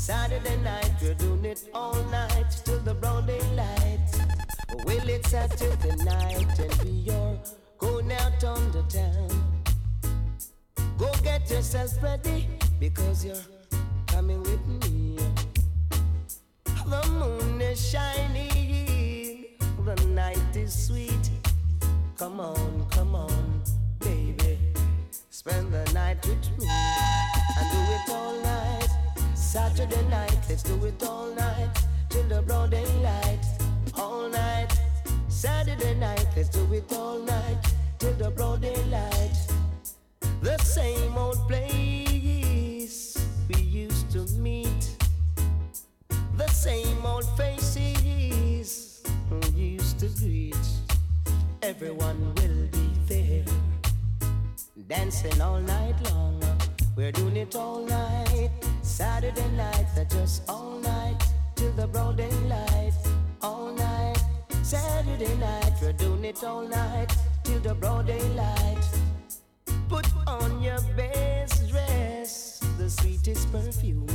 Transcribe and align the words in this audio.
Saturday 0.00 0.56
night, 0.62 0.90
we're 1.02 1.12
doing 1.12 1.44
it 1.44 1.68
all 1.74 1.94
night 2.04 2.50
till 2.64 2.78
the 2.78 2.94
broad 2.94 3.26
daylight. 3.26 4.00
Well, 4.86 5.08
it's 5.10 5.30
Saturday 5.30 5.94
night 6.02 6.58
and 6.58 6.74
we 6.82 7.10
are 7.10 7.36
going 7.76 8.10
out 8.10 8.42
on 8.42 8.72
the 8.72 8.82
town. 8.84 9.62
Go 10.96 11.12
get 11.22 11.50
yourself 11.50 12.02
ready 12.02 12.48
because 12.80 13.26
you're 13.26 13.44
coming 14.06 14.42
with 14.42 14.66
me. 14.66 15.18
The 16.64 17.06
moon 17.20 17.60
is 17.60 17.86
shining, 17.86 19.44
the 19.84 19.96
night 20.06 20.56
is 20.56 20.86
sweet. 20.86 21.30
Come 22.16 22.40
on, 22.40 22.86
come 22.90 23.14
on, 23.14 23.62
baby, 23.98 24.58
spend 25.28 25.74
the 25.74 25.84
night 25.92 26.26
with 26.26 26.58
me 26.58 26.66
and 26.66 27.70
do 27.70 27.78
it 27.92 28.10
all 28.10 28.42
night. 28.42 28.79
Saturday 29.50 30.00
night, 30.08 30.38
let's 30.48 30.62
do 30.62 30.76
it 30.84 31.02
all 31.02 31.26
night 31.34 31.76
till 32.08 32.22
the 32.28 32.40
broad 32.40 32.70
daylight. 32.70 33.44
All 33.98 34.28
night. 34.28 34.68
Saturday 35.26 35.94
night, 35.96 36.24
let's 36.36 36.50
do 36.50 36.72
it 36.72 36.84
all 36.92 37.18
night 37.18 37.58
till 37.98 38.12
the 38.12 38.30
broad 38.30 38.62
daylight. 38.62 39.36
The 40.40 40.56
same 40.58 41.16
old 41.18 41.48
place 41.48 43.18
we 43.48 43.60
used 43.60 44.12
to 44.12 44.20
meet. 44.38 44.96
The 46.36 46.46
same 46.46 47.04
old 47.04 47.28
faces 47.36 49.02
we 49.28 49.48
used 49.48 49.98
to 49.98 50.06
greet. 50.20 50.54
Everyone 51.62 52.34
will 52.36 52.68
be 52.70 52.88
there, 53.08 53.44
dancing 54.86 55.40
all 55.40 55.58
night 55.58 55.96
long. 56.08 56.40
We're 56.94 57.10
doing 57.10 57.36
it 57.36 57.56
all 57.56 57.84
night. 57.84 58.69
Saturday 59.00 59.50
night, 59.56 59.86
that 59.94 60.10
just 60.10 60.42
all 60.46 60.78
night 60.80 61.16
till 61.56 61.72
the 61.72 61.86
broad 61.86 62.18
daylight. 62.18 62.92
All 63.40 63.72
night, 63.72 64.18
Saturday 64.62 65.34
night, 65.36 65.72
we're 65.80 65.94
doing 65.94 66.22
it 66.26 66.44
all 66.44 66.68
night 66.68 67.10
till 67.42 67.60
the 67.60 67.74
broad 67.74 68.08
daylight. 68.08 68.84
Put 69.88 70.06
on 70.26 70.60
your 70.60 70.82
best 70.98 71.70
dress, 71.70 72.60
the 72.76 72.90
sweetest 72.90 73.50
perfume. 73.50 74.06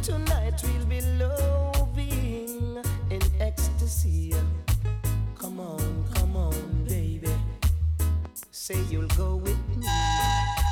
Tonight 0.00 0.62
we'll 0.62 0.86
be 0.86 1.00
loving 1.18 2.84
in 3.10 3.22
ecstasy. 3.40 4.32
Come 5.36 5.58
on, 5.58 6.04
come 6.14 6.36
on, 6.36 6.84
baby. 6.86 7.34
Say 8.52 8.78
you'll 8.88 9.08
go 9.18 9.34
with 9.34 9.58
me. 9.76 9.88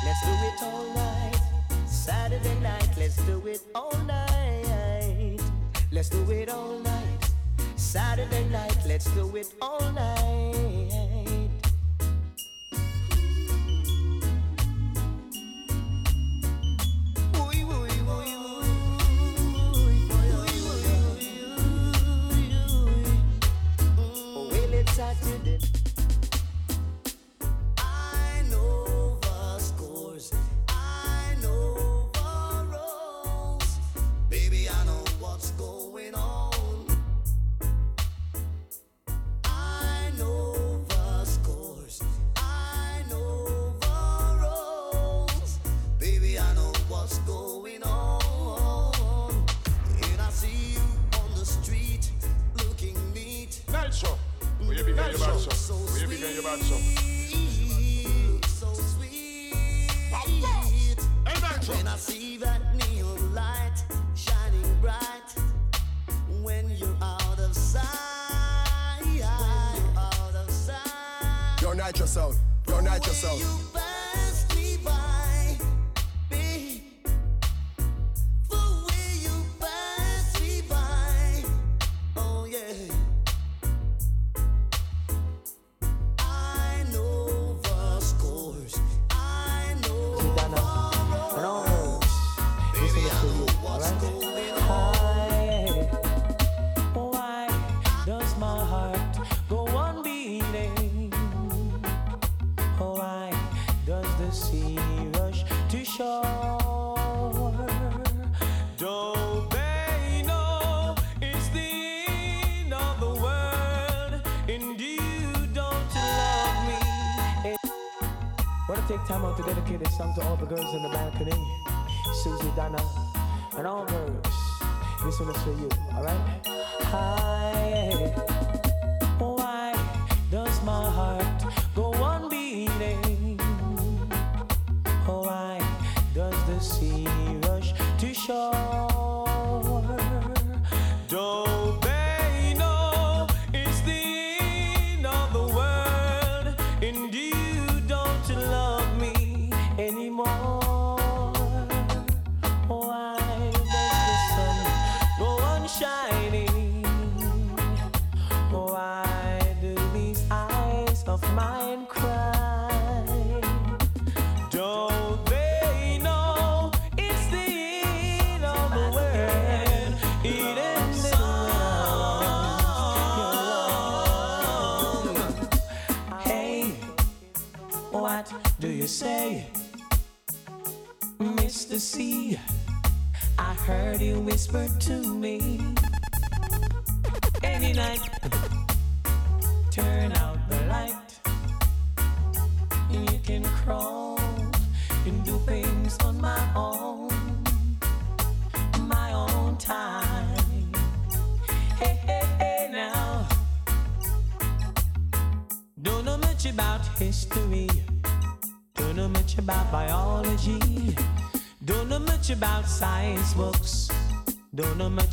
Let's 0.05 0.21
do 0.23 0.31
it 0.31 0.63
all 0.63 0.93
night. 0.95 1.42
Saturday 2.03 2.59
night, 2.59 2.89
let's 2.97 3.15
do 3.15 3.41
it 3.47 3.61
all 3.73 3.95
night. 3.99 5.39
Let's 5.89 6.09
do 6.09 6.29
it 6.31 6.49
all 6.49 6.77
night. 6.79 7.31
Saturday 7.77 8.43
night, 8.49 8.77
let's 8.85 9.05
do 9.11 9.33
it 9.37 9.53
all 9.61 9.79
night. 9.93 11.02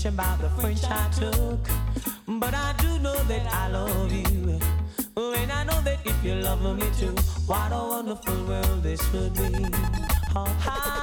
About 0.07 0.41
the 0.41 0.49
French 0.51 0.85
I 0.85 1.09
took. 1.11 1.59
But 2.27 2.55
I 2.55 2.75
do 2.79 2.99
know 3.01 3.17
that 3.25 3.47
I 3.53 3.69
love 3.69 4.13
you. 4.13 4.59
And 5.17 5.53
I 5.53 5.65
know 5.65 5.81
that 5.83 5.99
if 6.05 6.25
you 6.25 6.35
love 6.35 6.63
me 6.77 6.87
too, 6.99 7.15
what 7.47 7.73
a 7.73 7.77
wonderful 7.77 8.45
world 8.45 8.83
this 8.83 9.01
would 9.13 9.35
be. 9.35 9.67
Oh, 10.35 11.00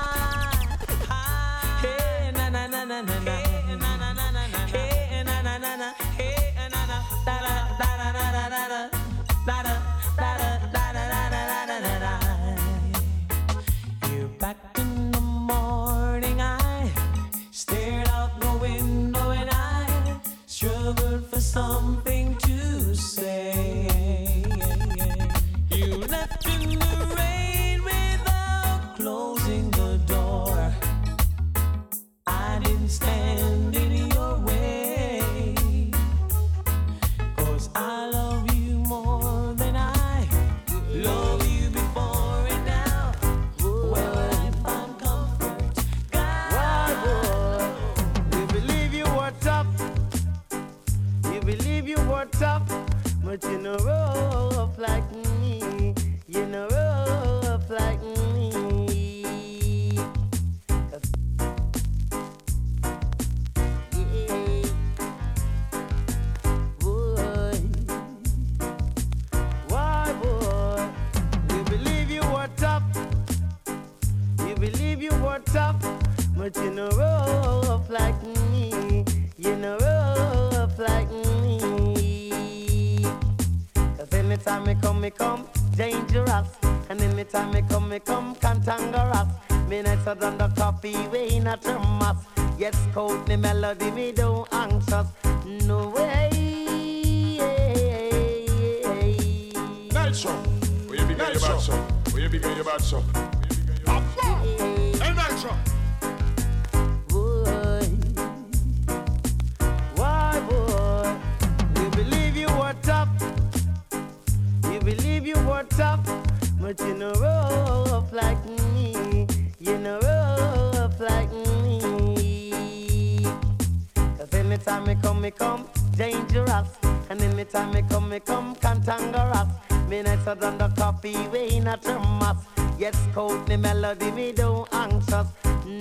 Tango 128.87 129.19
tangoras. 129.19 129.47
Me 129.89 130.01
nicer 130.01 130.35
than 130.35 130.57
the 130.57 130.69
coffee, 130.69 131.27
we 131.27 131.57
in 131.57 131.67
a 131.67 131.75
thermos. 131.75 132.37
Yes, 132.79 132.95
cold 133.13 133.45
me 133.49 133.57
melody, 133.57 134.11
me 134.11 134.31
don't 134.31 134.65
anxious. 134.73 135.27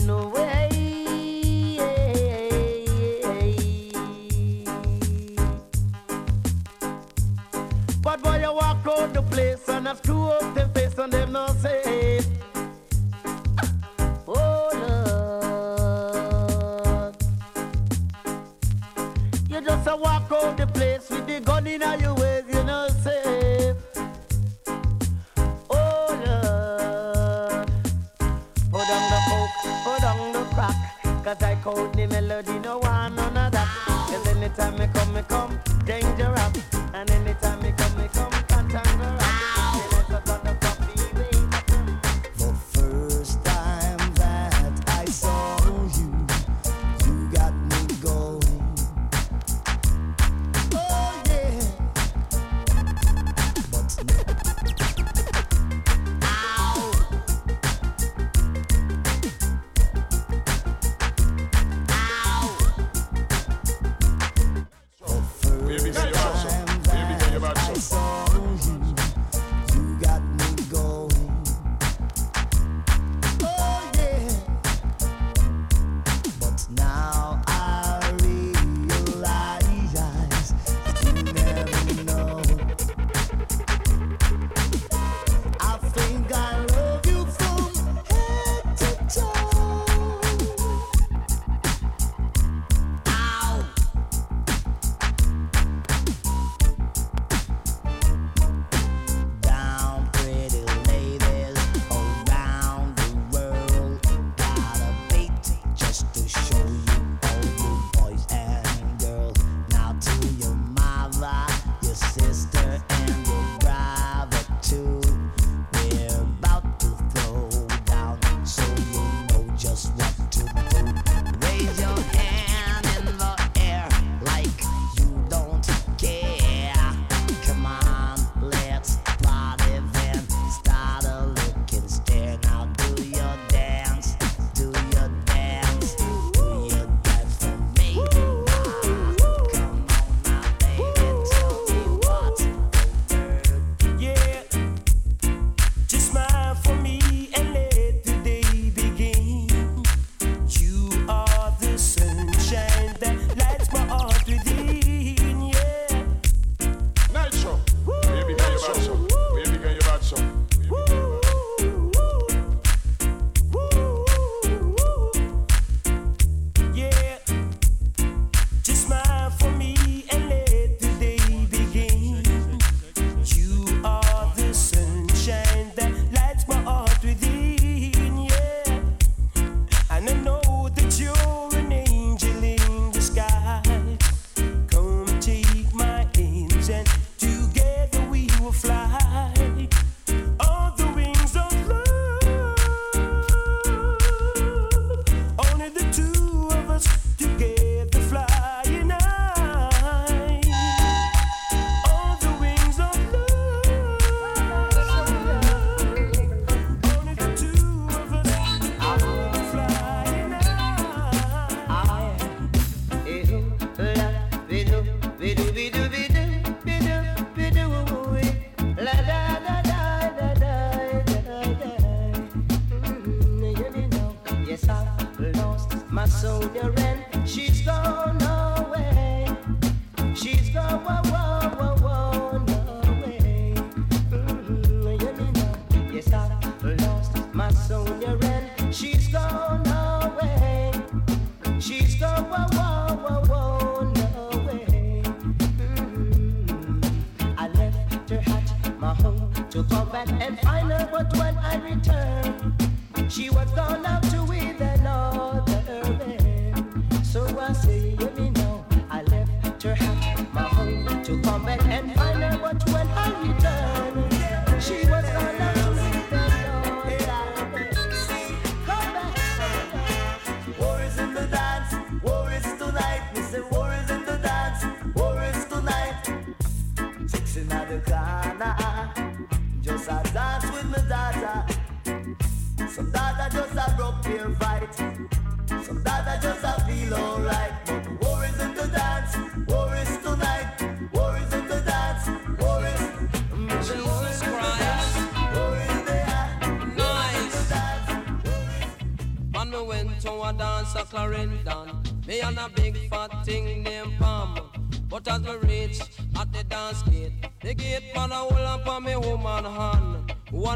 No 0.03 0.29
way. 0.31 0.69
But 8.03 8.23
boy, 8.25 8.41
you 8.41 8.53
walk 8.53 8.85
out 8.89 9.15
the 9.15 9.23
place 9.31 9.69
and 9.69 9.89
I 9.89 9.95
screw 9.95 10.27
up 10.27 10.55
the 10.57 10.69
face 10.75 10.99
and 10.99 11.13
them 11.13 11.31
not 11.31 11.57
say 11.59 12.21
Oh 14.27 14.71
Lord, 17.05 17.17
you 19.49 19.61
just 19.61 19.87
a 19.87 19.97
walk 19.97 20.33
out 20.33 20.57
the 20.57 20.67
place 20.67 21.09
with 21.09 21.27
the 21.29 21.39
gun 21.39 21.69
in 21.69 21.83
your 22.01 22.15
way. 22.15 22.36
Oh, 25.71 26.09
on 26.09 26.21
the 26.21 26.39
on 30.05 30.33
the 30.33 30.43
I 31.43 31.57
call 31.63 31.89
the 31.89 32.07
melody, 32.07 32.59
no 32.59 32.79
one, 32.79 33.15
none 33.17 33.37
of 33.37 33.53
that. 33.53 33.69
Cause 34.09 34.27
anytime 34.29 34.81
I 34.81 34.87
come, 34.89 35.17
I 35.17 35.23
come, 35.23 35.59
danger 35.85 36.35
up. 36.37 36.57
And 36.95 37.09
then 37.09 37.26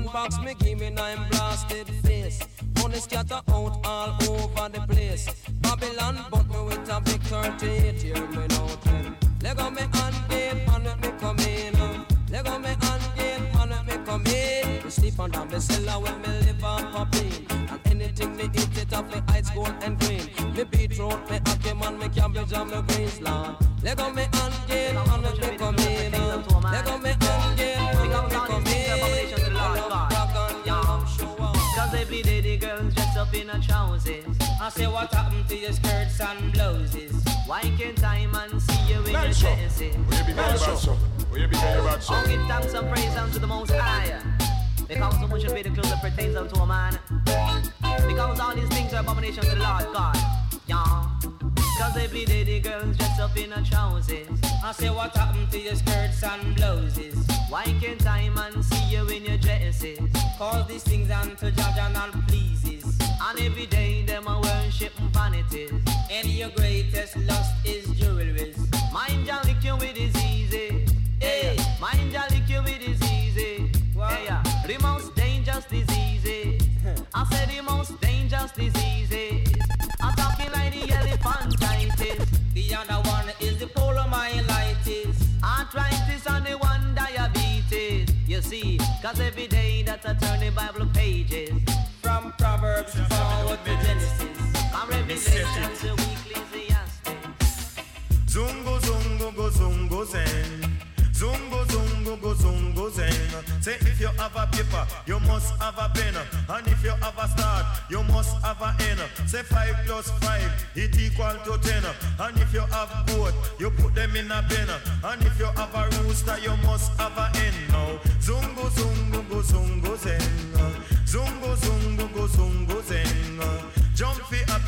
One 0.01 0.13
box 0.15 0.39
me 0.41 0.55
give 0.55 0.81
me 0.81 0.89
nine 0.89 1.19
blasted 1.31 1.87
face. 2.03 2.41
Money 2.77 2.97
scatter 3.01 3.35
out 3.35 3.81
all 3.85 4.17
over 4.31 4.69
the 4.71 4.81
place. 4.89 5.29
Babylon 5.61 6.25
bought 6.31 6.49
me 6.49 6.63
with 6.65 6.89
a 6.89 7.01
big 7.03 7.21
38 7.25 8.05
yeah. 8.05 8.20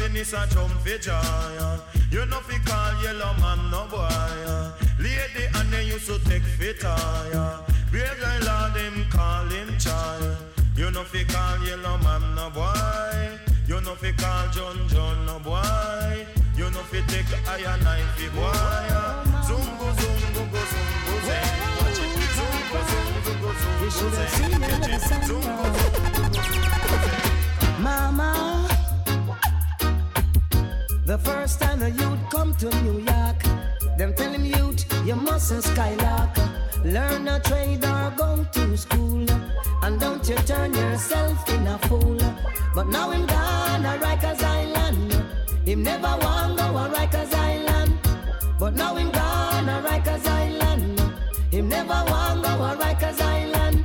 happiness 0.02 0.32
a 0.32 0.47
jump 0.49 0.73
joy. 1.00 1.78
You 2.11 2.26
know 2.26 2.40
fi 2.40 2.59
call 2.64 3.02
Yellowman 3.02 3.71
no 3.71 3.87
boy. 3.88 4.09
Lady 4.99 5.47
and 5.54 5.73
they 5.73 5.85
used 5.85 6.06
to 6.06 6.18
take 6.28 6.42
for 6.42 6.73
tire. 6.75 7.59
Brave 7.90 8.18
like 8.23 8.44
Lord 8.44 8.76
him 8.76 9.04
call 9.11 9.47
him 9.47 9.78
child. 9.78 10.37
You 10.76 10.90
know 10.90 11.04
fi 11.04 11.25
call 11.25 11.59
Yellowman 11.66 12.35
no 12.35 12.50
boy. 12.50 13.38
You 13.66 13.80
know 13.80 13.94
fi 13.94 14.12
call 14.12 14.49
John 14.50 14.88
John 14.88 15.26
no 15.26 15.38
boy. 15.38 16.26
You 16.56 16.71
know 16.71 16.82
fi 16.90 17.00
take 17.06 17.26
iron 17.49 17.82
knife 17.85 18.11
fi 18.16 18.28
boy. 18.28 18.88
Zungo 19.47 19.88
zungo 19.99 20.42
go 20.52 20.61
zungo 20.73 21.14
zeng. 21.26 21.52
Watch 21.78 22.00
it. 22.02 22.11
Zungo 22.37 22.80
zungo 22.90 23.32
go 23.40 23.50
zungo 23.61 24.06
zeng. 24.16 24.61
Catch 24.61 24.88
it. 24.88 25.00
Zungo 25.28 25.66
zungo 25.76 26.12
go 26.14 26.40
zungo 26.42 26.97
zeng. 27.04 27.82
Mama. 27.82 28.62
The 31.04 31.18
first 31.18 31.61
time 31.61 31.82
a 31.82 31.88
youth 31.88 32.21
come 32.30 32.54
to 32.56 32.71
New 32.85 33.00
York, 33.00 33.42
them 33.99 34.14
tell 34.14 34.30
him 34.30 34.44
youth, 34.44 34.85
you 35.04 35.16
mustn't 35.16 35.64
skylark. 35.64 36.30
Learn 36.85 37.26
a 37.26 37.40
trade 37.40 37.85
or 37.85 38.12
go 38.16 38.47
to 38.52 38.76
school, 38.76 39.26
and 39.82 39.99
don't 39.99 40.26
you 40.28 40.37
turn 40.47 40.73
yourself 40.73 41.49
in 41.49 41.66
a 41.66 41.76
fool. 41.88 42.18
But 42.73 42.87
now 42.87 43.11
him 43.11 43.26
gone 43.26 43.85
a 43.85 43.99
Rikers 43.99 44.44
Island, 44.44 45.12
him 45.66 45.82
never 45.82 46.16
want 46.23 46.56
go 46.59 46.66
a 46.76 46.88
Rikers 46.88 47.35
Island. 47.35 47.99
But 48.61 48.75
now 48.75 48.94
him 48.94 49.11
gone 49.11 49.68
a 49.68 49.82
Rikers 49.82 50.25
Island, 50.25 51.02
him 51.50 51.68
never 51.68 52.00
want 52.11 52.44
go 52.44 52.62
a 52.62 52.76
Rikers 52.76 53.21
Island. 53.21 53.85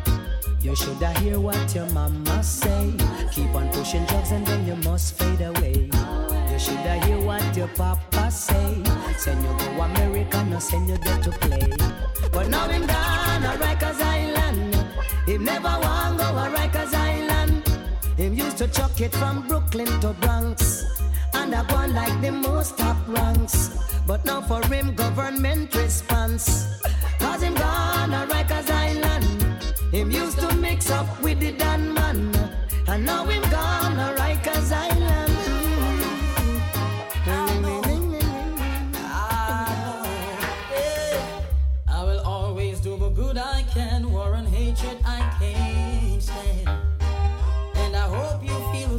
You 0.61 0.75
shoulda 0.75 1.11
hear 1.19 1.39
what 1.39 1.73
your 1.73 1.87
mama 1.87 2.43
say. 2.43 2.93
Keep 3.31 3.55
on 3.55 3.69
pushing 3.69 4.05
drugs 4.05 4.31
and 4.31 4.45
then 4.45 4.67
you 4.67 4.75
must 4.87 5.17
fade 5.17 5.41
away. 5.41 5.89
You 6.57 6.63
shoulda 6.63 7.05
hear 7.05 7.21
what 7.21 7.55
your 7.55 7.67
papa 7.67 8.31
say. 8.31 8.81
Send 9.15 9.43
you 9.43 9.53
go 9.59 9.81
America, 9.83 10.43
no 10.45 10.57
send 10.57 10.89
you 10.89 10.97
there 10.97 11.21
to 11.21 11.29
play. 11.29 11.69
But 12.31 12.49
now 12.49 12.67
him 12.67 12.87
gone 12.87 13.43
a 13.43 13.53
Rikers 13.61 14.01
Island. 14.01 14.73
Him 15.27 15.45
never 15.45 15.69
want 15.69 16.17
go 16.17 16.25
a 16.25 16.49
Rikers 16.57 16.95
Island. 16.95 17.61
Him 18.17 18.33
used 18.33 18.57
to 18.57 18.67
chuck 18.69 18.99
it 18.99 19.13
from 19.13 19.47
Brooklyn 19.47 19.99
to 19.99 20.13
Bronx. 20.13 20.83
And 21.35 21.53
I 21.53 21.63
gone 21.67 21.93
like 21.93 22.19
the 22.21 22.31
most 22.31 22.75
top 22.75 22.97
ranks. 23.07 23.77
But 24.07 24.25
now 24.25 24.41
for 24.41 24.65
him 24.65 24.95
government 24.95 25.75
response. 25.75 26.81
Cause 27.19 27.43
him 27.43 27.53
gone 27.53 28.15
a 28.15 28.25
Rikers 28.25 28.71
Island. 28.71 29.43
Him 29.93 30.09
used 30.09 30.39
to 30.39 30.55
mix 30.55 30.89
up 30.89 31.21
with 31.21 31.39
the 31.39 31.51
Dan 31.51 31.93
man. 31.93 32.33
And 32.87 33.05
now 33.05 33.25
him 33.25 33.43
gone 33.51 33.99
a 33.99 34.15
Rikers 34.17 34.71
Island. 34.71 34.96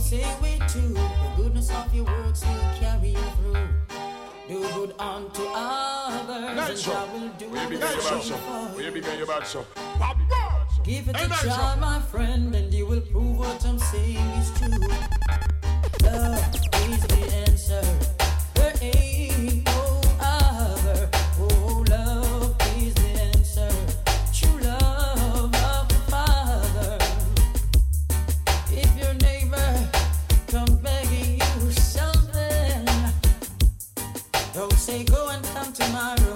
segue 0.09 0.57
to 0.73 0.79
the 0.79 1.07
goodness 1.37 1.71
of 1.71 1.95
your 1.95 2.05
works 2.05 2.43
will 2.43 2.71
carry 2.81 3.11
you 3.11 3.29
through. 3.37 3.69
Do 4.49 4.61
good 4.73 4.95
unto 4.99 5.43
others, 5.55 6.87
and 6.87 6.97
I 6.97 7.05
will 7.13 7.29
do 7.37 7.51
the 7.77 8.01
same 8.01 8.39
for 8.39 8.81
you. 8.81 9.71
Give 10.83 11.09
it 11.11 11.17
a 11.17 11.29
try, 11.29 11.77
my 11.79 12.01
friend, 12.01 12.55
and 12.55 12.73
you 12.73 12.87
will 12.87 13.03
prove 13.03 13.39
what 13.39 13.63
I'm 13.67 13.79
saying 13.79 14.17
is 14.41 14.51
true. 14.59 14.69
Love 16.03 16.55
is 16.89 17.03
the 17.07 17.21
answer. 17.47 18.18
tomorrow. 35.79 36.28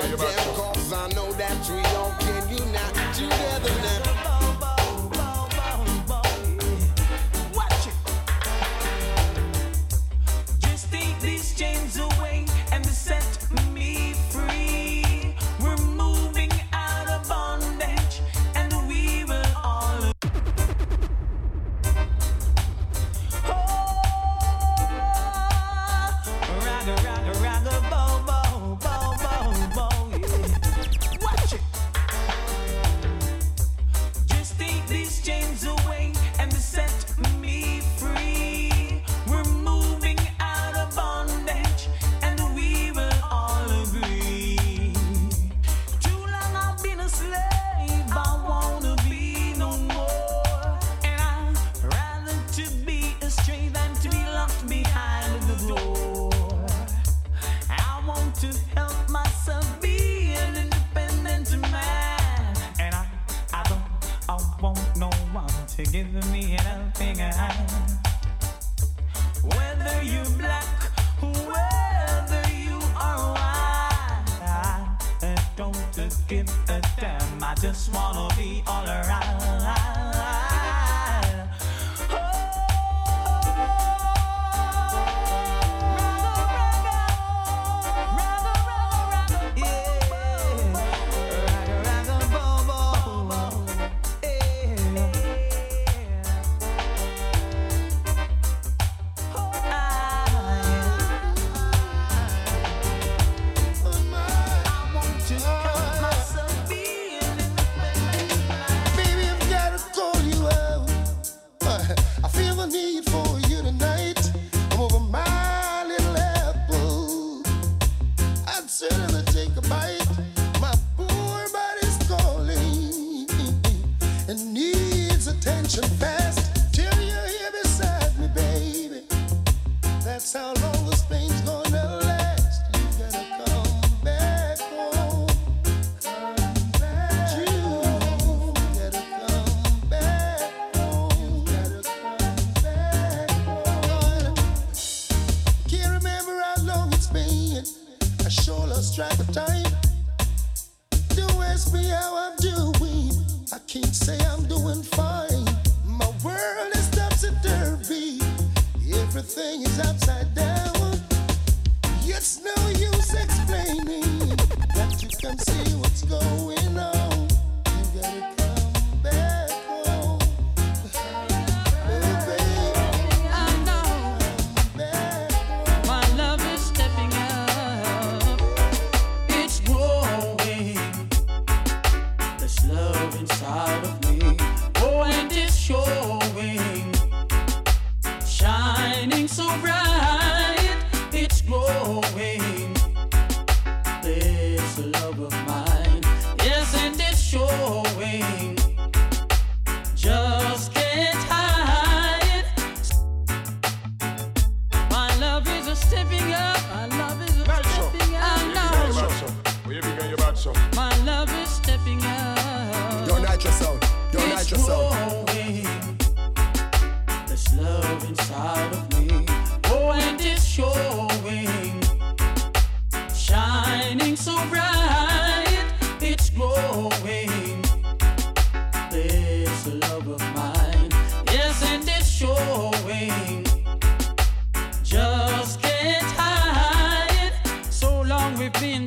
from 0.00 0.10
them, 0.18 0.54
cause 0.54 0.92
I 0.92 1.08
know 1.08 1.32
that 1.32 1.56
we 1.68 1.80
all 1.96 2.14
can 2.20 2.48
unite 2.48 3.14
together 3.14 3.74
now. 3.82 4.07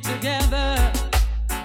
together 0.01 0.91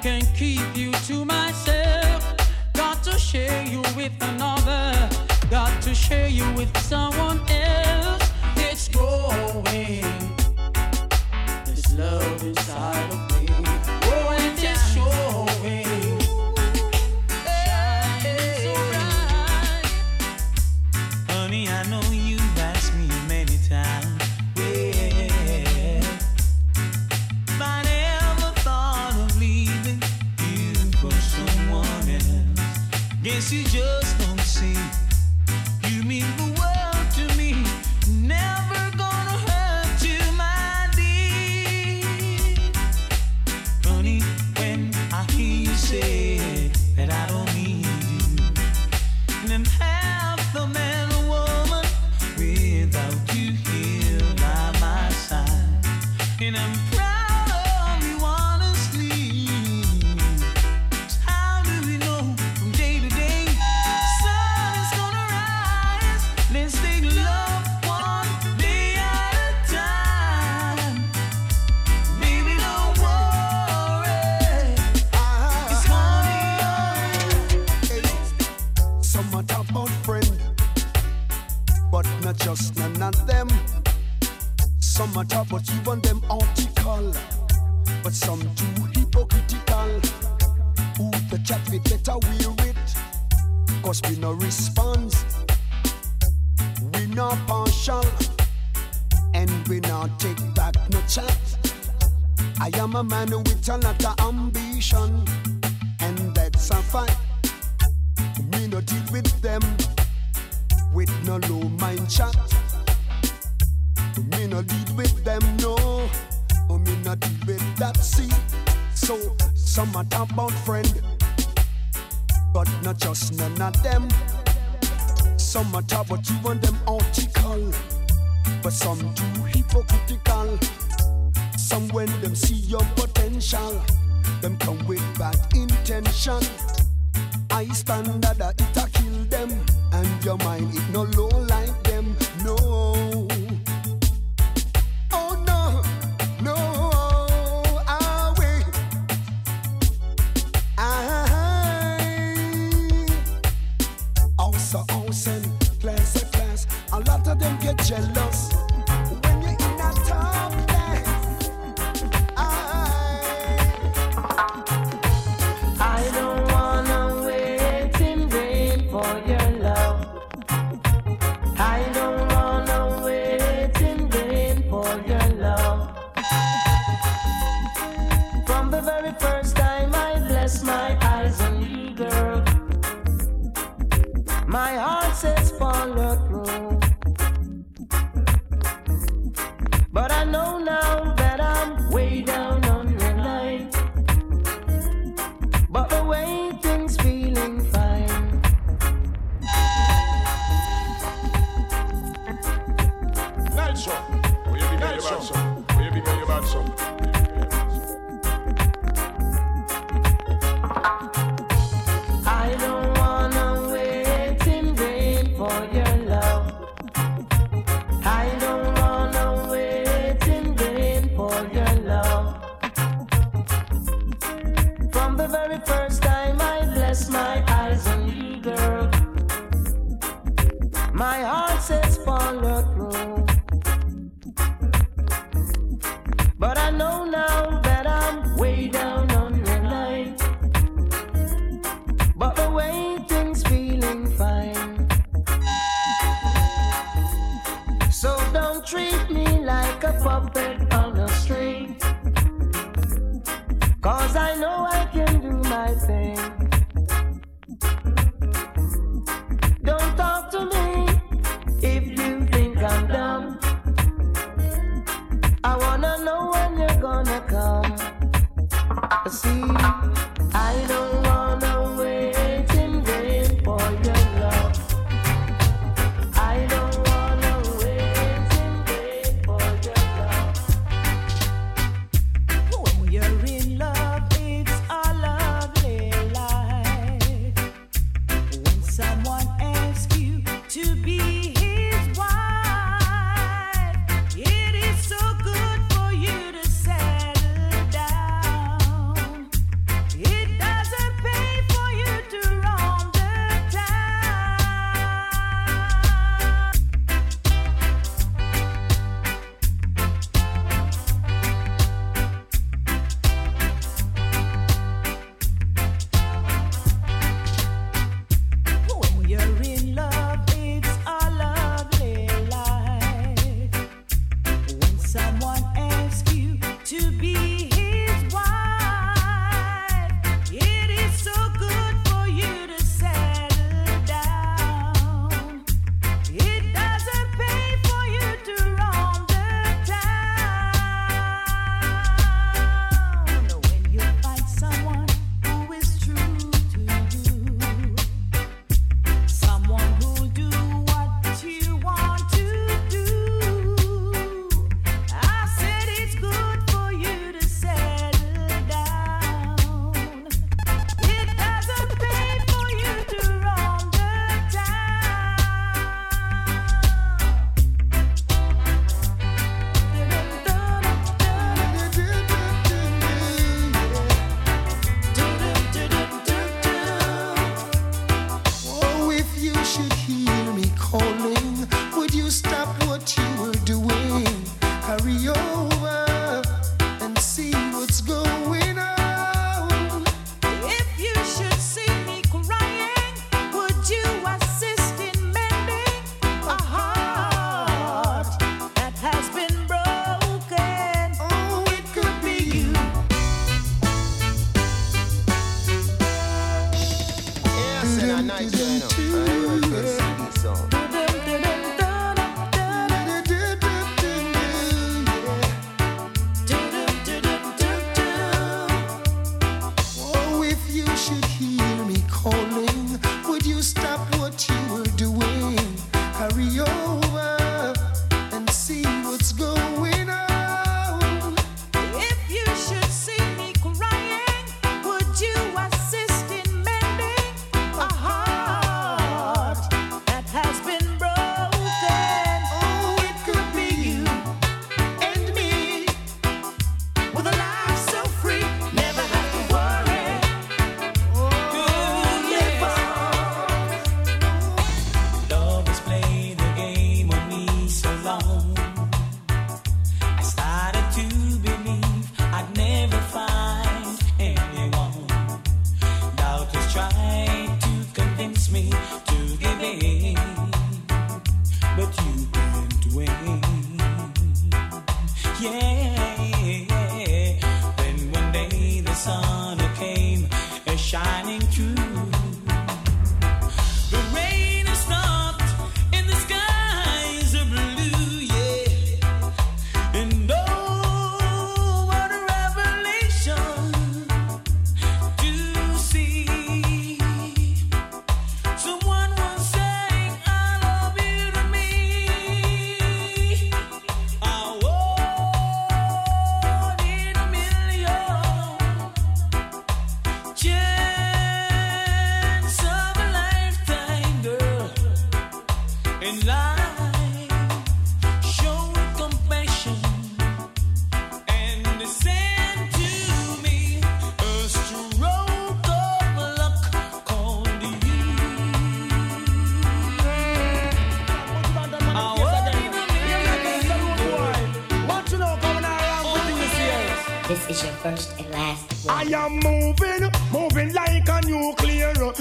can 0.02 0.22
keep 0.34 0.76
you 0.76 0.92
to 0.92 1.24
myself. 1.24 2.36
Got 2.74 3.02
to 3.04 3.18
share 3.18 3.64
you 3.64 3.82
with 3.96 4.12
another, 4.20 5.08
got 5.50 5.82
to 5.82 5.94
share 5.94 6.28
you 6.28 6.50
with 6.52 6.76
someone 6.78 7.40
else. 7.50 8.30
It's 8.56 8.88
growing, 8.88 10.04
this 11.64 11.92
love 11.96 12.42
inside 12.42 13.12
of 13.12 13.30
me. 13.30 13.35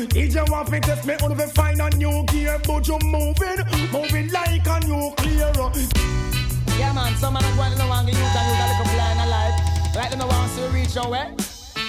Nuclear. 0.06 0.28
DJ 0.28 0.50
want 0.50 0.68
to 0.68 0.80
test 0.80 1.06
me 1.06 1.14
out 1.14 1.32
of 1.32 1.52
find 1.54 1.82
a 1.82 1.90
new 1.98 2.24
gear, 2.26 2.60
but 2.66 2.88
you 2.88 3.00
moving, 3.04 3.58
moving 3.92 4.32
like 4.32 4.68
a 4.68 4.80
nuclear. 4.88 5.52
Yeah, 6.78 6.94
man, 6.94 7.16
some 7.16 7.34
man 7.34 7.44
are 7.44 7.56
going 7.56 7.72
to 7.72 7.78
the 7.78 7.86
wrong 7.86 8.08
youth 8.08 8.18
and 8.18 8.48
youth 8.48 8.60
a 8.60 8.68
little 8.68 8.94
blind 8.94 9.20
alive. 9.20 9.96
Like 9.96 10.10
them 10.10 10.20
no 10.20 10.28
want 10.28 10.52
to 10.56 10.68
reach 10.70 10.96
your 10.96 11.10
way. 11.10 11.20
Eh? 11.20 11.44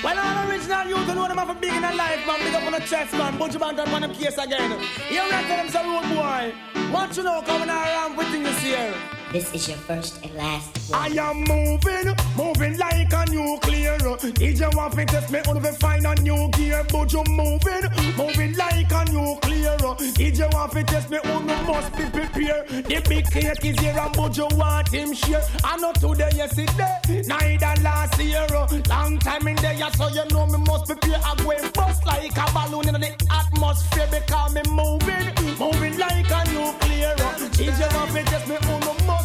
Well, 0.04 0.18
all 0.18 0.48
original 0.48 0.86
youth 0.86 1.08
and 1.08 1.16
know 1.16 1.28
them 1.28 1.38
have 1.38 1.50
a 1.50 1.54
big 1.54 1.72
in 1.72 1.82
their 1.82 1.94
life, 1.94 2.24
man. 2.26 2.38
Big 2.40 2.54
up 2.54 2.62
on 2.62 2.72
the 2.72 2.80
chest, 2.80 3.12
man. 3.14 3.36
Bunch 3.38 3.54
of 3.54 3.60
man 3.60 3.76
done 3.76 3.88
on 3.88 4.02
them 4.02 4.14
case 4.14 4.38
again. 4.38 4.70
You 5.10 5.28
reckon 5.30 5.56
them 5.56 5.68
some 5.68 5.86
road 5.86 6.14
boy. 6.14 6.54
What 6.92 7.16
you 7.16 7.24
know 7.24 7.42
coming 7.42 7.68
around 7.68 8.16
with 8.16 8.28
things 8.28 8.58
here? 8.58 8.94
This 9.32 9.52
is 9.52 9.68
your 9.68 9.78
first 9.78 10.22
and 10.22 10.34
last 10.34 10.75
I 10.98 11.08
am 11.08 11.44
moving, 11.44 12.16
moving 12.36 12.78
like 12.78 13.12
a 13.12 13.24
nuclear. 13.30 13.98
DJ 13.98 14.74
want 14.74 14.94
to 14.94 15.04
test 15.04 15.30
me 15.30 15.40
of 15.40 15.78
find 15.78 16.06
a 16.06 16.14
new 16.22 16.48
gear, 16.52 16.82
but 16.90 17.12
you 17.12 17.22
moving, 17.28 17.84
moving 18.16 18.56
like 18.56 18.90
a 18.90 19.04
nuclear. 19.12 19.76
DJ 20.16 20.52
want 20.54 20.72
to 20.72 20.82
test 20.84 21.10
me 21.10 21.18
me 21.18 21.54
must 21.66 21.92
be 21.96 22.04
prepared. 22.04 22.68
The 22.68 23.04
big 23.08 23.30
cake 23.30 23.64
is 23.64 23.78
here, 23.78 23.98
and 23.98 24.16
but 24.16 24.36
you 24.38 24.48
want 24.52 24.88
him 24.88 25.12
share. 25.12 25.42
I 25.62 25.76
not 25.76 25.96
today, 25.96 26.30
yesterday, 26.34 27.22
neither 27.26 27.82
last 27.82 28.18
year. 28.18 28.46
Long 28.88 29.18
time 29.18 29.46
in 29.48 29.56
there, 29.56 29.92
so 29.92 30.08
you 30.08 30.24
know 30.30 30.46
me 30.46 30.58
must 30.66 30.88
be 30.88 30.94
prepare. 30.94 31.20
I 31.22 31.34
go 31.36 31.50
and 31.50 31.72
bust 31.74 32.06
like 32.06 32.36
a 32.36 32.46
balloon 32.54 32.88
in 32.88 33.00
the 33.00 33.12
atmosphere 33.30 34.08
because 34.10 34.54
me 34.54 34.62
moving, 34.70 35.28
moving 35.58 35.98
like 35.98 36.30
a 36.30 36.40
nuclear. 36.50 37.14
DJ 37.52 37.94
want 37.94 38.10
to 38.12 38.22
test 38.24 38.48
me 38.48 38.54
me 38.54 39.06
must. 39.06 39.15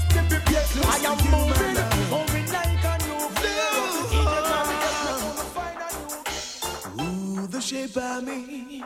I 0.74 0.98
am 1.06 1.18
moving, 1.32 1.76
moving 2.10 2.48
like 2.52 2.84
a 2.84 2.98
nuclear. 3.08 3.72
DJ 4.12 4.26
want 4.26 4.46
to 4.46 4.52
test 4.52 4.70
me 4.70 4.76
out, 5.04 5.36
me 5.38 5.46
find 5.56 5.78
a 6.98 7.04
new 7.04 7.42
Ooh, 7.44 7.48
the 7.48 7.62
shape 7.62 7.98
of 7.98 8.24
me. 8.24 8.84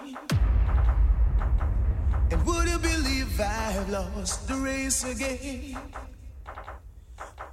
And 2.31 2.45
would 2.45 2.67
you 2.67 2.79
believe 2.79 3.39
I've 3.39 3.89
lost 3.89 4.47
the 4.47 4.55
race 4.55 5.03
again? 5.03 5.77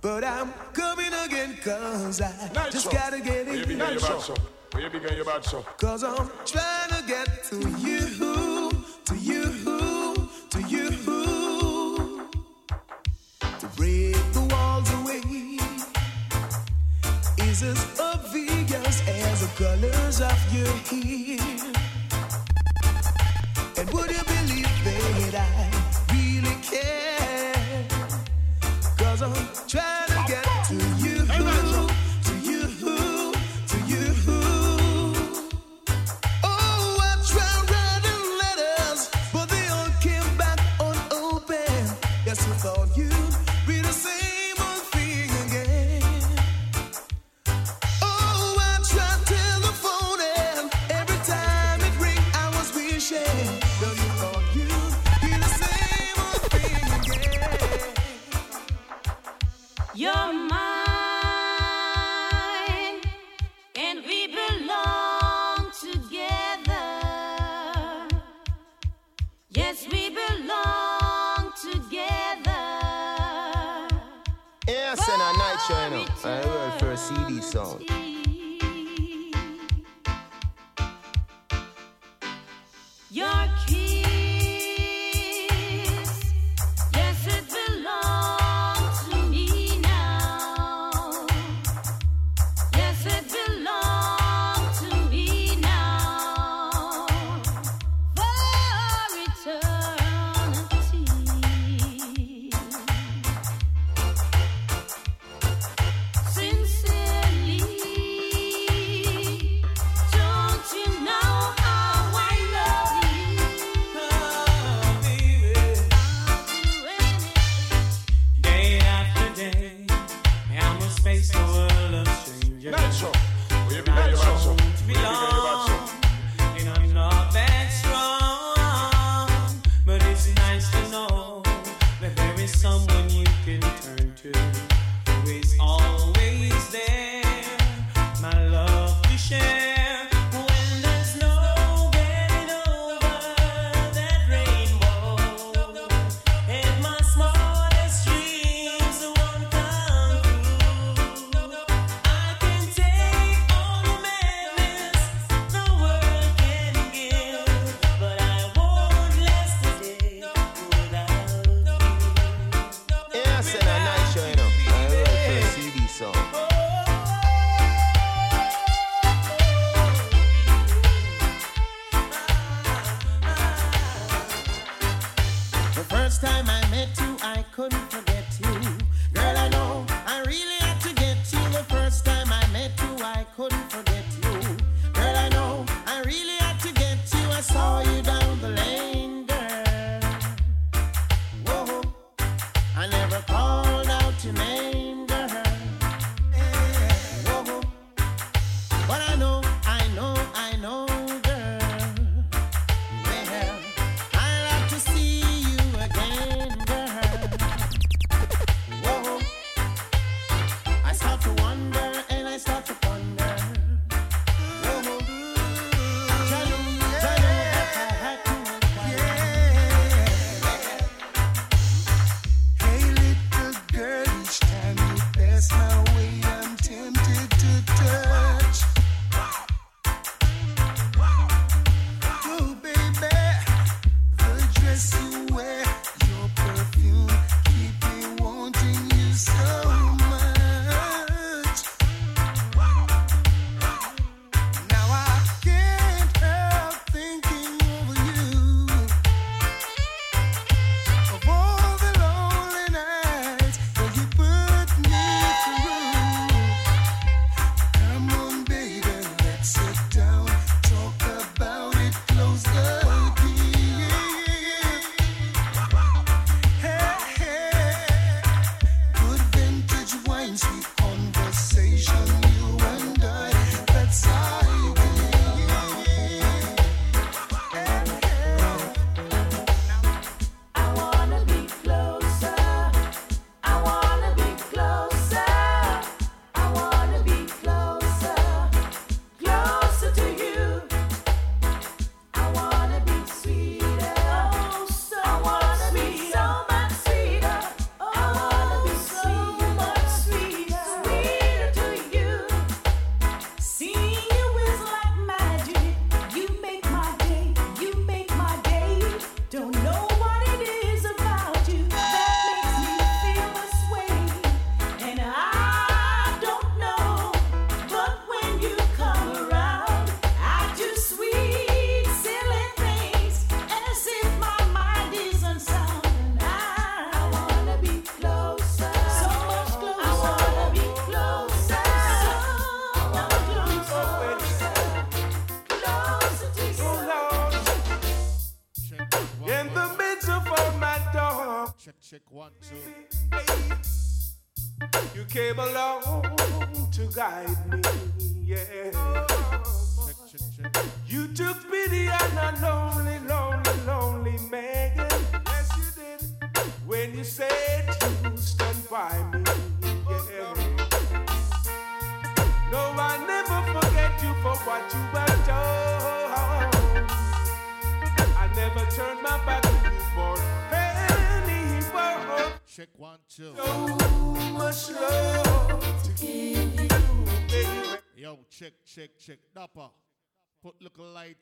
But 0.01 0.25
I'm 0.25 0.53
coming 0.73 1.13
again, 1.25 1.57
cause 1.63 2.21
I 2.21 2.71
just 2.71 2.91
gotta 2.91 3.21
get 3.21 3.47
Where 3.47 3.57
you 3.57 3.67
big 3.67 3.79
it. 3.79 3.83
and 3.83 3.95
you 3.95 4.01
bad, 4.01 4.21
so? 4.21 4.35
Where 4.73 4.83
you 4.83 4.91
big 4.91 5.05
and 5.05 5.17
you 5.17 5.25
bad, 5.25 5.45
so? 5.45 5.63
Cause 5.79 6.03
I'm 6.03 6.29
trying 6.45 6.89
to 6.91 7.05
get 7.07 7.45
to 7.45 7.57
you, 7.79 7.99
colors 20.23 20.47
of 20.47 20.55
your 20.55 21.82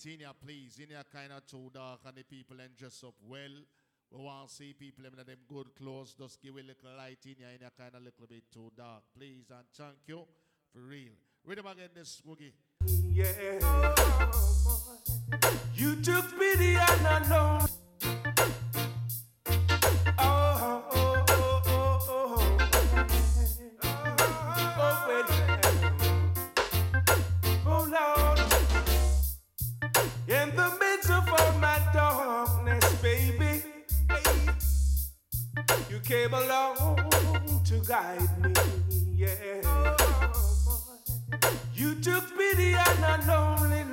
in 0.07 0.20
here, 0.20 0.28
please. 0.44 0.78
In 0.78 0.88
here 0.88 1.05
kind 1.12 1.32
of 1.32 1.46
too 1.46 1.70
dark 1.72 2.01
and 2.07 2.16
the 2.16 2.22
people 2.22 2.57
and 2.61 2.76
dress 2.76 3.03
up 3.07 3.14
well. 3.28 3.57
We 4.12 4.22
want 4.24 4.48
to 4.48 4.55
see 4.55 4.72
people 4.72 5.05
in 5.07 5.12
them 5.12 5.36
good 5.48 5.74
clothes. 5.76 6.14
Just 6.18 6.42
give 6.42 6.55
a 6.55 6.59
little 6.59 6.96
light 6.96 7.18
in 7.24 7.36
here. 7.38 7.48
In 7.55 7.61
here 7.61 7.70
kind 7.78 7.94
of 7.94 8.03
little 8.03 8.26
bit 8.28 8.42
too 8.53 8.70
dark, 8.76 9.03
please. 9.16 9.46
And 9.51 9.66
thank 9.76 9.96
you 10.07 10.24
for 10.72 10.80
real. 10.80 11.12
Rhythm 11.44 11.66
again, 11.66 11.90
this 11.94 12.20
Swoogie. 12.26 12.53
Yeah. 13.12 13.59
Oh, 13.62 14.98
You 15.74 15.96
took 15.96 16.38
pity 16.38 16.76
on 16.76 17.07
a 17.07 17.26
lonely. 17.30 17.70
Oh, 20.18 20.22
oh, 20.22 20.84
oh, 20.92 20.99
came 36.11 36.35
along 36.35 36.97
to 37.65 37.81
guide 37.87 38.43
me, 38.43 38.53
yeah. 39.15 39.63
You 41.73 41.95
took 42.01 42.37
pity 42.37 42.75
on 42.75 43.05
a 43.05 43.25
lonely, 43.29 43.85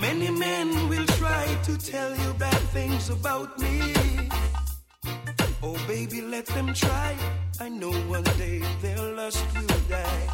many 0.00 0.30
men 0.30 0.88
will 0.88 1.06
try 1.20 1.46
to 1.64 1.76
tell 1.76 2.10
you 2.16 2.32
bad 2.34 2.62
things 2.76 3.10
about 3.10 3.58
me. 3.58 3.92
Oh 5.62 5.76
baby, 5.86 6.22
let 6.22 6.46
them 6.46 6.72
try. 6.72 7.16
I 7.60 7.68
know 7.68 7.92
one 8.16 8.24
day 8.38 8.62
their 8.80 9.02
lust 9.14 9.44
will 9.54 9.80
die. 9.88 10.26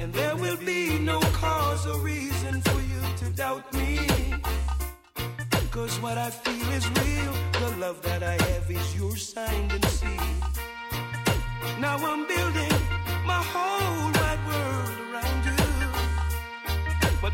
And 0.00 0.12
there 0.12 0.36
will 0.36 0.56
be 0.56 0.98
no 0.98 1.20
cause 1.42 1.86
or 1.86 1.98
reason 2.00 2.60
for 2.62 2.80
you 2.92 3.00
to 3.20 3.26
doubt 3.36 3.72
me. 3.74 4.00
Cause 5.70 6.00
what 6.00 6.18
I 6.18 6.30
feel 6.30 6.68
is 6.78 6.86
real. 7.00 7.34
The 7.60 7.76
love 7.78 8.02
that 8.02 8.22
I 8.22 8.36
have 8.50 8.70
is 8.70 8.96
your 8.96 9.16
signed 9.16 9.72
and 9.72 9.84
sealed. 9.84 10.56
Now 11.80 11.96
I'm 11.96 12.26
building 12.26 12.76
my 13.24 13.42
whole 13.52 14.10
wide 14.18 14.42
world 14.48 14.85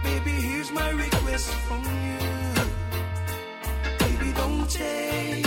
baby, 0.02 0.30
here's 0.30 0.70
my 0.72 0.90
request 0.90 1.48
from 1.66 1.82
you. 2.06 2.18
Baby, 3.98 4.32
don't 4.32 4.68
take 4.68 5.46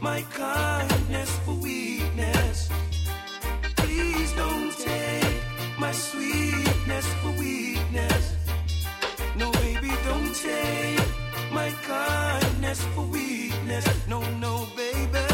my 0.00 0.22
kindness 0.32 1.30
for 1.44 1.54
weakness. 1.54 2.68
Please 3.76 4.32
don't 4.32 4.72
take 4.78 5.42
my 5.78 5.92
sweetness 5.92 7.06
for 7.20 7.32
weakness. 7.38 8.34
No, 9.36 9.50
baby, 9.52 9.92
don't 10.04 10.34
take 10.34 11.08
my 11.52 11.70
kindness 11.82 12.80
for 12.94 13.02
weakness. 13.02 13.86
No, 14.08 14.20
no, 14.38 14.66
baby. 14.76 15.26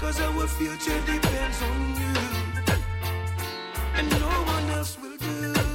Cause 0.00 0.20
our 0.20 0.46
future 0.46 1.00
depends 1.06 1.62
on 1.62 1.80
you. 2.02 2.14
And 3.94 4.10
no 4.10 4.28
one 4.54 4.70
else 4.70 4.96
will 5.00 5.16
do. 5.16 5.69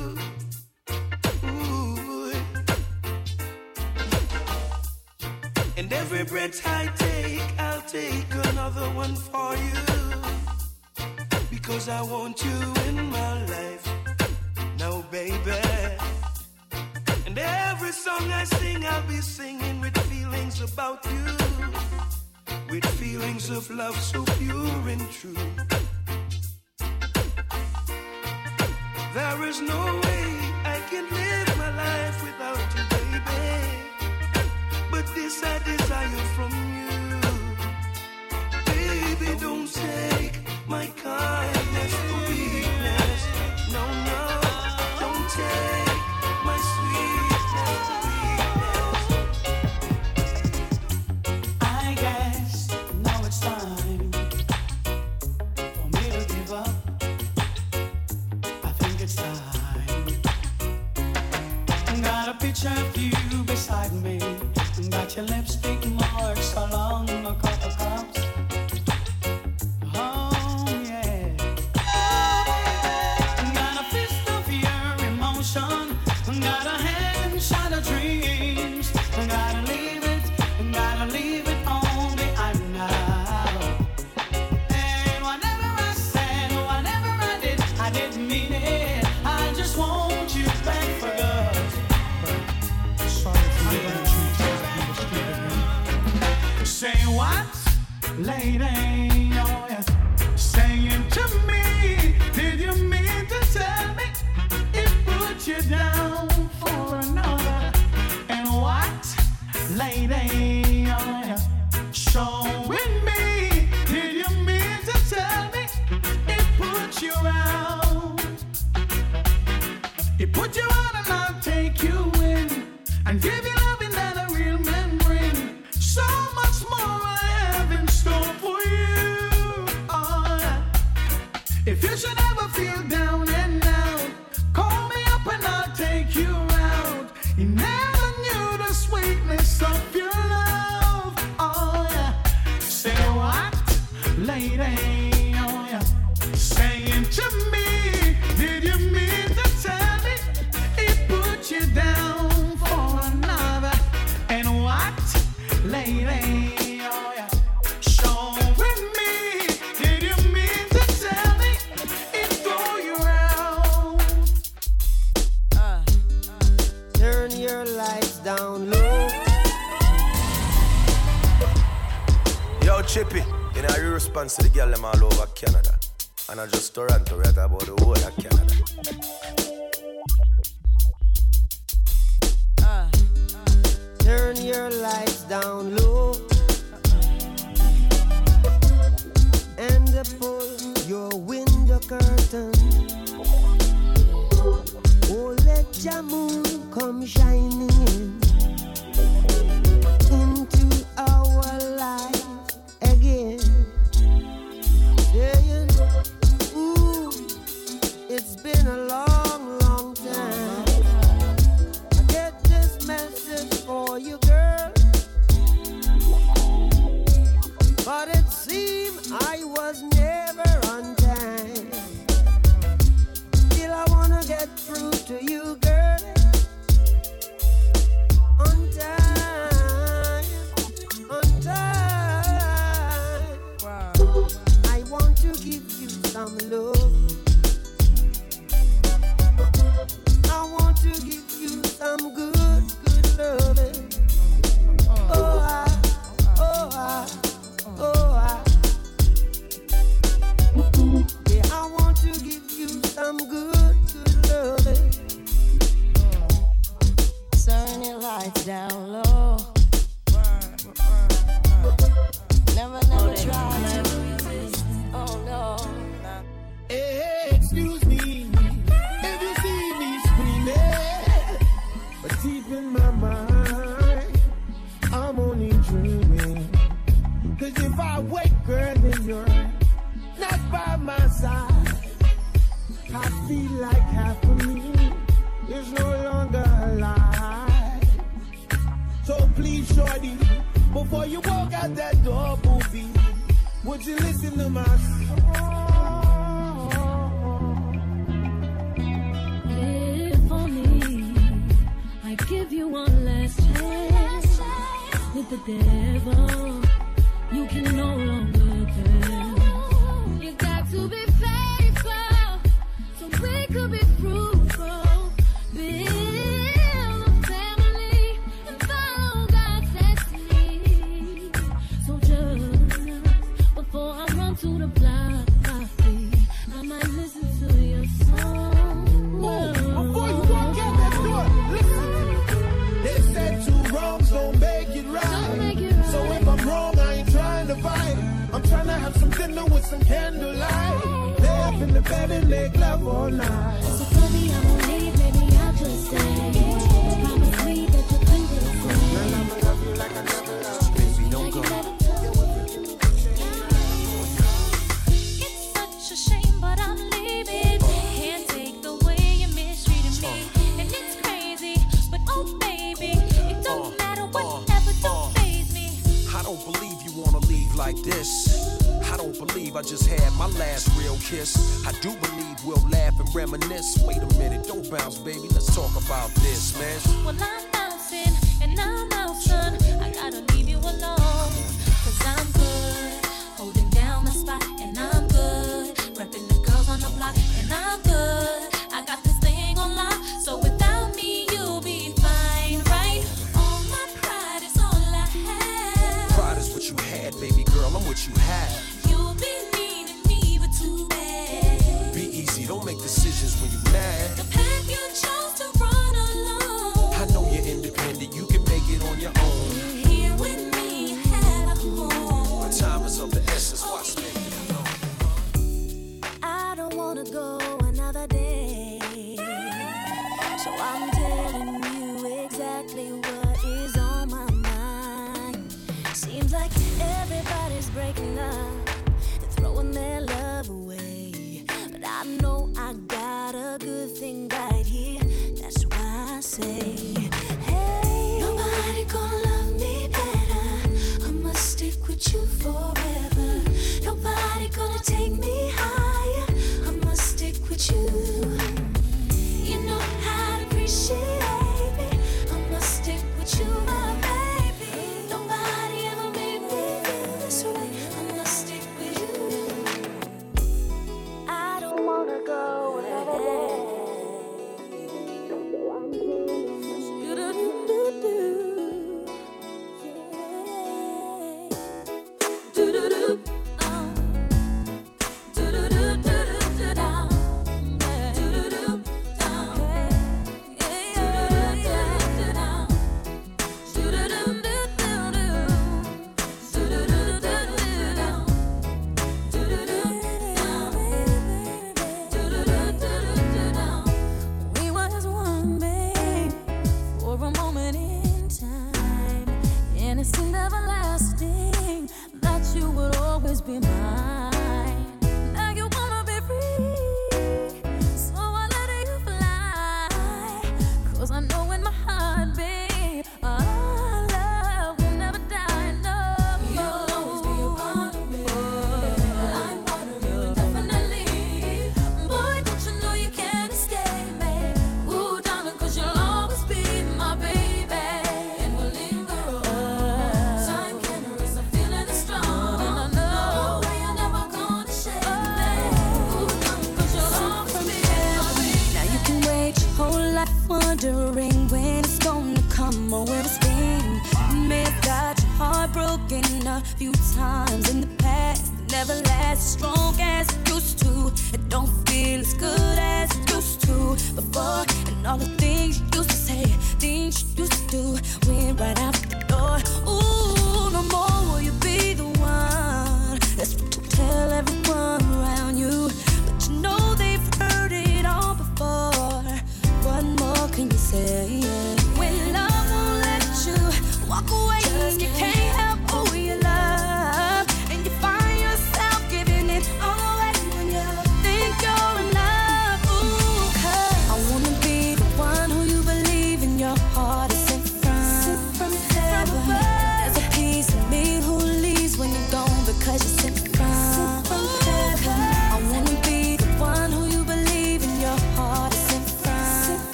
And 5.86 5.94
every 5.94 6.24
breath 6.24 6.66
I 6.66 6.88
take, 6.96 7.60
I'll 7.60 7.82
take 7.84 8.26
another 8.50 8.90
one 8.96 9.16
for 9.16 9.56
you. 9.56 9.84
Because 11.52 11.88
I 11.90 12.02
want 12.02 12.44
you 12.44 12.60
in 12.88 13.12
my 13.12 13.46
life. 13.46 13.88
Now, 14.80 15.04
baby. 15.12 15.62
And 17.28 17.38
every 17.38 17.92
song 17.92 18.32
I 18.32 18.46
sing, 18.46 18.84
I'll 18.84 19.08
be 19.08 19.22
singing 19.22 19.80
with 19.80 19.96
feelings 20.10 20.60
about 20.60 21.06
you. 21.06 21.26
With 22.72 22.86
feelings 23.00 23.52
of 23.52 23.70
love 23.70 23.96
so 24.00 24.24
pure 24.40 24.90
and 24.90 25.12
true. 25.12 25.46
There 29.14 29.44
is 29.48 29.62
no 29.62 29.82
way 30.06 30.26
I 30.66 30.82
can 30.90 31.06
live 31.12 31.58
my 31.60 31.72
life 31.78 32.24
without 32.24 32.76
you, 32.76 32.84
baby. 32.90 33.75
This 35.14 35.44
I 35.44 35.60
desire 35.60 36.26
from 36.36 36.52
you. 36.78 37.22
Baby, 38.66 39.40
don't 39.40 39.72
take 39.72 40.36
my 40.68 40.88
kindness 41.04 41.94
for 42.08 42.25
your 65.16 65.26
lipstick 65.28 65.65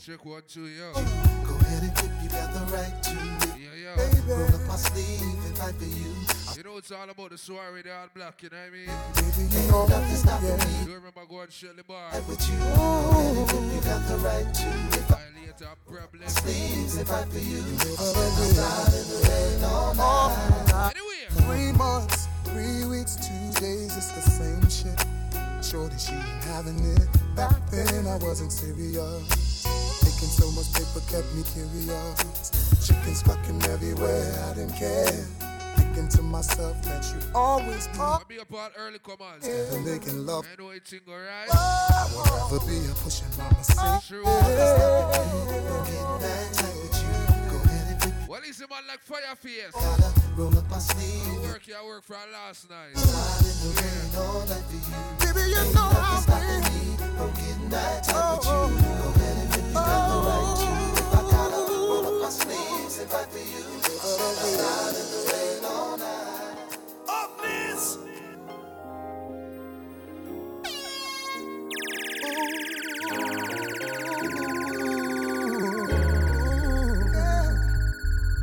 Check 0.00 0.24
one, 0.24 0.42
two, 0.46 0.66
yo. 0.66 0.92
Go 0.92 1.00
ahead 1.00 1.82
and 1.82 1.94
get 1.94 2.10
you 2.22 2.28
got 2.30 2.54
the 2.54 2.60
right 2.72 3.02
to 3.02 3.14
me. 3.14 3.66
Yeah, 3.82 3.96
Baby. 3.96 4.18
Roll 4.28 4.46
up 4.46 4.66
my 4.68 4.76
sleeve 4.76 5.44
and 5.44 5.58
fight 5.58 5.74
for 5.74 5.84
you. 5.84 6.14
You 6.56 6.62
know 6.62 6.78
it's 6.78 6.92
all 6.92 7.10
about 7.10 7.30
the 7.30 7.38
soiree, 7.38 7.82
the 7.82 7.92
all 7.92 8.06
black, 8.14 8.42
you 8.42 8.48
know 8.50 8.56
what 8.56 8.66
I 8.66 8.70
mean? 8.70 8.86
Baby, 9.14 9.48
you 9.50 9.70
know 9.70 9.86
nothing 9.86 10.16
stopping 10.16 10.56
me. 10.56 10.86
You 10.86 10.94
remember 10.94 11.26
going 11.28 11.48
to 11.48 11.66
the 11.74 11.82
bar? 11.82 12.10
With 12.28 12.48
you, 12.48 12.56
go 12.58 12.64
ahead 12.64 13.36
and 13.36 13.46
get 13.48 13.74
you 13.74 13.80
got 13.82 14.08
the 14.08 14.16
right 14.18 14.54
to 14.54 14.66
me. 14.66 15.04
A 15.60 15.90
problem. 15.90 16.28
Sleeves 16.28 16.96
and 16.98 17.08
fight 17.08 17.26
for 17.26 17.38
you. 17.40 17.58
Outside 17.58 18.94
in 18.94 19.08
the 19.10 19.18
rain 19.28 19.64
all 19.64 19.92
night. 19.92 20.94
Three 21.32 21.72
months, 21.72 22.28
three 22.44 22.84
weeks, 22.86 23.16
two 23.16 23.60
days, 23.60 23.96
it's 23.96 24.12
the 24.12 24.20
same 24.20 24.68
shit. 24.70 25.04
Shorty, 25.64 25.98
she 25.98 26.12
ain't 26.12 26.44
having 26.44 26.78
it. 26.94 27.08
Back 27.34 27.68
then, 27.70 28.06
I 28.06 28.18
wasn't 28.18 28.52
serious. 28.52 29.47
Taking 30.18 30.34
so 30.34 30.50
much 30.50 30.72
paper 30.74 30.98
kept 31.06 31.32
me 31.32 31.44
curious. 31.54 32.50
Chickens 32.84 33.22
fucking 33.22 33.62
everywhere, 33.70 34.34
I 34.50 34.54
didn't 34.54 34.74
care. 34.74 35.06
Thinking 35.76 36.08
to 36.08 36.22
myself 36.22 36.82
that 36.82 37.06
you 37.14 37.20
always 37.36 37.86
be. 37.86 38.00
I'll 38.00 38.24
be 38.28 38.40
up 38.40 38.52
all 38.52 38.68
early 38.76 38.98
comers. 38.98 39.46
Instead 39.46 39.78
of 39.78 39.84
making 39.86 40.26
love. 40.26 40.44
I 40.44 40.60
know 40.60 40.70
it's 40.70 40.92
alright. 40.92 41.48
I 41.52 42.10
would 42.16 42.26
rather 42.26 42.58
be 42.66 42.90
a 42.90 42.94
pushing 42.94 43.28
mama 43.38 43.62
say. 43.62 44.08
True. 44.08 44.24
Well, 48.28 48.42
is 48.42 48.60
a 48.60 48.66
man 48.66 48.88
like 48.88 49.04
Fireface? 49.06 49.70
Roll 50.36 50.58
up 50.58 50.68
my 50.68 50.78
sleeve. 50.78 51.42
Work 51.42 51.62
here, 51.62 51.76
work 51.86 52.02
for 52.02 52.16
last 52.32 52.68
night. 52.68 52.96
Baby, 55.20 55.50
you 55.50 55.62
know 55.74 55.94
how 55.94 56.18
we 56.18 56.58
I'm 57.20 57.30
getting 57.34 57.68
that 57.68 58.02
type 58.02 58.38
with 58.38 58.48
oh, 58.48 58.68
you. 58.68 58.78
Oh. 58.78 58.78
Go 58.78 58.86
ahead 58.88 58.98
and 58.98 58.98
if 58.98 58.98
you 58.98 58.98
got 58.98 58.98
the 58.98 58.98
right 58.98 58.98
I 58.98 58.98
gotta 58.98 58.98
roll 58.98 58.98
up 58.98 58.98
my 58.98 58.98
sleeves 58.98 58.98
and 58.98 58.98
fight 58.98 59.14
you. 59.14 59.17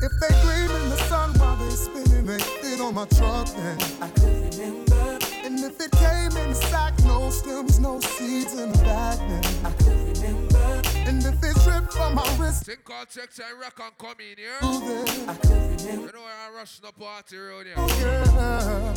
If 0.05 0.11
they 0.19 0.27
gleam 0.41 0.69
in 0.69 0.89
the 0.89 0.97
sun 1.09 1.33
while 1.39 1.55
they 1.55 1.69
spinning, 1.71 2.25
they 2.27 2.37
fit 2.37 2.79
on 2.79 2.93
my 2.93 3.05
truck 3.05 3.47
then. 3.55 3.77
I 4.01 4.07
could 4.09 4.55
remember. 4.59 5.24
And 5.45 5.59
if 5.59 5.79
it 5.79 5.91
came 5.91 6.35
in 6.43 6.49
a 6.49 6.55
sack, 6.55 6.97
no 7.03 7.29
stems, 7.29 7.79
no 7.79 7.99
seeds 7.99 8.59
in 8.59 8.71
the 8.71 8.77
bag 8.79 9.19
then. 9.29 9.43
I 9.63 9.69
could 9.73 10.17
remember. 10.17 10.81
And 11.07 11.23
if 11.23 11.35
it 11.43 11.55
dripped 11.63 11.93
from 11.93 12.15
my 12.15 12.37
wrist, 12.39 12.65
Think 12.65 12.79
I'll 12.89 13.05
take 13.05 13.31
time 13.31 13.59
rock 13.61 13.79
and 13.79 13.95
come 13.99 14.15
in 14.19 14.37
here. 14.39 14.57
I 14.59 15.35
could 15.35 15.51
remember. 15.51 16.07
You 16.07 16.11
know 16.13 16.23
I 16.25 16.51
rushing 16.51 16.83
the 16.83 16.91
party 16.93 17.37
around 17.37 17.65
here. 17.67 17.75
Girl, 17.75 18.93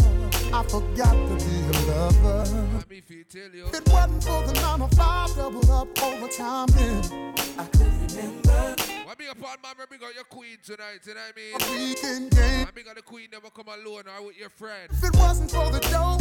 I 0.54 0.62
forgot 0.62 1.12
to 1.12 1.44
be 1.44 1.56
a 1.68 1.80
lover. 1.92 2.84
Be 2.88 2.94
me 2.94 3.00
feel 3.02 3.24
tell 3.28 3.54
you. 3.54 3.66
If 3.66 3.74
it 3.74 3.88
wasn't 3.92 4.24
for 4.24 4.46
the 4.46 4.54
nine 4.54 4.88
to 4.88 4.96
five 4.96 5.34
doubled 5.36 5.68
up 5.68 6.02
overtime, 6.02 6.68
then 6.68 7.34
I 7.58 7.64
could 7.64 7.97
remember. 8.08 8.76
Why 9.04 9.14
big 9.16 9.28
up 9.28 9.42
on 9.42 9.56
mama, 9.62 9.86
big 9.90 10.02
up 10.02 10.14
your 10.14 10.24
queen 10.24 10.58
tonight, 10.62 11.00
you 11.06 11.14
know 11.14 11.20
what 11.20 11.68
I 11.70 11.74
mean? 11.74 11.88
Weekend 11.88 12.30
game. 12.30 12.66
I 12.66 12.70
big 12.70 12.88
up 12.88 12.96
the 12.96 13.02
queen 13.02 13.28
never 13.32 13.50
come 13.50 13.68
alone 13.68 14.04
or 14.06 14.26
with 14.26 14.38
your 14.38 14.50
friend. 14.50 14.90
If 14.90 15.04
it 15.04 15.16
wasn't 15.16 15.50
for 15.50 15.70
the 15.70 15.80
dough, 15.88 16.18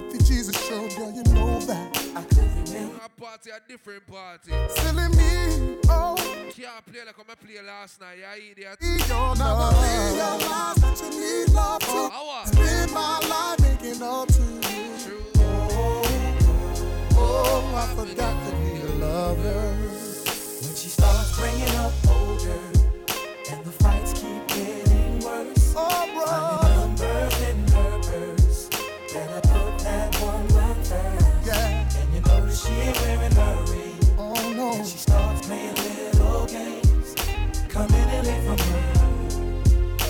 50 0.00 0.18
Jesus 0.24 0.56
show, 0.68 0.88
girl, 0.96 1.10
you 1.10 1.24
know 1.34 1.58
that 1.60 1.98
I 2.14 2.22
could 2.22 2.70
remember. 2.70 3.00
A 3.04 3.08
party, 3.20 3.50
a 3.50 3.60
different 3.68 4.06
party. 4.06 4.52
Silly 4.68 5.08
me, 5.16 5.78
oh. 5.88 6.14
Can't 6.50 6.84
play 6.86 7.04
like 7.04 7.14
I'm 7.18 7.36
play 7.36 7.62
last 7.64 8.00
night, 8.00 8.18
you 8.18 8.52
idiot. 8.52 8.78
You'll 8.80 9.34
never 9.36 9.70
realize 9.78 10.76
that 10.76 11.00
you 11.02 11.20
need 11.20 11.54
love 11.54 11.80
to 11.80 11.86
oh, 11.88 12.10
How 12.10 12.44
spend 12.44 12.92
my 12.92 13.18
life 13.28 13.60
making 13.60 14.02
up 14.02 14.28
to 14.28 14.42
you. 14.42 15.22
Oh, 15.38 16.02
oh, 17.12 17.16
oh, 17.16 17.74
I 17.76 17.94
forgot 17.94 18.50
to 18.50 18.56
be 18.56 18.80
a 18.80 18.94
lover. 19.04 20.07
When 21.40 21.50
she 21.50 21.66
starts 21.66 21.70
bringing 21.70 21.76
up 21.76 21.92
older, 22.08 22.60
and 23.50 23.64
the 23.64 23.70
fights 23.70 24.12
keep 24.12 24.46
getting 24.48 25.20
worse. 25.20 25.74
Oh, 25.76 26.06
bro. 26.14 26.26
Finding 26.26 26.94
numbers 26.98 27.40
in 27.48 27.58
her 27.68 27.98
purse. 28.02 28.68
Better 29.12 29.40
put 29.48 29.78
that 29.84 30.20
right 30.20 30.76
first. 30.86 31.46
Yeah. 31.46 31.88
And 32.00 32.08
you 32.14 32.20
she 32.54 32.72
ain't 32.72 33.00
wearing 33.00 33.32
her 33.32 33.56
ring. 33.70 33.98
Oh, 34.18 34.52
no. 34.56 34.72
And 34.72 34.86
she 34.86 34.98
starts 34.98 35.46
playing 35.46 35.74
little 35.74 36.46
games. 36.46 37.14
Coming 37.68 38.08
in 38.08 38.24
late 38.24 38.42
from 38.44 38.58
work. 38.72 38.96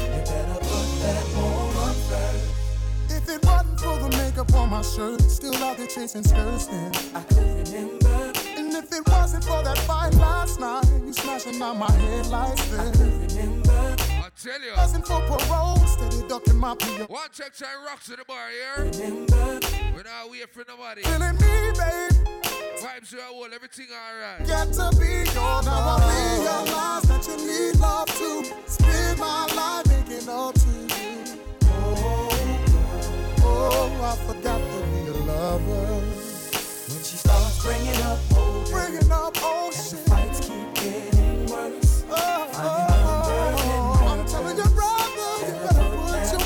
You 0.01 0.22
better 0.24 0.59
put 0.61 0.89
that 1.03 1.24
one 1.37 1.95
first. 2.09 3.11
If 3.11 3.29
it 3.29 3.45
wasn't 3.45 3.81
for 3.81 3.99
the 3.99 4.09
makeup 4.16 4.53
on 4.55 4.70
my 4.70 4.83
shirt, 4.83 5.20
still 5.22 5.55
out 5.57 5.76
there 5.76 5.87
chasing 5.89 6.24
skirts, 6.24 6.66
then 6.68 6.93
I 7.14 7.22
could 7.22 7.68
remember. 7.68 8.38
And 8.79 8.87
if 8.87 8.93
it 8.93 9.09
wasn't 9.09 9.43
for 9.43 9.61
that 9.64 9.76
fight 9.79 10.14
last 10.14 10.61
night, 10.61 10.87
you 11.05 11.12
smashing 11.12 11.61
out 11.61 11.76
my 11.76 11.91
headlights, 11.91 12.64
then 12.68 12.81
I 12.81 12.91
could 12.93 13.33
remember. 13.33 13.72
I 13.72 14.29
tell 14.41 14.61
you. 14.61 14.72
Wasn't 14.76 15.05
for 15.05 15.20
parole, 15.22 15.79
steady 15.79 16.29
ducking 16.29 16.57
my 16.57 16.76
PO. 16.76 17.07
One 17.07 17.29
check, 17.33 17.55
check, 17.55 17.74
rocks 17.85 18.07
to 18.07 18.14
the 18.14 18.24
bar 18.24 18.51
here. 18.51 18.85
Remember. 18.85 19.59
We're 19.93 20.05
not 20.05 20.31
waiting 20.31 20.47
for 20.53 20.64
nobody. 20.68 21.03
Feeling 21.03 21.35
me, 21.35 21.72
babe. 21.74 22.12
Vibes 22.79 23.14
are 23.14 23.35
all, 23.35 23.53
everything 23.53 23.89
alright. 23.91 24.47
Got 24.47 24.72
to 24.74 24.97
be 24.97 25.07
your 25.07 25.62
Now 25.64 25.99
I 25.99 26.39
realize 26.39 27.03
that 27.03 27.26
you 27.26 27.37
need 27.49 27.81
love 27.81 28.07
to 28.07 28.70
spend 28.70 29.18
my 29.18 29.47
life 29.57 29.89
making 29.89 30.29
up 30.29 30.55
to 30.55 30.68
you. 30.70 31.41
Oh, 31.64 32.29
oh, 33.43 34.05
I 34.05 34.33
forgot 34.33 34.61
to 34.61 34.87
be 34.87 35.09
a 35.09 35.24
lover. 35.24 36.38
When 37.64 37.76
she 37.76 37.84
starts 37.84 37.90
bringing 37.90 38.02
up 38.02 38.18
older, 38.38 38.70
Bringing 38.72 39.12
up 39.12 39.44
old 39.44 39.74
shit. 39.74 39.90
the 39.90 39.96
fights 40.11 40.40
keep 40.40 40.74
getting 40.74 41.46
worse. 41.46 42.04
Oh, 42.11 42.50
oh, 42.54 44.09
I'm 44.20 44.26
telling 44.26 44.56
you, 44.59 44.64
brother, 44.64 45.32
you 45.46 45.54
better 45.64 45.90
put 45.96 46.32
your 46.32 46.40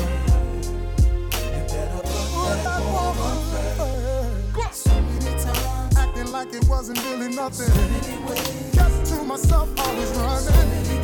You 1.42 1.62
better 1.68 2.02
put 2.02 2.30
Put 2.32 2.64
that 2.64 2.64
that 2.64 2.82
woman 2.84 3.18
woman 3.18 3.76
first. 3.76 4.84
So 4.84 4.94
many 5.00 5.32
times, 5.42 5.96
acting 5.98 6.32
like 6.32 6.54
it 6.54 6.64
wasn't 6.68 7.02
really 7.04 7.34
nothing. 7.34 7.66
so 7.66 7.74
many 7.74 8.24
ways, 8.28 8.70
Kept 8.74 9.06
to 9.08 9.24
myself, 9.24 9.68
always 9.78 10.10
running. 10.12 10.54
many 10.54 10.84
games, 10.84 11.03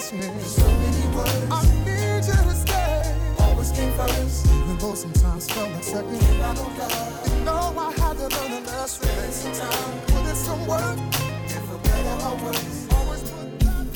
that 0.00 0.12
me. 0.14 0.42
so 0.42 0.66
many 0.66 1.16
words. 1.16 1.46
I 1.50 1.62
need 1.84 2.24
you 2.26 2.32
to 2.32 2.54
stay. 2.54 3.16
Always 3.40 3.70
came 3.72 3.92
first. 3.92 4.46
Even 4.46 4.78
though 4.78 4.94
sometimes 4.94 5.50
felt 5.50 5.70
like 5.72 5.84
second. 5.84 6.14
If 6.14 6.42
I 6.42 6.54
don't 6.54 6.78
love, 6.78 7.28
You 7.28 7.44
know 7.44 7.74
I 7.76 7.92
had 8.00 8.16
to 8.16 8.28
learn 8.28 8.52
a 8.52 8.60
lesson. 8.66 9.08
spend 9.08 9.32
some 9.32 9.52
time. 9.52 10.00
Put 10.08 10.26
in 10.28 10.34
some 10.36 10.66
work. 10.66 10.98
If 11.46 11.62
for 11.68 11.78
better 11.78 12.16
or 12.26 12.36
worse. 12.44 12.86
Always 12.94 13.22
put 13.30 13.60
that. 13.60 13.86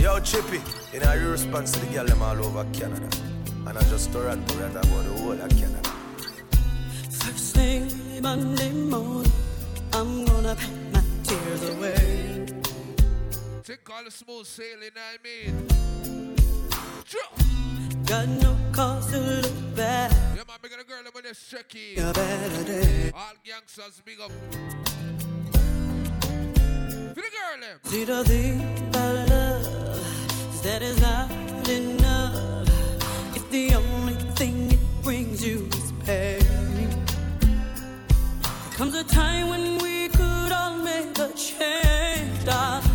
Yo, 0.00 0.18
Chippy, 0.20 0.60
you 0.92 1.00
know, 1.00 1.12
you 1.12 1.28
response 1.28 1.72
to 1.72 1.80
the 1.80 1.86
girl 1.92 2.06
them 2.06 2.22
all 2.22 2.38
over 2.44 2.64
Canada. 2.72 3.08
And 3.66 3.76
I 3.78 3.82
just 3.82 4.12
Toronto, 4.12 4.54
right 4.54 4.70
about 4.70 4.84
the 4.84 5.12
whole 5.20 5.32
of 5.32 5.50
Canada. 5.50 5.90
First 7.10 7.54
thing 7.54 7.88
Monday 8.22 8.72
morning, 8.72 9.30
Pack 10.56 10.68
my 10.92 11.02
tears 11.22 11.68
away. 11.68 12.46
Take 13.62 13.88
all 13.88 14.02
the 14.02 14.10
smooth 14.10 14.46
sailing, 14.46 14.90
I 14.96 15.16
mean. 15.22 15.68
Got 18.04 18.28
no 18.28 18.56
cause 18.72 19.12
to 19.12 19.18
look 19.20 19.76
back. 19.76 20.10
Yeah, 20.10 20.42
man, 20.48 20.58
big 20.60 20.72
up 20.72 20.78
the 20.78 20.84
girl, 20.84 21.02
I'm 21.06 21.12
gonna 21.12 21.34
check 21.34 21.72
in. 21.76 22.02
A 22.02 22.12
better 22.12 22.64
day. 22.64 23.12
All 23.14 23.34
gangsters, 23.44 24.02
big 24.04 24.20
up. 24.20 24.32
For 27.14 27.22
the 27.26 27.30
girl, 27.36 27.60
them. 27.60 27.78
See 27.84 28.04
the 28.04 28.24
thing 28.24 28.60
about 28.88 29.28
love 29.28 29.66
is 30.52 30.62
that 30.62 30.82
not 31.00 31.30
enough. 31.68 33.36
If 33.36 33.48
the 33.50 33.74
only 33.76 34.14
thing 34.34 34.72
it 34.72 34.80
brings 35.04 35.46
you 35.46 35.68
is 35.72 35.92
pain. 36.04 36.40
There 38.40 38.72
comes 38.72 38.96
a 38.96 39.04
time 39.04 39.48
when 39.50 39.78
we 39.78 39.89
could 41.00 41.20
all 41.20 41.28
make 41.28 41.34
a 41.34 41.36
change. 41.36 42.44
darling. 42.44 42.89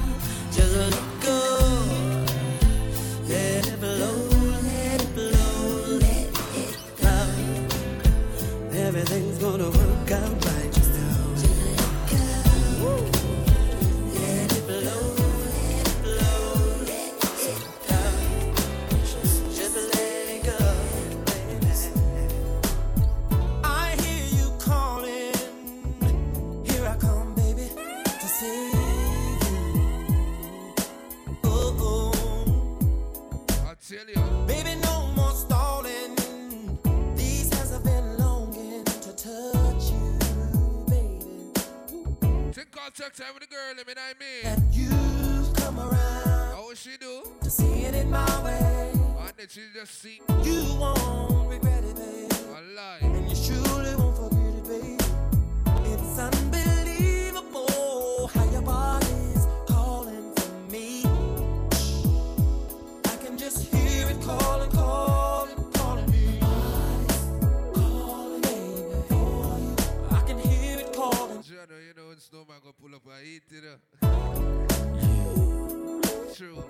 Check 42.98 43.14
time 43.14 43.34
with 43.34 43.44
the 43.44 43.54
girl, 43.54 43.60
I 43.72 43.84
mean, 43.86 43.98
I 43.98 44.14
mean. 44.18 44.56
That 44.56 44.74
you've 44.74 45.54
come 45.56 45.78
around 45.78 45.92
oh, 45.92 46.54
How 46.56 46.66
will 46.66 46.76
she 46.76 46.96
do? 46.98 47.24
to 47.44 47.50
see 47.50 47.84
it 47.84 47.94
in 47.94 48.10
my 48.10 48.24
way. 48.42 48.92
And 48.94 49.34
then 49.36 49.48
she 49.50 49.64
just 49.74 50.02
sing. 50.02 50.22
You 50.46 50.64
won't 50.80 51.50
regret 51.50 51.84
it, 51.84 51.94
babe. 51.94 52.32
A 52.56 52.62
lie. 52.74 53.00
And 53.02 53.30
you 53.30 53.36
surely 53.36 53.96
won't 53.98 54.16
forget 54.16 54.40
it, 54.40 54.64
babe. 54.64 55.02
It's 55.92 56.18
unbelievable 56.20 56.55
pull 73.00 73.12
up 73.12 73.20
and 73.20 73.28
eat 73.28 73.44
it 73.52 73.64
up. 73.66 73.80
True. 76.36 76.64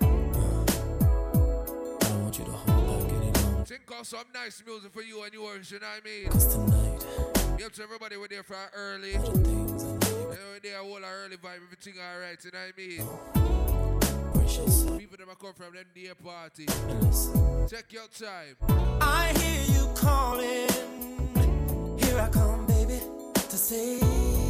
don't 2.08 2.22
want 2.22 2.38
you 2.38 2.44
to 2.44 2.50
hold 2.52 2.86
back 3.08 3.12
any 3.16 3.30
longer. 3.32 3.64
Think 3.64 3.82
of 3.98 4.06
some 4.06 4.24
nice 4.32 4.62
music 4.66 4.92
for 4.92 5.02
you 5.02 5.22
and 5.24 5.32
yours, 5.32 5.70
you 5.70 5.78
know 5.80 5.86
what 5.86 6.02
I 6.04 6.08
mean? 6.08 6.28
Cause 6.30 6.54
tonight, 6.54 7.04
Yep, 7.58 7.72
to 7.72 7.82
everybody, 7.82 8.16
we're 8.16 8.28
there 8.28 8.42
for 8.42 8.54
our 8.56 8.70
early. 8.74 9.12
the 9.12 9.18
things 9.18 9.84
I 9.84 9.86
need, 9.92 9.98
Yeah, 10.10 10.36
we're 10.52 10.60
there, 10.62 10.80
all 10.80 11.04
our 11.04 11.24
early 11.24 11.36
vibe, 11.36 11.62
everything 11.64 11.94
alright, 12.00 12.44
you 12.44 12.50
know 12.52 12.58
what 12.58 12.74
I 12.74 12.80
mean? 12.80 14.32
precious. 14.34 14.84
People 14.98 15.16
that 15.18 15.38
come 15.38 15.54
from 15.54 15.74
them 15.74 15.84
day 15.94 16.10
party. 16.22 16.66
And 16.68 17.02
listen. 17.02 17.68
Check 17.68 17.92
your 17.92 18.06
time. 18.08 18.56
I 19.00 19.32
hear 19.38 19.62
you 19.76 19.88
calling. 19.94 20.68
Here 21.98 22.18
I 22.20 22.28
come, 22.30 22.66
baby, 22.66 23.00
to 23.34 23.56
save 23.56 24.02
you. 24.02 24.45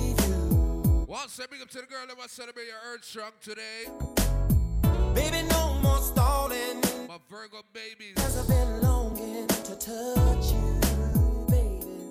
Once 1.07 1.39
I 1.39 1.47
big 1.47 1.63
up 1.63 1.69
to 1.71 1.79
the 1.81 1.87
girl 1.87 2.05
that 2.05 2.19
want 2.19 2.31
to 2.31 2.35
celebrate 2.35 2.67
your 2.67 2.75
Earth 2.93 3.05
Strong 3.05 3.31
today. 3.41 3.87
Baby, 5.15 5.47
no 5.49 5.75
more 5.81 5.99
stalling. 5.99 6.81
My 7.07 7.19
Virgo 7.31 7.63
babies. 7.73 8.15
Cause 8.17 8.37
I've 8.37 8.49
been 8.49 8.83
longing 8.83 9.47
to 9.47 9.77
touch 9.77 10.51
you, 10.51 10.81
baby. 11.49 12.11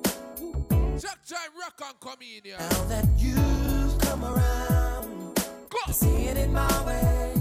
Check 0.97 1.17
time 1.27 1.51
rock 1.59 1.81
and 1.85 1.99
come 1.99 2.21
in 2.21 2.41
here. 2.45 2.55
Now 2.57 2.83
that 2.85 3.05
you've 3.17 3.97
come 3.99 4.23
around, 4.23 5.35
Go. 5.69 5.91
seeing 5.91 6.27
it 6.27 6.37
in 6.37 6.53
my 6.53 6.85
way, 6.85 7.33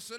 I 0.00 0.02
saw 0.02 0.16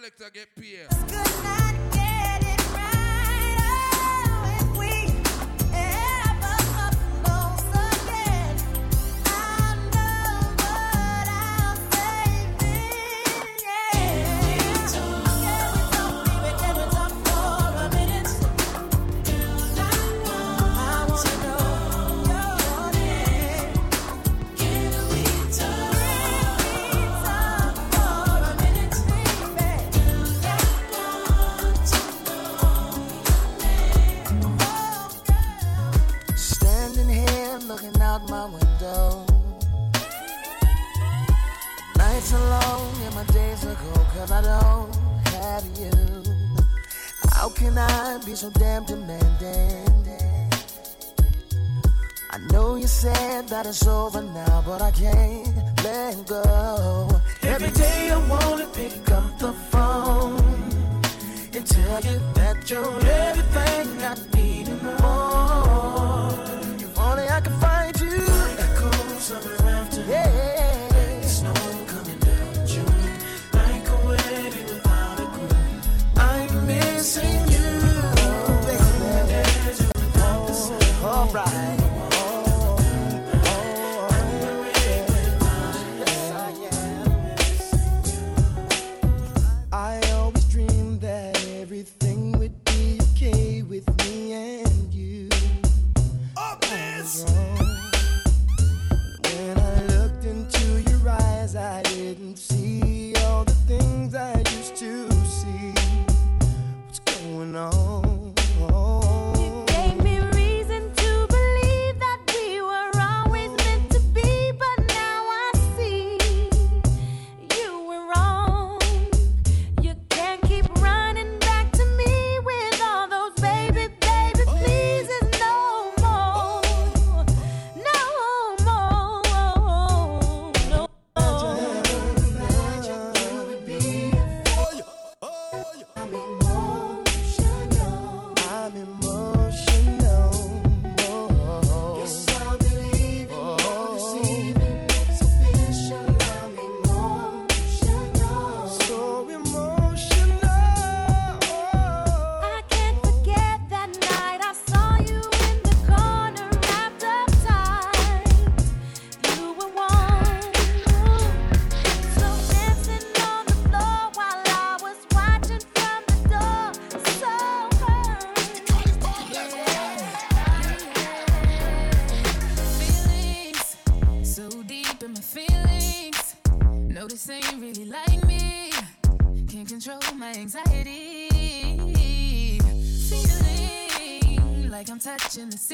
watching 185.31 185.49
the 185.49 185.70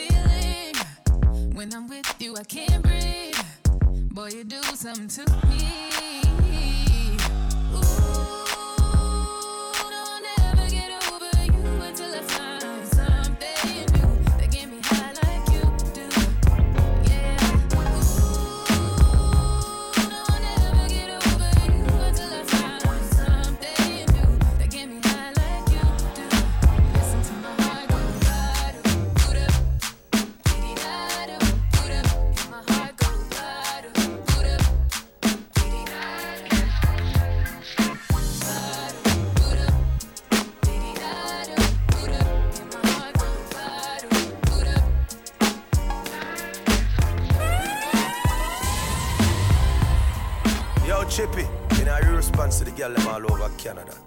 girl 52.88 52.95
them 52.95 53.07
all 53.07 53.31
over 53.31 53.49
Canada. 53.57 54.06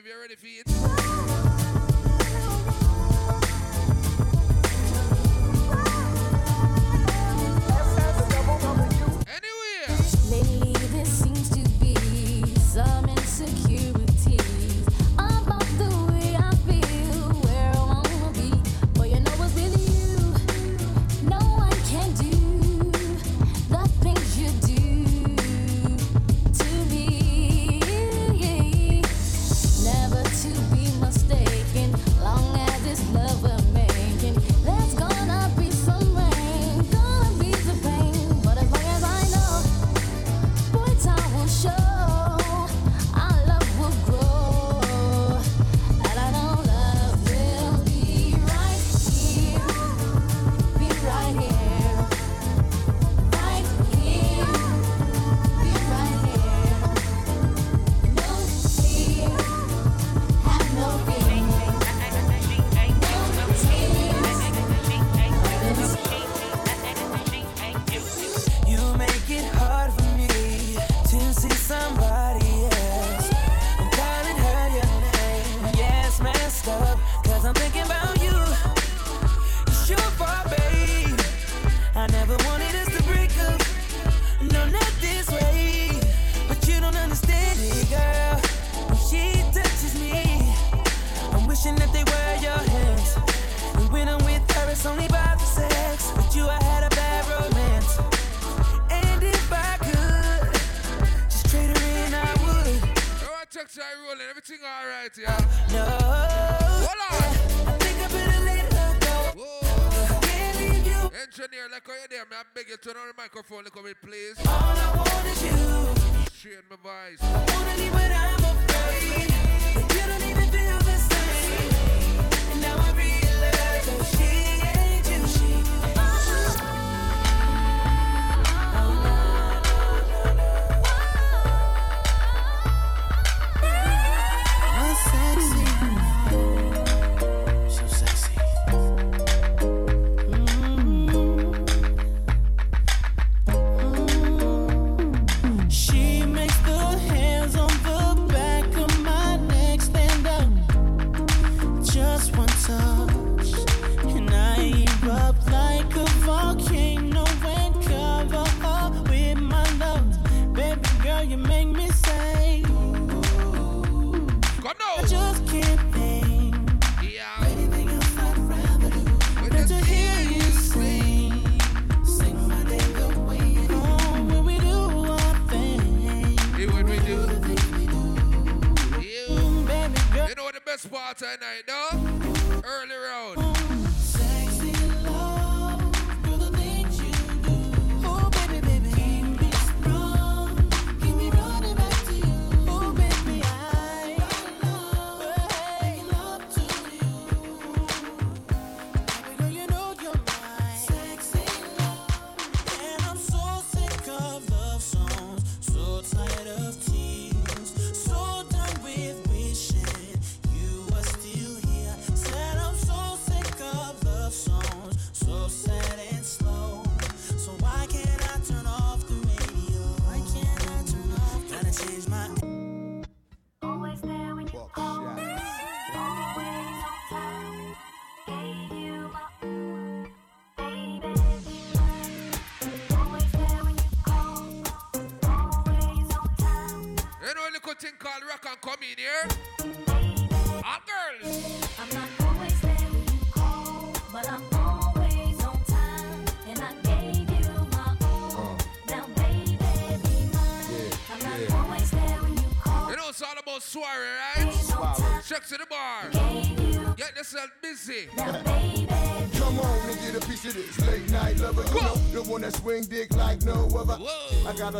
if 0.00 0.06
you're 0.06 0.20
ready 0.20 0.34
for 0.34 0.46
it. 0.46 0.69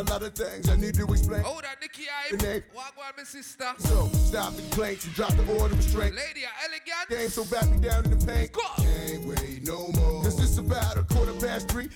a 0.01 0.03
lot 0.11 0.23
of 0.23 0.33
things 0.33 0.67
I 0.67 0.75
need 0.75 0.95
to 0.95 1.05
explain. 1.05 1.41
Hold 1.41 1.63
that 1.63 1.77
Nikki, 1.79 2.05
I 2.09 2.63
walk 2.73 2.93
on 2.97 3.13
my 3.17 3.23
sister. 3.23 3.65
So 3.77 4.07
stop 4.07 4.53
the 4.55 4.61
complaints 4.63 5.05
and 5.05 5.13
drop 5.13 5.31
the 5.33 5.59
order 5.59 5.75
of 5.75 5.83
strength. 5.83 6.15
Lady, 6.15 6.45
I 6.45 6.65
elegant. 6.65 7.09
Game 7.09 7.29
so 7.29 7.45
back 7.45 7.69
me 7.69 7.77
down 7.77 8.05
in 8.05 8.17
the 8.17 8.25
paint. 8.25 8.51
Go 8.51 8.61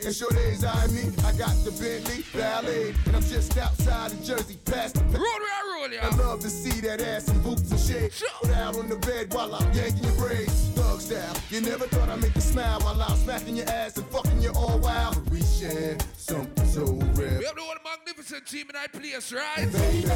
and 0.03 0.15
sure 0.15 0.29
days 0.31 0.63
I 0.63 0.87
mean. 0.87 1.13
I 1.25 1.31
got 1.33 1.55
the 1.63 1.71
Bentley 1.71 2.23
Ballet, 2.33 2.93
and 3.05 3.15
I'm 3.15 3.21
just 3.21 3.57
outside 3.57 4.11
of 4.11 4.23
Jersey, 4.23 4.57
past 4.65 4.95
the 4.95 5.17
road 5.17 5.21
I 5.21 5.79
roll, 5.79 5.91
yeah. 5.91 6.07
I 6.07 6.15
love 6.15 6.39
to 6.41 6.49
see 6.49 6.81
that 6.81 7.01
ass 7.01 7.27
and 7.27 7.43
boots 7.43 7.69
and 7.71 7.79
shit. 7.79 8.23
Put 8.41 8.51
out 8.51 8.77
on 8.77 8.89
the 8.89 8.97
bed 8.97 9.33
while 9.33 9.53
I'm 9.55 9.71
yanking 9.73 10.03
your 10.03 10.13
braids. 10.13 10.69
Thug 10.75 11.01
style, 11.01 11.35
you 11.49 11.61
never 11.61 11.87
thought 11.87 12.09
I'd 12.09 12.21
make 12.21 12.35
you 12.35 12.41
smile 12.41 12.79
while 12.81 13.01
I'm 13.01 13.17
smacking 13.17 13.55
your 13.55 13.69
ass 13.69 13.97
and 13.97 14.05
fucking 14.07 14.41
you 14.41 14.51
all 14.51 14.79
wild. 14.79 15.29
We 15.29 15.41
share 15.41 15.97
something 16.17 16.65
so 16.65 16.85
rare. 17.13 17.39
We 17.39 17.45
have 17.45 17.55
the 17.55 17.63
magnificent 17.83 18.45
team 18.47 18.67
in 18.69 18.73
that 18.73 18.91
place, 18.91 19.31
right? 19.31 19.71
Baby, 19.71 20.11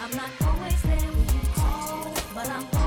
I'm 0.00 0.10
not 0.16 0.30
always 0.46 0.82
there 0.82 0.96
when 0.96 1.34
you 1.34 1.48
call, 1.54 2.12
but 2.34 2.48
I'm. 2.48 2.83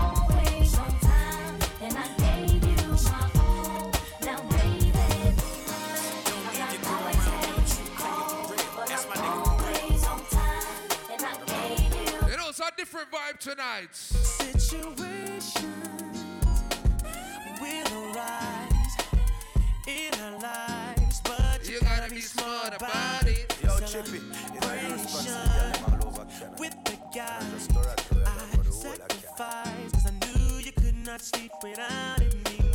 different 12.88 13.12
vibe 13.12 13.38
tonight. 13.38 13.94
Situations 13.94 15.52
will 17.60 18.14
arise 18.16 18.96
in 19.88 20.14
our 20.22 20.40
lives, 20.40 21.20
but 21.22 21.68
you, 21.68 21.74
you 21.74 21.80
gotta, 21.82 22.02
gotta, 22.02 22.16
be 22.16 22.22
smart 22.22 22.74
about, 22.74 23.28
it. 23.28 23.54
Yo, 23.62 23.78
Chippy, 23.86 24.22
with 26.58 26.82
the 26.86 26.98
I 27.20 27.50
sacrificed, 28.72 29.94
cause 29.94 30.06
I 30.06 30.12
knew 30.12 30.60
you 30.60 30.72
could 30.72 30.96
not 31.06 31.20
sleep 31.20 31.52
without 31.62 32.22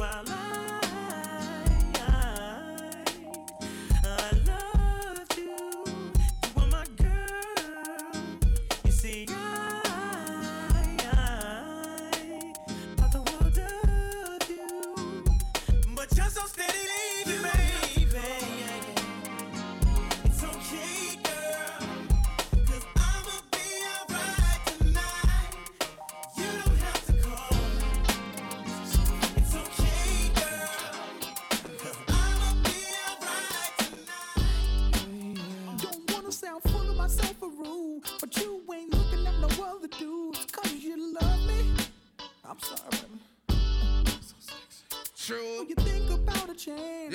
I 0.02 0.81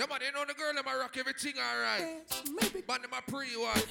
Come 0.08 0.16
on, 0.16 0.22
you 0.26 0.32
know 0.32 0.46
the 0.46 0.54
girl, 0.54 0.72
Let 0.74 0.86
me 0.86 0.92
rock 0.98 1.18
everything 1.18 1.56
alright. 1.60 2.02
Eh, 2.02 2.36
maybe. 2.62 2.82
Man, 2.88 3.02
them 3.02 3.12
I 3.12 3.20
pre 3.30 3.58
one. 3.58 3.82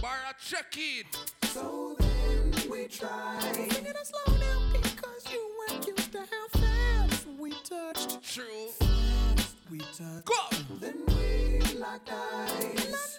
Bar, 0.00 0.16
I 0.26 0.32
check 0.42 0.74
it. 0.74 1.04
So 1.48 1.96
then 1.98 2.70
we 2.70 2.86
tried, 2.86 3.42
Sing 3.42 3.84
it 3.84 3.96
slow 4.06 4.38
down 4.38 4.72
because 4.72 5.30
you 5.30 5.50
weren't 5.58 5.86
used 5.86 6.12
to 6.12 6.20
how 6.20 6.48
fast 6.48 7.26
we 7.38 7.50
touched. 7.62 8.22
True. 8.22 8.68
Fast 8.78 9.56
we 9.70 9.78
touched. 9.80 10.24
Go. 10.24 10.56
Then 10.80 10.96
we 11.08 11.74
locked 11.74 12.10
eyes. 12.10 13.18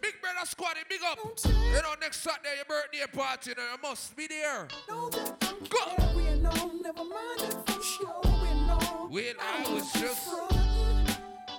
Big 0.00 0.14
brother 0.22 0.46
squad, 0.46 0.76
big 0.88 1.00
up. 1.04 1.18
You 1.44 1.82
know, 1.82 1.94
next 2.00 2.22
Saturday, 2.22 2.56
your 2.56 2.64
birthday 2.64 3.04
party, 3.12 3.50
you, 3.50 3.56
know, 3.56 3.62
you 3.70 3.82
must 3.82 4.16
be 4.16 4.26
there. 4.28 4.66
Know 4.88 5.10
that 5.10 5.36
I'm 5.42 5.58
Go. 5.68 5.78
Carrying 5.98 6.46
on, 6.46 6.80
never 6.82 7.04
mind 7.04 7.40
if 7.40 7.74
I'm 7.76 7.82
sure. 7.82 8.35
Well, 9.10 9.34
I 9.40 9.72
was 9.72 9.92
just. 9.92 10.28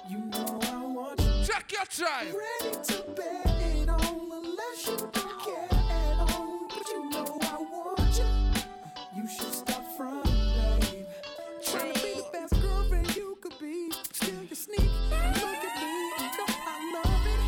You 0.10 0.18
know 0.18 0.60
I 0.64 0.86
want 0.86 1.20
you. 1.20 1.46
Check 1.46 1.72
your 1.72 1.86
time. 1.86 2.28
Ready 2.28 2.76
to 2.84 3.04
bet 3.16 3.62
it 3.62 3.90
on 3.90 4.32
unless 4.32 4.88
you 4.88 4.98
don't 4.98 5.40
care 5.40 5.68
at 5.72 6.32
all. 6.34 6.68
But 6.68 6.88
you 6.90 7.10
know 7.10 7.40
I 7.42 7.58
want 7.58 8.18
you. 8.18 8.26
You 9.16 9.28
should 9.30 9.54
stop 9.54 9.84
fronting, 9.96 10.34
babe. 10.82 11.06
Trying 11.64 11.94
to 11.94 12.00
be 12.02 12.14
the 12.16 12.26
best 12.34 12.62
girlfriend 12.62 13.16
you 13.16 13.38
could 13.42 13.58
be. 13.60 13.92
Still 14.12 14.44
you 14.44 14.56
sneak 14.56 14.92
and 15.12 15.36
look 15.36 15.64
at 15.64 15.76
me 15.82 16.12
and 16.20 16.38
know 16.38 16.50
I 16.68 16.92
love 16.96 17.28
it. 17.28 17.42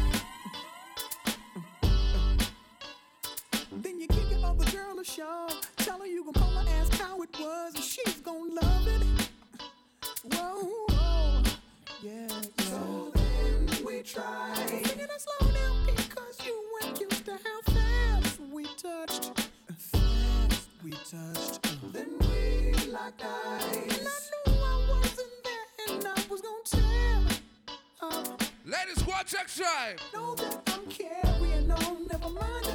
Then 3.83 3.99
you 3.99 4.07
kick 4.07 4.31
it 4.31 4.43
other 4.43 4.65
girl 4.71 4.99
a 4.99 5.03
show. 5.03 5.49
Tell 5.77 5.99
her 5.99 6.07
you 6.07 6.23
gon' 6.23 6.33
call 6.33 6.51
her, 6.51 6.69
ass 6.69 6.89
how 6.99 7.21
it 7.21 7.29
was, 7.39 7.75
and 7.75 7.83
she's 7.83 8.21
gon' 8.21 8.55
love 8.55 8.87
it. 8.87 9.08
Whoa, 10.23 10.69
whoa. 10.89 11.43
yeah. 12.03 12.27
So 12.59 13.11
then 13.13 13.85
we 13.85 14.01
try. 14.01 14.53
Sing 14.67 14.99
it 14.99 15.09
slow 15.17 15.51
down 15.51 15.85
because 15.85 16.45
you 16.45 16.61
weren't 16.73 16.99
used 16.99 17.25
to 17.25 17.31
how 17.31 17.61
fast 17.73 18.39
we 18.51 18.65
touched. 18.75 19.31
Fast 19.77 20.69
we 20.83 20.91
touched. 20.91 21.93
Then 21.93 22.09
we 22.19 22.73
locked 22.91 23.23
eyes. 23.23 23.97
And 23.97 24.07
I 24.07 24.19
knew 24.45 24.53
I 24.61 24.85
wasn't 24.89 25.29
there, 25.45 25.95
and 25.95 26.05
I 26.05 26.23
was 26.29 26.41
gonna. 26.41 26.59
Ladies, 28.65 29.03
and 29.07 29.25
check 29.25 29.47
time. 29.47 29.95
Know 30.13 30.35
that 30.35 30.61
I'm 30.67 30.85
carrying 30.87 31.71
on. 31.71 32.07
Never 32.07 32.29
mind 32.29 32.68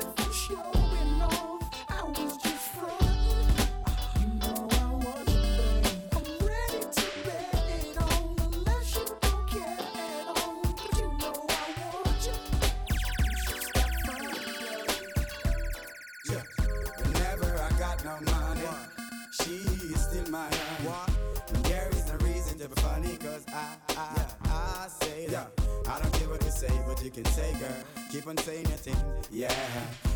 you 27.05 27.10
but 27.10 27.10
can 27.10 27.24
say, 27.26 27.52
girl. 27.60 27.68
Keep 28.10 28.26
on 28.28 28.36
saying 28.39 28.64
your 28.66 28.78
thing, 28.78 28.97
yeah. 29.31 29.52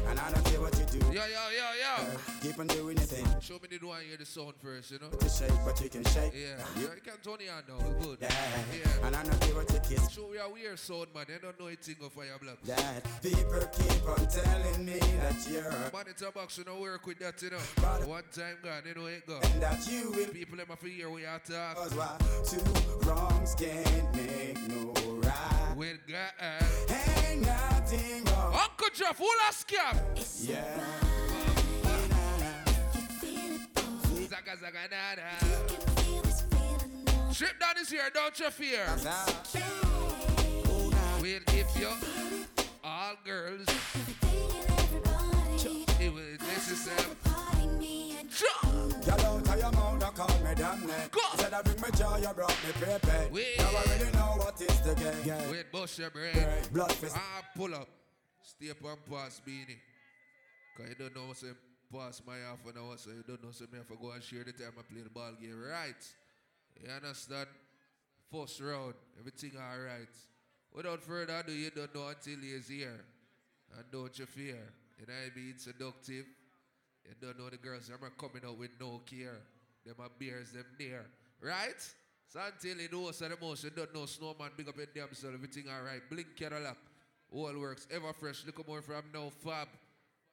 And 0.09 0.19
I 0.19 0.31
don't 0.31 0.45
care 0.47 0.61
what 0.61 0.73
you 0.79 0.85
do. 0.87 0.99
Yo, 1.07 1.13
yo, 1.13 1.45
yo, 1.51 1.69
yo. 1.83 2.07
Keep 2.41 2.59
on 2.61 2.67
doing 2.69 2.97
your 2.97 3.07
thing. 3.07 3.27
Show 3.41 3.55
me 3.61 3.77
the 3.77 3.85
one 3.87 4.01
hear 4.09 4.17
the 4.17 4.25
sound 4.25 4.55
first, 4.63 4.93
you 4.93 4.99
know? 5.01 5.09
To 5.11 5.29
shake, 5.29 5.51
but 5.67 5.81
you 5.83 5.91
can 5.91 6.05
shake. 6.05 6.33
Yeah, 6.33 6.57
You- 6.81 6.89
you 6.95 7.01
can 7.05 7.19
turn 7.23 7.41
it 7.45 7.51
on 7.51 7.65
now. 7.69 7.85
It's 7.91 8.07
good. 8.07 8.19
Yeah. 8.21 8.29
yeah. 8.73 9.07
And 9.07 9.17
I 9.17 9.23
don't 9.25 9.41
care 9.41 9.55
what 9.55 9.71
you 9.73 9.81
kiss. 9.81 10.09
Show 10.11 10.29
we 10.31 10.39
are 10.39 10.49
weird 10.49 10.79
sound, 10.79 11.09
man. 11.15 11.25
They 11.29 11.39
don't 11.43 11.59
know 11.61 11.67
it 11.67 11.83
thing 11.83 11.97
of 12.05 12.13
fire 12.13 12.39
block. 12.41 12.59
That 12.65 13.05
people 13.23 13.69
keep 13.73 14.09
on 14.09 14.27
telling 14.29 14.85
me 14.87 14.99
that 14.99 15.51
you're 15.51 15.91
Monitor 15.93 16.31
box, 16.33 16.59
you 16.59 16.65
know, 16.65 16.81
work 16.81 17.05
with 17.07 17.19
that, 17.19 17.43
you 17.43 17.51
know. 17.51 17.59
But 17.77 18.07
One 18.07 18.23
time 18.33 18.57
gone, 18.63 18.83
you 18.87 18.95
know 18.95 19.07
it 19.07 19.27
go. 19.27 19.41
And 19.43 19.63
that 19.63 19.87
you 19.91 20.11
will 20.13 20.29
People 20.29 20.59
have 20.59 20.79
to 20.79 20.87
hear 20.89 21.11
we 21.11 21.27
are 21.27 21.41
talk. 21.41 21.77
Cause 21.77 21.95
why 21.95 22.17
two 22.47 23.09
wrongs 23.09 23.55
can't 23.57 24.15
make 24.15 24.59
no 24.69 24.93
right. 25.21 25.58
With 25.79 25.99
uh, 26.09 26.13
God. 26.13 26.33
Ain't 27.31 27.43
nothing 27.47 28.25
wrong. 28.25 28.53
Uncle 28.53 28.89
Jeff, 28.93 29.17
who 29.17 29.29
last 29.47 29.69
scam? 29.69 29.95
Yeah. 30.43 30.65
Zaga 34.29 34.57
zaga 34.61 34.89
da 34.91 35.15
da. 35.15 35.29
Trip 37.33 37.61
down 37.61 37.77
is 37.81 37.91
here, 37.91 38.11
don't 38.13 38.37
you 38.41 38.51
fear. 38.51 38.87
Well, 41.21 41.43
if 41.47 41.79
you 41.79 41.91
all 42.83 43.15
girls, 43.25 43.67
me 50.49 50.55
damn 50.55 50.81
name. 50.81 51.11
Said 51.37 51.55
I 51.55 51.63
bring 51.63 51.81
me 51.81 51.89
joy, 51.97 52.19
you 52.19 52.35
brought 52.35 52.59
me 52.65 52.73
pepe. 52.81 53.59
Now 53.59 53.69
I 53.69 53.99
really 53.99 54.13
know 54.13 54.35
what 54.39 54.61
is 54.61 54.81
the 54.81 54.95
game. 54.95 55.51
Wait, 55.51 55.71
bust 55.73 55.99
your 55.99 56.11
brain. 56.11 56.35
Blood 56.73 56.93
fist. 56.93 57.17
Ah, 57.17 57.43
pull 57.57 57.75
up. 57.75 57.89
Stay 58.43 58.71
up 58.71 58.79
and 58.85 59.07
pass 59.07 59.41
beanie. 59.47 59.79
Cause 60.77 60.87
you 60.89 60.95
don't 60.95 61.15
know 61.15 61.29
what's 61.29 61.45
pass 61.93 62.23
my 62.27 62.37
half 62.37 62.65
an 62.67 62.81
hour, 62.81 62.97
so 62.97 63.11
you 63.11 63.25
don't 63.27 63.43
know 63.43 63.51
so 63.51 63.65
me 63.73 63.79
have 63.79 63.89
to 63.89 63.97
go 64.01 64.11
and 64.11 64.23
share 64.23 64.45
the 64.45 64.53
time 64.53 64.73
I 64.79 64.83
play 64.83 65.03
the 65.03 65.11
ball 65.11 65.33
game. 65.41 65.59
Right. 65.59 66.05
You 66.83 66.91
understand? 66.91 67.49
First 68.31 68.61
round, 68.61 68.95
everything 69.19 69.53
alright. 69.57 70.15
Without 70.73 71.03
further 71.03 71.39
ado, 71.39 71.53
you 71.53 71.71
don't 71.71 71.95
know 71.95 72.09
until 72.09 72.39
he's 72.41 72.69
here. 72.69 73.05
And 73.77 73.85
don't 73.91 74.19
you 74.19 74.27
fear. 74.27 74.61
You 74.99 75.07
know 75.07 75.15
I 75.15 75.37
mean? 75.37 75.55
Seductive. 75.57 76.27
You 77.05 77.15
don't 77.21 77.39
know 77.39 77.49
the 77.49 77.57
girls 77.57 77.91
are 77.91 78.11
coming 78.11 78.43
out 78.47 78.59
with 78.59 78.71
no 78.79 79.01
care. 79.07 79.41
Them 79.89 79.97
are 80.01 80.11
bears 80.21 80.53
them 80.53 80.67
near. 80.79 81.07
Right? 81.41 81.81
So 82.27 82.41
until 82.45 82.77
you 82.77 82.89
know 82.93 83.11
so 83.11 83.27
the 83.27 83.37
most 83.41 83.65
you 83.65 83.71
don't 83.71 83.95
know 83.95 84.05
snowman 84.05 84.51
big 84.55 84.69
up 84.69 84.79
in 84.79 84.87
themselves, 84.95 85.35
everything 85.35 85.65
alright. 85.73 86.03
Blink 86.11 86.37
Cadillac. 86.37 86.77
All 87.33 87.59
works 87.59 87.87
ever 87.91 88.13
fresh. 88.13 88.45
Look 88.45 88.67
more 88.69 88.83
from 88.83 89.05
now 89.15 89.31
fab. 89.31 89.69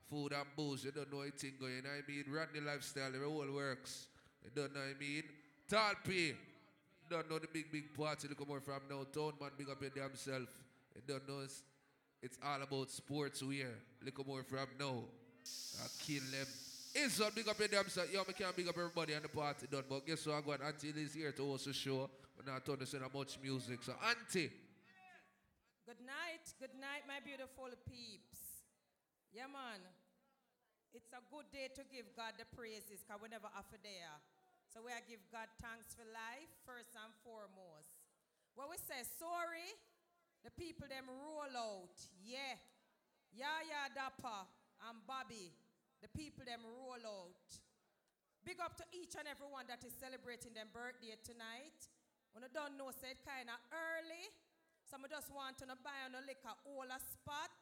Food 0.09 0.33
and 0.33 0.45
booze, 0.55 0.83
you 0.83 0.91
don't 0.91 1.11
know 1.11 1.21
anything 1.21 1.53
going. 1.59 1.77
You 1.77 1.81
know 1.81 1.89
I 1.89 2.11
mean? 2.11 2.25
Rodney 2.29 2.59
lifestyle, 2.59 3.11
the 3.11 3.17
whole 3.17 3.51
works. 3.51 4.07
You 4.43 4.51
don't 4.53 4.75
know 4.75 4.81
I 4.81 4.93
mean? 4.99 5.23
You 5.71 6.35
don't 7.09 7.29
know 7.29 7.39
the 7.39 7.47
big, 7.51 7.71
big 7.71 7.93
party. 7.93 8.27
Look 8.27 8.47
more 8.47 8.59
from 8.59 8.81
now. 8.89 9.03
Town 9.13 9.33
man 9.39 9.51
big 9.57 9.69
up 9.69 9.81
in 9.81 9.91
themselves. 9.95 10.51
You 10.95 11.01
don't 11.07 11.27
know 11.27 11.39
it's, 11.43 11.63
it's 12.21 12.37
all 12.43 12.61
about 12.61 12.91
sports 12.91 13.41
wear. 13.41 13.71
Look 14.03 14.25
more 14.27 14.43
from 14.43 14.67
now. 14.79 15.03
I 15.81 15.87
kill 16.05 16.23
them. 16.31 16.47
It's 16.95 17.19
all 17.19 17.27
big 17.35 17.43
up 17.43 17.59
in 17.59 17.67
themselves. 17.67 18.07
Yo, 18.07 18.23
me 18.23 18.31
can't 18.31 18.55
big 18.55 18.71
up 18.71 18.79
everybody 18.79 19.11
on 19.19 19.21
the 19.21 19.27
party 19.27 19.67
done. 19.67 19.83
But 19.83 20.07
guess 20.07 20.23
what? 20.23 20.39
I 20.39 20.41
got 20.47 20.63
Auntie 20.63 20.95
is 20.95 21.11
here 21.11 21.35
to 21.35 21.43
host 21.43 21.67
the 21.67 21.75
show. 21.75 22.07
We're 22.39 22.47
not 22.47 22.63
turn 22.63 22.79
to 22.79 22.87
much 23.11 23.35
music. 23.43 23.83
So 23.83 23.99
Auntie. 23.99 24.47
Good 25.83 25.99
night, 26.07 26.47
good 26.55 26.71
night, 26.79 27.03
my 27.03 27.19
beautiful 27.19 27.67
peeps. 27.83 28.63
Yeah, 29.35 29.51
man. 29.51 29.83
It's 30.95 31.11
a 31.11 31.19
good 31.27 31.51
day 31.51 31.67
to 31.75 31.83
give 31.91 32.07
God 32.15 32.39
the 32.39 32.47
praises 32.55 33.03
because 33.03 33.19
we 33.19 33.27
never 33.27 33.51
offer 33.51 33.75
there. 33.83 34.15
So 34.71 34.79
we 34.79 34.95
give 35.11 35.19
God 35.35 35.51
thanks 35.59 35.91
for 35.99 36.07
life 36.15 36.47
first 36.63 36.95
and 36.95 37.11
foremost. 37.27 38.07
What 38.55 38.71
we 38.71 38.79
say 38.79 39.03
sorry, 39.19 39.67
the 40.47 40.51
people 40.55 40.87
them 40.87 41.11
roll 41.11 41.51
out. 41.51 41.99
Yeah. 42.23 42.55
Yaya 43.35 43.91
Dapper 43.91 44.47
and 44.87 45.03
Bobby. 45.03 45.51
The 46.05 46.13
people 46.13 46.45
them 46.45 46.61
roll 46.61 47.01
out. 47.01 47.49
Big 48.45 48.61
up 48.61 48.77
to 48.77 48.85
each 48.93 49.17
and 49.17 49.25
every 49.25 49.49
one 49.49 49.65
that 49.65 49.81
is 49.81 49.89
celebrating 49.97 50.53
their 50.53 50.69
birthday 50.69 51.17
tonight. 51.25 51.81
When 52.29 52.45
you 52.45 52.51
don't 52.53 52.77
know, 52.77 52.93
say 52.93 53.17
it 53.17 53.25
kind 53.25 53.49
of 53.49 53.57
early. 53.73 54.29
Some 54.85 55.01
us 55.01 55.25
want 55.33 55.57
to 55.65 55.73
buy 55.81 56.05
on 56.05 56.13
a 56.13 56.21
liquor 56.29 56.53
all 56.69 56.85
a 56.85 57.01
spot. 57.01 57.57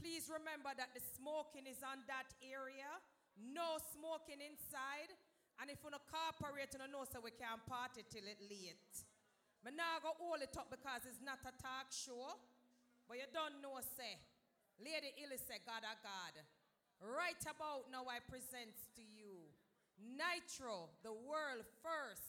Please 0.00 0.32
remember 0.32 0.72
that 0.80 0.96
the 0.96 1.04
smoking 1.12 1.68
is 1.68 1.84
on 1.84 2.08
that 2.08 2.32
area. 2.40 2.88
No 3.36 3.76
smoking 3.92 4.40
inside. 4.40 5.12
And 5.60 5.68
if 5.68 5.84
you 5.84 5.92
no 5.92 6.00
cooperate, 6.08 6.72
you 6.72 6.80
know 6.88 7.04
so 7.04 7.20
we 7.20 7.36
can't 7.36 7.60
party 7.68 8.00
till 8.08 8.24
it 8.24 8.40
late. 8.48 8.96
But 9.60 9.76
now 9.76 10.00
go 10.00 10.16
all 10.24 10.40
it 10.40 10.56
up 10.56 10.72
because 10.72 11.04
it's 11.04 11.20
not 11.20 11.44
a 11.44 11.52
talk 11.60 11.92
show. 11.92 12.32
But 13.04 13.20
you 13.20 13.28
don't 13.28 13.60
know, 13.60 13.76
say. 13.84 14.16
Lady 14.80 15.12
Illy 15.20 15.36
say, 15.36 15.60
God 15.68 15.84
a 15.84 16.00
God. 16.00 16.32
Right 17.00 17.40
about 17.42 17.90
now 17.92 18.04
I 18.10 18.18
present 18.28 18.74
to 18.96 19.02
you 19.02 19.46
Nitro, 20.00 20.88
the 21.02 21.12
world 21.12 21.64
first 21.82 22.22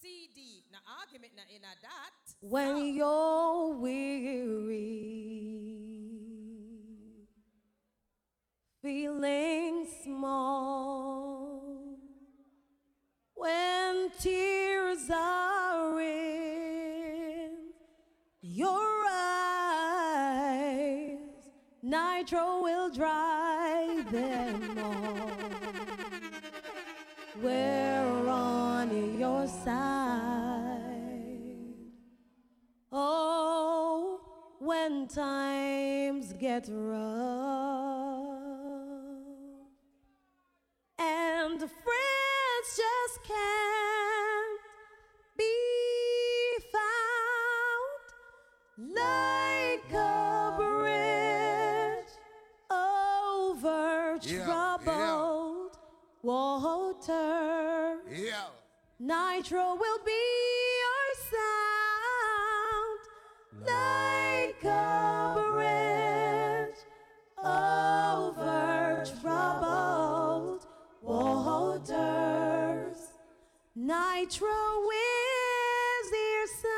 CD. 0.00 0.64
Now 0.70 0.78
argument 1.00 1.32
na 1.36 1.42
in 1.50 1.62
a 1.62 1.74
that. 1.82 2.34
When 2.40 2.94
you're 2.94 3.74
weary, 3.74 4.78
feeling 8.82 9.86
small, 10.04 11.98
when 13.34 14.10
tears 14.20 15.10
are 15.12 16.00
in 16.00 17.72
your 18.40 19.04
eyes, 19.10 19.98
Nitro 21.82 22.62
will 22.62 22.90
dry 22.90 23.37
them 24.10 24.78
all. 24.78 25.30
We're 27.42 28.28
on 28.28 29.18
your 29.18 29.46
side. 29.46 30.08
Oh, 32.90 34.20
when 34.58 35.06
times 35.08 36.32
get 36.32 36.68
rough, 36.70 37.47
Nitro 59.50 59.76
will 59.76 60.00
be 60.04 60.24
your 60.84 61.08
sound 61.32 63.00
like 63.64 64.62
a 64.62 65.50
bridge 65.54 66.80
over 67.42 69.04
troubled 69.22 70.66
waters. 71.00 72.98
Nitro 73.74 74.84
is 74.92 76.10
your 76.12 76.46
sound. 76.60 76.68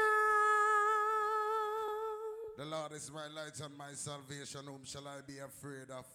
The 2.56 2.66
Lord 2.66 2.92
is 2.92 3.10
my 3.12 3.26
light 3.34 3.60
and 3.64 3.76
my 3.76 3.94
salvation. 3.94 4.66
Whom 4.66 4.84
shall 4.84 5.08
I 5.08 5.22
be 5.26 5.38
afraid 5.40 5.90
of? 5.90 6.06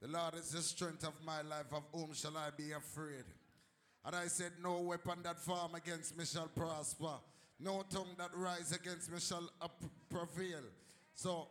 The 0.00 0.08
Lord 0.08 0.36
is 0.36 0.52
the 0.52 0.62
strength 0.62 1.04
of 1.04 1.22
my 1.22 1.42
life. 1.42 1.70
Of 1.70 1.82
whom 1.92 2.14
shall 2.14 2.38
I 2.38 2.48
be 2.56 2.72
afraid? 2.72 3.24
And 4.04 4.16
I 4.16 4.26
said, 4.26 4.52
No 4.62 4.80
weapon 4.80 5.18
that 5.22 5.38
form 5.38 5.74
against 5.74 6.16
me 6.16 6.24
shall 6.24 6.48
prosper. 6.48 7.14
No 7.60 7.84
tongue 7.88 8.14
that 8.18 8.30
rise 8.34 8.72
against 8.72 9.10
me 9.12 9.20
shall 9.20 9.48
prevail. 10.10 10.62
So, 11.14 11.46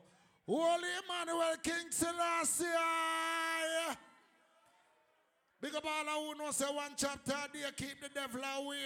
Holy 0.45 0.89
Emmanuel 1.03 1.55
King 1.63 1.89
Selassie. 1.89 2.65
Big 5.61 5.75
up 5.75 5.85
all 5.85 6.33
who 6.33 6.43
know 6.43 6.51
say 6.51 6.65
one 6.65 6.91
chapter 6.97 7.33
a 7.33 7.47
day 7.53 7.63
keep 7.77 8.01
the 8.01 8.09
devil 8.09 8.41
away. 8.41 8.77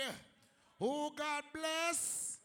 Who 0.77 1.09
God 1.15 1.43
bless. 1.53 2.37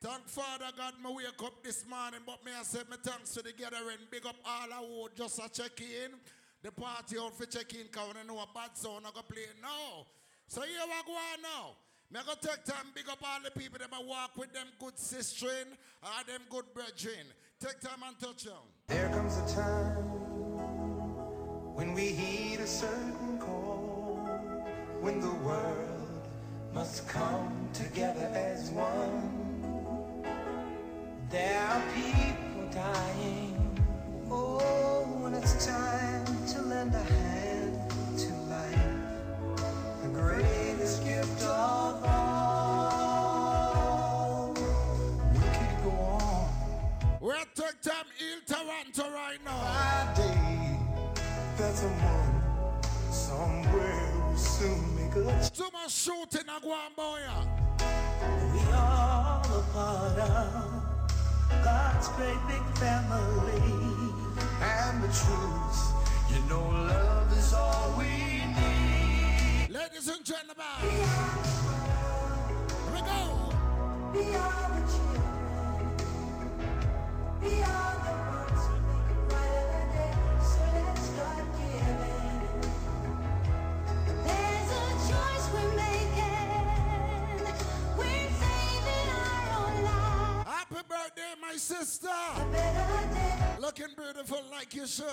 Thank 0.00 0.28
Father 0.28 0.66
God, 0.76 0.94
me 1.02 1.10
wake 1.16 1.42
up 1.42 1.64
this 1.64 1.84
morning, 1.88 2.20
but 2.24 2.44
me 2.44 2.52
I 2.58 2.62
say 2.62 2.80
me 2.88 2.96
thanks 3.02 3.34
to 3.34 3.42
the 3.42 3.52
gathering. 3.52 3.98
Big 4.10 4.24
up 4.24 4.36
all 4.44 4.86
who 4.86 5.08
just 5.16 5.38
a 5.38 5.48
check 5.50 5.80
in. 5.80 6.12
The 6.66 6.72
party 6.72 7.16
out 7.16 7.32
for 7.38 7.46
check 7.46 7.72
in, 7.74 7.86
when 7.94 8.16
I 8.16 8.26
know 8.26 8.40
a 8.40 8.46
bad 8.52 8.76
sound 8.76 9.06
I 9.06 9.10
go 9.14 9.22
play 9.22 9.46
now. 9.62 10.04
So 10.48 10.62
here 10.62 10.80
we 10.84 11.00
go 11.06 11.16
now. 11.40 11.76
Me 12.10 12.18
go 12.26 12.32
take 12.42 12.64
time, 12.64 12.86
big 12.92 13.08
up 13.08 13.18
all 13.22 13.38
the 13.44 13.52
people 13.52 13.78
that 13.78 13.88
I 13.92 14.02
walk 14.02 14.36
with 14.36 14.52
them 14.52 14.66
good 14.80 14.96
sistering 14.96 15.70
or 16.02 16.24
them 16.26 16.40
good 16.50 16.64
brethren. 16.74 17.24
Take 17.60 17.78
time 17.80 18.02
and 18.04 18.18
touch 18.18 18.42
them. 18.42 18.54
There 18.88 19.08
comes 19.10 19.36
a 19.36 19.54
time 19.54 19.94
when 21.76 21.94
we 21.94 22.06
heed 22.08 22.58
a 22.58 22.66
certain 22.66 23.38
call, 23.38 24.16
when 25.00 25.20
the 25.20 25.34
world 25.34 26.26
must 26.74 27.06
come 27.06 27.68
together 27.74 28.28
as 28.34 28.70
one. 28.70 30.24
There 31.30 31.60
are 31.60 31.82
people 31.94 32.68
dying. 32.72 33.55
Oh, 34.30 35.04
when 35.22 35.34
it's 35.34 35.66
time 35.66 36.24
to 36.48 36.62
lend 36.62 36.94
a 36.94 36.98
hand 36.98 37.78
to 38.18 38.32
life, 38.50 38.90
the 40.02 40.08
greatest 40.08 41.04
gift 41.04 41.42
of 41.42 42.04
all. 42.04 42.94
We 45.32 45.38
could 45.38 45.84
go 45.84 45.90
on. 45.90 46.48
We'll 47.20 47.44
time 47.82 48.06
in 48.20 48.40
Toronto 48.46 49.10
right 49.14 49.38
now. 49.44 49.58
Friday, 50.14 50.78
that's 51.56 51.82
a 51.84 51.88
somewhere 53.10 54.12
will 54.28 54.36
soon 54.36 54.96
make 54.96 55.14
a 55.16 55.20
Too 55.50 55.70
much 55.72 55.92
shooting 55.92 56.48
a 56.48 56.60
go 56.60 56.92
boy. 56.96 57.20
We 58.52 58.60
all 58.72 59.42
a 59.44 59.62
part 59.72 60.18
of 60.18 60.84
God's 61.64 62.08
great 62.08 62.40
big 62.48 62.64
family. 62.78 64.15
And 64.58 65.02
the 65.02 65.08
truth, 65.08 65.92
you 66.30 66.40
know, 66.48 66.62
love 66.62 67.30
is 67.36 67.52
all 67.52 67.94
we 67.98 68.04
need. 68.06 69.68
Ladies 69.68 70.08
and 70.08 70.24
gentlemen, 70.24 70.64
here 70.80 71.06
we 72.94 73.00
go. 73.00 73.52
We 74.14 74.34
are 74.34 74.70
the 74.72 74.80
children. 74.90 75.22
We 77.42 77.62
are 77.62 77.96
the 78.06 78.14
ones 78.32 78.62
who 78.66 78.74
make 78.88 79.10
it 79.10 79.20
brighter. 79.28 80.10
So 80.40 80.62
let's 80.74 81.02
start 81.02 81.46
giving. 81.58 82.40
There's 84.24 84.70
a 84.72 84.88
choice 85.10 85.46
we're 85.52 85.74
making. 85.76 87.44
We're 87.98 88.30
saving 88.40 89.08
our 89.12 89.44
own 89.60 89.74
lives. 89.84 90.48
Happy 90.48 90.82
birthday, 90.88 91.32
my 91.42 91.56
sister. 91.56 92.08
Looking 93.60 93.86
beautiful 93.96 94.42
like 94.50 94.74
you 94.74 94.86
should. 94.86 95.06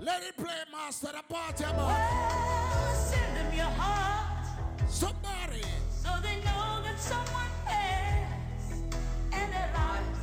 Let 0.00 0.22
it 0.22 0.36
play, 0.36 0.62
master, 0.70 1.08
the 1.08 1.22
party 1.32 1.64
boy. 1.64 1.96
Send 2.94 3.36
them 3.36 3.54
your 3.54 3.64
heart 3.64 4.46
Somebody. 4.88 5.62
so 5.90 6.10
they 6.22 6.36
know 6.44 6.82
that 6.84 6.98
someone 6.98 7.50
cares 7.66 8.82
and 9.32 9.52
their 9.52 9.70
lives 9.74 10.20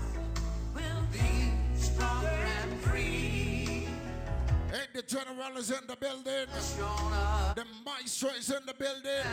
will 0.73 1.06
be 1.11 1.51
stronger 1.77 2.27
and 2.27 2.80
free. 2.81 3.88
Hey, 4.72 4.85
the 4.93 5.01
general 5.03 5.57
is 5.57 5.72
in 5.72 5.85
the 5.88 5.95
building. 5.97 6.47
The 7.56 7.65
maestro 7.85 8.30
is 8.30 8.49
in 8.49 8.65
the 8.65 8.73
building. 8.73 9.26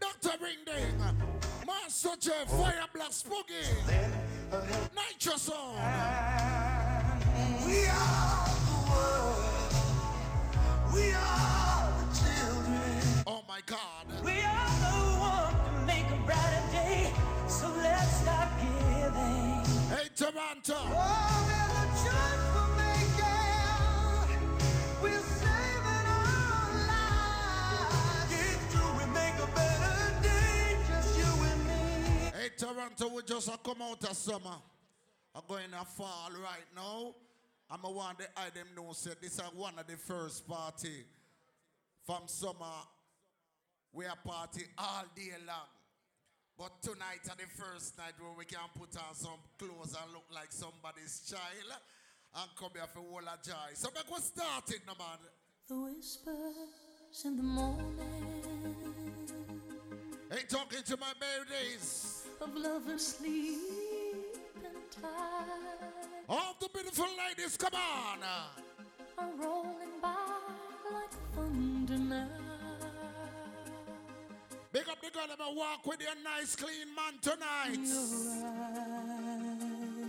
Dr. 0.00 0.36
Ring 0.42 0.58
Ding. 1.88 1.94
Master 1.94 2.16
Jeff, 2.20 2.48
Fire 2.50 2.86
Black 2.92 3.12
Spooky. 3.12 3.54
Nitro 4.94 5.36
Sound. 5.36 5.78
We 7.66 7.86
are 7.86 8.48
the 8.68 8.78
world. 8.90 9.72
We 10.92 11.12
are 11.14 11.92
the 11.98 12.06
children. 12.14 13.00
Oh 13.26 13.42
my 13.48 13.60
God. 13.64 14.06
We 14.22 14.42
are 14.42 14.70
the 14.84 14.96
one 15.18 15.54
to 15.64 15.86
make 15.86 16.06
a 16.10 16.16
brighter 16.26 16.66
day. 16.72 17.12
So 17.48 17.68
let's 17.78 18.16
start 18.20 18.48
giving. 18.60 19.64
Hey, 19.88 20.08
Toronto. 20.14 20.74
Oh, 20.76 21.44
there's 21.48 21.72
a 21.72 21.86
choice 22.04 22.44
we're 22.54 22.72
making. 22.84 24.40
We're 25.02 25.24
saving 25.40 26.06
our 26.16 26.68
lives. 26.86 28.32
It's 28.32 28.64
true, 28.74 28.92
we 28.98 29.04
make 29.14 29.36
a 29.42 29.46
better 29.54 29.87
Toronto, 32.58 33.14
we 33.14 33.22
just 33.22 33.46
a 33.46 33.56
come 33.58 33.80
out 33.82 34.02
of 34.02 34.16
summer. 34.16 34.56
I'm 35.32 35.42
going 35.46 35.70
to 35.70 35.84
fall 35.84 36.30
right 36.42 36.66
now. 36.74 37.14
I'm 37.70 37.84
a 37.84 37.90
want 37.90 38.18
the 38.18 38.24
I 38.36 38.50
them 38.50 38.66
know 38.74 38.92
say 38.94 39.10
this 39.22 39.34
is 39.34 39.40
one 39.54 39.78
of 39.78 39.86
the 39.86 39.96
first 39.96 40.48
party 40.48 41.04
from 42.04 42.22
summer. 42.26 42.82
We 43.92 44.06
are 44.06 44.16
party 44.24 44.64
all 44.76 45.04
day 45.14 45.34
long. 45.46 45.68
But 46.58 46.82
tonight 46.82 47.22
is 47.22 47.30
the 47.30 47.62
first 47.62 47.96
night 47.96 48.14
where 48.18 48.32
we 48.36 48.44
can 48.44 48.58
put 48.76 48.96
on 48.96 49.14
some 49.14 49.38
clothes 49.56 49.94
and 49.94 50.12
look 50.12 50.26
like 50.34 50.50
somebody's 50.50 51.30
child 51.30 51.78
and 52.34 52.50
come 52.58 52.70
here 52.74 52.88
for 52.92 53.00
all 53.00 53.20
of 53.20 53.42
joy. 53.44 53.74
So 53.74 53.90
make 53.94 54.10
we 54.10 54.20
start 54.20 54.68
it, 54.70 54.80
no 54.84 54.94
man. 54.98 55.18
The 55.68 55.76
whispers 55.76 57.24
in 57.24 57.36
the 57.36 57.42
morning 57.44 58.18
Hey, 60.30 60.42
talking 60.48 60.82
to 60.84 60.96
my 60.96 61.12
babies. 61.20 62.17
Of 62.40 62.54
lovers 62.56 63.06
sleep 63.06 63.58
and 64.64 64.76
tired 64.90 65.92
All 66.28 66.54
the 66.60 66.68
beautiful 66.68 67.06
ladies, 67.28 67.56
come 67.56 67.74
on. 67.74 68.18
are 69.18 69.30
rolling 69.36 70.00
by 70.00 70.14
like 70.92 71.10
thunder 71.34 71.98
now. 71.98 72.28
Big 74.72 74.88
up 74.88 75.00
the 75.00 75.10
girl 75.10 75.26
that 75.28 75.54
walk 75.56 75.86
with 75.86 76.00
your 76.00 76.14
nice 76.22 76.54
clean 76.54 76.94
man 76.94 77.18
tonight. 77.22 77.74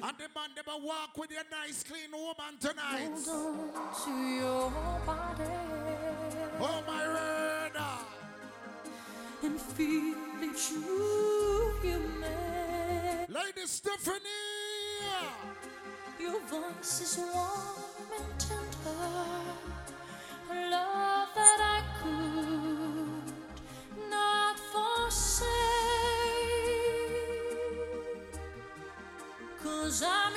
And 0.02 0.18
the 0.18 0.30
man 0.36 0.50
that 0.56 0.66
walk 0.68 1.18
with 1.18 1.32
your 1.32 1.44
nice 1.50 1.84
clean 1.84 2.12
woman 2.12 2.58
tonight. 2.60 3.10
Hold 3.26 3.76
on 3.76 3.94
to 4.04 4.12
your 4.12 4.72
body 5.06 5.44
Oh 6.62 6.84
my 6.86 7.08
word. 7.08 7.39
And 9.44 9.60
feel 9.60 10.16
each 10.44 10.72
move 10.74 11.86
you. 11.86 12.02
Lady 13.30 13.66
Stephanie. 13.66 14.20
Your 16.20 16.40
voice 16.42 17.02
is 17.02 17.18
warm 17.34 18.12
and 18.18 18.40
tender. 18.40 19.00
A 20.52 20.70
love 20.72 21.30
that 21.36 21.60
I 21.62 21.82
could 22.02 23.34
not 24.10 24.60
forsake. 24.60 25.50
Cause 29.64 30.04
I'm 30.04 30.34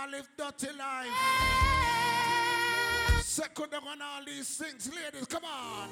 that 0.00 0.06
wanna 0.06 0.16
live 0.16 0.28
dirty 0.36 0.72
life. 0.78 1.08
Second 3.22 3.74
on 3.74 4.02
all 4.02 4.24
these 4.26 4.56
things, 4.56 4.90
ladies, 4.94 5.26
come 5.26 5.44
on. 5.44 5.88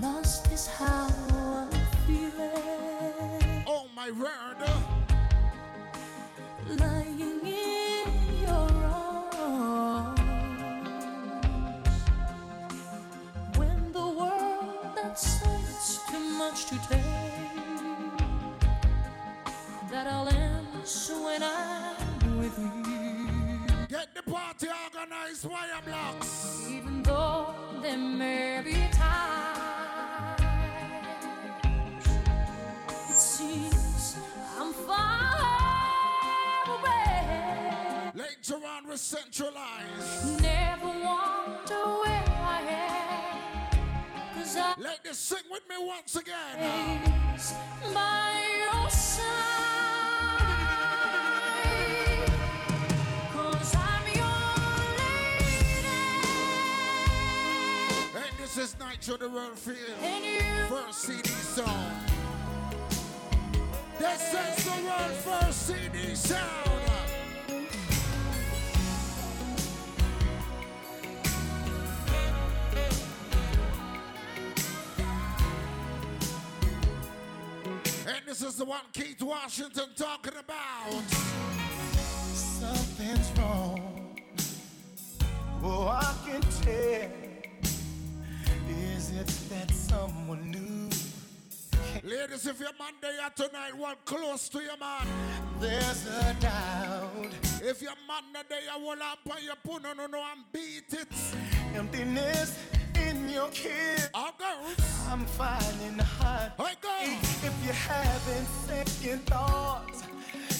Lost 0.00 0.50
is 0.52 0.66
how 0.66 1.08
I'm 1.32 1.70
feeling. 2.06 3.64
Oh 3.66 3.88
my 3.94 4.10
word. 4.10 4.56
Lying 6.78 7.20
in 7.20 8.10
your 8.42 8.72
arms. 8.84 10.20
When 13.56 13.92
the 13.92 14.06
world 14.06 14.98
outside 15.04 15.60
it's 15.70 15.98
too 16.10 16.20
much 16.38 16.66
to 16.66 16.78
take. 16.88 17.00
That 19.90 20.06
I'll 20.06 20.28
answer 20.28 21.14
when 21.14 21.42
you. 21.42 21.75
The 24.58 24.68
organized, 24.68 25.44
wire 25.44 25.82
blocks. 25.84 26.66
Even 26.70 27.02
though 27.02 27.54
there 27.82 27.98
may 27.98 28.62
be 28.64 28.72
times 28.90 30.40
it 33.10 33.18
seems 33.18 34.16
I'm 34.58 34.72
far 34.72 35.36
away. 36.68 38.12
Later 38.14 38.66
on, 38.66 38.88
we 38.88 38.96
centralize. 38.96 40.40
Never 40.40 40.86
wonder 40.86 41.84
where 42.00 42.24
I 42.26 42.62
am. 42.70 44.38
Cause 44.38 44.56
I 44.56 44.74
Ladies, 44.78 45.18
sing 45.18 45.44
with 45.50 45.68
me 45.68 45.76
once 45.86 46.16
again. 46.16 47.02
By 47.92 48.42
your 48.72 48.88
side. 48.88 49.95
This 58.56 58.72
is 58.72 58.76
Nitro 58.80 59.18
the 59.18 59.28
World 59.28 59.58
Field. 59.58 59.76
First 60.70 61.00
CD 61.00 61.28
song. 61.28 61.92
This 63.98 64.32
is 64.32 64.64
the 64.64 64.70
world 64.82 65.12
first 65.12 65.66
CD 65.66 66.14
sound. 66.14 66.70
And 78.06 78.26
this 78.26 78.40
is 78.40 78.56
the 78.56 78.64
one 78.64 78.80
Keith 78.94 79.20
Washington 79.20 79.90
talking 79.96 80.32
about. 80.38 81.02
Something's 82.32 83.38
wrong. 83.38 84.16
Oh, 85.62 85.88
I 85.88 86.14
can 86.24 86.40
tell. 86.40 87.25
Is 88.68 89.10
it 89.12 89.26
that 89.50 89.70
someone 89.70 90.50
new? 90.50 90.90
Ladies, 92.02 92.46
if 92.46 92.60
your 92.60 92.70
man 92.78 92.92
there 93.00 93.30
tonight, 93.34 93.76
one 93.76 93.96
close 94.04 94.48
to 94.50 94.60
your 94.60 94.76
man. 94.76 95.06
There's 95.60 96.06
a 96.06 96.36
doubt. 96.40 97.32
If 97.62 97.82
your 97.82 97.96
man 98.06 98.44
there, 98.48 98.60
you 98.60 98.84
will 98.84 99.02
up 99.02 99.18
on 99.30 99.42
your 99.42 99.56
put 99.64 99.82
no 99.82 99.92
no 99.92 100.06
no 100.06 100.22
and 100.32 100.44
beat 100.52 100.92
it. 100.92 101.08
Emptiness 101.74 102.58
in 103.00 103.28
your 103.28 103.48
kiss. 103.48 104.08
Oh, 104.14 104.30
girls. 104.38 105.06
I'm 105.08 105.24
finding 105.24 105.98
hard. 105.98 106.52
Hey, 106.58 106.74
girl. 106.80 107.18
If 107.44 107.54
you're 107.64 107.74
having 107.74 108.46
second 108.66 109.26
thoughts, 109.26 110.02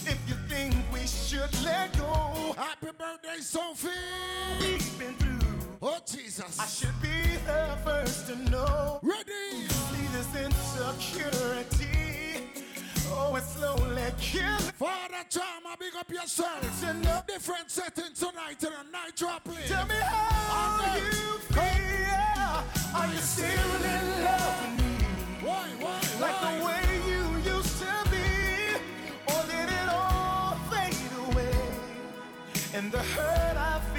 if 0.07 0.19
you 0.29 0.35
think 0.49 0.75
we 0.93 1.07
should 1.07 1.53
let 1.65 1.97
go. 1.99 2.55
Happy 2.57 2.89
birthday, 2.99 3.41
Sophie. 3.41 3.89
We've 4.61 4.99
been 4.99 5.15
through. 5.15 5.36
Oh, 5.83 5.99
Jesus. 6.07 6.59
I 6.59 6.67
should 6.67 7.01
be 7.03 7.37
the 7.47 7.77
first 7.85 8.27
to 8.29 8.37
know. 8.51 8.99
Ready. 9.03 9.69
See 9.69 10.07
this 10.13 10.35
insecurity. 10.35 11.87
Oh, 13.09 13.37
it's 13.37 13.53
slowly 13.53 14.03
killing. 14.19 14.57
Father 14.79 15.25
Chama, 15.31 15.79
big 15.79 15.95
up 15.99 16.11
yourself. 16.11 16.63
Different 17.27 17.71
setting 17.71 18.15
tonight 18.15 18.63
in 18.63 18.69
a 18.69 18.91
night 18.91 19.15
drop 19.17 19.45
play. 19.45 19.63
Tell 19.67 19.87
me 19.87 19.95
how 19.95 20.97
you 20.97 21.39
feel. 21.55 22.65
Are 22.95 23.07
you 23.13 23.19
still 23.19 23.85
in 23.85 24.25
love 24.25 24.61
with 24.63 24.79
me? 24.81 25.07
Why, 25.47 25.69
why, 25.81 26.01
Like 26.21 26.41
the 26.41 26.65
way 26.65 26.83
you 27.07 27.23
used 27.57 27.79
to 27.83 28.11
be? 28.11 28.27
Or 29.29 29.43
did 29.45 29.69
it 29.69 29.89
all 29.91 30.57
fade 30.71 30.97
away? 31.29 31.55
And 32.75 32.91
the 32.91 32.99
hurt 32.99 33.57
I 33.57 33.81
feel, 33.95 33.96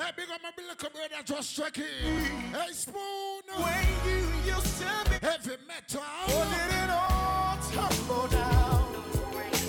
Hey, 0.00 0.12
big 0.16 0.30
up 0.30 0.40
my 0.42 0.50
little 0.56 0.88
brother 0.88 1.22
just 1.26 1.54
checking. 1.54 1.84
Hey, 1.84 2.72
Spoon. 2.72 3.42
Way 3.58 3.86
you 4.06 4.54
used 4.54 4.80
to 4.80 5.10
be? 5.10 5.16
Heavy 5.20 5.56
metal. 5.68 6.00
Or 6.24 6.44
did 6.46 6.72
it 6.72 6.90
all 6.90 7.58
tumble 7.70 8.26
down? 8.28 8.94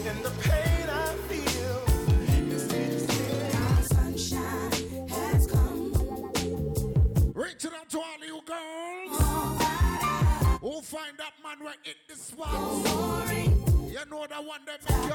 And 0.07 0.23
the 0.23 0.31
pain 0.39 0.89
I 0.89 1.15
feel 1.27 1.83
is 2.55 2.63
stay? 2.63 2.95
Sunshine 3.93 5.09
has 5.09 5.47
come. 5.47 5.91
Reaching 7.35 7.71
out 7.77 7.89
to 7.89 7.99
all 7.99 8.25
you 8.25 8.41
girls. 8.45 9.17
Who 10.61 10.81
find 10.81 11.17
that 11.17 11.33
man 11.43 11.59
right 11.61 11.75
in 11.83 11.95
the 12.07 12.15
spot? 12.15 12.53
You 13.85 14.05
know 14.09 14.25
that 14.29 14.45
one 14.45 14.61
that 14.65 14.79
make 14.89 15.07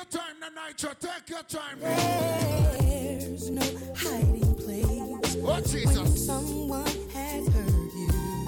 Time 0.10 0.36
tonight, 0.42 0.82
you 0.84 0.90
take 1.00 1.30
your 1.30 1.44
time. 1.44 1.80
There's 1.80 3.50
no 3.50 3.62
hiding 3.96 4.56
place. 4.56 5.38
Oh, 5.40 5.62
When 5.96 6.18
someone 6.18 6.86
has 7.14 7.48
hurt 7.48 7.94
you, 7.96 8.48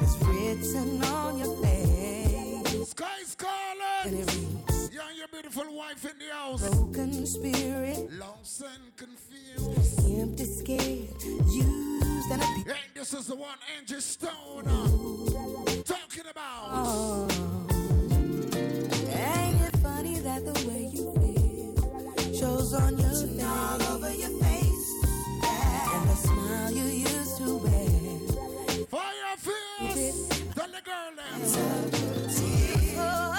it's 0.00 0.16
written 0.22 1.04
on 1.04 1.38
your 1.38 1.56
face. 1.62 2.90
Sky's 2.90 3.36
And 3.38 3.38
calling. 3.38 4.20
it 4.20 4.34
reads, 4.34 4.90
You 4.92 5.00
and 5.08 5.18
your 5.18 5.28
beautiful 5.28 5.74
wife 5.76 6.04
in 6.04 6.18
the 6.18 6.34
house. 6.34 6.68
broken 6.68 7.26
spirit, 7.26 8.10
Lost 8.18 8.62
and 8.62 8.96
confused. 8.96 10.00
empty, 10.20 10.44
scared, 10.44 11.22
used 11.22 12.30
and 12.32 12.42
abused. 12.42 12.68
And 12.68 12.78
this 12.94 13.12
is 13.14 13.26
the 13.26 13.36
one 13.36 13.58
Angie 13.78 14.00
Stone 14.00 14.66
uh, 14.66 15.82
talking 15.84 16.26
about. 16.30 16.68
Oh. 16.70 17.67
The 20.38 20.52
way 20.68 20.82
you 20.92 21.04
feel 21.14 21.74
shows 22.32 22.72
on 22.72 22.96
your 22.96 23.10
face, 23.10 23.42
all 23.42 23.82
over 23.94 24.12
your 24.14 24.30
face, 24.40 24.92
and 25.42 26.08
the 26.08 26.14
smile 26.14 26.70
you 26.70 26.84
used 26.84 27.36
to 27.38 27.56
wear? 27.56 27.88
Fire 28.86 29.36
fierce. 29.36 30.28
The 30.54 30.80
girl 30.84 31.12
them. 31.16 31.40
Oh, 33.00 33.34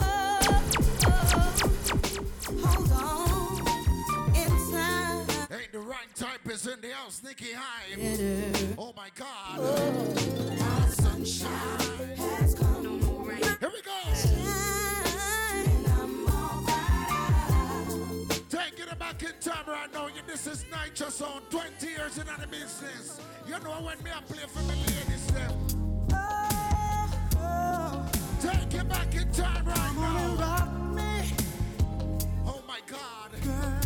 oh, 0.00 1.46
Hold 2.66 2.92
on, 2.92 4.34
in 4.34 4.52
time. 4.72 5.26
Ain't 5.60 5.72
the 5.72 5.80
right 5.80 6.14
type 6.16 6.48
is 6.50 6.66
in 6.66 6.80
the 6.80 6.90
house, 6.94 7.22
Nikki 7.22 7.52
Hyde. 7.52 8.74
Oh 8.78 8.92
my 8.96 9.10
God. 9.14 10.59
Right 19.70 19.92
now. 19.92 20.06
You- 20.08 20.22
This 20.26 20.46
is 20.46 20.64
Nitro 20.70 21.08
Sound. 21.10 21.42
20 21.50 21.86
years 21.86 22.18
in 22.18 22.26
the 22.26 22.46
business. 22.46 23.20
You 23.46 23.58
know 23.60 23.72
when 23.82 23.98
me 24.02 24.10
I 24.10 24.20
play 24.22 24.44
for 24.46 24.62
me 24.62 24.74
ladies 24.74 25.26
them. 25.28 25.52
Take 28.40 28.74
it 28.80 28.88
back 28.88 29.14
in 29.14 29.30
time 29.32 29.64
right 29.66 29.94
now. 29.96 30.64
Me. 30.94 31.32
Oh 32.46 32.62
my 32.66 32.80
God. 32.86 33.30
All 33.34 33.79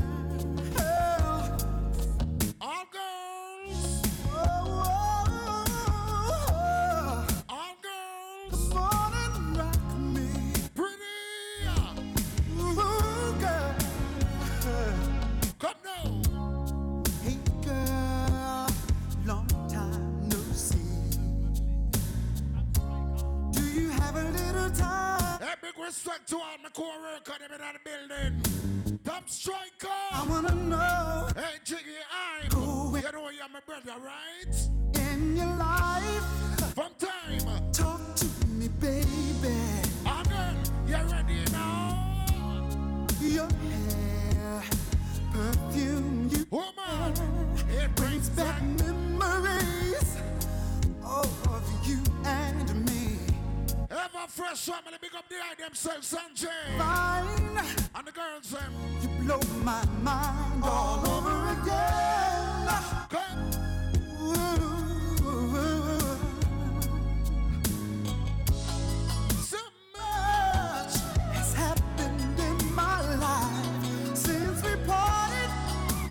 respect 25.85 26.29
to 26.29 26.37
all 26.37 26.59
my 26.63 26.69
co-workers 26.71 27.37
in 27.45 27.51
the 27.51 27.79
building. 27.85 28.99
Top 29.05 29.29
striker. 29.29 29.89
I 30.13 30.27
wanna 30.29 30.55
know 30.55 31.29
Hey, 31.37 31.59
Jiggy, 31.65 31.99
I'm. 32.11 32.51
You 32.51 33.13
know 33.13 33.31
you're 33.31 33.49
my 33.53 33.61
brother, 33.67 34.01
right? 34.01 34.55
in 35.13 35.37
your 35.37 35.57
life. 35.57 36.25
From 36.75 36.93
time. 36.99 37.73
Talk 37.73 38.15
to 38.17 38.27
me, 38.49 38.69
baby. 38.81 39.55
Ah, 40.07 40.23
girl, 40.29 40.57
you 40.89 41.13
ready 41.13 41.45
now? 41.53 42.27
Your 43.21 43.49
hair, 43.49 44.63
perfume, 45.33 46.29
you 46.33 46.47
Woman, 46.51 47.15
it 47.71 47.95
brings 47.97 48.29
back 48.31 48.63
memories 48.63 50.17
of 51.05 51.89
you 51.89 52.01
and 52.25 52.87
me. 52.87 52.94
Ever 53.97 54.27
fresh 54.29 54.67
family, 54.67 54.99
big 55.01 55.15
up 55.15 55.29
the 55.29 55.37
eye 55.37 55.55
themselves, 55.57 56.13
Sanjay. 56.13 56.49
Fine, 56.79 57.65
And 57.95 58.07
the 58.07 58.11
girls, 58.11 58.51
them. 58.51 58.73
you 59.03 59.09
blow 59.25 59.41
my 59.63 59.85
mind 60.03 60.65
all 60.65 60.99
over 61.07 61.53
again. 61.53 62.69
Come. 63.09 63.53
So 69.43 69.59
much 69.97 70.95
has 71.33 71.55
happened 71.55 72.41
in 72.41 72.75
my 72.75 73.01
life 73.17 74.17
since 74.17 74.61
we 74.65 74.75
parted. 74.87 75.51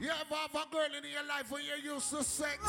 You 0.02 0.10
ever 0.10 0.36
have 0.36 0.56
a 0.56 0.72
girl 0.72 0.92
in 0.98 1.04
your 1.12 1.28
life 1.28 1.52
when 1.52 1.64
you 1.64 1.94
used 1.94 2.10
to 2.12 2.24
sex? 2.24 2.60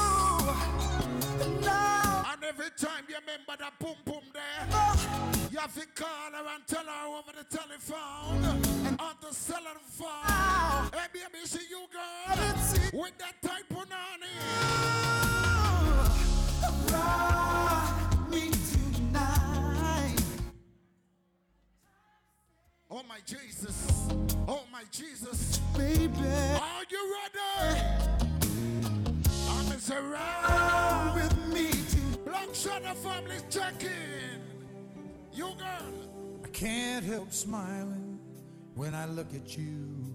Now 1.62 2.13
And 2.44 2.52
every 2.58 2.70
time 2.76 3.04
you 3.08 3.14
remember 3.14 3.56
that 3.58 3.78
boom 3.78 3.96
boom 4.04 4.20
there, 4.34 4.68
you 5.50 5.58
have 5.58 5.74
to 5.74 5.86
call 5.94 6.32
her 6.32 6.44
and 6.54 6.66
tell 6.66 6.84
her 6.84 7.06
over 7.06 7.32
the 7.38 7.44
telephone. 7.44 8.44
On 8.98 9.14
the 9.22 9.32
cell 9.32 9.62
phone. 9.88 10.90
Hey 10.92 11.06
baby, 11.12 11.44
see 11.46 11.64
you 11.70 11.86
girl. 11.90 12.36
With 13.00 13.16
that 13.18 13.40
type 13.40 13.70
of 13.70 13.88
nanny. 13.88 15.34
Oh 22.90 23.02
my 23.08 23.18
Jesus. 23.26 23.86
Oh 24.46 24.64
my 24.70 24.82
Jesus. 24.90 25.58
Baby, 25.76 26.12
Are 26.60 26.84
you 26.90 27.16
ready? 27.16 27.80
I'm 29.48 29.64
Mr. 29.66 29.96
come 29.96 30.12
Round. 30.12 31.14
with 31.14 31.54
me 31.54 31.70
tonight. 32.34 32.46
Black 32.46 32.54
Shadow 32.54 32.94
family's 32.94 33.44
checking. 33.50 33.90
You 35.32 35.52
girl. 35.58 35.92
I 36.44 36.48
can't 36.48 37.04
help 37.04 37.32
smiling 37.32 38.18
when 38.74 38.94
I 38.94 39.06
look 39.06 39.34
at 39.34 39.56
you. 39.56 40.14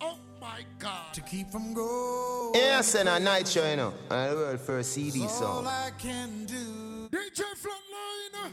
Oh 0.00 0.18
my 0.40 0.60
God. 0.78 1.12
To 1.14 1.20
keep 1.22 1.50
from 1.50 1.74
going. 1.74 2.52
Yes, 2.54 2.94
and 2.94 3.08
a 3.08 3.18
night 3.20 3.48
show, 3.48 3.68
you 3.68 3.76
know. 3.76 3.94
And 4.10 4.32
the 4.32 4.36
world 4.36 4.60
first 4.60 4.92
CD 4.92 5.22
all 5.22 5.28
song. 5.28 5.66
I 5.66 5.90
can 5.98 6.44
do. 6.46 7.08
DJ 7.10 7.42
Flatline. 7.62 8.52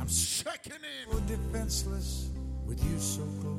I'm 0.00 0.08
Checking 0.08 0.72
in. 0.72 1.12
so 1.12 1.20
defenseless 1.20 2.30
with 2.66 2.82
you 2.84 2.98
so 2.98 3.22
close. 3.40 3.51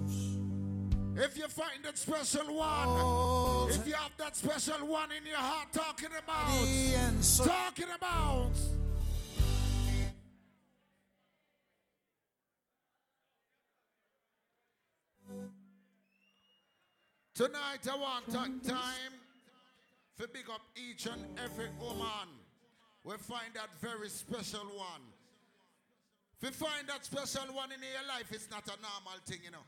If 1.16 1.38
you 1.38 1.48
find 1.48 1.84
that 1.84 1.98
special 1.98 2.56
one, 2.56 2.88
Oh, 2.90 3.68
if 3.70 3.88
you 3.88 3.94
have 3.94 4.12
that 4.18 4.36
special 4.36 4.88
one 4.88 5.12
in 5.12 5.26
your 5.26 5.38
heart, 5.38 5.72
talking 5.72 6.10
about, 6.18 7.24
so 7.24 7.46
talking 7.46 7.88
about. 7.96 8.52
Tonight 17.36 17.88
I 17.92 17.96
want 17.98 18.28
ta- 18.32 18.46
time 18.64 19.14
to 20.20 20.28
big 20.28 20.50
up 20.52 20.62
each 20.76 21.08
and 21.08 21.26
every 21.44 21.70
woman. 21.80 22.30
We 23.04 23.16
find 23.18 23.54
that 23.56 23.70
very 23.82 24.10
special 24.10 24.60
one. 24.78 25.02
If 26.42 26.50
you 26.60 26.66
find 26.68 26.88
that 26.88 27.06
special 27.06 27.54
one 27.54 27.72
in 27.72 27.80
your 27.82 28.08
life, 28.08 28.28
it's 28.32 28.50
not 28.52 28.64
a 28.68 28.80
normal 28.82 29.20
thing, 29.26 29.40
you 29.44 29.52
know. 29.52 29.66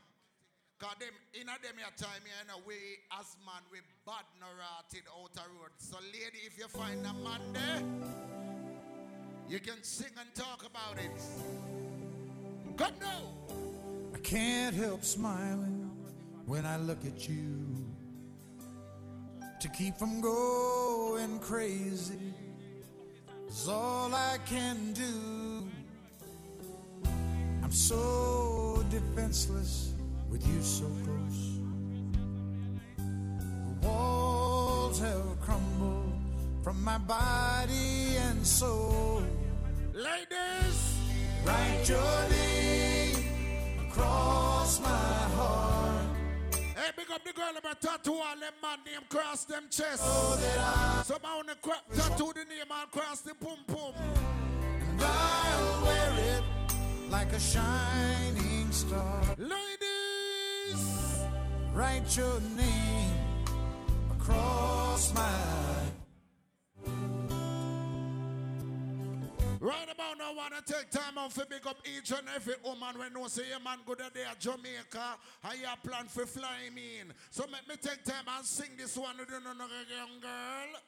Cause 0.78 0.96
them 1.00 1.08
in 1.32 1.48
a 1.48 1.56
them 1.62 1.78
your 1.78 1.88
time, 1.96 2.20
you 2.22 2.48
know, 2.48 2.60
we 2.66 2.74
as 3.18 3.34
man 3.46 3.62
we 3.72 3.78
bad 4.04 4.26
no 4.38 4.46
rotted 4.60 5.08
out 5.08 5.30
a 5.42 5.48
road. 5.58 5.70
So 5.78 5.96
lady, 6.12 6.44
if 6.44 6.58
you 6.58 6.68
find 6.68 7.00
a 7.00 7.14
man 7.14 7.40
there, 7.54 7.82
you 9.48 9.58
can 9.58 9.82
sing 9.82 10.12
and 10.20 10.28
talk 10.34 10.66
about 10.66 10.98
it. 11.02 11.16
Come 12.76 12.92
now. 13.00 13.22
I 14.14 14.18
can't 14.18 14.76
help 14.76 15.02
smiling 15.02 15.90
when 16.44 16.66
I 16.66 16.76
look 16.76 17.06
at 17.06 17.26
you. 17.26 17.86
To 19.60 19.68
keep 19.70 19.96
from 19.96 20.20
going 20.20 21.38
crazy 21.38 22.34
is 23.48 23.66
all 23.66 24.14
I 24.14 24.36
can 24.44 24.92
do. 24.92 25.70
I'm 27.62 27.72
so 27.72 28.84
defenseless 28.90 29.95
with 30.36 30.54
you 30.54 30.62
so 30.62 30.84
close. 31.04 31.60
The 32.98 33.86
walls 33.86 35.00
have 35.00 35.40
crumbled 35.40 36.12
from 36.62 36.82
my 36.84 36.98
body 36.98 38.16
and 38.18 38.46
soul. 38.46 39.22
Ladies, 39.94 40.92
Write 41.44 41.88
your 41.88 42.28
name 42.28 43.86
across 43.88 44.80
my 44.80 44.88
heart. 45.38 46.04
hey, 46.52 46.90
big 46.96 47.08
up 47.12 47.24
the 47.24 47.32
girl 47.32 47.52
about 47.56 47.80
tattoo 47.80 48.14
all 48.14 48.36
them 48.40 48.52
man 48.60 48.78
name 48.84 49.02
cross 49.08 49.44
them 49.44 49.64
chest. 49.70 50.02
So 50.04 50.36
that 50.36 50.58
I 50.58 51.02
Some 51.06 51.24
on 51.24 51.46
the 51.46 51.54
cra- 51.62 51.82
tattoo 51.94 52.32
the 52.34 52.44
name 52.44 52.68
and 52.68 52.90
cross 52.90 53.20
the 53.20 53.34
pum 53.34 53.58
pum. 53.68 53.94
and 53.94 55.00
I'll 55.02 55.82
wear 55.84 56.12
it 56.36 56.44
like 57.12 57.32
a 57.32 57.38
shining 57.40 58.72
star. 58.72 59.22
Ladies, 59.38 59.75
Write 61.76 62.16
your 62.16 62.40
name 62.56 63.12
across 64.12 65.12
my 65.12 65.20
right 69.60 69.88
about 69.92 70.16
now, 70.16 70.32
I 70.32 70.34
wanna 70.34 70.62
take 70.64 70.88
time 70.88 71.18
out 71.18 71.32
to 71.32 71.44
pick 71.44 71.66
up 71.66 71.76
each 71.84 72.12
and 72.12 72.26
every 72.34 72.54
woman 72.64 72.98
when 72.98 73.12
no 73.12 73.28
say 73.28 73.42
a 73.54 73.62
man 73.62 73.80
good 73.84 73.98
day 73.98 74.24
at 74.30 74.40
Jamaica 74.40 75.18
I 75.44 75.52
you 75.52 75.68
plan 75.84 76.06
for 76.06 76.24
flying 76.24 76.78
in. 76.78 77.12
So 77.30 77.44
make 77.52 77.68
me 77.68 77.74
take 77.76 78.02
time 78.04 78.24
and 78.26 78.46
sing 78.46 78.70
this 78.78 78.96
one 78.96 79.18
with 79.18 79.28
you, 79.28 79.36
young 79.36 80.18
girl. 80.22 80.80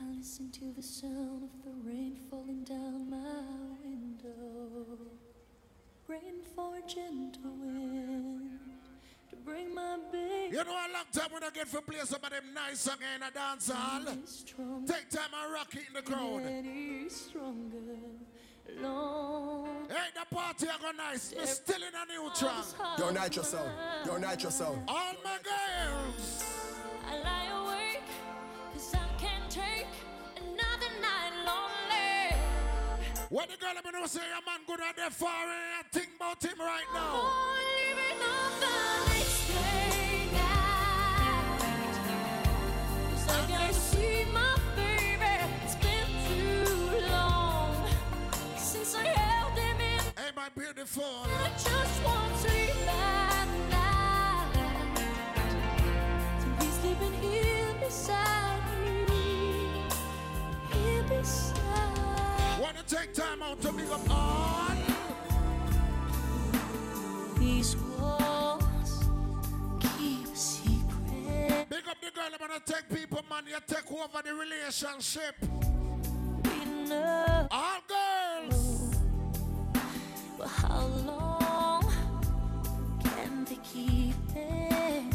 I 0.00 0.16
listen 0.16 0.50
to 0.52 0.72
the 0.72 0.82
sound 0.82 1.42
of 1.42 1.64
the 1.64 1.72
rain 1.84 2.16
falling 2.30 2.64
down 2.64 3.10
my 3.10 3.76
window. 3.84 4.96
Rain 6.08 6.40
for 6.56 6.76
a 6.78 6.88
gentle 6.88 7.56
wind 7.60 8.39
to 8.39 8.39
bring 9.44 9.74
my 9.74 9.98
baby. 10.12 10.56
You 10.56 10.64
know 10.64 10.72
a 10.72 10.88
long 10.92 11.04
time 11.12 11.30
when 11.32 11.44
I 11.44 11.50
get 11.50 11.68
for 11.68 11.80
play 11.80 11.98
some 12.04 12.22
of 12.22 12.30
them 12.30 12.54
nice 12.54 12.80
song 12.80 12.96
in 13.14 13.22
a 13.22 13.30
dance 13.30 13.70
hall. 13.70 14.02
Take 14.86 15.08
time 15.10 15.30
and 15.42 15.52
rock 15.52 15.74
it 15.74 15.82
in 15.88 15.94
the 15.94 16.02
crowd. 16.02 16.44
Ready, 16.44 17.08
stronger, 17.08 17.76
long. 18.80 19.86
Hey, 19.88 20.10
the 20.14 20.34
party 20.34 20.66
are 20.68 20.78
go 20.80 20.90
nice. 20.96 21.34
We're 21.36 21.46
still 21.46 21.82
in 21.82 21.94
a 21.94 22.06
new 22.12 22.30
track. 22.34 22.64
Yo, 22.98 23.10
Nitro 23.10 23.42
Sound. 23.42 23.70
Yo, 24.06 24.16
Nitro 24.16 24.50
Sound. 24.50 24.82
All 24.88 25.14
my 25.24 25.38
girls. 25.42 26.44
I 27.08 27.18
lie 27.18 27.48
awake, 27.64 28.02
cause 28.72 28.94
I 28.94 29.20
can't 29.20 29.50
take 29.50 29.86
another 30.36 30.90
night 31.00 31.32
lonely. 31.46 32.36
What 33.28 33.48
the 33.48 33.56
girl 33.56 33.72
I'm 33.76 33.92
gonna 33.92 34.08
say 34.08 34.20
a 34.20 34.44
man 34.44 34.60
good 34.66 34.80
at 34.80 34.96
the 34.96 35.14
far 35.14 35.30
I 35.30 35.82
think 35.92 36.10
about 36.16 36.42
him 36.42 36.58
right 36.58 36.86
now. 36.92 37.50
Take 62.90 63.14
time 63.14 63.40
out 63.40 63.60
to 63.60 63.72
big 63.72 63.88
up 63.88 64.00
all. 64.10 64.66
these 67.38 67.76
walls. 67.76 68.19
Big 71.70 71.88
up 71.88 71.96
the 72.02 72.10
girl, 72.10 72.24
I'm 72.32 72.38
gonna 72.48 72.60
take 72.66 72.88
people, 72.90 73.20
man. 73.30 73.44
You 73.46 73.56
take 73.66 73.90
over 73.90 74.22
the 74.22 74.34
relationship. 74.34 75.36
Enough. 76.62 77.48
All 77.50 77.80
girls. 77.88 78.96
But 80.36 80.48
how 80.48 80.86
long 81.06 81.30
keep 83.72 84.14
it. 84.34 85.14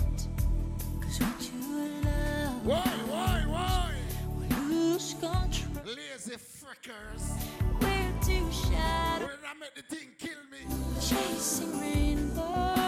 Cause 1.01 1.19
what 1.19 1.41
you 1.41 2.01
love 2.03 2.65
Why, 2.65 2.81
why, 3.09 3.43
why? 3.47 3.91
will 4.37 4.63
lose 4.69 5.13
control. 5.13 5.85
Lazy 5.85 6.35
frickers. 6.37 7.43
We're 7.81 8.13
two 8.21 8.51
shadows 8.51 9.29
When 9.29 9.39
I 9.45 9.53
make 9.59 9.75
the 9.75 9.95
thing 9.95 10.09
kill 10.17 10.41
me. 10.51 10.59
chasing 11.01 11.79
rainbows. 11.79 12.84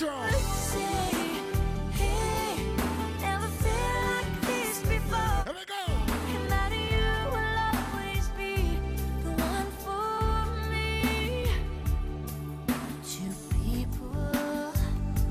Two 0.00 0.06
people. 13.50 14.72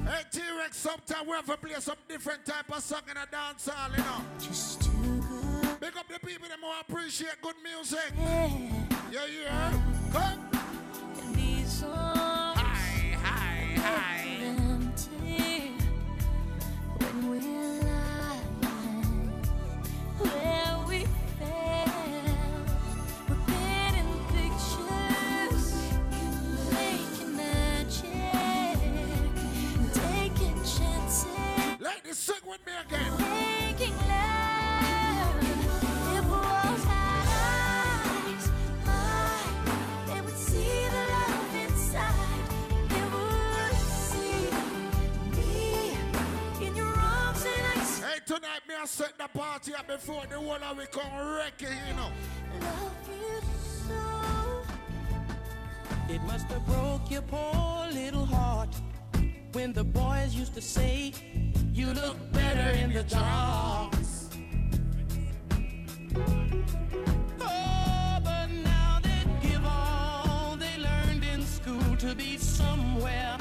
Hey, 0.05 0.21
T-Rex, 0.29 0.77
sometime 0.77 1.25
we 1.25 1.31
have 1.31 1.47
to 1.47 1.57
play 1.57 1.73
some 1.79 1.95
different 2.07 2.45
type 2.45 2.71
of 2.71 2.83
song 2.83 3.01
in 3.09 3.17
a 3.17 3.25
dance 3.25 3.67
hall, 3.67 3.89
you 3.89 3.97
know. 3.97 4.21
Just 4.39 4.83
too 4.83 4.91
good. 4.91 5.79
Big 5.79 5.97
up 5.97 6.07
the 6.07 6.19
people 6.19 6.47
that 6.47 6.61
more 6.61 6.75
appreciate 6.87 7.41
good 7.41 7.55
music. 7.63 8.13
Yeah. 8.15 8.51
Yeah, 9.11 9.25
yeah. 9.25 9.73
Come. 10.11 10.47
And 11.23 11.35
these 11.35 11.83
arms 11.83 12.59
Hi, 12.59 13.15
hi, 13.23 13.81
hi. 13.81 14.28
Ladies, 31.79 32.17
sing 32.17 32.35
with 32.45 32.65
me 32.65 32.73
again. 32.85 33.48
Tonight 48.39 48.61
me 48.67 48.75
I 48.81 48.85
set 48.85 49.17
the 49.17 49.27
party 49.37 49.73
up 49.73 49.87
before 49.87 50.23
the 50.29 50.35
whole 50.37 50.51
of 50.53 50.77
we 50.77 50.85
come 50.85 51.35
wreck 51.35 51.53
it, 51.59 51.69
you 51.87 51.95
know. 51.95 52.09
love 52.61 53.09
you 53.09 53.41
so. 53.87 54.03
It 56.13 56.21
must 56.23 56.47
have 56.47 56.65
broke 56.65 57.11
your 57.11 57.21
poor 57.23 57.87
little 57.91 58.25
heart 58.25 58.73
when 59.51 59.73
the 59.73 59.83
boys 59.83 60.33
used 60.33 60.53
to 60.55 60.61
say 60.61 61.13
you 61.73 61.87
look 61.87 62.17
better 62.31 62.69
in 62.77 62.93
the 62.93 63.03
dark. 63.03 63.93
Oh, 67.41 68.19
but 68.23 68.47
now 68.47 68.99
they 69.01 69.47
give 69.47 69.65
all 69.65 70.55
they 70.55 70.77
learned 70.77 71.23
in 71.25 71.45
school 71.45 71.95
to 71.97 72.15
be 72.15 72.37
somewhere 72.37 73.37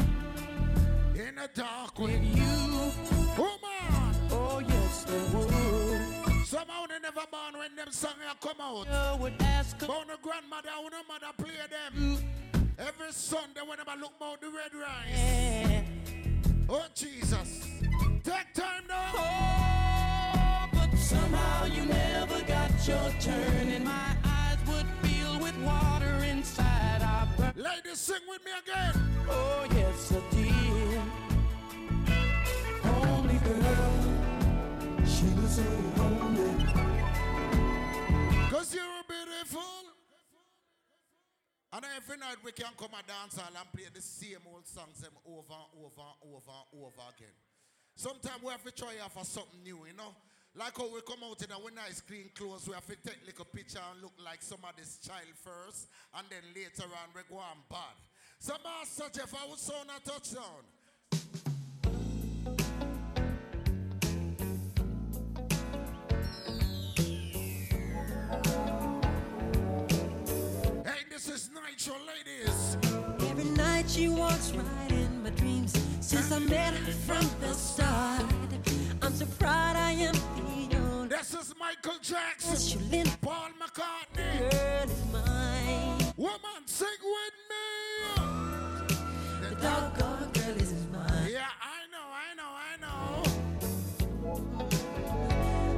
In 1.15 1.37
the 1.37 1.49
dark 1.55 1.99
with 1.99 2.11
with 2.11 2.37
you. 2.37 2.93
Woman! 3.37 4.08
Oh, 4.31 4.61
yes, 4.67 5.05
they 5.05 5.23
would. 5.37 6.47
Somehow 6.47 6.87
they 6.87 6.99
never 7.01 7.27
born 7.31 7.59
when 7.59 7.77
them 7.77 7.91
song 7.93 8.13
here 8.21 8.33
come 8.41 8.61
out. 8.61 8.87
You 8.87 9.23
would 9.23 9.35
ask 9.41 9.79
But 9.81 9.89
no 10.09 10.15
grandmother, 10.23 10.71
no 10.91 11.03
mother 11.09 11.33
play 11.37 11.55
them. 11.71 11.93
Mm. 11.95 12.69
Every 12.79 13.13
Sunday 13.13 13.61
when 13.67 13.79
I 13.87 13.97
look 14.01 14.13
about 14.17 14.41
the 14.41 14.49
red 14.49 14.73
rice. 14.75 15.09
yeah. 15.13 15.83
Oh 16.71 16.85
Jesus. 16.95 17.67
Take 18.23 18.53
time 18.55 18.85
now. 18.89 19.13
Oh, 19.15 20.69
but 20.73 20.97
somehow 20.99 21.65
you 21.67 21.85
never 21.87 22.41
got 22.43 22.71
your 22.87 23.11
turn, 23.21 23.69
and 23.69 23.85
my 23.85 24.17
eyes 24.25 24.59
would 24.69 24.87
fill 25.03 25.41
with 25.41 25.57
water 25.65 26.15
inside. 26.31 27.03
I 27.03 27.27
bur- 27.37 27.53
Ladies, 27.57 27.99
sing 27.99 28.21
with 28.29 28.45
me 28.45 28.53
again. 28.63 28.95
Oh, 29.29 29.67
yes, 29.75 30.13
I 30.13 30.35
did. 30.35 31.01
Only 32.85 33.39
girl, 33.39 34.08
Cause 38.51 38.75
you're 38.75 39.05
beautiful. 39.09 39.63
And 41.73 41.85
every 41.97 42.17
night 42.17 42.37
we 42.45 42.53
can 42.53 42.73
come 42.79 42.91
and 42.97 43.07
dance 43.07 43.37
hall 43.37 43.53
and 43.55 43.73
play 43.73 43.87
the 43.93 44.01
same 44.01 44.41
old 44.53 44.67
songs 44.67 45.01
them 45.01 45.13
over 45.27 45.53
and 45.53 45.85
over 45.85 46.03
and 46.03 46.35
over 46.35 46.51
and 46.51 46.83
over 46.83 47.03
again. 47.15 47.35
Sometimes 47.95 48.43
we 48.43 48.51
have 48.51 48.65
to 48.65 48.71
try 48.71 48.95
for 49.13 49.25
something 49.25 49.63
new, 49.63 49.85
you 49.87 49.97
know. 49.97 50.15
Like 50.57 50.77
how 50.77 50.89
we 50.93 51.01
come 51.03 51.23
out 51.23 51.43
in 51.43 51.53
our 51.53 51.71
nice 51.71 52.01
clean 52.01 52.31
clothes, 52.35 52.67
we 52.67 52.75
have 52.75 52.87
to 52.87 52.97
take 52.97 53.21
like 53.27 53.39
a 53.39 53.45
picture 53.45 53.79
and 53.93 54.03
look 54.03 54.15
like 54.25 54.41
somebody's 54.41 54.99
child 54.99 55.35
first, 55.35 55.87
and 56.17 56.27
then 56.31 56.43
later 56.55 56.89
on 56.89 57.13
we 57.15 57.21
go 57.29 57.37
on 57.37 57.63
bad. 57.69 57.95
Somebody 58.41 58.87
such 58.87 59.19
if 59.19 59.35
I 59.35 59.47
would 59.47 59.59
sound 59.59 59.91
a 59.91 60.01
touchdown. 60.09 60.65
This 71.67 71.87
is 71.87 71.93
ladies. 72.07 72.77
Every 73.31 73.45
night 73.57 73.89
she 73.89 74.09
walks 74.09 74.53
right 74.53 74.91
in 74.93 75.23
my 75.23 75.31
dreams 75.31 75.73
since 76.01 76.31
I 76.33 76.39
met 76.39 76.75
her 76.75 76.93
from 76.93 77.29
the 77.41 77.53
start. 77.55 78.25
I'm 79.03 79.15
so 79.15 79.27
proud 79.39 79.77
I 79.77 79.93
am 79.93 80.15
the 80.15 80.77
only 80.77 81.09
This 81.09 81.35
is 81.35 81.55
Michael 81.59 81.99
Jackson, 82.03 83.05
Paul 83.21 83.51
McCartney. 83.61 84.51
girl 84.51 84.91
is 84.91 85.05
mine. 85.13 86.13
Woman, 86.17 86.67
sing 86.67 86.89
with 87.03 87.35
me. 87.51 87.67
The 89.43 89.55
doggone 89.57 90.31
girl 90.33 90.57
is 90.57 90.73
mine. 90.93 91.29
Yeah, 91.31 91.49
I 91.63 91.87
know, 91.93 92.07
I 92.27 92.35
know, 92.39 92.51
I 92.71 92.77
know. 92.83 93.23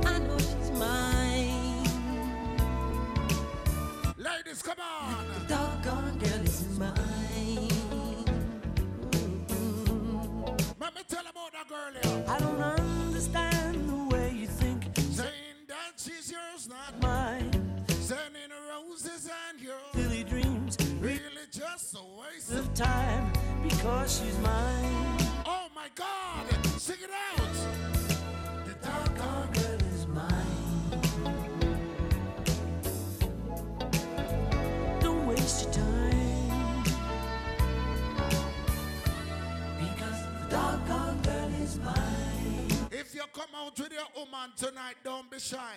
I 0.08 0.18
know 0.18 0.38
she's 0.38 0.70
mine. 0.78 1.86
Ladies, 4.18 4.62
come 4.62 4.80
on. 4.80 5.69
Tell 11.10 11.26
about 11.26 11.52
that 11.52 11.68
girl 11.68 11.92
here. 12.00 12.24
I 12.28 12.38
don't 12.38 12.62
understand 12.62 13.88
the 13.88 14.14
way 14.14 14.32
you 14.32 14.46
think. 14.46 14.84
Saying 15.10 15.66
that 15.66 15.94
she's 15.96 16.30
yours, 16.30 16.68
not 16.68 17.02
Mine. 17.02 17.50
Sending 17.88 18.50
roses 18.70 19.28
and 19.48 19.60
yours. 19.60 19.92
Silly 19.92 20.22
dreams 20.22 20.76
Really 21.00 21.46
just 21.50 21.96
a 21.96 22.20
waste 22.20 22.52
of 22.52 22.60
of 22.60 22.74
time 22.74 23.32
because 23.62 24.20
she's 24.20 24.38
mine. 24.38 25.16
Oh 25.46 25.68
my 25.74 25.88
God! 25.94 26.46
Sing 26.78 26.96
it 27.02 27.10
out! 27.10 27.99
Out 43.60 43.78
with 43.78 43.92
your 43.92 44.02
woman 44.16 44.50
tonight, 44.56 44.96
don't 45.04 45.30
be 45.30 45.38
shy. 45.38 45.76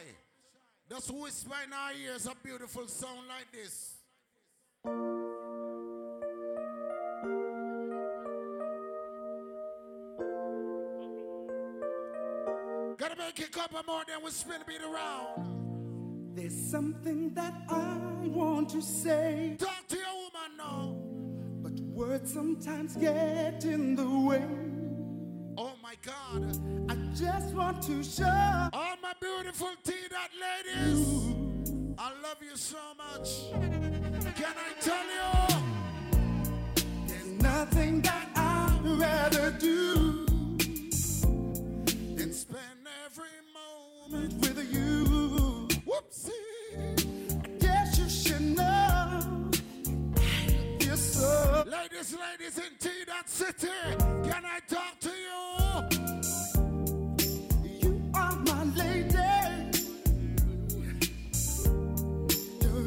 Just 0.90 1.12
whisper 1.12 1.56
in 1.66 1.74
our 1.74 1.92
ears 1.94 2.28
a 2.28 2.36
beautiful 2.44 2.88
sound 2.88 3.28
like 3.28 3.52
this. 3.52 3.98
Gotta 12.98 13.16
make 13.18 13.40
it 13.40 13.52
couple 13.52 13.82
more, 13.88 14.04
then 14.08 14.20
we 14.24 14.32
spin 14.32 14.60
the 14.60 14.66
beat 14.66 14.82
around. 14.82 16.36
There's 16.36 16.56
something 16.72 17.34
that 17.34 17.54
I 17.70 18.28
want 18.28 18.70
to 18.70 18.82
say, 18.82 19.56
Talk 19.60 19.88
to 19.90 19.98
your 19.98 20.06
woman 20.06 20.58
now. 20.58 20.96
but 21.62 21.80
words 21.82 22.34
sometimes 22.34 22.96
get 22.96 23.66
in 23.66 23.96
the 23.96 24.08
way. 24.08 24.46
Oh 25.58 25.74
my 25.82 25.96
God. 26.02 26.73
I 27.14 27.16
just 27.16 27.54
want 27.54 27.84
to 27.84 28.04
show 28.04 28.70
All 28.74 28.96
my 29.04 29.14
beautiful 29.22 29.70
tea 29.84 30.08
that 30.10 30.32
ladies. 30.34 31.36
I 31.96 32.12
love 32.24 32.38
you 32.42 32.58
so 32.58 32.80
much. 32.98 33.52
Can 34.36 34.56
I 34.58 34.74
tell 34.82 35.06
you? 35.06 35.32
there's 37.06 37.28
nothing 37.44 38.02
that 38.02 38.30
I'd 38.36 38.80
rather 39.00 39.52
do 39.52 40.26
than 41.86 42.34
spend 42.34 42.88
every 43.06 43.38
moment 43.54 44.34
with 44.42 44.74
you. 44.74 45.68
Whoopsie. 45.86 46.34
I 47.44 47.48
guess 47.60 48.00
you 48.00 48.10
should 48.10 48.58
know. 48.58 49.52
Yes, 50.80 51.00
sir. 51.00 51.64
Ladies, 51.68 52.16
ladies 52.18 52.58
in 52.58 52.76
T 52.80 52.90
that 53.06 53.30
city, 53.30 53.68
can 54.00 54.46
I 54.46 54.60
talk 54.68 55.00
to 55.02 55.10
you? 55.10 55.23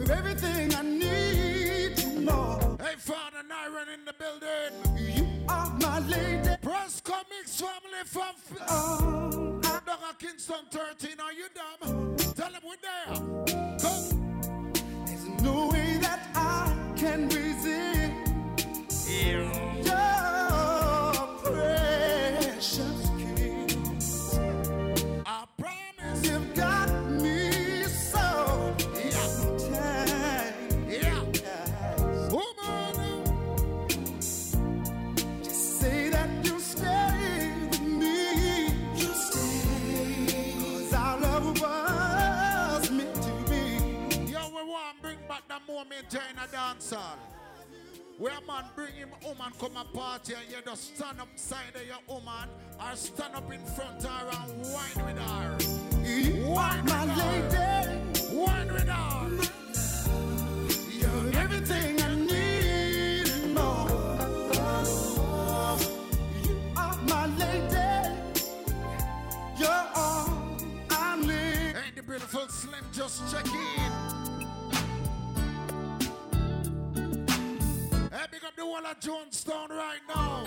You're 0.06 0.16
everything 0.16 0.74
I 0.74 0.82
need 0.82 1.96
to 1.96 2.20
know. 2.20 2.76
Hey, 2.80 2.94
Father 2.98 3.42
Nyron 3.50 3.88
in 3.94 4.04
the 4.04 4.14
building. 4.14 4.72
You 5.16 5.26
are 5.48 5.70
my 5.80 5.98
lady. 6.00 6.56
Press 6.62 7.00
Comics 7.00 7.60
family 7.60 8.04
from 8.04 8.34
Oh, 8.68 9.60
I- 9.64 9.80
at 10.10 10.18
Kingston 10.18 10.66
13. 10.70 11.18
Are 11.20 11.32
you 11.32 11.46
dumb? 11.54 12.16
Tell 12.34 12.50
them 12.52 12.62
we're 12.64 12.76
there. 12.82 13.14
Go. 13.82 13.92
There's 15.06 15.26
no 15.42 15.68
way 15.68 15.98
that 16.00 16.20
I 16.34 16.72
can 16.96 17.28
resist 17.28 18.12
your 19.08 19.50
precious 21.42 23.05
bring 45.66 45.76
back 45.76 46.08
the 46.10 46.14
moment 46.14 46.14
in 46.14 46.38
a 46.38 46.46
dance 46.52 46.90
hall. 46.90 47.18
Where 48.18 48.32
a 48.32 48.40
man 48.46 48.64
bring 48.74 48.94
him 48.94 49.10
home 49.22 49.36
and 49.44 49.58
come 49.58 49.76
a 49.76 49.84
party 49.84 50.34
and 50.34 50.50
you 50.50 50.56
just 50.64 50.96
stand 50.96 51.20
up 51.20 51.28
side 51.36 51.74
of 51.74 51.86
your 51.86 51.98
woman 52.08 52.48
or 52.80 52.96
stand 52.96 53.34
up 53.34 53.52
in 53.52 53.60
front 53.60 54.04
of 54.04 54.10
her 54.10 54.30
and 54.30 54.62
wine 54.72 55.06
with 55.06 55.18
her. 55.18 55.58
Wine 56.48 56.84
my 56.86 57.04
with 57.04 57.12
her. 57.12 57.92
lady. 57.92 58.36
Wine 58.36 58.72
with 58.72 58.88
her. 58.88 59.30
You're 60.98 61.40
everything 61.42 62.00
I 62.00 62.14
need 62.14 63.28
and 63.28 63.54
more. 63.54 63.90
You 66.42 66.56
are 66.76 66.96
my 67.02 67.26
lady. 67.36 68.16
You're 69.58 69.86
all 69.94 70.28
I 70.90 71.16
need. 71.20 71.76
Ain't 71.84 71.96
the 71.96 72.02
beautiful 72.02 72.48
Slim 72.48 72.84
just 72.92 73.30
check 73.30 73.46
in. 73.46 74.35
Big 78.36 78.44
up 78.44 78.56
the 78.56 78.66
wall 78.66 78.84
of 78.84 79.00
Jonestown 79.00 79.70
right 79.70 80.00
now. 80.08 80.44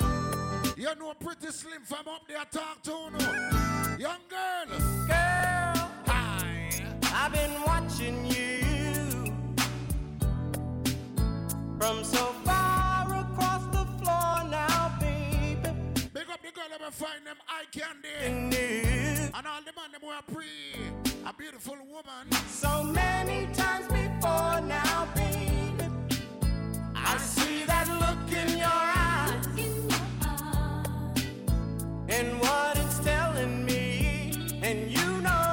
You 0.77 0.93
know 0.95 1.13
pretty 1.19 1.47
Slim 1.51 1.81
from 1.83 2.07
up 2.07 2.21
there 2.27 2.45
talk 2.51 2.81
to 2.83 2.91
no. 2.91 3.97
Young 3.97 4.19
girl. 4.29 4.77
Girl, 5.07 5.89
Hi. 6.05 6.69
I've 7.03 7.33
been 7.33 7.61
watching 7.63 8.25
you 8.27 9.33
from 11.79 12.03
so 12.03 12.33
far 12.45 13.07
across 13.21 13.65
the 13.67 13.85
floor 13.99 14.43
now, 14.49 14.95
baby. 14.99 15.69
Big 16.13 16.29
up 16.29 16.41
the 16.41 16.51
girl 16.51 16.69
ever 16.75 16.91
find 16.91 17.25
them 17.25 17.37
eye 17.47 17.65
candy. 17.71 18.09
And 18.21 18.53
And 19.33 19.47
all 19.47 19.61
the 19.65 19.73
man 19.75 19.91
them 19.91 20.01
were 20.03 20.33
pre. 20.33 20.45
A 21.25 21.33
beautiful 21.33 21.77
woman. 21.91 22.31
so 22.49 22.83
many 22.83 23.51
times 23.53 23.87
before 23.87 24.61
now, 24.61 25.07
baby. 25.15 25.48
And 32.19 32.39
what 32.41 32.77
it's 32.77 32.99
telling 32.99 33.65
me. 33.65 34.33
And 34.61 34.91
you 34.91 35.21
know, 35.21 35.48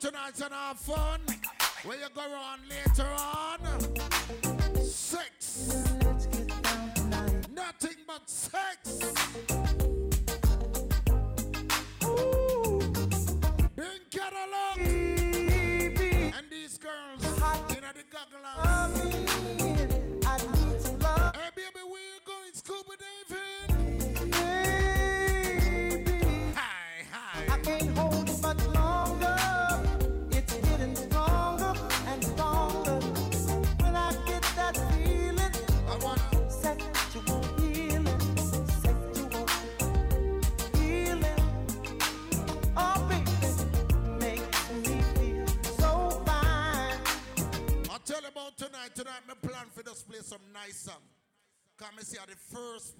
tonight 0.00 0.40
and 0.42 0.52
have 0.52 0.78
fun. 0.78 1.20
Where 1.84 1.98
you 1.98 2.06
go 2.14 2.22
on 2.22 2.58
later 2.68 3.05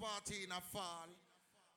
party 0.07 0.43
in 0.43 0.51
a 0.51 0.61
fall. 0.61 1.07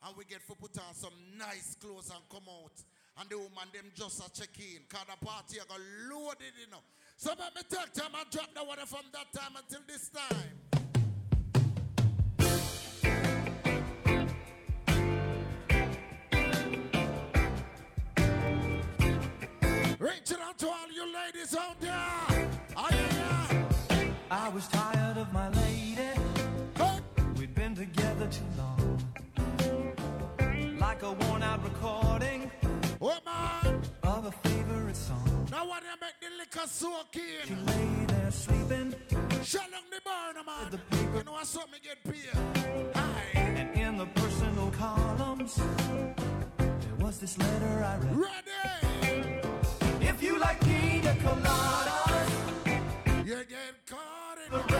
And 0.07 0.17
we 0.17 0.25
get 0.25 0.47
to 0.47 0.55
put 0.55 0.79
on 0.79 0.95
some 0.95 1.13
nice 1.37 1.77
clothes 1.81 2.11
and 2.15 2.23
come 2.31 2.49
out. 2.49 2.73
And 3.19 3.29
the 3.29 3.37
woman 3.37 3.69
them 3.73 3.91
just 3.95 4.21
a 4.21 4.31
check 4.33 4.57
in. 4.59 4.83
Cause 4.89 5.05
the 5.07 5.27
party 5.27 5.59
I 5.61 5.65
got 5.69 5.81
loaded, 6.09 6.55
you 6.59 6.71
know. 6.71 6.83
So 7.17 7.31
let 7.39 7.55
me 7.55 7.63
take 7.69 7.93
time 7.93 8.15
and 8.19 8.31
drop 8.31 8.55
the 8.55 8.65
water 8.65 8.87
from 8.87 9.05
that 9.13 9.33
time 9.33 9.57
until 9.57 9.81
this 9.87 10.09
time. 10.09 10.55
Reaching 19.99 20.39
out 20.41 20.59
to 20.59 20.67
all 20.67 20.91
you 20.95 21.13
ladies 21.13 21.55
out 21.57 21.81
there. 21.81 22.49
I 24.33 24.49
was 24.49 24.69
tired 24.69 25.19
of 25.19 25.33
my 25.33 25.49
lady. 25.49 25.60
The 36.31 36.39
liquor 36.39 36.67
soak 36.67 37.07
She 37.13 37.55
lay 37.55 38.07
there 38.07 38.31
sleeping, 38.31 38.95
Shut 39.45 39.71
down 39.71 39.83
the 39.91 40.01
burner, 40.05 40.45
man. 40.45 40.71
The 40.71 40.79
paper- 40.79 41.19
You 41.19 41.25
know 41.25 41.33
what's 41.33 41.57
up, 41.57 41.71
me 41.71 41.79
get. 41.83 41.99
Hi. 42.95 43.23
and 43.35 43.77
in 43.77 43.97
the 43.99 44.07
personal 44.07 44.71
columns, 44.71 45.57
there 45.57 46.97
was 46.99 47.19
this 47.19 47.39
letter 47.39 47.85
I 47.85 47.97
read. 47.99 48.17
Ready. 48.17 49.41
If 50.07 50.23
you 50.23 50.39
like 50.39 50.61
on 51.27 51.43
us. 51.47 52.31
You 53.27 53.45
get 53.45 53.75
caught 53.87 54.39
in 54.45 54.51
the 54.53 54.80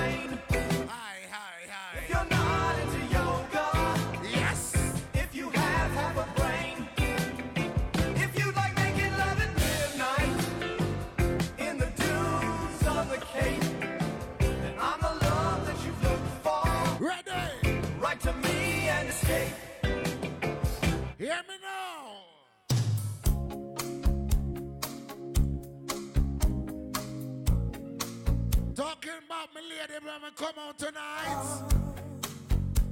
Talking 29.03 29.23
about 29.27 29.49
my 29.55 29.61
lady 29.63 29.99
when 30.03 30.33
come 30.37 30.59
out 30.59 30.79
tonight. 30.79 31.43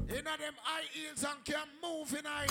You 0.09 0.23
know 0.23 0.37
them 0.39 0.55
high 0.63 0.85
heels 0.91 1.23
and 1.23 1.45
can 1.45 1.69
move 1.83 2.09
tonight. 2.09 2.51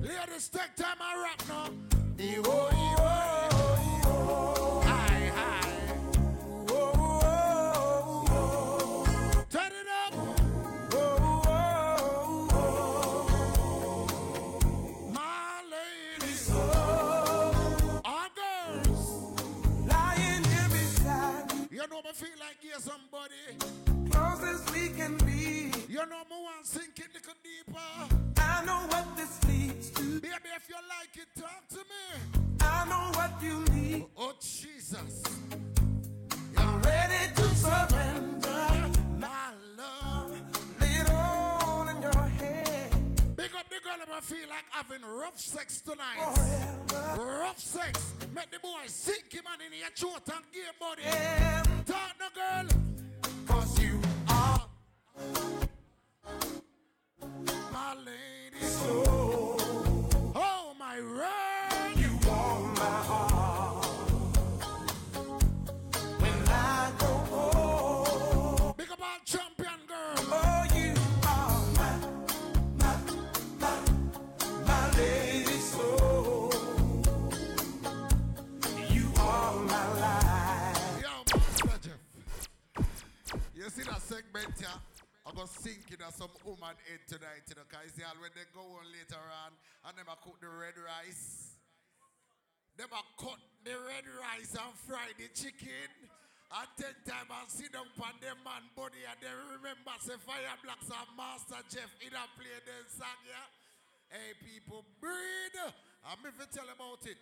Ladies, 0.00 0.48
take 0.48 0.76
time 0.76 1.00
and 1.00 1.20
rap 1.20 1.42
now. 1.48 1.70
Ewo, 2.16 2.70
ewo, 2.70 3.28
ewo. 4.04 4.84
Aye, 4.84 5.32
aye. 5.34 5.96
Turn 9.50 9.72
it 9.72 9.88
up. 10.05 10.05
Feel 22.16 22.38
like 22.40 22.56
you're 22.62 22.80
somebody. 22.80 23.44
Close 24.10 24.42
as 24.42 24.72
we 24.72 24.88
can 24.88 25.18
be. 25.18 25.70
You 25.86 25.98
know 26.08 26.22
me 26.30 26.44
want 26.44 26.64
sink 26.64 26.98
it 26.98 27.08
little 27.12 27.34
deeper. 27.44 27.78
I 28.38 28.64
know 28.64 28.86
what 28.88 29.04
this 29.18 29.44
leads 29.44 29.90
to. 29.90 30.20
Baby, 30.20 30.50
if 30.56 30.66
you 30.66 30.76
like 30.96 31.14
it, 31.14 31.28
talk 31.38 31.68
to 31.68 31.82
me. 31.92 32.56
I 32.62 32.86
know 32.88 33.10
what 33.18 33.32
you 33.42 33.62
need. 33.74 34.06
Oh, 34.16 34.28
oh 34.28 34.32
Jesus. 34.40 35.22
I'm 36.56 36.80
ready 36.80 37.34
to 37.34 37.54
surrender. 37.54 38.90
My 39.18 39.52
girl, 43.86 44.16
I 44.16 44.20
feel 44.20 44.48
like 44.48 44.64
having 44.70 45.02
rough 45.02 45.38
sex 45.38 45.80
tonight. 45.80 46.18
Rough 47.16 47.58
sex. 47.58 48.14
Make 48.34 48.50
the 48.50 48.58
boy 48.58 48.86
sink 48.86 49.32
him 49.32 49.44
and 49.52 49.72
in 49.72 49.78
your 49.78 49.90
throat 49.94 50.22
and 50.34 50.44
give 50.52 50.78
body. 50.80 51.02
Talk 51.86 52.14
no 52.18 52.28
girl. 52.34 52.68
Cause 53.46 53.80
you 53.80 54.00
are 54.28 54.66
my 57.72 57.94
lady. 57.94 58.64
So. 58.64 59.56
Oh, 60.34 60.74
my 60.78 61.00
word. 61.00 61.45
I'm 85.36 85.44
going 85.44 85.52
to 85.52 86.16
some 86.16 86.32
woman 86.48 86.80
head 86.88 87.04
tonight, 87.04 87.44
you 87.44 87.60
know, 87.60 87.68
because 87.68 87.92
when 87.92 88.32
they 88.32 88.48
go 88.56 88.64
on 88.80 88.88
later 88.88 89.20
on 89.20 89.52
and 89.84 89.92
them 89.92 90.08
cook 90.24 90.40
the 90.40 90.48
red 90.48 90.72
rice. 90.80 91.60
Them 92.80 92.88
a 92.88 93.04
cut 93.20 93.36
the 93.60 93.76
red 93.84 94.08
rice 94.16 94.56
and 94.56 94.72
fry 94.88 95.12
the 95.20 95.28
chicken. 95.36 95.92
And 96.48 96.72
ten 96.80 96.96
time 97.04 97.28
I 97.28 97.44
sit 97.52 97.68
down 97.68 97.84
on 98.00 98.16
them 98.24 98.40
man 98.48 98.64
body 98.72 99.04
and 99.04 99.20
they 99.20 99.28
remember 99.60 99.92
say 100.00 100.16
Fire 100.24 100.56
Blacks 100.64 100.88
and 100.88 101.12
Master 101.20 101.60
Jeff 101.68 101.92
in 102.00 102.16
a 102.16 102.24
play 102.40 102.56
them 102.64 102.88
song, 102.88 103.20
yeah? 103.28 103.44
Hey, 104.08 104.40
people, 104.40 104.88
breathe. 105.04 105.60
I'm 106.00 106.24
if 106.24 106.32
you 106.32 106.48
tell 106.48 106.72
about 106.72 107.04
it. 107.04 107.20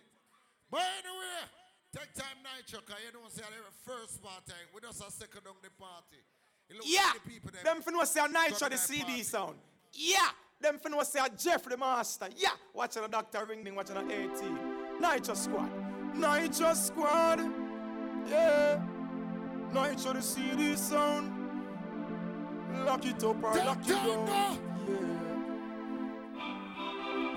But 0.71 0.87
anyway, 1.03 1.51
take 1.91 2.15
time 2.15 2.39
night, 2.47 2.63
because 2.63 2.95
you 3.03 3.11
don't 3.11 3.27
say 3.27 3.43
the 3.43 3.75
first 3.83 4.23
party. 4.23 4.55
Eh? 4.55 4.71
We 4.71 4.79
just 4.79 5.03
a 5.03 5.11
second 5.11 5.51
on 5.51 5.59
the 5.59 5.73
party. 5.75 6.23
It 6.69 6.75
look 6.77 6.85
Yeah, 6.85 7.11
the 7.43 7.51
them 7.63 7.81
finna 7.81 8.05
say 8.05 8.19
a 8.23 8.27
Nitro 8.27 8.49
the 8.49 8.55
to 8.55 8.69
that 8.69 8.79
CD 8.79 9.03
party. 9.03 9.23
sound. 9.23 9.55
Yeah, 9.93 10.29
them 10.59 10.79
finna 10.83 11.03
say 11.05 11.19
a 11.19 11.29
Jeff 11.29 11.63
the 11.65 11.77
Master. 11.77 12.27
Yeah, 12.35 12.49
watching 12.73 13.03
a 13.03 13.07
Dr. 13.07 13.45
Ring 13.45 13.63
Ding, 13.63 13.75
watching 13.75 13.97
a 13.97 14.01
18. 14.01 14.99
Nitro 14.99 15.35
Squad. 15.35 15.69
Nitro 16.15 16.73
Squad. 16.73 17.39
Yeah. 18.29 18.81
Nitro 19.73 20.13
the 20.13 20.21
CD 20.21 20.75
sound. 20.75 21.31
Lock 22.85 23.05
it 23.05 23.23
up 23.23 23.43
or 23.43 23.53
lock 23.55 23.79
it 23.83 23.87
down. 23.87 24.27
Yeah. 24.27 24.57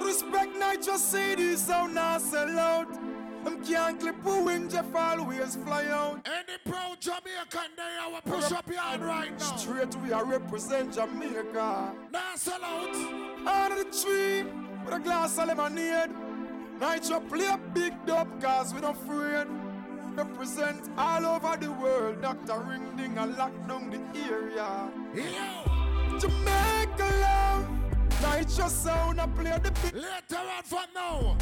Respect 0.04 0.54
Nitro 0.56 0.96
CD 0.96 1.56
sound, 1.56 1.94
now 1.94 2.18
sell 2.18 2.58
out. 2.58 2.88
I'm 3.48 3.64
can't 3.64 3.98
clip 3.98 4.26
a 4.26 4.42
wing, 4.42 4.68
Jeff 4.68 4.94
always 4.94 5.56
fly 5.56 5.86
out. 5.86 6.28
Any 6.28 6.58
proud 6.66 7.00
Jamaican 7.00 7.70
I 7.78 8.10
will 8.12 8.20
push 8.20 8.52
up 8.52 8.68
your 8.68 8.78
hand 8.78 9.02
right 9.02 9.30
now. 9.30 9.56
Straight 9.56 9.94
we 10.02 10.12
are 10.12 10.26
represent 10.26 10.92
Jamaica. 10.92 11.94
Now 12.12 12.32
sell 12.34 12.62
out. 12.62 12.94
Under 13.46 13.84
the 13.84 13.90
tree 13.90 14.42
with 14.84 14.92
a 14.92 15.00
glass 15.00 15.38
of 15.38 15.48
lemonade. 15.48 16.10
Nitro 16.78 17.20
play 17.20 17.46
a 17.46 17.56
big 17.72 17.94
dub 18.04 18.28
cause 18.38 18.74
we 18.74 18.82
don't 18.82 18.94
afraid. 18.94 19.46
Represent 20.14 20.90
all 20.98 21.24
over 21.24 21.56
the 21.56 21.72
world. 21.72 22.20
Dr. 22.20 22.60
Ring 22.60 22.96
Ding 22.98 23.16
and 23.16 23.34
lock 23.38 23.52
down 23.66 23.88
the 23.88 24.00
area. 24.28 24.90
Jamaica 26.20 27.08
love. 27.22 27.66
Nitro 28.20 28.68
sound 28.68 29.22
I 29.22 29.26
play 29.28 29.58
the 29.62 29.70
big. 29.70 29.94
Later 29.94 30.44
on 30.54 30.62
from 30.64 30.86
now. 30.94 31.38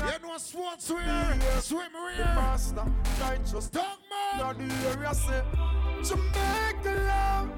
You 0.00 0.28
know 0.28 0.38
sports 0.38 0.90
wear, 0.90 1.38
swim 1.60 1.92
wear. 1.92 2.24
master. 2.34 2.84
Nitro 3.20 3.60
Talk 3.60 3.98
Now 4.36 4.52
the 4.52 4.64
area 4.88 5.14
say 5.14 5.42
Jamaica 6.02 6.94
love. 7.06 7.48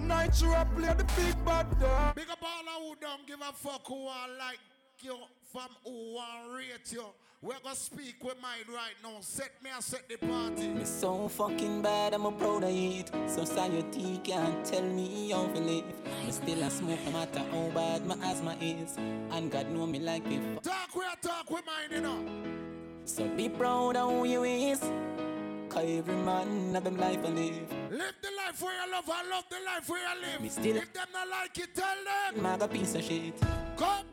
Nitro 0.00 0.52
I 0.52 0.64
play 0.76 0.94
the 0.94 1.04
big 1.16 1.44
bad 1.44 1.78
dog. 1.78 2.14
Big 2.16 2.30
up 2.30 2.42
all 2.42 2.88
who 2.88 2.96
don't 3.00 3.26
give 3.26 3.40
a 3.40 3.52
fuck 3.52 3.86
who 3.86 4.06
are 4.06 4.28
like 4.38 4.58
you 5.00 5.16
from 5.52 5.68
who 5.84 6.14
want 6.14 6.56
rate 6.56 6.92
you. 6.92 7.04
We're 7.46 7.60
gonna 7.62 7.76
speak 7.76 8.16
with 8.24 8.34
mine 8.42 8.66
right 8.74 8.96
now. 9.04 9.18
Set 9.20 9.52
me 9.62 9.70
and 9.72 9.84
set 9.84 10.08
the 10.08 10.16
party. 10.16 10.66
Me 10.66 10.84
so 10.84 11.28
fucking 11.28 11.80
bad, 11.80 12.14
I'm 12.14 12.26
a 12.26 12.32
proud 12.32 12.64
of 12.64 12.70
it. 12.70 13.08
Society 13.28 14.20
can't 14.24 14.64
tell 14.64 14.82
me 14.82 15.30
how 15.30 15.46
to 15.46 15.60
live. 15.60 15.84
Me 16.24 16.32
still 16.32 16.62
a 16.64 16.70
smoke, 16.70 16.98
no 17.04 17.12
matter 17.12 17.38
how 17.52 17.70
bad 17.72 18.04
my 18.04 18.16
asthma 18.24 18.56
is. 18.60 18.96
And 18.96 19.48
God 19.48 19.70
know 19.70 19.86
me 19.86 20.00
like 20.00 20.26
f- 20.26 20.60
Talk 20.64 20.96
where 20.96 21.14
talk 21.22 21.48
with 21.48 21.62
mine, 21.64 21.92
you 21.92 22.00
know. 22.00 22.18
So 23.04 23.28
be 23.28 23.48
proud 23.48 23.94
of 23.94 24.10
who 24.10 24.24
you 24.24 24.42
is. 24.42 24.80
Cause 25.68 25.84
every 25.86 26.16
man 26.16 26.74
have 26.74 26.82
them 26.82 26.96
life 26.96 27.22
to 27.22 27.28
live. 27.28 27.70
Live 27.92 28.14
the 28.22 28.30
life 28.44 28.60
where 28.60 28.74
you 28.86 28.90
love 28.92 29.08
and 29.08 29.30
love 29.30 29.44
the 29.48 29.56
life 29.64 29.88
where 29.88 30.02
you 30.02 30.20
live. 30.20 30.40
Me 30.40 30.48
still- 30.48 30.76
if 30.78 30.92
them 30.92 31.06
not 31.12 31.28
like 31.28 31.56
it, 31.58 31.72
tell 31.76 32.34
them. 32.34 32.60
A 32.60 32.66
piece 32.66 32.96
of 32.96 33.04
shit. 33.04 33.40
Come. 33.76 34.04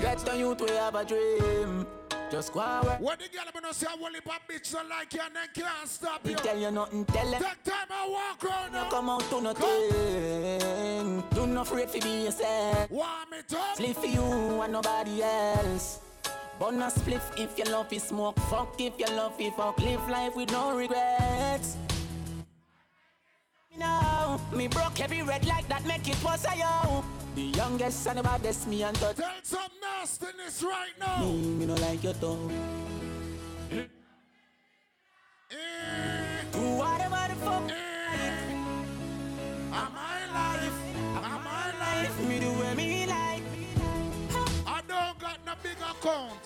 Get 0.00 0.18
to 0.18 0.36
youth, 0.36 0.60
we 0.60 0.70
have 0.70 0.96
a 0.96 1.04
dream. 1.04 1.86
Just 2.30 2.52
go 2.52 2.60
away. 2.60 2.96
What 3.00 3.18
the 3.18 3.28
girl 3.28 3.44
gonna 3.52 3.72
say, 3.72 3.86
if 3.90 4.26
a 4.26 4.52
bitch 4.52 4.72
don't 4.72 4.88
like 4.88 5.12
you 5.14 5.20
and 5.24 5.34
then 5.34 5.48
can't 5.54 5.88
stop 5.88 6.24
Me 6.24 6.32
you. 6.32 6.36
tell 6.36 6.58
you 6.58 6.70
nothing, 6.70 7.04
tell 7.06 7.30
them. 7.30 7.42
Take 7.42 7.62
time 7.64 7.88
I 7.90 8.08
walk 8.08 8.44
around 8.44 8.72
now. 8.72 8.90
Come 8.90 9.08
out 9.08 9.22
to 9.30 9.40
nothing. 9.40 11.24
Do 11.30 11.46
not 11.46 11.66
afraid 11.66 11.88
to 11.88 12.00
be 12.00 12.24
yourself. 12.24 12.90
Want 12.90 13.30
me 13.30 13.38
to? 13.48 13.56
Spliff 13.56 13.94
for 13.94 14.06
you 14.06 14.60
and 14.60 14.72
nobody 14.72 15.22
else. 15.22 16.00
Burn 16.60 16.82
a 16.82 16.86
spliff 16.86 17.38
if 17.38 17.56
you 17.56 17.64
love 17.72 17.92
it 17.92 18.02
smoke. 18.02 18.38
Fuck 18.50 18.78
if 18.80 18.98
you 18.98 19.06
love 19.06 19.34
it 19.38 19.54
fuck. 19.54 19.78
Live 19.78 20.06
life 20.08 20.36
with 20.36 20.52
no 20.52 20.76
regrets. 20.76 21.76
Now, 23.78 24.40
me 24.52 24.68
broke 24.68 25.00
every 25.00 25.22
red 25.22 25.46
like 25.46 25.66
that 25.68 25.86
make 25.86 26.06
it 26.08 26.22
was 26.22 26.44
a 26.44 26.56
yo. 26.58 27.04
The 27.38 27.56
youngest 27.56 28.08
and 28.08 28.18
the 28.18 28.22
baddest 28.24 28.66
me 28.66 28.82
and 28.82 28.96
touch. 28.96 29.14
Tell 29.14 29.30
some 29.44 29.70
nastiness 29.80 30.60
right 30.60 30.90
now. 30.98 31.22
Me, 31.22 31.40
me 31.58 31.66
no 31.66 31.74
like 31.74 32.02
your 32.02 32.14
tongue. 32.14 32.50
Eh. 33.70 33.84
Do 36.50 36.58
whatever 36.58 37.22
the 37.28 37.36
fuck. 37.38 37.70
Eh. 37.70 37.76
Am 39.70 39.94
I 39.94 40.18
life? 40.34 40.78
Am 41.14 41.46
I 41.46 41.70
life? 41.78 42.28
Me 42.28 42.40
do 42.40 42.50
what 42.58 42.76
me 42.76 43.06
like. 43.06 43.44
I 44.66 44.80
don't 44.88 45.18
got 45.20 45.38
no 45.46 45.52
big 45.62 45.78
account. 45.78 46.42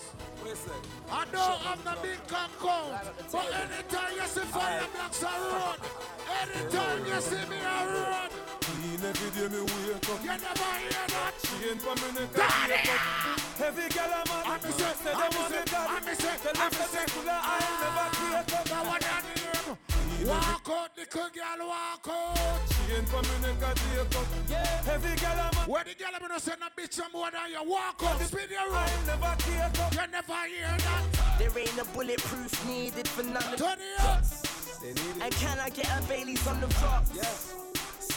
I 1.11 1.25
don't 1.31 1.59
have 1.65 1.83
no 1.83 1.93
big 2.03 2.19
out. 2.31 3.03
But 3.31 3.45
anytime 3.51 4.13
you 4.15 4.27
see 4.27 4.41
fire 4.41 4.85
blocks 4.93 5.23
a 5.23 5.25
road, 5.25 5.79
anytime 6.39 7.05
you 7.07 7.19
see 7.19 7.49
me 7.49 7.57
a 7.57 7.87
road, 7.87 8.42
Clean 8.93 9.09
every 9.09 9.29
day 9.33 9.47
me 9.49 9.61
wake 9.65 10.05
up. 10.05 10.21
you 10.21 10.29
never 10.29 10.69
hear 10.77 11.05
that. 11.09 11.33
Chain 11.41 11.77
for 11.81 11.97
me 11.97 12.13
neck 12.13 12.29
Daddy! 12.29 12.77
and 12.77 12.85
wake 12.85 13.09
up. 13.25 13.39
Heavy 13.57 13.89
gal 13.89 14.05
a 14.05 14.21
man. 14.29 14.43
I'm 14.45 14.61
say, 14.61 14.93
Say 14.93 15.09
I'm 15.09 15.17
them 15.17 15.33
want 15.33 15.49
say, 15.49 15.57
me 15.57 15.65
daddy. 15.65 15.89
I'm 15.89 16.05
say, 16.13 16.35
Tell 16.37 16.53
I'm 16.53 16.69
them 16.69 16.77
say 16.77 16.93
say, 16.93 17.05
cool 17.09 17.25
I 17.25 17.57
never 17.81 18.07
create 18.13 18.53
up. 18.53 18.65
Now 18.69 18.83
what 18.85 19.01
that 19.01 19.23
name? 19.33 19.77
Walk 20.29 20.69
out, 20.69 20.89
little 20.93 21.29
girl, 21.33 21.61
walk 21.65 22.05
out. 22.05 22.61
Chain 22.69 23.05
for 23.09 23.21
me 23.25 23.35
neck 23.41 23.65
and 23.65 23.77
take 23.81 24.13
up. 24.13 24.27
Yeah. 24.45 24.85
Heavy 24.85 25.13
gal 25.17 25.41
a 25.41 25.47
man. 25.57 25.65
Where 25.65 25.83
the 25.89 25.93
girl 25.97 26.13
I'm 26.13 26.21
gonna 26.21 26.39
send 26.39 26.61
a 26.61 26.69
bitch 26.77 26.93
some 26.93 27.11
more 27.13 27.31
than 27.33 27.49
you 27.49 27.65
walk 27.65 27.97
out. 28.05 28.19
The 28.21 28.29
video 28.29 28.61
room. 28.69 28.77
I 28.77 28.93
never 29.09 29.33
create 29.41 29.73
up. 29.73 29.89
You 29.89 30.05
never 30.13 30.41
hear 30.45 30.69
that. 30.69 31.03
There 31.41 31.57
ain't 31.57 31.81
a 31.81 31.85
bulletproof 31.97 32.53
needed 32.69 33.07
for 33.07 33.23
none 33.25 33.41
of 33.41 33.57
Turn 33.57 33.81
it 33.81 34.05
up. 34.05 34.21
And 35.17 35.33
can 35.41 35.57
I 35.57 35.69
get 35.73 35.89
a 35.89 35.97
Bailey's 36.05 36.45
on 36.45 36.61
the 36.61 36.67
rocks? 36.77 37.72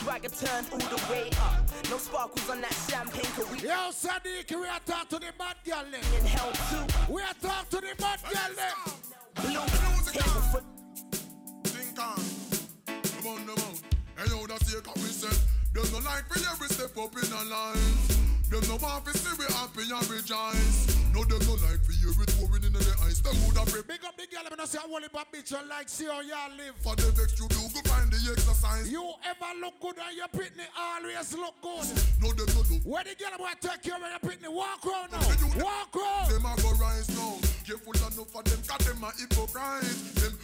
Swagger 0.07 0.29
turned 0.29 0.69
all 0.71 0.79
the 0.79 1.03
way 1.11 1.29
up. 1.41 1.69
No 1.91 1.99
sparkles 1.99 2.49
on 2.49 2.61
that 2.61 2.73
champagne, 2.89 3.29
cause 3.35 3.51
we 3.51 3.59
Yo, 3.59 3.91
Sadiq, 3.91 4.49
we 4.53 4.69
are 4.69 4.79
talk 4.87 5.09
to 5.09 5.19
the 5.19 5.33
bad 5.37 5.57
girl. 5.65 5.83
then. 5.91 6.01
in 6.17 6.27
hell 6.27 6.53
too. 6.71 7.13
We 7.13 7.23
are 7.23 7.35
talk 7.43 7.69
to 7.71 7.77
the 7.79 7.93
bad 7.99 8.21
girl. 8.23 8.55
then. 8.55 8.73
Blue, 9.35 9.67
table 10.13 10.43
for 10.53 10.63
Think 11.65 11.99
on. 11.99 12.23
Come 12.87 13.27
on, 13.33 13.47
come 13.47 13.65
on. 13.67 13.75
And 14.19 14.31
yo, 14.31 14.47
that's 14.47 14.73
the 14.73 14.93
we 14.95 15.11
said. 15.11 15.37
There's 15.75 15.91
no 15.91 15.99
like 15.99 16.29
for 16.29 16.39
every 16.53 16.69
step 16.69 16.97
up 16.97 17.13
in 17.17 17.33
a 17.33 17.51
line. 17.51 18.26
There's 18.49 18.69
no 18.69 18.77
want 18.77 19.05
to 19.07 19.19
see 19.19 19.35
we 19.39 19.45
happy 19.55 19.91
and 19.91 20.09
rejoice. 20.09 20.87
No, 21.13 21.25
there's 21.25 21.49
no 21.49 21.55
like 21.67 21.83
for 21.83 21.97
you 21.99 22.15
with 22.15 22.31
pouring 22.39 22.63
in 22.63 22.73
the 22.73 22.85
eyes. 23.03 23.21
Them 23.21 23.35
would 23.47 23.57
have 23.59 23.67
Big 23.89 24.05
up 24.05 24.15
the 24.17 24.27
girl, 24.31 24.47
I'm 24.47 24.51
gonna 24.51 24.67
say, 24.67 24.79
I 24.79 24.87
want 24.87 25.05
a 25.05 25.09
bitch 25.09 25.51
and 25.51 25.69
like 25.69 25.89
see 25.89 26.07
how 26.07 26.21
y'all 26.21 26.55
live. 26.55 26.75
For 26.79 26.95
the 26.95 27.11
vex 27.11 27.35
you 27.41 27.49
do, 27.49 27.59
go 27.75 27.81
find 27.91 28.07
the 28.07 28.19
exercise. 28.31 28.87
You 28.91 29.03
ever 29.27 29.51
look 29.61 29.81
good 29.81 29.99
and 29.99 30.15
your 30.15 30.31
pitney 30.31 30.67
always 30.79 31.33
look 31.35 31.59
good. 31.59 31.87
No, 32.23 32.31
them 32.37 32.47
no 32.55 32.63
look. 32.71 32.83
Where 32.87 33.03
the 33.03 33.19
girl 33.19 33.35
to 33.35 33.69
take 33.69 33.83
care 33.83 33.99
of 33.99 34.07
your 34.07 34.23
pitney? 34.23 34.53
Walk 34.53 34.85
round 34.87 35.11
now. 35.11 35.27
Walk 35.59 35.91
round. 35.97 36.31
Them 36.31 36.47
a 36.47 36.55
go 36.63 36.71
rise 36.79 37.11
now. 37.19 37.41
Careful 37.67 37.99
enough 37.99 38.31
for 38.31 38.43
them, 38.47 38.61
cause 38.63 38.85
them 38.87 39.03
a 39.03 39.11
hypocrite. 39.11 39.91
Them 40.23 40.35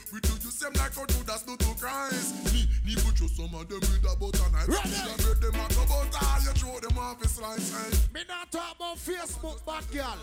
you 0.63 0.69
same 0.69 0.83
like 0.83 0.95
how 0.95 1.07
Judas 1.07 1.43
do 1.43 1.57
to 1.57 1.75
Christ. 1.75 2.55
Me, 2.55 2.69
me 2.87 2.95
put 2.95 3.19
you 3.21 3.29
some 3.29 3.55
of 3.55 3.69
them 3.69 3.81
with 3.81 4.07
a 4.07 4.17
butter 4.17 4.51
knife. 4.53 4.69
Ready? 4.69 4.91
Them 4.91 5.19
bread 5.19 5.41
them 5.43 5.61
a 5.61 5.75
go 5.75 5.83
butter, 5.87 6.19
ah, 6.23 6.39
you 6.43 6.53
throw 6.53 6.79
them 6.79 6.99
off 6.99 7.23
a 7.23 7.29
slice. 7.29 7.73
Me 8.15 8.21
not 8.29 8.51
talk 8.51 8.77
about 8.77 8.97
Facebook 8.97 9.65
bad 9.67 9.85
girl. 9.91 10.19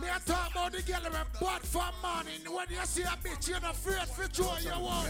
Me 0.00 0.08
a 0.08 0.20
talk 0.28 0.50
about 0.50 0.72
the 0.72 0.82
girl 0.82 1.02
with 1.04 1.40
bad 1.40 1.62
for 1.62 1.90
morning. 2.02 2.44
When 2.44 2.66
you 2.68 2.84
see 2.84 3.02
a 3.02 3.16
bitch, 3.16 3.48
you're 3.48 3.60
not 3.60 3.74
afraid 3.74 4.08
for 4.08 4.28
show 4.32 4.56
you 4.60 4.82
want. 4.82 5.08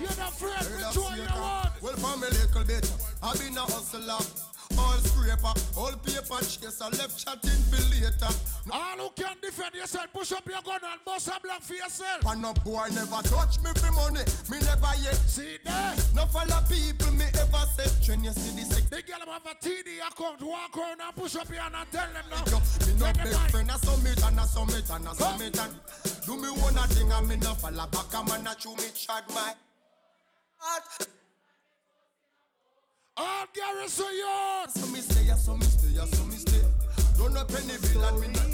You're 0.00 0.16
not 0.18 0.32
afraid 0.32 0.64
for 0.64 0.92
show 0.92 1.14
you 1.14 1.40
want. 1.40 1.82
Well, 1.82 1.96
for 1.96 2.18
me 2.18 2.28
little 2.28 2.64
bit, 2.64 2.90
I 3.22 3.32
been 3.36 3.56
a 3.56 3.60
hustler. 3.60 4.53
All 4.78 4.98
scraper, 4.98 5.54
all 5.76 5.92
paper 6.04 6.40
chaser, 6.44 6.90
left 6.98 7.18
chatting 7.24 7.62
for 7.70 7.82
later. 7.90 8.32
All 8.70 8.96
who 8.98 9.10
can 9.16 9.36
defend 9.42 9.74
yourself, 9.74 10.12
push 10.12 10.32
up 10.32 10.46
your 10.46 10.62
gun 10.62 10.80
and 10.82 11.00
bust 11.04 11.28
a 11.28 11.40
block 11.40 11.62
for 11.62 11.74
yourself. 11.74 12.26
And 12.26 12.42
no 12.42 12.52
boy 12.64 12.88
never 12.94 13.22
touch 13.22 13.60
me 13.62 13.70
for 13.76 13.92
money, 13.92 14.24
me 14.50 14.58
never 14.60 14.94
yet. 15.02 15.20
See 15.28 15.58
that. 15.64 16.02
No 16.14 16.26
follow 16.26 16.60
people 16.68 17.12
me 17.12 17.26
ever 17.34 17.64
say. 17.76 17.90
When 18.10 18.24
you 18.24 18.32
see 18.32 18.54
the 18.56 18.64
sick, 18.74 18.88
The 18.90 19.02
girl 19.02 19.26
have 19.26 19.46
a 19.46 19.54
TD 19.54 19.98
account, 20.06 20.42
walk 20.42 20.76
around 20.76 21.00
and 21.00 21.16
push 21.16 21.36
up 21.36 21.48
your 21.48 21.60
hand 21.60 21.74
and 21.76 21.90
tell 21.90 22.08
them 22.12 22.24
now. 22.30 22.44
yo, 22.50 22.58
me 22.86 22.92
no 22.98 23.12
best 23.12 23.50
friend, 23.50 23.70
I 23.70 23.76
summit 23.76 24.22
and 24.24 24.40
I 24.40 24.44
summit 24.44 24.90
and 24.90 25.08
I 25.08 25.12
summit 25.12 25.58
and 25.58 25.74
do 26.26 26.36
me 26.36 26.48
one 26.48 26.74
thing 26.88 27.10
and 27.10 27.28
me 27.28 27.36
no 27.36 27.54
follow 27.54 27.86
back 27.86 28.12
man 28.28 28.46
a 28.46 28.54
chew 28.54 28.74
me 28.76 28.84
chad 28.94 29.24
my 29.30 29.52
heart. 30.58 31.08
All 33.16 33.46
garrison 33.54 34.06
yours. 34.12 34.72
So 34.74 34.86
me 34.88 35.00
stay, 35.00 35.32
so 35.36 35.56
me 35.56 35.64
stay, 35.66 35.94
so 35.94 36.24
me 36.24 36.36
stay. 36.36 36.62
Don't 37.16 37.36
a 37.36 37.44
penny 37.44 37.74
bill 37.80 38.04
and 38.04 38.20
me 38.20 38.26
not 38.28 38.53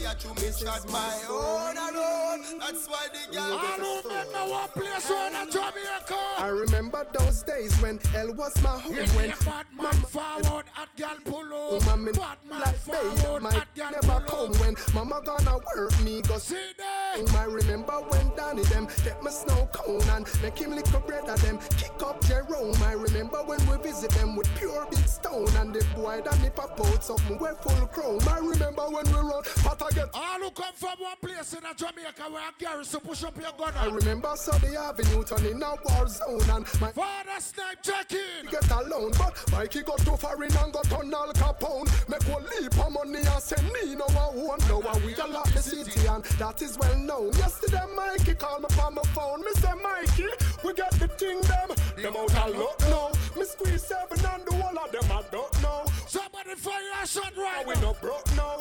teach 0.00 0.22
them 0.24 0.34
to 0.34 0.40
pay 0.40 0.44
a 0.44 0.44
chew 0.44 0.46
me 0.46 0.52
chad 0.58 0.90
my 0.90 1.18
own 1.30 1.76
and 1.76 1.96
own. 1.96 2.58
That's 2.58 2.86
why 2.88 3.06
the 3.12 3.34
girl. 3.36 3.52
All 3.52 3.58
who 3.58 4.08
remember 4.08 4.50
one 4.50 4.68
place 4.68 5.10
on 5.10 5.34
a 5.34 5.50
Jamaica. 5.50 6.16
I 6.38 6.46
remember 6.48 7.06
those 7.12 7.42
days 7.42 7.74
when 7.82 7.98
hell 8.12 8.32
was 8.34 8.62
my 8.62 8.70
home. 8.70 8.94
You 8.94 9.02
When 9.16 9.32
see 9.34 9.44
bad 9.44 9.66
man 9.76 9.92
forward 9.92 10.64
at 10.76 10.96
girl 10.96 11.16
pull 11.24 11.44
Oh, 11.52 11.76
up. 11.76 11.86
mommy, 11.86 12.12
Bad 12.12 12.38
man 12.48 12.60
like 12.60 12.76
forward 12.76 13.42
might 13.42 13.54
at 13.56 13.74
girl 13.74 13.90
never 13.90 14.20
pull 14.26 14.46
come 14.46 14.50
up. 14.54 14.60
when 14.60 14.74
mama 14.94 15.20
gonna 15.24 15.58
work 15.76 16.00
me 16.04 16.22
go 16.22 16.38
See 16.38 16.72
there? 16.78 17.40
I 17.40 17.44
remember 17.44 17.92
when 17.92 18.30
Danny 18.36 18.62
them 18.64 18.88
get 19.04 19.22
my 19.22 19.30
snow 19.30 19.68
cone 19.72 20.02
and 20.10 20.26
make 20.42 20.58
him 20.58 20.70
lick 20.74 20.86
a 20.94 21.00
bread 21.00 21.28
of 21.28 21.40
them 21.42 21.58
kick 21.76 21.92
up 22.04 22.24
Jerome. 22.24 22.74
I 22.82 22.92
remember 22.92 23.38
when 23.44 23.60
we 23.68 23.76
visit 23.82 24.10
them 24.12 24.36
with 24.36 24.48
pure 24.56 24.86
big 24.90 25.06
stone 25.06 25.48
and 25.56 25.74
the 25.74 25.84
boy 25.94 26.20
that 26.24 26.40
nip 26.40 26.56
pop 26.56 26.80
out 26.80 27.04
something 27.04 27.38
we 27.38 27.48
full 27.60 27.86
chrome. 27.88 28.20
I 28.28 28.38
remember 28.38 28.82
when 28.88 29.04
we 29.06 29.12
run 29.12 29.42
but 29.64 29.82
I 29.82 29.89
get 29.94 30.10
All 30.14 30.38
who 30.40 30.50
come 30.50 30.74
from 30.74 30.98
one 30.98 31.16
place 31.22 31.52
in 31.52 31.64
a 31.64 31.74
Jamaica 31.74 32.30
where 32.30 32.48
a 32.48 32.52
garrison 32.58 33.00
push 33.00 33.24
up 33.24 33.36
your 33.36 33.52
gun. 33.58 33.72
I 33.76 33.86
remember 33.86 34.32
Sunday 34.36 34.76
Avenue 34.76 35.22
turning 35.24 35.62
a 35.62 35.74
war 35.84 36.08
zone 36.08 36.50
and 36.50 36.66
my 36.80 36.92
Father 36.92 37.38
snipe 37.38 37.82
check 37.82 38.12
in. 38.12 38.50
get 38.50 38.70
alone 38.70 39.12
but 39.18 39.34
Mikey 39.52 39.82
got 39.82 39.98
too 39.98 40.16
far 40.16 40.42
in 40.42 40.56
and 40.56 40.72
got 40.72 40.92
on 40.92 41.12
Al 41.12 41.32
Capone. 41.32 41.88
Make 42.08 42.22
one 42.28 42.44
leap 42.44 42.78
of 42.78 42.92
money 42.92 43.18
and 43.18 43.42
send 43.42 43.66
me 43.72 43.94
no 43.94 44.06
one. 44.06 44.60
Now 44.68 44.80
we 45.04 45.14
a 45.14 45.26
lock 45.26 45.50
the 45.52 45.62
city 45.62 46.06
and 46.06 46.24
that 46.24 46.62
is 46.62 46.78
well 46.78 46.96
known. 46.96 47.32
Yesterday 47.34 47.84
Mikey 47.96 48.34
called 48.34 48.62
me 48.62 48.68
from 48.70 48.94
my 48.94 49.02
phone. 49.14 49.40
Me 49.40 49.52
say 49.54 49.72
Mikey, 49.82 50.28
we 50.64 50.74
get 50.74 50.90
the 50.92 51.08
thing 51.08 51.40
them. 51.42 51.68
Them 51.96 52.16
out 52.16 52.48
of 52.48 52.56
luck 52.56 52.80
now. 52.88 53.10
Me 53.38 53.44
squeeze 53.44 53.82
seven 53.82 54.18
and 54.24 54.44
the 54.46 54.54
whole 54.54 54.78
of 54.78 54.92
them 54.92 55.12
I 55.12 55.22
don't 55.30 55.62
know. 55.62 55.84
Somebody 56.06 56.54
fire 56.56 56.80
a 57.02 57.06
shot 57.06 57.36
right 57.36 57.66
now. 57.66 57.68
We 57.68 57.74
now. 57.74 57.80
no 57.80 57.96
broke 58.00 58.36
now. 58.36 58.58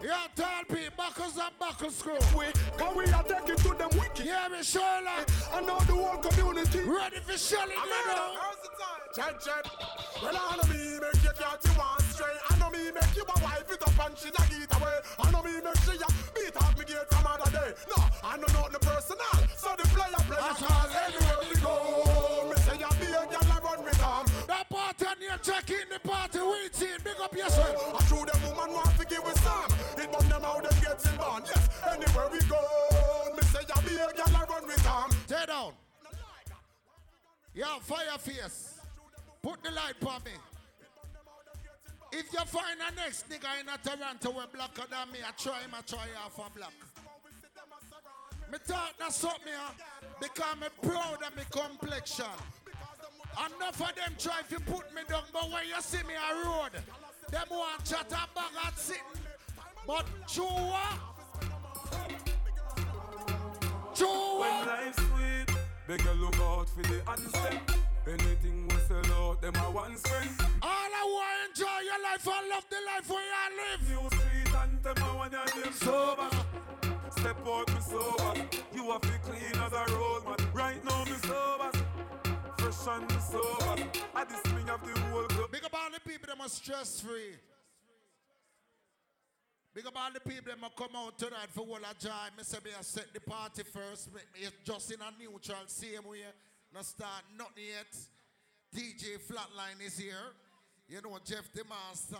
You 0.00 0.14
tell 0.36 0.64
people 0.68 0.88
buckles 0.96 1.36
and 1.36 1.58
buckle 1.58 1.90
screw. 1.90 2.14
we, 2.36 2.46
cause 2.76 2.96
we 2.96 3.04
are 3.12 3.22
taking 3.24 3.56
to 3.56 3.74
them 3.74 3.90
wicked. 3.98 4.24
Yeah, 4.26 4.48
me 4.48 4.58
Shola. 4.58 5.26
I 5.52 5.60
know 5.60 5.78
the 5.80 5.94
whole 5.94 6.18
community. 6.18 6.80
Ready 6.80 7.18
for 7.20 7.36
shelling, 7.36 7.74
you 7.74 8.14
know. 8.14 8.34
Chat 9.14 9.40
chat. 9.40 9.66
Well, 10.22 10.36
I 10.36 10.56
know 10.56 10.68
me 10.72 10.98
make 11.00 11.22
you 11.24 11.30
cat 11.34 11.58
you 11.64 11.72
want 11.78 12.00
stray. 12.12 12.34
I 12.50 12.58
know 12.58 12.70
me 12.70 12.90
make 12.92 13.16
you 13.16 13.24
a 13.24 13.40
wife 13.42 13.70
it 13.70 13.82
up 13.82 14.06
and 14.06 14.16
she 14.18 14.28
a 14.28 14.32
get 14.32 14.76
away. 14.80 14.96
I 15.18 15.30
know 15.30 15.42
me 15.42 15.52
make 15.64 15.76
she 15.82 15.96
a 15.98 16.08
beat 16.34 16.56
off 16.56 16.78
me 16.78 16.84
gate 16.84 17.08
from 17.10 17.26
other 17.26 17.50
day. 17.50 17.70
No, 17.88 18.04
I 18.22 18.36
know 18.36 18.46
not 18.54 18.70
the 18.72 18.78
personal. 18.78 19.34
So 19.56 19.74
the 19.76 19.88
player 19.90 20.22
play 20.28 20.36
That's 20.38 20.62
all. 20.62 20.86
anywhere 21.04 21.40
we 21.48 21.56
go. 21.60 21.74
Me 22.50 22.56
say 22.62 22.78
you 22.78 22.90
be 23.00 23.06
a 23.12 23.26
girl 23.26 23.52
I 23.52 23.58
run 23.64 23.84
with 23.84 23.98
them. 23.98 24.37
Party 24.78 25.06
and 25.10 25.20
you 25.20 25.38
check 25.42 25.70
in 25.70 25.88
the 25.92 25.98
party, 26.08 26.38
we 26.38 26.68
team, 26.68 26.98
big 27.02 27.20
up 27.20 27.34
yourself. 27.34 28.00
I 28.00 28.04
true 28.06 28.24
them 28.24 28.40
woman 28.46 28.72
want 28.74 28.96
to 28.96 29.04
give 29.06 29.24
with 29.24 29.40
some. 29.40 29.66
It 29.98 30.12
bum 30.12 30.28
them 30.28 30.44
out 30.44 30.62
them 30.62 30.78
getting 30.80 31.16
born. 31.18 31.42
Yes, 31.44 31.68
anywhere 31.90 32.28
we 32.30 32.38
go. 32.46 32.60
Me 33.34 33.42
say 33.50 33.66
you 33.66 33.82
be 33.82 33.94
a 33.96 34.06
girl 34.14 34.36
I 34.36 34.44
run 34.48 34.66
with 34.66 34.82
them. 34.84 35.10
Stay 35.26 35.46
down. 35.46 35.72
Yo, 37.54 37.66
fire 37.82 38.18
face. 38.18 38.78
Put 39.42 39.64
the 39.64 39.70
light 39.72 39.98
on 40.06 40.22
me. 40.24 40.30
If 42.12 42.32
you 42.32 42.44
find 42.46 42.78
a 42.80 42.94
next 42.94 43.28
nigga 43.28 43.60
in 43.60 43.68
a 43.68 43.78
Toronto 43.82 44.30
with 44.30 44.52
blacker 44.52 44.88
than 44.88 45.12
me, 45.12 45.18
I 45.26 45.32
try 45.32 45.60
him, 45.62 45.70
I 45.74 45.80
try 45.80 46.06
half 46.14 46.38
a 46.38 46.50
black. 46.56 46.72
Me 48.52 48.58
thought 48.64 48.94
that's 48.98 49.16
something 49.16 49.52
because 50.20 50.56
me 50.60 50.68
proud 50.82 51.18
of 51.26 51.36
me 51.36 51.42
complexion. 51.50 52.24
Enough 53.36 53.80
of 53.80 53.94
them 53.94 54.14
try 54.18 54.40
to 54.50 54.60
put 54.60 54.92
me 54.94 55.02
down, 55.08 55.22
but 55.32 55.50
when 55.50 55.62
you 55.66 55.80
see 55.80 56.02
me 56.06 56.14
a 56.14 56.46
road, 56.46 56.70
them 57.30 57.46
want 57.50 57.84
chat 57.84 58.06
a 58.06 58.26
bag 58.34 58.52
at 58.66 58.78
sitting. 58.78 59.02
But 59.86 60.06
true 60.26 60.44
what? 60.44 60.98
True 63.94 64.40
When 64.40 64.50
what? 64.50 64.66
life 64.66 64.94
sweet, 64.94 65.56
beg 65.86 66.02
you 66.02 66.12
look 66.22 66.36
out 66.40 66.68
for 66.68 66.82
the 66.82 67.10
answer. 67.10 67.60
Anything 68.06 68.68
we 68.68 68.76
sell 68.88 69.12
out, 69.14 69.42
them 69.42 69.54
a 69.56 69.70
one 69.70 69.96
spend. 69.96 70.30
All 70.62 70.68
I 70.70 71.04
want 71.04 71.50
enjoy 71.50 71.80
your 71.84 72.02
life 72.02 72.26
and 72.26 72.48
love 72.48 72.66
the 72.70 72.80
life 72.86 73.08
where 73.10 73.22
you 73.22 73.48
live. 73.60 73.80
New 73.88 74.18
street 74.18 74.54
and 74.62 74.82
them 74.82 74.96
a 75.02 75.16
one 75.16 75.30
your 75.32 75.44
name 75.62 75.72
sober. 75.74 76.30
Step 77.10 77.46
out 77.46 77.68
me 77.74 77.80
sober. 77.80 78.34
You 78.74 78.90
have 78.92 79.00
to 79.02 79.18
clean 79.22 79.62
as 79.62 79.72
a 79.72 79.84
road 79.94 80.24
man. 80.24 80.48
Right 80.54 80.84
now 80.84 81.04
me 81.04 81.16
sober. 81.22 81.70
Fresh 82.88 83.00
and 83.00 83.12
me 83.12 83.18
sober. 83.20 84.00
I 84.14 84.24
the 84.24 84.48
swing 84.48 84.68
of 84.70 84.80
the 84.80 85.00
whole 85.00 85.22
club. 85.24 85.50
Big 85.52 85.64
up 85.64 85.74
all 85.74 85.90
the 85.92 86.00
people 86.00 86.28
that 86.28 86.42
are 86.42 86.48
stress 86.48 87.00
free. 87.00 87.36
Big 89.74 89.86
up 89.86 89.92
all 89.94 90.10
the 90.12 90.20
people 90.20 90.52
that 90.58 90.76
come 90.76 90.96
out 90.96 91.18
tonight 91.18 91.50
for 91.50 91.66
all 91.66 91.76
a 91.76 91.94
joy. 92.00 92.10
Me 92.36 92.42
say 92.42 92.58
me 92.64 92.70
a 92.78 92.82
set 92.82 93.12
the 93.12 93.20
party 93.20 93.62
first. 93.62 94.12
Me, 94.14 94.20
me 94.34 94.48
just 94.64 94.90
in 94.90 95.00
a 95.00 95.22
neutral 95.22 95.58
same 95.66 96.08
way. 96.08 96.24
Not 96.72 96.86
start 96.86 97.24
nothing 97.36 97.64
yet. 97.68 97.92
DJ 98.74 99.18
Flatline 99.20 99.84
is 99.84 99.98
here. 99.98 100.32
You 100.88 101.02
know 101.02 101.18
Jeff 101.24 101.52
the 101.52 101.64
Master, 101.68 102.16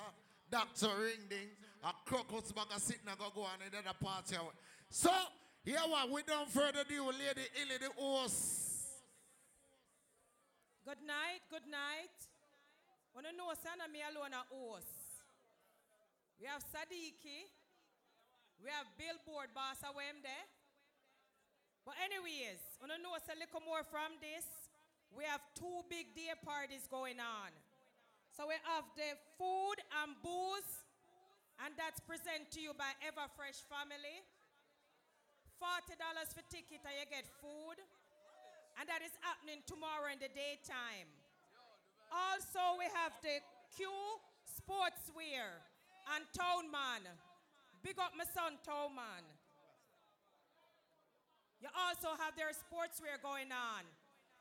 Dr. 0.50 0.88
Ringding, 1.00 1.48
a 1.82 1.92
crocus 2.04 2.52
bag 2.52 2.66
of 2.74 2.82
sitting 2.82 3.08
and 3.08 3.18
go 3.18 3.32
go 3.34 3.42
on 3.42 3.62
in 3.64 3.70
the 3.72 4.04
party. 4.04 4.36
So, 4.90 5.10
here 5.64 5.78
what, 5.88 6.10
without 6.10 6.50
further 6.50 6.80
ado, 6.80 7.06
Lady 7.06 7.48
Illy, 7.56 7.78
the 7.80 7.90
host. 7.96 8.67
Good 10.88 11.04
night, 11.04 11.44
good 11.52 11.68
night. 11.68 12.16
Wanna 13.12 13.36
know 13.36 13.52
son 13.52 13.76
me 13.92 14.00
alone 14.00 14.32
a 14.32 14.40
host. 14.48 15.20
We 16.40 16.48
have 16.48 16.64
Sadiki. 16.64 17.44
We 18.56 18.72
have 18.72 18.88
Billboard 18.96 19.52
boss 19.52 19.84
away. 19.84 20.16
But 21.84 21.92
anyways, 22.00 22.80
wanna 22.80 22.96
know 23.04 23.20
a 23.20 23.36
little 23.36 23.60
more 23.68 23.84
from 23.84 24.16
this. 24.24 24.48
We 25.12 25.28
have 25.28 25.44
two 25.52 25.84
big 25.92 26.16
day 26.16 26.32
parties 26.40 26.88
going 26.88 27.20
on. 27.20 27.52
So 28.32 28.48
we 28.48 28.56
have 28.64 28.88
the 28.96 29.12
food 29.36 29.84
and 30.00 30.16
booze, 30.24 30.88
and 31.60 31.76
that's 31.76 32.00
present 32.00 32.48
to 32.56 32.64
you 32.64 32.72
by 32.72 32.96
Everfresh 33.04 33.60
Family. 33.68 34.24
$40 35.60 36.32
for 36.32 36.40
ticket 36.48 36.80
and 36.80 36.96
you 36.96 37.04
get 37.12 37.28
food. 37.44 37.76
And 38.78 38.86
that 38.86 39.02
is 39.02 39.10
happening 39.26 39.60
tomorrow 39.66 40.06
in 40.14 40.22
the 40.22 40.30
daytime. 40.30 41.10
Also, 42.14 42.78
we 42.78 42.86
have 42.94 43.12
the 43.20 43.42
Q 43.74 43.90
Sportswear 44.46 45.50
and 46.14 46.22
Townman. 46.30 47.02
Big 47.82 47.98
up 47.98 48.14
my 48.14 48.24
son, 48.24 48.54
Townman. 48.62 49.26
You 51.58 51.68
also 51.74 52.14
have 52.22 52.38
their 52.38 52.54
sportswear 52.54 53.18
going 53.18 53.50
on. 53.50 53.82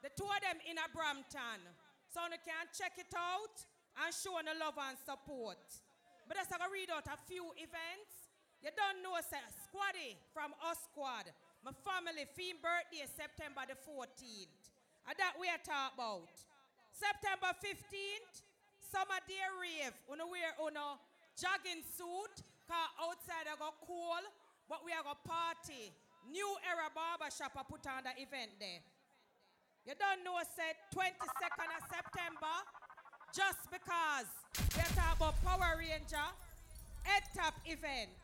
The 0.05 0.13
two 0.13 0.29
of 0.29 0.41
them 0.45 0.61
in 0.69 0.77
a 0.77 0.85
Brampton. 0.93 1.65
So 2.13 2.21
you 2.29 2.37
can 2.45 2.69
check 2.77 2.93
it 3.01 3.09
out 3.17 3.57
and 3.97 4.13
show 4.13 4.37
the 4.37 4.53
love 4.53 4.77
and 4.77 4.97
support. 5.01 5.61
But 6.29 6.37
I'm 6.37 6.45
going 6.45 6.61
to 6.61 6.69
read 6.69 6.89
out 6.93 7.09
a 7.09 7.17
few 7.25 7.49
events. 7.57 8.29
You 8.61 8.69
don't 8.73 9.01
know, 9.01 9.17
sir, 9.21 9.41
Squaddy 9.65 10.17
from 10.33 10.53
us 10.61 10.77
squad. 10.89 11.29
My 11.67 11.75
family, 11.83 12.23
theme 12.31 12.63
birthday, 12.63 13.03
is 13.03 13.11
September 13.11 13.59
the 13.67 13.75
14th. 13.83 14.55
And 15.03 15.15
that 15.19 15.35
we 15.35 15.51
are 15.51 15.59
talking 15.59 15.99
about. 15.99 16.31
September 16.95 17.51
15th, 17.59 18.47
summer 18.87 19.19
day 19.27 19.43
rave. 19.59 19.91
We 20.07 20.15
wear 20.15 20.55
on 20.63 20.79
a 20.79 20.95
jogging 21.35 21.83
suit, 21.83 22.39
cause 22.71 22.91
outside 23.03 23.51
I 23.51 23.59
go 23.59 23.75
cool, 23.83 24.23
but 24.71 24.79
we 24.87 24.95
are 24.95 25.03
going 25.03 25.19
party. 25.27 25.91
New 26.31 26.47
era 26.63 26.87
barber 26.87 27.27
shop 27.35 27.51
I 27.59 27.67
put 27.67 27.83
on 27.83 28.07
the 28.07 28.15
event 28.15 28.55
there. 28.63 28.79
You 29.83 29.99
don't 29.99 30.23
know, 30.23 30.39
said 30.55 30.79
22nd 30.95 31.67
of 31.67 31.83
September, 31.91 32.55
just 33.35 33.67
because 33.67 34.31
we 34.71 34.87
are 34.87 34.93
talking 34.95 35.19
about 35.19 35.35
Power 35.43 35.75
Ranger, 35.75 36.31
Head 37.03 37.27
Top 37.35 37.59
event. 37.67 38.15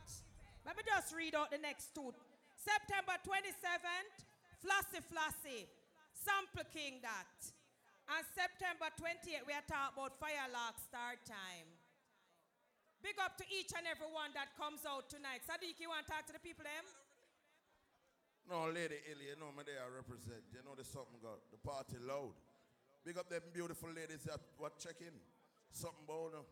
Let 0.64 0.80
me 0.80 0.88
just 0.88 1.12
read 1.12 1.36
out 1.36 1.52
the 1.52 1.60
next 1.60 1.92
two. 1.92 2.16
September 2.64 3.20
27th, 3.28 4.24
Flossy 4.64 5.04
Flossy, 5.12 5.68
Sample 6.16 6.64
King 6.72 7.04
that. 7.04 7.36
And 8.08 8.24
September 8.32 8.88
28th, 8.96 9.44
we 9.44 9.52
are 9.52 9.68
talking 9.68 10.00
about 10.00 10.16
Firelock 10.16 10.80
Start 10.80 11.20
Time. 11.28 11.68
Big 13.04 13.20
up 13.20 13.36
to 13.36 13.44
each 13.52 13.76
and 13.76 13.84
every 13.84 14.08
one 14.08 14.32
that 14.32 14.56
comes 14.56 14.88
out 14.88 15.12
tonight. 15.12 15.44
Sadiq, 15.44 15.76
you 15.76 15.92
want 15.92 16.08
to 16.08 16.12
talk 16.12 16.24
to 16.24 16.32
the 16.32 16.40
people, 16.40 16.64
them? 16.64 16.88
No, 18.48 18.72
Lady 18.72 18.96
Illy, 19.12 19.32
you 19.32 19.36
know 19.36 19.52
me 19.52 19.68
there 19.68 19.84
I 19.84 19.92
represent. 19.92 20.48
You 20.56 20.64
know 20.64 20.72
there's 20.76 20.92
something 20.92 21.20
got 21.20 21.44
the 21.52 21.60
party 21.60 22.00
loud. 22.00 22.36
Big 23.04 23.20
up 23.20 23.28
them 23.28 23.44
beautiful 23.52 23.92
ladies 23.92 24.24
that 24.24 24.40
what 24.56 24.80
checking. 24.80 25.16
Something 25.76 26.08
about 26.08 26.32
them. 26.32 26.48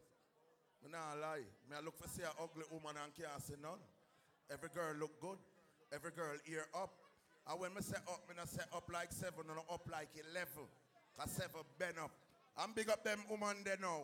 Me 0.84 0.92
nah 0.92 1.16
lie. 1.20 1.48
Me 1.72 1.76
I 1.76 1.84
look 1.84 1.96
for 1.96 2.12
see 2.12 2.28
a 2.28 2.32
ugly 2.36 2.68
woman 2.68 3.00
and 3.00 3.16
can't 3.16 3.40
see 3.40 3.56
none. 3.60 3.80
Every 4.52 4.72
girl 4.76 4.92
look 5.00 5.16
good. 5.24 5.40
Every 5.94 6.12
girl 6.12 6.36
ear 6.50 6.66
up. 6.74 6.94
And 7.50 7.60
when 7.60 7.74
me 7.74 7.82
say 7.82 7.98
up, 8.08 8.22
not 8.36 8.50
say 8.50 8.64
up 8.74 8.90
like 8.94 9.12
seven 9.12 9.50
and 9.50 9.60
up 9.72 9.88
like 9.92 10.10
eleven. 10.16 10.70
Cause 11.18 11.32
seven 11.32 11.62
bend 11.78 11.96
up. 12.02 12.12
I'm 12.58 12.74
big 12.74 12.90
up 12.90 13.04
them 13.04 13.20
woman 13.30 13.58
there 13.64 13.78
now. 13.82 14.04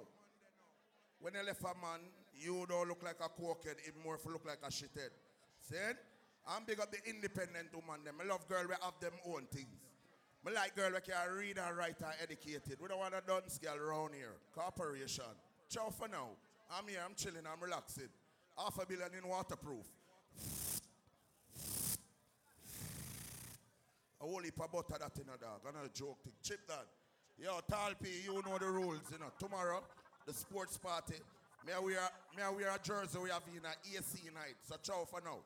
When 1.20 1.34
you 1.34 1.46
left 1.46 1.62
a 1.62 1.74
man, 1.82 2.02
you 2.36 2.66
don't 2.70 2.88
look 2.88 3.04
like 3.04 3.18
a 3.20 3.30
cokehead, 3.30 3.80
it 3.86 3.94
more 4.04 4.20
look 4.26 4.46
like 4.46 4.60
a 4.64 4.70
shithead. 4.70 5.10
See? 5.60 5.76
I'm 6.48 6.64
big 6.66 6.80
up 6.80 6.92
the 6.92 7.00
independent 7.10 7.74
woman 7.74 8.04
them. 8.06 8.16
I 8.22 8.28
love 8.28 8.48
girl 8.48 8.64
we 8.68 8.76
have 8.82 9.00
them 9.02 9.14
own 9.28 9.48
things. 9.52 9.68
I 10.46 10.52
like 10.52 10.76
girl 10.78 10.92
we 10.94 11.02
can 11.02 11.36
read 11.36 11.58
and 11.58 11.76
write 11.76 12.00
and 12.00 12.14
educated. 12.24 12.78
We 12.80 12.88
don't 12.88 13.00
want 13.00 13.14
a 13.14 13.22
dunce 13.26 13.58
girl 13.58 13.76
around 13.76 14.14
here. 14.14 14.36
Corporation. 14.56 15.26
Ciao 15.70 15.90
for 15.90 16.08
now. 16.08 16.30
I'm 16.72 16.88
here, 16.88 17.00
I'm 17.04 17.16
chilling, 17.16 17.44
I'm 17.46 17.62
relaxing. 17.62 18.10
Half 18.58 18.82
a 18.82 18.86
billion 18.86 19.10
in 19.22 19.28
waterproof. 19.28 19.86
A 24.22 24.26
whole 24.26 24.42
heap 24.42 24.60
of 24.60 24.72
butter 24.72 24.96
that 25.00 25.16
in 25.16 25.30
a 25.34 25.38
dog. 25.38 25.62
Joke 25.94 26.24
thing. 26.24 26.34
Chip 26.44 26.60
that. 26.68 26.86
Yo, 27.38 27.60
Talpi, 27.72 28.24
you 28.26 28.34
know 28.34 28.58
the 28.58 28.66
rules, 28.66 29.02
you 29.12 29.20
know. 29.20 29.32
Tomorrow, 29.40 29.84
the 30.26 30.34
sports 30.34 30.78
party. 30.78 31.16
Me 31.66 31.74
wear, 31.84 32.00
I 32.44 32.50
wear 32.50 32.70
a 32.74 32.80
jersey 32.82 33.20
we 33.22 33.30
have 33.30 33.44
in 33.54 33.64
a 33.64 33.98
AC 33.98 34.20
night. 34.34 34.56
So 34.64 34.76
ciao 34.82 35.06
for 35.06 35.22
now. 35.24 35.40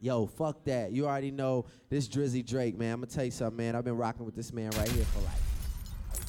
Yo, 0.00 0.26
fuck 0.26 0.64
that. 0.64 0.92
You 0.92 1.06
already 1.06 1.32
know 1.32 1.64
this 1.90 2.06
Drizzy 2.08 2.46
Drake, 2.46 2.78
man. 2.78 2.94
I'm 2.94 3.00
gonna 3.00 3.10
tell 3.10 3.24
you 3.24 3.32
something, 3.32 3.56
man. 3.56 3.74
I've 3.74 3.84
been 3.84 3.96
rocking 3.96 4.24
with 4.24 4.36
this 4.36 4.52
man 4.52 4.70
right 4.72 4.88
here 4.90 5.04
for 5.06 5.20
like 5.20 5.47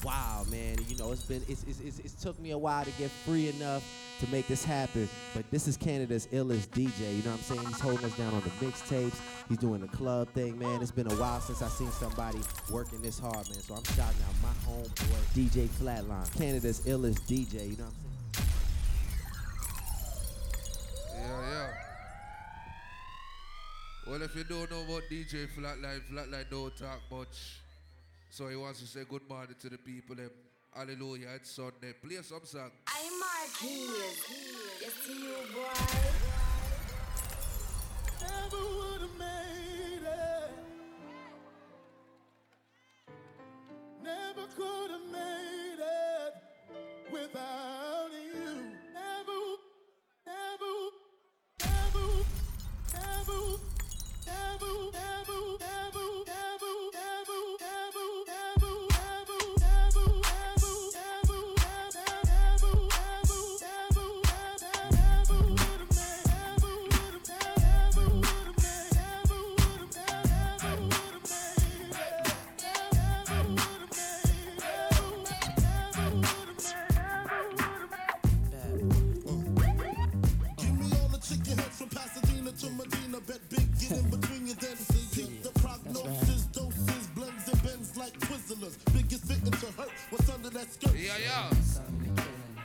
while, 0.02 0.44
man. 0.46 0.76
You 0.88 0.96
know, 0.96 1.12
it's 1.12 1.22
been 1.22 1.42
it's, 1.48 1.64
it's, 1.64 1.80
it's, 1.80 1.98
it's 2.00 2.14
took 2.14 2.38
me 2.40 2.50
a 2.52 2.58
while 2.58 2.84
to 2.84 2.90
get 2.92 3.10
free 3.10 3.48
enough 3.48 3.84
to 4.20 4.28
make 4.30 4.46
this 4.46 4.64
happen. 4.64 5.08
But 5.34 5.50
this 5.50 5.66
is 5.66 5.76
Canada's 5.76 6.26
illest 6.28 6.68
DJ. 6.68 7.16
You 7.16 7.22
know 7.22 7.30
what 7.30 7.38
I'm 7.38 7.42
saying? 7.42 7.66
He's 7.66 7.80
holding 7.80 8.04
us 8.04 8.16
down 8.16 8.32
on 8.34 8.42
the 8.42 8.50
mixtapes. 8.64 9.18
He's 9.48 9.58
doing 9.58 9.80
the 9.80 9.88
club 9.88 10.28
thing, 10.28 10.58
man. 10.58 10.82
It's 10.82 10.90
been 10.90 11.10
a 11.10 11.14
while 11.14 11.40
since 11.40 11.62
I 11.62 11.68
seen 11.68 11.90
somebody 11.92 12.38
working 12.70 13.00
this 13.02 13.18
hard, 13.18 13.48
man. 13.48 13.60
So 13.60 13.74
I'm 13.74 13.84
shouting 13.84 14.22
out 14.22 14.34
my 14.42 14.52
homeboy 14.70 15.22
DJ 15.34 15.68
Flatline, 15.68 16.36
Canada's 16.36 16.80
illest 16.80 17.20
DJ. 17.26 17.70
You 17.70 17.76
know 17.76 17.84
what 17.84 17.92
I'm 17.92 17.94
saying? 18.34 18.48
Yeah, 21.14 21.40
yeah. 21.50 21.68
Well, 24.06 24.22
if 24.22 24.34
you 24.34 24.44
don't 24.44 24.70
know 24.70 24.82
about 24.82 25.02
DJ 25.10 25.46
Flatline, 25.56 26.00
Flatline 26.12 26.50
don't 26.50 26.76
talk 26.76 27.00
much. 27.10 27.60
So 28.30 28.46
he 28.48 28.54
wants 28.56 28.80
to 28.80 28.86
say 28.86 29.00
good 29.08 29.28
morning 29.28 29.56
to 29.60 29.68
the 29.68 29.76
people. 29.78 30.14
Them. 30.14 30.30
Hallelujah, 30.74 31.26
it's 31.34 31.50
Sunday. 31.50 31.92
Play 32.00 32.22
some 32.22 32.44
song. 32.44 32.70
I'm 32.86 33.18
Marquise. 33.18 34.22
Yes 34.80 34.94
to 35.04 35.12
you, 35.12 35.34
boy. 35.52 35.66
Never 38.20 38.56
would 38.56 39.00
have 39.00 39.18
made 39.18 40.06
it. 40.06 40.50
Never 44.04 44.46
could 44.56 44.90
have 44.92 45.12
made 45.12 45.80
it 45.80 46.34
without 47.12 48.10
you. 48.12 48.62
Never, 48.94 49.42
never, 50.24 50.76
never, 51.66 52.08
never, 52.94 53.58
never, 54.26 54.92
never. 54.92 55.59
Bet 83.30 83.48
big, 83.48 83.78
get 83.78 83.92
in 83.92 84.10
between 84.10 84.46
dents. 84.46 85.14
Peep 85.14 85.40
the 85.44 85.50
prognosis, 85.60 86.46
doses, 86.46 87.06
blends 87.14 87.46
and 87.46 87.62
bends 87.62 87.96
like 87.96 88.12
Twizzlers. 88.18 88.76
Biggest 88.92 89.22
victim 89.22 89.52
to 89.52 89.66
hurt 89.80 89.92
what's 90.10 90.28
under 90.28 90.50
that 90.50 90.72
skirt. 90.72 90.96
Yeah, 90.96 91.12
yeah. 91.22 91.48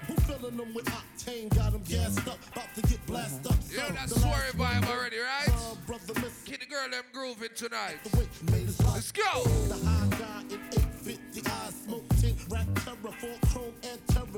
Who 0.07 0.15
filling 0.21 0.57
them 0.57 0.73
with 0.73 0.85
octane? 0.85 1.55
Got 1.55 1.73
them 1.73 1.83
gassed 1.87 2.27
up, 2.27 2.39
about 2.51 2.73
to 2.73 2.81
get 2.81 3.05
blasted 3.05 3.45
up. 3.45 3.57
You 3.69 3.77
that 3.77 4.09
The 4.09 4.15
last 4.15 4.25
sweary 4.25 4.57
vibe 4.57 4.89
already, 4.89 5.17
right? 5.19 5.49
Uh, 5.49 5.75
brother, 5.85 6.19
miss 6.19 6.41
Get 6.45 6.61
the 6.61 6.65
girl 6.65 6.89
them 6.89 7.03
grooving 7.13 7.49
tonight. 7.55 7.99
Let's 8.91 9.11
go. 9.11 9.94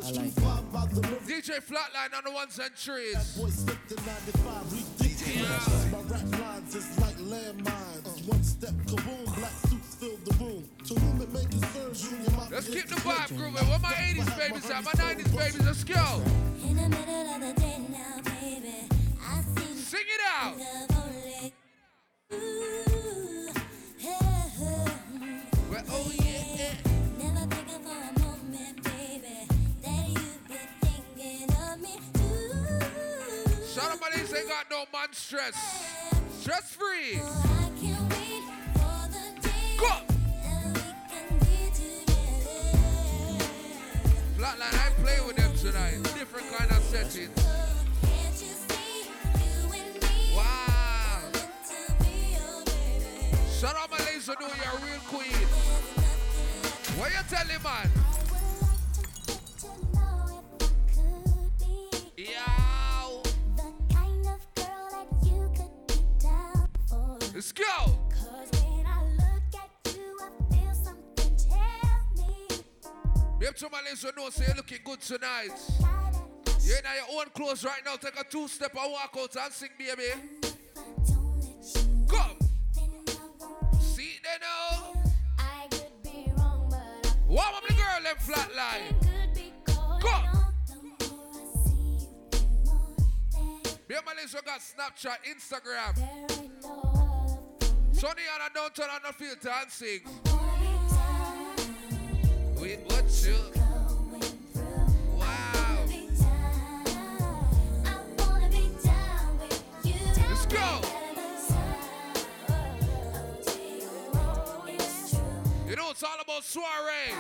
And 0.08 0.16
terror. 0.16 0.28
Street 0.30 0.44
five 0.44 0.74
by 0.74 0.86
the 0.88 1.02
river. 1.02 1.16
DJ 1.28 1.52
Flatline 1.62 2.18
on 2.18 2.24
the 2.26 2.32
ones 2.32 2.60
and 2.60 2.76
trees. 2.76 3.38
Boy 3.38 3.50
slipped 3.50 3.92
in 3.92 4.06
95, 4.06 4.74
ridiculous. 4.74 5.92
My 5.92 6.02
rap 6.02 6.42
lines 6.42 6.76
is 6.76 7.00
like 7.00 7.18
landmines. 7.18 8.06
Uh. 8.06 8.32
One 8.32 8.44
step, 8.44 8.74
kaboom, 8.88 9.26
black 9.36 9.52
suits 9.70 9.96
fill 9.96 10.18
the 10.26 10.34
room. 10.44 10.64
To 10.88 10.94
whom 10.96 11.22
it 11.22 11.34
may 11.34 11.46
concern 11.46 11.92
you, 11.94 12.18
your 12.24 12.48
Let's 12.52 12.70
keep 12.70 12.88
the 12.88 12.96
vibe 12.96 13.38
grooving. 13.38 13.68
Where 13.68 13.80
my 13.80 13.94
80s 13.94 14.38
babies 14.38 14.70
at? 14.70 14.84
My 14.84 14.92
90s 14.92 15.38
babies, 15.38 15.66
let's 15.66 15.84
go. 15.84 16.22
In 16.64 16.76
the 16.76 16.90
middle 16.90 17.36
of 17.36 17.42
the 17.42 17.54
day 17.60 17.80
now, 17.90 18.22
baby. 18.24 18.88
out. 20.40 20.56
Well, 25.70 25.84
oh 25.90 26.12
yeah. 26.16 26.27
Somebody 34.00 34.28
say 34.28 34.48
got 34.48 34.70
no 34.70 34.84
man 34.94 35.08
stress. 35.12 35.56
Stress 36.40 36.70
free. 36.70 37.16
Go. 39.80 39.92
Flatline, 44.38 44.76
I 44.76 44.90
play 45.02 45.18
with 45.26 45.36
them 45.38 45.52
tonight. 45.56 46.04
Different 46.14 46.48
kind 46.56 46.72
of 46.72 46.84
setting. 46.84 47.30
Wow. 50.36 51.22
Shout 53.60 53.76
out 53.76 53.90
my 53.90 53.98
ladies 54.06 54.28
know 54.28 54.36
you're 54.42 54.80
a 54.80 54.86
real 54.86 55.00
queen. 55.08 55.48
What 57.00 57.10
you 57.10 57.18
telling 57.30 57.64
man? 57.64 57.97
Tell 67.54 68.00
me. 72.16 72.48
Them 73.40 73.54
to 73.56 73.70
my 73.72 73.82
ladies 73.84 74.02
who 74.04 74.12
know 74.22 74.30
say 74.30 74.46
you're 74.48 74.56
looking 74.56 74.80
good 74.84 75.02
tonight. 75.02 75.50
You're 76.62 76.78
in 76.78 76.84
your 76.84 77.20
own 77.20 77.26
clothes 77.34 77.64
right 77.64 77.82
now. 77.86 77.96
Take 77.96 78.20
a 78.20 78.24
two 78.24 78.48
step 78.48 78.76
and 78.76 78.92
walk 78.92 79.16
out 79.18 79.36
and 79.44 79.54
sing, 79.54 79.70
baby. 79.78 80.12
Come. 82.10 82.38
See 83.80 84.04
it 84.04 84.24
there 84.24 84.40
now. 84.42 84.94
I 85.40 85.68
could 85.70 86.04
be 86.04 86.32
wrong, 86.38 86.68
but 86.70 87.16
Warm 87.28 87.56
up 87.56 87.68
the 87.68 87.74
girl, 87.74 88.04
them 88.04 88.18
Flatline. 88.18 89.00
could 89.00 89.34
be 89.34 89.54
going 89.66 90.02
Go. 90.02 90.10
on. 90.10 90.54
The 90.68 90.76
more 90.84 91.32
I 91.32 91.36
see 91.64 91.82
you, 91.94 92.08
the 92.32 92.40
more 92.66 93.62
that 93.64 93.90
Me 93.90 93.96
and 93.96 94.06
my 94.06 94.14
ladies 94.14 94.34
who 94.34 94.42
got 94.42 94.60
Snapchat, 94.60 95.20
Instagram. 95.32 96.97
Sonny 97.98 98.22
and 98.32 98.44
I 98.44 98.50
don't 98.54 98.76
turn 98.76 98.90
on 98.92 99.02
the 99.08 99.12
filter 99.12 99.50
and 99.50 99.72
sing. 99.72 100.02
Wait, 102.62 102.80
what 102.86 103.06
you? 103.26 103.36
Wow. 105.16 105.86
With. 105.88 106.26
Let's 110.30 110.46
go. 110.46 110.82
You 115.68 115.76
know 115.76 115.90
it's 115.90 116.04
all 116.04 116.20
about 116.22 116.44
soiree. 116.44 117.16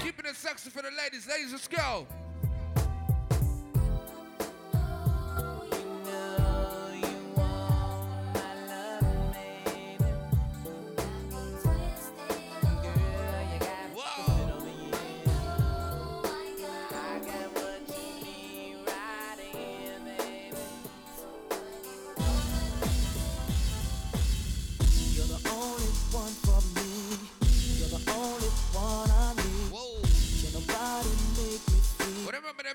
Keeping 0.00 0.24
it 0.24 0.36
sexy 0.36 0.70
for 0.70 0.80
the 0.80 0.88
ladies. 0.96 1.28
Ladies, 1.28 1.52
let's 1.52 1.68
go. 1.68 2.06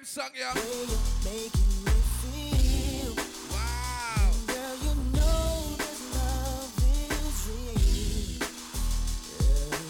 Them 0.03 0.23
song, 0.23 0.31
yeah? 0.37 0.53
the 0.53 0.59
way 0.59 0.65
you're 0.89 0.99
making 1.23 1.71
me 1.85 1.91
feel? 2.19 3.13
Wow. 3.51 4.31
Girl, 4.47 4.75
you 4.83 4.93
know 5.13 5.75
this 5.77 6.01
love 6.15 6.75
is 7.21 7.39
real. 8.37 8.47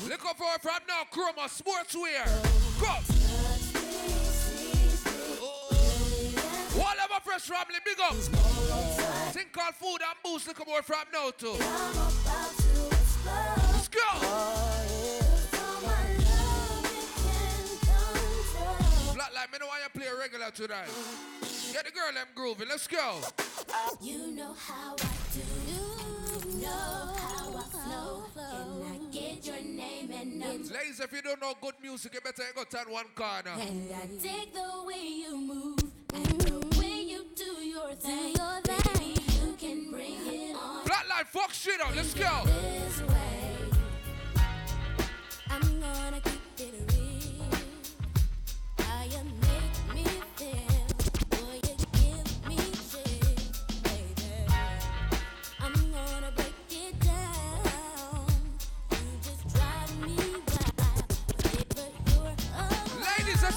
Look 0.09 0.23
up 0.25 0.37
for 0.37 0.45
her 0.45 0.59
from 0.59 0.81
now, 0.87 1.03
Chroma 1.11 1.47
Sportswear. 1.49 2.25
Go. 2.79 2.93
Oh. 5.41 5.69
All 6.77 6.97
of 7.03 7.09
my 7.09 7.19
fresh 7.23 7.43
family, 7.43 7.79
big 7.83 7.99
up. 7.99 8.13
Thing 9.33 9.47
called 9.51 9.75
food 9.75 10.01
and 10.01 10.17
booze. 10.23 10.47
Look 10.47 10.61
up 10.61 10.67
more 10.67 10.81
from 10.83 11.07
now, 11.11 11.31
too. 11.31 11.57
Let's 13.71 13.87
go. 13.87 14.01
Oh. 14.01 14.72
Regular 20.23 20.51
tonight. 20.51 20.87
Get 21.73 21.85
the 21.85 21.91
girl 21.91 22.13
them 22.13 22.27
grooving. 22.33 22.69
Let's 22.69 22.87
go. 22.87 23.19
You 24.01 24.31
know 24.31 24.53
how 24.53 24.95
I 24.97 25.09
do. 25.33 25.41
You 25.67 26.61
know 26.61 27.13
how 27.17 27.57
I 27.57 27.63
flow. 27.63 28.23
Can 28.33 28.83
I 28.87 29.11
get 29.11 29.45
your 29.45 29.61
name 29.61 30.11
and 30.13 30.39
number? 30.39 30.73
Ladies, 30.73 31.01
if 31.01 31.11
you 31.11 31.21
don't 31.21 31.41
know 31.41 31.53
good 31.61 31.73
music, 31.81 32.13
you 32.13 32.21
better 32.21 32.43
go 32.55 32.63
turn 32.63 32.89
one 32.89 33.05
corner. 33.15 33.51
And 33.59 33.91
I 33.93 34.05
dig 34.05 34.53
the 34.53 34.83
way 34.87 35.05
you 35.05 35.37
move 35.37 35.79
and 36.13 36.25
the 36.41 36.79
way 36.79 37.01
you 37.01 37.25
do 37.35 37.61
your 37.61 37.93
thing. 37.95 38.33
Baby, 38.63 39.15
you 39.41 39.55
can 39.57 39.91
bring 39.91 40.25
it 40.25 40.55
on 40.55 40.85
Flatline, 40.85 41.25
fuck 41.27 41.51
shit 41.51 41.81
up. 41.81 41.93
Let's 41.95 42.13
go. 42.13 42.43
this 42.45 43.01
way. 43.01 43.55
I'm 45.49 45.81
gonna 45.81 46.21
keep 46.21 46.42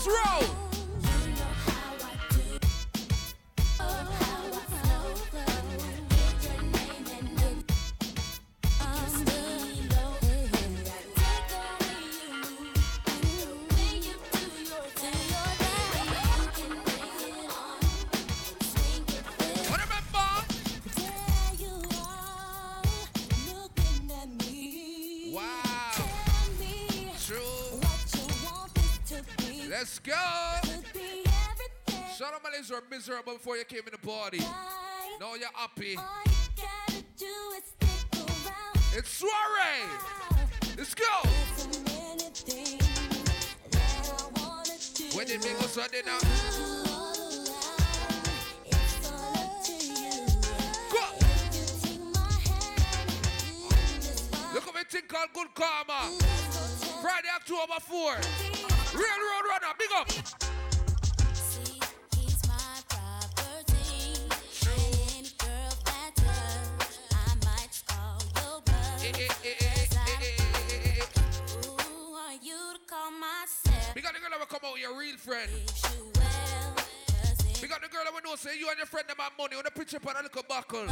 Road. 0.06 0.55
Let's 29.78 29.98
go. 29.98 30.14
Shut 32.16 32.32
up, 32.32 32.42
my 32.42 32.50
ladies 32.50 32.72
are 32.72 32.82
miserable 32.90 33.34
before 33.34 33.58
you 33.58 33.64
came 33.66 33.80
in 33.80 33.92
the 33.92 33.98
party. 33.98 34.38
Now 35.20 35.34
you're 35.34 35.50
happy. 35.52 35.98
You 37.20 37.60
it's 38.94 39.10
soiree. 39.10 39.84
Let's 40.78 40.94
go. 40.94 41.04
When 45.14 45.26
they 45.26 45.36
make 45.36 45.62
us 45.62 45.76
a 45.76 45.88
dinner. 45.90 46.18
Look 54.54 54.68
at 54.68 54.74
me 54.74 54.80
thing 54.88 55.02
called 55.06 55.28
Good 55.34 55.54
Karma. 55.54 56.10
Friday, 57.02 57.28
October 57.36 57.74
4th. 57.74 58.75
Railroad 58.96 59.44
runner, 59.50 59.74
big 59.78 59.90
up. 59.94 60.08
I 67.12 67.34
might 67.44 67.82
call 67.86 68.18
you 72.42 72.56
to 72.72 72.80
call 72.86 73.10
myself? 73.10 73.94
We 73.94 74.00
got 74.00 74.14
the 74.14 74.20
girl 74.20 74.30
that 74.30 74.38
will 74.38 74.46
come 74.46 74.60
out 74.64 74.78
your 74.78 74.98
real 74.98 75.16
friend. 75.16 75.50
We 77.60 77.68
got 77.68 77.82
the 77.82 77.88
girl 77.88 78.04
that 78.04 78.14
will 78.14 78.22
know 78.22 78.36
say 78.36 78.58
you 78.58 78.68
and 78.70 78.78
your 78.78 78.86
friend 78.86 79.06
them 79.08 79.16
have 79.18 79.32
money 79.38 79.56
on 79.56 79.64
the 79.64 79.70
picture, 79.72 79.98
but 80.02 80.16
I 80.16 80.22
look 80.22 80.36
a 80.36 80.42
buckle. 80.42 80.86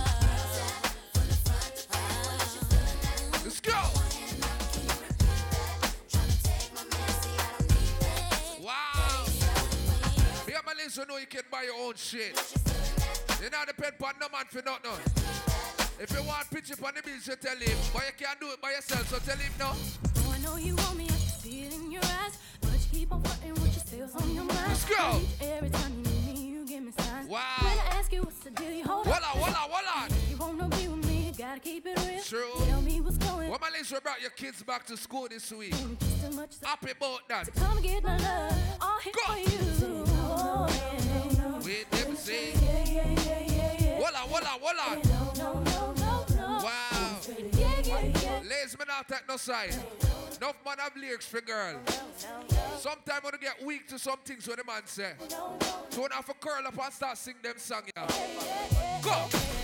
Wow. 10.85 10.91
Me 10.91 10.93
and 10.93 10.93
my 10.93 10.93
ladies 10.93 10.97
who 10.97 11.07
know 11.07 11.19
you 11.19 11.27
can 11.27 11.43
buy 11.51 11.63
your 11.63 11.87
own 11.87 11.95
shit. 11.97 12.37
You 13.43 13.51
know, 13.51 13.65
depend 13.67 13.95
on 14.03 14.13
no 14.21 14.29
man 14.29 14.45
for 14.51 14.63
nothing. 14.63 14.91
If 15.99 16.11
you 16.13 16.23
want 16.25 16.51
picture 16.51 16.75
on 16.85 16.93
the 16.95 17.11
you 17.11 17.37
tell 17.37 17.57
him. 17.57 17.79
But 17.93 18.03
you 18.07 18.27
can't 18.27 18.41
do 18.41 18.51
it 18.51 18.61
by 18.61 18.73
yourself, 18.73 19.09
so 19.09 19.19
tell 19.19 19.39
him 19.39 19.53
no. 19.59 19.73
Oh, 19.73 20.35
I 20.35 20.39
know 20.43 20.57
you 20.57 20.77
want 20.77 20.99
me, 20.99 21.05
I 21.05 21.09
can 21.09 21.19
see 21.19 21.63
it 21.63 21.75
in 21.75 21.91
your 21.91 22.05
eyes. 22.05 22.39
But 22.61 22.73
you 22.73 23.01
keep 23.01 23.13
on 23.13 23.23
flirting 23.23 23.55
with 23.63 23.75
your 23.75 23.85
sales 23.85 24.15
on 24.23 24.35
your 24.35 24.45
mind. 24.45 24.69
Let's 24.69 24.85
go. 24.85 25.21
Every 25.41 25.71
time 25.71 25.93
you 25.95 26.03
need 26.03 26.35
me, 26.35 26.47
you 26.49 26.67
give 26.67 26.83
me 26.83 26.93
signs. 26.99 27.29
Wow. 27.29 27.41
When 27.61 27.79
I 27.79 27.99
ask 27.99 28.13
you 28.13 28.23
what's 28.23 28.41
the 28.41 28.51
deal, 28.51 28.73
you 28.73 28.85
hold 28.85 29.07
Hold 29.07 29.17
on, 29.17 29.23
hold 29.23 29.49
on, 29.49 29.55
hold 29.55 30.03
on. 30.03 30.19
You 30.31 30.37
wanna 30.37 30.77
be 30.77 30.89
with 30.89 31.07
me, 31.07 31.29
you 31.29 31.33
gotta 31.33 31.61
keep 31.61 31.87
it 31.87 31.99
real. 32.07 32.21
True. 32.21 32.84
Tell 33.85 34.01
me 34.01 34.01
what's 34.01 34.17
going 34.17 34.17
What 34.17 34.21
my 34.21 34.21
links 34.21 34.21
we 34.21 34.21
brought 34.21 34.21
your 34.21 34.31
kids 34.31 34.63
back 34.63 34.87
to 34.87 34.97
school 34.97 35.29
this 35.29 35.53
week. 35.53 35.73
To 35.73 36.67
Happy 36.67 36.91
about 36.91 37.29
that. 37.29 37.55
come 37.55 37.83
get 37.83 38.03
my 38.03 38.17
love. 38.17 38.59
All 38.81 38.99
hit 39.01 39.17
for 39.17 39.39
you. 39.39 40.05
Oh, 40.09 40.67
yeah. 40.69 41.59
Wait, 41.65 41.87
let 41.93 42.11
me 42.11 42.17
see. 42.17 42.53
Yeah, 42.53 42.85
yeah, 42.85 43.11
yeah, 43.11 43.41
yeah, 43.41 43.77
yeah. 43.79 44.01
Hold 44.01 44.45
on, 44.45 44.61
hold 44.61 44.77
on. 44.89 45.35
No, 45.37 45.63
no, 45.65 45.95
no, 45.95 46.37
no. 46.37 46.65
Wow. 46.65 47.21
Yeah, 47.29 47.81
yeah, 47.85 48.01
yeah. 48.23 48.41
Ladies, 48.49 48.79
me 48.79 48.85
not 48.87 49.09
take 49.09 49.29
no 49.29 49.37
side. 49.37 49.75
Enough 50.41 50.57
man 50.65 50.79
have 50.79 50.97
lyrics 50.97 51.27
for 51.27 51.41
girl. 51.41 51.79
Sometimes 52.79 53.23
when 53.23 53.35
you 53.35 53.39
get 53.41 53.65
weak 53.65 53.87
to 53.89 53.99
some 53.99 54.19
things 54.25 54.49
what 54.49 54.59
the 54.59 54.65
man 54.65 54.83
say. 54.87 55.13
So 55.91 56.03
when 56.03 56.13
I 56.13 56.17
have 56.17 56.27
to 56.27 56.35
curl 56.35 56.67
up 56.67 56.79
and 56.83 56.93
start 56.93 57.19
sing 57.19 57.35
them 57.43 57.55
song, 57.59 57.83
yeah. 57.97 58.07
Go. 59.03 59.64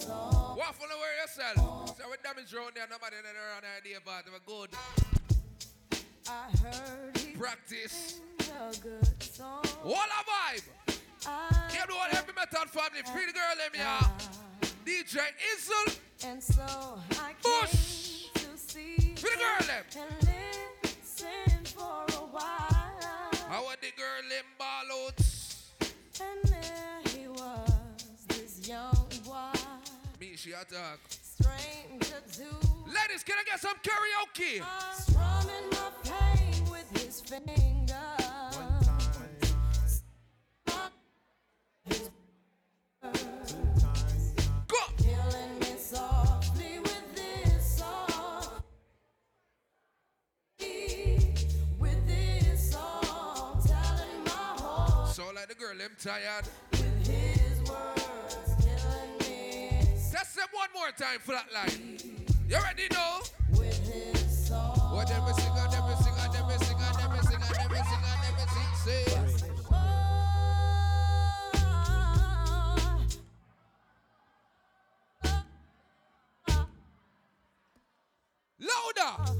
Song. 0.00 0.56
Waffle 0.58 0.86
away 0.86 1.12
yourself. 1.20 1.96
So 1.96 2.04
we 2.10 2.16
damage 2.22 2.52
around 2.54 2.72
there, 2.74 2.86
nobody 2.90 3.16
around 3.16 3.64
idea 3.78 3.98
about 3.98 4.24
it. 4.26 4.32
We're 4.32 4.40
good. 4.46 4.70
I 6.28 6.50
heard 6.58 7.16
he 7.16 7.32
Practice. 7.32 8.20
A 8.50 8.76
good 8.82 9.22
song. 9.22 9.64
What 9.82 10.08
a 10.08 10.22
vibe. 10.24 10.66
Know 11.88 11.96
what 11.96 12.14
every 12.14 12.34
metal 12.34 12.66
family. 12.66 13.02
The 13.02 13.32
girl, 13.32 13.56
them, 13.56 13.72
yeah. 13.74 14.00
DJ 14.84 15.18
Izzle. 15.56 15.98
And 16.24 16.42
so 16.42 16.98
I 17.12 17.32
to 17.42 17.66
see 18.56 19.14
the 19.16 19.22
girl, 19.22 19.66
them. 19.66 19.84
and 19.96 20.28
listen 20.84 21.64
for 21.64 22.04
a 22.08 22.26
while. 22.30 23.30
How 23.48 23.66
are 23.66 23.76
the 23.80 23.90
girl, 23.96 24.22
them 24.28 24.44
ball? 24.56 25.10
And 26.20 26.52
there 26.52 27.00
he 27.12 27.26
was, 27.26 27.72
this 28.28 28.68
young 28.68 29.08
boy, 29.24 29.58
Me, 30.20 30.36
she 30.36 30.52
attack. 30.52 30.98
stranger 31.08 32.20
to 32.34 32.44
Ladies, 32.86 33.24
can 33.24 33.36
I 33.38 33.44
get 33.46 33.58
some 33.58 33.76
karaoke? 33.82 34.62
strumming 34.92 35.70
my 35.72 35.90
pain 36.04 36.70
with 36.70 37.02
his 37.02 37.20
fingers. 37.20 38.19
So 43.02 43.08
like 55.34 55.48
the 55.48 55.54
girl, 55.54 55.76
them 55.76 55.90
tired. 55.98 56.44
with 56.72 57.06
his 57.06 57.58
words, 57.68 58.54
killing 58.60 59.18
me 59.20 59.80
Test 60.10 60.36
them 60.36 60.46
one 60.52 60.68
more 60.74 60.90
time, 60.96 61.18
flatline. 61.26 62.28
You 62.48 62.56
ready 62.58 62.86
now? 62.92 63.20
with 63.58 63.78
his 63.92 64.46
song. 64.48 64.90
Louder. 78.80 79.39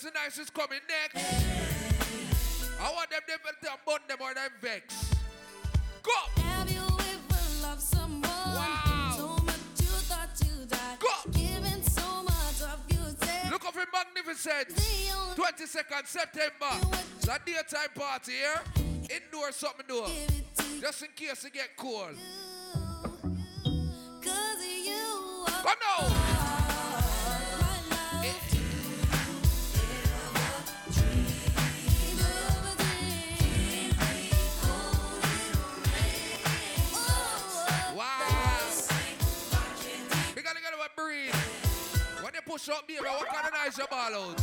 Dancing 0.00 0.12
nice 0.14 0.38
is 0.38 0.50
coming 0.50 0.80
next. 0.88 1.26
I 2.80 2.92
want 2.92 3.10
them 3.10 3.20
to 3.62 3.70
bun 3.84 3.98
them 4.08 4.18
or 4.20 4.34
them 4.34 4.50
vex. 4.60 5.14
Go! 6.02 6.42
Have 6.42 6.70
you 6.70 6.80
ever 6.80 7.62
loved 7.62 7.80
someone 7.82 8.22
Wow. 8.22 9.14
so 9.16 9.44
much 9.44 9.56
you 9.78 9.86
thought 10.08 10.28
you 10.40 10.66
died? 10.66 10.98
Go! 10.98 11.30
Giving 11.32 11.82
so 11.82 12.22
much 12.22 12.62
of 12.62 12.80
you 12.88 13.14
said 13.20 13.50
Look 13.50 13.66
up 13.66 13.74
Magnificent. 13.92 14.68
22nd 15.36 16.06
September. 16.06 16.96
It's 17.18 17.28
a 17.28 17.38
daytime 17.44 17.90
party 17.94 18.32
here. 18.32 18.62
Indoor 19.10 19.52
something 19.52 19.86
do. 19.86 20.04
Just 20.80 21.02
in 21.02 21.08
case 21.14 21.44
it 21.44 21.52
get 21.52 21.76
cold. 21.76 22.16
You 24.24 24.30
are 25.46 25.62
Come 25.62 25.78
now. 25.98 26.39
Push 42.50 42.68
up, 42.68 42.84
baby, 42.88 42.98
what 43.00 43.28
kind 43.28 43.46
of 43.46 43.52
nice 43.52 43.78
your 43.78 43.86
ball 43.86 44.12
out? 44.12 44.40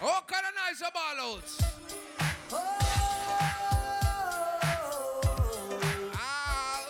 What 0.00 0.26
kind 0.26 0.44
of 0.44 0.54
nice 0.58 0.80
your 0.80 0.90
ball 0.90 1.18
out? 1.20 1.44
Ah. 6.16 6.88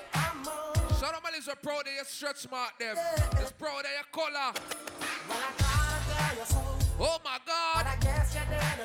Man, 1.23 1.35
is 1.39 1.49
proud 1.63 1.81
of 1.81 1.93
your 1.95 2.05
stretch 2.07 2.51
mark 2.51 2.79
them. 2.79 2.97
It's 3.33 3.53
proud 3.53 3.81
of 3.81 3.91
your 3.93 4.05
color. 4.11 4.55
Oh 6.99 7.19
my 7.23 7.39
God. 7.47 7.92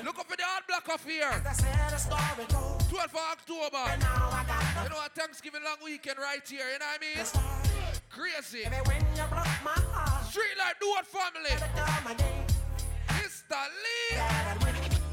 Look 0.04 0.20
up 0.20 0.28
for 0.28 0.38
the 0.38 0.44
hard 0.44 0.64
block 0.68 0.88
of 0.94 1.04
here. 1.06 1.32
12th 2.88 3.04
of 3.04 3.16
October. 3.32 3.84
You 4.84 4.90
know 4.90 4.96
what? 4.96 5.12
Thanksgiving 5.16 5.64
long 5.64 5.78
weekend 5.84 6.20
right 6.20 6.48
here. 6.48 6.70
You 6.72 6.80
know 6.80 6.86
what 6.86 7.02
I 7.02 7.16
mean? 7.16 7.26
Crazy. 8.10 8.64
Street 10.30 10.56
like 10.58 10.80
do 10.80 10.88
what 10.88 11.06
family. 11.06 11.56
Mr. 13.10 13.58
Lee. 13.84 14.18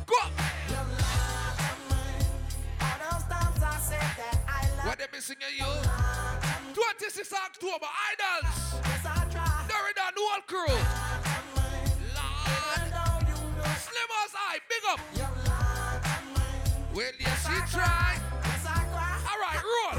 Go. 0.07 0.17
What 4.85 4.99
they 4.99 5.07
missing 5.13 5.37
you? 5.57 5.65
26 6.75 7.33
October, 7.33 7.87
Idols. 8.13 8.75
Derrida, 9.67 11.24
the 13.95 14.05
Big 14.69 14.85
up. 14.91 15.01
Well, 16.95 17.13
yes, 17.19 17.47
he 17.47 17.55
tried. 17.71 18.21
All 18.67 19.41
right, 19.41 19.63
roll. 19.65 19.99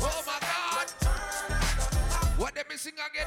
Oh 0.00 0.22
my 0.26 0.38
God. 0.40 0.86
What 2.38 2.54
they 2.54 2.62
missing 2.68 2.92
again? 2.92 3.26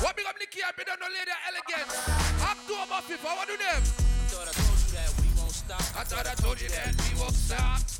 What 0.00 0.16
big 0.16 0.26
up 0.26 0.36
Nikki? 0.38 0.60
I 0.62 0.70
don't 0.82 1.00
know 1.00 1.06
lady 1.06 1.32
elegance. 1.48 2.08
October 2.42 3.00
5th, 3.06 3.26
I 3.26 3.36
want 3.36 3.48
to 3.50 3.56
them. 3.58 3.82
I 3.82 4.32
thought 4.32 4.48
I 4.48 4.52
told 4.54 4.78
you 4.80 4.90
that 4.92 5.10
we 5.20 5.28
won't 5.40 5.52
stop. 5.52 5.80
I 5.80 6.04
thought 6.04 6.26
I 6.26 6.34
told 6.34 6.60
you 6.60 6.68
that 6.68 6.94
we 7.12 7.20
won't 7.20 7.34
stop. 7.34 7.99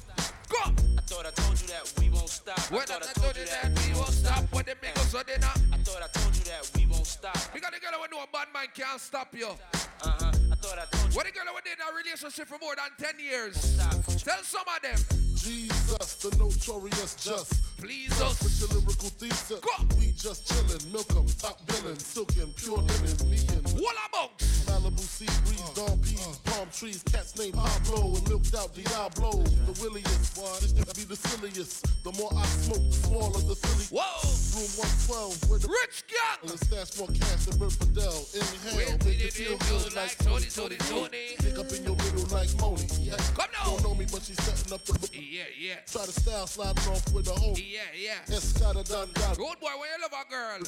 Go. 0.50 0.58
I 0.98 1.00
thought 1.06 1.26
I 1.26 1.30
told 1.30 1.60
you 1.60 1.66
that 1.68 1.92
we 2.00 2.10
won't 2.10 2.28
stop. 2.28 2.58
When 2.70 2.82
I 2.82 2.98
told 3.14 3.36
you 3.36 3.46
that 3.46 3.70
we 3.86 3.94
won't 3.94 4.10
stop, 4.10 4.44
when 4.52 4.64
the 4.64 4.74
big 4.80 4.98
so 4.98 5.22
they 5.22 5.38
not. 5.38 5.56
I 5.72 5.78
thought 5.78 6.02
I 6.02 6.08
told 6.18 6.34
you 6.34 6.42
that 6.50 6.70
we 6.74 6.86
won't 6.86 7.06
stop. 7.06 7.38
We 7.54 7.60
got 7.60 7.72
a 7.72 7.80
girl 7.80 7.92
who 8.02 8.10
know 8.10 8.22
a 8.22 8.26
bad 8.32 8.48
man 8.52 8.66
can't 8.74 9.00
stop 9.00 9.32
you. 9.32 9.46
Uh-huh. 9.46 10.32
I 10.50 10.54
thought 10.56 10.78
I 10.78 10.86
told 10.90 11.12
you. 11.12 11.16
What 11.16 11.28
a 11.28 11.32
girl 11.32 11.46
who 11.46 11.60
did 11.62 11.78
in 11.78 11.86
a 11.86 11.96
relationship 11.96 12.48
for 12.48 12.58
more 12.60 12.74
than 12.74 12.90
10 12.98 13.24
years. 13.24 13.78
Tell 14.24 14.42
some 14.42 14.66
of 14.66 14.82
them. 14.82 15.29
Jesus, 15.42 16.16
the 16.16 16.36
notorious 16.36 17.16
just. 17.16 17.64
Please 17.80 18.12
us. 18.20 18.42
With 18.42 18.60
your 18.60 18.68
lyrical 18.80 19.08
thesis. 19.08 19.60
We 19.96 20.12
just 20.12 20.44
chillin', 20.44 20.92
milk 20.92 21.08
'em, 21.16 21.24
top 21.40 21.64
billin', 21.64 21.98
silkin', 21.98 22.52
pure 22.52 22.76
linen, 22.76 23.16
me 23.30 23.40
and 23.56 23.64
What 23.80 23.96
about? 24.08 24.36
Malibu 24.68 25.00
sea 25.00 25.24
breeze, 25.48 25.64
uh, 25.64 25.86
dawn 25.86 25.98
peas, 26.04 26.20
uh. 26.20 26.50
palm 26.50 26.68
trees, 26.68 27.02
cats 27.10 27.38
named 27.38 27.54
Pablo, 27.54 28.16
and 28.16 28.28
milked 28.28 28.54
out 28.54 28.74
Diablo. 28.74 29.42
The 29.64 29.80
williest, 29.80 30.36
this 30.60 30.72
be 30.92 31.04
the 31.08 31.16
silliest. 31.16 31.88
The 32.04 32.12
more 32.20 32.30
I 32.36 32.44
smoke, 32.60 32.84
the 32.90 32.96
smaller 33.08 33.40
the 33.40 33.56
silly. 33.56 33.88
Whoa! 33.96 34.20
Room 34.52 34.68
112, 34.76 35.48
where 35.48 35.58
the 35.58 35.68
rich 35.68 36.04
gang. 36.04 36.52
And 36.52 36.60
stash 36.60 36.98
more 37.00 37.08
cash 37.16 37.48
than 37.48 37.56
Bert 37.56 37.72
Fidel. 37.72 38.12
Inhale, 38.36 38.98
make 39.08 39.24
it 39.24 39.32
feel 39.32 39.56
good 39.56 39.94
like 39.96 40.18
Tony, 40.18 40.52
Tony, 40.52 40.76
Tony? 40.84 41.40
Pick 41.40 41.56
up 41.56 41.72
in 41.72 41.80
your 41.84 41.96
middle 41.96 42.28
like 42.28 42.52
Moni. 42.60 42.84
Yeah. 43.00 43.16
Come 43.32 43.48
now. 43.56 43.80
Don't 43.80 43.84
know 43.84 43.94
me, 43.94 44.04
but 44.10 44.20
she's 44.20 44.36
setting 44.44 44.74
up 44.74 44.84
the. 44.84 45.29
Yeah, 45.30 45.42
yeah. 45.56 45.74
Try 45.86 46.06
to 46.06 46.10
style 46.10 46.48
sliding 46.48 46.92
off 46.92 47.12
with 47.12 47.28
a 47.28 47.38
home. 47.38 47.54
Yeah, 47.56 47.82
yeah. 47.96 48.18
It's 48.26 48.52
got 48.54 48.74
a 48.74 48.82
done 48.82 49.10
done. 49.14 49.36
Old 49.38 49.60
boy, 49.60 49.68
when 49.78 49.88
you 49.94 50.02
love 50.02 50.10
a 50.10 50.28
girl, 50.28 50.58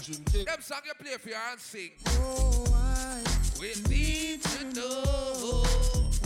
them 0.45 0.61
song 0.61 0.79
you 0.87 0.93
play 0.95 1.17
for 1.19 1.31
her 1.31 1.51
and 1.51 1.61
sing. 1.61 1.91
Oh, 2.07 3.25
we 3.61 3.75
need 3.91 4.41
to 4.41 4.65
know 4.73 5.65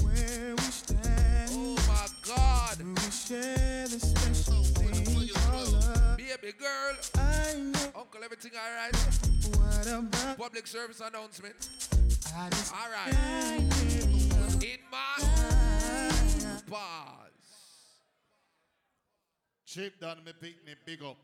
where 0.05 0.55
we 0.55 0.63
stand. 0.65 1.51
Oh 1.53 1.77
my 1.89 2.07
God. 2.29 2.77
We 2.83 3.11
share 3.11 3.89
the 3.89 4.01
special 4.01 4.59
oh, 4.59 4.65
thing 4.65 5.29
called 5.33 5.73
love. 5.73 6.19
Baby 6.19 6.53
girl. 6.59 6.95
I 7.15 7.55
know. 7.57 8.01
Uncle, 8.01 8.21
everything 8.23 8.53
all 8.55 8.71
right? 8.77 8.95
What 9.57 9.87
about 9.87 10.37
Public 10.37 10.67
service 10.67 11.01
announcement. 11.01 11.71
I 12.37 12.51
just 12.51 12.75
All 12.75 12.91
right. 12.93 13.15
In 14.63 14.81
my 14.93 15.17
pause. 16.69 17.26
Chip 19.77 20.01
down 20.01 20.17
me 20.25 20.33
picnic, 20.33 20.79
big 20.87 21.03
up. 21.03 21.19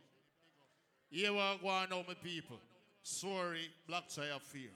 Here 1.09 1.33
we 1.33 1.39
are 1.39 1.57
going 1.57 1.89
now, 1.89 2.05
my 2.07 2.13
people. 2.23 2.59
Sorry, 3.03 3.71
black 3.89 4.11
tie 4.15 4.29
of 4.29 4.43
fear. 4.43 4.69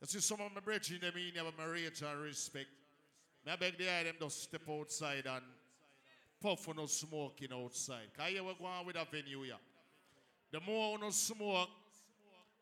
You 0.00 0.06
see 0.06 0.20
some 0.20 0.40
of 0.40 0.54
my 0.54 0.60
brethren, 0.60 1.00
them 1.00 1.12
in 1.16 1.44
have 1.44 1.52
my 1.58 1.64
rate 1.64 2.00
and 2.00 2.22
respect. 2.22 2.68
Me 3.44 3.50
I 3.50 3.56
beg 3.56 3.78
the 3.78 3.84
them 3.84 4.14
just 4.20 4.44
step 4.44 4.60
outside 4.70 5.24
and 5.26 5.42
puff 6.40 6.68
on 6.68 6.76
no 6.76 6.86
smoking 6.86 7.48
outside. 7.52 8.14
Cause 8.16 8.28
here 8.28 8.44
we 8.44 8.54
going 8.54 8.86
with 8.86 8.94
a 8.94 9.04
venue 9.10 9.42
here. 9.42 9.54
The 10.52 10.60
more 10.60 10.94
we 10.94 11.00
no 11.00 11.10
smoke, 11.10 11.70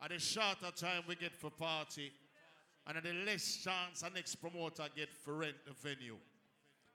and 0.01 0.11
the 0.11 0.19
shorter 0.19 0.71
time 0.75 1.03
we 1.07 1.17
get 1.17 1.35
for 1.35 1.51
party, 1.51 2.11
and 2.87 3.05
the 3.05 3.13
less 3.27 3.59
chance 3.63 4.01
the 4.01 4.09
next 4.09 4.37
promoter 4.37 4.85
get 4.97 5.15
for 5.15 5.35
rent 5.35 5.57
the 5.67 5.75
venue. 5.75 6.17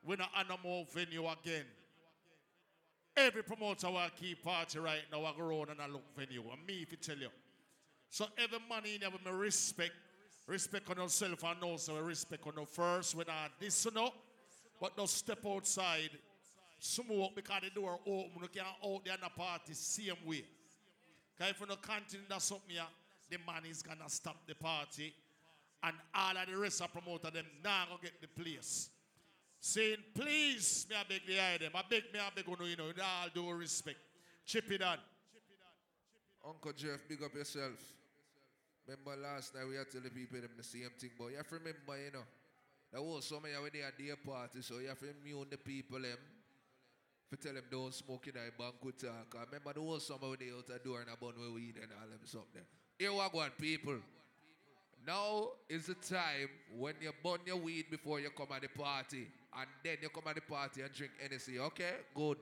We 0.04 0.16
not 0.16 0.32
no 0.50 0.58
more 0.64 0.88
venue 0.92 1.28
again. 1.28 1.66
Every 3.16 3.44
promoter 3.44 3.90
will 3.90 4.02
keep 4.20 4.44
party 4.44 4.80
right 4.80 5.02
now, 5.12 5.26
I 5.26 5.34
go 5.38 5.44
around 5.44 5.70
and 5.72 5.82
I 5.82 5.88
look 5.88 6.04
venue. 6.16 6.44
And 6.52 6.66
me, 6.66 6.82
if 6.82 6.92
you 6.92 6.98
tell 6.98 7.18
you. 7.18 7.30
So 8.10 8.26
every 8.38 8.60
money 8.70 8.96
in 8.96 9.02
there 9.02 9.10
me 9.10 9.32
respect, 9.32 9.92
respect 10.48 10.90
on 10.90 10.98
yourself 10.98 11.44
and 11.44 11.64
also 11.64 12.00
respect 12.02 12.46
on 12.48 12.54
you 12.58 12.66
first 12.66 13.16
when 13.16 13.30
I 13.30 13.48
this 13.60 13.86
you 13.86 13.92
know, 13.92 14.12
but 14.80 14.96
don't 14.98 15.10
step 15.10 15.40
outside, 15.46 16.10
smoke 16.80 17.36
because 17.36 17.62
the 17.64 17.70
door 17.70 18.00
open, 18.06 18.42
you 18.42 18.48
can't 18.48 18.68
out 18.84 19.06
there 19.06 19.14
in 19.14 19.22
the 19.22 19.30
party 19.30 19.74
same 19.74 20.16
way. 20.26 20.44
Because 21.38 21.52
if 21.52 21.60
you 21.60 21.68
don't 21.68 21.82
continue 21.82 22.26
that 22.30 22.42
something 22.42 22.70
here, 22.70 22.84
the 23.30 23.38
man 23.46 23.64
is 23.70 23.82
gonna 23.82 24.10
stop 24.10 24.38
the 24.48 24.56
party 24.56 25.14
and 25.84 25.96
all 26.14 26.38
of 26.38 26.50
the 26.50 26.58
rest 26.58 26.82
of 26.82 26.92
promoter 26.92 27.32
them 27.32 27.46
now 27.64 27.86
gonna 27.88 28.02
get 28.02 28.22
the 28.22 28.28
place. 28.28 28.90
Saying, 29.64 29.98
please, 30.16 30.88
may 30.90 30.96
I 30.96 31.04
beg 31.08 31.22
the 31.28 31.64
them. 31.64 31.72
I 31.76 31.84
beg 31.88 32.04
me, 32.12 32.20
I 32.20 32.34
beg 32.34 32.46
oh, 32.50 32.58
you, 32.62 32.72
you 32.72 32.76
know, 32.76 32.88
with 32.88 33.00
all 33.00 33.30
due 33.32 33.52
respect. 33.52 34.00
Chippy 34.44 34.80
Don. 34.80 34.98
Uncle 36.44 36.74
Jeff, 36.74 36.98
big 37.08 37.22
up 37.22 37.36
yourself. 37.36 37.78
Remember 38.88 39.22
last 39.22 39.54
night 39.54 39.68
we 39.70 39.76
had 39.76 39.86
to 39.86 39.92
tell 39.94 40.02
the 40.02 40.10
people 40.10 40.42
them 40.42 40.50
the 40.58 40.64
same 40.64 40.90
thing, 40.98 41.12
but 41.16 41.28
you 41.28 41.38
have 41.38 41.48
to 41.48 41.56
remember, 41.56 41.94
you 41.94 42.12
know, 42.12 42.26
there 42.92 43.04
was 43.04 43.30
some 43.30 43.46
of 43.46 43.52
you 43.52 43.62
when 43.62 43.70
they 43.72 43.86
had 43.86 43.94
their 44.00 44.18
party, 44.18 44.64
so 44.64 44.80
you 44.80 44.90
have 44.90 44.98
to 44.98 45.14
immune 45.14 45.46
the 45.52 45.58
people 45.58 46.02
them. 46.02 46.18
For 47.30 47.38
tell 47.38 47.54
them 47.54 47.64
don't 47.70 47.94
smoke 47.94 48.28
in 48.28 48.34
a 48.36 48.50
banquet 48.58 48.98
talk. 48.98 49.38
I 49.38 49.46
remember 49.46 49.74
there 49.74 49.84
was 49.84 50.08
some 50.08 50.18
when 50.22 50.38
they 50.40 50.50
out 50.50 50.66
the 50.66 50.82
door 50.84 51.02
and 51.02 51.10
a 51.14 51.16
bun 51.16 51.38
with 51.38 51.54
weed 51.54 51.78
and 51.78 51.94
all 52.02 52.10
them 52.10 52.26
something. 52.26 52.66
Here 52.98 53.14
we 53.14 53.22
go, 53.32 53.46
people. 53.62 54.02
Now 55.06 55.50
is 55.70 55.86
the 55.86 55.94
time 55.94 56.50
when 56.76 56.96
you 57.00 57.12
burn 57.24 57.40
your 57.46 57.58
weed 57.58 57.86
before 57.92 58.20
you 58.20 58.32
come 58.32 58.50
at 58.54 58.64
the 58.64 58.68
party. 58.68 59.28
And 59.54 59.68
then 59.84 59.98
you 60.02 60.10
come 60.10 60.24
at 60.28 60.36
the 60.36 60.42
party 60.42 60.82
and 60.82 60.94
drink 60.94 61.12
NSC, 61.22 61.60
okay? 61.60 61.92
Good. 62.16 62.38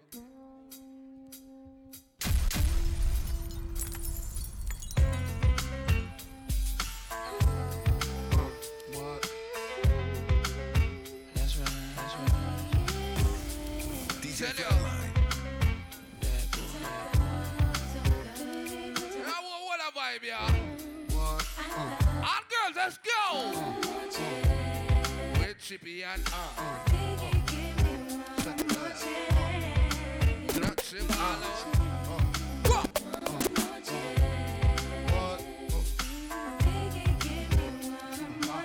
What? 8.93 9.31
That's 11.33 11.57
right, 11.57 11.69
that's 11.95 12.15
right. 12.15 12.31
DJ 14.21 14.41
Now, 19.25 19.41
what, 19.41 19.61
what 19.65 19.79
a 19.81 19.91
vibe, 19.97 20.23
yeah? 20.27 20.51
What? 21.15 21.43
All 22.23 22.43
girls, 22.51 22.75
let's 22.75 22.97
go! 22.99 23.19
With 25.39 25.57
Chippy 25.59 26.03
and 26.03 26.21
uh. 26.27 26.88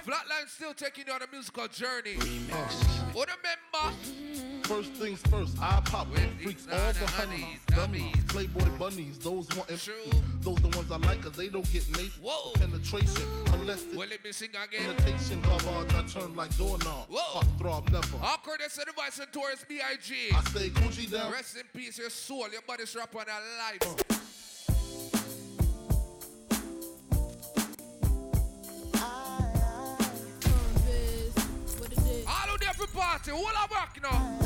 Flatline 0.05 0.49
still 0.49 0.73
taking 0.73 1.05
you 1.07 1.13
on 1.13 1.21
a 1.21 1.27
musical 1.31 1.69
journey. 1.69 2.15
What 3.13 3.29
remember? 3.29 4.54
First 4.65 4.93
things 4.93 5.21
first, 5.29 5.57
I 5.61 5.81
pop 5.85 6.09
freaks 6.43 6.67
all 6.73 6.93
for 6.95 7.11
honey, 7.13 7.59
dummies, 7.67 8.17
playboy 8.29 8.67
bunnies, 8.79 9.19
those 9.19 9.47
wanting 9.55 9.77
those 10.41 10.57
the 10.57 10.69
ones 10.69 10.91
I 10.91 10.97
like 10.97 11.23
cause 11.23 11.33
they 11.33 11.49
don't 11.49 11.71
get 11.71 11.87
made 11.99 12.11
penetration 12.55 13.29
unless 13.53 13.85
it's 13.85 13.95
Will 13.95 14.11
it 14.11 14.23
be 14.23 14.33
sing 14.33 14.49
again? 14.51 14.91
imitation 14.91 15.43
garbage 15.43 15.95
I 15.95 16.03
turn 16.03 16.35
like 16.35 16.57
doorknob. 16.57 17.07
Whoa. 17.11 17.41
Fuck 17.41 17.59
throb 17.59 17.91
never. 17.91 18.17
Awkward 18.23 18.61
as 18.65 18.75
the 18.75 18.87
device 18.87 19.19
and 19.19 19.31
Taurus 19.33 19.65
B.I.G. 19.69 20.15
I 20.35 20.41
stay 20.45 20.71
Gucci 20.71 21.11
down. 21.11 21.31
Rest 21.31 21.57
in 21.57 21.65
peace, 21.79 21.99
your 21.99 22.11
soul, 22.11 22.49
your 22.51 22.63
body 22.63 22.87
strap 22.87 23.15
on 23.15 23.27
alive. 23.27 24.05
All 32.27 32.55
of 32.55 32.61
the 32.61 32.67
every 32.69 32.87
party, 32.87 33.31
all 33.31 33.47
of 33.47 33.71
work 33.71 34.03
now. 34.03 34.44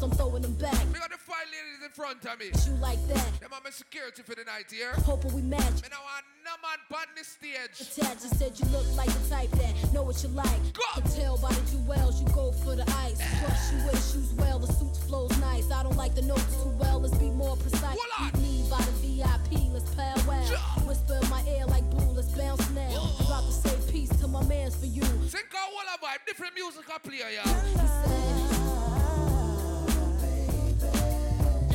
Signals, 0.00 0.12
I'm 0.12 0.16
throwing 0.16 0.42
them 0.42 0.54
back. 0.54 0.86
We 0.92 0.98
got 0.98 1.10
the 1.10 1.18
five 1.18 1.46
ladies 1.46 1.84
in 1.84 1.90
front 1.90 2.24
of 2.24 2.38
me. 2.38 2.50
You 2.66 2.78
like 2.80 3.00
that? 3.08 3.40
Them 3.40 3.52
are 3.52 3.60
my 3.62 3.70
security 3.70 4.22
for 4.22 4.34
the 4.34 4.44
night 4.44 4.70
here. 4.70 4.92
Hoping 5.04 5.32
we 5.34 5.42
match. 5.42 5.82
Me 5.82 5.88
now 5.90 6.02
want 6.02 6.24
no 6.44 6.52
man 6.62 6.78
on 6.90 7.06
the 7.16 7.24
stage. 7.24 7.94
Tad 7.94 8.20
just 8.20 8.38
said 8.38 8.58
you 8.58 8.66
look 8.72 8.86
like 8.96 9.08
the 9.08 9.28
type 9.28 9.50
that 9.50 9.92
know 9.92 10.02
what 10.02 10.22
you 10.22 10.28
like. 10.30 10.60
Can 10.94 11.02
tell 11.14 11.38
by 11.38 11.52
the 11.52 11.70
jewels 11.70 12.20
you 12.20 12.28
go 12.34 12.52
for 12.52 12.76
the 12.76 12.84
ice. 13.04 13.20
Trust 13.40 13.72
you 13.72 13.78
wear 13.84 13.96
shoes 13.96 14.32
well, 14.34 14.58
the 14.58 14.72
suit 14.72 14.96
flows 15.08 15.36
nice. 15.40 15.70
I 15.70 15.82
don't 15.82 15.96
like 15.96 16.14
the 16.14 16.22
notes 16.22 16.56
too 16.62 16.72
well, 16.78 17.00
let's 17.00 17.16
be 17.18 17.30
more 17.30 17.56
precise. 17.56 17.96
Meet 18.20 18.36
me 18.38 18.64
by 18.70 18.78
the 18.78 18.92
VIP, 19.04 19.72
let's 19.72 19.94
powwow. 19.94 20.40
Whisper 20.86 21.18
in 21.22 21.28
my 21.30 21.42
ear 21.48 21.66
like 21.66 21.88
blue, 21.90 22.12
let's 22.12 22.28
bounce 22.32 22.68
now. 22.70 22.88
Oh. 22.92 23.26
About 23.26 23.46
to 23.46 23.52
say 23.52 23.92
peace 23.92 24.10
to 24.20 24.28
my 24.28 24.42
mans 24.44 24.76
for 24.76 24.86
you. 24.86 25.02
Think 25.02 25.48
all 25.54 25.94
of 25.94 26.00
vibe, 26.00 26.26
different 26.26 26.54
music 26.54 26.84
I 26.92 26.98
play, 26.98 27.20
yeah. 27.34 28.39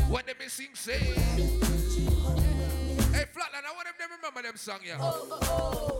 When 0.09 0.23
they 0.25 0.33
be 0.33 0.47
sing, 0.47 0.69
say. 0.73 0.97
Hey, 0.97 1.15
Flatline, 3.33 3.65
I 3.65 3.73
want 3.73 3.85
them 3.85 3.95
to 3.97 4.03
remember 4.15 4.41
them 4.43 4.55
song, 4.55 4.79
yeah. 4.85 4.97
Oh, 4.99 5.27
oh, 5.31 5.39
oh, 5.41 5.99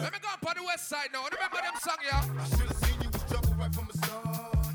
Let 0.00 0.12
me 0.12 0.18
go 0.22 0.28
up 0.32 0.46
on 0.46 0.54
the 0.56 0.62
west 0.64 0.88
side 0.88 1.08
now. 1.12 1.24
Remember 1.24 1.56
them 1.56 1.74
song, 1.82 1.96
yeah. 2.04 2.22
I 2.22 2.48
should 2.50 2.60
have 2.68 2.76
seen 2.76 3.00
you 3.02 3.08
was 3.10 3.22
trouble 3.24 3.54
right 3.58 3.74
from 3.74 3.88
the 3.90 3.98
start. 3.98 4.22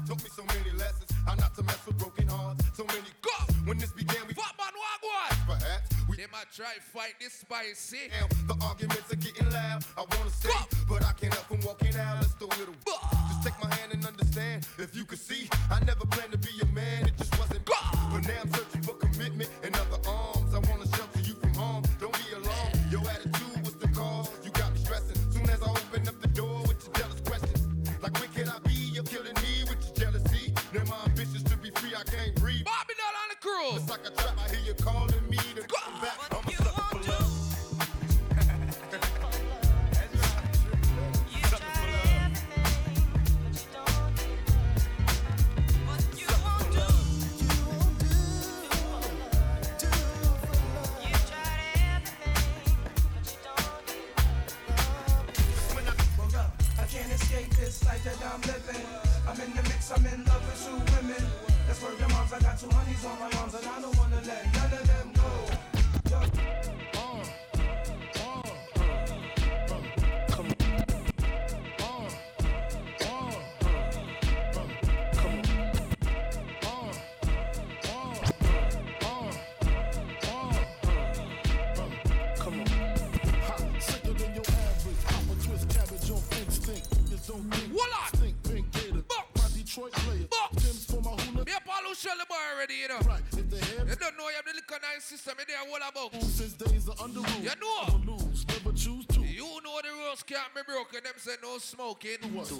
Taught 0.07 0.23
me 0.23 0.29
so 0.35 0.43
many 0.43 0.71
lessons. 0.77 1.09
How 1.25 1.35
not 1.35 1.55
to 1.55 1.63
mess 1.63 1.79
with 1.85 1.97
broken 1.97 2.27
hearts. 2.27 2.65
So 2.73 2.83
many 2.85 2.99
go. 3.21 3.31
When 3.65 3.77
this 3.77 3.91
began, 3.91 4.27
we 4.27 4.33
Fuck 4.33 4.55
man, 4.57 4.73
walk 4.75 5.03
one. 5.03 5.37
Perhaps 5.57 5.95
we 5.95 5.98
They 6.19 6.27
might 6.33 6.51
try 6.51 6.73
to 6.75 6.81
fight 6.81 7.15
this 7.17 7.31
spicy. 7.31 8.11
Damn, 8.11 8.27
the 8.45 8.65
arguments 8.65 9.07
are 9.07 9.15
getting 9.15 9.49
loud. 9.51 9.85
I 9.95 10.03
wanna 10.03 10.29
stay, 10.29 10.49
but 10.85 11.01
I 11.01 11.13
can't 11.13 11.33
help 11.33 11.47
from 11.47 11.61
walking 11.61 11.95
out. 11.95 12.19
Let's 12.19 12.33
throw 12.33 12.49
it 12.59 12.67
away. 12.67 12.99
Just 13.31 13.43
take 13.47 13.55
my 13.63 13.73
hand 13.75 13.93
and 13.93 14.05
understand. 14.05 14.67
If 14.77 14.97
you 14.97 15.05
could 15.05 15.21
see, 15.21 15.47
I 15.71 15.79
never 15.85 16.05
planned 16.11 16.33
to 16.33 16.37
be 16.37 16.51
a 16.61 16.65
man. 16.75 17.07
It 17.07 17.15
just 17.15 17.39
wasn't. 17.39 17.63
But 17.63 18.27
now 18.27 18.35
I'm 18.43 18.51
searching 18.51 18.81
for 18.81 18.95
commitment 18.95 19.49
and 19.63 19.73
other 19.77 20.01
arms. 20.09 20.53
I 20.53 20.59
wanna 20.67 20.91
shelter 20.91 21.21
you 21.23 21.35
from 21.35 21.53
harm. 21.53 21.83
Don't 22.01 22.11
be 22.11 22.35
alarmed. 22.35 22.91
Your 22.91 23.07
attitude 23.07 23.63
was 23.63 23.75
the 23.75 23.87
cause. 23.87 24.27
You 24.43 24.51
got 24.51 24.73
me 24.73 24.79
stressing. 24.83 25.15
Soon 25.31 25.49
as 25.49 25.63
I 25.63 25.71
open 25.71 26.05
up 26.05 26.19
the 26.19 26.27
door 26.35 26.59
with 26.67 26.83
your 26.83 26.93
jealous 26.99 27.21
questions, 27.23 27.63
like 28.03 28.19
when 28.19 28.27
can 28.35 28.49
I 28.49 28.59
be? 28.67 28.75
You're 28.91 29.07
killing 29.07 29.39
me 29.39 29.63
with 29.71 29.79
your 29.87 30.11
jealousy. 30.11 30.53
Now 30.73 30.83
my 30.83 30.99
ambitions 31.05 31.43
to 31.43 31.55
be 31.55 31.71
free, 31.79 31.95
I 31.95 32.03
can't 32.03 32.35
breathe. 32.35 32.65
Bobby 32.65 32.93
Doll 32.99 33.15
on 33.23 33.29
the 33.31 33.39
cruise. 33.39 33.83
It's 33.83 33.89
like 33.89 34.03
a 34.03 34.11
trap. 34.19 34.35
I 34.35 34.49
hear 34.53 34.65
you 34.67 34.73
calling 34.83 35.08
I 62.39 62.41
got 62.41 62.57
two 62.57 62.69
honeys 62.71 63.03
on 63.03 63.19
my 63.19 63.37
arms, 63.37 63.53
and 63.53 63.65
I 63.65 63.81
don't 63.81 63.97
wanna 63.97 64.21
let 64.25 64.53
none 64.53 64.58
already, 92.69 92.81
you 92.81 92.87
know. 92.87 92.99
Right, 93.07 93.21
if 93.31 93.49
the 93.49 93.57
head 93.57 93.89
You 93.89 93.95
don't 93.95 94.17
know 94.17 94.29
you 94.29 94.35
have 94.35 94.45
the 94.45 94.53
liquor 94.55 94.79
nice 94.81 95.03
system 95.03 95.35
in 95.39 95.45
there, 95.47 95.57
what 95.69 95.81
about? 95.87 96.13
since 96.21 96.53
days 96.53 96.89
are 96.89 97.03
under 97.03 97.19
rule. 97.19 97.41
You 97.41 97.51
know. 97.61 98.13
Lose, 98.13 98.45
never 98.47 98.75
choose 98.75 99.05
to. 99.07 99.21
You 99.21 99.59
know 99.63 99.79
the 99.81 99.89
rules 99.89 100.23
can't 100.23 100.53
be 100.53 100.61
broken. 100.65 101.03
Them 101.03 101.13
say 101.17 101.35
no 101.41 101.57
smoking. 101.57 102.17
Us. 102.39 102.53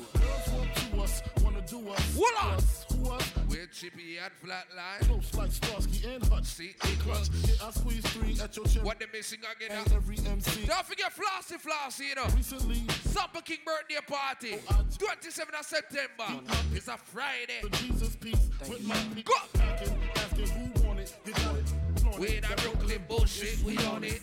Do 1.70 1.90
us. 1.90 2.00
Voila. 2.12 2.56
Us, 2.56 2.86
who 2.92 3.12
us? 3.12 3.32
With 3.48 3.72
Chippy 3.72 4.18
and 4.18 4.32
Flatline. 4.42 5.08
Close 5.08 5.34
like 5.36 5.52
Starsky 5.52 6.08
and 6.08 6.24
Hutch. 6.26 6.46
See, 6.46 6.74
clutch. 7.00 7.30
Yeah, 7.46 7.68
I 7.68 7.72
squeeze 7.72 8.06
three 8.08 8.38
at 8.42 8.56
your 8.56 8.66
chin. 8.66 8.84
What 8.84 9.00
they 9.00 9.06
missing 9.14 9.40
again? 9.40 9.78
And 9.78 9.94
every 9.94 10.18
MC. 10.18 10.66
Don't 10.66 10.86
forget 10.86 11.12
Flossy 11.12 11.58
Flossy, 11.58 12.06
you 12.06 12.16
know. 12.16 12.26
Recently, 12.36 12.82
Supper 13.06 13.42
King 13.42 13.60
birthday 13.66 14.00
party. 14.08 14.56
27th 14.98 15.60
of 15.60 15.66
September. 15.66 16.42
It's 16.74 16.88
a 16.88 16.98
Friday. 16.98 17.60
the 17.62 17.70
Jesus 17.70 18.16
piece 18.16 18.50
with 18.68 18.84
my 18.88 18.96
feet 18.96 19.28
packing, 19.54 19.96
asking 20.16 20.48
who 20.48 20.88
want 20.88 21.00
it. 21.00 21.14
You 21.26 21.34
got 21.34 21.56
it. 21.56 21.74
flaunt 22.00 22.24
it. 22.24 22.42
That 22.42 22.58
Brooklyn 22.64 23.04
bullshit, 23.08 23.64
we 23.64 23.78
on 23.78 24.04
it. 24.04 24.22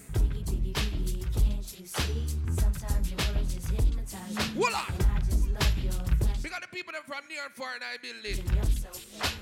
Voila! 4.55 5.16
We 6.47 6.51
got 6.51 6.63
the 6.63 6.69
people 6.69 6.93
them 6.93 7.03
from 7.05 7.27
near 7.29 7.43
and 7.45 7.53
far 7.55 7.75
in 7.75 7.83
our 7.83 7.99
building. 7.99 8.39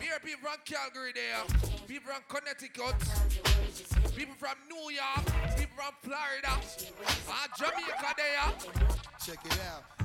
We 0.00 0.06
hear 0.06 0.18
people 0.24 0.48
from 0.48 0.56
Calgary 0.64 1.12
there, 1.12 1.44
people 1.86 2.10
from 2.10 2.22
Connecticut, 2.30 2.96
people 4.16 4.34
from 4.38 4.56
New 4.70 4.90
York, 4.90 5.58
people 5.58 5.76
from 5.76 5.92
Florida, 6.00 6.48
and 6.48 7.50
Jamaica 7.58 8.14
there. 8.16 8.88
Check 9.22 9.38
it 9.44 9.60
out. 9.68 10.03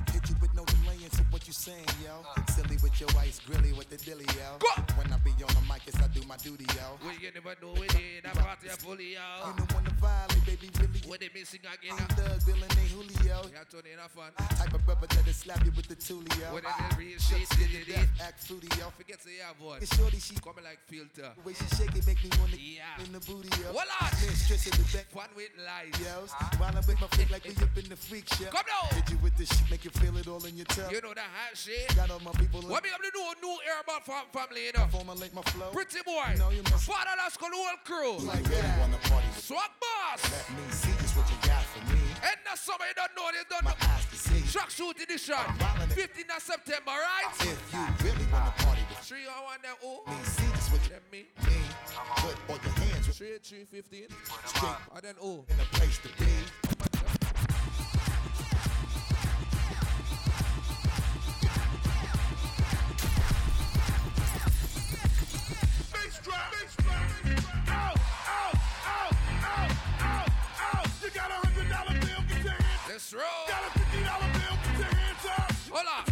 You 1.50 1.54
saying, 1.54 1.82
yo. 2.06 2.22
Silly 2.54 2.76
with 2.80 2.94
your 3.00 3.10
ice 3.18 3.40
grilly 3.44 3.72
with 3.72 3.90
the 3.90 3.96
dilly, 3.98 4.24
yo. 4.38 4.54
When 4.94 5.10
I 5.10 5.18
be 5.18 5.34
on 5.42 5.50
the 5.50 5.64
mic, 5.66 5.82
yes, 5.82 5.98
I 5.98 6.06
do 6.14 6.22
my 6.28 6.36
duty, 6.36 6.62
yo. 6.78 6.94
Well, 7.02 7.10
you 7.18 7.26
never 7.34 7.58
know 7.58 7.74
it 7.82 7.90
in 7.98 8.22
a 8.22 8.30
party 8.38 8.68
of 8.70 8.78
fully 8.78 9.12
You 9.12 9.18
out. 9.18 9.56
don't 9.58 9.66
wanna 9.74 9.90
violate, 9.98 10.46
baby, 10.46 10.70
really. 10.78 11.02
What 11.10 11.18
they 11.18 11.28
missing 11.34 11.66
again? 11.66 11.98
I'm 11.98 12.06
Doug, 12.14 12.38
Bill, 12.46 12.54
and 12.62 12.70
they 12.78 12.86
Julio. 12.94 13.42
Yeah, 13.50 13.66
Tony, 13.66 13.90
enough 13.98 14.14
fun. 14.14 14.30
Type 14.62 14.74
of 14.74 14.86
brother 14.86 15.08
that'll 15.10 15.32
slap 15.34 15.64
you 15.66 15.72
with 15.74 15.88
the 15.90 15.96
tulio. 15.98 16.54
When 16.54 16.62
they 16.62 16.94
real 16.94 17.18
shit, 17.18 17.42
Shucks 17.42 17.50
to 17.50 17.66
did 17.66 17.70
your 17.74 17.82
it, 17.82 17.88
death, 17.98 18.30
act 18.30 18.38
fruity, 18.46 18.68
yo. 18.78 18.86
Forget 18.94 19.18
say 19.18 19.42
yeah, 19.42 19.50
boy. 19.58 19.78
It's 19.82 19.90
shorty, 19.98 20.20
she 20.22 20.34
Coming 20.38 20.62
like 20.62 20.78
filter. 20.86 21.34
the 21.34 21.42
way 21.42 21.54
she 21.58 21.66
shake 21.74 21.94
it 21.98 22.06
make 22.06 22.22
me 22.22 22.30
wanna 22.38 22.54
Yeah. 22.62 23.02
in 23.02 23.10
the 23.10 23.18
booty, 23.26 23.50
yo. 23.58 23.74
Voila. 23.74 24.06
Mistress 24.22 24.70
of 24.70 24.78
the 24.78 24.86
back. 24.94 25.10
Fun 25.10 25.28
with 25.34 25.50
lies. 25.66 25.98
Yo, 25.98 26.30
while 26.62 26.70
I 26.70 26.80
make 26.86 27.00
my 27.02 27.10
flick 27.10 27.30
like 27.34 27.42
we 27.42 27.58
up 27.58 27.74
in 27.74 27.90
the 27.90 27.98
freak 27.98 28.30
show. 28.38 28.46
Come 28.54 28.70
on. 28.86 28.94
Hit 28.94 29.10
you 29.10 29.18
with 29.18 29.34
the 29.34 29.46
shit, 29.50 29.66
make 29.70 29.82
you 29.84 29.90
feel 29.98 30.14
it 30.16 30.28
all 30.30 30.44
in 30.46 30.54
your 30.56 30.66
toe. 30.70 30.86
You 30.94 31.00
know 31.02 31.10
that 31.14 31.26
hot 31.40 31.56
shit. 31.56 31.88
Got 31.96 32.10
all 32.10 32.20
my 32.20 32.32
people 32.32 32.60
What 32.62 32.84
me 32.84 32.90
up 32.92 33.00
to 33.00 33.10
do 33.12 33.22
new 33.40 33.56
airborne 33.64 34.04
fam- 34.04 34.28
family, 34.32 34.66
you 34.68 34.72
know? 34.76 34.86
formulate 34.92 35.32
my 35.32 35.42
flow. 35.48 35.70
Pretty 35.72 36.02
boy. 36.04 36.36
know 36.36 36.50
you 36.50 36.62
must- 36.68 36.84
Father 36.84 37.16
that's 37.16 37.36
called 37.36 37.52
the 37.52 37.56
whole 37.56 37.80
crew. 37.84 38.16
Like 38.26 38.44
that. 38.44 38.78
Wanna 38.78 38.98
party 39.08 39.28
with 39.32 39.44
Swag 39.44 39.70
boss. 39.80 40.20
Let 40.30 40.50
me 40.52 40.64
see 40.70 40.92
just 41.00 41.16
what 41.16 41.26
you 41.30 41.38
got 41.48 41.64
for 41.72 41.82
me. 41.92 42.00
And 42.28 42.38
the 42.44 42.54
summer 42.56 42.84
you 42.84 42.94
don't 42.94 43.14
know, 43.16 43.26
you 43.32 43.44
don't 43.48 43.64
My 43.64 43.70
know. 43.72 43.88
eyes 43.88 44.04
can 44.06 44.18
see. 44.18 44.52
Track 44.52 44.70
shoot 44.70 44.96
edition. 45.00 45.34
wildin' 45.34 45.90
it. 45.90 45.96
15th 45.96 46.36
of 46.36 46.42
September, 46.42 46.92
right? 46.92 47.26
If 47.40 47.72
you 47.72 47.84
really 48.04 48.26
wanna 48.32 48.52
party 48.60 48.82
with 48.88 48.98
Three 49.00 49.26
on 49.26 49.42
one 49.44 49.58
there, 49.62 49.74
oh. 49.82 50.04
me, 50.06 50.14
see 50.24 50.46
just 50.54 50.70
what 50.72 50.82
you 50.88 51.00
me. 51.10 51.26
mean. 51.46 51.64
Put 52.20 52.36
all 52.48 52.58
your 52.62 52.72
hands 52.84 53.06
Three, 53.16 53.38
three, 53.42 53.64
15. 53.64 54.06
straight 54.46 54.76
And 54.94 55.02
then 55.02 55.14
oh. 55.20 55.44
in 55.48 55.58
a 55.60 55.64
place 55.76 55.98
to 55.98 56.08
be. 56.16 56.39
Let's 73.00 73.14
roll. 73.14 73.48
Got 73.48 73.64
a 73.64 73.78
fifty 73.78 74.04
dollar 74.04 74.28
bill, 74.28 74.56
get 74.60 74.76
your 74.76 74.92
hands 74.92 75.24
up. 75.32 75.48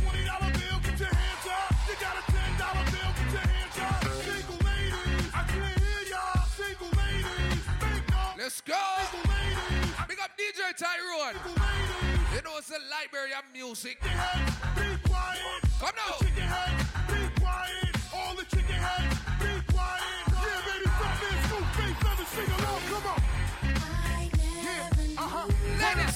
Twenty 0.00 0.24
dollar 0.24 0.50
bill, 0.56 0.78
get 0.88 0.96
your 0.96 1.12
hands 1.12 1.44
up. 1.44 1.68
You 1.84 1.94
got 2.00 2.16
a 2.16 2.24
ten 2.32 2.50
dollar 2.56 2.84
bill, 2.88 3.12
get 3.12 3.28
your 3.28 3.44
hands 3.44 3.76
up. 3.76 4.00
Single 4.24 4.60
ladies, 4.64 5.28
I 5.36 5.42
can't 5.52 5.80
hear 5.84 6.02
y'all. 6.08 6.48
Single 6.48 6.88
ladies, 6.96 7.60
make. 7.84 8.40
Let's 8.40 8.64
go. 8.64 8.80
Single 9.04 9.20
ladies, 9.28 9.92
Big 10.08 10.16
up 10.24 10.32
DJ 10.40 10.64
Tyrone. 10.80 11.36
single 11.36 11.60
ladies. 11.60 12.24
You 12.32 12.40
know 12.40 12.56
it's 12.56 12.72
a 12.72 12.80
library 12.88 13.36
of 13.36 13.44
music. 13.52 14.00
Be 14.00 14.88
quiet. 15.04 15.60
Come 15.76 15.92
now. 15.92 16.37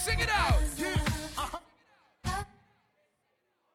Sing 0.02 0.18
it 0.18 0.30
out. 0.34 0.58
Yeah, 0.76 0.86
uh-huh. 1.38 2.44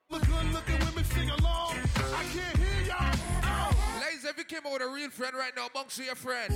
Look 0.09 0.25
good 0.27 0.51
looking 0.51 0.79
women 0.85 1.03
sing 1.05 1.29
along. 1.29 1.75
I 1.95 2.23
can't 2.35 2.57
hear 2.57 2.81
y'all. 2.87 3.15
Ow. 3.43 3.71
Ladies, 4.01 4.25
if 4.25 4.37
you 4.37 4.43
came 4.43 4.59
out 4.65 4.73
with 4.73 4.81
a 4.81 4.87
real 4.89 5.09
friend 5.09 5.33
right 5.35 5.53
now, 5.55 5.67
amongst 5.73 5.97
your 5.97 6.15
friend. 6.15 6.53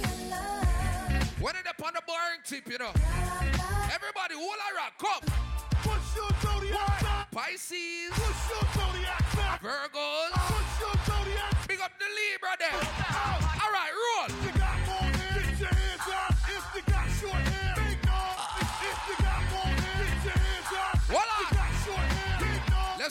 When 1.39 1.55
it 1.55 1.65
up 1.67 1.81
on 1.85 1.93
the 1.93 2.01
boring 2.05 2.43
tip, 2.45 2.67
you 2.69 2.79
know. 2.79 2.91
Everybody, 3.95 4.35
hold 4.35 4.59
a 4.59 4.75
rock, 4.75 4.93
come. 4.99 5.23
What's 5.83 6.15
your 6.15 6.29
zodiac 6.43 6.99
sign? 6.99 7.25
Pisces, 7.31 8.11
What's 8.11 8.49
your 8.51 8.65
zodiac 8.75 9.23
sign? 9.31 9.59
Virgos, 9.59 10.31
What's 10.35 10.79
your 10.79 11.15
zodiac 11.15 11.67
big 11.67 11.79
up 11.79 11.91
the 11.97 12.05
Libra 12.11 12.55
there. 12.59 12.81
All 13.63 13.71
right, 13.71 13.91
roll. 13.95 14.60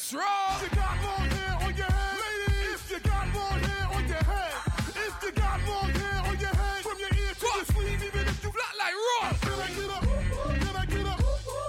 That's 0.01 0.15
If 0.15 0.73
You 0.73 0.81
got 0.81 0.97
long 1.05 1.29
hair 1.29 1.57
on 1.61 1.77
your 1.77 1.93
head, 1.93 2.17
ladies. 2.25 2.73
If 2.73 2.91
you 2.91 3.01
got 3.01 3.27
long 3.37 3.61
hair 3.61 3.85
on 3.93 4.09
your 4.09 4.25
head, 4.25 4.55
if 4.97 5.23
you 5.23 5.33
got 5.33 5.61
long 5.69 5.91
hair 5.93 6.23
on 6.25 6.41
your 6.41 6.57
head, 6.57 6.83
from 6.83 6.99
your 6.99 7.13
ear 7.21 7.35
to 7.37 7.45
what? 7.45 7.57
your 7.57 7.65
sleeve, 7.69 8.03
even 8.09 8.25
if 8.25 8.43
you 8.43 8.51
flat 8.51 8.75
like 8.81 8.97
rock. 8.97 9.37
Can 9.45 9.61
I 9.61 9.69
get 9.77 9.91
up? 9.93 10.05
Can 10.57 10.77
I 10.77 10.87
get 10.89 11.05
up? 11.05 11.21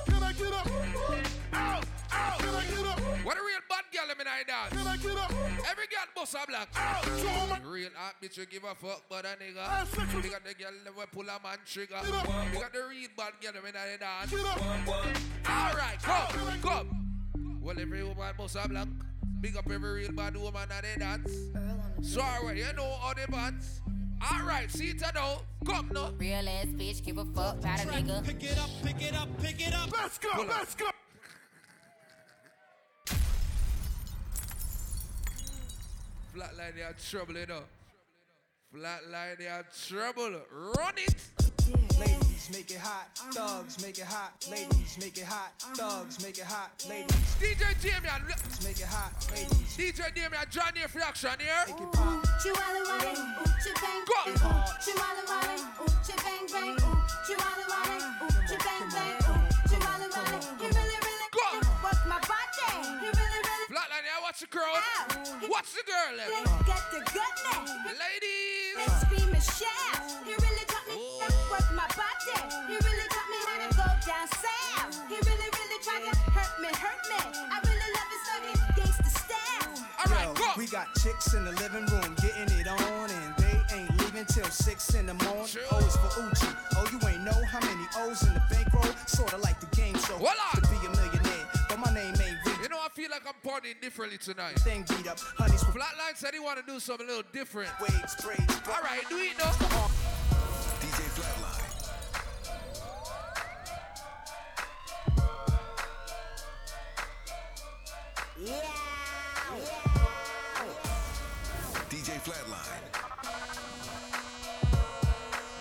Can 0.08 0.24
I 0.24 0.32
get 0.32 0.54
up? 0.54 0.68
Out, 1.52 1.86
out. 2.14 2.40
Can 2.40 2.56
I 2.56 2.64
get 2.72 2.88
up? 2.88 3.00
What 3.28 3.36
a 3.36 3.44
real 3.44 3.64
bad 3.68 3.86
girl, 3.92 4.08
let 4.08 4.18
me 4.18 4.24
know 4.24 4.40
that. 4.48 4.70
Can 4.72 4.88
I 4.88 4.96
get 4.96 5.18
up? 5.20 5.32
Every 5.68 5.88
girl 5.92 6.08
must 6.16 6.32
have 6.32 6.48
black. 6.48 6.70
Out, 6.78 7.04
so 7.04 7.28
my 7.52 7.60
real 7.68 7.90
hot 7.96 8.16
bitch, 8.24 8.38
you 8.38 8.46
give 8.46 8.64
a 8.64 8.74
fuck, 8.76 9.04
but 9.10 9.26
a 9.26 9.36
nigga. 9.44 10.24
We 10.24 10.30
got 10.30 10.46
the 10.48 10.54
girl 10.56 10.72
that 10.86 10.96
will 10.96 11.06
pull 11.12 11.28
a 11.28 11.36
man 11.44 11.60
trigger. 11.68 12.00
We 12.02 12.60
got 12.60 12.72
the 12.72 12.80
real 12.88 13.10
bad 13.12 13.34
girl, 13.44 13.52
let 13.56 13.64
me 13.66 13.72
know 13.76 13.84
that. 14.00 14.32
All 15.52 15.74
right, 15.76 16.00
come, 16.00 16.62
come. 16.62 17.11
Well, 17.62 17.80
every 17.80 18.04
woman 18.04 18.34
Bossa 18.38 18.68
Black. 18.68 18.88
Big 19.40 19.56
up 19.56 19.70
every 19.72 20.02
real 20.02 20.12
bad 20.12 20.36
woman 20.36 20.68
that 20.70 20.84
they 20.84 21.00
dance. 21.00 21.32
Sorry, 22.02 22.60
you 22.60 22.74
know 22.74 22.84
all 22.84 23.14
the 23.14 23.32
bands. 23.32 23.82
All 24.32 24.46
right, 24.46 24.70
see 24.70 24.90
it 24.90 25.02
now. 25.16 25.42
Come 25.66 25.90
now. 25.94 26.12
Real 26.18 26.48
ass 26.50 26.66
bitch, 26.68 27.04
give 27.04 27.18
a 27.18 27.26
fuck 27.26 27.58
about 27.58 27.84
a 27.84 27.88
nigga. 27.88 28.24
Pick 28.26 28.44
it 28.44 28.58
up, 28.58 28.70
pick 28.84 29.02
it 29.02 29.16
up, 29.16 29.30
pick 29.42 29.68
it 29.68 29.74
up. 29.74 29.92
Let's 29.92 30.18
go, 30.18 30.30
Pull 30.32 30.42
up. 30.44 30.50
let's 30.50 30.76
go. 30.76 30.86
Flatline, 36.36 36.76
they 36.76 36.82
are 36.82 36.96
trouble, 37.10 37.38
you 37.38 37.46
know. 37.46 37.64
Flatline, 38.76 39.38
they 39.38 39.48
are 39.48 39.66
trouble. 39.88 40.42
Run 40.52 40.94
it. 40.98 42.21
Ladies, 42.42 42.58
make 42.58 42.72
it 42.72 42.82
hot. 42.82 43.06
Thugs, 43.34 43.82
make 43.84 44.00
it 44.00 44.06
hot. 44.06 44.34
Ladies, 44.50 44.98
make 45.00 45.18
it 45.18 45.26
hot. 45.26 45.54
Thugs, 45.78 46.24
make 46.24 46.40
it 46.40 46.46
hot. 46.46 46.72
Ladies, 46.90 47.14
DJ 47.38 47.70
Damion, 47.78 48.26
make 48.66 48.80
it 48.82 48.90
hot. 48.90 49.14
Ladies, 49.30 49.78
DJ 49.78 50.10
Damion, 50.10 50.50
join 50.50 50.74
your 50.74 50.90
reaction 50.90 51.38
here. 51.38 51.66
Chihuahua 52.42 52.82
wale, 52.98 53.14
oochie 53.46 53.74
bang 53.78 54.02
bang. 54.10 54.34
Chihuahua 54.82 55.22
wale, 55.30 55.62
oochie 55.86 56.18
bang 56.18 56.46
bang. 56.50 56.78
Chihuahua 57.30 57.78
wale, 57.78 58.10
oochie 58.26 58.58
bang 58.58 58.90
bang. 58.90 59.22
Chihuahua 59.70 60.08
wale, 60.10 60.42
he 60.58 60.66
really 60.66 60.98
really 60.98 61.30
work 61.86 62.02
my 62.10 62.18
body. 62.26 62.74
He 62.74 63.06
really 63.06 63.40
really 63.46 63.70
Flatline, 63.70 64.06
yeah, 64.10 64.18
watch 64.26 64.40
the 64.42 64.48
girl. 64.50 64.74
Watch 65.46 65.70
the 65.78 65.86
girl. 65.86 66.18
eh. 66.18 66.42
get 66.66 66.84
the 66.90 67.02
goodness. 67.06 67.70
Ladies, 67.86 68.82
and 68.82 68.94
scream 69.06 69.30
and 69.30 69.44
shout. 69.46 70.02
He 70.26 70.34
really 70.34 70.51
we 80.62 80.68
got 80.68 80.94
chicks 81.02 81.34
in 81.34 81.44
the 81.44 81.52
living 81.54 81.88
room 81.88 82.16
getting 82.22 82.60
it 82.60 82.68
on, 82.68 83.10
and 83.10 83.36
they 83.38 83.60
ain't 83.76 83.90
leaving 84.00 84.26
till 84.26 84.46
six 84.46 84.94
in 84.94 85.08
the 85.08 85.14
morning. 85.16 85.48
O 85.72 85.72
oh, 85.72 85.80
is 85.80 85.96
for 85.98 86.22
Uchi. 86.22 86.56
Oh, 86.78 86.86
you 86.92 87.00
ain't 87.10 87.24
know 87.24 87.44
how 87.50 87.60
many 87.62 87.88
O's 87.98 88.22
in 88.22 88.34
the 88.36 88.44
bankroll? 88.48 88.86
Sorta 89.08 89.38
like 89.38 89.60
the 89.60 89.66
game 89.76 89.96
show. 89.96 90.20
To 90.20 90.62
be 90.70 90.78
a 90.86 90.90
millionaire, 90.92 91.48
but 91.68 91.80
my 91.80 91.92
name 91.92 92.14
ain't 92.14 92.38
Reed. 92.46 92.58
You 92.62 92.70
know, 92.70 92.78
I 92.80 92.90
feel 92.94 93.10
like 93.10 93.24
I'm 93.26 93.34
partying 93.44 93.82
differently 93.82 94.20
tonight. 94.20 94.60
Thing 94.60 94.86
beat 94.88 95.08
up, 95.08 95.20
honey's 95.20 95.64
Flatline 95.64 96.16
said 96.16 96.36
he 96.36 96.40
want 96.40 96.64
to 96.64 96.72
do 96.72 96.80
something 96.80 97.08
a 97.08 97.10
little 97.10 97.32
different. 97.34 97.72
Waves, 97.82 98.16
braids. 98.24 98.62
All 98.68 98.84
right, 98.84 99.02
do 99.10 99.18
it 99.18 99.36
now. 99.40 99.50
DJ 100.78 101.10
Flatline. 101.18 101.72
DJ 108.38 108.91
Flatline. 112.24 112.92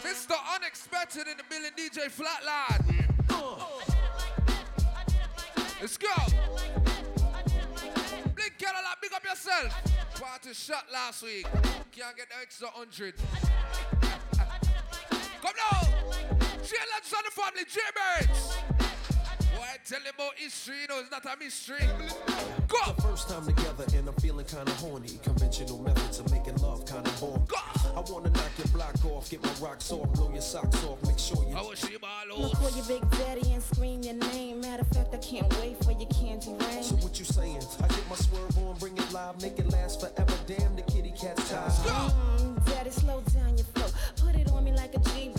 Mr. 0.02 0.36
Unexpected 0.54 1.26
in 1.26 1.36
the 1.38 1.44
building, 1.48 1.70
DJ 1.76 2.10
Flatline. 2.10 3.06
Let's 5.80 5.96
go. 5.96 6.08
Blink 8.34 8.58
Cadillac, 8.58 9.00
big 9.00 9.12
up 9.14 9.24
yourself. 9.24 9.74
Party 10.20 10.52
shot 10.52 10.84
last 10.92 11.22
week. 11.22 11.46
Can't 11.92 12.16
get 12.16 12.28
the 12.28 12.36
extra 12.42 12.68
hundred. 12.68 13.14
Come 15.40 15.56
now. 15.56 15.80
Say 16.62 16.76
hello 16.78 17.00
to 17.02 17.16
the 17.24 17.30
family, 17.30 17.64
J-Birds. 17.66 18.58
Boy, 19.56 19.66
tell 19.86 20.00
him 20.00 20.14
about 20.14 20.34
history, 20.36 20.82
you 20.82 20.88
know, 20.88 21.00
it's 21.00 21.10
not 21.10 21.24
a 21.24 21.36
mystery. 21.42 21.86
Go. 22.68 22.92
The 22.94 23.02
first 23.02 23.28
time 23.28 23.46
together 23.46 23.84
and 23.96 24.08
I'm 24.08 24.14
feeling 24.14 24.46
kinda 24.46 24.70
horny. 24.74 25.18
Conventional 25.22 25.78
methods 25.82 26.18
of 26.20 26.29
I 28.00 28.12
wanna 28.12 28.30
knock 28.30 28.50
your 28.56 28.66
block 28.68 29.04
off, 29.04 29.28
get 29.28 29.42
my 29.42 29.52
rocks 29.60 29.92
off, 29.92 30.10
blow 30.14 30.30
your 30.32 30.40
socks 30.40 30.82
off, 30.84 31.02
make 31.06 31.18
sure 31.18 31.44
you. 31.46 31.54
I 31.54 31.60
wish 31.60 31.84
you 31.84 31.98
ball 31.98 32.08
I'ma 32.34 32.48
call 32.48 32.70
your 32.70 32.86
big 32.86 33.10
daddy 33.10 33.52
and 33.52 33.62
scream 33.62 34.00
your 34.00 34.14
name. 34.14 34.62
Matter 34.62 34.80
of 34.80 34.88
fact, 34.88 35.14
I 35.14 35.18
can't 35.18 35.46
wait 35.60 35.76
for 35.84 35.92
your 35.92 36.08
candy 36.08 36.54
rain. 36.64 36.82
So 36.82 36.94
what 36.96 37.18
you 37.18 37.26
saying? 37.26 37.60
I 37.82 37.88
get 37.88 38.08
my 38.08 38.16
swerve 38.16 38.56
on, 38.56 38.78
bring 38.78 38.96
it 38.96 39.12
live, 39.12 39.42
make 39.42 39.58
it 39.58 39.70
last 39.70 40.00
forever. 40.00 40.32
Damn 40.46 40.76
the 40.76 40.82
kitty 40.82 41.10
cat's 41.10 41.50
tired. 41.50 41.72
Mm, 41.72 42.64
daddy, 42.64 42.90
slow 42.90 43.20
down 43.34 43.58
your 43.58 43.66
flow. 43.74 43.88
Put 44.16 44.34
it 44.34 44.50
on 44.50 44.64
me 44.64 44.72
like 44.72 44.94
a 44.94 44.98
G, 45.10 45.32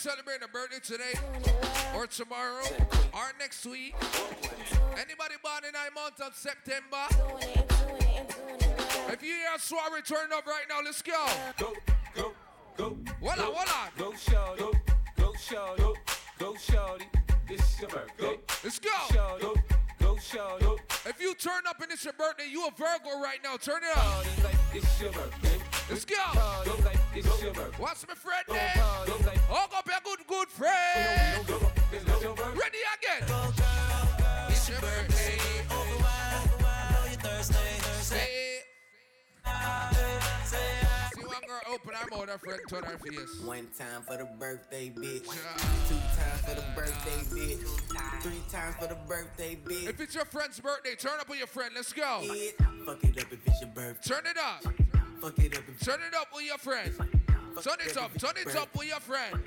celebrating 0.00 0.42
a 0.42 0.48
birthday 0.48 0.78
today 0.82 1.12
or 1.94 2.06
tomorrow 2.06 2.64
or 3.12 3.32
next 3.38 3.66
week? 3.66 3.94
Anybody 4.94 5.34
born 5.42 5.62
in 5.66 5.72
the 5.72 5.94
month 5.94 6.20
of 6.22 6.34
September? 6.34 7.04
If 9.12 9.22
you 9.22 9.34
hear 9.34 9.58
Soiree, 9.58 10.00
turn 10.02 10.32
up 10.32 10.46
right 10.46 10.64
now. 10.70 10.80
Let's 10.82 11.02
go. 11.02 11.26
Go, 11.58 11.74
go, 12.14 12.32
go. 12.76 12.96
Voila, 13.20 13.36
go, 13.36 13.52
voila. 13.52 13.88
Go, 13.98 14.14
shorty. 14.14 14.62
Go, 14.62 14.72
go, 15.18 15.34
shorty. 15.34 15.82
Go, 15.82 15.94
go, 16.38 16.56
shorty. 16.56 17.04
It's 17.50 17.80
your 17.80 17.90
birthday. 17.90 18.38
Let's 18.64 18.78
go. 18.78 18.90
Go. 19.12 19.38
Go. 19.40 20.78
If 21.06 21.20
you 21.20 21.34
turn 21.34 21.66
up 21.68 21.80
and 21.80 21.90
it's 21.92 22.04
your 22.04 22.12
birthday, 22.14 22.46
you 22.50 22.66
a 22.66 22.70
Virgo 22.70 23.20
right 23.22 23.38
now. 23.42 23.56
Turn 23.56 23.80
it 23.82 23.96
up. 23.96 24.24
It's 24.72 25.00
your 25.00 25.12
birthday. 25.12 25.59
Let's 25.90 26.04
go. 26.04 26.14
It's 27.14 27.42
your 27.42 27.52
birthday. 27.52 27.82
What's 27.82 28.06
my 28.06 28.14
friend 28.14 28.44
name? 28.48 28.58
party 28.76 29.12
like 29.26 29.40
Hug 29.48 29.70
up 29.74 29.88
your 29.88 29.98
good, 30.04 30.26
good 30.28 30.48
friend. 30.48 31.48
Ready 31.48 31.58
again. 31.58 31.68
It's 31.98 32.14
your 32.22 32.34
birthday. 32.34 32.54
Ready 32.56 32.78
again. 32.94 33.22
It's 34.48 34.68
your 34.68 34.78
birthday. 34.78 35.38
Say 38.02 38.60
See 41.12 41.24
one 41.24 41.42
girl 41.48 41.60
open 41.74 41.94
her 41.94 42.06
mouth, 42.10 42.28
her 42.28 42.38
friend 42.38 42.60
turn 42.68 42.84
her 42.84 42.98
face. 42.98 43.40
One 43.44 43.66
time 43.76 44.02
for 44.02 44.16
the 44.16 44.28
birthday 44.38 44.90
bitch. 44.90 45.24
Two 45.24 45.96
times 46.16 46.40
for 46.46 46.54
the 46.54 46.64
birthday 46.76 47.18
bitch. 47.34 47.66
Three 48.22 48.42
times 48.48 48.76
for 48.76 48.86
the 48.86 48.98
birthday 49.08 49.56
bitch. 49.56 49.88
If 49.88 50.00
it's 50.00 50.14
your 50.14 50.24
friend's 50.24 50.60
birthday, 50.60 50.94
turn 50.94 51.18
up 51.18 51.28
with 51.28 51.38
your 51.38 51.48
friend. 51.48 51.72
Let's 51.74 51.92
go. 51.92 52.22
Fuck 52.86 53.02
it 53.02 53.18
up 53.18 53.32
if 53.32 53.44
it's 53.44 53.60
your 53.60 53.70
birthday. 53.70 54.14
Turn 54.14 54.26
it 54.26 54.38
up. 54.38 54.72
Fuck 55.20 55.38
it 55.38 55.58
up 55.58 55.64
Turn 55.84 56.00
it 56.00 56.14
up 56.14 56.28
with 56.34 56.46
your 56.46 56.56
friend. 56.56 56.94
Turn 56.96 57.76
it 57.86 57.96
up. 57.96 58.10
Turn 58.18 58.30
it 58.36 58.56
up 58.56 58.68
with 58.74 58.88
your 58.88 59.00
friend. 59.00 59.38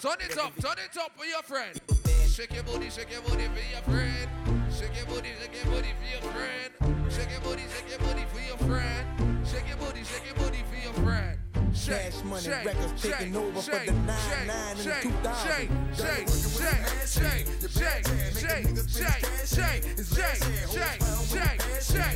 Turn 0.00 0.16
it 0.20 0.38
up. 0.38 0.54
Turn 0.58 0.78
it 0.78 0.96
up 0.96 1.12
with 1.18 1.28
your 1.28 1.42
friend. 1.42 1.78
Shake 2.26 2.54
your 2.54 2.62
booty, 2.62 2.88
shake 2.88 3.10
your 3.10 3.20
booty 3.22 3.44
for 3.44 3.60
your 3.70 3.82
friend. 3.82 4.28
Shake 4.72 4.96
your 4.96 5.06
booty, 5.06 5.28
shake 5.38 5.54
your 5.54 5.72
booty 5.72 5.92
for 6.00 6.08
your 6.08 6.32
friend. 6.32 7.12
Shake 7.12 7.30
your 7.30 7.40
booty, 7.40 7.62
shake 7.68 7.90
your 7.90 7.98
booty 7.98 8.24
for 8.32 8.40
your 8.40 8.56
friend. 8.56 9.46
Shake 9.46 9.68
your 9.68 9.76
booty, 9.76 10.04
shake 10.04 10.26
your 10.26 10.34
booty 10.36 10.62
for 10.70 10.76
your 10.82 10.92
friend. 11.04 11.37
Shake, 11.88 12.12
Cash 12.12 12.22
Money 12.24 12.42
shake, 12.42 12.64
Records 12.66 13.00
shake, 13.00 13.16
taking 13.16 13.36
over 13.36 13.62
for 13.62 13.72
shake, 13.72 13.86
the 13.86 13.92
99 13.92 14.76
shake, 14.76 15.04
and 15.04 15.24
the 15.24 15.32
shake, 15.40 15.68
2000. 15.68 15.96
Shake, 15.96 16.28
shake, 16.28 16.84
shake, 17.08 17.48
shake, 17.48 17.64
shake, 17.64 18.04
shake, 18.36 18.76
shake, 18.76 19.24
shake, 19.48 19.48
shake, 19.48 19.88
shake, 19.88 21.00
shake, 21.00 21.00
shake, 21.38 21.64
shake, 21.68 22.12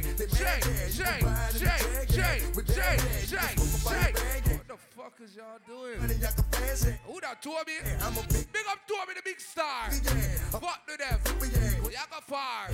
shake, 0.93 1.25
shake, 1.63 2.13
shake, 2.13 2.53
shake, 2.53 3.01
shake, 3.33 3.57
shake. 3.89 4.17
What 4.53 4.69
the 4.69 4.77
fuck 4.95 5.17
is 5.25 5.33
y'all 5.37 5.57
doing? 5.67 5.97
Who 7.07 7.17
that 7.23 7.41
Toby? 7.41 7.81
Big 8.53 8.67
up 8.69 8.81
Toby, 8.87 9.13
the 9.17 9.23
big 9.25 9.41
star. 9.41 9.91
Fuck 10.51 10.87
to 10.87 10.99
them. 10.99 11.19
Y'all 11.91 12.09
got 12.11 12.25
far. 12.25 12.69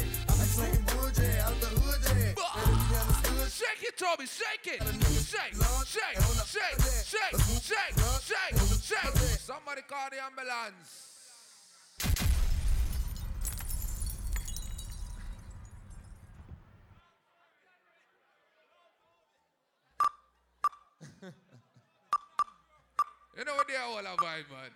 Shake 3.49 3.83
it, 3.83 3.97
Toby, 3.97 4.27
shake 4.27 4.67
it. 4.75 4.83
Shake, 4.83 5.55
shake, 5.87 6.21
shake, 6.47 6.79
shake, 7.05 7.37
shake, 7.63 7.97
shake, 8.21 8.57
shake. 8.83 9.15
Somebody 9.41 9.83
call 9.89 10.11
the 10.11 10.23
ambulance. 10.23 11.07
You 23.39 23.45
know 23.45 23.55
what 23.55 23.69
they 23.69 23.77
are 23.77 23.85
all 23.85 24.01
about, 24.01 24.19
man. 24.51 24.71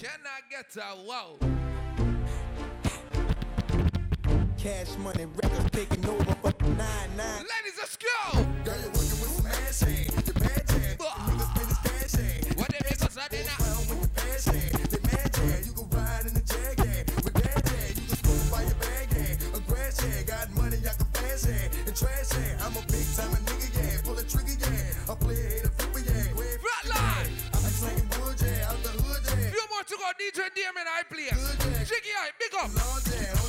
Can 0.00 0.20
I 0.26 0.40
get 0.50 0.76
a 0.76 0.96
wow. 1.06 1.38
Cash 4.62 4.96
money 4.98 5.26
records 5.42 5.70
taking 5.72 6.06
over 6.06 6.36
for 6.38 6.52
the 6.52 6.68
9 6.68 6.78
9. 6.78 7.18
Ladies, 7.18 7.74
let's 7.82 7.98
go. 7.98 8.46
Girl, 8.62 8.78
you're 8.78 8.94
working 8.94 9.18
with 9.18 9.34
some 9.34 9.46
ass 9.50 9.82
hand. 9.82 10.06
Your 10.22 10.38
bad 10.38 10.70
hand. 10.70 10.98
Niggas 11.02 11.50
spend 11.50 11.66
his 11.66 11.82
cash 11.82 12.14
hand. 12.22 12.54
What 12.54 12.68
they 12.70 12.78
make 12.86 13.02
us 13.02 13.18
a 13.18 13.26
dinner? 13.26 13.58
Found 13.58 13.90
with 13.90 13.98
your 13.98 14.14
cash 14.14 14.46
hand. 14.46 14.86
They 14.86 15.02
mad 15.02 15.34
hand. 15.34 15.66
You 15.66 15.74
can 15.74 15.90
ride 15.90 16.26
in 16.30 16.34
the 16.38 16.44
jag 16.46 16.78
hand. 16.78 17.10
With 17.26 17.34
that 17.42 17.58
hand, 17.58 17.90
you 17.98 18.06
can 18.06 18.16
smoke 18.22 18.46
by 18.54 18.62
your 18.62 18.78
bag 18.78 19.10
hand. 19.10 19.36
A 19.50 19.60
grass 19.66 19.98
hand. 19.98 20.26
Got 20.30 20.48
money, 20.54 20.78
I 20.78 20.94
can 20.94 21.10
flash 21.10 21.42
hand. 21.42 21.70
And 21.82 21.96
trash 21.98 22.30
hand. 22.30 22.56
I'm 22.62 22.74
a 22.78 22.82
big 22.86 23.06
time 23.18 23.34
nigga, 23.42 23.66
yeah. 23.66 23.98
Pull 24.06 24.14
a 24.14 24.22
trigger, 24.22 24.56
yeah. 24.62 25.10
I 25.10 25.14
play 25.18 25.42
a 25.42 25.58
hater, 25.58 25.74
flipper, 25.74 26.06
yeah. 26.06 26.38
Red 26.38 26.62
Flatline. 26.62 27.34
I 27.50 27.56
be 27.58 27.70
slanging 27.82 28.10
wood, 28.14 28.38
yeah. 28.38 28.70
Out 28.70 28.78
the 28.86 28.94
hood, 28.94 29.26
yeah. 29.26 29.50
Few 29.50 29.64
more 29.74 29.82
to 29.82 29.94
go. 29.98 30.06
DJ 30.22 30.54
Damion, 30.54 30.86
I 30.86 31.02
play. 31.10 31.34
Jiggy, 31.82 32.14
I 32.14 32.30
big 32.38 32.54
up. 32.54 32.70
Long 32.70 33.02
yeah. 33.10 33.10
On 33.10 33.10
the 33.10 33.10
hard 33.10 33.10
yeah. 33.10 33.41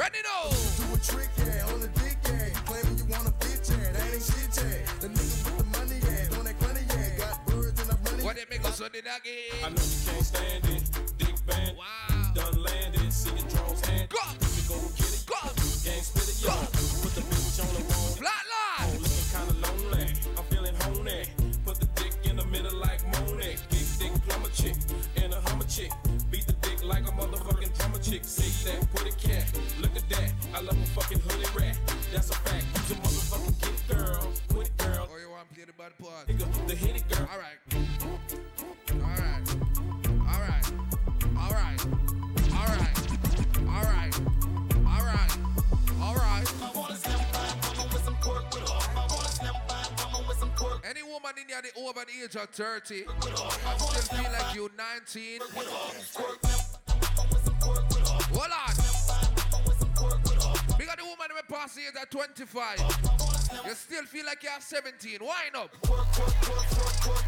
Ready 0.00 0.16
now. 0.24 0.48
Do 0.48 0.94
a 0.94 0.98
trick, 1.04 1.28
yeah, 1.44 1.68
on 1.68 1.80
the 1.84 1.88
dick, 2.00 2.16
yeah. 2.24 2.48
Claiming 2.64 2.96
you 2.96 3.04
want 3.12 3.28
a 3.28 3.36
bitch, 3.36 3.68
yeah. 3.68 3.92
That 3.92 4.08
ain't 4.08 4.24
shit, 4.24 4.48
yeah. 4.56 4.80
The 4.96 5.12
niggas 5.12 5.44
with 5.44 5.60
the 5.60 5.68
money, 5.76 6.00
yeah. 6.00 6.38
On 6.40 6.44
that 6.48 6.56
money, 6.64 6.80
yeah. 6.88 7.20
Got 7.20 7.44
birds 7.44 7.76
and 7.84 7.90
I'm 7.92 8.00
running. 8.08 8.24
What 8.24 8.36
they 8.40 8.48
make 8.48 8.64
us 8.64 8.80
on 8.80 8.88
the 8.96 9.04
again? 9.04 9.60
I 9.60 9.68
know 9.68 9.84
you 9.84 10.00
can't 10.08 10.24
stand 10.24 10.64
it. 10.72 10.88
Dick 11.20 11.36
band. 11.44 11.76
Wow. 11.76 12.32
Done 12.32 12.62
landed. 12.64 13.12
See 13.12 13.28
your 13.28 13.44
drones 13.52 13.84
hand. 13.84 14.08
Go. 14.08 14.24
You 14.40 14.64
go 14.72 14.80
get 14.96 15.12
it. 15.12 15.24
Go. 15.28 15.36
Gang 15.84 16.00
spit 16.00 16.32
it, 16.32 16.38
yo. 16.48 16.56
Put 17.04 17.12
the 17.12 17.24
bitch 17.28 17.60
on 17.60 17.68
the 17.76 17.84
wall. 17.92 18.08
Flatline. 18.16 18.80
Oh, 18.80 19.04
looking 19.04 19.28
kinda 19.36 19.54
lonely. 19.68 20.16
I'm 20.40 20.44
feeling 20.48 20.76
honey. 20.80 21.28
Put 21.68 21.76
the 21.76 21.88
dick 22.00 22.16
in 22.24 22.40
the 22.40 22.46
middle 22.48 22.72
like 22.80 23.04
Monet. 23.12 23.60
Big 23.68 23.84
dick 24.00 24.16
plumber 24.24 24.48
chick. 24.56 24.80
And 25.20 25.36
a 25.36 25.44
hummer 25.44 25.68
chick. 25.68 25.92
Chick. 28.10 28.24
Say 28.24 28.70
that, 28.70 28.90
put 28.92 29.06
it 29.06 29.16
cat. 29.18 29.44
Look 29.80 29.96
at 29.96 30.08
that. 30.08 30.32
I 30.54 30.60
love 30.60 30.76
a 30.80 30.86
fucking 30.86 31.20
hoodie 31.20 31.46
rat. 31.58 31.78
That's 32.12 32.30
a 32.30 32.34
fact. 32.34 32.64
You 32.88 32.96
motherfucking 32.96 33.60
get 33.60 33.68
it, 33.70 33.88
girl. 33.88 34.32
Girl. 34.78 35.08
Oh, 35.10 35.18
you 35.18 35.30
want 35.30 35.48
to 35.48 35.54
play 35.54 35.64
the? 35.64 35.72
Nigga, 36.32 36.66
the 36.66 36.74
hit 36.74 36.96
it, 36.96 37.08
girl. 37.08 37.28
All 37.30 37.38
right. 37.38 37.58
All 38.92 39.10
right. 39.22 39.44
All 40.26 40.40
right. 40.40 40.66
All 41.38 41.52
right. 41.52 41.80
All 42.52 42.66
right. 42.66 42.96
All 43.68 43.84
right. 43.84 44.14
All 44.86 45.04
right. 45.04 45.32
All 46.00 46.14
right. 46.16 46.46
I 46.62 46.70
wanna 46.74 46.96
slam 46.96 47.18
by, 47.32 47.46
mama 47.76 47.90
with 47.92 48.04
some 48.04 48.16
pork 48.16 48.44
with 48.52 48.68
her. 48.68 48.74
I 48.74 49.06
wanna 49.08 49.28
slam 49.28 49.54
by, 49.68 49.86
mama 50.02 50.24
with 50.26 50.38
some 50.38 50.50
pork. 50.56 50.84
Any 50.88 51.02
woman 51.02 51.32
in 51.40 51.48
here 51.48 51.62
the 51.62 51.80
over 51.80 52.04
the 52.04 52.24
age 52.24 52.36
of 52.36 52.48
30 52.50 53.04
and 53.06 53.80
still 53.80 54.18
feel 54.18 54.32
like 54.32 54.54
you're 54.54 54.70
19. 54.76 55.40
Hold 58.40 58.52
on. 58.56 58.72
Bigger 60.78 60.96
the 60.96 61.04
woman 61.04 61.28
that 61.36 61.46
pass 61.46 61.74
the 61.74 61.82
age 61.82 61.92
of 62.00 62.08
25. 62.08 62.78
You 63.66 63.74
still 63.74 64.04
feel 64.04 64.24
like 64.24 64.42
you're 64.42 64.52
17. 64.58 65.20
Wind 65.20 65.54
up. 65.54 65.70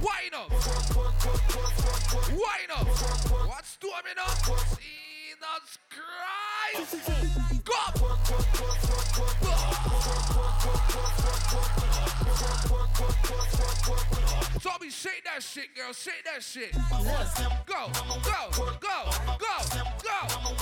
Wind 0.00 0.34
up. 0.34 0.50
Wind 2.30 2.70
up. 2.74 2.86
What's 3.46 3.68
storming 3.72 4.18
up? 4.24 4.38
Jesus 4.80 5.78
Christ. 5.90 6.96
Go. 7.62 7.76
Tommy, 14.62 14.90
shake 14.90 15.24
that 15.24 15.42
shit, 15.42 15.74
girl. 15.76 15.92
Shake 15.92 16.24
that 16.24 16.42
shit. 16.42 16.72
Go, 16.72 17.04
go, 17.66 17.90
go, 18.22 18.50
go, 18.80 19.10
go. 19.28 20.61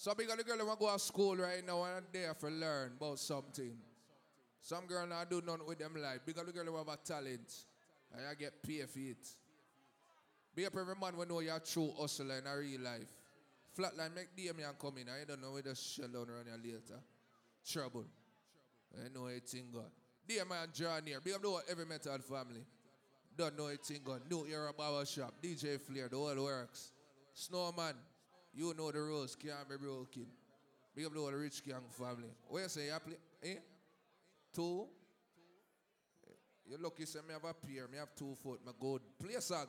So 0.00 0.14
big 0.14 0.28
the 0.28 0.42
girl 0.42 0.66
want 0.66 0.80
to 0.80 0.86
go 0.86 0.92
to 0.94 0.98
school 0.98 1.36
right 1.36 1.62
now 1.66 1.84
and 1.84 2.06
there 2.10 2.32
for 2.32 2.50
learn 2.50 2.92
about 2.96 3.18
something. 3.18 3.76
Some 4.62 4.86
girl 4.86 5.06
not 5.06 5.28
do 5.28 5.42
nothing 5.46 5.66
with 5.66 5.78
them 5.78 5.92
life. 6.00 6.20
Big 6.24 6.36
the 6.36 6.52
girl 6.52 6.78
have 6.78 6.88
a 6.88 6.96
talent. 7.04 7.52
And 8.16 8.26
I 8.26 8.32
get 8.32 8.62
paid 8.62 8.88
for 8.88 8.98
it. 8.98 9.28
Be 10.56 10.64
up 10.64 10.74
every 10.74 10.94
man 10.98 11.18
we 11.18 11.26
know 11.26 11.40
you're 11.40 11.54
a 11.54 11.60
true 11.60 11.92
hustler 12.00 12.38
in 12.38 12.46
a 12.46 12.56
real 12.56 12.80
life. 12.80 13.12
Flatline 13.78 14.14
make 14.14 14.34
Damion 14.34 14.72
come 14.80 14.96
in. 14.96 15.08
I 15.10 15.26
don't 15.28 15.42
know 15.42 15.52
where 15.52 15.60
the 15.60 15.74
shell 15.74 16.08
down 16.08 16.30
around 16.30 16.46
here 16.46 16.56
later. 16.64 17.02
Trouble. 17.70 18.06
I 18.96 19.14
know 19.14 19.26
anything 19.26 19.66
God. 19.70 19.90
DM 20.26 20.50
and 20.62 20.72
draw 20.72 20.98
near. 21.00 21.20
Big 21.20 21.34
up 21.34 21.42
the 21.42 21.60
every 21.70 21.84
metal 21.84 22.16
family. 22.20 22.64
Don't 23.36 23.58
know 23.58 23.66
anything 23.66 24.00
God. 24.02 24.22
New 24.30 24.46
era 24.46 24.72
barber 24.72 25.04
shop. 25.04 25.34
DJ 25.42 25.78
Flair. 25.78 26.08
The 26.08 26.16
whole 26.16 26.42
works. 26.42 26.92
Snowman. 27.34 27.96
You 28.52 28.74
know 28.76 28.90
the 28.90 29.00
rules. 29.00 29.36
Can't 29.36 29.68
be 29.68 29.76
broken. 29.76 30.26
Big 30.94 31.06
up 31.06 31.14
the 31.14 31.20
whole 31.20 31.30
rich 31.30 31.64
gang 31.64 31.76
family. 31.90 32.30
Where 32.48 32.64
you 32.64 32.68
say 32.68 32.86
you 32.86 32.98
play? 33.04 33.16
Eh? 33.50 33.56
Two? 34.52 34.86
You're 36.68 36.78
lucky 36.78 37.04
say 37.06 37.20
me 37.26 37.32
have 37.32 37.44
a 37.44 37.54
pair. 37.54 37.88
Me 37.88 37.98
have 37.98 38.14
two 38.16 38.36
foot. 38.42 38.60
My 38.64 38.72
good. 38.78 39.00
Play 39.20 39.34
a 39.34 39.40
song. 39.40 39.66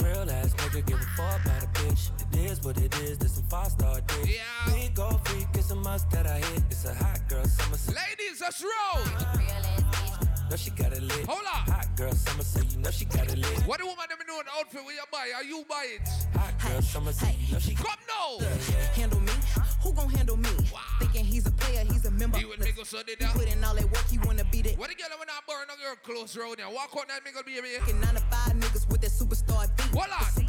Real 0.00 0.30
ass 0.30 0.52
nigga 0.54 0.86
give 0.86 1.00
a 1.00 1.04
fuck 1.16 1.44
about 1.44 1.62
a 1.62 1.66
bitch. 1.68 2.10
It 2.32 2.50
is 2.50 2.62
what 2.62 2.76
it 2.78 2.94
is, 3.00 3.18
this 3.18 3.34
some 3.34 3.44
five 3.44 3.70
star 3.70 4.00
dick. 4.02 4.26
Yeah. 4.26 4.74
Big 4.74 4.98
old 4.98 5.26
freak, 5.26 5.50
it's 5.84 5.92
must 5.92 6.10
that 6.12 6.26
I 6.26 6.38
hit. 6.38 6.62
It's 6.70 6.84
a 6.86 6.94
hot 6.94 7.20
girl 7.28 7.44
summer. 7.44 7.76
So 7.76 7.92
Ladies, 7.92 8.40
let's 8.40 8.62
roll. 8.62 9.04
know 10.50 10.56
she 10.56 10.70
got 10.70 10.92
it 10.92 11.02
lit. 11.02 11.26
Hold 11.26 11.44
on. 11.44 11.72
Hot 11.72 11.88
girl 11.96 12.12
summer, 12.12 12.42
so 12.42 12.60
you 12.62 12.78
know 12.78 12.90
she 12.90 13.04
got 13.04 13.30
it 13.30 13.36
lit. 13.38 13.58
What 13.66 13.80
the 13.80 13.86
woman 13.86 14.06
them 14.08 14.18
know 14.26 14.40
an 14.40 14.46
outfit 14.58 14.84
where 14.84 14.94
you 14.94 15.04
buy? 15.12 15.30
Are 15.36 15.44
you 15.44 15.64
buy 15.68 15.86
it? 16.00 16.08
Hot 16.38 16.54
girl 16.60 16.80
summer, 16.80 17.12
so 17.12 17.26
you 17.26 17.52
know 17.52 17.58
she 17.58 17.74
Come 17.74 18.00
now. 18.08 18.40
Handle 18.94 19.20
me? 19.20 19.32
Who 19.82 19.92
gon' 19.92 20.08
handle 20.08 20.36
me? 20.36 20.48
Thinking 21.00 21.24
he's 21.24 21.46
a 21.46 21.52
player, 21.52 21.84
he's 21.84 22.06
a 22.06 22.10
member. 22.10 22.38
You 22.38 22.52
and 22.52 22.62
me 22.62 22.72
go 22.72 22.84
so 22.84 23.02
did 23.02 23.18
that. 23.20 23.34
Put 23.34 23.52
in 23.52 23.62
all 23.62 23.74
that 23.74 23.84
work, 23.84 24.08
he 24.08 24.18
wanna 24.24 24.44
be 24.44 24.62
the 24.62 24.70
What 24.80 24.88
the 24.88 24.96
girl 24.96 25.18
when 25.18 25.28
I 25.28 25.40
burn 25.46 25.68
a 25.68 25.76
girl 25.76 25.96
close 26.02 26.36
round 26.36 26.56
there? 26.56 26.68
Walk 26.70 26.96
out 26.96 27.08
that 27.08 27.20
nigga 27.24 27.44
baby. 27.44 27.76
fucking 27.78 28.00
nine 28.00 28.14
to 28.14 28.20
five 28.32 28.56
niggas 28.56 28.88
with 28.88 29.02
that 29.02 29.10
superstar 29.10 29.68
beat. 29.76 29.92
Hold 29.92 30.08
on. 30.08 30.43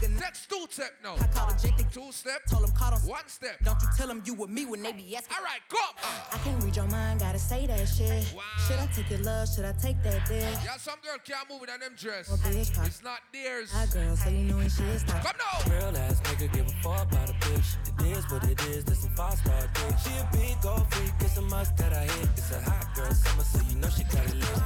The 0.00 0.06
nigga. 0.06 0.20
Next 0.20 0.50
two 0.50 0.66
step 0.70 0.92
now. 1.02 1.14
I 1.18 1.26
called 1.28 1.52
a 1.52 1.60
Jake 1.60 1.90
Two 1.90 2.12
step. 2.12 2.44
Told 2.46 2.64
him 2.64 2.70
caught 2.72 2.92
on. 2.92 3.00
One 3.00 3.26
step. 3.26 3.58
Don't 3.64 3.80
you 3.82 3.88
tell 3.96 4.08
him 4.08 4.22
you 4.24 4.34
with 4.34 4.50
me 4.50 4.66
when 4.66 4.82
they 4.82 4.92
be 4.92 5.16
asking. 5.16 5.36
All 5.36 5.44
right, 5.44 5.60
come. 5.68 5.94
Uh, 6.02 6.34
I 6.34 6.38
can't 6.44 6.62
read 6.62 6.76
your 6.76 6.86
mind, 6.86 7.20
gotta 7.20 7.38
say 7.38 7.66
that 7.66 7.86
shit. 7.86 8.24
Should 8.66 8.78
I 8.78 8.86
take 8.94 9.10
your 9.10 9.20
love? 9.20 9.48
Should 9.48 9.64
I 9.64 9.72
take 9.72 10.02
that 10.02 10.26
dick? 10.28 10.42
Yeah, 10.64 10.76
some 10.76 10.98
girl 11.02 11.16
can't 11.24 11.48
move 11.50 11.62
in 11.62 11.80
them 11.80 11.94
dress. 11.96 12.28
Well, 12.28 12.38
bitch, 12.38 12.74
pop. 12.74 12.86
It's 12.86 13.02
not 13.02 13.20
theirs. 13.32 13.72
Hot 13.72 13.90
girl, 13.92 14.16
so 14.16 14.30
you 14.30 14.44
know 14.44 14.56
when 14.56 14.68
she 14.68 14.82
is 14.84 15.06
not. 15.06 15.24
Come 15.24 15.36
now. 15.38 15.72
Real 15.72 15.96
ass 15.96 16.20
nigga 16.20 16.52
give 16.52 16.66
a 16.66 16.76
fuck 16.82 17.10
about 17.10 17.30
a 17.30 17.32
bitch. 17.32 17.76
It 18.00 18.16
is 18.16 18.30
what 18.30 18.44
it 18.44 18.60
is, 18.68 18.84
this 18.84 19.00
some 19.02 19.14
five 19.14 19.38
star 19.38 19.66
dick. 19.74 19.96
She 20.04 20.10
a 20.18 20.28
big 20.32 20.66
old 20.66 20.86
freak, 20.92 21.12
it's 21.20 21.36
a 21.38 21.42
must 21.42 21.76
that 21.78 21.92
I 21.92 22.04
hit. 22.04 22.28
It's 22.36 22.52
a 22.52 22.60
hot 22.60 22.94
girl 22.94 23.12
summer, 23.12 23.42
so 23.42 23.60
you 23.68 23.76
know 23.76 23.88
she 23.88 24.04
got 24.04 24.24
it 24.26 24.34
lit. 24.36 24.58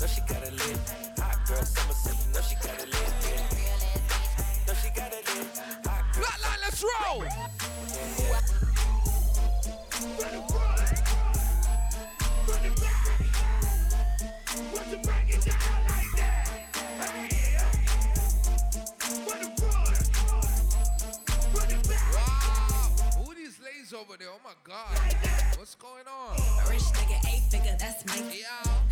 Know 0.00 0.06
she 0.06 0.20
got 0.22 0.42
it 0.42 0.52
lit. 0.52 0.78
Hot 1.18 1.38
girl 1.48 1.64
summer, 1.64 1.94
so 1.94 2.10
you 2.12 2.32
know 2.34 2.40
she 2.42 2.54
got 2.56 2.78
it 2.78 2.88
lit. 2.88 3.31
Flatline, 6.82 6.90
roll. 6.90 7.22
Who 23.16 23.34
these 23.34 23.60
ladies 23.60 23.92
over 23.94 24.16
there? 24.18 24.28
Oh 24.32 24.40
my 24.42 24.54
God. 24.64 24.98
What's 25.56 25.76
going 25.76 26.06
on? 26.08 26.36
Rich 26.68 26.82
nigga, 26.82 27.18
eight 27.32 27.42
figure, 27.50 27.76
that's 27.78 28.04
me. 28.06 28.40
Yeah. 28.40 28.91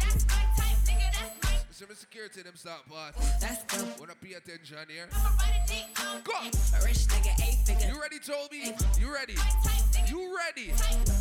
That's 1.80 1.88
my 1.88 1.94
security 1.94 2.42
them 2.42 2.56
start 2.56 2.86
part. 2.88 3.14
That's 3.40 3.64
good. 3.64 3.98
Wanna 3.98 4.14
pay 4.20 4.34
attention 4.34 4.76
here? 4.88 5.08
A 5.12 5.66
dick 5.66 5.86
Go. 6.24 6.32
A 6.36 6.84
rich 6.84 7.08
nigga, 7.08 7.32
eight 7.48 7.64
figure. 7.64 7.94
You 7.94 8.00
ready, 8.00 8.18
Toby? 8.18 8.74
You 9.00 9.12
ready? 9.12 9.34
Type 9.34 9.84
nigga, 9.92 10.10
You 10.10 10.36
ready? 10.36 10.72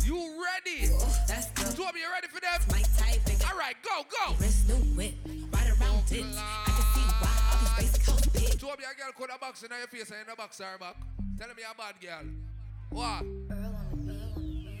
You 0.04 0.44
ready? 0.44 0.92
Toby, 1.74 2.00
you 2.00 2.10
ready 2.12 2.28
for 2.28 2.40
them? 2.40 2.60
All 3.50 3.58
right, 3.58 3.76
go, 3.82 4.04
go. 4.10 4.34
Right 4.36 5.70
around 5.80 6.12
it. 6.12 6.24
I 6.28 6.64
can 6.66 6.84
see 6.92 7.08
why 7.20 7.32
all 7.48 7.58
these 7.60 7.74
basic 7.78 8.04
hoes 8.04 8.26
big. 8.26 8.60
Toby, 8.60 8.84
a 8.84 8.94
girl 9.00 9.12
could 9.16 9.30
have 9.30 9.40
box 9.40 9.62
in 9.62 9.70
your 9.70 9.86
face 9.86 10.10
and 10.10 10.20
in 10.20 10.26
the 10.28 10.36
box 10.36 10.58
her 10.58 10.78
back. 10.78 10.96
Tell 11.38 11.48
him 11.48 11.56
you're 11.58 11.70
a 11.70 11.74
bad 11.74 11.94
girl. 12.02 12.26
What? 12.90 14.09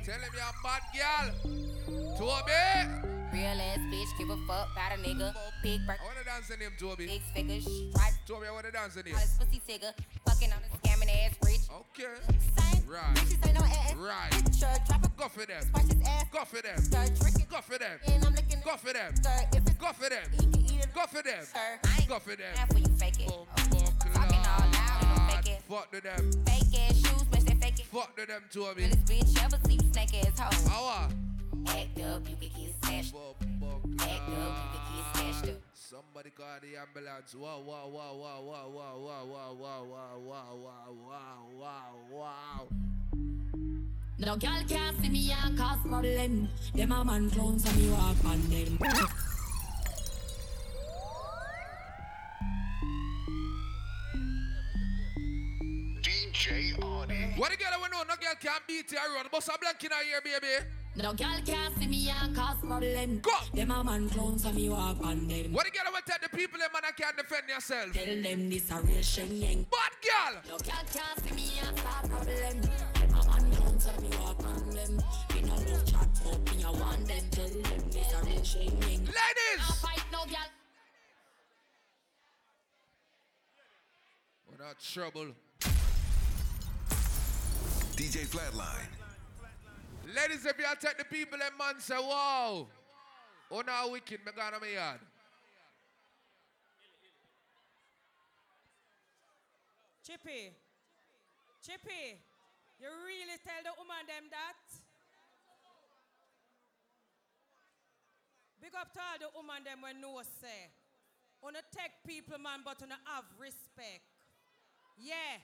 Tell 0.04 0.14
him 0.18 0.30
you're 0.32 0.42
a 0.42 0.54
bad 0.62 0.82
girl. 0.94 2.16
Toby. 2.16 3.12
Real 3.32 3.60
ass 3.60 3.78
bitch, 3.92 4.18
give 4.18 4.30
a 4.30 4.36
fuck 4.46 4.68
about 4.72 4.92
a 4.92 5.00
nigga. 5.00 5.32
Big 5.62 5.86
bird. 5.86 5.96
I 6.00 6.04
wanna 6.04 6.24
dance 6.24 6.50
in 6.50 6.58
him, 6.60 6.72
Toby. 6.78 7.06
Six 7.06 7.24
figures, 7.34 7.64
stripe. 7.64 8.14
Toby, 8.26 8.46
I 8.48 8.50
wanna 8.52 8.72
dance 8.72 8.96
in 8.96 9.06
him. 9.06 9.14
This 9.14 9.36
pussy 9.38 9.60
figure. 9.64 9.92
Fucking 10.26 10.50
on 10.52 10.58
a 10.58 10.76
scamming 10.78 11.10
ass 11.24 11.34
rich. 11.44 11.60
Okay. 11.70 12.14
Same. 12.26 12.82
Right. 12.88 13.14
Bitches 13.14 13.46
ain't 13.46 13.58
no 13.58 13.64
ass. 13.64 13.94
Right. 13.94 14.30
Picture, 14.32 14.74
drop 14.88 15.04
a 15.04 15.08
Go 15.20 15.28
for 15.28 15.46
them. 15.46 15.62
Squash 15.62 15.84
his 15.84 16.02
ass. 16.08 16.24
Go 16.32 16.44
for 16.44 16.62
them. 16.62 16.78
Skirt, 16.78 17.20
trick 17.20 17.34
it. 17.44 17.48
Go 17.50 17.60
for 17.60 17.78
them. 17.78 17.98
And 18.08 18.24
I'm 18.24 18.34
licking 18.34 18.60
Go 18.64 18.76
for 18.76 18.92
them. 18.92 19.14
Skirt, 19.14 19.46
if 19.54 19.62
it's 19.66 19.74
Go 19.78 19.92
for 19.92 20.08
them. 20.08 20.24
he 20.32 20.38
can 20.46 20.64
eat 20.64 20.80
it. 20.84 20.94
Go 20.94 21.06
for 21.06 21.22
them. 21.22 21.44
Sir, 21.44 21.58
I 21.84 21.96
ain't 22.00 22.08
Go 22.08 22.18
for 22.18 22.34
them. 22.36 22.52
half 22.56 22.72
when 22.72 22.82
you 22.82 22.92
fake 22.96 23.20
it. 23.20 23.30
Oh, 23.30 23.46
Talking 24.14 24.38
all 24.38 24.64
loud 24.72 25.00
don't 25.02 25.30
fake 25.44 25.54
it. 25.54 25.62
Fuck 25.68 25.92
to 25.92 26.00
them. 26.00 26.30
Fake 26.46 26.80
ass 26.80 26.96
shoes, 26.96 27.09
bitch, 27.92 28.14
they 28.14 28.14
fake 28.14 28.14
it. 28.14 28.14
Fuck 28.14 28.16
to 28.16 28.26
them, 28.26 28.42
Toby. 28.50 28.86
This 28.86 28.96
bitch 28.96 29.44
ever 29.44 29.58
see 29.68 29.78
snake 29.92 30.26
ass 30.26 30.66
hoe. 30.68 31.08
Act 31.66 32.00
up, 32.00 32.28
you 32.28 32.36
can 32.36 32.62
get 32.64 32.74
smashed. 32.84 33.14
Act 33.14 33.50
up, 33.62 33.84
you 33.84 33.96
can 33.96 34.96
get 34.96 35.06
smashed 35.14 35.48
up. 35.48 35.62
Somebody 35.74 36.30
call 36.30 36.46
the 36.62 36.76
ambulance. 36.76 37.34
Wow, 37.34 37.60
wow, 37.66 37.88
wow, 37.88 38.14
wow, 38.14 38.40
wow, 38.42 38.70
wow, 38.70 38.96
wow, 38.96 39.24
wow, 39.26 39.54
wow, 39.54 39.84
wow, 39.84 40.16
wow, 40.18 40.56
wow, 40.56 40.88
wow, 41.08 41.46
wow, 41.58 41.94
wow. 42.10 42.68
No 44.18 44.36
girl 44.36 44.62
can't 44.68 45.00
see 45.00 45.08
me 45.08 45.32
and 45.44 45.58
cause 45.58 45.78
problem. 45.80 46.48
Them 46.74 46.92
a 46.92 47.04
man 47.04 47.30
clowns 47.30 47.64
and 47.66 47.76
me 47.76 47.90
walk 47.90 48.24
on 48.24 48.40
them. 48.50 48.78
Audi. 56.48 57.34
What 57.36 57.50
the 57.50 57.56
girl 57.58 57.82
we 57.82 57.88
know? 57.90 58.02
No 58.08 58.16
girl 58.16 58.34
can't 58.40 58.66
beat 58.66 58.90
you 58.90 58.98
around. 58.98 59.30
Bust 59.30 59.48
a 59.48 59.58
blank 59.60 59.84
in 59.84 59.90
her 59.90 60.02
ear, 60.10 60.20
baby. 60.24 60.64
No 60.96 61.12
girl 61.12 61.38
can't 61.44 61.76
see 61.78 61.86
me 61.86 62.08
and 62.08 62.34
cause 62.34 62.56
problem. 62.60 63.20
Go. 63.20 63.30
Them 63.52 63.70
a 63.70 63.84
man 63.84 64.08
clowns 64.08 64.44
and 64.46 64.56
me 64.56 64.70
walk 64.70 64.96
on 65.04 65.28
them. 65.28 65.52
What 65.52 65.66
the 65.66 65.70
girl 65.70 65.92
we 65.92 66.00
tell 66.06 66.16
the 66.22 66.34
people 66.34 66.58
them 66.58 66.70
man 66.72 66.82
I 66.88 66.92
can't 66.92 67.16
defend 67.16 67.48
yourself? 67.48 67.92
Tell 67.92 68.22
them 68.22 68.48
this 68.48 68.70
a 68.70 68.80
real 68.80 69.02
sheng 69.02 69.36
yang. 69.36 69.66
Bad 69.70 69.92
girl. 70.00 70.40
No 70.48 70.58
girl 70.58 70.84
can't 70.92 71.28
see 71.28 71.34
me 71.34 71.60
and 71.66 71.78
start 71.78 72.08
problem. 72.08 72.60
Them 72.62 73.14
a 73.14 73.26
man 73.26 73.52
clowns 73.52 73.86
and 73.86 74.02
me 74.02 74.16
walk 74.16 74.44
on 74.44 74.70
them. 74.70 75.02
Me 75.34 75.40
no 75.42 75.54
love 75.54 75.84
chat 75.84 76.08
but 76.24 76.56
me 76.56 76.62
a 76.62 76.72
want 76.72 77.06
them. 77.06 77.24
Tell 77.30 77.48
them 77.48 77.90
this 77.90 78.12
a 78.14 78.24
real 78.24 78.42
sheng. 78.42 78.80
Ladies. 78.80 79.58
No 79.58 79.74
fight 79.84 80.04
no 80.10 80.24
girl. 80.24 80.50
Without 84.50 84.80
trouble. 84.80 85.34
DJ 87.96 88.26
Flatline. 88.26 88.88
Ladies, 90.14 90.44
if 90.44 90.58
you 90.58 90.64
take 90.80 90.98
the 90.98 91.04
people 91.04 91.38
and 91.42 91.58
man 91.58 91.80
say, 91.80 91.94
wow. 91.94 92.66
Oh, 93.50 93.62
now 93.66 93.90
wicked, 93.90 94.24
me 94.24 94.32
gone 94.34 94.54
on 94.54 94.60
my 94.60 94.68
yard. 94.68 95.00
Chippy, 100.06 100.50
Chippy, 101.62 102.18
you 102.80 102.88
really 103.06 103.38
tell 103.46 103.62
the 103.62 103.70
woman 103.78 104.02
them 104.08 104.26
that? 104.30 104.58
Big 108.60 108.74
up 108.74 108.92
to 108.92 108.98
all 108.98 109.18
the 109.20 109.30
woman 109.36 109.62
them 109.62 109.82
when 109.82 110.00
no 110.00 110.20
say. 110.40 110.68
Wanna 111.42 111.62
take 111.72 111.92
people 112.04 112.38
man, 112.38 112.60
but 112.64 112.80
wanna 112.80 112.98
have 113.06 113.24
respect. 113.38 114.04
Yeah, 114.98 115.40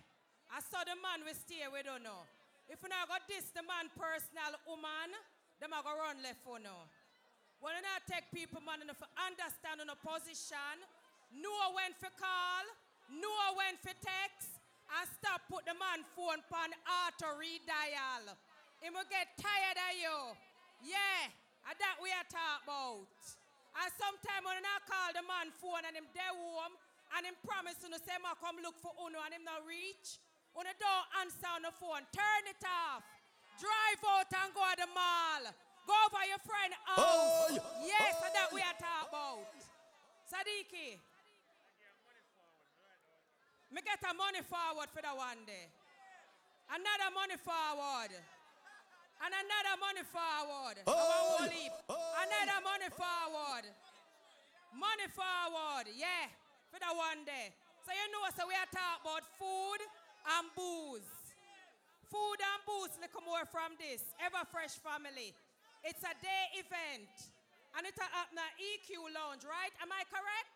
I 0.53 0.61
saw 0.61 0.85
the 0.85 0.99
man 0.99 1.25
we 1.25 1.33
stay 1.33 1.65
we 1.71 1.83
don't 1.83 2.03
know. 2.03 2.29
If 2.67 2.83
you 2.83 2.91
not 2.91 3.07
got 3.07 3.23
this 3.31 3.47
the 3.55 3.63
man 3.63 3.87
personal 3.95 4.59
woman, 4.67 5.15
them 5.63 5.71
I 5.71 5.81
go 5.87 5.95
run 5.95 6.19
left 6.23 6.43
for 6.43 6.59
now. 6.59 6.91
When 7.63 7.73
you 7.79 7.83
not 7.83 8.05
take 8.05 8.27
people 8.35 8.61
man 8.61 8.83
enough 8.85 9.01
understand 9.17 9.81
on 9.81 9.89
a 9.89 9.97
position, 9.97 10.77
know 11.33 11.73
when 11.73 11.95
for 11.97 12.13
call, 12.19 12.65
know 13.09 13.55
when 13.57 13.79
for 13.81 13.95
text, 14.03 14.61
and 14.93 15.07
stop 15.19 15.43
put 15.51 15.67
the 15.67 15.75
man 15.75 16.03
phone 16.15 16.43
pan 16.47 16.71
auto 16.87 17.39
redial. 17.39 18.35
He 18.83 18.91
will 18.93 19.09
get 19.09 19.35
tired 19.41 19.79
of 19.79 19.95
you. 19.99 20.19
Yeah, 20.85 21.33
and 21.67 21.77
that 21.81 21.97
we 21.99 22.13
are 22.13 22.27
talk 22.29 22.67
about. 22.67 23.09
And 23.77 23.91
sometime 23.97 24.43
when 24.47 24.63
I 24.63 24.79
call 24.85 25.11
the 25.15 25.25
man 25.25 25.49
phone 25.59 25.85
and 25.87 25.97
him 25.97 26.09
there 26.13 26.35
home 26.35 26.75
and 27.17 27.25
him 27.25 27.37
promise 27.45 27.77
to 27.83 27.89
say 28.03 28.17
ma 28.21 28.37
come 28.37 28.61
look 28.61 28.77
for 28.79 28.93
Uno 29.01 29.23
and 29.23 29.33
him 29.33 29.45
not 29.45 29.65
reach. 29.65 30.21
When 30.57 30.65
the 30.65 30.73
don't 30.81 31.07
answer 31.21 31.53
on 31.53 31.69
the 31.69 31.75
phone, 31.77 32.01
turn 32.17 32.43
it 32.49 32.65
off. 32.65 33.05
Drive 33.61 34.01
out 34.09 34.33
and 34.33 34.49
go 34.57 34.65
to 34.65 34.77
the 34.81 34.89
mall. 34.89 35.45
Go 35.85 35.93
over 36.09 36.25
your 36.25 36.41
friend 36.41 36.73
house. 36.89 36.97
Oh. 36.97 37.61
Yes, 37.85 38.17
and 38.25 38.33
that 38.33 38.49
we 38.57 38.65
are 38.65 38.77
talk 38.81 39.13
about. 39.13 39.53
Sadiki. 40.25 40.97
Me 43.69 43.85
get 43.85 44.01
a 44.01 44.13
money 44.17 44.41
forward 44.49 44.89
for 44.97 45.05
the 45.05 45.13
one 45.13 45.45
day. 45.45 45.69
Another 46.73 47.13
money 47.13 47.37
forward. 47.37 48.17
And 49.21 49.33
another 49.33 49.77
money 49.77 50.05
forward. 50.09 50.77
Oh, 50.89 50.97
Our 50.97 51.21
whole 51.37 51.53
yeah. 51.53 51.69
heap. 51.69 51.73
Another 51.93 52.59
money 52.65 52.89
forward. 52.97 53.65
Money 54.73 55.09
forward, 55.13 55.89
yeah, 55.97 56.29
for 56.69 56.77
the 56.77 56.93
one 56.93 57.25
day. 57.25 57.53
So 57.85 57.93
you 57.97 58.07
know, 58.13 58.25
so 58.37 58.45
we 58.45 58.53
are 58.53 58.69
talking 58.69 59.09
about 59.09 59.25
food 59.41 59.81
and 60.27 60.47
booze. 60.55 61.07
Food 62.11 62.39
and 62.39 62.61
booze, 62.67 62.95
little 63.03 63.23
more 63.27 63.47
from 63.47 63.75
this. 63.79 64.03
Ever 64.23 64.43
Fresh 64.51 64.79
family. 64.83 65.35
It's 65.83 66.03
a 66.03 66.15
day 66.23 66.45
event. 66.59 67.11
And 67.77 67.85
it's 67.85 67.99
at 68.01 68.31
the 68.33 68.47
EQ 68.57 69.13
Lounge, 69.13 69.45
right? 69.45 69.75
Am 69.85 69.93
I 69.93 70.03
correct? 70.09 70.55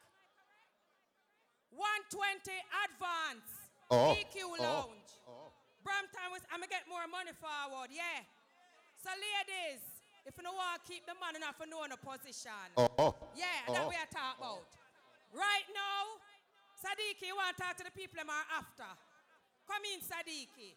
120 1.75 2.51
advance. 2.87 3.51
Oh, 3.93 4.17
EQ 4.17 4.37
oh, 4.47 4.63
Lounge. 4.63 5.11
Oh. 5.29 5.53
Brampton 5.85 6.29
was, 6.33 6.43
I'm 6.49 6.65
gonna 6.65 6.73
get 6.73 6.89
more 6.89 7.05
money 7.09 7.35
forward, 7.37 7.93
yeah. 7.93 8.25
So 9.01 9.13
ladies, 9.17 9.81
if 10.29 10.37
you 10.37 10.45
don't 10.45 10.57
want 10.57 10.81
to 10.81 10.85
keep 10.85 11.09
the 11.09 11.17
man 11.17 11.37
enough 11.37 11.57
for 11.57 11.65
knowing 11.65 11.93
a 11.93 12.01
position. 12.01 12.69
Oh, 12.77 12.89
oh, 13.01 13.13
Yeah, 13.33 13.69
oh. 13.69 13.73
that 13.73 13.85
we 13.89 13.97
are 13.97 14.11
talking 14.13 14.45
about. 14.45 14.69
Right 15.33 15.69
now, 15.73 16.21
Sadiki, 16.81 17.29
you 17.29 17.37
want 17.37 17.57
to 17.57 17.59
talk 17.61 17.77
to 17.81 17.85
the 17.85 17.95
people 17.95 18.21
are 18.21 18.49
after. 18.57 18.89
Come 19.71 19.87
in, 19.95 20.03
Sadiki. 20.03 20.75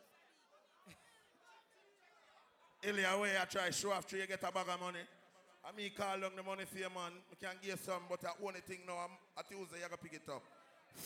Ilya, 2.84 3.18
where 3.18 3.42
I 3.42 3.46
try 3.46 3.72
show 3.72 3.92
after 3.92 4.18
you 4.18 4.28
get 4.28 4.44
a 4.44 4.52
bag 4.52 4.70
of 4.70 4.80
money. 4.80 5.02
I 5.66 5.72
mean, 5.76 5.90
call 5.98 6.24
on 6.24 6.36
the 6.36 6.44
money 6.44 6.66
for 6.66 6.78
you, 6.78 6.92
man. 6.94 7.18
I 7.32 7.36
can 7.42 7.58
give 7.64 7.80
some, 7.80 8.04
but 8.08 8.24
I 8.24 8.30
only 8.46 8.60
thing 8.60 8.86
now, 8.86 9.10
I'm, 9.10 9.18
at 9.40 9.50
Tuesday, 9.50 9.78
you 9.82 9.90
gotta 9.90 9.98
pick 9.98 10.14
it 10.14 10.30
up. 10.30 10.44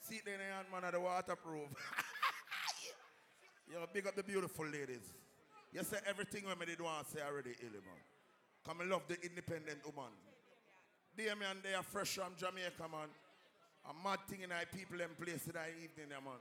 See 0.00 0.16
it 0.16 0.24
in 0.24 0.38
the 0.38 0.44
hand, 0.48 0.68
man, 0.72 0.84
of 0.84 0.92
the 0.92 1.00
waterproof. 1.00 1.68
you 3.68 3.76
big 3.92 4.06
up 4.06 4.16
the 4.16 4.22
beautiful 4.22 4.64
ladies. 4.64 5.12
You 5.74 5.84
say 5.84 5.98
everything 6.08 6.46
when 6.46 6.58
me 6.58 6.64
did 6.66 6.80
want 6.80 7.04
to 7.04 7.12
say 7.12 7.20
already, 7.20 7.52
Ilya, 7.60 7.84
man. 7.84 8.00
Come 8.64 8.80
and 8.80 8.90
love 8.90 9.02
the 9.08 9.20
independent 9.20 9.84
woman. 9.84 10.12
Dear 11.18 11.36
me 11.36 11.44
and 11.50 11.60
they 11.62 11.74
are 11.74 11.82
fresh 11.82 12.14
from 12.14 12.32
Jamaica, 12.38 12.88
man. 12.88 13.10
A 13.90 13.92
mad 14.02 14.20
thing 14.30 14.40
in 14.40 14.52
our 14.52 14.64
people 14.72 15.02
and 15.02 15.18
place 15.18 15.46
in 15.48 15.56
our 15.56 15.68
evening, 15.68 16.08
man. 16.08 16.40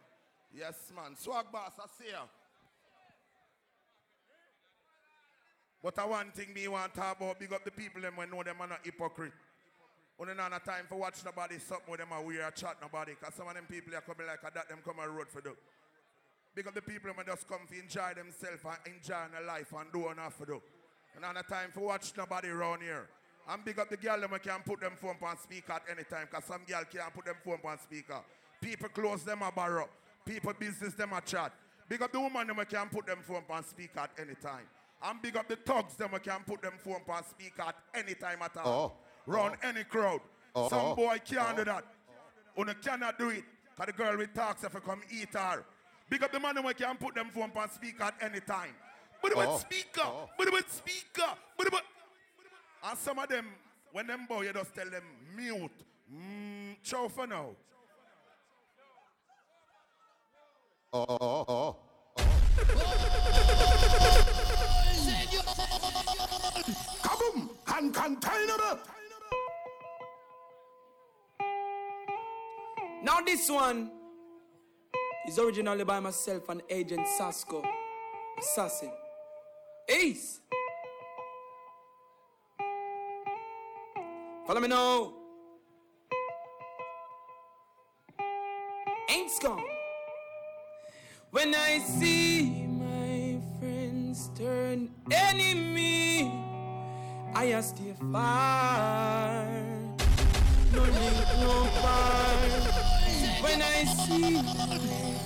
Yes, 0.53 0.75
man. 0.95 1.15
Swag 1.15 1.45
boss, 1.51 1.73
I 1.79 1.85
see 1.97 2.11
ya. 2.11 2.23
But 5.83 5.99
I 5.99 6.05
one 6.05 6.31
thing 6.31 6.53
me 6.53 6.67
want 6.67 6.93
to 6.93 6.99
talk 6.99 7.17
about, 7.17 7.39
big 7.39 7.53
up 7.53 7.63
the 7.63 7.71
people 7.71 8.01
them 8.01 8.15
when 8.15 8.29
know 8.29 8.43
them 8.43 8.57
are 8.59 8.67
not 8.67 8.79
hypocrite. 8.83 9.31
When 10.17 10.35
not 10.35 10.51
have 10.51 10.63
time 10.63 10.85
for 10.89 10.97
watch 10.97 11.23
nobody 11.23 11.59
something 11.59 11.91
with 11.91 11.99
them 11.99 12.09
and 12.11 12.25
we 12.25 12.39
are 12.39 12.49
chat 12.49 12.77
nobody. 12.81 13.13
Cause 13.21 13.35
some 13.35 13.47
of 13.47 13.53
them 13.53 13.65
people 13.69 13.95
are 13.95 14.01
coming 14.01 14.25
like 14.25 14.41
that, 14.41 14.67
them 14.67 14.79
come 14.83 14.99
on 14.99 15.15
road 15.15 15.29
for 15.29 15.41
do. 15.41 15.55
Big 16.55 16.65
up 16.65 16.73
the 16.73 16.81
people 16.81 17.13
them 17.13 17.23
just 17.23 17.47
come 17.47 17.59
to 17.69 17.79
enjoy 17.79 18.13
themselves 18.15 18.65
and 18.65 18.95
enjoy 18.95 19.29
their 19.31 19.45
life 19.45 19.71
and 19.77 19.93
do 19.93 20.09
enough 20.09 20.33
for 20.33 20.47
do. 20.47 20.61
And 21.13 21.21
not 21.21 21.37
have 21.37 21.47
time 21.47 21.69
for 21.71 21.81
watch 21.81 22.13
nobody 22.17 22.49
around 22.49 22.81
here. 22.81 23.07
And 23.47 23.63
big 23.63 23.77
up 23.77 23.89
the 23.89 23.97
girl 23.97 24.19
them 24.19 24.31
can 24.43 24.61
put 24.65 24.81
them 24.81 24.93
phone 24.99 25.17
on 25.21 25.37
speaker 25.37 25.73
at 25.73 25.83
any 25.91 26.03
time. 26.03 26.27
Cause 26.31 26.45
some 26.45 26.63
girl 26.67 26.81
can't 26.91 27.13
put 27.13 27.25
them 27.25 27.35
phone 27.45 27.59
on 27.63 27.77
speaker. 27.77 28.19
People 28.59 28.89
close 28.89 29.23
them 29.23 29.43
a 29.43 29.51
borrow. 29.51 29.87
People 30.27 30.53
business 30.53 30.93
them 30.93 31.13
a 31.13 31.21
chat. 31.21 31.51
Big 31.89 32.01
up 32.01 32.11
the 32.11 32.19
woman 32.19 32.47
them 32.47 32.57
who 32.57 32.65
can 32.65 32.89
put 32.89 33.05
them 33.05 33.19
phone 33.25 33.43
on 33.49 33.63
speaker 33.63 33.99
at 34.01 34.11
any 34.19 34.35
time. 34.35 34.65
And 35.01 35.21
big 35.21 35.37
up 35.37 35.47
the 35.47 35.55
thugs 35.55 35.95
them 35.95 36.09
who 36.09 36.19
can 36.19 36.41
put 36.45 36.61
them 36.61 36.73
phone 36.83 37.01
on 37.07 37.23
speaker 37.23 37.61
at 37.61 37.75
any 37.93 38.13
time 38.13 38.39
at 38.41 38.57
all. 38.57 38.99
Round 39.25 39.55
any 39.63 39.83
crowd. 39.85 40.19
Oh. 40.55 40.69
Some 40.69 40.79
Oh. 40.79 40.95
boy 40.95 41.17
can't 41.23 41.55
do 41.57 41.63
that. 41.63 41.85
Una 42.59 42.75
cannot 42.75 43.17
do 43.17 43.29
it. 43.29 43.43
Cause 43.77 43.85
the 43.85 43.93
girl 43.93 44.17
with 44.17 44.33
talks 44.33 44.63
if 44.63 44.73
you 44.73 44.79
come 44.81 45.01
eat 45.11 45.33
her. 45.33 45.63
Big 46.09 46.23
up 46.23 46.31
the 46.31 46.39
man 46.39 46.55
who 46.57 46.73
can 46.73 46.97
put 46.97 47.13
them 47.15 47.29
phone 47.29 47.51
on 47.55 47.69
speaker 47.69 48.03
at 48.03 48.15
any 48.21 48.39
time. 48.41 48.73
But 49.21 49.33
Oh. 49.35 49.39
with 49.53 49.61
speaker, 49.61 50.09
but 50.37 50.51
with 50.51 50.71
speaker, 50.71 51.35
but 51.57 51.71
with. 51.71 51.81
And 52.83 52.97
some 52.97 53.19
of 53.19 53.29
them, 53.29 53.45
when 53.91 54.07
them 54.07 54.25
boy, 54.25 54.43
you 54.43 54.53
just 54.53 54.73
tell 54.75 54.89
them 54.89 55.03
mute. 55.35 55.71
Mm, 56.13 56.77
ciao 56.83 57.07
for 57.09 57.27
now. 57.27 57.55
Oh, 60.93 61.05
oh, 61.09 61.45
oh. 61.47 61.75
Uncontainable! 67.77 68.79
Now 73.03 73.21
this 73.21 73.47
one 73.51 73.91
is 75.27 75.37
originally 75.37 75.83
by 75.83 75.99
myself 75.99 76.49
and 76.49 76.63
Agent 76.71 77.07
Sasco, 77.07 77.63
Assassin. 78.39 78.91
Ace. 79.89 80.39
Follow 84.47 84.61
me 84.61 84.67
now. 84.69 85.13
Ain't. 89.09 89.76
When 91.31 91.53
I 91.53 91.79
see 91.79 92.65
my 92.79 93.37
friends 93.59 94.31
turn 94.33 94.89
enemy, 95.11 96.31
I 97.35 97.59
stay 97.59 97.93
far. 98.13 99.45
No 100.71 100.83
link, 100.83 101.27
no 101.43 101.67
part. 101.83 102.63
When 103.43 103.61
I 103.61 103.83
see 103.83 104.41
my 104.41 104.79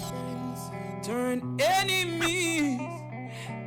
friends 0.09 1.05
turn 1.05 1.59
enemies, 1.61 2.81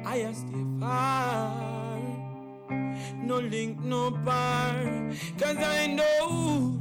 I 0.05 0.33
stay 0.33 0.65
far. 0.81 2.01
No 3.23 3.39
link, 3.39 3.79
no 3.79 4.11
bar. 4.11 4.75
Cause 5.39 5.59
I 5.59 5.87
know 5.87 6.81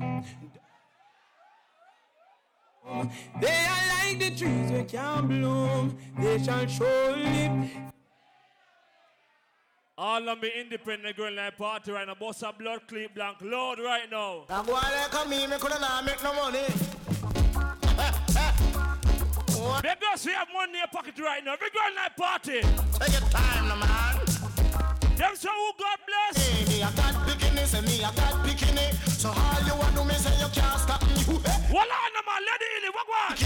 they 3.42 3.66
are 3.66 3.88
like 3.90 4.20
the 4.20 4.30
trees 4.36 4.72
that 4.72 4.88
can 4.88 5.28
bloom. 5.28 5.98
They 6.20 6.42
shall 6.44 6.68
surely 6.68 7.72
All 9.98 10.28
of 10.30 10.42
me 10.42 10.52
independent 10.60 11.16
girl 11.18 11.32
night 11.32 11.58
party 11.58 11.92
right 11.92 12.08
now. 12.08 12.16
Boss 12.16 12.42
a 12.44 12.52
blood 12.52 12.82
clip 12.88 13.14
blank 13.16 13.38
load 13.42 13.80
right 13.80 14.10
now. 14.12 14.46
Now 14.50 14.64
boy 14.64 14.74
like 14.74 15.12
come 15.12 15.30
me, 15.30 15.48
me 15.48 15.58
coulda 15.58 15.80
not 15.80 16.06
make 16.06 16.22
no 16.24 16.34
money. 16.34 16.66
Big 19.82 20.00
girls, 20.00 20.26
we 20.26 20.32
have 20.34 20.48
money 20.54 20.74
in 20.74 20.78
your 20.80 20.88
pocket 20.88 21.18
right 21.20 21.44
now. 21.44 21.56
Big 21.60 21.72
girl 21.74 21.96
night 21.96 22.16
party. 22.18 22.62
Take 23.00 23.12
your 23.12 23.30
time, 23.30 23.68
no 23.70 23.76
man. 23.76 24.16
Them 25.16 25.36
say 25.36 25.50
who 25.50 25.72
God 25.80 26.00
bless. 26.08 26.48
Hey, 26.48 26.66
me 26.78 26.84
I 26.84 26.92
got 26.92 27.14
bikini, 27.28 27.66
say 27.66 27.82
me 27.82 28.04
I 28.04 28.12
got 28.16 28.46
So 29.08 29.30
all 29.30 29.62
you 29.66 29.76
want 29.76 29.96
to 29.96 30.04
me 30.04 30.16
say 30.16 30.36
you 30.40 30.50
can't 30.52 30.80
stop 30.80 31.02
me. 31.04 31.14
Eh? 31.14 31.58
Well 31.72 31.88
on 31.88 32.12
the 32.16 32.22
man, 32.28 32.42
lady 32.44 32.68
Illy, 32.78 32.92
what 32.92 33.08
one? 33.08 33.38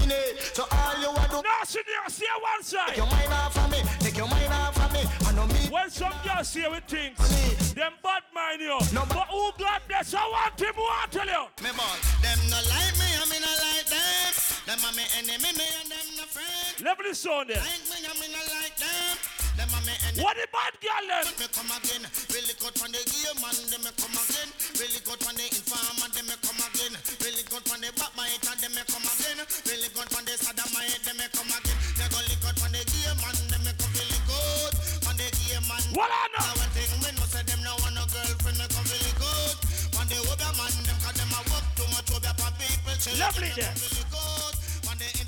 So 0.54 0.64
all 0.70 0.94
you 1.00 1.10
want 1.14 1.30
to. 1.30 1.38
No, 1.42 1.54
see 1.64 1.82
there, 1.86 2.08
see 2.08 2.26
one 2.42 2.62
side. 2.62 2.88
Take 2.88 2.96
your 2.98 3.06
mind 3.06 3.32
off 3.32 3.56
of 3.56 3.70
me. 3.70 3.78
Take 4.00 4.16
your 4.16 4.28
mind 4.28 4.52
off 4.52 4.76
of 4.76 4.92
me. 4.92 5.02
I 5.26 5.32
know 5.32 5.46
me. 5.46 5.70
When 5.70 5.88
some 5.90 6.12
girls 6.24 6.48
see 6.48 6.66
with 6.66 6.84
things, 6.84 7.74
them 7.74 7.92
bad 8.02 8.22
mind 8.34 8.60
you. 8.60 8.78
No, 8.92 9.06
but 9.08 9.28
who 9.30 9.52
God 9.58 9.80
bless, 9.86 10.14
I 10.14 10.26
want 10.26 10.58
him, 10.58 10.74
who 10.74 10.82
I 10.82 11.06
tell 11.10 11.26
you. 11.26 11.46
Me 11.62 11.70
boss, 11.76 12.02
them 12.22 12.38
no 12.50 12.58
like 12.58 12.94
me, 12.98 13.08
I 13.14 13.24
me 13.30 13.38
no 13.38 13.52
like 13.62 13.86
them. 13.86 14.32
Them 14.66 14.78
are 14.82 14.94
me 14.98 15.04
enemy, 15.18 15.52
me 15.54 15.66
and 15.78 15.90
them 15.90 16.08
no 16.18 16.24
friend. 16.26 16.84
Level 16.84 17.04
the 17.08 17.14
sound 17.14 17.50
there. 17.50 17.62
Like 17.62 17.86
me, 17.86 17.96
I 18.02 18.12
me 18.18 18.26
no 18.34 18.40
like 18.58 18.76
them. 18.76 19.37
Them 19.58 19.74
are 19.74 19.82
me. 19.82 19.94
What 20.22 20.38
the 20.38 20.46
bad 20.54 20.74
girl 20.78 21.04
then? 21.10 21.26
Me 21.34 21.46
come 21.50 21.72
again. 21.74 22.06
Really 22.30 22.54
good 22.62 22.74
from 22.78 22.94
the 22.94 23.02
gear 23.10 23.34
man, 23.42 23.58
them 23.66 23.82
me 23.82 23.90
come 23.98 24.14
again. 24.14 24.48
Really 24.78 25.02
good 25.02 25.18
from 25.18 25.34
the 25.34 25.46
them 25.50 26.26
me 26.30 26.36
come 26.46 26.62
again. 26.62 26.94
Really 27.18 27.42
good 27.42 27.64
from 27.66 27.82
the 27.82 27.90
back 27.98 28.14
my 28.14 28.30
head, 28.30 28.46
them 28.62 28.70
me 28.70 28.82
come 28.86 29.02
again. 29.02 29.42
Really 29.66 29.90
good 29.90 30.06
from 30.14 30.22
the 30.22 30.34
side 30.38 30.62
of 30.62 30.70
my 30.70 30.86
head, 30.86 31.02
them 31.02 31.18
me 31.18 31.26
come 31.34 31.50
again. 31.50 31.78
They 31.98 32.06
go 32.06 32.18
lick 32.22 32.42
out 32.46 32.54
from 32.54 32.70
the 32.70 32.82
gear 32.86 33.14
man, 33.18 33.34
them 33.50 33.62
me 33.66 33.72
come 33.74 33.94
really 33.98 34.20
good. 34.30 34.72
From 35.02 35.14
the 35.18 35.26
gear 35.26 35.62
man. 35.66 35.82
What 35.90 36.06
I 36.06 36.22
know? 36.30 36.38
Now 36.38 36.62
one 36.62 36.72
thing 36.78 36.94
me 37.02 37.10
know 37.18 37.26
say 37.26 37.42
them 37.42 37.60
no 37.66 37.74
want 37.82 37.98
no 37.98 38.06
girlfriend, 38.14 38.62
me 38.62 38.66
come 38.70 38.86
really 38.86 39.14
good. 39.18 39.56
From 39.90 40.06
the 40.06 40.18
Obeah 40.22 40.54
man, 40.54 40.70
them 40.86 40.98
cause 41.02 41.18
them 41.18 41.34
a 41.34 41.40
work 41.50 41.66
too 41.74 41.88
much 41.90 42.06
Obeah 42.14 42.34
for 42.38 42.50
people. 42.62 42.94
Lovely 43.18 43.50
there. 43.58 43.74
Really 43.74 44.06
good. 44.06 44.54
From 44.86 44.96
the 45.02 45.06
them 45.18 45.26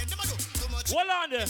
them 0.00 0.20
a 0.20 0.24
do 0.32 0.36
too 0.56 0.68
much. 0.72 0.88
On 0.96 1.28
there. 1.28 1.44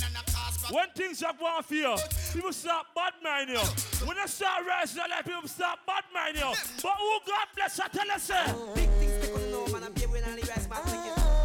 When 0.71 0.89
things 0.95 1.21
have 1.21 1.39
gone 1.39 1.63
for 1.63 1.75
you, 1.75 1.97
people 2.33 2.53
start 2.53 2.87
bad 2.95 3.13
mind 3.23 3.51
you. 3.51 3.59
When 4.07 4.17
they 4.17 4.27
start 4.27 4.67
rising, 4.67 5.03
like 5.09 5.25
people 5.25 5.49
start 5.49 5.79
bad 5.87 6.05
mind 6.13 6.37
you. 6.37 6.53
But 6.83 6.93
who 6.99 7.19
God 7.27 7.47
bless, 7.55 7.79
I 7.79 7.89
tell 7.89 8.07
you, 8.07 8.19
say. 8.19 8.45
Big 8.75 8.89
things 8.91 9.27
they 9.27 9.33
couldn't 9.33 9.51
know, 9.51 9.67
man. 9.69 9.85
I'm 9.85 9.95
here 9.97 10.09
with 10.09 10.27
any 10.27 10.43
rest, 10.43 10.69
man. 10.69 10.83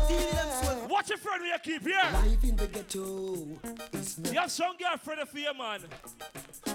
Stealing. 0.06 0.90
Watch 0.90 1.10
your 1.10 1.18
friend 1.20 1.44
we 1.44 1.52
keep 1.64 1.84
here. 1.84 2.00
Life 2.14 2.44
in 2.44 2.56
the 2.56 2.68
ghetto 2.68 4.32
You 4.32 4.40
have 4.40 4.52
some 4.52 4.76
girlfriend 4.78 5.30
for 5.30 5.40
your 5.40 5.54
man. 5.54 5.82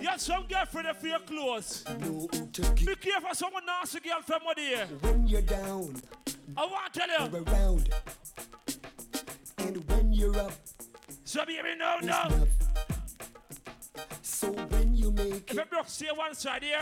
You 0.01 0.09
have 0.09 0.21
some 0.21 0.47
girlfriend 0.49 0.97
for 0.97 1.07
your 1.07 1.19
clothes. 1.21 1.85
Be 2.85 2.95
careful, 2.95 3.35
someone 3.35 3.67
nasty 3.67 4.01
girl 4.01 4.23
from 4.23 4.43
what 4.45 4.59
here. 4.59 4.87
When 5.01 5.27
you're 5.27 5.43
down, 5.43 5.97
I 6.57 6.65
want 6.65 6.93
to 6.95 7.01
tell 7.01 7.29
you. 7.31 7.45
around. 7.45 7.89
And 9.59 9.89
when 9.91 10.13
you're 10.13 10.39
up, 10.39 10.53
So 11.27 11.45
baby, 11.45 11.75
no, 11.77 11.97
it's 11.99 12.07
no. 12.07 12.23
enough. 12.23 12.49
So 14.23 14.53
when 14.53 14.95
you 14.95 15.11
make 15.11 15.51
If 15.51 15.55
you 15.55 15.65
broke 15.69 15.89
see 15.89 16.07
one 16.15 16.37
side 16.37 16.63
here, 16.63 16.79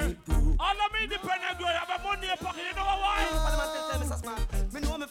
all 0.60 0.76
of 0.84 0.92
me 0.92 1.04
independent 1.04 1.58
girl 1.58 1.68
have 1.68 1.88
a 1.88 2.04
money 2.04 2.28
in 2.30 2.36
pocket, 2.36 2.60
you 2.68 2.76
know 2.76 2.84
why? 2.84 3.24
Me 4.74 4.80
know 4.82 4.98
me. 4.98 5.06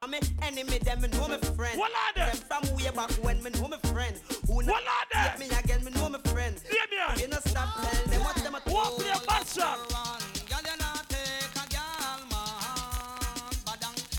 I'm 0.00 0.10
me 0.10 0.18
enemy, 0.40 0.78
them 0.78 1.02
me 1.02 1.08
know 1.08 1.28
me 1.28 1.36
friend. 1.36 1.78
What 1.78 1.92
are 1.92 2.14
them? 2.14 2.36
from 2.36 2.74
way 2.74 2.90
back 2.96 3.10
when 3.22 3.42
me 3.42 3.50
know 3.50 3.68
me 3.68 3.76
friend. 3.92 4.18
Who 4.46 4.54
What 4.54 4.66
are 4.66 5.06
them? 5.12 5.28
hate 5.28 5.38
me 5.38 5.46
again, 5.54 5.84
me 5.84 5.90
know 5.90 6.08
me 6.08 6.18
friend. 6.24 6.56
Damien. 6.64 7.20
You 7.20 7.28
know 7.28 7.38
stop 7.44 7.82
tell 7.82 8.04
them 8.06 8.24
what 8.24 8.36
them 8.36 8.54
a 8.54 8.60
What 8.60 8.98
for 8.98 9.06
your 9.06 9.20
bad 9.28 9.46
song? 9.46 9.78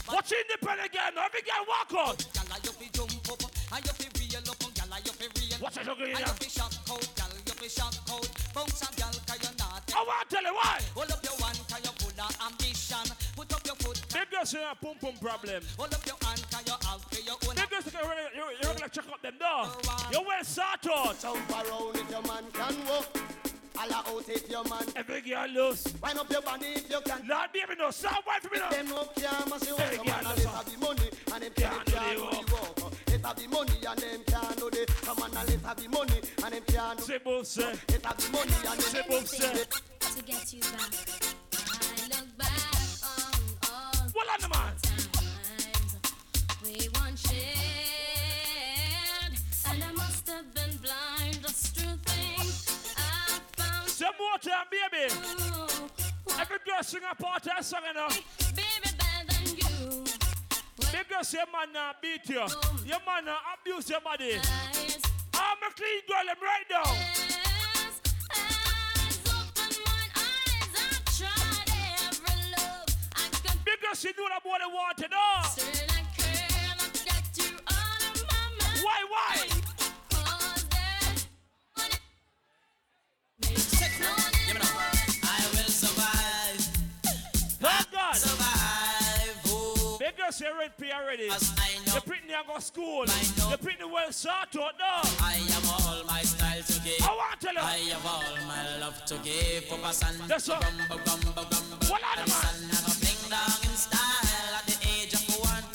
Watch 0.08 0.32
independent 0.32 0.92
girl, 0.94 1.02
now 1.16 1.26
every 1.26 1.42
girl 1.42 1.66
walk 1.68 2.08
out. 2.08 2.44
Watch 5.64 5.78
it, 5.78 5.88
okay, 5.88 6.12
yeah. 6.12 6.28
I 9.96 10.04
want 10.06 10.30
to 10.30 10.36
tell 10.36 10.44
you 10.44 10.54
why. 10.54 10.80
Hold 10.94 11.12
up 11.12 11.24
your 11.24 11.34
one, 11.42 11.56
cause 11.66 11.82
you're 11.82 11.98
full 11.98 12.14
of 12.22 12.38
ambition. 12.46 13.16
Put 13.36 13.54
up 13.54 13.66
your 13.66 13.76
foot, 13.76 14.02
Big 14.14 14.30
girls 14.30 14.50
say 14.50 14.62
a 14.62 14.76
pum 14.76 14.96
pum 15.02 15.14
problem. 15.18 15.64
hold 15.78 15.94
up 15.94 16.06
your 16.06 16.18
hand, 16.22 16.46
cause 16.52 16.64
you're 16.68 16.78
out 16.86 17.02
for 17.10 17.22
your 17.22 17.38
own. 17.50 17.56
Big 17.56 17.70
girls 17.72 17.86
say 17.86 17.98
you're 18.36 18.54
you're 18.62 18.74
gonna 18.76 18.90
check 18.90 19.06
out 19.10 19.22
them 19.24 19.34
door. 19.40 19.72
You're 20.12 20.22
well 20.22 20.44
sorted 20.44 20.92
out. 20.92 21.20
Jump 21.20 21.50
around 21.50 21.96
if 21.98 22.10
your 22.12 22.22
man 22.30 22.46
can 22.54 22.76
walk. 22.86 23.10
Alla 23.80 24.04
out 24.06 24.30
if 24.30 24.50
your 24.52 24.64
man. 24.66 24.86
Every 24.96 25.22
girl 25.22 25.48
loose. 25.50 25.88
Wind 26.04 26.20
up 26.20 26.30
your 26.30 26.42
body 26.44 26.68
if 26.78 26.90
you 26.92 27.02
can. 27.02 27.26
Lord, 27.28 27.50
baby, 27.54 27.74
no, 27.80 27.90
stop 27.90 28.22
wait 28.28 28.44
for 28.44 28.54
me 28.54 28.60
now. 28.60 28.70
Them 28.70 28.88
no 28.90 29.04
care, 29.18 29.48
must 29.50 29.66
you 29.66 29.76
Every 29.80 29.98
want 29.98 30.10
girl 30.10 30.22
man 30.22 30.26
and 30.30 30.36
loose. 30.38 30.46
let 30.46 30.54
have 30.54 30.70
the 30.70 30.78
money 30.78 31.10
and 31.34 31.42
them 31.42 31.54
can't 31.58 31.86
do 31.86 31.92
the 31.92 33.08
do 33.08 33.13
the 33.24 33.30
walk. 33.30 33.36
Have 33.36 33.36
the 33.36 33.48
money 33.48 33.86
and 33.88 34.00
them 34.00 34.22
can't 34.28 34.58
do 34.58 34.70
the. 34.70 34.86
Come 35.06 35.18
on 35.24 35.38
and 35.38 35.50
let 35.50 35.62
have 35.62 35.78
the 35.78 35.90
money 35.90 36.22
and 36.44 36.54
them 36.54 36.64
can't 36.68 36.98
do. 37.00 37.04
C'est 37.06 37.24
beau, 37.24 37.44
c'est. 37.44 37.62
Let 37.90 38.06
have 38.06 38.18
the 38.18 38.30
money 38.32 38.54
and 38.68 38.80
them. 38.80 38.90
C'est 38.92 39.08
beau, 39.08 39.20
c'est. 39.26 39.70
To 40.16 40.22
get 40.24 40.54
you 40.54 40.60
back. 40.62 40.94
I 41.56 42.08
look 42.10 42.38
back 42.38 42.50
on 43.04 43.34
all 43.70 44.12
Well, 44.14 44.28
the 44.40 44.48
man. 44.50 44.74
times 44.82 45.96
we 46.64 46.90
once 47.00 47.22
shared, 47.28 47.44
and 49.72 49.84
I 49.84 49.92
must 49.94 50.28
have 50.28 50.54
been 50.54 50.78
blind 50.78 51.42
just 51.42 51.76
to 51.76 51.82
think 52.06 52.48
I 52.98 53.00
found 53.58 53.90
Some 53.90 54.16
more 54.20 54.38
time, 54.40 54.68
baby. 54.70 55.06
Every 56.40 56.58
girl 56.66 56.84
sing 56.84 57.02
a 57.10 57.16
part 57.16 57.48
of 57.48 57.54
a 57.60 57.64
song, 57.64 57.82
you 57.88 57.94
know. 57.94 58.08
baby 58.56 58.92
better 58.98 59.26
than 59.30 59.46
you. 59.58 60.23
Big 60.80 61.08
girl 61.10 61.24
say 61.24 61.38
man 61.52 61.72
not 61.74 62.02
beat 62.02 62.28
you. 62.30 62.36
Your 62.86 63.00
man 63.06 63.26
not 63.26 63.42
abuse 63.60 63.90
your 63.90 64.02
body. 64.02 64.40
I'm 65.36 65.58
a 65.58 65.72
clean 65.76 66.02
girl, 66.08 66.30
I'm 66.30 66.42
right 66.42 66.66
now. 66.70 66.84
Because 73.66 74.00
she 74.00 74.08
knew 74.08 74.30
that 74.30 74.44
boy 74.44 74.58
they 74.60 74.66
want. 74.74 75.00
Why, 78.84 79.00
why? 79.10 79.48
I 84.06 84.33
survive. 90.34 90.40
Thank 90.40 90.40
God. 90.40 90.40
Survive. 90.40 90.40
Oh. 90.40 90.40
Big 90.40 90.40
girl 90.40 90.40
Because 90.40 90.42
you're 90.42 90.58
red 90.58 90.78
pay 90.78 90.92
already. 90.92 91.30
Pretty 92.06 92.28
young 92.30 92.44
go 92.48 92.60
school. 92.60 93.06
You're 93.50 93.58
pretty 93.58 93.84
well 93.84 94.12
sorted 94.12 94.62
out 94.62 94.74
now. 94.80 95.02
I 95.22 95.34
have 95.34 95.70
all 95.70 96.04
my 96.06 96.22
style 96.22 96.62
to 96.62 96.80
give. 96.82 97.02
I 97.02 97.16
want 97.16 97.40
to 97.40 97.46
tell 97.46 97.54
you. 97.54 97.62
I 97.62 97.78
have 97.94 98.06
all 98.06 98.24
my 98.48 98.78
love 98.80 99.06
to 99.06 99.16
give. 99.24 99.70
Papa 99.70 99.94
San. 99.94 100.28
That's 100.28 100.48
what. 100.48 100.62
Gumbo, 100.62 100.98
gumbo, 101.06 101.32
gumbo. 101.34 101.86
What 101.88 102.02
are 102.04 102.18
the 102.18 102.30
man? 102.30 102.56
I 102.66 102.82
go 102.82 102.94
bling 102.98 103.22
dong 103.30 103.62
in 103.62 103.76
style 103.78 104.56
at 104.58 104.66
the 104.66 104.78
age 104.90 105.14
of 105.14 105.24
one. 105.38 105.66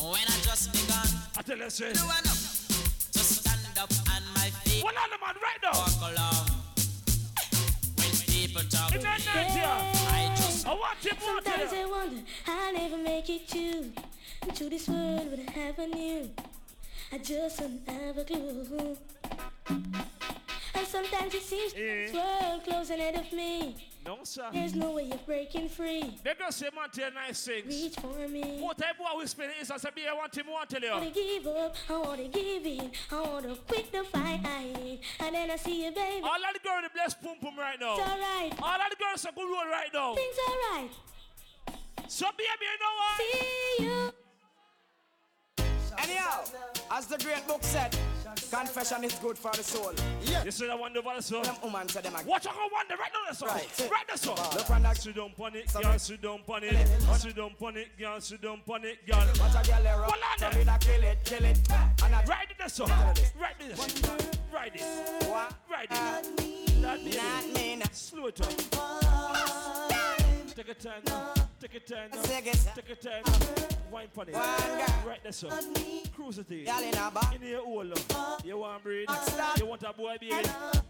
When 0.00 0.26
I 0.26 0.36
just 0.42 0.72
begun. 0.72 1.08
I 1.36 1.42
tell 1.42 1.58
you, 1.58 1.70
say. 1.70 1.92
Do 1.92 2.04
enough 2.04 2.68
to 3.12 3.18
stand 3.18 3.78
up 3.78 3.92
on 4.08 4.22
my 4.34 4.48
feet. 4.64 4.82
What 4.82 4.96
are 4.96 5.08
the 5.12 5.18
man 5.20 5.36
right 5.44 5.60
now? 5.62 5.76
Walk 5.76 6.00
along. 6.08 6.46
When 8.00 8.12
people 8.32 8.62
talk. 8.70 8.94
In 8.94 9.04
here. 9.52 9.91
I 10.64 10.64
just. 10.64 10.66
I 10.66 10.74
want 10.74 11.04
you 11.04 11.10
to 11.10 11.20
Sometimes 11.20 11.72
I 11.72 11.86
wonder 11.86 12.22
I'll 12.46 12.72
never 12.72 12.96
make 12.98 13.30
it 13.30 13.48
to 13.48 13.92
to 14.54 14.68
this 14.68 14.88
world 14.88 15.30
what 15.30 15.50
happened 15.50 15.94
you. 15.94 16.30
I 17.12 17.18
just 17.18 17.58
don't 17.60 17.88
have 17.88 18.18
a 18.18 18.24
clue. 18.24 18.96
And 20.74 20.86
sometimes 20.86 21.34
it 21.34 21.42
seems 21.42 21.74
eh. 21.74 21.76
this 21.76 22.12
world 22.14 22.64
closing 22.64 22.98
ahead 22.98 23.16
of 23.16 23.32
me. 23.32 23.76
No, 24.04 24.18
sir. 24.24 24.48
There's 24.52 24.74
no 24.74 24.92
way 24.92 25.10
of 25.10 25.24
breaking 25.26 25.68
free. 25.68 26.18
They 26.24 26.34
go 26.34 26.50
say 26.50 26.68
man 26.74 26.88
tell 26.90 27.12
nice 27.12 27.44
things. 27.44 27.66
Reach 27.66 27.94
for 27.94 28.26
me. 28.26 28.58
What 28.60 28.78
type 28.78 28.96
of 28.98 29.18
whisper 29.18 29.44
is 29.60 29.70
as 29.70 29.84
a 29.84 29.92
beer 29.92 30.10
I 30.10 30.14
want 30.14 30.36
him 30.36 30.46
want 30.48 30.70
tell 30.70 30.80
I 30.84 30.98
wanna 30.98 31.10
give 31.10 31.46
up, 31.46 31.76
I 31.88 31.98
wanna 31.98 32.28
give 32.28 32.66
in, 32.66 32.90
I 33.12 33.20
wanna 33.20 33.54
quit 33.68 33.92
the 33.92 34.02
fight, 34.04 34.40
I 34.44 34.72
hate. 34.76 35.00
and 35.20 35.34
then 35.34 35.50
I 35.50 35.56
see 35.56 35.84
you, 35.84 35.92
baby. 35.92 36.24
All 36.24 36.34
of 36.34 36.52
the 36.52 36.60
girls 36.60 36.82
the 36.82 36.90
bless 36.92 37.14
pum 37.14 37.36
pum 37.40 37.56
right 37.56 37.78
now. 37.78 37.96
It's 37.96 38.10
alright. 38.10 38.52
All 38.60 38.80
of 38.80 38.90
the 38.90 38.96
girls 38.96 39.24
are 39.24 39.32
good 39.32 39.44
roll 39.44 39.70
right 39.70 39.90
now. 39.92 40.14
Things 40.14 40.36
alright. 40.48 40.90
So 42.08 42.26
baby, 42.36 42.48
you 42.60 42.78
know 42.82 42.94
what? 42.98 43.16
See 43.18 43.84
you. 43.84 44.12
Anyhow, 45.98 46.44
as 46.90 47.06
the 47.06 47.18
great 47.18 47.46
book 47.46 47.62
said, 47.62 47.96
confession 48.36 49.04
is 49.04 49.14
good 49.14 49.38
for 49.38 49.50
the 49.52 49.62
soul. 49.62 49.92
Yeah. 50.22 50.44
You 50.44 50.50
see 50.50 50.66
that 50.66 50.78
wonder 50.78 51.00
about 51.00 51.16
the 51.16 51.22
soul? 51.22 51.42
Them 51.42 51.56
woman 51.62 51.88
said 51.88 52.04
them 52.04 52.14
again. 52.14 52.26
Watch 52.26 52.46
out, 52.46 52.54
wonder 52.72 52.96
right 52.96 53.10
now, 53.12 53.30
the 53.30 53.36
song. 53.36 53.48
Right. 53.48 53.90
Right, 53.90 54.08
the 54.10 54.18
song. 54.18 54.36
Look 54.54 54.70
on 54.70 54.82
that. 54.82 54.96
Sit 54.96 55.16
down 55.16 55.32
on 55.38 55.54
it, 55.56 55.72
girl. 55.72 55.98
Sit 55.98 56.22
down 56.22 56.40
on 56.48 56.64
it. 56.64 56.88
Sit 57.16 57.36
down 57.36 57.50
on 57.60 57.76
it, 57.76 57.98
girl. 57.98 58.20
Sit 58.20 58.42
down 58.42 58.60
on 58.68 58.84
it, 58.84 59.06
girl. 59.06 59.26
Watch 59.40 59.66
a 59.66 59.70
girl 59.70 59.82
there, 59.82 59.92
Hold 59.96 60.12
on 60.12 60.38
so 60.38 60.50
there. 60.50 60.58
me 60.58 60.64
da 60.64 60.76
kill 60.78 61.02
it, 61.02 61.18
kill 61.24 61.44
it. 61.44 61.58
And 62.04 62.14
I 62.14 62.24
Right 62.24 62.48
the 62.58 62.68
song. 62.68 62.88
Right 62.88 63.14
this. 63.58 63.78
Right 64.52 64.72
this. 64.72 65.28
What? 65.28 65.54
Right 65.70 65.88
this. 65.90 66.76
Not 66.78 67.02
me. 67.02 67.16
Not 67.16 67.54
me. 67.54 67.82
Slow 67.92 68.26
it 68.26 68.40
up. 68.40 69.91
Take 70.54 70.68
a 70.68 70.74
time. 70.74 71.02
Take 71.60 71.74
a 71.74 71.80
time. 71.80 72.10
Take 72.24 72.46
it. 72.46 72.68
Take 72.74 72.90
a 72.90 72.94
time. 72.94 73.22
Wine 73.90 74.08
on 74.18 74.28
it. 74.28 74.34
Right 74.34 75.22
there, 75.22 75.32
sir. 75.32 75.48
Cruise 76.14 76.38
it 76.38 76.50
in. 76.50 76.64
Girl 76.64 76.78
in 76.82 76.94
a 76.94 77.10
bar. 77.10 77.30
In 77.34 77.46
your 77.46 77.64
hole. 77.64 77.90
Uh. 77.92 78.36
You 78.44 78.58
want 78.58 78.82
breed? 78.82 79.08
Stop. 79.10 79.58
You 79.58 79.66
want 79.66 79.82
a 79.82 79.92
boy 79.92 80.16
baby? 80.20 80.34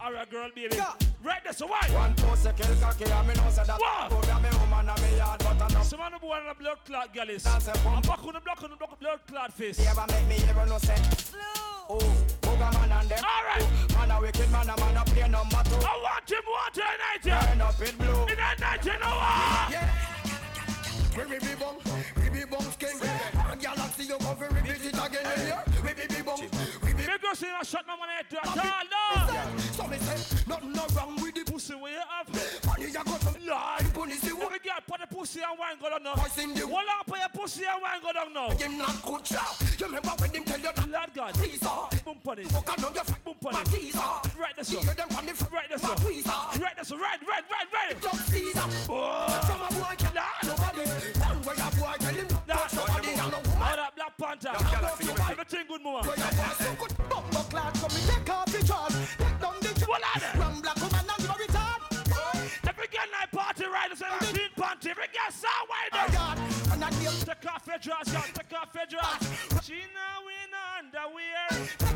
Or 0.05 0.15
a 0.15 0.27
girl 0.27 0.49
baby? 0.55 0.77
Go. 0.77 0.85
Right 1.23 1.45
there, 1.45 1.53
so 1.53 1.67
why? 1.69 1.81
One 1.93 2.15
pussy 2.15 2.51
kill 2.57 2.75
cocky 2.81 3.05
and 3.05 3.29
me 3.29 3.35
know 3.35 3.51
say 3.51 3.63
that 3.65 3.79
What? 3.79 4.11
program 4.11 4.43
me 4.43 4.49
woman 4.59 4.89
and 4.89 5.03
me 5.03 5.17
yard 5.17 5.39
but 5.39 5.63
I 5.63 5.69
know 5.73 5.83
Some 5.83 6.01
man 6.01 6.13
born 6.21 6.43
on 6.43 6.49
a 6.51 6.55
blood 6.55 6.79
clot 6.85 7.15
gallis. 7.15 7.45
That's 7.45 7.69
a 7.69 7.73
pump. 7.73 7.97
I'm 7.97 8.03
back 8.03 8.25
on 8.27 8.35
the 8.35 8.41
block 8.41 8.63
on 8.65 8.71
the 8.71 8.77
block 8.77 8.99
blood 8.99 9.21
clot 9.29 9.53
face. 9.53 9.77
They 9.77 9.87
ever 9.87 10.05
make 10.09 10.27
me 10.27 10.45
ever 10.49 10.67
no 10.67 10.79
say 10.79 10.97
Oh, 11.89 11.99
booger 12.41 12.73
man 12.75 12.91
and 12.93 13.09
them 13.09 13.23
All 13.25 13.45
right. 13.47 13.67
Man 13.95 14.11
a 14.11 14.21
wicked 14.21 14.51
man 14.51 14.69
a 14.69 14.77
man 14.81 14.97
a 14.97 15.05
play 15.05 15.29
number 15.29 15.63
two 15.65 15.77
I 15.87 15.95
want 16.03 16.31
him 16.31 16.43
water 16.51 16.81
night 16.81 17.23
here. 17.23 17.41
Turn 17.41 17.61
up 17.61 17.81
in 17.81 17.97
blue 17.97 18.27
In 18.53 18.61
that 18.61 18.85
night, 18.85 18.85
you 18.85 19.01
know 19.01 19.17
what? 19.17 19.71
Yeah. 19.71 19.89
Ribby 21.17 21.39
bee 21.39 21.55
bum, 21.59 21.77
ribby 22.17 22.45
bum 22.51 22.61
skin. 22.73 23.01
A 23.51 23.57
galaxy 23.57 24.05
you 24.05 24.17
come 24.19 24.37
for 24.37 24.49
repeat 24.49 24.85
it 24.85 24.95
again. 24.95 25.25
yeah. 25.49 25.63
Ribby 25.83 26.03
bee 26.09 26.23
bum, 26.23 26.41
ribby. 26.83 27.07
Make 27.07 27.25
us 27.31 27.39
see 27.39 27.47
a 27.61 27.65
shot 27.65 27.85
no 27.87 27.97
man 27.97 28.09
head 28.17 28.29
to 28.31 28.39
a 28.39 28.45
tall. 28.45 29.59
So 29.73 29.87
me 29.87 29.97
say, 29.99 30.45
nothing 30.49 30.73
no 30.73 30.85
wrong 30.95 31.17
with 31.23 31.35
the 31.35 31.51
Pussy 31.51 31.75
you 31.75 31.87
have. 32.09 32.67
money 32.67 32.87
you 32.87 32.93
got 32.93 33.21
some 33.23 33.37
Lord. 34.03 34.11
Punish 34.11 34.21
the 34.21 34.43
Every 34.43 34.59
girl 34.59 34.75
put 34.87 35.01
the 35.01 35.07
pussy 35.07 35.41
and 35.41 35.59
wine 35.59 35.77
go 35.81 35.91
down 35.91 36.03
now. 36.03 36.15
In 36.43 36.55
the 36.55 36.67
Hold 36.67 36.77
on 36.77 37.05
for 37.07 37.17
your 37.17 37.29
pussy 37.33 37.65
and 37.65 37.83
wine 37.83 38.03
go 38.03 38.13
down 38.13 38.33
now. 38.35 38.51
Him 38.51 38.79
not 38.79 39.03
good 39.03 39.25
job. 39.25 39.55
You 39.79 39.87
remember 39.87 40.11
when 40.19 40.33
them 40.33 40.45
tell 40.45 40.59
you 40.59 40.73
that 40.75 40.91
Lord 40.91 41.11
God. 41.15 41.35
Please, 41.35 41.63
uh, 41.63 41.87
Boom 42.05 42.19
on 42.27 42.39
it. 42.39 42.47
fuck 42.49 42.69
on 42.69 42.95
your 42.95 43.05
Boom 43.25 43.37
on 43.47 43.53
my 43.53 43.63
it. 43.73 43.95
Right 44.39 44.67
sir. 44.67 44.81
Hear 44.81 44.95
them 44.95 45.09
from 45.09 45.27
the 45.27 45.35
front. 45.35 45.53
Right 45.53 45.81
sir. 45.81 45.95
tweezer. 46.03 46.61
Right 46.61 46.75
there, 46.75 46.85
sir. 46.85 46.97
Right, 46.97 47.21
right, 47.27 47.45
right, 47.49 47.69
right. 47.73 48.03
Just 48.03 48.27
Caesar. 48.29 48.67
Oh. 48.91 49.27
From 49.47 49.63
a 49.63 49.69
boy 49.73 49.95
nobody. 50.03 50.85
One 51.23 51.39
way 51.47 51.55
a 51.57 51.69
boy 51.79 51.95
tell 52.03 52.15
him 52.15 52.29
touch 52.29 52.75
nobody 52.75 53.09
and 53.09 53.31
no 53.31 53.39
All 53.39 53.77
that 53.77 53.93
Black 53.97 54.13
Panther. 54.19 54.53
Everything 55.31 55.67
good, 55.69 55.83
mama. 55.83 56.03
Where 56.03 56.19
your 56.19 56.33
boy 56.37 56.53
so 56.59 56.71
good. 56.75 56.93
Bumbo 57.09 57.43
clad, 57.49 57.77
so 57.77 57.87
me 57.89 58.01
take 58.11 58.31
off 58.31 58.47
the 58.47 58.61
jaws. 58.67 58.95
Take 59.19 59.41
down 59.41 59.55
the 59.61 59.71
jaws. 59.79 59.89
Hold 59.89 60.43
on 60.43 60.61
black 60.61 60.92
17 64.21 64.49
panty. 64.57 64.91
And 65.93 66.17
I. 66.17 66.43
Take 67.43 67.55
off 67.55 67.67
your 67.67 67.79
dress, 67.79 68.13
girl. 68.13 68.25
Take 68.35 68.53
off 68.59 68.75
your 68.75 68.87
dress. 68.87 69.65
She 69.65 69.75
now 69.95 70.23
in 70.29 70.53
underwear. 70.79 71.49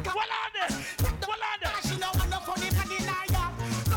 Hold 0.07 0.31
on 0.31 0.51
there. 0.55 1.73
She 1.83 1.99
know 1.99 2.11
I'm 2.15 2.31
not 2.31 2.47
funny, 2.47 2.71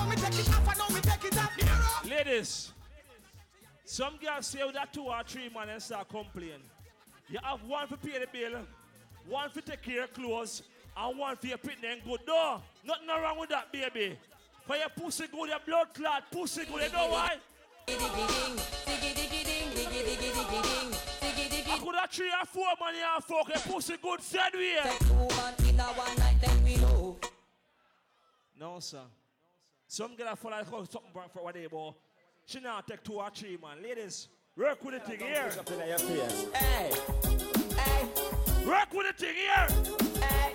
me 0.09 0.15
take 0.15 0.39
it 0.39 0.49
off, 0.49 0.67
and 0.67 0.77
now 0.77 0.87
me 0.89 1.01
take 1.01 1.25
it 1.25 1.37
off. 1.37 2.09
Ladies, 2.09 2.71
some 3.85 4.17
girls 4.21 4.47
say 4.47 4.63
with 4.65 4.75
that 4.75 4.93
two 4.93 5.03
or 5.03 5.21
three 5.25 5.49
man 5.53 5.69
and 5.69 5.81
start 5.81 6.09
complaining. 6.09 6.61
You 7.29 7.39
have 7.43 7.63
one 7.63 7.87
for 7.87 7.97
pay 7.97 8.19
the 8.19 8.27
bill, 8.31 8.59
one 9.27 9.49
for 9.49 9.61
take 9.61 9.81
care 9.81 10.03
of 10.03 10.13
clothes, 10.13 10.63
and 10.97 11.17
one 11.17 11.35
for 11.35 11.47
your 11.47 11.57
pit 11.57 11.75
them 11.81 11.99
good. 12.03 12.21
No, 12.27 12.61
nothing 12.85 13.07
wrong 13.07 13.39
with 13.39 13.49
that, 13.49 13.71
baby. 13.71 14.17
For 14.65 14.75
your 14.75 14.89
pussy 14.89 15.25
good, 15.31 15.49
your 15.49 15.59
blood 15.65 15.93
clot, 15.93 16.31
pussy 16.31 16.65
good. 16.65 16.83
You 16.83 16.91
know 16.91 17.09
why? 17.09 17.37
I 21.71 21.77
could 21.81 21.95
have 21.95 22.09
three 22.11 22.29
or 22.29 22.45
four 22.45 22.65
money 22.79 22.97
and 23.01 23.23
fuck 23.23 23.49
your 23.49 23.59
pussy 23.73 23.95
good 24.01 24.21
said 24.21 24.53
we. 24.53 24.75
No, 28.59 28.79
sir. 28.79 28.99
Some 29.87 30.15
girl 30.15 30.35
fall 30.35 30.51
like 30.51 30.67
oh, 30.71 30.83
something 30.83 31.11
wrong 31.15 31.29
for 31.33 31.43
what 31.43 31.53
they 31.55 31.65
boy. 31.67 31.91
She 32.45 32.59
now 32.59 32.81
take 32.87 33.03
two 33.03 33.13
or 33.13 33.29
three, 33.33 33.57
man. 33.61 33.81
Ladies, 33.81 34.27
work 34.57 34.83
with 34.83 34.95
the 34.95 34.99
thing 35.09 35.19
here. 35.19 35.49
Hey, 36.53 36.91
hey, 37.75 38.05
Work 38.67 38.93
with 38.93 39.07
the 39.07 39.13
thing 39.25 39.35
here. 39.35 39.67
hey, 40.21 40.53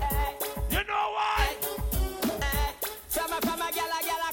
hey, 0.00 0.34
You 0.70 0.84
know 0.84 1.12
why? 1.16 1.56
hey 2.40 2.74
From 3.08 3.32
a, 3.32 3.36
from 3.40 3.60
a 3.60 3.72
gal, 3.72 3.88
a 3.88 4.27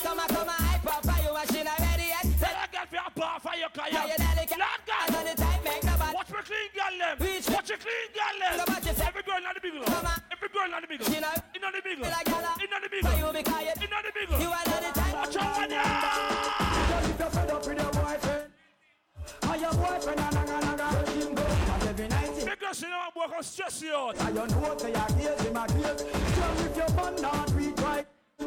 for 3.56 3.62
your 3.62 3.70
bar 3.70 3.86
for 3.86 3.92
your 3.92 4.02
car. 4.02 4.08
Yeah, 4.08 4.12
you 4.12 4.18
delicate. 4.20 4.60
Lord 4.60 4.82
God. 4.86 5.08
And 5.08 5.16
on 5.16 5.26
the 5.26 5.36
time, 5.36 5.64
make 5.64 5.84
nobody 5.84 6.14
Watch 6.16 6.30
me 6.30 6.42
clean 6.44 6.70
girl 6.76 6.96
them. 7.00 7.16
Watch 7.56 7.70
you 7.70 7.78
clean 7.80 8.08
girl 8.12 8.36
them. 8.40 8.54
Go 8.60 8.66
back 8.66 8.86
yourself. 8.86 9.08
Every 9.08 9.24
girl 9.24 9.38
in 9.38 9.44
the 9.56 9.62
big 9.64 9.74
Come. 9.86 10.08
Every 10.32 10.50
girl 10.52 10.66
in 10.66 10.82
the 10.84 10.88
big 10.88 11.00
You 11.08 11.22
know. 11.22 11.36
In 11.56 11.62
the 11.64 11.82
big 11.84 12.00
Like 12.00 12.26
gala. 12.26 12.52
The 12.56 12.90
big 12.92 13.04
So 13.06 13.12
you 13.16 13.30
be 13.32 13.42
the 13.42 14.12
big 14.12 14.30
You 14.42 14.50
are 14.52 14.66
not 14.68 14.82
the 14.84 14.92
time 15.00 15.14
Watch 15.16 15.38
out 15.38 15.64
on 15.64 15.72
ya. 15.72 15.84
If 17.06 17.20
you're 17.20 17.30
fed 17.30 17.52
up 17.52 17.66
with 17.66 17.80
your 17.80 17.92
boyfriend 17.96 18.46
And 19.42 19.62
your 19.62 19.74
boyfriend 19.74 20.20
a 20.20 20.28
naga 20.36 20.58
naga 20.66 20.88
let 20.96 21.10
him 21.10 21.34
go 21.34 21.46
And 21.46 21.84
every 21.88 22.08
night 22.08 22.46
Because 22.46 22.82
you 22.82 22.90
know 22.90 23.02
I'm 23.06 23.12
working 23.16 23.44
stress 23.44 23.82
you 23.82 23.96
out. 23.96 24.20
And 24.20 24.36
you 24.36 24.48
know 24.48 24.78
say 24.78 24.92
your 24.92 25.08
gaze 25.18 25.42
him 25.42 25.58
a 25.58 25.66
gaze 25.68 26.02
Just 26.04 26.66
if 26.66 26.78
your 26.78 26.90
bun 26.98 27.16
not 27.22 27.52
reach 27.56 27.76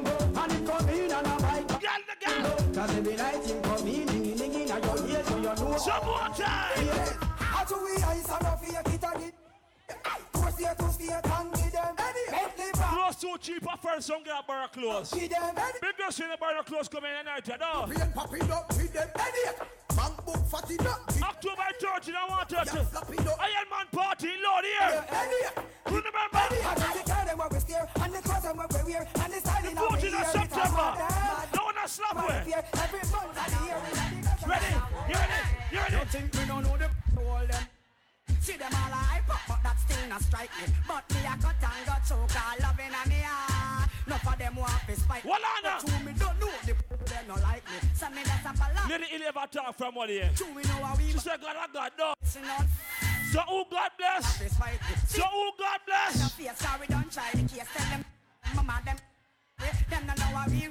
him 0.06 0.36
And 0.36 0.52
it 0.52 0.66
come 0.66 0.88
in 0.88 1.10
and 1.10 1.26
a 1.26 1.36
bite 1.42 1.68
Girl, 1.68 2.02
the 2.08 2.16
girl. 2.26 2.74
Cause 2.74 2.96
every 2.96 3.16
night 3.16 3.46
him 3.46 3.62
come 3.62 3.86
in 3.86 4.06
lingy 4.06 4.62
in 4.62 4.68
your 4.68 5.08
ears 5.08 5.26
So 5.26 5.36
you 5.36 5.42
know 5.42 5.76
Some 5.78 6.04
more 6.04 6.18
time. 6.18 6.86
Yeah 6.86 7.12
How 7.38 7.64
to 7.64 7.74
we 7.76 8.02
ice 8.02 8.30
and 8.30 8.46
a 8.46 8.56
fake 8.56 8.94
it 8.94 9.04
again 9.04 9.32
Go 10.32 10.50
stay 10.50 10.74
to 10.78 10.92
stay 10.92 11.12
and 11.12 11.52
give 11.54 11.72
them 11.72 11.96
back 11.96 12.14
too 13.20 13.34
cheap 13.40 13.70
at 13.70 13.82
first, 13.82 14.06
some 14.06 14.22
girl 14.22 14.44
borrow 14.46 14.68
clothes. 14.68 15.12
Give 15.12 15.30
them 15.30 15.54
Big 15.80 15.96
girl 15.96 16.10
see 16.10 16.24
the 16.24 16.36
borrow 16.38 16.62
clothes 16.62 16.88
coming 16.88 17.10
in 17.10 17.24
the 17.24 17.30
night, 17.30 17.48
you 17.48 17.58
know. 17.58 17.86
Rain 17.86 18.12
popping 18.14 18.50
up 18.50 18.68
with 18.76 18.92
them 18.92 19.08
headache. 19.16 19.87
Bank 19.98 20.24
book 20.24 20.46
fatty 20.46 20.78
up. 20.86 21.02
October 21.20 21.66
13, 21.80 22.14
I 22.14 22.30
want 22.30 22.48
to. 22.50 22.56
Iron 22.56 23.66
Man 23.66 23.86
party, 23.90 24.30
Lord 24.38 24.64
here. 24.64 25.04
Remember? 25.86 26.38
And 26.38 26.94
the 26.94 27.02
girl 27.02 27.24
them 27.26 27.38
what 27.38 27.52
we 27.52 27.58
steer 27.58 27.88
And 28.02 28.12
the 28.14 28.22
clothes 28.22 28.42
them 28.42 28.56
what 28.58 28.70
we 28.72 28.92
wear 28.92 29.08
And 29.22 29.32
the 29.32 29.40
styling 29.40 29.76
of 29.76 29.84
14th 29.90 30.20
of 30.22 30.26
September. 30.30 30.88
No 31.50 31.64
one 31.64 31.74
has 31.82 31.90
slap 31.90 32.16
way. 32.28 32.54
Every 32.54 33.02
month 33.10 33.34
of 33.34 33.48
the 33.50 33.58
year 33.66 33.80
Ready? 34.46 34.70
You 35.08 35.14
ready? 35.18 35.40
You 35.72 35.78
ready? 35.78 35.96
Don't 35.96 36.10
think 36.10 36.32
we 36.32 36.46
don't 36.46 36.62
know 36.62 36.76
them 36.76 36.90
to 37.14 37.20
all 37.26 37.46
them 37.46 37.64
See 38.40 38.56
them 38.56 38.70
all 38.70 38.94
hype 38.94 39.28
up, 39.28 39.40
but 39.48 39.58
that 39.64 39.76
still 39.80 40.08
not 40.08 40.22
strike 40.22 40.50
me. 40.62 40.72
But 40.86 41.10
me 41.10 41.20
a 41.26 41.34
cut 41.42 41.58
and 41.58 41.86
got 41.86 42.06
choke, 42.06 42.38
all 42.38 42.56
loving 42.62 42.94
a 42.94 43.08
me 43.08 43.20
ah. 43.26 43.57
Enough 44.08 44.26
of 44.26 44.38
them 44.38 44.56
want 44.56 44.72
to 44.86 44.96
spite 44.96 45.22
me. 45.22 45.30
Hold 45.30 45.44
on 45.44 45.62
now. 45.62 45.78
But 45.84 45.90
to 45.90 46.04
me 46.04 46.12
don't 46.18 46.40
know 46.40 46.50
the 46.64 46.74
people 46.74 46.96
them 47.04 47.24
no 47.28 47.34
like 47.34 47.62
me. 47.68 47.88
So 47.92 48.08
me 48.08 48.22
that's 48.24 48.46
a 48.46 48.52
pala. 48.58 48.88
Lady 48.88 49.04
Ileva 49.12 49.50
talk 49.50 49.76
from 49.76 49.96
what 49.96 50.08
here? 50.08 50.30
To 50.34 50.46
me 50.46 50.62
know 50.62 50.80
how 50.80 50.96
we 50.96 51.12
She 51.12 51.18
said, 51.18 51.38
God, 51.42 51.56
I 51.60 51.66
got 51.70 51.92
no. 51.98 52.14
So 52.24 53.40
who 53.40 53.64
God 53.70 53.90
bless? 53.98 54.38
So 55.08 55.22
who 55.24 55.50
God 55.58 55.80
bless? 55.84 56.38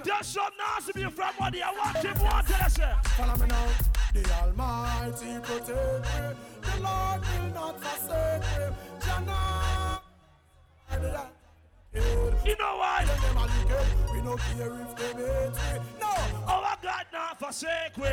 Just 0.04 0.34
some 0.34 0.54
nasty 0.58 0.94
be 0.94 1.04
from 1.12 1.34
what 1.38 1.54
I 1.54 1.72
want 1.78 1.98
him 1.98 2.24
want 2.24 2.48
to 2.48 2.70
say. 2.72 2.94
Follow 3.04 3.36
me 3.36 3.48
now. 3.48 3.68
The 4.14 4.34
Almighty 4.34 5.40
protect 5.44 5.70
me. 5.70 6.36
The 6.62 6.82
Lord 6.82 7.22
will 7.22 7.54
not 7.54 7.84
forsake 7.84 8.42
me. 8.42 8.76
Jana. 9.06 9.58
You 11.94 12.56
know 12.60 12.78
why? 12.78 13.06
We 14.12 14.22
no 14.22 14.36
care 14.36 14.74
if 14.82 14.96
they 14.96 15.06
hate 15.08 15.52
me. 15.52 15.90
No. 16.00 16.08
Oh, 16.48 16.64
Our 16.66 16.78
God 16.82 17.06
not 17.14 17.40
forsake 17.40 17.98
we. 17.98 18.04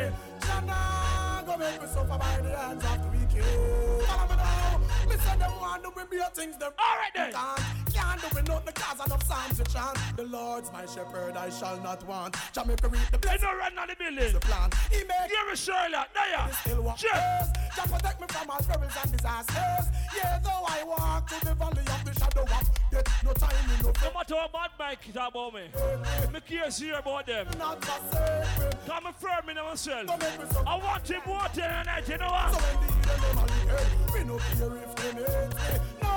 Jana 0.45 1.43
go 1.45 1.57
make 1.57 1.81
me 1.81 1.87
suffer 1.87 2.17
by 2.17 2.41
the 2.41 2.55
hands 2.55 2.83
of 2.83 3.11
the 3.11 3.17
wicked. 3.17 4.64
Me 5.09 5.15
say 5.17 5.37
them 5.37 5.51
want 5.59 5.83
to 5.83 5.91
bring 5.91 6.07
me 6.09 6.17
things 6.33 6.57
them. 6.57 6.71
All 6.79 6.97
right 6.97 7.11
then. 7.15 7.31
Can't, 7.31 7.61
can't 7.93 8.21
do 8.21 8.37
it 8.37 8.47
nothing 8.47 8.73
cause 8.73 9.05
enough 9.05 9.23
psalms 9.23 9.57
to 9.57 9.63
chant. 9.71 9.97
The 10.15 10.23
Lord's 10.23 10.71
my 10.71 10.85
shepherd, 10.85 11.37
I 11.37 11.49
shall 11.49 11.79
not 11.81 12.05
want. 12.07 12.35
Jamaica 12.53 12.87
reap 12.87 13.09
the 13.11 13.17
blessing. 13.17 13.41
don't 13.41 13.57
run 13.57 13.77
on 13.77 13.87
the 13.87 13.95
building. 13.95 14.33
The 14.33 14.39
plan. 14.39 14.69
He 14.91 14.99
make 14.99 15.29
Gary 15.31 15.55
Sherlock, 15.55 16.09
there 16.13 16.53
still 16.61 16.81
walk 16.81 16.99
first. 16.99 17.55
Jah 17.75 17.83
protect 17.83 18.21
me 18.21 18.27
from 18.29 18.49
all 18.49 18.59
perils 18.59 18.93
and 19.03 19.11
disasters. 19.11 19.87
Yeah, 20.15 20.39
though 20.43 20.65
I 20.67 20.83
walk 20.83 21.29
through 21.29 21.49
the 21.49 21.55
valley 21.55 21.79
of 21.79 22.05
the 22.05 22.13
shadow 22.19 22.43
of 22.43 22.49
death, 22.91 23.23
no 23.23 23.33
time 23.33 23.55
in 23.73 23.85
no 23.85 23.91
No 24.03 24.13
matter 24.13 24.35
what 24.35 24.53
bad 24.53 24.71
Mike 24.79 25.13
talk 25.13 25.29
about 25.29 25.53
me. 25.53 25.61
Me 26.33 26.39
care 26.47 26.69
hear 26.69 26.95
about 26.95 27.25
them. 27.25 27.47
Not 27.57 27.83
forsake 27.83 28.59
me. 28.59 28.65
Come 28.87 29.13
firm 29.19 29.49
in 29.49 29.55
myself. 29.55 30.09
I 30.67 30.77
want 30.77 31.07
him 31.07 31.21
water 31.27 31.61
tonight, 31.61 32.07
you 32.07 32.17
know 32.17 32.31
what? 32.31 32.53
So 32.53 32.59
when 32.59 32.87
the 32.87 32.93
heathen 32.93 33.21
them 33.21 33.37
a 33.37 33.41
wicked, 33.43 34.13
we 34.13 34.23
no 34.23 34.37
care 34.37 34.77
if 34.77 34.94
them 34.97 35.15
hate 35.15 35.15
me. 35.15 35.79
No, 36.01 36.09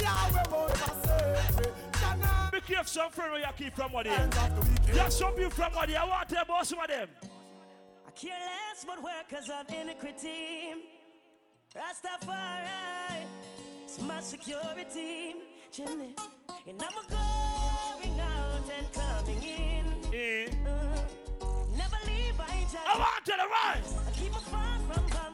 Yahweh 0.00 0.44
won't 0.50 0.76
forsake 0.76 1.56
me. 1.58 1.72
Jana. 2.00 2.50
Be 2.52 2.58
some 2.86 3.10
friend 3.10 3.32
where 3.32 3.40
you 3.40 3.46
keep 3.56 3.74
from 3.74 3.92
what. 3.92 4.06
You 4.06 4.12
have 4.98 5.12
some 5.12 5.32
people 5.32 5.50
from 5.50 5.72
what. 5.74 5.90
I 5.90 6.04
want 6.04 6.28
to 6.28 6.34
hear 6.34 6.44
some 6.64 6.78
of 6.78 6.88
them. 6.88 7.08
I 8.06 8.10
care 8.10 8.32
less 8.32 8.84
but 8.84 9.02
workers 9.02 9.50
of 9.50 9.74
iniquity. 9.74 10.74
Rastafari, 11.74 13.26
my 14.06 14.20
security. 14.20 15.34
Chimney, 15.72 16.14
and 16.68 16.80
I'm 16.80 16.94
going 17.10 18.20
out 18.20 18.70
and 18.78 18.92
coming 18.92 19.42
in. 19.42 19.84
Uh, 20.06 20.48
never 21.76 21.96
leave, 22.06 22.38
I 22.38 22.96
want 22.96 23.24
to 23.24 23.32
the 23.32 23.48
right. 23.50 23.82
I 24.06 24.10
keep 24.12 24.32
far 24.34 24.78
from 24.88 25.33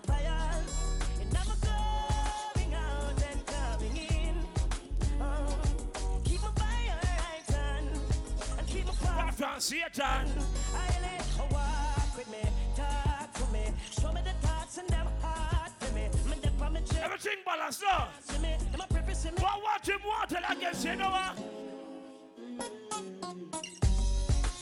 my 9.50 9.58
far 9.58 9.60
from 9.60 9.60
Satan. 9.60 10.44
I 10.74 10.86
let 11.02 11.26
her 11.36 11.48
walk 11.50 12.16
with 12.16 12.30
me, 12.30 12.42
talk 12.76 13.32
to 13.34 13.52
me, 13.52 13.64
show 13.90 14.12
me 14.12 14.20
the 14.22 14.46
thoughts 14.46 14.78
and 14.78 14.88
them 14.88 15.06
heart 15.22 15.72
for 15.78 15.94
me. 15.94 16.08
Me 16.28 16.36
dip 16.42 16.72
me 16.72 16.80
chest. 16.80 17.00
Everything 17.02 17.38
balanced 17.44 17.82
now. 17.82 18.08
See 18.20 18.38
me, 18.42 18.56
them 18.70 18.80
a 18.80 18.94
me. 18.94 19.00
But 19.36 19.62
want 19.62 19.88
him 19.88 20.00
water 20.06 20.38
against 20.48 20.84
you 20.84 20.96
know 20.96 21.10
what? 21.10 21.38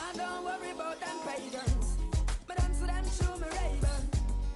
I 0.01 0.17
don't 0.17 0.45
worry 0.45 0.71
about 0.71 1.01
them 1.01 1.17
pagans. 1.27 1.97
Dance 2.49 2.81
to 2.81 2.87
them 2.87 3.05
through 3.05 3.37
me 3.41 3.47
Ray-Ban. 3.47 4.03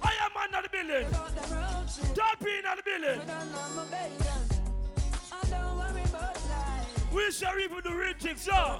I 0.01 0.13
am 0.25 0.31
man 0.35 0.55
of 0.55 0.63
the 0.63 0.69
building. 0.69 1.05
Without 1.05 1.35
them 1.35 1.51
road 1.57 1.89
shoes. 1.89 2.11
Top 2.13 2.41
in 2.41 2.63
the 2.63 2.83
building. 2.83 3.27
Don't 3.27 3.51
know 3.51 3.67
my 3.75 3.85
pagans. 3.91 4.59
I 5.31 5.49
don't 5.49 5.77
worry 5.77 6.03
about 6.03 6.35
life. 6.49 7.13
We 7.13 7.31
shall 7.31 7.55
reap 7.55 7.71
the 7.83 7.93
real 7.93 8.13
things, 8.19 8.41
so. 8.41 8.79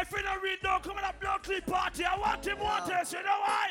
If 0.00 0.10
you 0.12 0.22
don't 0.22 0.42
read, 0.42 0.58
don't 0.62 0.82
come 0.82 0.96
in 0.96 1.04
a 1.04 1.12
blood 1.20 1.42
clip 1.42 1.66
party. 1.66 2.04
I 2.04 2.18
want 2.18 2.46
him 2.46 2.58
water, 2.58 2.98
so 3.04 3.18
you 3.18 3.22
know 3.22 3.36
why? 3.44 3.68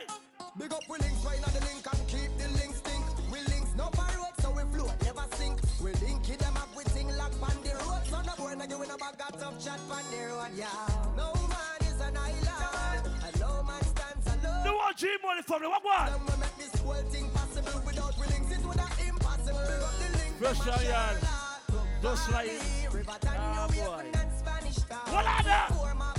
Big 0.60 0.72
up 0.72 0.84
we 0.88 0.98
links 1.00 1.26
right 1.26 1.42
now 1.42 1.50
the 1.50 1.66
link 1.66 1.82
and 1.90 2.08
keep 2.08 2.30
the 2.38 2.48
link 2.54 2.76
stink. 2.76 3.04
We 3.34 3.40
links 3.50 3.74
no 3.76 3.90
pirate 3.90 4.38
so 4.40 4.52
we 4.52 4.62
float 4.70 4.94
never 5.02 5.26
sink. 5.34 5.58
We 5.82 5.92
link 6.06 6.30
it 6.30 6.38
them 6.38 6.56
up 6.56 6.70
with 6.76 6.86
thing 6.94 7.10
lock 7.18 7.34
on 7.42 7.58
the 7.66 7.74
road. 7.82 8.06
So 8.06 8.22
no 8.22 8.34
boy 8.38 8.54
no 8.54 8.68
give 8.68 8.78
in 8.78 8.92
a 8.94 8.98
bag 8.98 9.18
of 9.26 9.42
tough 9.42 9.58
chat 9.58 9.80
on 9.90 10.06
the 10.14 10.22
road. 10.30 10.54
Yeah. 10.54 10.70
No 11.18 11.34
man 11.50 11.82
is 11.82 11.98
an 11.98 12.16
island 12.16 13.10
and 13.26 13.40
no 13.40 13.64
man 13.66 13.82
stands 13.90 14.28
alone. 14.30 14.64
No 14.66 14.76
one 14.78 14.94
G 14.98 15.10
money 15.26 15.42
from 15.42 15.64
the 15.64 15.70
what 15.70 15.82
one? 15.82 16.14
Them 16.14 16.26
will 16.30 16.38
make 16.38 16.58
this 16.62 16.76
whole 16.82 16.94
thing 17.10 17.26
possible 17.34 17.82
without 17.84 18.14
we 18.22 18.28
links 18.30 18.54
it 18.54 18.62
would 18.62 18.78
have 18.78 19.00
impossible. 19.02 19.66
Big 19.66 19.82
up 19.82 19.98
the 19.98 20.10
link. 20.14 20.38
Fresh 20.38 20.60
them 20.62 20.78
and 20.78 20.86
Royale. 20.86 21.18
Sherlock. 21.18 22.02
Just 22.06 22.32
like. 22.32 22.54
River 22.94 23.18
Ah, 23.26 23.66
boy. 23.66 23.74
Waven 23.74 24.14
and 24.14 24.32
Spanish 24.38 24.78
Town. 24.86 25.10
What 25.10 25.26
are 25.26 25.44
they? 25.44 26.19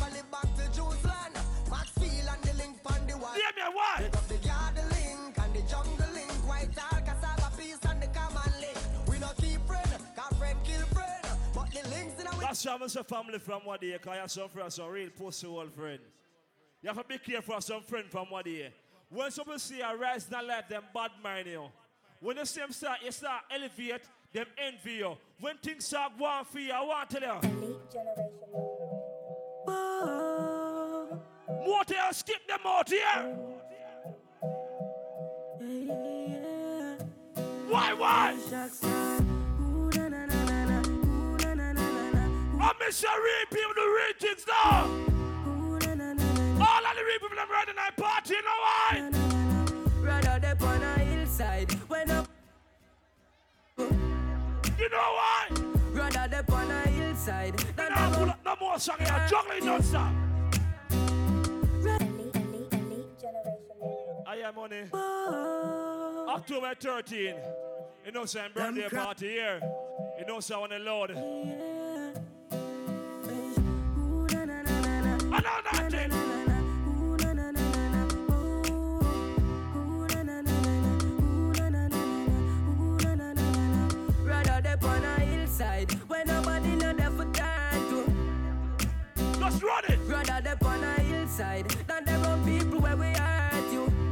Link 3.33 3.44
on 3.47 3.55
the 3.57 3.76
wall. 3.76 3.97
Me, 3.99 4.00
why? 4.00 4.02
Pick 4.02 4.17
up 4.17 4.28
the 4.28 4.49
garden 4.49 4.89
link 4.91 5.39
and 5.39 5.55
the 5.55 5.62
jungle 5.70 6.15
link. 6.15 6.31
White 6.49 6.78
all 6.78 7.00
cassava 7.00 7.57
peace 7.57 7.78
and 7.89 8.02
the 8.02 8.07
common 8.09 8.52
link. 8.60 8.78
We 9.09 9.18
no 9.18 9.28
keep 9.36 9.67
friend, 9.67 9.91
cause 10.17 10.39
friend 10.39 10.59
kill 10.65 10.86
friend. 10.86 11.26
But 11.55 11.70
the 11.70 11.89
links 11.89 12.20
in 12.20 12.26
our 12.26 12.41
That's 12.41 12.65
why 12.65 12.75
I'm 12.75 12.83
a 12.83 12.89
family 12.89 13.39
from 13.39 13.62
what 13.65 13.81
day, 13.81 13.92
because 13.92 14.12
I 14.12 14.17
have 14.17 14.31
some 14.31 14.49
friends, 14.49 14.75
some 14.75 14.89
real 14.89 15.10
pussy 15.10 15.47
old 15.47 15.73
friends. 15.73 16.00
You 16.83 16.89
have 16.89 16.99
to 16.99 17.05
be 17.05 17.18
careful 17.18 17.55
of 17.55 17.65
some 17.65 17.83
friend 17.83 18.07
from 18.10 18.26
what 18.31 18.44
day. 18.44 18.73
When 19.10 19.31
some 19.31 19.44
people 19.44 19.59
see 19.59 19.81
a 19.81 19.94
rise 19.97 20.31
not 20.31 20.47
like 20.47 20.68
them 20.68 20.84
bad 20.94 21.10
mind 21.23 21.49
you. 21.49 21.65
When 22.20 22.36
the 22.36 22.47
same 22.47 22.70
start, 22.73 23.00
you 23.05 23.10
start 23.10 23.42
elevate, 23.50 24.02
them 24.33 24.47
envy 24.57 24.92
you. 24.92 25.17
When 25.41 25.57
things 25.59 25.86
start 25.86 26.18
going 26.18 26.44
for 26.44 26.59
you, 26.59 26.73
I 26.73 26.83
want 26.83 27.10
to 27.10 27.20
tell 27.20 27.41
you. 27.42 27.81
More 29.67 30.30
tell 31.87 32.12
skip 32.12 32.47
them 32.47 32.61
out 32.67 32.89
here. 32.89 33.37
Why, 37.69 37.93
why? 37.95 38.37
I 42.62 42.73
miss 42.79 43.03
your 43.03 43.12
real 43.23 43.47
people, 43.51 43.75
the 43.75 43.81
real 43.81 44.15
things 44.19 44.45
now. 44.47 44.85
All 46.62 46.87
of 46.87 46.97
the 46.97 47.03
real 47.05 47.19
people, 47.20 47.37
them 47.37 47.51
riding 47.51 47.77
night 47.77 47.97
party, 47.97 48.35
you 48.35 48.43
know 48.43 48.59
why? 48.61 49.11
Rather 50.01 50.39
they 50.41 50.67
on 50.67 50.83
a 50.83 50.99
hillside 50.99 51.73
when 51.89 52.11
up. 52.11 52.29
You 53.79 54.89
know 54.89 55.15
why? 55.19 55.49
Rather 55.93 56.29
they 56.29 56.43
on 56.55 56.70
a 56.70 56.89
hillside 56.89 57.57
than 57.77 57.91
Now 57.93 58.11
pull 58.12 58.25
go- 58.27 58.31
up 58.31 58.45
no 58.45 58.57
more 58.61 58.79
song 58.79 58.97
here, 58.99 59.27
juggling 59.29 59.65
non-stop. 59.65 60.12
I 64.51 64.53
am 64.53 64.57
money. 64.57 64.83
October 66.29 66.75
13. 66.75 67.35
You 68.05 68.12
know, 68.12 68.25
some 68.25 68.53
birthday 68.53 68.89
party 68.89 69.29
here. 69.29 69.61
You 70.19 70.27
know, 70.27 70.41
so 70.41 70.65
on 70.65 70.70
the 70.70 70.79
Lord. 70.81 71.12
I 71.12 71.15
know 75.41 75.61
nothing. 75.73 76.11
Rather 84.25 84.61
they 84.62 84.77
on 84.89 85.05
a 85.05 85.20
hillside 85.20 85.93
when 86.09 86.27
nobody 86.27 86.75
know 86.75 86.93
there 86.93 87.11
for 87.11 87.25
turn 87.33 87.89
to. 87.91 88.12
Let's 89.41 89.62
run 89.62 89.85
it. 89.89 89.99
Rather 90.09 90.41
they 90.43 90.67
on 90.67 90.83
a 90.83 91.01
hillside 91.03 91.69
than 91.87 92.05
there 92.05 92.19
are 92.19 92.39
people 92.45 92.81
where 92.81 92.97
we 92.97 93.07
hurt 93.07 93.35
you. 93.35 93.40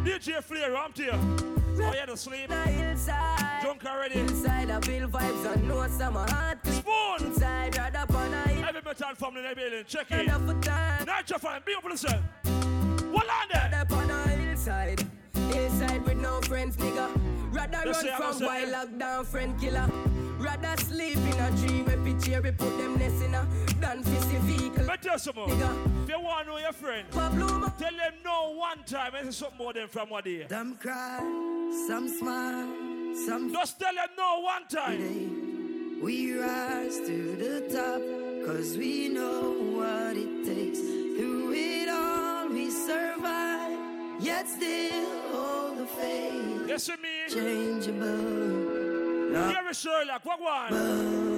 DJ 0.08 0.42
Flair, 0.42 0.74
I'm 0.74 0.90
here. 0.94 1.10
Oh, 1.12 1.76
you 1.76 1.82
had 1.82 2.08
to 2.08 2.16
sleep. 2.16 2.50
Hillside. 2.50 3.60
Drunk 3.60 3.84
already. 3.84 4.18
Inside 4.20 4.70
I 4.70 4.80
feel 4.80 5.06
vibes 5.06 5.52
and 5.52 5.68
know 5.68 5.86
some 5.86 6.14
heart. 6.14 6.58
Spoon. 6.66 7.26
Inside 7.26 7.76
rather 7.76 8.16
on 8.16 8.32
a 8.32 8.48
hill. 8.48 8.64
Every 8.66 8.80
metal 8.80 9.14
family 9.14 9.40
in 9.44 9.50
the 9.50 9.54
building. 9.54 9.84
Check 9.86 10.10
it. 10.10 10.26
Rather 10.26 10.54
for 10.54 10.62
turn. 10.62 11.06
Nitro 11.06 11.38
fan, 11.38 11.60
be 11.66 11.74
up 11.74 11.82
for 11.82 11.90
yourself. 11.90 12.22
What 13.12 13.28
on 13.28 13.48
there? 13.52 13.68
Rather 13.70 13.94
on 13.96 14.10
a 14.10 14.28
hillside. 14.28 15.06
Hillside 15.34 16.02
with 16.06 16.16
no 16.16 16.40
friends, 16.40 16.78
nigga. 16.78 17.10
Rather 17.52 17.82
Let's 17.84 18.02
run 18.02 18.06
say, 18.06 18.16
from 18.16 18.46
wild 18.46 18.70
lockdown 18.70 19.26
friend 19.26 19.60
killer. 19.60 19.90
Rather 20.39 20.76
sleep 20.84 21.17
in 21.17 21.39
a 21.41 21.50
tree 21.58 21.83
where 21.83 21.99
picture 21.99 22.41
we 22.41 22.50
put 22.52 22.78
them 22.78 22.97
nest 22.99 23.23
in 23.25 23.34
a 23.34 23.47
than 23.81 24.02
fist 24.02 24.28
vehicle. 24.28 24.84
Let 24.84 25.02
tell 25.02 25.15
you 25.15 25.18
some 25.18 25.34
more. 25.36 25.49
Nigga. 25.49 26.05
If 26.05 26.08
you 26.10 26.20
want 26.20 26.47
to 26.47 26.52
know 26.52 26.58
your 26.58 26.73
friend, 26.73 27.10
Pablo, 27.10 27.49
tell 27.78 27.91
them 27.92 28.15
no 28.25 28.55
one 28.55 28.84
time 28.84 29.15
and 29.17 29.34
say 29.34 29.41
something 29.41 29.58
more 29.58 29.73
than 29.73 29.89
from 29.89 30.10
what 30.10 30.25
day. 30.25 30.47
Some 30.49 30.76
cry, 30.76 31.18
some 31.89 32.08
smile, 32.08 32.68
some 33.26 33.52
Just 33.52 33.81
tell 33.81 33.94
them 33.94 34.08
no 34.17 34.41
one 34.41 34.67
time. 34.68 36.00
We 36.00 36.39
rise 36.39 36.99
to 36.99 37.36
the 37.36 37.68
top, 37.75 38.47
cause 38.47 38.76
we 38.76 39.08
know 39.08 39.52
what 39.76 40.17
it 40.17 40.44
takes. 40.44 40.78
Through 40.78 41.52
it 41.55 41.89
all, 41.89 42.49
we 42.49 42.70
survive, 42.70 43.76
yet 44.23 44.49
still 44.49 45.33
hold 45.33 45.78
the 45.78 45.86
faith. 45.86 46.68
Yes, 46.68 46.89
me. 46.89 47.28
changeable. 47.28 48.67
Here 49.31 49.68
is 49.70 49.78
Sherlock, 49.78 50.24
what 50.24 50.40
one? 50.40 51.38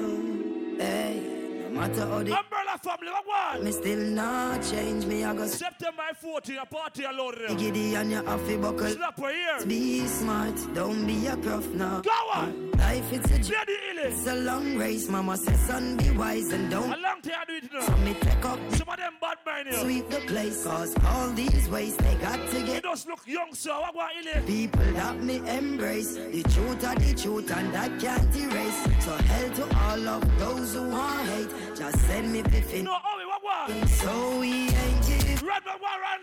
Matter 1.80 2.06
how 2.06 2.18
the 2.22 2.38
Umbrella 2.38 2.78
family, 2.82 3.08
what 3.10 3.26
one? 3.54 3.64
me 3.64 3.72
still 3.72 3.98
not 4.10 4.62
change 4.62 5.06
me. 5.06 5.24
I 5.24 5.34
go 5.34 5.46
September 5.46 6.02
14, 6.20 6.58
a 6.58 6.66
party 6.66 7.04
alone. 7.04 7.56
Giddy 7.56 7.94
and 7.94 8.10
you 8.10 8.22
have 8.22 8.46
to 8.46 8.58
buckle. 8.58 8.86
Slap 8.88 9.18
her 9.18 9.32
here. 9.32 9.66
Be 9.66 10.06
smart, 10.06 10.54
don't 10.74 11.06
be 11.06 11.26
a 11.26 11.36
gruff 11.36 11.66
now. 11.68 12.02
Go 12.02 12.10
on. 12.34 12.70
Life 12.72 13.12
it's 13.12 13.30
a 13.30 13.38
journey. 13.38 13.76
It's 14.02 14.26
a 14.26 14.34
long 14.34 14.76
race. 14.76 15.08
Mama 15.08 15.36
says, 15.36 15.60
son, 15.60 15.96
be 15.96 16.10
wise 16.10 16.52
and 16.52 16.70
don't. 16.70 16.92
A 16.92 16.96
long 16.96 17.20
time 17.22 17.34
I 17.40 17.44
do 17.46 17.56
it 17.56 17.72
now. 17.72 17.80
So 17.80 17.96
me 17.98 18.14
take 18.14 18.44
up, 18.44 18.58
Some 18.72 18.88
of 18.88 18.96
them 18.96 19.12
bad 19.20 19.36
mind 19.46 19.68
here. 19.68 19.78
sweep 19.78 20.08
the 20.10 20.20
place. 20.20 20.64
Cause 20.64 20.94
all 21.06 21.28
these 21.30 21.68
ways 21.68 21.96
they 21.96 22.14
got 22.16 22.36
to 22.50 22.60
You 22.60 22.66
get. 22.66 22.82
just 22.82 23.06
look 23.08 23.26
young, 23.26 23.52
so 23.54 23.80
what 23.80 23.94
want 23.94 24.12
Illy? 24.20 24.46
People 24.46 24.92
that 24.94 25.22
me 25.22 25.36
embrace 25.48 26.14
The 26.14 26.42
truth 26.42 26.84
are 26.86 26.94
the 26.94 27.14
truth 27.14 27.50
and 27.56 27.72
that 27.74 28.00
can't 28.00 28.34
erase 28.36 29.04
So 29.04 29.12
hell 29.16 29.50
to 29.50 29.76
all 29.78 30.08
of 30.08 30.38
those 30.38 30.74
who 30.74 30.88
want 30.88 31.28
hate 31.28 31.48
Just 31.74 31.98
send 32.06 32.32
me 32.32 32.42
piffin 32.42 32.84
No, 32.84 32.92
Owie, 32.94 33.26
what 33.26 33.42
want? 33.44 33.88
So 33.88 34.38
we 34.40 34.68
ain't 34.68 35.06
give 35.06 35.42
Red 35.42 35.64
man, 35.64 35.78
Warren. 35.80 36.22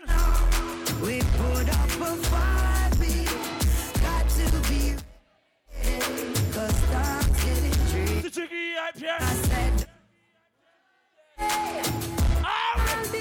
We 1.00 1.20
put 1.20 1.68
up 1.68 1.90
a 2.00 2.16
fight 2.28 2.90
We 3.00 3.24
got 4.02 4.28
to 4.28 4.44
be 4.68 4.94
Cause 6.52 6.80
time's 6.90 7.44
getting 7.44 7.76
tricky 7.90 8.20
The 8.20 8.30
hype 8.78 8.98
here. 8.98 9.16
I 9.18 9.22
said 9.48 9.86
Alright. 12.44 13.12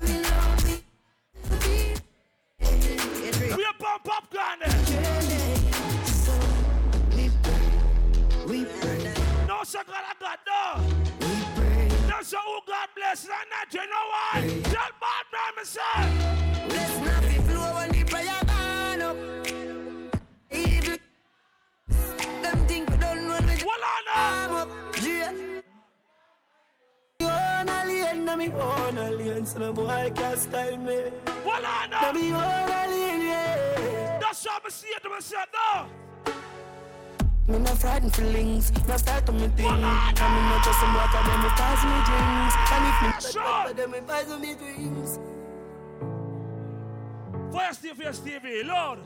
We 0.00 0.08
love 0.22 0.64
me 0.64 0.74
We 3.56 3.64
a 3.64 3.72
pump 3.78 4.04
popcorn 4.04 4.58
there. 4.60 4.80
So 6.06 6.32
we 7.16 7.30
pray 7.42 7.68
We 8.46 8.64
pray 8.64 9.14
No, 9.46 9.64
God, 9.86 10.04
I 10.04 10.14
got 10.20 10.38
no. 10.46 11.07
Pray 12.30 12.40
God 12.66 12.88
bless. 12.94 13.24
And 13.24 13.32
that 13.50 13.72
you 13.72 13.80
know 13.80 14.06
why? 14.12 14.60
Tell 14.64 14.92
bad 15.00 15.24
man, 15.32 15.52
me 15.56 15.64
say. 15.64 15.80
Let's 16.68 16.98
not 17.06 17.22
be 17.22 17.38
flow 17.48 17.74
when 17.74 17.90
the 17.90 18.04
prayer 18.04 18.40
burn 18.44 19.02
up. 19.02 19.16
Evil. 20.50 20.98
Them 22.42 22.66
think 22.66 22.90
we 22.90 22.96
don't 22.98 23.28
run 23.28 23.46
with 23.46 23.64
Well, 23.64 23.84
arm 24.14 24.52
up. 24.52 24.68
Yeah. 25.02 25.32
You 27.20 27.26
own 27.26 27.68
alien, 27.68 28.24
na 28.26 28.36
me 28.36 28.48
own 28.52 28.98
alien, 28.98 29.46
so 29.46 29.58
no 29.60 29.72
boy 29.72 30.12
can 30.14 30.36
style 30.36 30.76
me. 30.76 31.10
Well, 31.46 31.62
Na 31.90 32.12
me 32.12 32.32
own 32.32 32.70
alien, 32.70 33.20
yeah. 33.22 34.18
That's 34.20 34.44
what 34.44 34.62
I 34.66 34.68
say 34.68 34.88
to 35.02 35.08
myself, 35.08 35.46
no. 35.54 36.07
Me 37.48 37.58
no 37.58 37.74
frightened 37.74 38.14
feelings, 38.14 38.70
no 38.86 38.96
start 38.98 39.24
to 39.24 39.32
me 39.32 39.48
thing. 39.56 39.66
And 39.66 39.80
me 39.80 40.40
not 40.50 40.62
just 40.64 40.80
some 40.80 40.94
water, 40.94 41.22
then 41.26 41.40
me 41.42 41.48
pass 41.56 41.80
me 41.82 41.98
drinks. 42.08 42.54
And 42.74 42.84
if 42.88 42.98
me 43.02 43.32
Sure. 43.32 43.72
then 43.74 43.90
me 43.90 44.00
pass 44.06 44.28
me 44.38 44.54
dreams. 44.54 45.18
Fire 47.50 47.72
Steve, 47.72 47.96
Fire 47.96 48.12
TV, 48.12 48.66
Lord. 48.66 48.98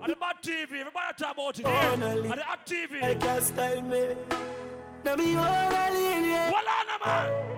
And 0.00 0.12
the 0.12 0.16
bad 0.16 0.36
TV, 0.42 0.80
everybody 0.80 1.14
talk 1.18 1.32
about 1.34 1.58
it 1.58 1.64
no, 1.64 1.70
And 1.70 2.38
the 2.38 2.44
hot 2.44 2.64
TV. 2.64 3.02
I 3.02 3.14
can't 3.16 3.42
style 3.42 3.82
me. 3.82 4.14
Na 5.04 5.16
me 5.16 5.36
own 5.36 5.72
alien, 5.72 6.24
yeah. 6.24 6.52
Well, 6.52 6.64
on 6.68 6.86
man. 7.04 7.48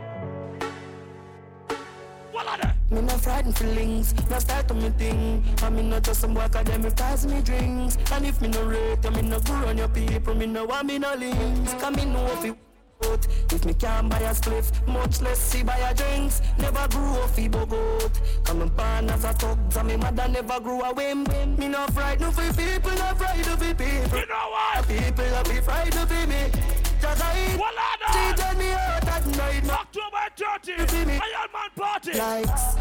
There. 2.61 2.80
Me 2.91 3.01
no 3.01 3.17
frightened 3.19 3.57
feelings, 3.57 4.15
no 4.29 4.39
start 4.41 4.67
to 4.69 4.75
me 4.75 4.91
thing. 4.91 5.45
And 5.63 5.77
me 5.77 5.83
not 5.83 6.03
just 6.03 6.21
some 6.21 6.35
boy, 6.35 6.49
cause 6.49 6.65
them 6.65 6.83
me 6.83 6.91
pass 6.91 7.25
me 7.25 7.41
drinks. 7.41 7.97
And 8.13 8.27
if 8.27 8.41
me 8.41 8.49
no 8.49 8.63
rate, 8.65 9.05
and 9.05 9.17
me 9.17 9.23
no 9.23 9.39
go 9.41 9.53
on 9.55 9.79
your 9.79 9.89
people, 9.89 10.35
me 10.35 10.47
no 10.47 10.65
want 10.65 10.87
me 10.87 10.99
no 10.99 11.15
links. 11.15 11.75
Cause 11.75 11.97
me 11.97 12.05
know 12.05 12.27
if 12.27 12.45
it 12.45 12.57
out. 13.05 13.27
If 13.53 13.65
me 13.65 13.75
can't 13.75 14.09
buy 14.09 14.19
a 14.19 14.35
spliff, 14.35 14.87
much 14.87 15.21
less 15.21 15.39
see 15.39 15.63
buy 15.63 15.79
a 15.79 15.95
drinks. 15.95 16.43
Never 16.59 16.87
grew 16.89 17.15
up 17.15 17.31
fi 17.31 17.49
bogot. 17.49 18.45
Come 18.45 18.63
and 18.63 18.77
born 18.77 19.11
as 19.11 19.25
a 19.25 19.33
thug, 19.35 19.59
and 19.77 19.89
me 19.89 19.97
mother 19.97 20.29
never 20.29 20.61
grew 20.61 20.81
a 20.83 20.93
whim. 20.93 21.25
Me 21.59 21.69
no 21.69 21.87
frightened 21.89 22.35
for 22.35 22.53
people, 22.55 22.91
no 22.91 23.15
frightened 23.15 23.59
for 23.59 23.75
people. 23.75 24.19
You 24.19 24.27
know 24.27 24.51
what? 24.51 24.89
People 24.89 25.25
a 25.25 25.45
be 25.45 25.61
frightened 25.61 26.09
for 26.09 26.27
me. 26.27 26.80
Just 27.11 27.23
I 27.23 27.57
Well, 27.57 27.73
she 28.13 28.19
there. 28.19 28.35
tell 28.35 28.55
me 28.57 28.71
out 28.71 29.09
at 29.09 29.27
night. 29.27 29.65
no 29.65 29.75
October 29.75 30.25
30, 30.37 31.07
me. 31.07 31.13
Iron 31.15 31.51
Man 31.53 31.71
party. 31.77 32.13
likes. 32.19 32.77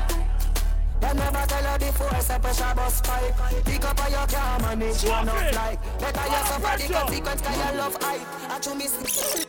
I 1.01 1.13
never 1.13 1.45
tell 1.47 1.63
her 1.63 1.79
before, 1.79 2.21
say 2.21 2.39
pressure 2.39 2.73
bus 2.75 3.01
pipe. 3.01 3.33
Pick 3.65 3.85
up 3.85 4.03
on 4.05 4.11
your 4.11 4.27
car, 4.27 4.59
manage 4.59 4.87
you 4.87 5.09
Swap 5.09 5.23
enough 5.23 5.41
it. 5.41 5.55
like. 5.55 5.99
Better 5.99 6.21
you 6.21 6.27
Swap 6.27 6.45
suffer 6.47 6.61
the 6.61 6.67
pressure. 6.67 6.93
consequence, 6.93 7.41
cause 7.41 7.57
you 7.57 7.77
love 7.77 7.97
hype. 8.01 8.51
I 8.51 8.59
to 8.59 8.75
miss. 8.75 9.45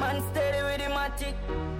Man 0.00 0.22
steady 0.30 0.62
with 0.62 0.78
the 0.78 0.92
matic. 0.94 1.34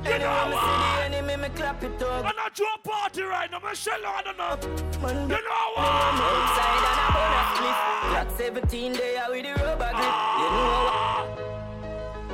You 0.04 0.18
know 0.18 0.46
me 0.48 0.54
what? 0.54 0.64
see 0.64 1.10
the 1.10 1.16
enemy, 1.16 1.42
me 1.42 1.48
clap 1.54 1.82
it 1.84 2.02
up. 2.02 2.24
I'm 2.26 2.36
not 2.36 2.58
your 2.58 2.68
party 2.82 3.22
right 3.22 3.50
now, 3.50 3.60
Michelle, 3.60 3.94
I 4.04 4.22
don't 4.22 4.36
know. 4.38 4.56
Man, 5.02 5.16
You 5.30 5.36
know 5.36 5.66
what? 5.76 5.86
Outside 5.86 6.84
and 6.88 7.00
I'm 7.00 7.12
a 7.12 7.16
bonus 7.16 7.50
cliff. 7.58 7.78
Glock 8.10 8.38
17 8.38 8.92
there 8.94 9.24
with 9.30 9.42
the 9.44 9.62
rubber 9.62 9.90
grip. 9.94 9.96
You 9.96 10.48
know 10.50 10.84
what? 10.86 10.92
Ah. 10.92 11.35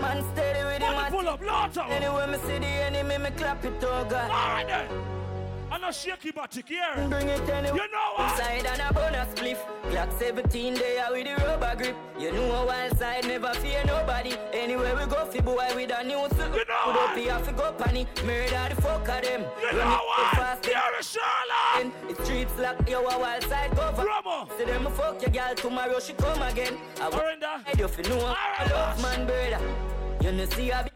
Man 0.02 0.22
steady 0.32 0.64
with 0.64 0.82
matic. 0.82 1.10
pull 1.10 1.28
up, 1.28 1.40
Lord. 1.40 1.78
All 1.78 1.90
Anyway, 1.92 2.26
me 2.32 2.38
see 2.46 2.58
the 2.58 2.66
enemy, 2.66 3.18
me 3.18 3.30
clap 3.36 3.64
it 3.64 3.82
up. 3.84 4.10
God. 4.10 4.30
right 4.30 4.64
then. 4.66 4.88
I'm 5.70 5.80
not 5.80 5.94
shaky 5.94 6.32
batik 6.32 6.68
here. 6.68 6.82
Bring 7.08 7.28
it 7.30 7.48
anyway. 7.48 7.78
You 7.78 7.90
know 7.90 8.08
what? 8.16 8.36
Side 8.36 8.66
and 8.66 8.82
a 8.82 8.92
bonus 8.92 9.28
spliff. 9.32 9.56
Glock 9.90 10.12
17 10.18 10.74
there 10.74 11.06
with 11.10 11.24
the 11.24 11.34
rubber 11.46 11.74
grip. 11.78 11.96
You 12.18 12.30
know 12.32 12.52
a 12.52 12.66
wild 12.66 12.98
side 12.98 13.26
never 13.26 13.54
fear 13.54 13.82
nobody. 13.86 14.34
Anywhere 14.52 14.94
we 14.94 15.06
go, 15.06 15.24
fi 15.24 15.40
boy 15.40 15.66
with 15.74 15.90
a 15.90 16.04
new 16.04 16.28
suit. 16.36 16.52
You 16.54 16.64
know 16.66 16.82
Put 16.84 16.94
what? 16.96 17.10
up 17.10 17.16
here 17.16 17.38
fi 17.38 17.52
go 17.52 17.72
panny. 17.72 18.06
Murder 18.26 18.74
the 18.74 18.82
fuck 18.82 19.08
of 19.08 19.22
them. 19.22 19.46
You 19.62 19.68
Run 19.68 19.76
know 19.78 19.94
it 19.94 20.06
what? 20.08 20.36
fast. 20.36 20.66
Here 20.66 20.92
is 21.00 21.08
Sherlock. 21.10 21.92
If 22.10 22.22
streets 22.24 22.58
lock, 22.58 22.88
you 22.90 22.98
a 22.98 23.18
wild 23.18 23.42
side 23.44 23.70
cover. 23.74 24.02
Promo. 24.04 24.58
Say 24.58 24.66
them 24.66 24.86
a 24.86 24.90
fuck 24.90 25.22
your 25.22 25.30
girl 25.30 25.54
tomorrow 25.54 25.98
she 26.00 26.12
come 26.12 26.42
again. 26.42 26.76
I 27.00 27.08
Orinda. 27.08 27.64
hide 27.64 27.78
you 27.80 27.88
fi 27.88 28.02
know 28.10 28.34
I 28.36 28.68
love 28.70 29.00
man 29.00 29.26
brother. 29.26 29.58
You 30.22 30.30
know 30.32 30.44
see 30.46 30.70
a 30.70 30.88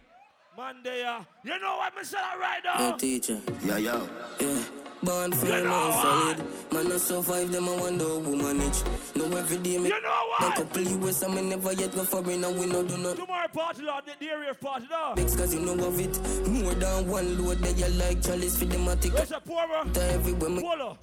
Monday, 0.57 1.05
uh, 1.05 1.21
you 1.45 1.59
know 1.61 1.77
what, 1.79 1.93
Mr. 1.97 2.15
Right 2.41 2.61
Yo, 2.65 2.91
now? 2.91 2.97
teacher. 2.97 3.41
Yo, 3.65 3.77
yo. 3.77 4.09
Yeah. 4.41 4.63
Born 5.03 5.33
for 5.33 5.47
You 5.47 5.53
a 5.53 5.57
know 5.63 5.65
man 5.71 5.91
what? 5.91 6.03
solid. 6.03 6.73
Man, 6.73 6.93
I 6.93 6.97
survive 6.97 7.53
them, 7.53 7.69
I 7.69 7.77
wonder 7.77 8.05
who 8.05 8.37
manage. 8.37 8.83
No, 9.15 9.25
every 9.37 9.59
day 9.59 9.79
me. 9.79 9.89
You 9.89 10.01
know 10.01 10.09
A 10.09 10.43
what? 10.45 10.55
couple 10.55 10.83
years, 10.83 11.23
I 11.23 11.29
me 11.29 11.43
never 11.43 11.73
yet 11.73 11.93
go 11.95 12.05
for 12.05 12.23
me, 12.23 12.35
and 12.43 12.59
we 12.59 12.67
no 12.67 12.83
do 12.85 12.97
not. 12.99 13.17
Tomorrow 13.17 13.49
party, 13.49 13.83
Lord, 13.83 14.05
the, 14.07 14.13
the 14.25 14.31
area 14.31 14.55
party, 14.55 14.87
no. 14.91 15.15
Mix 15.17 15.37
cause 15.37 15.53
you 15.53 15.61
know 15.61 15.75
of 15.87 16.01
it. 16.01 16.49
More 16.49 16.75
than 16.75 17.09
one 17.09 17.45
load 17.45 17.59
that 17.59 17.77
you 17.77 17.89
like 17.99 18.23
Chalice 18.23 18.59
for 18.59 18.65
the 18.65 18.77
matic. 18.77 19.13
Where's 19.13 19.29
the 19.29 19.41
poor 19.41 19.65
Everywhere 20.03 20.51
me 20.51 20.63
Polo. 20.63 20.99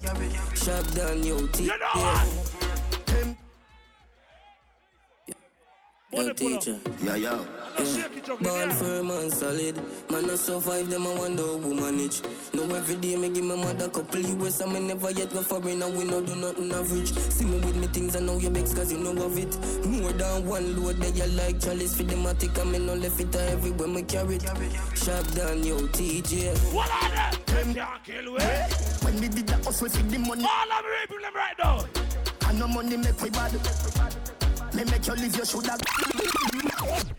sharp 0.54 0.90
down 0.92 1.22
yo 1.22 1.46
T. 1.48 1.64
You 1.64 1.68
know 1.70 1.76
yeah. 1.94 2.24
what? 2.24 2.63
Yo 6.14 6.22
Money 6.22 6.34
pull 6.34 6.58
teacher. 6.58 6.78
Yo, 7.02 7.14
yo. 7.16 7.46
I'm 7.76 7.84
not 7.84 7.92
shaky 7.92 8.20
juggling 8.20 8.44
Born 8.44 8.70
here. 8.70 8.78
firm 8.78 9.10
and 9.10 9.32
solid. 9.32 9.76
Man, 10.10 10.30
I 10.30 10.34
survive 10.36 10.88
them, 10.88 11.06
I 11.08 11.14
wonder 11.18 11.42
who 11.42 11.74
manage. 11.74 12.22
No, 12.52 12.62
every 12.72 12.94
day 12.96 13.16
me 13.16 13.30
give 13.30 13.42
my 13.44 13.56
mother 13.56 13.88
couple 13.88 14.20
years, 14.20 14.60
and 14.60 14.72
me 14.72 14.80
never 14.80 15.10
yet 15.10 15.32
go 15.32 15.42
for 15.42 15.58
it, 15.68 15.82
and 15.82 15.98
we 15.98 16.04
no 16.04 16.20
do 16.22 16.36
nothing 16.36 16.70
average. 16.72 17.12
See 17.12 17.44
me 17.44 17.58
with 17.58 17.74
me 17.76 17.88
things, 17.88 18.14
I 18.14 18.20
know 18.20 18.38
you 18.38 18.50
mix, 18.50 18.72
cause 18.74 18.92
you 18.92 18.98
know 18.98 19.10
of 19.24 19.36
it. 19.36 19.58
More 19.86 20.12
than 20.12 20.46
one 20.46 20.84
load 20.84 20.96
that 20.98 21.16
you 21.16 21.26
like, 21.34 21.58
Chalice 21.60 21.96
for 21.96 22.04
the 22.04 22.14
matic, 22.14 22.56
and 22.62 22.70
me 22.70 22.78
no 22.78 22.94
left 22.94 23.20
it 23.20 23.34
everywhere 23.34 23.88
me 23.88 24.02
carry 24.04 24.36
it. 24.36 24.42
Sharp 24.94 25.26
down, 25.32 25.64
yo, 25.64 25.78
TJ. 25.88 26.56
What 26.72 26.88
are 26.90 27.30
they? 27.32 27.52
Them 27.54 27.74
can't 27.74 28.04
kill 28.04 28.32
we. 28.34 28.38
When 28.38 29.20
we 29.20 29.28
did 29.28 29.48
that 29.48 29.64
hustle 29.64 29.88
for 29.88 30.02
the 30.02 30.18
money, 30.18 30.44
All 30.44 30.72
I'm 30.72 30.84
raping 30.84 31.22
them 31.22 31.34
right 31.34 31.58
now. 31.58 31.84
and 32.48 32.58
no 32.60 32.68
money 32.68 32.96
make 32.98 33.20
we 33.20 33.30
bad. 33.30 33.50
Me 34.74 34.82
make 34.84 35.06
you 35.06 35.14
live 35.14 35.36
your 35.36 35.46
shoulda. 35.46 35.76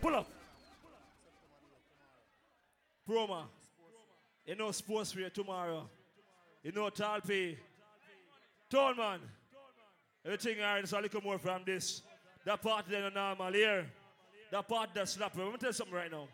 Pull 0.02 0.14
up. 0.14 0.28
Proma. 3.08 3.44
You 4.44 4.56
know 4.56 4.70
sports 4.72 5.16
wear 5.16 5.30
tomorrow. 5.30 5.88
You 6.62 6.72
know 6.72 6.90
Talpi. 6.90 7.56
Tone 8.68 8.96
man. 8.98 9.20
Everything 10.24 10.60
alright, 10.60 10.86
so 10.86 10.98
a 10.98 11.00
little 11.00 11.22
more 11.22 11.38
from 11.38 11.62
this. 11.64 12.02
That 12.44 12.60
part 12.60 12.84
then 12.90 13.10
normal 13.14 13.52
here. 13.52 13.86
That 14.50 14.68
part 14.68 14.92
that 14.94 15.08
slap. 15.08 15.34
Let 15.36 15.46
me 15.46 15.56
tell 15.58 15.70
you 15.70 15.72
something 15.72 15.94
right 15.94 16.10
now. 16.10 16.28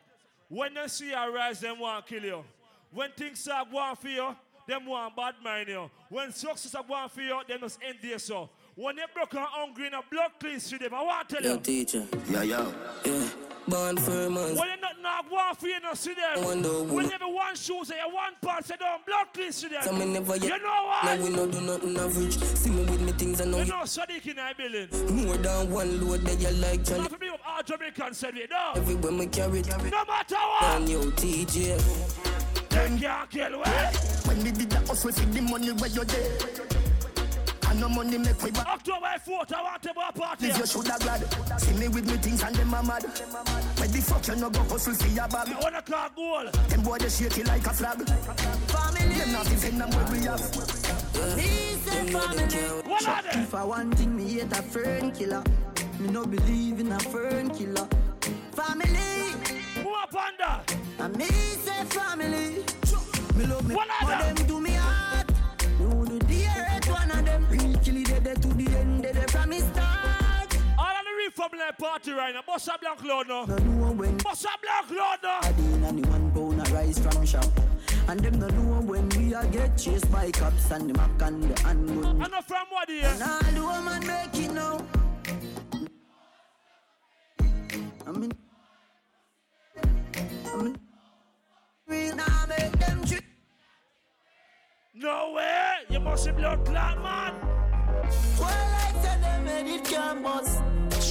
When 0.48 0.74
they 0.74 0.88
see 0.88 1.10
you 1.10 1.34
rise, 1.34 1.60
them 1.60 1.78
want 1.78 2.04
to 2.04 2.14
kill 2.14 2.24
you. 2.24 2.44
When 2.90 3.10
things 3.12 3.46
are 3.46 3.64
going 3.64 3.96
for 3.96 4.08
you, 4.08 4.36
them 4.66 4.86
want 4.86 5.14
bad 5.14 5.34
mind 5.42 5.68
you. 5.68 5.88
When 6.08 6.32
success 6.32 6.74
are 6.74 6.82
going 6.82 7.08
for 7.08 7.22
you, 7.22 7.40
them 7.46 7.60
just 7.60 7.78
end 7.86 7.98
there 8.02 8.18
so. 8.18 8.50
When 8.74 8.96
they 8.96 9.02
broke 9.14 9.34
and 9.34 9.42
hungry 9.44 9.86
and 9.86 9.94
a 9.96 10.00
blood 10.10 10.30
cleans 10.40 10.68
to 10.70 10.78
them, 10.78 10.94
I 10.94 11.02
want 11.02 11.28
to 11.28 11.34
tell 11.36 11.44
Yo, 11.44 11.52
you. 11.54 11.60
teacher. 11.60 12.06
Yeah, 12.30 12.42
yo. 12.42 12.74
Yeah. 13.04 13.28
Born 13.68 13.96
firm 13.98 14.36
and 14.38 14.58
When 14.58 14.68
you 14.70 14.76
not 14.80 15.00
not 15.02 15.30
want 15.30 15.60
for 15.60 15.66
you, 15.68 15.78
not 15.80 15.96
see 15.96 16.14
them. 16.14 16.42
Wonder 16.44 16.68
who- 16.68 16.94
When 16.94 17.12
every 17.12 17.32
one 17.32 17.54
shoes 17.54 17.90
and 17.90 18.12
one 18.12 18.32
part 18.40 18.64
say 18.64 18.74
down, 18.76 19.00
blood 19.06 19.26
cleans 19.34 19.60
to 19.60 19.68
them. 19.68 19.82
So 19.82 19.92
me 19.92 20.06
never 20.06 20.34
yet. 20.36 20.44
You 20.44 20.58
know 20.58 20.84
what? 20.86 21.04
Now 21.04 21.16
we 21.22 21.28
no 21.30 21.46
do 21.46 21.60
nothing 21.60 21.96
average. 21.96 22.38
See 22.38 22.70
me 22.70 22.84
with 22.84 23.00
me 23.02 23.12
things 23.12 23.40
I 23.40 23.44
know 23.44 23.58
You 23.58 23.64
you 23.64 23.70
know 23.70 23.82
Sadiq 23.82 24.26
in 24.26 24.38
our 24.38 24.54
building. 24.54 24.88
more 25.26 25.36
than 25.36 25.70
one 25.70 26.08
load 26.08 26.22
that 26.22 26.40
you 26.40 26.50
like 26.58 26.84
Charlie. 26.84 27.02
Not 27.02 27.10
to 27.12 27.18
be 27.18 27.28
up 27.28 27.40
all 27.46 27.62
Jamaican 27.62 28.14
said 28.14 28.34
we 28.34 28.46
no. 28.50 28.72
Everywhere 28.74 29.12
me 29.12 29.26
carry 29.26 29.60
it. 29.60 29.68
No 29.68 30.04
matter 30.06 30.34
what. 30.34 30.64
On 30.64 30.86
you, 30.88 30.98
TJ. 31.12 31.78
They 32.70 32.98
can't 32.98 33.30
kill 33.30 33.50
we. 33.58 33.70
When 34.26 34.44
we 34.44 34.50
did 34.50 34.70
the 34.70 34.78
hustle 34.88 35.12
for 35.12 35.20
the 35.20 35.40
money 35.42 35.70
where 35.72 35.90
you 35.90 36.04
there. 36.04 36.38
And 37.72 37.80
no 37.80 37.88
money 37.88 38.18
make 38.18 38.42
we 38.42 38.50
back. 38.50 38.66
October 38.66 39.14
4th, 39.26 39.54
I 39.54 39.62
want 39.62 39.82
to 39.82 39.92
go 39.94 40.02
a 40.06 40.12
party. 40.12 40.48
If 40.48 40.58
you 40.58 40.66
should 40.66 40.88
have 40.88 41.00
glad. 41.00 41.58
See 41.58 41.72
me 41.72 41.88
with 41.88 42.06
me 42.06 42.18
things 42.18 42.42
and 42.42 42.54
them 42.54 42.74
a 42.74 42.82
mad. 42.82 43.02
Where 43.02 43.88
the 43.88 44.02
fuck 44.02 44.28
you 44.28 44.36
no 44.36 44.50
go 44.50 44.60
hustle 44.64 44.92
for 44.92 45.08
your 45.08 45.26
bag. 45.28 45.48
You 45.48 45.56
wanna 45.58 45.80
call 45.80 46.10
goal? 46.14 46.50
Them 46.68 46.82
boy 46.82 46.98
they 46.98 47.08
shake 47.08 47.38
it 47.38 47.46
like 47.46 47.66
a 47.66 47.72
flag. 47.72 48.06
Family. 48.06 49.14
Them 49.14 49.32
not 49.32 49.46
defend 49.46 49.80
them 49.80 49.88
where 49.88 50.04
we 50.12 50.18
have. 50.26 50.42
Me 51.34 51.48
say 51.80 52.12
family. 52.12 52.90
What 52.90 53.08
are 53.08 53.22
they? 53.22 53.40
If 53.40 53.54
I 53.54 53.64
one 53.64 53.90
thing, 53.92 54.16
me 54.18 54.28
hate 54.28 54.52
a 54.52 54.62
fern 54.62 55.10
killer. 55.12 55.42
Me 55.98 56.08
no 56.10 56.26
believe 56.26 56.78
in 56.78 56.92
a 56.92 57.00
fern 57.00 57.48
killer. 57.48 57.88
Family. 58.52 59.32
Who 59.82 59.94
up 59.94 60.14
under? 60.14 60.60
And 60.98 61.16
me 61.16 61.24
say 61.24 61.84
family. 61.86 62.64
Me 63.34 63.46
love 63.46 63.66
me. 63.66 63.74
What 63.74 63.88
are 63.88 64.06
but 64.06 64.18
they? 64.18 64.32
them 64.34 64.46
do 64.46 64.60
me 64.60 64.71
from 71.34 71.50
the 71.52 71.72
party 71.82 72.12
right 72.12 72.34
now. 72.34 72.42
Boss 72.46 72.68
a 72.68 72.78
black 72.80 73.02
load 73.02 73.28
now. 73.28 73.44
No 73.44 73.56
know 73.56 73.92
when. 73.92 74.16
Boss 74.18 74.44
a 74.44 74.48
black 74.62 74.90
load 74.90 75.18
now. 75.22 75.40
I 75.42 75.52
did 75.52 75.84
only 75.84 76.02
one 76.02 76.30
pound 76.32 76.60
of 76.60 76.72
rice 76.72 76.98
from 76.98 77.24
shop. 77.24 77.44
And 78.08 78.20
them 78.20 78.38
no 78.38 78.48
know 78.48 78.80
when 78.80 79.08
we 79.10 79.34
a 79.34 79.46
get 79.46 79.76
chased 79.78 80.10
by 80.10 80.30
cops 80.30 80.70
and 80.70 80.90
the 80.90 80.94
mac 80.94 81.22
and 81.22 81.42
the 81.42 81.62
handgun. 81.62 82.22
I 82.22 82.28
know 82.28 82.40
from 82.42 82.66
what 82.70 82.90
here. 82.90 83.06
And 83.06 83.22
all 83.22 83.40
the 83.52 83.60
woman 83.60 84.06
make 84.06 84.44
it 84.44 84.52
now. 84.52 84.84
I 88.06 88.10
mean, 88.10 88.32
I 90.52 90.56
mean, 90.56 90.78
we 91.88 92.12
now 92.12 92.44
make 92.48 92.72
them 92.78 93.04
treat. 93.04 93.24
No 94.94 95.32
way. 95.36 95.72
You 95.88 96.00
must 96.00 96.26
be 96.26 96.32
blood 96.32 96.64
clot, 96.66 97.02
man. 97.02 97.34
Well, 98.38 98.48
I 98.48 98.92
tell 99.02 99.20
them 99.20 99.46
and 99.46 99.68
it 99.68 99.84
can 99.84 100.22
bust. 100.22 100.60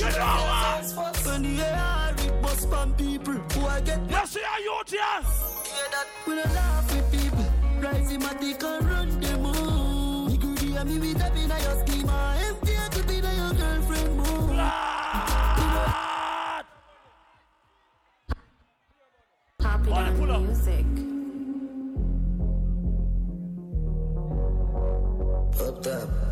You 0.02 0.08
know 0.08 0.14
what? 0.16 1.26
When 1.28 1.44
the 1.44 1.64
air 1.64 2.16
it 2.18 2.42
bust 2.42 2.68
from 2.68 2.94
people 2.96 3.34
who 3.34 3.68
I 3.68 3.82
get. 3.82 4.00
You 4.10 4.26
see 4.26 4.40
a 4.40 4.62
youth 4.64 4.90
here? 4.90 5.00
Hear 5.00 5.90
that? 5.92 6.08
We 6.26 6.36
don't 6.38 6.54
laugh 6.56 6.92
with 6.92 7.12
people. 7.12 7.46
Rise 7.80 8.10
him 8.10 8.24
and 8.24 8.40
take 8.40 8.64
and 8.64 8.90
run 8.90 9.20
them 9.20 9.46
all. 9.46 10.26
Me 10.26 10.38
greedy 10.38 10.76
and 10.76 10.90
me 10.90 10.98
with 10.98 11.22
a 11.24 11.30
pin 11.30 11.52
of 11.52 11.62
your 11.62 11.86
schema. 11.86 12.36
Empty 12.48 12.74
to 12.94 13.04
be 13.08 13.20
the 13.22 13.32
your 13.36 13.54
girlfriend 13.54 14.18
more. 14.18 14.72
Popular 19.60 20.40
music. 20.40 20.86
Up 25.62 25.84
top. 25.84 26.31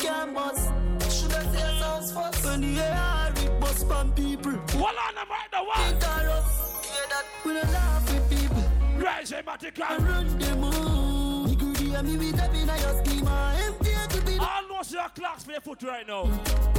Can 0.00 0.34
bust. 0.34 0.72
Should 1.10 1.32
I 1.32 1.42
say 1.52 1.78
sounds 1.80 2.12
first? 2.12 2.44
When 2.44 2.60
the 2.60 2.80
air 2.82 3.32
it 3.36 3.60
bust 3.60 3.86
from 3.86 4.12
people. 4.12 4.52
Hold 4.52 4.84
on, 4.84 5.18
I'm 5.18 5.28
right 5.28 5.48
now. 5.52 5.64
What? 5.64 5.78
Think 5.78 6.08
I 6.08 6.26
rough. 6.26 6.84
Hear 6.84 7.06
that? 7.10 7.24
We 7.44 7.52
don't 7.54 7.72
laugh 7.72 8.12
with 8.12 8.30
people. 8.30 8.64
Rise 9.04 9.30
him 9.30 9.48
at 9.48 9.60
the 9.60 9.72
I 9.84 9.96
run 9.98 10.38
them 10.38 10.64
all. 10.64 11.44
Me 11.44 11.56
greedy 11.56 11.94
and 11.94 12.08
me 12.08 12.16
with 12.16 12.42
a 12.42 12.48
pin 12.48 12.70
of 12.70 12.80
your 12.80 13.04
schema. 13.04 13.54
Empty 13.66 13.90
to 14.08 14.22
be 14.24 14.32
the 14.36 14.40
All 14.42 14.68
know 14.68 14.82
see 14.82 14.96
your 14.96 15.08
clocks 15.10 15.44
for 15.44 15.52
your 15.52 15.60
foot 15.60 15.82
right 15.82 16.06
now. 16.06 16.24
We 16.24 16.30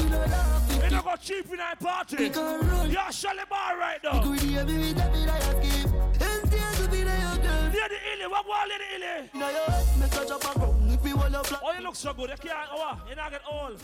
don't 0.09 0.11
laugh 0.11 0.67
with 0.67 0.75
You 0.75 0.81
people. 0.81 0.89
don't 0.89 1.05
go 1.05 1.15
cheap 1.21 1.51
in 1.51 1.57
that 1.57 1.79
party. 1.79 2.15
We 2.17 2.29
can 2.29 2.67
run. 2.67 2.89
You're 2.91 3.11
Shelly 3.11 3.43
Bar 3.49 3.77
right 3.77 4.03
Me 4.03 4.09
now. 4.11 4.23
greedy 4.23 4.55
and 4.57 4.69
me 4.69 4.77
with 4.77 4.97
a 4.97 5.09
pin 5.09 5.29
of 5.29 5.39
your 5.45 5.55
schema. 5.63 5.97
Empty 6.21 6.57
to 6.83 6.89
be 6.89 7.03
the 7.03 7.15
your. 7.21 7.31
Lady 7.71 7.97
Illy, 8.13 8.27
what 8.27 8.47
want 8.47 8.69
Lady 8.69 8.83
Illy? 8.95 9.29
Now 9.33 9.49
you 9.49 9.55
hurt 9.67 9.87
me 9.99 10.07
touch 10.09 10.29
a 10.29 10.37
ground. 10.39 10.61
If 10.61 10.79
me 10.80 10.80
want 11.21 11.33
your 11.33 11.43
flat. 11.43 11.61
Oh, 11.63 11.71
you 11.73 11.83
look 11.83 11.95
so 11.95 12.13
good. 12.13 12.29
You 12.29 12.35
can't, 12.37 12.69
oh, 12.71 13.01
you 13.09 13.15
not 13.15 13.31
get 13.31 13.41
old. 13.49 13.81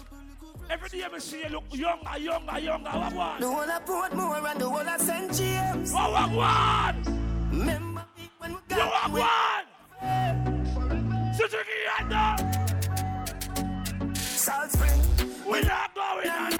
Every 0.69 0.89
day 0.89 1.03
I 1.03 1.17
see 1.19 1.43
you 1.43 1.49
look 1.49 1.63
younger, 1.71 2.17
younger, 2.19 2.59
younger. 2.59 2.89
What 2.89 3.13
want? 3.13 3.39
The 3.39 3.47
whole 3.47 3.59
of 3.61 3.85
Portmore 3.85 4.51
and 4.51 4.59
the 4.59 4.69
whole 4.69 4.79
of 4.79 5.01
St. 5.01 5.33
James. 5.33 5.91
Oh, 5.93 6.11
what, 6.11 6.11
what 6.11 6.37
want? 6.37 7.07
Remember 7.51 8.05
me 8.17 8.29
when 8.39 8.51
we 8.51 8.57
You 8.69 8.75
got 8.75 9.11
what 9.11 9.21
want? 9.21 9.67
Suzuki 11.35 11.77
Yanda. 11.87 12.23
Salt 14.17 14.71
Spring. 14.71 15.01
We're 15.47 15.61
not 15.61 15.95
going 15.95 16.29
under. 16.29 16.57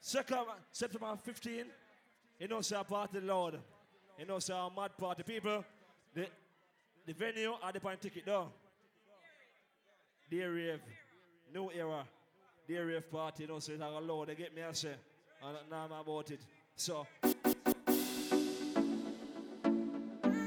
Second, 0.00 0.38
September 0.72 1.16
15, 1.22 1.64
you 2.38 2.48
know, 2.48 2.60
say 2.60 2.76
a 2.78 2.84
party 2.84 3.20
loud. 3.20 3.58
You 4.22 4.28
know, 4.28 4.38
say 4.38 4.54
a 4.54 4.68
mad 4.76 4.96
party. 4.96 5.24
People, 5.24 5.64
the, 6.14 6.28
the 7.04 7.12
venue 7.12 7.54
are 7.60 7.72
the 7.72 7.80
point 7.80 8.00
ticket 8.00 8.22
though. 8.24 8.50
Day 10.30 10.44
rave, 10.44 10.78
new 11.52 11.72
era, 11.72 12.04
day 12.68 12.78
rave 12.78 13.10
party, 13.10 13.42
you 13.42 13.48
know, 13.48 13.58
so 13.58 13.72
it's 13.72 13.80
like 13.80 13.90
a 13.90 13.98
loud. 13.98 14.28
They 14.28 14.36
get 14.36 14.54
me 14.54 14.62
a 14.62 14.72
say, 14.72 14.94
and 15.42 15.56
now 15.68 15.86
I'm 15.86 15.90
about 15.90 16.30
it. 16.30 16.38
So, 16.76 17.04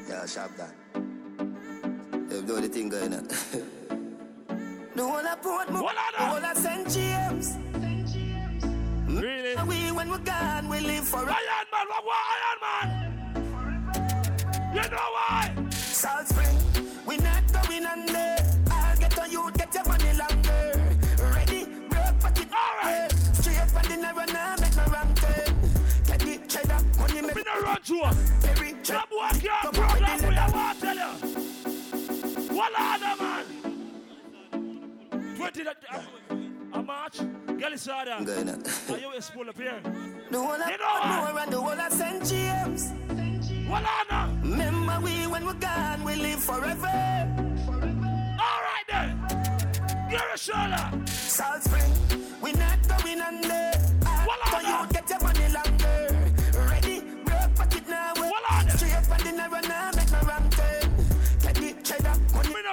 Yeah, 0.08 0.26
sharp 0.26 0.56
that. 0.56 0.74
You 0.96 2.44
know 2.44 2.62
the 2.62 2.70
thing 2.70 2.88
going 2.88 3.14
on. 3.14 3.28
The 3.28 5.04
whole 5.04 5.18
of 5.18 5.42
Portmore. 5.42 5.92
The 6.18 6.24
whole 6.24 6.46
of 6.46 6.58
St. 6.58 6.90
James. 6.94 7.58
really? 9.06 9.56
We, 9.68 9.92
when 9.92 10.10
we're 10.10 10.20
gone, 10.20 10.70
we 10.70 10.80
live 10.80 11.04
for 11.04 11.18
Iron 11.18 11.28
Man, 11.28 11.88
what, 11.90 12.16
Iron 12.16 12.90
Man? 12.90 12.95
You 14.86 14.92
know 14.92 14.98
why? 14.98 15.52
Salt 15.72 16.28
Spring. 16.28 16.58
We 17.08 17.18
not 17.18 17.42
going 17.52 17.88
under. 17.88 18.36
I'll 18.70 18.96
get 18.98 19.18
on 19.18 19.32
you, 19.32 19.52
get 19.54 19.74
your 19.74 19.84
money 19.86 20.14
longer. 20.14 20.80
Ready, 21.34 21.66
broke 21.90 22.20
pocket. 22.20 22.50
Alright. 22.54 23.12
Straight 23.34 23.72
for 23.72 23.82
the 23.90 23.98
narrow, 23.98 24.26
now 24.26 24.56
make 24.62 24.76
no 24.76 24.86
wrong 24.86 25.12
turn. 25.16 25.56
Get 26.06 26.20
the 26.20 26.40
cheddar, 26.48 26.80
money 27.00 27.22
make 27.22 27.36
Me 27.36 27.42
no 27.48 27.62
run 27.64 27.82
to 27.82 28.00
her. 28.04 28.14
Berry, 28.44 28.74
That 28.74 29.10
boy 29.10 29.30
can't 29.40 29.74
program 29.74 30.20
for 30.20 30.32
you, 30.32 30.38
I 30.38 30.76
tell 30.80 30.96
you. 30.96 32.56
What 32.56 32.72
other 32.78 33.16
man? 33.24 33.46
20 35.36 35.64
that, 35.64 35.78
uh, 35.92 36.00
a 36.74 36.84
March, 36.84 37.18
Galisada. 37.48 38.92
Are 38.92 38.98
you 39.00 39.12
is 39.14 39.32
pull 39.32 39.50
up 39.50 39.58
here? 39.58 39.82
The 40.30 40.40
whole 40.40 40.52
of 40.52 40.70
You 40.70 40.78
know 40.78 41.32
what? 41.34 41.44
And 41.44 41.52
the 41.52 41.60
whole 41.60 41.82
of 41.82 41.92
St. 41.92 42.24
James. 42.24 43.35
Remember 44.42 45.00
we, 45.04 45.28
when 45.28 45.46
we're 45.46 45.54
gone, 45.54 46.04
we 46.04 46.16
live 46.16 46.40
forever. 46.40 46.88
All 48.40 48.62
right 48.70 48.88
then. 48.88 49.20
Give 50.10 50.22
a 50.34 50.38
shoulder. 50.38 51.06
Salt 51.06 51.64
Spring, 51.64 51.92
we 52.42 52.54
not 52.54 52.80
going 52.88 53.20
under. 53.20 53.72
So 54.52 54.60
you 54.62 54.88
get 54.92 55.10
your 55.10 55.20
money 55.20 55.35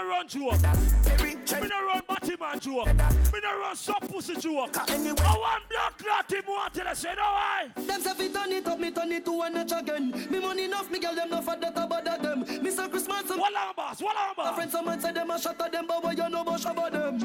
money 0.05 0.39
Me 0.39 0.48
no 0.48 0.56
run 0.56 0.60
her. 0.60 1.60
Me 1.60 1.68
no 1.68 1.86
run 1.86 2.02
Batty 2.08 2.36
man 2.40 2.60
her. 2.60 2.94
Me 3.32 3.40
no 3.42 3.58
run 3.60 3.76
some 3.76 3.94
pussy 4.00 4.34
her. 4.34 4.40
Anyway. 4.89 5.14
I 5.18 5.36
want 5.36 5.68
blood 5.68 5.98
clot 5.98 6.32
him 6.32 6.42
want 6.48 6.74
to 6.74 6.94
say 6.97 7.14
no 7.16 7.22
why. 7.22 7.68
Them 7.76 8.00
say 8.00 8.14
fi 8.14 8.28
turn 8.28 8.52
it 8.52 8.66
up, 8.66 8.78
me 8.78 8.90
turn 8.90 9.12
it 9.12 9.24
to 9.24 9.32
one 9.32 9.55
notch 9.55 9.72
again. 9.72 10.10
Me 10.31 10.39
money 10.40 10.64
enough, 10.64 10.90
me 10.90 10.98
girl 10.98 11.14
them 11.14 11.31
no 11.31 11.40
for 11.40 11.56
that 11.56 11.76
about 11.76 12.05
them. 12.22 12.40
Me 12.62 12.70
say 12.70 12.89
Christmas, 12.89 13.22
What 13.28 13.55
on 13.55 13.74
boss? 13.76 14.00
What 14.02 14.16
on 14.16 14.34
my 14.36 14.44
boss? 14.44 14.55
friends 14.56 14.72
someone 14.72 15.00
say 15.00 15.12
them 15.12 15.31
a 15.31 15.39
shot 15.40 15.60
at 15.60 15.72
them, 15.72 15.86
but 15.86 16.02
what 16.02 16.16
you 16.16 16.28
know 16.28 16.40
about 16.42 16.60
shabba 16.60 16.90
them? 16.90 17.18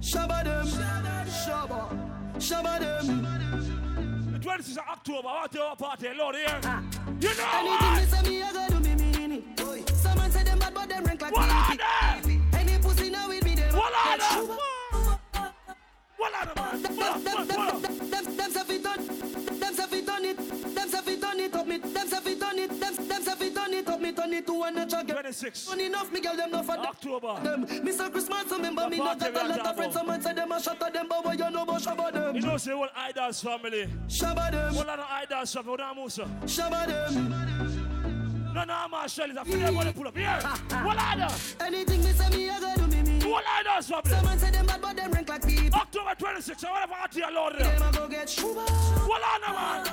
Shabba 0.00 0.44
them, 0.44 0.66
shabba, 1.26 1.88
shabba 2.36 2.78
them. 2.78 4.32
The 4.32 4.38
26th 4.38 4.72
of 4.78 4.84
October, 4.92 5.28
I 5.28 5.32
want 5.40 5.52
to 5.52 5.58
have 5.58 5.72
a 5.72 5.76
party, 5.76 6.08
Lord, 6.16 6.36
here. 6.36 6.60
Ah. 6.64 6.82
You 7.20 7.28
know 7.34 7.44
Anything 7.54 7.66
why? 7.66 7.98
me 8.00 8.06
say 8.06 8.30
me, 8.30 8.42
I 8.42 8.52
go 8.52 8.68
do 8.68 8.80
me 8.80 8.94
Someone 10.06 10.30
say 10.30 10.42
them 10.44 10.58
bad, 10.58 10.74
but 10.74 10.88
them 10.88 11.04
rank 11.04 11.22
like 11.22 11.32
me. 11.32 11.76
them? 11.76 12.48
Any 12.54 12.78
pussy 12.78 13.10
now 13.10 13.28
with 13.28 13.44
me, 13.44 13.54
them. 13.54 13.74
What 13.74 13.92
on 13.92 14.18
them 14.18 14.46
them? 14.48 14.58
What 16.16 16.32
on 16.34 16.46
them, 16.46 16.54
man? 16.56 16.82
Them, 16.82 16.96
them, 16.96 17.36
on, 17.36 17.48
what 17.48 17.74
on? 17.74 17.82
them, 17.82 18.10
them, 18.10 18.36
them 18.36 18.50
say 18.52 18.64
fi 18.64 18.78
done, 18.78 19.06
them 19.60 19.74
say 19.74 19.86
fi 19.86 20.00
done 20.02 20.24
it, 20.24 20.74
them 20.74 20.88
say 20.88 21.00
fi 21.00 21.16
done 21.16 21.40
it 21.40 21.54
up 21.54 21.66
me, 21.66 21.78
them 21.78 22.08
say 22.08 22.20
fi 22.20 22.34
done 22.38 22.58
it, 22.58 22.80
them, 22.80 22.94
them 23.08 23.22
say 23.22 23.34
fi 23.34 23.50
done 23.50 23.74
it 23.74 23.88
up 23.88 24.00
me, 24.00 24.12
turn 24.12 24.30
22 24.30 24.62
and 24.64 24.78
a 24.78 24.86
chug. 24.86 25.08
26. 25.08 25.68
Money 25.68 25.86
enough, 25.86 26.12
me 26.12 26.20
girl 26.20 26.36
them 26.36 26.50
no 26.50 26.62
for 26.62 26.78
October. 26.78 27.40
them. 27.42 27.66
Mr. 27.66 28.10
Christmas, 28.10 28.44
remember 28.50 28.88
me 28.88 28.98
not 28.98 29.18
got 29.18 29.34
a 29.34 29.40
are 29.40 29.48
lot 29.48 29.60
of 29.66 29.76
friends. 29.76 29.94
Someone 29.94 30.20
say 30.20 30.32
them 30.34 30.52
a 30.52 30.60
shot 30.62 30.82
at 30.82 30.92
them, 30.92 31.06
but 31.08 31.24
what 31.24 31.38
you 31.38 31.50
know 31.50 31.62
about 31.62 31.82
Shabba 31.82 32.12
them? 32.12 32.34
You 32.36 32.42
know, 32.42 32.56
say, 32.56 32.74
what 32.74 32.92
Idols 32.96 33.40
family. 33.42 33.88
Shabba 34.08 34.50
them. 34.50 34.74
What 34.74 34.86
lot 34.86 34.98
of 34.98 35.06
Idols 35.08 35.52
family. 35.54 35.70
What 35.70 35.80
am 35.80 35.96
Musa? 35.96 36.22
Shabba 36.44 36.86
them. 36.86 38.05
No, 38.56 38.64
no, 38.64 38.88
Marshall 38.90 39.30
is 39.30 39.36
a 39.36 39.44
feel 39.44 39.60
everybody 39.60 39.92
pull 39.92 40.08
up. 40.08 40.16
Here. 40.16 40.40
What 40.82 40.96
are 40.98 41.16
them? 41.18 41.30
Anything 41.60 42.02
me 42.02 42.10
say 42.12 42.30
me, 42.34 42.48
I 42.48 42.58
gotta 42.58 42.80
do 42.80 42.86
me 42.86 43.02
me. 43.02 43.30
What 43.30 43.44
Idols 43.46 43.86
family? 43.86 44.10
Someone 44.10 44.38
say 44.38 44.50
them 44.50 44.64
bad, 44.64 44.80
but 44.80 44.96
them 44.96 45.10
rank 45.12 45.28
like 45.28 45.46
people. 45.46 45.78
October 45.78 46.14
26th. 46.18 46.64
I 46.64 46.70
want 46.70 46.90
to 46.90 46.96
party 46.96 47.20
a 47.20 47.30
load 47.30 47.52
Them 47.58 47.78
there. 47.78 47.92
go 47.92 48.08
get 48.08 48.30
Shuba. 48.30 48.62
What 48.62 49.22
are 49.22 49.40
them, 49.44 49.54
man? 49.56 49.84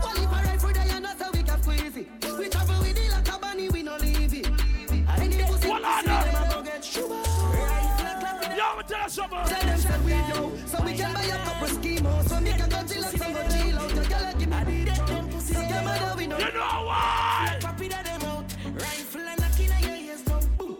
Well, 0.00 0.16
if 0.16 0.32
I 0.32 0.44
ride 0.44 0.60
for 0.62 0.72
the 0.72 0.80
and 0.80 1.04
that's 1.04 1.20
how 1.20 1.30
we 1.30 1.42
can 1.42 1.62
squeeze 1.62 1.96
it. 1.98 2.38
We 2.38 2.48
travel 2.48 2.78
with 2.80 2.96
it 2.96 3.10
like 3.12 3.28
a 3.28 3.38
bunny, 3.38 3.68
we 3.68 3.82
no 3.82 3.96
leave 3.98 4.32
it. 4.32 4.46
Any 4.46 5.42
pussy, 5.44 5.68
pussy, 5.68 5.70
I 5.70 6.02
them 6.02 6.42
a 6.42 6.54
go 6.54 6.62
get 6.62 6.82
Shuba. 6.82 7.22
Yo, 8.56 8.80
tell 8.88 9.02
you 9.02 9.10
something. 9.10 9.38
Tell 9.44 9.60
them 9.60 9.78
say 9.78 10.00
we 10.06 10.12
yo, 10.12 10.56
so 10.64 10.82
we 10.82 10.94
can 10.94 11.12
buy 11.12 11.22
a 11.22 11.47
You 16.38 16.52
know 16.54 16.84
why? 16.86 17.58
Copy 17.60 17.88
that 17.88 18.04
them 18.04 18.22
out. 18.22 18.54
Rifle 18.74 19.20
and 19.20 19.40
knocking 19.40 19.70
at 19.72 19.82
your 19.84 19.96
ears 19.96 20.22
down. 20.22 20.44
Boom. 20.56 20.76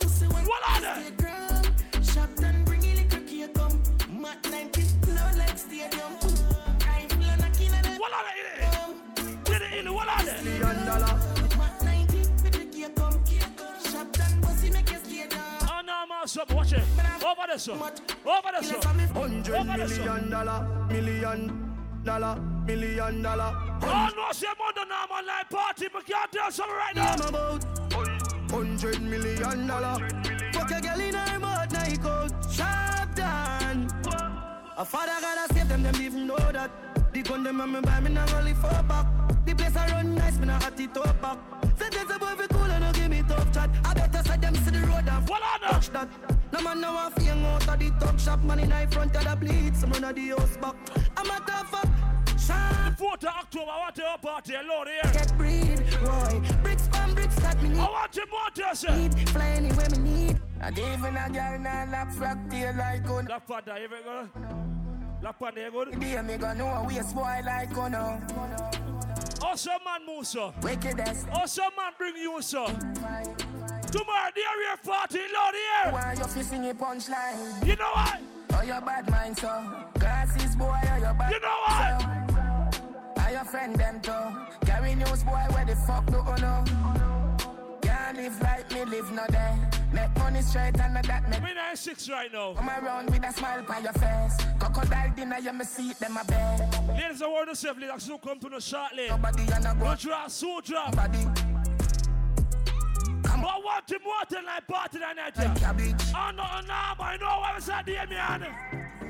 Pussy 0.00 0.26
one. 0.28 0.44
What 0.44 0.62
are 0.68 0.80
they? 0.80 1.02
Stay 1.02 1.10
ground. 1.16 1.70
Shot 2.02 2.28
and 2.44 2.64
bring 2.64 2.84
it 2.84 2.96
like 2.98 3.14
a 3.14 3.20
cake 3.26 3.54
come. 3.54 3.82
Mat 4.22 4.38
90 4.50 4.80
flow 5.02 5.28
like 5.38 5.58
stadium. 5.58 6.12
Rifle 6.86 7.24
and 7.24 7.40
knocking 7.40 7.74
at 7.74 7.82
them. 7.84 7.98
What 7.98 8.12
are 8.12 8.24
they? 8.28 9.50
Get 9.50 9.62
it 9.62 9.72
in. 9.86 9.92
What 9.92 10.08
are 10.08 10.24
they? 10.24 10.42
Million 10.44 10.86
dollar. 10.86 11.14
Mat 11.58 11.82
90 11.84 12.18
with 12.18 12.52
the 12.52 12.64
cake 12.66 12.96
come. 12.96 13.24
Shot 13.90 14.20
and 14.20 14.42
pussy 14.44 14.70
make 14.70 14.90
you 14.90 14.98
stay 14.98 15.26
down. 15.28 15.42
Oh, 15.62 15.80
no, 15.84 16.06
man, 16.08 16.26
something. 16.28 16.56
Watch 16.56 16.72
it. 16.72 16.82
Over 17.24 17.42
there, 17.48 17.58
sir. 17.58 17.72
Over 17.72 18.50
there, 18.52 18.62
sir. 18.62 18.80
Hundred 19.12 19.54
Over 19.54 19.76
there, 19.76 19.88
sir. 19.88 20.04
million 20.04 20.30
dollar, 20.30 20.86
million 20.88 21.73
dollar, 22.04 22.36
million 22.66 23.22
dollar. 23.22 23.52
Oh, 23.82 24.08
no, 24.16 24.32
say, 24.32 24.46
mother, 24.58 24.86
no, 24.88 25.14
man, 25.14 25.26
like 25.26 25.48
party. 25.48 25.88
But 25.92 26.06
can't 26.06 26.30
tell 26.30 26.50
something 26.50 26.76
right 26.76 26.94
now. 26.94 27.12
I'm 27.12 27.28
about 27.28 28.50
hundred 28.50 29.02
million 29.02 29.66
dollar. 29.66 30.08
Fuck 30.52 30.70
a 30.70 30.80
girl 30.80 31.00
in 31.00 31.14
her 31.14 31.38
mouth, 31.38 31.72
Nike 31.72 32.00
out, 32.06 32.30
sharp 32.50 33.14
down. 33.14 33.88
A 34.76 34.84
father 34.84 35.12
gotta 35.20 35.54
save 35.54 35.68
them, 35.68 35.82
them 35.82 35.96
even 36.00 36.26
know 36.26 36.36
that. 36.36 36.70
The 37.12 37.22
gun 37.22 37.42
them 37.42 37.72
me 37.72 37.80
buy 37.80 38.00
me 38.00 38.10
not 38.10 38.32
only 38.34 38.54
four 38.54 38.82
back. 38.82 39.06
The 39.46 39.54
place 39.54 39.76
I 39.76 39.90
run 39.90 40.14
nice, 40.14 40.38
me 40.38 40.46
not 40.46 40.62
hot 40.62 40.78
it 40.78 40.96
up 40.96 41.22
back. 41.22 41.38
Say 41.78 41.88
there's 41.90 42.10
a 42.10 42.18
boy 42.18 42.34
fi 42.36 42.46
cool 42.48 42.62
and 42.64 42.84
no 42.84 42.92
give 42.92 43.08
me 43.08 43.22
tough 43.26 43.52
chat. 43.52 43.70
I 43.84 43.94
better 43.94 44.22
say 44.28 44.36
them 44.36 44.54
see 44.56 44.70
the 44.70 44.80
road 44.86 45.08
and 45.08 45.28
touch 45.62 45.90
that. 45.90 46.08
No 46.54 46.62
man 46.62 46.80
now 46.80 47.08
a 47.08 47.10
fing 47.10 47.44
out 47.44 47.66
of 47.66 47.78
the 47.80 47.90
talk 47.98 48.16
shop, 48.16 48.40
man 48.44 48.60
in 48.60 48.68
the 48.68 48.86
front 48.92 49.16
of 49.16 49.24
the 49.24 49.34
bleed. 49.34 49.76
Some 49.76 49.90
run 49.90 50.04
of 50.04 50.14
the 50.14 50.28
house 50.28 50.56
back. 50.58 50.76
I'm 51.16 51.26
a 51.26 51.40
tough 51.44 51.74
up. 51.74 51.88
Sharp. 52.38 52.96
4th 52.96 53.24
of 53.24 53.34
October, 53.42 53.70
I 53.72 53.78
want 53.80 53.94
to 53.96 54.18
party 54.22 54.54
alone 54.54 54.86
here. 54.86 55.12
Get 55.12 55.36
breed, 55.36 55.82
Roy. 56.02 56.40
Bricks 56.62 56.86
from 56.86 57.12
bricks 57.16 57.34
that 57.40 57.60
me 57.60 57.70
need. 57.70 57.78
I 57.80 57.90
want 57.90 58.14
you 58.14 58.22
more 58.30 58.70
to 58.70 58.76
say. 58.76 58.96
Need 58.96 59.28
fly 59.30 59.48
anywhere 59.48 59.90
me 59.90 59.98
need. 59.98 60.40
And 60.60 60.78
even 60.78 61.16
a 61.16 61.28
girl 61.28 61.58
now 61.58 61.88
lap 61.90 62.12
frack 62.12 62.48
tail 62.48 62.76
like 62.76 63.10
un. 63.10 63.26
La 63.26 63.40
Panda, 63.40 63.76
you 63.76 63.86
ever 63.86 64.02
go? 64.04 64.28
La 65.24 65.32
Panda, 65.32 65.60
you 65.60 65.72
good? 65.72 65.98
Dear 65.98 66.22
me 66.22 66.36
gonna 66.36 66.54
know 66.54 66.68
a 66.68 66.86
waste 66.86 67.16
boy 67.16 67.40
like 67.44 67.76
un. 67.76 69.33
Oh, 69.46 69.56
some 69.56 69.84
man 69.84 70.06
move, 70.06 70.26
sir. 70.26 70.50
Wickedest. 70.62 71.26
Man 71.26 71.92
bring 71.98 72.16
you, 72.16 72.40
sir. 72.40 72.64
Tomorrow, 72.66 74.30
the 74.34 74.42
area 74.50 74.76
party, 74.82 75.18
Lord, 75.18 75.54
here. 75.54 75.92
Why 75.92 76.14
you 76.16 76.24
fi 76.24 76.42
sing 76.42 76.70
a 76.70 76.74
punchline? 76.74 77.66
You 77.66 77.76
know 77.76 77.90
what? 77.92 78.20
Oh, 78.54 78.62
your 78.62 78.80
bad 78.80 79.08
mind, 79.10 79.36
so. 79.36 79.86
Glasses 79.98 80.56
boy, 80.56 80.80
oh, 80.92 80.96
your 80.96 81.14
bad 81.14 81.32
You 81.32 81.40
know 81.40 81.58
what? 81.66 83.18
Are 83.18 83.32
your 83.32 83.44
friend 83.44 83.76
them 83.76 84.00
too? 84.00 84.66
Carry 84.66 84.94
news 84.94 85.22
boy, 85.22 85.44
where 85.50 85.64
the 85.66 85.76
fuck 85.76 86.06
do 86.06 86.16
you 86.16 86.42
know? 86.42 86.64
Can't 87.82 88.16
live 88.16 88.40
like 88.40 88.72
me, 88.72 88.84
live 88.86 89.12
no 89.12 89.26
day. 89.26 89.73
Make 90.04 90.18
money 90.18 90.42
straight 90.42 90.78
and 90.80 90.96
that 90.96 91.30
make 91.30 91.42
We 91.42 91.54
96 91.54 92.10
right 92.10 92.30
now. 92.30 92.52
Come 92.54 92.68
around 92.68 93.10
with 93.10 93.24
a 93.24 93.32
smile 93.32 93.64
on 93.66 93.82
your 93.82 93.92
face. 93.94 94.36
Crocodile 94.58 95.12
dinner, 95.16 95.38
you 95.38 95.52
me 95.52 95.64
see 95.64 95.92
them 95.94 96.18
a 96.18 96.24
bed. 96.24 96.88
Ladies 96.88 97.22
and 97.22 97.32
word 97.32 97.48
yourself, 97.48 97.78
ladies, 97.78 98.02
soon 98.02 98.18
come 98.18 98.38
to 98.40 98.48
the 98.50 98.60
shortly. 98.60 99.08
Nobody 99.08 99.42
and 99.50 99.64
a 99.64 99.74
go. 99.74 99.84
Go 99.86 99.94
drop, 99.94 100.30
so 100.30 100.60
drop. 100.62 100.94
Body. 100.94 101.24
But 103.22 103.30
I 103.30 103.58
want 103.64 103.90
him 103.90 103.98
more 104.04 104.14
than 104.28 104.44
like 104.44 104.66
party 104.66 104.98
than 104.98 105.16
that. 105.16 105.36
Like 105.38 105.46
yeah. 105.46 105.54
cabbage. 105.54 106.02
Oh, 106.14 106.30
no, 106.36 106.44
no, 106.66 106.80
but 106.98 107.04
I 107.04 107.16
know 107.16 107.40
what 107.40 107.54
was 107.56 107.66
that, 107.66 107.86
Damion. 107.86 108.46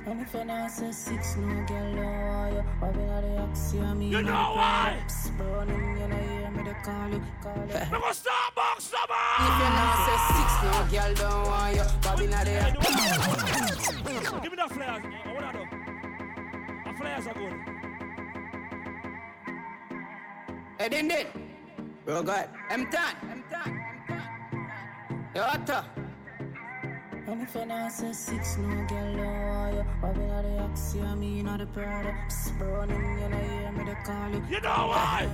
And 0.06 0.20
if 0.20 0.32
you 0.32 0.44
not 0.44 0.70
say 0.70 0.92
six, 0.92 1.36
no 1.36 1.64
girl, 1.66 1.94
no. 1.94 2.64
I've 2.82 2.94
been 2.94 3.08
at 3.08 3.22
the 3.22 3.36
axiom, 3.50 4.02
You 4.02 4.22
know 4.22 4.32
why? 4.32 5.02
Burning, 5.38 5.98
you 5.98 6.08
know, 6.08 6.16
hear 6.16 6.33
me, 6.54 6.62
they 6.62 6.76
call 6.82 7.08
you, 7.08 7.20
call 7.42 7.56
you. 7.56 7.74
We 7.90 7.98
go 7.98 8.10
Starbucks, 8.12 8.84
summer. 8.92 9.24
If 9.40 9.54
you 9.60 9.68
not 9.74 9.96
say 10.06 10.18
six, 10.34 10.48
no 10.62 10.72
girl 10.90 11.12
don't 11.14 11.46
want 11.46 11.76
you. 11.76 11.86
Bobby 12.02 12.26
not 12.26 12.44
there. 12.44 12.70
Give 14.42 14.50
me 14.52 14.56
the 14.56 14.68
flyers. 14.74 15.02
Uh, 15.04 15.30
what 15.34 15.44
are 15.44 15.52
those? 15.52 15.70
The 16.84 16.92
flyers 16.98 17.26
are 17.26 17.34
good. 17.34 17.56
Hey, 20.78 20.88
din 20.88 21.08
din. 21.08 21.26
Real 22.06 22.22
good. 22.22 22.48
M10. 22.70 23.14
Yo, 25.34 25.42
what? 25.42 26.03
And 27.26 27.40
if 27.42 27.54
you 27.54 27.64
not 27.64 27.90
say 27.92 28.12
six, 28.12 28.58
no 28.58 28.84
girl, 28.86 29.14
no 29.14 29.70
you. 29.72 29.84
I've 30.06 30.14
been 30.14 30.30
at 30.30 30.42
the 30.44 30.58
axiom, 30.70 31.22
you 31.22 31.42
know, 31.42 31.56
the 31.56 31.66
Prada. 31.66 32.14
Psst, 32.28 32.58
Burning, 32.58 33.18
you 33.18 33.28
know, 33.28 33.38
hear 33.38 33.72
me, 33.72 33.84
they 33.84 33.96
call 34.04 34.28
you. 34.30 34.42
You 34.50 34.60
know 34.60 34.88
why? 34.92 35.28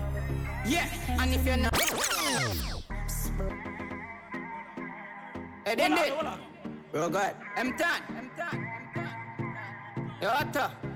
Yeah, 0.66 0.86
and 1.20 1.34
if 1.34 1.44
you're 1.44 1.56
not. 1.56 1.72
Psst, 1.74 3.36
bur- 3.36 3.50
eh, 5.66 5.70
Hey, 5.70 5.74
din 5.74 5.92
Hold 5.92 5.98
on, 5.98 6.04
din. 6.06 6.14
hold 6.14 6.26
on. 6.26 6.40
Real 6.92 7.10
good. 7.10 7.34
M10. 7.56 8.00
Yo, 10.22 10.28
what? 10.28 10.89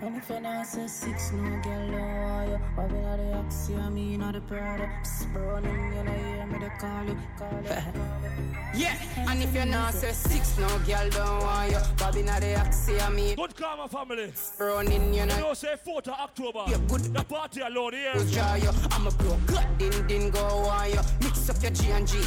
You 0.00 0.04
know 0.04 0.10
why? 0.10 0.16
And 0.16 0.16
if 0.16 0.30
you 0.30 0.40
not 0.40 0.66
say 0.66 0.86
six, 0.86 1.32
no 1.32 1.60
girl, 1.62 1.88
no 1.88 2.46
you. 2.48 2.82
I've 2.82 2.88
been 2.88 3.04
at 3.04 3.16
the 3.18 3.32
axiom, 3.32 3.98
you 3.98 4.18
know, 4.18 4.32
the 4.32 4.40
Prada. 4.40 4.88
Psst, 5.02 5.32
Burning, 5.32 5.92
you 5.96 6.04
know, 6.04 6.12
hear 6.12 6.46
me, 6.46 6.58
they 6.58 6.70
call 6.78 7.04
you, 7.04 7.18
call 7.38 7.62
you. 7.62 8.80
Yeah, 8.80 8.94
and 9.28 9.42
if 9.42 9.54
you're 9.54 9.64
not 9.66 9.94
say 9.94 10.12
six, 10.12 10.56
no 10.58 10.68
girl 10.86 11.10
don't 11.10 11.42
want 11.42 11.70
you. 11.72 11.78
Bobby 11.98 12.22
not 12.22 12.40
the 12.40 12.52
axiom, 12.54 13.16
me. 13.16 13.34
Good 13.34 13.56
karma 13.56 13.88
family. 13.88 14.32
Running, 14.58 15.14
you 15.14 15.20
You 15.20 15.26
know. 15.26 15.38
know, 15.40 15.54
say 15.54 15.74
4th 15.84 16.08
of 16.08 16.14
October. 16.14 16.64
Yeah, 16.68 16.78
good. 16.86 17.00
The 17.14 17.24
party 17.24 17.60
alone 17.62 17.94
here. 17.94 18.12
Who's 18.12 18.32
draw 18.32 18.54
you? 18.54 18.70
I'm 18.92 19.06
a 19.06 19.10
bro, 19.10 19.36
good, 19.46 19.66
din 19.78 20.06
din 20.06 20.30
go 20.30 20.40
on 20.40 20.90
you. 20.90 21.00
Mix 21.22 21.48
up 21.50 21.60
your 21.62 21.72
G 21.72 21.90
and 21.90 22.06
G 22.06 22.18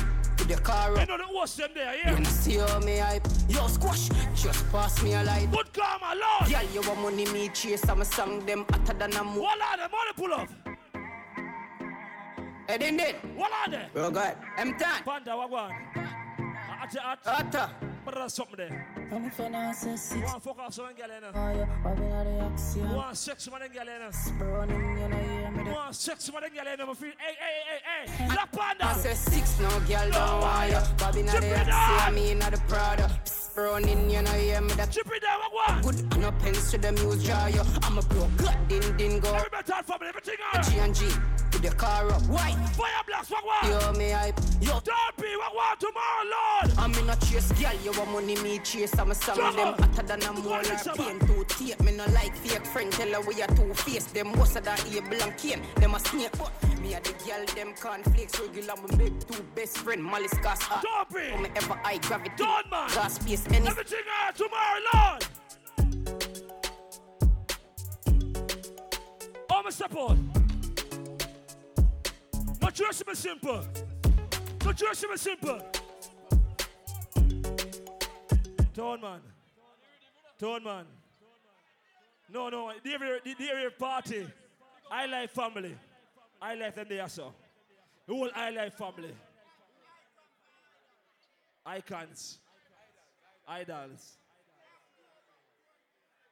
with 0.42 0.58
the 0.58 0.62
car 0.62 0.90
You 1.00 1.06
know 1.06 1.18
the 1.18 1.24
host 1.24 1.58
them 1.58 1.70
there, 1.74 1.94
You 1.96 2.02
yeah? 2.04 2.14
wanna 2.14 2.26
see 2.26 2.58
how 2.58 2.80
me 2.80 2.98
hype? 2.98 3.28
Yo, 3.48 3.68
squash, 3.68 4.10
just 4.36 4.70
pass 4.72 5.02
me 5.04 5.14
a 5.14 5.24
light. 5.24 5.52
Good 5.52 5.74
karma, 5.74 6.16
Lord. 6.16 6.52
Girl, 6.52 6.64
you 6.74 6.82
want 6.88 7.02
money, 7.02 7.26
me 7.32 7.50
chase, 7.50 7.88
I'm 7.88 8.02
a 8.02 8.06
song 8.06 8.46
them 8.46 8.66
hotter 8.70 8.94
than 8.94 9.14
a 9.14 9.24
moon. 9.24 9.38
Eh, 9.38 9.40
what 9.42 9.62
are 9.62 9.78
they? 9.78 9.88
Money 9.92 10.14
pull 10.16 10.34
up. 10.34 10.50
Hey, 12.68 12.78
din 12.78 12.98
din. 12.98 13.16
What 13.36 13.52
are 13.52 13.72
they? 13.72 13.86
Real 13.94 14.12
good. 14.12 14.36
M10. 14.58 15.04
Panda, 15.04 15.38
what 15.38 15.50
one? 15.50 15.72
At 16.82 16.92
the 16.92 17.08
at. 17.08 17.91
But 18.04 18.18
something 18.32 18.56
there. 18.58 18.88
You 19.12 19.50
not 19.50 19.76
say 19.76 19.96
six, 19.96 20.16
want 20.24 20.44
fuck 20.44 20.58
off 20.60 20.74
some 20.74 20.86
girl 20.94 21.06
in 21.06 21.22
there? 21.22 21.68
I've 21.86 21.96
been 21.98 22.12
at 22.12 22.24
the 22.24 22.32
You 22.32 22.40
axiom. 22.40 23.16
sex 23.16 23.48
girl 23.48 23.60
in 23.82 23.86
there? 23.86 24.12
Burning, 24.40 24.98
you 24.98 25.08
know, 25.08 25.18
hear 25.18 25.52
me, 25.52 25.64
You 25.64 25.94
sex 25.94 26.30
girl 26.30 26.68
in 26.68 26.78
there? 26.78 26.96
Feel, 26.96 27.10
hey, 27.20 27.36
hey, 27.40 27.62
hey, 28.08 28.12
hey. 28.18 28.28
Black 28.28 28.52
I 28.82 28.94
say 28.98 29.14
six, 29.14 29.60
no 29.60 29.70
girl 29.82 30.10
don't 30.12 30.42
want 30.42 30.72
you. 30.72 30.80
Bobby 30.98 31.24
not 31.24 31.42
the 31.42 31.48
it 31.48 31.68
axiom, 31.68 32.08
up. 32.08 32.14
me 32.14 32.34
not 32.34 32.52
the 32.52 32.58
Prada. 32.68 33.22
Running, 33.56 34.10
you 34.10 34.22
know, 34.22 34.32
hear 34.32 34.62
me 34.62 34.74
that. 34.74 34.92
Chip 34.92 35.08
it 35.14 35.22
down, 35.22 35.40
what 35.40 35.84
one? 35.84 35.96
Good, 35.96 36.18
no 36.20 36.32
pens 36.32 36.72
to 36.72 36.78
the 36.78 36.92
muse 36.94 37.24
draw 37.24 37.48
you. 37.48 37.62
I'm 37.84 37.98
a 37.98 38.02
bro, 38.02 38.30
good, 38.38 38.56
din 38.68 38.98
din 38.98 39.20
go. 39.20 39.34
Everybody 39.34 39.64
talk 39.64 39.86
family, 39.86 40.08
everything 40.08 40.38
on. 40.54 40.64
G 40.64 40.78
and 40.80 40.96
G 40.96 41.06
with 41.52 41.62
the 41.62 41.76
car 41.76 42.10
up. 42.10 42.22
Why? 42.24 42.52
Fire 42.74 43.04
blocks, 43.06 43.30
what 43.30 43.44
one? 43.46 43.70
Yo, 43.72 43.92
me 43.94 44.12
hype. 44.12 44.40
Yo, 44.62 44.80
Don't 44.80 45.18
be 45.18 45.36
what 45.38 45.56
one 45.56 45.78
tomorrow, 45.80 46.26
Lord. 46.32 46.78
I'm 46.78 46.94
in 47.04 47.10
a 47.10 47.16
chase, 47.18 47.52
girl. 47.54 47.74
You 47.84 47.92
want 47.98 48.12
money, 48.12 48.36
me 48.42 48.60
chase. 48.60 48.98
I'm 48.98 49.12
a 49.12 49.16
song 49.16 49.36
Come 49.36 49.56
them 49.56 49.74
hotter 49.74 50.04
than 50.04 50.22
a 50.22 50.26
Come 50.26 50.44
more 50.44 50.58
on, 50.58 50.64
like 50.64 50.72
Lisa, 50.72 50.94
pain 50.94 51.20
to 51.20 51.44
tape. 51.46 51.80
Me 51.82 51.92
no 51.96 52.06
like 52.14 52.36
fake 52.36 52.66
friend. 52.66 52.92
Tell 52.92 53.10
her 53.10 53.22
we 53.28 53.42
are 53.42 53.48
two 53.48 53.74
face. 53.74 54.06
Them 54.06 54.32
most 54.38 54.56
of 54.56 54.64
that 54.64 54.86
able 54.94 55.22
and 55.22 55.38
cane. 55.38 55.62
Them 55.76 55.96
a 55.96 56.00
snake, 56.00 56.32
but 56.38 56.52
me 56.82 56.94
a 56.94 57.02
the 57.02 57.14
girl. 57.26 57.46
Them 57.56 57.74
cornflakes 57.80 58.40
regular. 58.40 58.76
Me 58.76 58.98
make 58.98 59.28
two 59.28 59.44
best 59.56 59.78
friend. 59.78 60.04
Malice 60.04 60.34
gas 60.42 60.62
hot. 60.62 60.84
Don't 60.84 61.10
be. 61.10 61.42
Me 61.42 61.50
ever 61.56 61.76
high 61.84 61.98
gravity. 61.98 62.32
Don't, 62.38 62.70
man. 62.72 62.90
Gas 62.90 63.16
space 63.16 63.41
any. 63.48 63.68
Everything 63.68 64.06
on 64.26 64.34
tomorrow, 64.34 64.80
Lord. 64.94 65.26
Oh, 69.50 69.62
my 69.64 69.70
support. 69.70 70.18
You 72.80 72.94
see 72.94 73.04
me 73.08 73.14
simple? 73.14 73.64
You 74.66 74.94
see 74.96 75.08
me 75.08 75.18
simple? 75.18 75.62
Tone 78.74 79.02
man. 79.02 79.20
Tone 80.40 80.64
man. 80.64 80.86
No, 82.34 82.50
no, 82.50 82.72
the 82.84 82.92
area, 82.92 83.20
the 83.24 83.50
area 83.50 83.70
party. 83.70 84.26
I 84.90 85.06
like 85.06 85.30
family. 85.30 85.78
I 86.42 86.56
like 86.56 86.76
them 86.76 86.88
there, 86.90 87.08
so. 87.08 87.34
The 88.08 88.16
whole 88.16 88.30
I 88.34 88.50
like 88.50 88.76
family. 88.76 89.14
Icons. 91.66 92.40
Idols. 93.48 94.18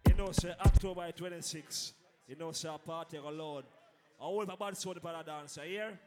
You 0.07 0.15
know, 0.15 0.31
say 0.31 0.53
October 0.59 1.11
26. 1.11 1.93
You 2.27 2.35
know, 2.35 2.51
say 2.51 2.69
a 2.69 2.77
party 2.77 3.17
of 3.17 3.25
Lord. 3.25 3.65
I 4.21 4.27
want 4.27 4.51
a 4.51 4.57
bad 4.57 4.77
soul 4.77 4.93
to 4.93 4.99
the 4.99 5.23
dancer. 5.25 5.63
Here? 5.63 5.97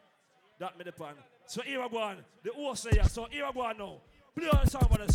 That 0.59 0.79
me 0.79 0.85
the 0.85 0.93
pan. 0.93 1.15
So 1.47 1.63
here 1.63 1.83
I 1.83 1.89
go 1.89 1.99
on. 1.99 2.19
The 2.43 2.53
horse 2.53 2.87
here. 2.91 3.05
So 3.05 3.27
here 3.31 3.45
I 3.45 3.53
go 3.53 3.63
on 3.63 3.79
now. 3.79 4.01
Play 4.37 4.49
on 4.49 4.61
the 4.65 4.71
song 4.71 4.89
for 4.91 4.99
the. 4.99 5.13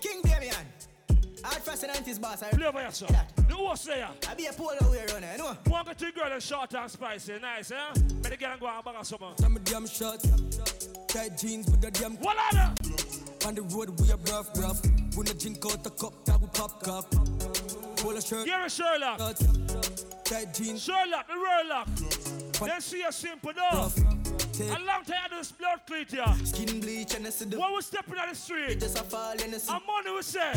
King 0.00 0.22
Damion. 0.22 0.81
Hard 1.44 1.62
fast 1.62 1.84
and 1.84 2.06
his 2.06 2.18
boss. 2.18 2.42
I 2.42 2.50
Play 2.50 2.66
over 2.66 2.80
here, 2.80 2.90
sir. 2.90 3.06
The 3.48 3.54
horse 3.54 3.84
there. 3.84 4.08
I 4.28 4.34
be 4.34 4.46
a 4.46 4.52
polo 4.52 4.90
way 4.90 5.04
runner, 5.12 5.28
you 5.32 5.38
know. 5.38 5.56
One 5.66 5.84
go 5.84 5.92
to 5.92 6.04
the 6.04 6.12
girl 6.12 6.32
and 6.32 6.42
short 6.42 6.72
and 6.74 6.90
spicy. 6.90 7.38
Nice, 7.40 7.70
eh? 7.70 7.76
But 8.22 8.30
the 8.30 8.36
girl 8.36 8.56
go 8.60 8.68
and 8.68 8.84
bag 8.84 8.94
of 8.98 9.06
something. 9.06 9.28
Some 9.38 9.56
of 9.56 9.64
them 9.64 9.86
shorts, 9.86 10.26
tight 11.08 11.36
jeans 11.38 11.70
with 11.70 11.80
the 11.80 11.90
damn. 11.90 12.16
What 12.16 12.36
are 12.38 12.52
them? 12.52 12.74
On 13.46 13.54
the 13.54 13.62
road 13.62 14.00
we 14.00 14.10
are 14.12 14.18
rough, 14.30 14.56
rough. 14.58 14.82
When 15.16 15.26
the 15.26 15.34
drink 15.34 15.64
out 15.66 15.82
the 15.82 15.90
cup, 15.90 16.24
that 16.24 16.40
we 16.40 16.46
pop 16.48 16.82
cup. 16.82 17.10
Polo 17.96 18.20
shirt. 18.20 18.46
You're 18.46 18.64
a 18.64 18.70
Sherlock. 18.70 19.18
Tight 20.24 20.54
jeans. 20.54 20.82
Sherlock, 20.82 21.26
the 21.26 21.34
Sherlock. 21.34 21.88
Let's 22.60 22.86
see 22.86 23.02
a 23.02 23.12
simple 23.12 23.52
though. 23.52 24.21
A 24.68 24.78
long 24.84 25.04
time 25.04 25.22
I 25.24 25.28
do 25.28 25.36
this 25.36 25.52
blood 25.52 25.80
cleat 25.86 26.10
here. 26.10 26.24
Skin 26.44 26.80
bleach 26.80 27.14
and 27.14 27.26
I 27.26 27.30
see 27.30 27.46
the 27.46 27.58
When 27.58 27.74
we 27.74 27.82
stepping 27.82 28.18
on 28.18 28.28
the 28.28 28.34
street, 28.34 28.80
just 28.80 28.98
a 28.98 29.02
fall 29.02 29.32
in 29.32 29.50
the 29.50 29.58
sea. 29.58 29.72
I'm 29.72 29.80
money 29.86 30.14
we 30.14 30.22
say. 30.22 30.52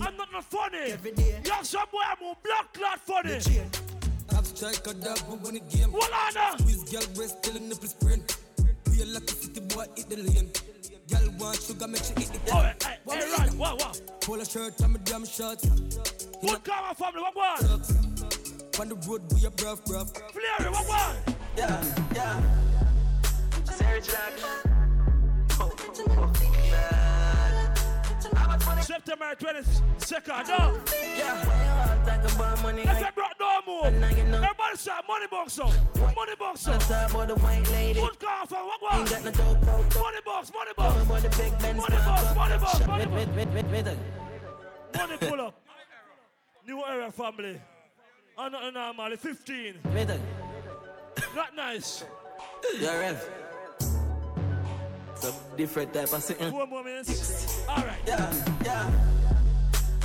I'm 0.00 0.16
not 0.16 0.32
not 0.32 0.44
funny. 0.44 0.92
Every 0.92 1.12
day. 1.12 1.40
Young 1.44 1.64
some 1.64 1.86
boy 1.90 1.98
I'm 2.04 2.26
on 2.26 2.36
blood 2.42 2.66
clot 2.72 3.00
funny. 3.00 3.40
Have 4.30 4.46
strike 4.46 4.86
a 4.86 4.94
dog, 4.94 5.18
we 5.28 5.36
win 5.36 5.54
the 5.54 5.76
game. 5.76 5.92
What 5.92 6.10
on 6.12 6.34
there? 6.34 6.58
Squeeze 6.58 6.90
girl 6.90 7.14
breast 7.14 7.42
till 7.42 7.54
the 7.54 7.60
nipple 7.60 7.88
sprint. 7.88 8.38
Real 8.88 9.08
lucky 9.08 9.34
city 9.34 9.60
boy 9.60 9.84
hit 9.96 10.08
the 10.08 10.16
lane. 10.16 10.50
Girl 11.10 11.34
want 11.38 11.60
sugar, 11.60 11.86
make 11.88 12.02
she 12.02 12.12
eat 12.12 12.32
the 12.32 12.40
Oh, 12.52 12.60
hey, 12.60 12.74
hey, 12.82 12.96
hey, 13.06 13.32
right. 13.38 13.54
What, 13.54 13.78
what? 13.80 14.20
Polo 14.22 14.44
shirt 14.44 14.80
and 14.80 14.92
my 14.94 15.00
damn 15.04 15.26
shorts. 15.26 15.66
What 16.40 16.64
kind 16.64 16.86
of 16.90 16.96
family? 16.96 17.20
What 17.20 17.36
one? 17.36 17.82
On 18.80 18.88
the 18.88 18.94
road 19.06 19.22
we 19.34 19.44
are 19.46 19.52
rough, 19.62 19.82
rough. 19.90 20.12
Flary, 20.32 20.70
what 20.72 20.88
one? 20.88 21.36
Yeah, 21.56 21.84
yeah. 22.14 22.71
Sarah 24.00 24.32
oh, 25.60 25.70
oh, 25.70 26.32
oh, 28.36 28.80
September 28.80 29.34
22nd, 29.38 30.48
no. 30.48 30.80
Yeah. 31.16 32.02
Talk 32.06 32.34
about 32.34 32.62
money. 32.62 32.82
If 32.82 33.00
you 33.00 33.06
brought 33.14 33.36
no 33.38 33.60
move, 33.66 34.02
everybody 34.02 34.76
say 34.76 34.92
money 35.06 35.26
box 35.30 35.58
up. 35.58 35.72
Money 36.16 36.32
box 36.38 36.66
up. 36.68 36.80
Talk 36.80 37.10
about 37.10 37.28
the 37.28 37.34
white 37.34 37.70
lady. 37.70 38.00
Good 38.00 38.18
car 38.18 38.46
for 38.46 38.54
what 38.54 38.82
one? 38.82 39.00
Ain't 39.00 39.10
got 39.10 39.24
no 39.24 39.30
dope, 39.30 39.60
dope, 39.60 39.90
dope. 39.90 40.02
Money 40.02 40.18
box, 40.24 40.52
money 40.54 40.72
box. 40.76 40.94
Talk 40.94 41.04
about 41.04 41.22
the 41.22 41.28
big 41.28 41.58
Benz. 41.58 41.76
Money 41.76 41.96
box, 41.96 42.34
money 42.34 42.58
box, 42.58 42.86
money 42.86 43.06
box. 43.06 43.96
Money 44.96 45.16
pull 45.18 45.40
up. 45.40 45.60
New 46.66 46.82
era 46.84 47.12
family. 47.12 47.60
I'm 48.38 48.52
not 48.52 48.72
normal, 48.72 49.16
15. 49.16 49.74
Wait. 49.94 50.08
Not 51.36 51.54
nice. 51.54 52.04
Yeah, 52.80 52.98
Rev. 52.98 53.51
Some 55.22 55.34
different 55.56 55.94
type 55.94 56.12
of 56.12 56.24
thing. 56.24 56.50
Four 56.50 56.66
more 56.66 56.82
minutes. 56.82 57.64
All 57.68 57.76
right. 57.76 57.96
Yeah, 58.04 58.34
yeah. 58.64 58.90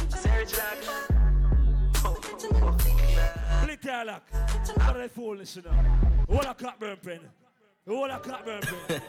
Sarah 0.10 0.46
Click 3.64 3.84
your 3.84 4.06
lock. 4.06 4.30
What 4.76 4.96
are 4.96 5.00
they 5.00 5.08
foolish, 5.08 5.56
you 5.56 5.64
know? 5.64 5.72
What 6.28 6.46
a 6.48 6.54
cat 6.54 6.80
burn 6.80 6.98
pen. 7.04 7.22
What 7.86 8.12
a 8.12 8.20
cat 8.20 8.46
burn 8.46 8.62
pen. 8.62 9.02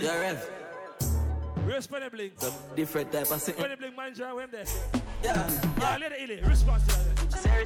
Yeah, 0.00 0.20
Rev. 0.20 0.50
Where's 1.64 1.88
Penny 1.88 2.08
Blink? 2.08 2.34
Some 2.36 2.54
different 2.76 3.10
type 3.10 3.32
of 3.32 3.42
thing. 3.42 3.56
Penny 3.56 3.74
Blink 3.74 3.96
manager, 3.96 4.32
when 4.32 4.48
there? 4.52 4.64
Yeah, 5.24 5.50
Yeah, 5.80 5.98
let 6.00 6.12
it 6.12 6.30
illy. 6.30 6.40
Response 6.48 6.86
to 6.86 6.94
that. 6.94 7.32
Sarah 7.32 7.64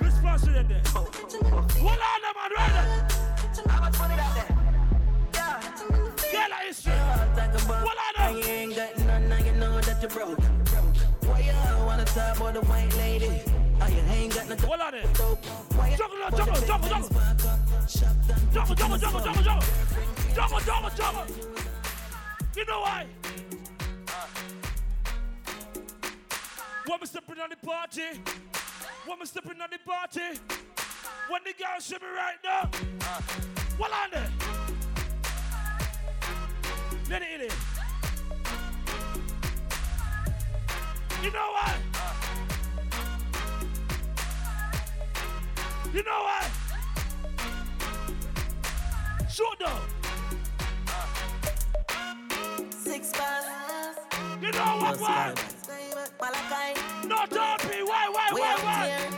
Response 0.00 0.42
to 0.42 0.50
them 0.50 0.66
there. 0.66 0.82
What 0.82 2.00
on 2.00 2.22
them, 2.22 2.34
man, 2.34 2.50
right 2.56 3.70
How 3.70 3.80
much 3.80 3.98
money 4.00 4.16
that 4.16 4.48
there? 4.48 4.55
Girl, 6.46 6.58
history. 6.58 6.92
What 6.92 7.96
on 8.18 8.34
them? 8.34 8.36
You 8.36 8.44
ain't 8.44 8.76
got 8.76 8.98
none, 8.98 9.28
now 9.28 9.38
you 9.38 9.52
know 9.52 9.80
that 9.80 10.02
you 10.02 10.08
broke. 10.08 10.38
Why 11.24 11.40
you 11.40 11.84
wanna 11.84 12.04
talk 12.04 12.36
about 12.36 12.54
the 12.54 12.60
white 12.60 12.96
lady? 12.96 13.42
Oh, 13.80 13.88
you 13.88 14.00
ain't 14.12 14.34
got 14.34 14.48
no 14.48 14.56
What 14.68 14.80
on 14.80 14.92
them? 14.92 15.08
dope. 15.14 15.44
Why 15.74 15.90
you 15.90 15.96
Juggle, 15.96 16.16
juggle, 16.30 16.54
juggle, 16.54 16.88
juggle. 16.88 17.08
Juggle, 18.52 18.74
juggle, 18.76 18.98
juggle, 18.98 19.20
juggle, 19.20 19.42
juggle. 19.42 19.62
Juggle, 20.34 20.60
juggle, 20.60 20.90
juggle. 20.96 21.26
You 22.56 22.64
know 22.66 22.80
why? 22.80 23.06
When 26.86 26.98
we 27.00 27.06
stepping 27.06 27.40
on 27.40 27.50
the 27.50 27.66
party, 27.66 28.20
when 29.06 29.18
we 29.18 29.26
stepping 29.26 29.60
on 29.60 29.68
the 29.70 29.78
party, 29.84 30.40
when 31.28 31.40
the 31.44 31.54
girls 31.58 31.90
me 31.90 31.98
right 32.14 32.38
now, 32.44 32.70
what 33.78 33.90
on 33.90 34.10
there? 34.12 34.55
Let 37.08 37.22
it 37.22 37.28
in 37.36 37.40
it. 37.42 37.54
You 41.22 41.30
know 41.30 41.48
why? 41.52 41.76
You 45.94 46.02
know 46.02 46.22
why? 46.24 46.50
Shoot 49.30 49.58
down. 49.60 49.80
Six 52.70 53.12
bars. 53.12 53.96
You 54.42 54.50
know 54.50 54.78
what, 54.78 55.00
why? 55.00 55.34
Malachi. 56.20 56.80
No 57.06 57.24
talking. 57.26 57.86
Why, 57.86 58.08
why, 58.12 58.30
We 58.34 58.40
why, 58.40 58.52
out 58.52 58.64
why? 58.64 59.15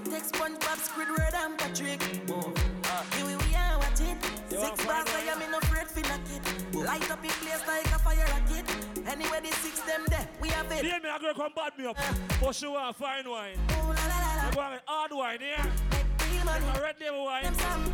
Tick. 0.00 0.12
What 0.12 0.12
takes 0.12 0.30
SpongeBob, 0.30 0.78
Squidward 0.86 1.34
and 1.34 1.58
Patrick? 1.58 2.00
Uh, 2.30 3.02
here 3.16 3.26
we 3.26 3.36
we 3.36 3.54
are, 3.54 3.78
watch 3.78 4.00
it. 4.00 4.16
You 4.50 4.60
Six 4.60 4.86
bars, 4.86 5.08
I 5.14 5.32
am 5.32 5.42
in 5.42 5.50
no 5.50 5.58
afraid 5.58 5.86
for 5.88 6.00
knock 6.00 6.20
it. 6.34 6.74
Light 6.74 7.10
up 7.10 7.24
in 7.24 7.30
place 7.30 7.66
like 7.66 7.86
a 7.86 7.98
fire 7.98 8.26
rocket. 8.30 8.64
Anyway, 9.06 9.40
the 9.42 9.54
six 9.56 9.80
them 9.80 10.04
there, 10.08 10.28
we 10.40 10.48
have 10.50 10.70
it. 10.72 10.84
Yeah, 10.84 10.98
me, 11.02 11.10
I'm 11.10 11.20
to 11.20 11.34
come 11.34 11.52
bad 11.54 11.72
me 11.78 11.86
up. 11.86 11.98
Uh. 11.98 12.14
But 12.40 12.54
she 12.54 12.66
want 12.66 12.96
fine 12.96 13.28
wine. 13.28 13.58
You 13.70 14.56
want 14.56 14.82
hard 14.86 15.12
wine, 15.12 15.38
yeah? 15.40 15.66
A 16.48 16.80
red 16.80 16.96
devil 16.98 17.24
wine. 17.24 17.44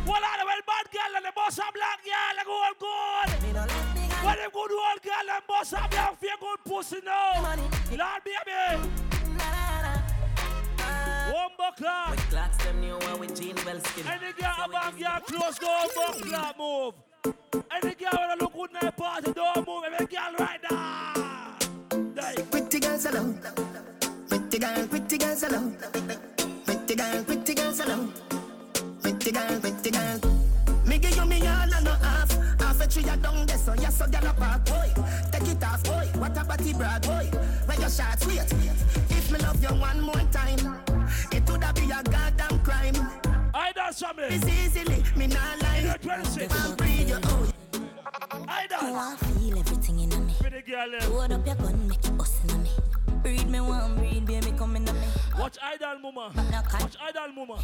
What 0.05 0.23
are 0.23 0.37
the 0.39 0.45
well 0.45 0.63
bad 0.65 0.87
girl 0.91 1.15
and 1.17 1.25
the 1.25 1.31
boss 1.35 1.57
a 1.57 1.67
black 1.73 1.99
girl 2.05 2.37
and 2.39 2.47
gold 2.47 2.77
gold? 2.79 3.55
What 4.23 4.37
them 4.37 4.49
good 4.53 4.71
old 4.71 5.01
girl 5.03 5.35
and 5.35 5.47
boss 5.47 5.73
a 5.73 5.87
black 5.89 6.19
feel 6.19 6.37
good 6.39 6.59
pussy 6.63 6.99
now? 7.03 7.41
Lord 7.41 8.21
baby. 8.23 9.14
One 11.31 11.51
buckler. 11.57 12.15
Clocks 12.29 12.57
them 12.63 12.79
new 12.81 12.97
one 12.97 13.19
with 13.19 13.39
jean 13.39 13.55
well 13.65 13.79
skin. 13.79 14.05
Any 14.07 14.33
girl 14.33 14.55
a 14.63 14.69
bang 14.69 14.99
girl 14.99 15.19
close 15.25 15.57
door 15.59 15.87
buckler 15.95 16.51
move. 16.57 16.93
Any 17.71 17.95
girl 17.95 18.09
wanna 18.13 18.35
look 18.41 18.53
good 18.53 18.69
in 18.71 18.85
the 18.85 18.91
party 18.91 19.33
don't 19.33 19.67
move. 19.67 19.83
Every 19.91 20.05
girl 20.07 20.33
right 20.39 20.59
now. 20.69 21.55
Pretty 22.51 22.79
girls 22.79 23.05
alone. 23.05 23.39
Pretty 24.29 24.59
girl, 24.59 24.87
pretty 24.87 25.17
girls 25.17 25.43
alone. 25.43 25.77
Pretty 26.65 26.95
girl, 26.95 27.23
pretty 27.23 27.53
girls 27.53 27.79
alone. 27.79 28.13
Pretty 29.01 29.31
girl, 29.31 29.59
pretty 29.59 29.91
girl. 29.91 30.19
Me 30.85 30.97
give 30.97 31.15
you 31.15 31.25
me 31.25 31.39
all 31.41 31.73
and 31.73 31.85
no 31.85 31.91
half. 31.93 32.31
Half 32.59 32.81
a 32.81 32.87
tree 32.87 33.03
a 33.09 33.17
down 33.17 33.45
there, 33.45 33.57
so 33.57 33.73
yes, 33.73 33.97
so 33.97 34.07
girl 34.07 34.27
apart, 34.27 34.65
boy. 34.65 34.93
Take 35.31 35.47
it 35.49 35.63
off, 35.63 35.83
boy. 35.83 36.07
What 36.19 36.37
a 36.37 36.43
body 36.43 36.73
broad, 36.73 37.01
boy. 37.01 37.29
Where 37.65 37.79
your 37.79 37.89
shots, 37.89 38.25
wait. 38.27 38.41
If 39.09 39.31
me 39.31 39.39
love 39.39 39.61
you 39.61 39.69
one 39.69 40.01
more 40.01 40.21
time, 40.31 40.79
it 41.69 41.75
be 41.75 41.85
a 41.91 42.03
goddamn 42.03 42.59
crime. 42.63 42.95
I 43.53 43.71
dance 43.71 43.99
for 44.01 44.13
me. 44.15 44.23
It's 44.29 44.47
easily, 44.47 45.03
me 45.17 45.27
not 45.27 45.61
lie. 45.61 45.79
You're 45.83 45.97
26. 45.97 46.53
I'll 46.61 46.75
breathe 46.75 47.09
you 47.09 47.15
out. 47.15 47.53
I 48.47 48.67
Oh, 48.81 48.93
dance. 48.93 49.23
I 49.23 49.25
feel 49.25 49.59
everything 49.59 49.99
in 49.99 50.09
me. 50.27 50.33
For 50.41 50.49
the 50.49 50.61
girl, 50.61 50.95
eh. 50.99 51.05
Load 51.07 51.31
up 51.31 51.45
your 51.45 51.55
gun, 51.55 51.87
make 51.87 52.03
it 52.05 52.17
bust 52.17 52.35
in 52.51 52.63
me. 52.63 52.69
Breed 53.23 53.49
me 53.49 53.59
one, 53.59 53.95
breed, 53.95 54.25
baby, 54.25 54.51
come 54.57 54.75
in 54.75 54.85
me. 54.85 54.91
Watch 55.37 55.57
idol 55.61 55.99
mama. 55.99 56.31
Watch 56.79 56.95
idol 57.01 57.33
mama. 57.33 57.59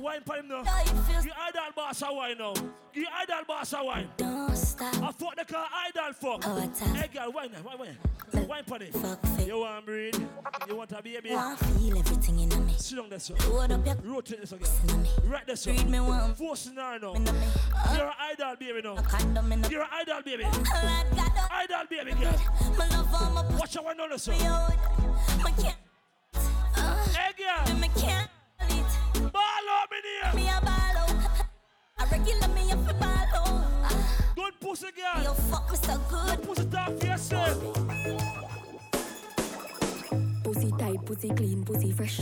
Wine 0.00 0.20
for 0.24 0.36
him 0.36 0.48
now. 0.48 0.62
Give 0.62 1.32
idol 1.38 1.72
boss 1.76 2.02
a 2.02 2.12
wine 2.12 2.38
now. 2.38 2.54
Give 2.92 3.04
idol 3.14 3.44
boss 3.46 3.72
a 3.74 3.84
wine. 3.84 4.08
Don't 4.16 4.56
stop. 4.56 4.94
I 5.02 5.12
fuck 5.12 5.36
the 5.36 5.44
car 5.44 5.66
idol 5.86 6.12
fuck. 6.12 6.42
Oh, 6.46 6.94
Hey 6.94 7.08
girl, 7.12 7.32
wine 7.32 7.50
now. 7.52 7.62
Wine, 7.62 7.78
wine. 7.78 8.46
Wine 8.48 8.64
for 8.64 8.82
it. 8.82 8.94
You 9.46 9.58
want 9.58 9.86
breed? 9.86 10.16
You 10.66 10.76
want 10.76 10.92
a 10.92 11.02
baby? 11.02 11.30
Want 11.30 11.58
feel 11.58 11.98
everything 11.98 12.40
in 12.40 12.66
me. 12.66 12.74
Sit 12.76 12.96
down 12.96 13.10
there, 13.10 13.18
sir. 13.18 13.34
Load 13.48 13.72
up 13.72 13.86
your 13.86 13.96
Rotate 13.96 14.40
this 14.40 14.52
again. 14.52 15.06
Right 15.24 15.46
there, 15.46 15.56
sir. 15.56 15.72
Read 15.72 15.88
me 15.88 16.00
one. 16.00 16.34
Force 16.34 16.70
now 16.74 16.96
now. 16.96 17.14
You're 17.14 18.06
an 18.06 18.12
idol 18.32 18.56
baby 18.58 18.80
now. 18.82 18.96
You're 19.68 19.82
an 19.82 19.88
idol 19.92 20.22
baby. 20.24 20.44
Idol 20.44 21.84
baby 21.90 22.12
girl. 22.12 22.40
Watch 23.58 23.76
out 23.76 23.84
one 23.84 24.00
on 24.00 24.18
sir. 24.18 24.32
Hey 24.32 25.74
girl. 27.44 27.76
Me 27.76 27.88
can't 27.96 28.28
Ball 29.32 29.66
out 29.76 29.90
me 29.90 29.98
there. 30.04 30.34
Me 30.34 30.48
a 30.48 30.60
ball 30.60 30.96
oh. 30.96 31.08
out. 31.08 31.46
I 31.98 32.04
regular 32.10 32.48
me 32.48 32.70
a 32.70 32.76
fi 32.76 32.92
ball 33.02 33.34
out. 33.38 33.96
Good 34.36 34.54
pussy 34.60 34.88
girl. 34.96 35.22
You 35.22 35.34
fuck 35.50 35.70
me 35.70 35.76
so 35.76 35.98
good. 36.10 36.26
Good 36.26 36.42
pussy 36.42 36.64
talk 36.66 36.98
for 36.98 37.06
yourself. 37.06 37.56
Pussy 40.44 40.70
tight, 40.78 41.04
pussy 41.06 41.30
clean, 41.30 41.64
pussy 41.64 41.92
fresh. 41.92 42.20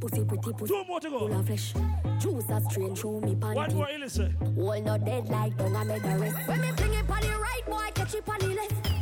Pussy 0.00 0.24
pretty, 0.24 0.52
pussy 0.52 0.74
Two 0.74 0.84
more 0.84 1.00
to 1.00 1.10
go. 1.10 1.18
full 1.20 1.34
of 1.34 1.46
flesh. 1.46 1.74
Juice 2.20 2.50
a 2.50 2.60
strain, 2.70 2.94
show 2.94 3.20
me 3.20 3.34
panty. 3.34 3.56
One 3.56 3.74
more, 3.74 3.88
Ilse. 3.90 4.28
Wall 4.54 4.80
not 4.82 5.04
dead 5.04 5.28
like 5.28 5.56
dung, 5.56 5.76
I 5.76 5.84
made 5.84 6.02
the 6.02 6.18
rest. 6.18 6.48
When 6.48 6.60
me 6.60 6.68
fling 6.72 6.94
it 6.94 7.10
on 7.10 7.20
the 7.20 7.28
right, 7.28 7.62
boy, 7.66 7.90
catch 7.94 8.14
it 8.14 8.28
on 8.28 8.38
the 8.38 8.54
left. 8.54 8.93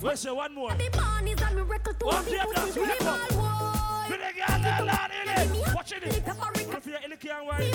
Where's 0.00 0.22
the 0.22 0.34
one 0.34 0.54
more? 0.54 0.72
Every 0.72 0.88
born 0.88 1.28
is 1.28 1.40
a 1.42 1.54
miracle 1.54 1.92
to 1.94 2.06
me 2.06 2.12
tape 2.30 2.54
dance, 2.54 2.68
pussy. 2.68 2.80
one 2.80 2.88
Me 2.88 2.94
tape. 2.96 3.04
ball, 3.04 3.18
boy. 3.30 4.08
Good 4.08 4.20
girl, 4.36 4.58
Lord, 4.64 4.84
Lord, 4.86 5.10
Illy. 5.28 5.74
Watch 5.74 5.92
it. 5.92 6.02
If 6.04 6.86
you're 6.86 6.98
Illy 7.04 7.16
can't 7.16 7.44
wine. 7.44 7.70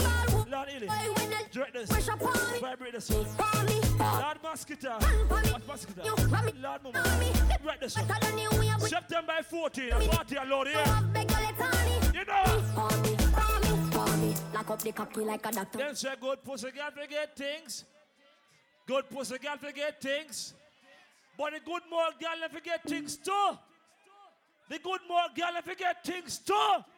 Lord, 0.51 0.67
Illy. 0.75 0.87
Direct 1.51 1.73
this. 1.73 1.89
Vibrate 2.59 2.93
this. 2.93 3.09
Lord, 3.11 4.37
Mosquito. 4.43 4.97
Watch 5.29 5.67
Mosquito. 5.67 6.01
Lord, 6.61 6.83
Mama. 6.83 7.03
Right 7.63 7.79
this. 7.79 7.93
September 7.93 9.33
14. 9.47 9.91
Party 10.09 10.35
alone 10.35 10.67
here. 10.67 10.83
You 12.13 12.25
know. 12.25 12.63
Lock 14.53 14.69
up 14.71 14.81
the 14.81 14.91
cocky 14.91 15.21
like 15.21 15.45
a 15.45 15.51
doctor. 15.51 15.77
Them 15.77 15.95
say 15.95 16.09
good 16.19 16.43
pussy 16.43 16.71
girl 16.71 16.89
forget 16.91 17.35
things. 17.37 17.85
Good 18.87 19.09
pussy 19.09 19.37
girl 19.37 19.57
forget 19.57 20.01
things. 20.01 20.53
But 21.37 21.53
the 21.53 21.59
good 21.65 21.81
more 21.89 22.09
girl 22.19 22.37
they 22.41 22.53
forget 22.57 22.83
things 22.87 23.17
too. 23.17 23.57
The 24.69 24.79
good 24.79 25.01
more 25.07 25.27
girl 25.35 25.51
they 25.53 25.61
forget 25.69 26.03
things 26.03 26.39
too. 26.39 26.53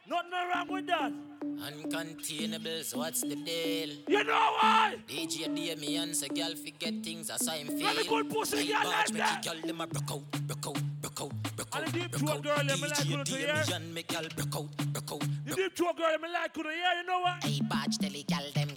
Nothing 0.07 0.31
wrong 0.53 0.67
with 0.69 0.87
that. 0.87 1.11
Uncontainables, 1.43 2.95
what's 2.95 3.21
the 3.21 3.35
deal? 3.35 3.89
You 4.07 4.23
know 4.23 4.55
why? 4.61 4.95
DJ 5.07 5.47
Damion 5.47 6.13
say 6.15 6.27
girl 6.27 6.55
forget 6.55 7.03
things 7.03 7.29
as 7.29 7.47
I'm 7.47 7.67
Well, 7.67 7.93
the 7.95 8.01
feel. 8.03 8.09
good 8.23 8.29
pussy 8.29 8.67
girl 8.67 8.85
like 8.85 9.07
that. 9.07 9.43
the 9.43 9.49
girl 9.49 9.61
them 9.61 9.81
a 9.81 9.87
broke 9.87 10.11
out, 10.11 10.31
broke 10.47 10.67
out, 10.67 10.81
broke 11.01 11.21
out, 11.21 11.55
broke 11.55 11.75
And 11.75 11.85
out, 11.85 11.91
the 11.93 11.99
deep 11.99 12.11
broke 12.11 12.21
throat 12.21 12.37
out. 12.37 12.43
girl, 12.43 12.67
them 12.67 12.81
like 12.81 12.91
DJ 12.93 13.09
you 13.09 13.23
to 13.23 13.35
hear. 13.35 13.47
Damion 13.55 13.93
make 13.93 14.07
girl 14.07 14.27
broke 14.35 14.55
out, 14.55 14.93
broke 14.93 15.11
out. 15.13 15.27
The 15.45 15.55
deep 15.55 15.75
throat 15.75 15.97
girl, 15.97 16.17
me 16.21 16.27
like 16.31 16.53
couldn't 16.53 16.71
hear, 16.71 16.93
you 17.01 17.07
know 17.07 17.19
what? 17.21 17.43
Hey, 17.43 17.59
Barge 17.67 17.97
tell 17.97 18.09
the 18.11 18.23
girl 18.23 18.51
them 18.55 18.69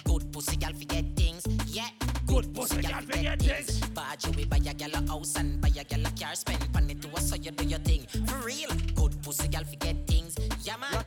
Good 2.40 2.54
pussy 2.54 2.80
girl 2.80 3.02
forget 3.02 3.38
things. 3.38 3.80
Barge 3.88 4.24
you 4.24 4.32
we 4.32 4.44
buy 4.46 4.56
a 4.56 4.72
girl 4.72 4.94
a 4.94 5.06
house 5.06 5.36
and 5.36 5.60
buy 5.60 5.68
a 5.68 5.84
girl 5.84 6.06
a 6.06 6.10
car 6.18 6.34
spend 6.34 6.90
it 6.90 7.02
to 7.02 7.08
us 7.14 7.28
so 7.28 7.36
you 7.36 7.50
do 7.50 7.64
your 7.66 7.78
thing. 7.80 8.06
For 8.26 8.46
real. 8.46 8.70
Good 8.94 9.22
pussy 9.22 9.48
girl 9.48 9.64
forget 9.64 10.06
things. 10.06 10.36
Yeah 10.64 10.78
man. 10.78 11.04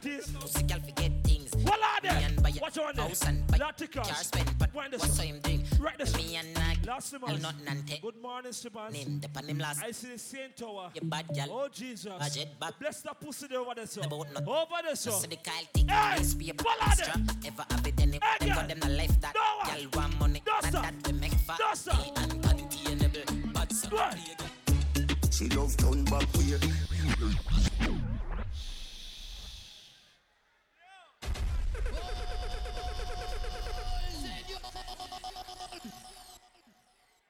Watch 2.76 2.88
on 2.90 2.96
there. 2.96 3.06
house 3.08 3.28
and 3.28 3.48
buy 3.48 3.58
Laticas. 3.58 3.94
car 4.04 4.16
spend 4.16 4.58
but 4.58 4.74
Wind 4.74 4.94
this 4.94 5.02
what's 5.02 5.20
him 5.20 5.40
doing? 5.42 5.64
Right 5.80 5.98
this 5.98 6.16
Me 6.18 6.36
and 6.38 6.54
Nag. 6.56 6.86
Last 6.86 7.14
I'll 7.14 7.20
month. 7.20 7.42
not 7.42 7.56
nante. 7.66 8.02
Good 8.02 8.22
morning, 8.22 8.52
Stephen. 8.52 8.92
Name 8.92 9.20
the 9.20 9.30
pan 9.30 9.46
him 9.48 9.60
last. 9.60 9.84
I 9.84 9.92
see 9.92 10.08
the 10.14 10.18
same 10.18 10.50
tower. 10.56 10.90
You 10.96 11.02
bad 11.02 11.26
gal. 11.36 11.48
Oh, 11.52 11.68
Jesus. 11.72 12.12
Budget 12.20 12.60
back. 12.60 12.80
Bless 12.80 13.02
the 13.02 13.14
pussy 13.14 13.48
there 13.48 13.60
over 13.60 13.74
there, 13.76 13.86
sir. 13.86 14.02
About 14.04 14.34
not- 14.34 14.48
Over 14.48 14.82
there, 14.84 14.96
sir. 14.96 15.12
So 15.12 15.28
the 15.28 15.36
Kyle 15.38 15.54
thing, 15.74 15.88
Hey, 15.88 16.18
this 16.20 16.34
be 16.34 16.50
a 16.50 16.54
follow 16.56 16.76
extra. 16.82 17.14
them. 17.14 17.28
Ever 17.46 17.66
have 17.70 17.88
it 17.88 18.02
any 18.02 18.20
Hey, 18.24 18.46
girl. 18.48 18.56
got 18.56 18.68
them 18.68 18.80
the 18.80 18.90
life 18.90 19.22
that 19.22 19.36
No 19.36 19.42
one. 19.70 19.80
Y'all 19.82 19.90
want 19.94 20.20
money, 20.20 20.42
Just 20.46 20.64
not 20.64 20.72
stop. 20.72 20.84
that 21.04 21.12
we 21.12 21.20
make 21.20 21.34
fat. 21.34 21.58
Just 21.60 21.82
stop. 21.84 22.00
Me 22.00 22.12
and 22.16 22.44
containable, 22.44 23.52
bad 23.54 23.72
son. 23.72 23.92
Right. 23.92 24.38
Play. 24.38 25.08
She 25.32 25.50
love 25.50 25.76
turn 25.78 26.04
back 26.06 26.28
way. 26.34 26.60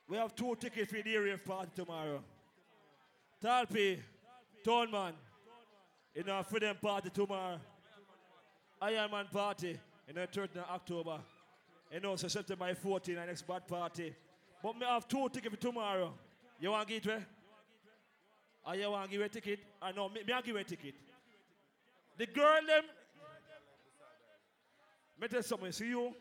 We 0.08 0.18
have 0.18 0.36
two 0.36 0.56
tickets 0.60 0.92
for 0.92 1.02
the 1.02 1.18
rave 1.18 1.44
party 1.44 1.72
tomorrow. 1.76 2.24
Talpi, 3.44 4.00
Toneman, 4.66 5.14
in 6.16 6.30
our 6.30 6.44
freedom 6.44 6.78
party 6.82 7.10
tomorrow. 7.10 7.60
Iron 8.82 9.12
Man 9.12 9.26
party 9.32 9.80
in 10.08 10.16
the 10.16 10.28
13th 10.28 10.58
of 10.58 10.70
October. 10.70 11.20
You 11.92 12.00
know, 12.00 12.16
so 12.16 12.28
September 12.28 12.74
14, 12.74 13.18
our 13.18 13.26
next 13.26 13.44
bad 13.44 13.68
party. 13.68 14.14
But 14.62 14.78
me 14.78 14.86
have 14.86 15.08
two 15.08 15.30
tickets 15.30 15.56
for 15.56 15.62
tomorrow. 15.62 16.14
You 16.60 16.72
want 16.72 16.88
to 16.88 16.94
give 17.00 17.08
it? 17.08 17.22
Or 18.66 18.72
ah, 18.72 18.74
you 18.74 18.90
want 18.90 19.06
to 19.06 19.18
give 19.18 19.22
a 19.22 19.30
ticket? 19.30 19.60
Ah, 19.82 19.88
I 19.88 19.92
know, 19.92 20.10
me, 20.10 20.22
me 20.26 20.34
I 20.34 20.42
give 20.42 20.56
a 20.56 20.64
ticket. 20.64 20.96
The 22.18 22.26
girl 22.28 22.60
them, 22.66 22.84
me 25.20 25.28
tell 25.28 25.44
something, 25.44 25.72
see 25.72 25.90
you, 25.90 26.14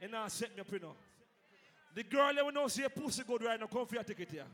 and 0.00 0.12
now 0.12 0.28
set 0.28 0.54
me 0.54 0.60
up, 0.60 0.70
you 0.70 0.78
know. 0.78 0.94
The 1.98 2.04
girl 2.04 2.32
that 2.32 2.46
we 2.46 2.52
know 2.52 2.68
see 2.68 2.82
your 2.82 2.90
pussy 2.90 3.24
good 3.26 3.42
right 3.42 3.58
now, 3.58 3.66
come 3.66 3.84
for 3.84 3.96
your 3.96 4.04
ticket 4.04 4.30
here. 4.30 4.44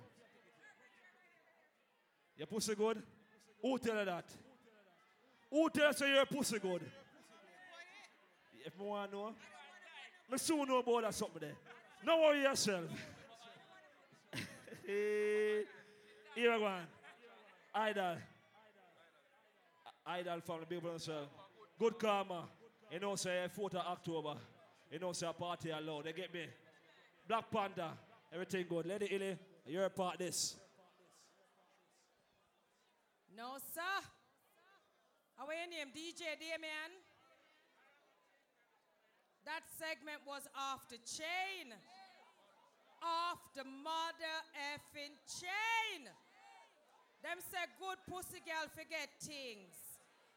Your 2.38 2.46
pussy 2.46 2.74
good? 2.74 3.02
Who 3.60 3.78
tell 3.78 3.96
her 3.96 4.04
that? 4.06 4.24
Who 5.50 5.68
tell 5.68 5.92
her 5.92 6.14
your 6.14 6.24
pussy 6.24 6.58
good? 6.58 6.80
If 8.64 8.78
me 8.78 8.86
want 8.86 9.10
to 9.10 9.16
know, 9.18 9.34
me 10.32 10.38
soon 10.38 10.66
know 10.66 10.78
about 10.78 11.02
that 11.02 11.12
something 11.12 11.42
there. 11.42 11.52
No 12.02 12.18
worry 12.22 12.40
yourself. 12.40 12.88
Here 14.86 15.66
we 16.34 16.44
go. 16.44 16.76
Idol. 17.74 18.16
Idol 20.06 20.40
family, 20.40 20.64
big 20.66 20.80
brother, 20.80 20.98
sir. 20.98 21.20
Good 21.78 21.98
karma. 21.98 22.44
You 22.90 23.00
know, 23.00 23.16
say 23.16 23.46
4th 23.54 23.74
of 23.74 23.86
October. 23.86 24.36
You 24.90 24.98
know, 24.98 25.12
say 25.12 25.26
a 25.26 25.34
party 25.34 25.68
allowed. 25.68 26.04
They 26.04 26.14
get 26.14 26.32
me. 26.32 26.46
Black 27.26 27.50
Panda, 27.50 27.96
everything 28.32 28.66
good. 28.68 28.84
Lady 28.84 29.08
Illy, 29.10 29.38
you're 29.66 29.86
a 29.86 29.90
part 29.90 30.20
of 30.20 30.26
this. 30.26 30.56
No, 33.34 33.56
sir. 33.72 34.04
How 35.36 35.46
are 35.48 35.56
your 35.56 35.72
name? 35.72 35.88
DJ 35.96 36.36
Damion? 36.36 36.92
That 39.48 39.64
segment 39.80 40.20
was 40.28 40.44
off 40.52 40.84
the 40.92 41.00
chain. 41.00 41.72
Off 43.00 43.40
the 43.56 43.64
mother 43.64 44.36
effing 44.76 45.16
chain. 45.24 46.04
Them 47.24 47.40
say 47.40 47.64
good 47.80 47.96
pussy 48.04 48.44
girl 48.44 48.68
forget 48.68 49.08
things. 49.16 49.72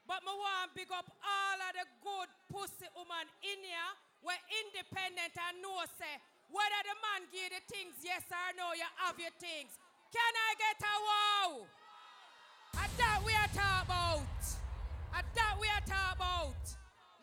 But 0.07 0.23
me 0.23 0.31
want 0.31 0.71
big 0.71 0.87
up 0.87 1.11
all 1.19 1.59
of 1.59 1.71
the 1.75 1.83
good 1.99 2.31
pussy 2.47 2.87
woman 2.95 3.27
in 3.43 3.59
here. 3.59 3.91
We're 4.23 4.39
independent 4.63 5.35
and 5.35 5.59
know 5.59 5.83
say 5.99 6.15
whether 6.51 6.81
the 6.87 6.95
man 7.03 7.21
give 7.31 7.51
the 7.51 7.61
things 7.67 7.99
yes 8.03 8.23
or 8.31 8.49
no, 8.55 8.71
you 8.71 8.87
have 9.03 9.19
your 9.19 9.33
things. 9.39 9.75
Can 10.11 10.33
I 10.33 10.51
get 10.55 10.79
a 10.79 10.95
wow? 11.03 11.49
And 12.79 12.91
that 12.95 13.19
we 13.27 13.35
are 13.35 13.51
talking 13.51 13.83
about. 13.83 14.39
And 15.11 15.25
that 15.35 15.53
we 15.59 15.67
are 15.67 15.83
talking 15.83 16.15
about. 16.15 16.63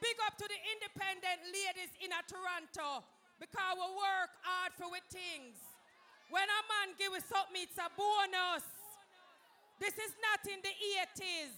Big 0.00 0.16
up 0.28 0.36
to 0.36 0.44
the 0.44 0.60
independent 0.76 1.40
ladies 1.48 1.92
in 2.04 2.12
Toronto 2.28 3.04
because 3.40 3.72
we 3.80 3.88
work 3.96 4.30
hard 4.44 4.76
for 4.76 4.92
with 4.92 5.06
things. 5.08 5.56
When 6.28 6.44
a 6.44 6.60
man 6.68 6.92
give 7.00 7.16
us 7.16 7.24
something, 7.24 7.64
it's 7.64 7.80
a 7.80 7.88
bonus. 7.96 8.64
This 9.80 9.96
is 9.96 10.12
not 10.20 10.44
in 10.44 10.60
the 10.60 10.74
80s. 11.00 11.56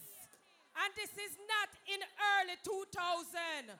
And 0.77 0.93
this 0.95 1.11
is 1.19 1.35
not 1.49 1.71
in 1.89 2.01
early 2.39 2.59
2000. 2.63 3.73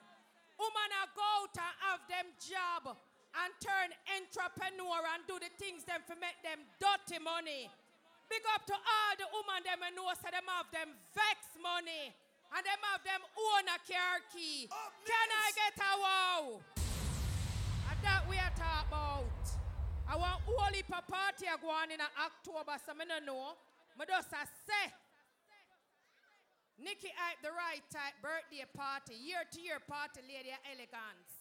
Women 0.57 0.89
are 0.97 1.11
go 1.13 1.21
out 1.21 1.53
and 1.53 1.75
have 1.85 2.01
them 2.09 2.27
job 2.41 2.97
and 3.43 3.51
turn 3.61 3.89
entrepreneur 4.17 5.01
and 5.13 5.21
do 5.29 5.37
the 5.37 5.51
things 5.61 5.85
them 5.85 6.01
for 6.05 6.17
make 6.17 6.37
them 6.41 6.63
dirty 6.81 7.21
money. 7.21 7.69
Big 8.27 8.43
up 8.51 8.65
to 8.67 8.75
all 8.75 9.13
the 9.15 9.27
women 9.31 9.63
them 9.63 9.79
and 9.87 9.95
know 9.95 10.11
so 10.11 10.27
them 10.27 10.43
have 10.51 10.67
them 10.73 10.91
vex 11.15 11.47
money. 11.61 12.11
And 12.51 12.63
them 12.63 12.81
have 12.91 13.03
them 13.03 13.19
own 13.19 13.67
a 13.67 13.79
car 13.83 14.23
key. 14.31 14.71
Can 14.71 15.27
I 15.31 15.47
get 15.51 15.75
a 15.79 15.91
wow? 15.99 16.63
And 17.91 17.99
that 18.03 18.23
we 18.27 18.39
are 18.39 18.55
talking 18.55 18.87
about. 18.87 19.43
I 20.07 20.15
want 20.15 20.39
whole 20.47 20.71
heap 20.71 20.87
of 20.87 21.03
party 21.07 21.51
a 21.51 21.59
go 21.59 21.67
on 21.67 21.91
in 21.91 21.99
October, 21.99 22.79
so 22.79 22.95
I 22.95 23.03
don't 23.03 23.27
know. 23.27 23.59
I 23.99 24.05
just 24.07 24.31
say, 24.63 24.87
Nikki 26.79 27.11
at 27.11 27.35
the 27.43 27.51
right 27.51 27.83
type 27.91 28.15
birthday 28.23 28.63
party, 28.71 29.19
year 29.19 29.43
to 29.43 29.59
year 29.59 29.83
party, 29.83 30.21
Lady 30.23 30.55
Elegance. 30.63 31.36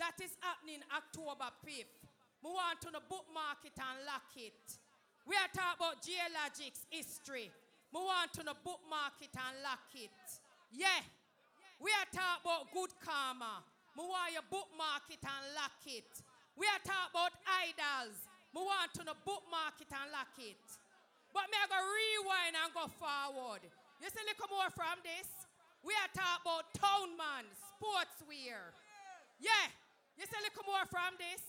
That 0.00 0.16
is 0.24 0.32
happening 0.40 0.80
October 0.88 1.52
5th. 1.60 2.00
We 2.40 2.48
want 2.48 2.80
to 2.88 2.88
bookmark 3.04 3.68
it 3.68 3.76
and 3.76 4.00
lock 4.08 4.32
it. 4.32 4.56
We 5.28 5.36
are 5.36 5.52
talking 5.52 5.76
about 5.76 6.00
geologics 6.00 6.88
history. 6.88 7.52
We 7.92 8.00
want 8.00 8.32
to 8.40 8.48
bookmark 8.64 9.20
it 9.20 9.36
and 9.36 9.60
lock 9.60 9.92
it. 9.92 10.08
Yeah. 10.72 11.04
We 11.76 11.92
are 11.92 12.08
talking 12.08 12.48
about 12.48 12.72
good 12.72 12.96
karma. 13.04 13.60
We 13.92 14.08
want 14.08 14.32
you 14.32 14.40
bookmark 14.48 15.04
it 15.12 15.20
and 15.20 15.44
lock 15.52 15.84
it. 15.84 16.08
We 16.56 16.64
are 16.64 16.80
talking 16.80 17.12
about 17.12 17.36
idols. 17.44 18.16
We 18.56 18.64
want 18.64 18.96
to 18.96 19.04
bookmark 19.04 19.84
it 19.84 19.92
and 19.92 20.08
lock 20.16 20.32
it. 20.40 20.64
But 21.36 21.52
me 21.52 21.60
I 21.60 21.68
go 21.68 21.76
rewind 21.76 22.56
and 22.56 22.72
go 22.72 22.88
forward. 22.88 23.68
You 24.00 24.08
see 24.08 24.24
little 24.24 24.48
more 24.48 24.72
from 24.72 24.96
this? 25.04 25.28
We 25.84 25.92
are 25.92 26.08
talking 26.16 26.40
about 26.40 26.72
town 26.72 27.20
man, 27.20 27.44
sportswear. 27.52 28.72
Yeah. 29.36 29.68
You 30.20 30.28
see 30.28 30.36
little 30.36 30.68
more 30.68 30.84
from 30.84 31.16
this? 31.16 31.40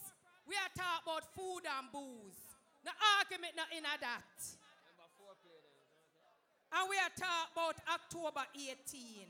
We 0.48 0.56
are 0.56 0.72
talking 0.72 1.04
about 1.04 1.28
food 1.36 1.68
and 1.68 1.92
booze. 1.92 2.40
No 2.88 2.96
argument 3.20 3.52
not 3.60 3.68
in 3.76 3.84
that. 3.84 4.32
And 6.72 6.88
we 6.88 6.96
are 6.96 7.12
talking 7.12 7.52
about 7.52 7.76
October 7.84 8.48
18. 8.56 9.28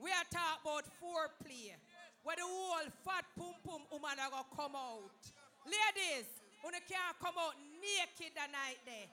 We 0.00 0.08
are 0.08 0.24
talking 0.32 0.64
about 0.64 0.88
foreplay. 1.04 1.76
Where 2.24 2.40
the 2.40 2.48
whole 2.48 2.88
fat 3.04 3.28
pum 3.36 3.60
pum 3.60 3.84
woman 3.92 4.16
are 4.24 4.32
gonna 4.32 4.56
come 4.56 4.72
out. 4.72 5.20
Ladies, 5.68 6.24
you 6.64 6.72
can't 6.88 7.12
come 7.20 7.36
out 7.36 7.60
naked 7.84 8.32
the 8.32 8.46
night 8.48 8.80
there. 8.88 9.12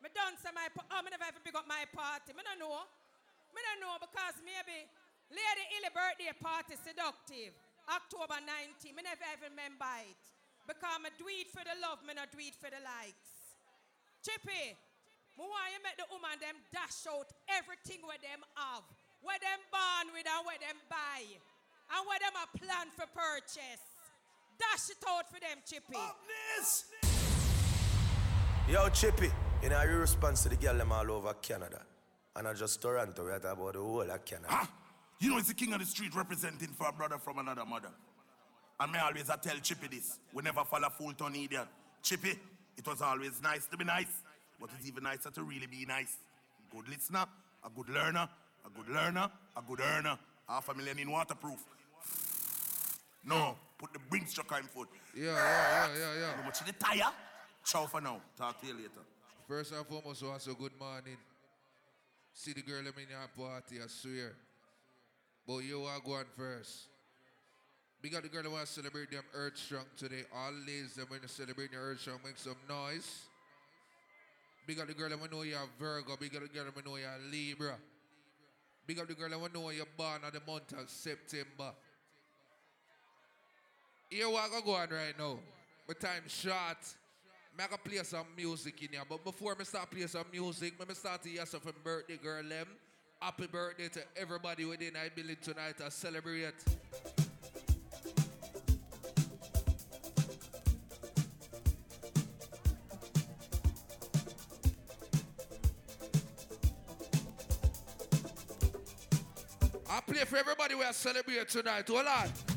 Me 0.00 0.08
done 0.16 0.40
say 0.40 0.56
my 0.56 0.72
oh, 0.72 1.00
me 1.04 1.12
never 1.12 1.28
even 1.28 1.44
pick 1.44 1.52
up 1.52 1.68
my 1.68 1.84
party. 1.92 2.32
Me 2.32 2.40
don't 2.40 2.56
know. 2.56 2.88
Me 3.52 3.60
don't 3.60 3.80
know 3.84 4.00
because 4.00 4.40
maybe 4.40 4.88
Lady 5.30 5.64
Illy 5.78 5.92
birthday 5.94 6.32
party 6.40 6.74
seductive. 6.80 7.54
October 7.90 8.38
19. 8.38 8.94
Me 8.94 9.02
never 9.02 9.26
even 9.34 9.54
remember 9.54 9.90
it. 10.06 10.22
Because 10.66 11.02
me 11.02 11.10
do 11.18 11.26
it 11.26 11.50
for 11.50 11.66
the 11.66 11.74
love, 11.82 11.98
me 12.06 12.14
not 12.14 12.30
do 12.30 12.38
it 12.38 12.54
for 12.54 12.70
the 12.70 12.78
likes. 12.78 13.58
Chippy, 14.22 14.78
me 15.34 15.42
want 15.42 15.74
you 15.74 15.82
make 15.82 15.98
the 15.98 16.06
woman 16.06 16.38
them 16.38 16.54
dash 16.70 17.10
out 17.10 17.26
everything 17.50 17.98
where 18.06 18.20
them 18.22 18.46
have. 18.54 18.86
Where 19.26 19.38
them 19.42 19.58
born 19.70 20.14
with 20.14 20.26
and 20.26 20.42
where 20.46 20.62
them 20.62 20.78
buy. 20.86 21.26
And 21.90 22.02
where 22.06 22.22
them 22.22 22.38
a 22.38 22.46
plan 22.54 22.86
for 22.94 23.10
purchase. 23.10 23.82
Dash 24.58 24.94
it 24.94 25.02
out 25.02 25.26
for 25.26 25.42
them, 25.42 25.58
Chippy. 25.66 25.98
Yo, 28.70 28.88
Chippy, 28.94 29.30
you 29.62 29.70
know, 29.70 29.82
you 29.82 29.98
response 29.98 30.44
to 30.44 30.48
the 30.48 30.56
girl 30.56 30.78
them 30.78 30.92
all 30.92 31.10
over 31.10 31.34
Canada. 31.34 31.82
And 32.36 32.46
not 32.46 32.56
just 32.56 32.80
Toronto, 32.80 33.24
we're 33.24 33.38
talking 33.38 33.60
about 33.60 33.74
the 33.74 33.80
whole 33.80 34.06
of 34.06 34.24
Canada. 34.24 34.68
You 35.22 35.30
know, 35.30 35.38
it's 35.38 35.46
the 35.46 35.54
king 35.54 35.72
of 35.72 35.78
the 35.78 35.86
street 35.86 36.12
representing 36.16 36.70
for 36.76 36.88
a 36.88 36.92
brother 36.92 37.16
from 37.16 37.38
another 37.38 37.64
mother. 37.64 37.90
And 38.80 38.90
me 38.90 38.98
always 38.98 39.30
I 39.30 39.36
tell 39.36 39.54
Chippy 39.62 39.86
this. 39.86 40.18
We 40.32 40.42
never 40.42 40.64
fall 40.64 40.82
a 40.82 40.90
fool 40.90 41.12
to 41.12 41.26
an 41.26 41.36
idiot. 41.36 41.68
Chippy, 42.02 42.36
it 42.76 42.84
was 42.84 43.00
always 43.00 43.40
nice 43.40 43.66
to 43.66 43.76
be 43.76 43.84
nice, 43.84 44.10
but 44.60 44.70
it's 44.76 44.88
even 44.88 45.04
nicer 45.04 45.30
to 45.30 45.44
really 45.44 45.68
be 45.68 45.86
nice. 45.86 46.16
Good 46.72 46.88
listener, 46.88 47.24
a 47.64 47.70
good 47.70 47.88
learner, 47.88 48.28
a 48.66 48.70
good 48.76 48.92
learner, 48.92 49.30
a 49.56 49.62
good 49.62 49.78
earner. 49.80 50.18
Half 50.48 50.70
a 50.70 50.74
million 50.74 50.98
in 50.98 51.08
waterproof. 51.08 51.62
No, 53.24 53.54
put 53.78 53.92
the 53.92 54.00
Brinks 54.10 54.32
truck 54.32 54.50
on 54.50 54.64
foot. 54.64 54.88
Yeah, 55.16 55.26
yeah, 55.26 55.36
yeah, 55.36 55.98
yeah, 55.98 56.14
yeah. 56.18 56.36
How 56.36 56.42
much 56.42 56.66
the 56.66 56.72
tire? 56.72 57.12
Ciao 57.64 57.86
for 57.86 58.00
now. 58.00 58.20
Talk 58.36 58.60
to 58.60 58.66
you 58.66 58.74
later. 58.74 59.06
First 59.46 59.72
and 59.72 59.86
foremost, 59.86 60.24
also 60.24 60.54
good 60.54 60.76
morning. 60.80 61.16
See 62.34 62.52
the 62.52 62.62
girl 62.62 62.80
I'm 62.80 62.86
in 62.86 63.08
your 63.08 63.48
party, 63.48 63.76
I 63.80 63.86
swear. 63.86 64.32
But 65.46 65.58
you 65.58 65.82
are 65.84 66.00
going 66.00 66.24
first. 66.36 66.88
Big 68.00 68.14
up 68.14 68.22
the 68.22 68.28
girl 68.28 68.42
who 68.42 68.50
want 68.50 68.66
to 68.66 68.72
celebrate 68.72 69.10
them 69.10 69.22
Earth 69.34 69.56
Strong 69.56 69.84
today. 69.96 70.22
All 70.34 70.52
ladies 70.66 70.94
that 70.94 71.08
want 71.08 71.22
to 71.22 71.28
celebrate 71.28 71.72
your 71.72 71.82
Earth 71.82 72.00
Strong, 72.00 72.18
make 72.24 72.36
some 72.36 72.56
noise. 72.68 73.26
Big 74.66 74.78
up 74.78 74.86
the 74.86 74.94
girl 74.94 75.08
that 75.08 75.20
we 75.20 75.28
know 75.28 75.42
you're 75.42 75.58
Virgo. 75.78 76.16
Big 76.18 76.34
up 76.36 76.42
the 76.42 76.48
girl 76.48 76.64
that 76.64 76.76
we 76.76 76.82
know 76.82 76.96
you're 76.96 77.30
Libra. 77.30 77.76
Big 78.86 78.98
up 78.98 79.08
the 79.08 79.14
girl 79.14 79.30
that 79.30 79.40
we 79.40 79.48
know 79.54 79.70
you're 79.70 79.86
born 79.96 80.20
on 80.24 80.32
the 80.32 80.40
month 80.50 80.72
of 80.72 80.88
September. 80.88 81.72
Here 84.10 84.28
what 84.28 84.50
I 84.52 84.60
go 84.64 84.74
on 84.74 84.88
right 84.90 85.18
now. 85.18 85.38
My 85.88 85.94
time 85.94 86.22
short. 86.28 86.54
I'm 87.58 87.66
gonna 87.66 87.78
play 87.84 88.02
some 88.02 88.26
music 88.36 88.82
in 88.82 88.88
here. 88.90 89.02
But 89.08 89.24
before 89.24 89.56
I 89.58 89.62
start 89.64 89.90
playing 89.90 90.08
some 90.08 90.24
music, 90.32 90.78
me 90.78 90.94
start 90.94 91.22
to 91.22 91.28
hear 91.28 91.46
some 91.46 91.60
birthday 91.84 92.16
girl 92.16 92.42
them. 92.42 92.66
Happy 93.22 93.46
birthday 93.46 93.86
to 93.86 94.00
everybody 94.16 94.64
within 94.64 94.96
I 94.96 95.08
building 95.08 95.36
tonight 95.40 95.76
I 95.80 95.90
celebrate. 95.90 96.54
I 109.88 110.00
play 110.00 110.24
for 110.24 110.36
everybody 110.36 110.74
we 110.74 110.82
are 110.82 110.92
celebrating 110.92 111.46
tonight. 111.46 111.86
Hold 111.86 112.06
on. 112.08 112.51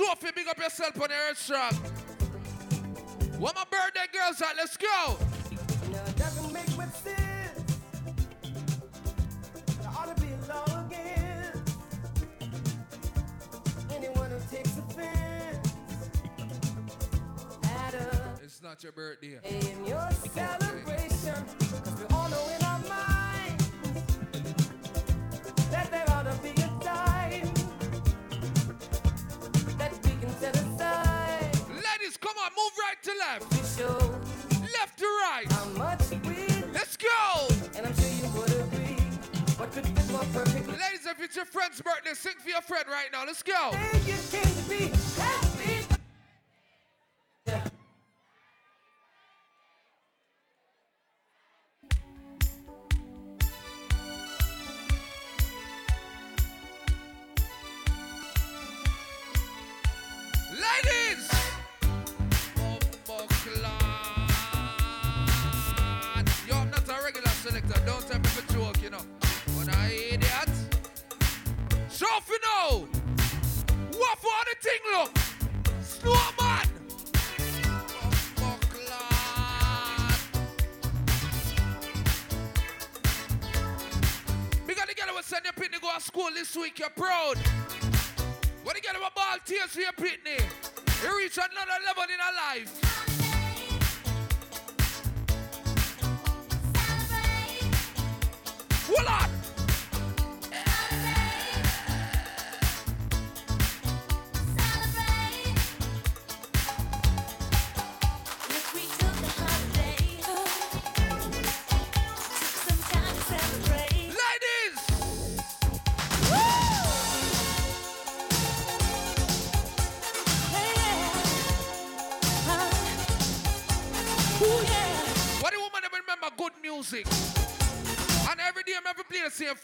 Sophie, 0.00 0.28
big 0.34 0.48
up 0.48 0.56
yourself 0.58 0.98
on 0.98 1.08
the 1.08 1.14
earth 1.14 1.38
strong. 1.38 1.74
What 3.38 3.54
my 3.54 3.64
birthday 3.70 4.06
girls 4.10 4.40
at? 4.40 4.56
Let's 4.56 4.78
go. 4.78 5.18
Now 5.92 6.02
it 6.06 6.16
doesn't 6.16 6.50
make 6.54 6.74
much 6.78 6.88
sense. 6.92 7.78
There 9.78 9.90
ought 9.94 10.16
to 10.16 10.22
be 10.22 10.28
a 10.28 10.48
law 10.48 10.64
anyone 13.90 14.30
who 14.30 14.56
takes 14.56 14.78
offense 14.78 15.68
at 17.64 17.94
a 17.94 18.42
It's 18.42 18.62
not 18.62 18.82
your 18.82 18.92
birthday. 18.92 19.38
in 19.44 19.84
your 19.84 20.08
celebration. 20.32 21.44
'Cause 21.58 21.98
we 21.98 22.06
all 22.14 22.28
know 22.30 22.48
in 22.58 22.64
our 22.64 22.78
minds 22.88 23.09
move 32.60 32.72
right 32.78 33.02
to 33.02 33.12
left. 33.18 33.80
Left 34.72 34.98
to 34.98 35.04
right. 35.04 35.46
how 35.50 35.64
much 35.78 36.00
we 36.24 36.46
Let's 36.72 36.96
go. 36.96 37.48
and 37.76 37.86
I'm 37.86 37.94
sure 37.94 38.08
you 38.08 38.28
would 38.38 38.50
agree. 38.50 38.96
What 39.56 39.72
could 39.72 39.86
fit 39.86 40.10
more 40.10 40.24
perfectly? 40.32 40.76
Ladies, 40.76 41.06
if 41.06 41.20
it's 41.20 41.36
your 41.36 41.44
friend's 41.44 41.80
birthday, 41.80 42.14
sing 42.14 42.34
for 42.42 42.48
your 42.50 42.62
friend 42.62 42.84
right 42.88 43.08
now. 43.12 43.24
Let's 43.26 43.42
go. 43.42 43.70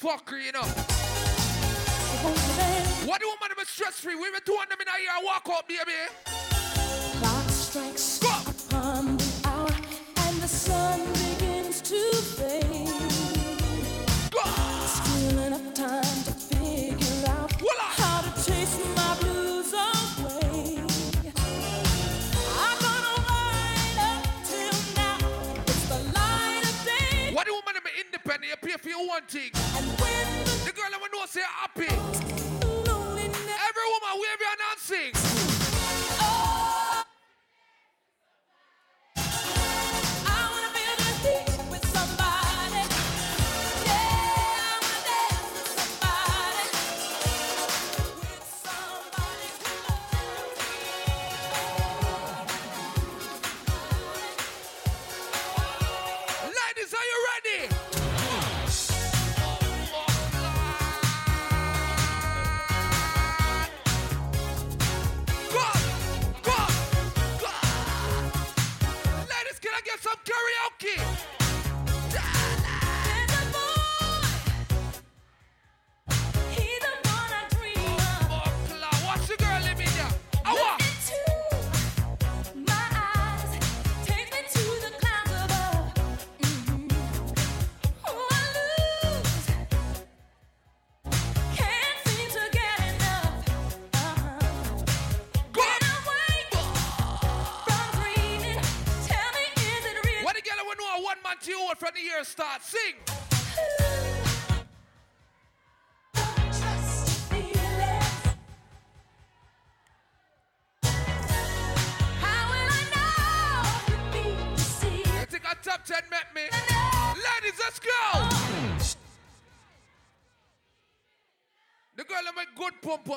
Fuckery, 0.00 0.44
you 0.44 0.52
know. 0.52 0.66
What 3.06 3.20
do 3.20 3.26
woman 3.28 3.56
them 3.56 3.66
stress 3.66 4.00
free? 4.00 4.14
We 4.14 4.26
even 4.26 4.40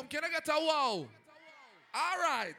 can 0.09 0.23
I 0.23 0.29
get 0.29 0.47
a 0.47 0.51
wow? 0.53 1.05
All 1.93 2.17
right. 2.19 2.55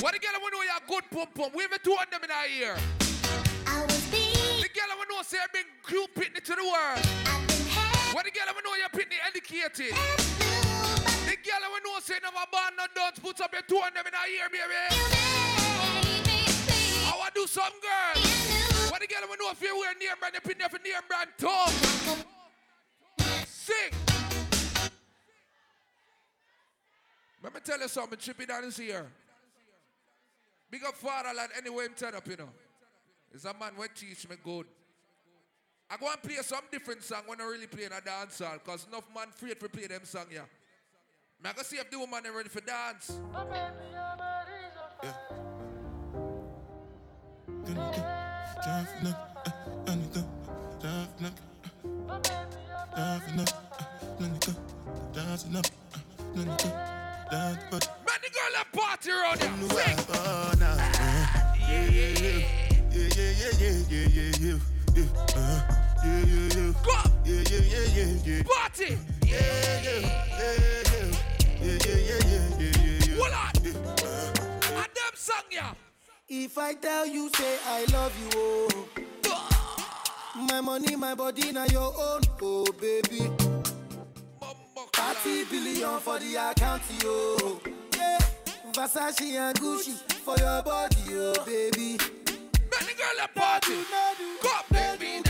What 0.00 0.14
the 0.14 0.20
girl 0.20 0.30
I 0.32 0.50
know 0.50 0.62
you 0.62 0.70
are 0.70 0.80
good 0.88 1.04
pum 1.10 1.26
pum? 1.34 1.50
We 1.54 1.64
even 1.64 1.78
two 1.84 1.92
of 1.92 2.10
them 2.10 2.24
in 2.24 2.30
our 2.30 2.46
ear. 2.46 2.76
The 3.66 4.68
girl 4.72 4.90
I 4.90 5.04
know 5.10 5.22
say 5.22 5.36
bring 5.52 5.64
cute 5.86 6.14
pitney 6.14 6.42
to 6.42 6.54
the 6.54 6.64
world. 6.64 7.67
What 8.12 8.24
the 8.24 8.30
girl 8.30 8.48
I 8.48 8.52
know 8.64 8.74
you 8.74 8.88
pitney 8.92 9.18
educated. 9.26 9.94
The 11.26 11.36
girl 11.44 11.62
I 11.62 11.80
know 11.84 12.00
say 12.00 12.14
never 12.22 12.46
born 12.50 12.72
no 12.76 12.86
don't 12.94 13.22
put 13.22 13.40
up 13.40 13.52
your 13.52 13.62
two 13.62 13.76
of 13.76 13.94
them 13.94 14.06
in 14.06 14.14
our 14.14 14.28
ear, 14.28 14.48
baby. 14.50 14.82
I 17.06 17.14
want 17.18 17.34
to 17.34 17.40
do 17.40 17.46
some 17.46 17.72
girl. 17.80 18.22
What 18.90 19.00
the 19.00 19.06
girl 19.06 19.22
I 19.22 19.36
know 19.38 19.50
if 19.50 19.60
you 19.60 19.78
wear 19.78 19.94
name 19.94 20.16
brand, 20.18 20.34
you 20.34 20.40
pitney 20.40 20.70
for 20.70 20.78
name 20.78 21.04
brand 21.06 21.30
top. 21.38 21.70
Sing. 23.46 23.92
Let 27.42 27.54
me 27.54 27.60
tell 27.64 27.78
you 27.78 27.88
something, 27.88 28.18
Chippy 28.18 28.46
Don 28.46 28.64
is 28.64 28.76
here. 28.76 29.06
Big 30.70 30.84
up 30.84 30.94
fatherland 30.96 31.50
anyway 31.56 31.86
him 31.86 31.92
turn 31.96 32.14
up, 32.14 32.26
you 32.26 32.36
know. 32.36 32.48
It's 33.32 33.44
a 33.44 33.54
man 33.54 33.72
who 33.76 33.86
teach 33.94 34.28
me 34.28 34.36
good. 34.42 34.66
I 35.90 35.96
go 35.96 36.06
and 36.10 36.22
play 36.22 36.36
some 36.42 36.60
different 36.70 37.02
song 37.02 37.22
when 37.26 37.40
I 37.40 37.44
really 37.44 37.66
play 37.66 37.84
in 37.84 37.92
a 37.92 38.00
dance 38.00 38.38
hall, 38.40 38.58
cause 38.64 38.86
enough 38.90 39.04
man 39.14 39.28
afraid 39.30 39.58
to 39.58 39.68
play 39.70 39.86
them 39.86 40.04
song, 40.04 40.26
yeah. 40.30 40.40
Me 41.42 41.50
I 41.58 41.62
see 41.62 41.76
if 41.78 41.90
the 41.90 41.98
woman 41.98 42.24
ready 42.34 42.50
for 42.50 42.60
dance. 42.60 43.18
Man, 43.32 43.46
the 58.20 58.30
girl 58.30 58.52
that 58.54 58.66
party 58.72 59.10
around 59.10 59.40
here. 59.40 59.50
Yeah, 61.68 61.88
yeah. 61.88 62.44
Yeah, 62.90 63.08
yeah, 63.16 63.32
yeah, 63.38 63.78
yeah, 63.88 64.08
yeah, 64.08 64.32
yeah, 64.38 64.77
Party. 68.44 68.96
Yeah, 69.24 69.36
yeah, 69.82 69.98
yeah, 69.98 70.08
yeah. 70.40 71.06
Yeah, 71.60 71.78
yeah, 71.86 71.98
yeah, 72.08 72.22
yeah, 72.58 72.72
yeah. 73.06 73.16
Hold 73.16 73.32
on. 73.32 73.52
And 73.66 74.90
them 74.94 75.14
song, 75.14 75.46
yeah. 75.50 75.72
If 76.28 76.56
I 76.58 76.74
tell 76.74 77.06
you, 77.06 77.30
say 77.34 77.58
I 77.66 77.84
love 77.92 78.14
you, 78.20 78.30
oh. 78.34 78.88
My 80.36 80.60
money, 80.60 80.94
my 80.96 81.14
body, 81.14 81.52
now 81.52 81.64
your 81.66 81.92
own, 81.98 82.20
oh 82.42 82.66
baby. 82.80 83.30
30 84.92 85.44
billion 85.50 85.98
for 86.00 86.18
the 86.18 86.36
account, 86.50 86.82
yo. 87.02 87.60
Yeah. 87.96 88.18
Versace 88.72 89.36
and 89.36 89.58
Gucci 89.58 89.94
for 90.24 90.36
your 90.38 90.62
body, 90.62 90.96
oh 91.10 91.44
baby. 91.44 91.98
Man, 92.78 92.86
the 92.86 92.94
girl 92.94 93.16
that 93.16 93.34
party. 93.34 93.74
Go 94.42 94.48
up, 94.54 94.68
baby. 94.70 95.22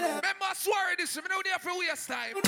Remember, 0.00 0.44
I 0.44 0.54
swear 0.54 0.96
this, 0.96 1.16
me 1.16 1.22
know 1.28 1.42
there 1.44 1.58
for 1.58 1.78
waste 1.78 2.08
time. 2.08 2.34
What 2.34 2.44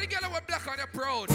the 0.00 0.06
girl 0.06 0.30
with 0.32 0.46
black 0.46 0.68
on 0.68 0.78
your 0.78 0.86
proud? 0.88 1.30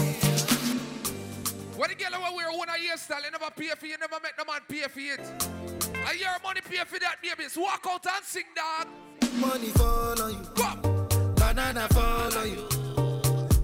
What 1.76 1.88
the 1.88 1.94
girl 1.96 2.12
who 2.12 2.36
wear 2.36 2.50
one 2.52 2.68
a 2.68 2.72
hairstyle, 2.72 3.24
you 3.24 3.30
never 3.30 3.50
pay 3.56 3.70
for 3.76 3.86
you, 3.86 3.98
never 3.98 4.20
make 4.22 4.36
the 4.36 4.44
man 4.44 4.60
pay 4.68 4.82
for 4.88 5.00
it. 5.00 5.20
I 6.06 6.14
hear 6.14 6.28
money 6.44 6.60
pay 6.60 6.84
for 6.84 6.98
that, 7.00 7.16
baby. 7.22 7.48
So 7.48 7.62
walk 7.62 7.86
out 7.88 8.06
and 8.06 8.24
sing, 8.24 8.44
dog. 8.54 8.86
Money 9.40 9.68
fall 9.68 10.22
on 10.22 10.32
you. 10.32 10.97
Banana 11.48 11.88
fall 11.88 12.36
on 12.36 12.50
you. 12.50 12.68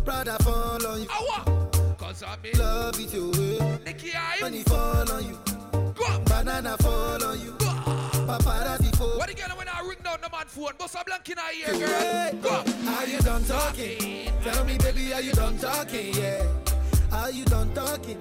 Brother 0.07 0.37
fall 0.43 0.87
on 0.87 1.03
you. 1.03 1.09
Cause 1.99 2.23
I 2.27 2.35
mean, 2.43 2.55
love 2.59 2.99
it 2.99 3.13
your 3.13 3.31
way. 3.31 3.79
Nicky, 3.85 4.11
I 4.17 4.39
Money 4.41 4.63
fall 4.63 5.13
on 5.13 5.23
you. 5.23 5.39
Banana 6.25 6.79
fall 6.79 7.23
on 7.23 7.39
you. 7.41 7.53
Paparazzi 7.53 8.97
fall. 8.97 9.19
What 9.19 9.37
girl 9.37 9.59
when 9.59 9.69
I 9.69 9.81
ring 9.87 9.99
down 10.03 10.17
the 10.23 10.31
man 10.31 10.47
phone? 10.47 10.73
Bust 10.79 10.97
a 10.99 11.05
blank 11.05 11.29
in 11.29 11.37
her 11.37 11.53
ear, 11.53 11.87
girl. 11.87 12.65
Go. 12.65 12.91
Are 12.91 13.07
you 13.07 13.19
done 13.19 13.45
talking? 13.45 14.33
Tell 14.43 14.65
me, 14.65 14.79
baby, 14.79 15.13
are 15.13 15.21
you 15.21 15.33
done 15.33 15.59
talking? 15.59 16.15
Yeah. 16.15 16.47
Are 17.13 17.31
you 17.31 17.45
done 17.45 17.75
talking? 17.75 18.19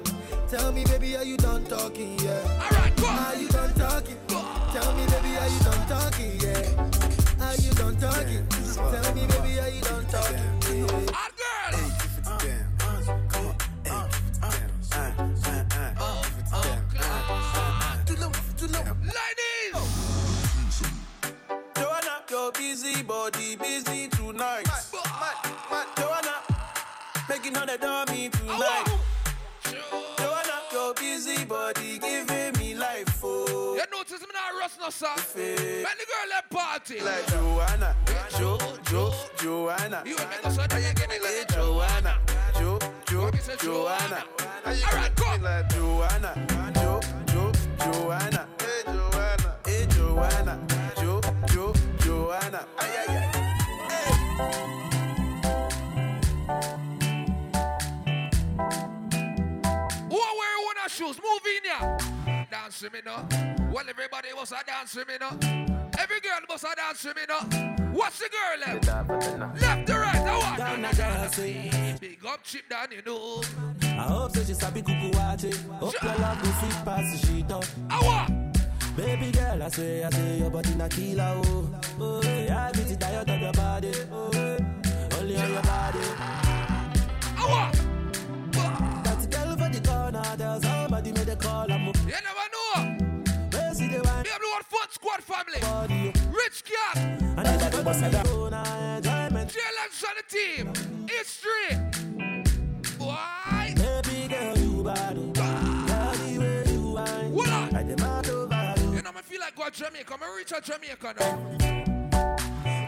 Tell 0.50 0.74
me, 0.74 0.84
baby, 0.84 1.16
are 1.16 1.24
you 1.24 1.38
done 1.38 1.64
talking? 1.68 2.20
Yeah. 2.20 2.66
Alright, 2.66 2.98
go. 2.98 3.08
Are 3.08 3.36
you 3.38 3.48
done 3.48 3.74
talking? 3.76 4.18
Tell 4.28 4.94
me, 4.94 5.06
baby, 5.06 5.38
are 5.38 5.48
you 5.48 5.60
done 5.62 5.88
talking? 5.88 6.40
Yeah. 6.42 7.23
How 7.54 7.60
you 7.62 7.72
done 7.74 7.96
talking? 7.98 8.48
Tell 8.48 9.14
me, 9.14 9.28
baby, 9.28 9.60
how 9.62 9.68
you 9.68 9.82
done 9.82 10.06
talking? 10.08 10.38
Hot 11.14 11.32
girl. 11.38 11.80
Joanna, 21.76 22.24
your 22.32 22.52
busy 22.54 23.04
body 23.04 23.56
busy 23.56 24.08
tonight. 24.08 24.68
Joanna, 25.96 26.36
making 27.30 27.56
all 27.56 27.68
the 27.68 27.78
dummy 27.78 28.30
tonight. 28.30 28.86
Joanna, 30.18 30.58
your 30.72 30.94
busy 30.96 31.46
body 31.46 32.00
giving 32.00 32.33
notice 34.04 34.22
me 34.22 34.34
not 34.34 34.60
rust 34.60 34.80
no 34.82 34.90
song. 34.90 35.16
When 35.34 35.56
the 35.56 36.06
girl 36.12 36.28
let 36.30 36.50
party. 36.50 37.00
Like 37.00 37.26
Joanna, 37.28 37.96
Jo, 38.38 38.58
Jo, 38.90 39.14
Joanna. 39.38 40.04
You 40.06 40.18
and 40.18 40.30
me 40.30 40.36
go 40.44 40.50
so 40.50 40.64
you 40.64 40.94
give 40.94 41.10
me 41.10 41.20
like 41.20 41.48
Joanna, 41.48 42.20
Jo, 42.60 42.80
Jo, 43.08 43.32
Joanna. 43.60 44.24
Alright, 44.66 45.16
come. 45.16 45.42
Like 45.42 45.70
Joanna, 45.70 46.72
Jo, 46.76 47.00
Jo, 47.28 47.52
Joanna. 47.80 48.53
Dance 62.74 62.82
with 62.82 62.94
me 62.94 63.00
now. 63.06 63.72
Well, 63.72 63.86
everybody 63.88 64.30
must 64.36 64.52
a 64.52 64.56
dance 64.66 64.96
with 64.96 65.08
me 65.08 65.14
now. 65.20 65.38
Every 66.00 66.20
girl 66.22 66.40
must 66.50 66.64
a 66.64 66.76
dance 66.76 67.04
with 67.04 67.16
me 67.16 67.22
now. 67.30 67.92
What's 67.92 68.18
the 68.18 68.30
girl 68.30 68.60
left? 68.66 69.62
Left 69.62 69.88
to 69.88 69.94
right, 69.94 70.26
now 70.26 70.40
what? 70.40 70.58
Down 70.58 70.82
the 70.82 70.88
jersey. 70.88 71.70
Eh. 71.72 71.98
Big 72.02 72.26
up, 72.26 72.42
chip 72.42 72.68
down, 72.68 72.88
you 72.92 73.04
know. 73.06 73.44
I 73.84 74.08
hope 74.10 74.36
so 74.36 74.44
she 74.44 74.56
sabi 74.56 74.82
kuku 74.82 75.14
watch 75.16 75.44
it. 75.44 75.56
Hope 75.80 76.02
your 76.02 76.16
love 76.16 76.44
me 76.44 76.50
fit 76.50 76.86
pass 76.86 77.22
the 77.22 77.28
sheet 77.28 77.52
up. 77.52 77.66
Awa. 77.92 78.28
Baby 78.98 79.32
girl, 79.32 79.62
I 79.62 79.70
say, 79.70 80.04
I 80.04 80.10
say 80.10 80.40
your 80.40 80.50
body 80.50 80.74
na 80.74 80.88
killer, 80.88 81.42
oh. 81.46 81.70
Oh, 82.00 82.22
yeah, 82.24 82.70
I 82.70 82.72
beat 82.72 82.90
it 82.90 83.00
diet 83.00 83.30
of 83.30 83.40
your 83.40 83.54
body. 83.54 83.92
Oh, 84.12 84.32
only 85.20 85.38
on 85.38 85.52
your 85.52 85.62
body. 85.62 86.00
Awa. 87.38 87.72
That 89.04 89.30
girl 89.30 89.58
for 89.58 89.70
the 89.70 89.82
corner, 89.88 90.24
tell 90.38 90.60
somebody 90.60 91.12
one 94.54 94.64
foot 94.64 94.94
squad 94.94 95.24
family. 95.24 95.60
Rich 96.32 96.64
cat. 96.66 96.98
And 96.98 97.48
the 100.18 100.24
team. 100.30 100.74
History. 101.10 101.70
Why? 103.00 103.74
Baby 103.76 104.28
girl, 104.28 104.58
you 104.58 104.84
oh. 104.88 104.94
What 107.32 107.48
you. 107.48 109.02
Know, 109.02 109.12
I 109.16 109.22
feel 109.24 109.40
like 109.40 109.56
going 109.56 109.72
to 109.72 109.84
Jamaica. 109.84 110.14
I 110.22 110.38
reach 110.38 110.54
out 110.54 110.64
Jamaica 110.64 111.14
now. 111.20 111.36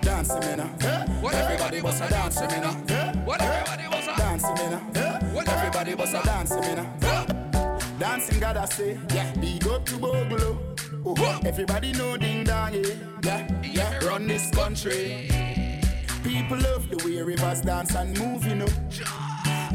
Dancing 0.02 0.40
me 0.42 0.56
now. 0.56 0.70
What 1.22 1.34
everybody 1.34 1.82
was 1.82 2.00
a 2.00 2.10
dancing 2.10 2.48
me 2.48 2.60
now. 2.60 2.74
What 3.26 3.42
everybody 3.42 3.88
was 3.88 4.08
a 4.08 4.16
Dancing 4.18 4.54
me 4.54 4.70
now. 4.70 4.82
What 5.34 5.48
everybody 5.50 5.96
was 5.96 6.14
a 6.14 6.24
dancing 6.24 6.62
now. 6.76 7.26
Dancing 7.98 8.44
I 8.44 8.66
say, 8.66 9.00
yeah. 9.14 9.34
Big 9.34 9.68
up 9.68 9.84
to 9.86 9.96
Bogolo. 9.96 10.75
Everybody 11.08 11.92
know 11.94 12.18
ding 12.18 12.44
dong, 12.44 12.74
yeah. 12.74 12.94
Yeah, 13.24 13.62
yeah. 13.64 14.06
Run 14.06 14.28
this 14.28 14.50
country. 14.50 15.30
People 16.24 16.58
love 16.58 16.90
the 16.90 16.98
way 17.06 17.22
rivers 17.22 17.62
dance 17.62 17.94
and 17.96 18.18
move, 18.18 18.44
you 18.46 18.56
know. 18.56 18.68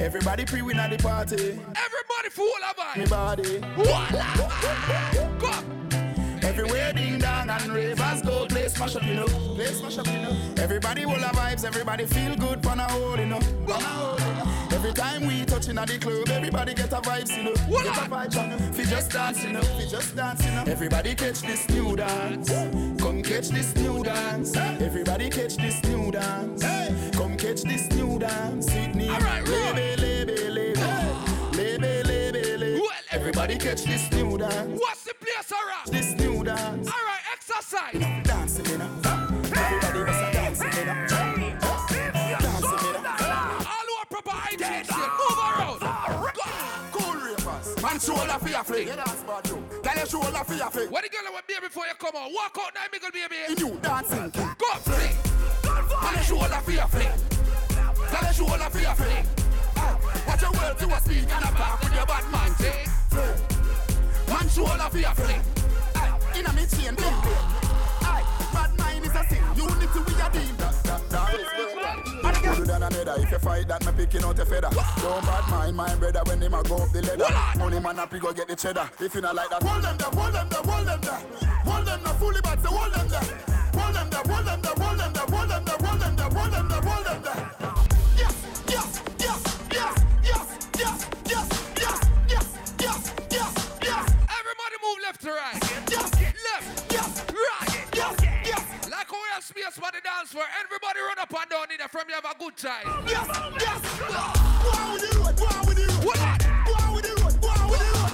Everybody 0.00 0.44
pre-win 0.44 0.81
at 0.81 0.91
the 0.91 0.99
party. 0.99 1.36
Everybody 1.36 2.31
fool 2.31 2.50
vibe. 2.76 2.97
Me 2.99 3.07
body. 3.07 3.60
Come. 5.39 5.90
Everywhere 6.43 6.93
ding 6.93 7.19
dong 7.19 7.51
and 7.51 7.73
ravers 7.73 8.23
go 8.23 8.47
play 8.47 8.69
smash 8.69 8.97
up, 8.97 9.05
you 9.05 9.15
know. 9.15 9.27
Play 9.27 9.67
smash 9.67 9.99
up, 9.99 10.07
you 10.07 10.20
know. 10.20 10.36
Everybody 10.59 11.02
full 11.02 11.15
of 11.15 11.33
vibes, 11.33 11.65
everybody 11.65 12.07
feel 12.07 12.35
good 12.36 12.62
for 12.62 12.73
a 12.73 12.83
hold, 12.93 13.19
you 13.19 13.27
know. 13.27 13.39
Pan 13.39 13.83
a 13.83 13.85
hold, 13.85 14.20
you 14.20 14.27
know. 14.27 14.47
Every 14.73 14.93
time 14.93 15.27
we 15.27 15.44
touching 15.44 15.78
at 15.78 15.89
the 15.89 15.99
club, 15.99 16.28
everybody 16.28 16.75
get 16.75 16.93
a 16.93 16.97
vibes, 16.97 17.36
you 17.36 17.44
know. 17.44 17.55
Get 17.83 17.97
a 17.97 18.09
vibe, 18.09 18.35
you 18.35 18.47
know. 18.49 18.73
Fi 18.73 18.85
just 18.85 19.10
dance, 19.10 19.44
you 19.44 19.52
know. 19.52 19.62
Fi 19.62 19.86
just 19.86 20.17
dance, 20.17 20.44
you 20.44 20.52
know. 20.52 20.65
Everybody 20.67 21.15
catch 21.15 21.43
this 21.43 21.69
new 21.69 21.97
dance. 21.97 22.51
Come 23.01 23.23
catch 23.23 23.49
this 23.49 23.75
new 23.77 24.02
dance. 24.02 24.57
Everybody 24.57 25.31
catch 25.31 25.57
this 25.57 25.83
new 25.85 26.10
dance. 26.10 26.62
Come 27.17 27.36
catch 27.36 27.62
this 27.62 27.89
new 27.91 28.19
dance. 28.19 28.67
Sydney. 28.67 29.09
All 29.09 29.20
right. 29.20 29.44
Lebe, 29.47 30.69
Everybody 33.12 33.56
catch 33.58 33.82
this 33.82 34.08
new 34.12 34.39
dance. 34.39 34.80
What's 34.80 35.02
the 35.02 35.14
place 35.14 35.50
around? 35.50 35.86
This 35.86 36.14
new 36.14 36.44
dance. 36.44 36.86
All 36.86 36.94
right, 36.94 37.20
exercise. 37.32 38.22
Dancing 38.22 38.66
in 38.66 38.80
a 38.80 38.86
Everybody 38.86 39.98
must 40.05 40.22
a 40.22 40.32
dancing 40.32 40.66
in 40.80 40.89
a 40.89 41.08
Dancing 41.08 41.98
in 41.98 42.94
a 42.94 43.14
All 43.66 43.86
who 43.89 43.94
are 43.98 44.06
proper 44.08 44.30
hygiene, 44.30 44.86
move 44.86 45.39
around. 45.42 45.80
Go. 45.80 46.47
Cool 46.92 47.14
ravers 47.20 47.82
Man 47.82 47.98
shoulder 47.98 48.39
for 48.39 48.48
your 48.48 48.62
flick 48.64 48.86
Yeah, 48.86 48.97
that's 48.97 49.22
bad 49.24 49.44
too 49.44 49.62
Tell 49.82 49.97
your 49.97 50.06
shoulder 50.06 50.44
for 50.44 50.55
your 50.55 50.70
flick 50.70 50.90
What 50.92 51.02
the 51.02 51.08
girl 51.10 51.32
want 51.32 51.47
baby 51.48 51.60
before 51.66 51.86
you 51.86 51.94
come 51.98 52.14
out? 52.14 52.30
Walk 52.32 52.56
out 52.62 52.74
now, 52.74 52.86
Miguel 52.92 53.10
baby. 53.10 53.60
You 53.60 53.76
dancing 53.82 54.30
Go 54.30 54.70
flick. 54.86 55.14
Man 56.00 56.14
your 56.14 56.22
shoulder 56.22 56.60
for 56.62 56.70
your 56.70 56.86
flick 56.86 57.10
Tell 58.06 58.22
your 58.22 58.32
shoulder 58.32 58.70
for 58.70 58.78
your 58.78 58.94
flick 58.94 59.26
ah, 59.76 59.98
Watch 60.28 60.42
your 60.42 60.52
words 60.52 60.80
you 60.80 60.89
a 60.94 61.00
speak 61.00 61.26
and 61.34 61.44
a 61.44 61.48
talk 61.58 61.80
with 61.82 61.94
your 61.94 62.06
bad 63.20 63.36
man 63.36 63.36
thing 63.36 64.34
Man 64.34 64.49
shoulder 64.49 64.89
for 64.90 64.99
your 64.99 65.15
flick 65.15 65.40
Inna 66.39 66.52
me 66.52 66.66
chain 66.66 66.94
bling 66.94 67.20
bling 67.20 67.47
Aye, 68.02 68.24
bad 68.52 68.78
mind 68.78 69.05
is 69.05 69.15
a 69.15 69.24
sin 69.28 69.42
Unity 69.57 69.99
we 70.07 70.15
a 70.20 70.31
team 70.31 70.57
That, 70.57 70.74
that, 70.84 71.10
that 71.10 71.34
is 71.34 71.47
Older 72.50 72.65
than 72.65 72.82
another, 72.82 73.15
if 73.18 73.31
you 73.31 73.39
fight 73.39 73.68
that, 73.68 73.84
me 73.84 73.92
picking 73.92 74.24
out 74.24 74.39
a 74.39 74.44
feather. 74.44 74.70
Don't 74.70 75.24
bad 75.24 75.49
mind 75.50 75.76
my 75.76 75.94
brother 75.97 76.23
when 76.24 76.40
him 76.40 76.55
a 76.55 76.62
go 76.65 76.76
up 76.76 76.90
the 76.90 77.02
ladder. 77.02 77.58
Money 77.58 77.78
man 77.78 77.99
up, 77.99 78.12
he 78.12 78.18
go 78.18 78.32
get 78.32 78.49
the 78.49 78.57
cheddar. 78.57 78.90
If 78.99 79.15
you 79.15 79.20
not 79.20 79.34
like 79.34 79.50
that, 79.50 79.62
hold 79.62 79.84
them 79.84 79.97
there, 79.97 80.08
hold 80.08 80.34
them 80.34 80.49
there, 80.49 80.62
hold 80.62 80.86
them 80.86 81.00
there. 81.00 81.50
Hold 81.65 81.86
them 81.86 82.00
there, 82.02 82.15
fully 82.15 82.40
bad, 82.40 82.62
so 82.62 82.68
hold 82.68 82.92
them 82.92 83.08
there. 83.08 83.20
Hold 83.81 83.94
them 83.94 84.10
there, 84.10 84.23
hold 84.34 84.47
them 84.47 84.60
there, 84.62 84.74
hold 84.74 84.81
them 84.81 84.81
there, 84.81 84.84
hold 84.86 84.99
them 84.99 85.12
there, 85.12 85.19
left 95.23 95.23
to 95.23 95.31
right. 95.32 95.90
Yes, 95.90 96.10
Left. 96.20 96.92
yes, 96.92 97.24
Right. 97.31 97.86
yes, 97.94 98.16
yes, 98.47 98.90
Like 98.90 99.07
how 99.08 99.16
we 99.16 99.28
have 99.34 99.44
space 99.44 99.74
for 99.74 99.90
the 99.92 100.00
dance 100.02 100.31
floor. 100.31 100.44
Everybody 100.65 101.00
run 101.00 101.18
up 101.18 101.32
and 101.40 101.50
down 101.50 101.70
in 101.70 101.78
there 101.78 101.89
from 101.89 102.08
you 102.08 102.15
have 102.15 102.24
a 102.24 102.34
good 102.39 102.57
time. 102.57 102.86
yes, 103.07 103.26
yes. 103.60 103.99
Go 103.99 104.70
on 104.70 104.92
with 104.92 105.10
the 105.10 105.18
road, 105.18 105.36
go 105.36 105.47
on 105.47 105.66
with 105.66 105.76
the 105.76 105.86
road. 105.92 106.05
What? 106.05 106.40
Go 106.66 106.73
on 106.84 106.94
with 106.94 107.05
the 107.05 107.23
road, 107.23 107.40
go 107.40 107.49
on 107.49 107.70
with 107.70 107.81
the 107.81 107.90
road. 107.99 108.12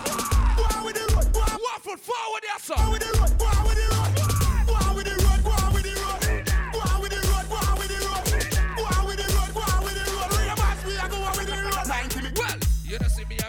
Go 0.57 0.65
on 0.77 0.85
with 0.85 0.95
the 0.97 1.15
road, 1.15 1.33
go 1.33 1.41
Waffle 1.41 1.97
forward 1.97 2.43
there, 2.43 2.59
Go 2.67 2.75
on 2.83 2.91
with 2.93 3.03
the 3.03 3.19
road, 3.19 3.39
go 3.39 3.47
with 3.67 3.77
the 3.77 3.87
road. 3.91 3.96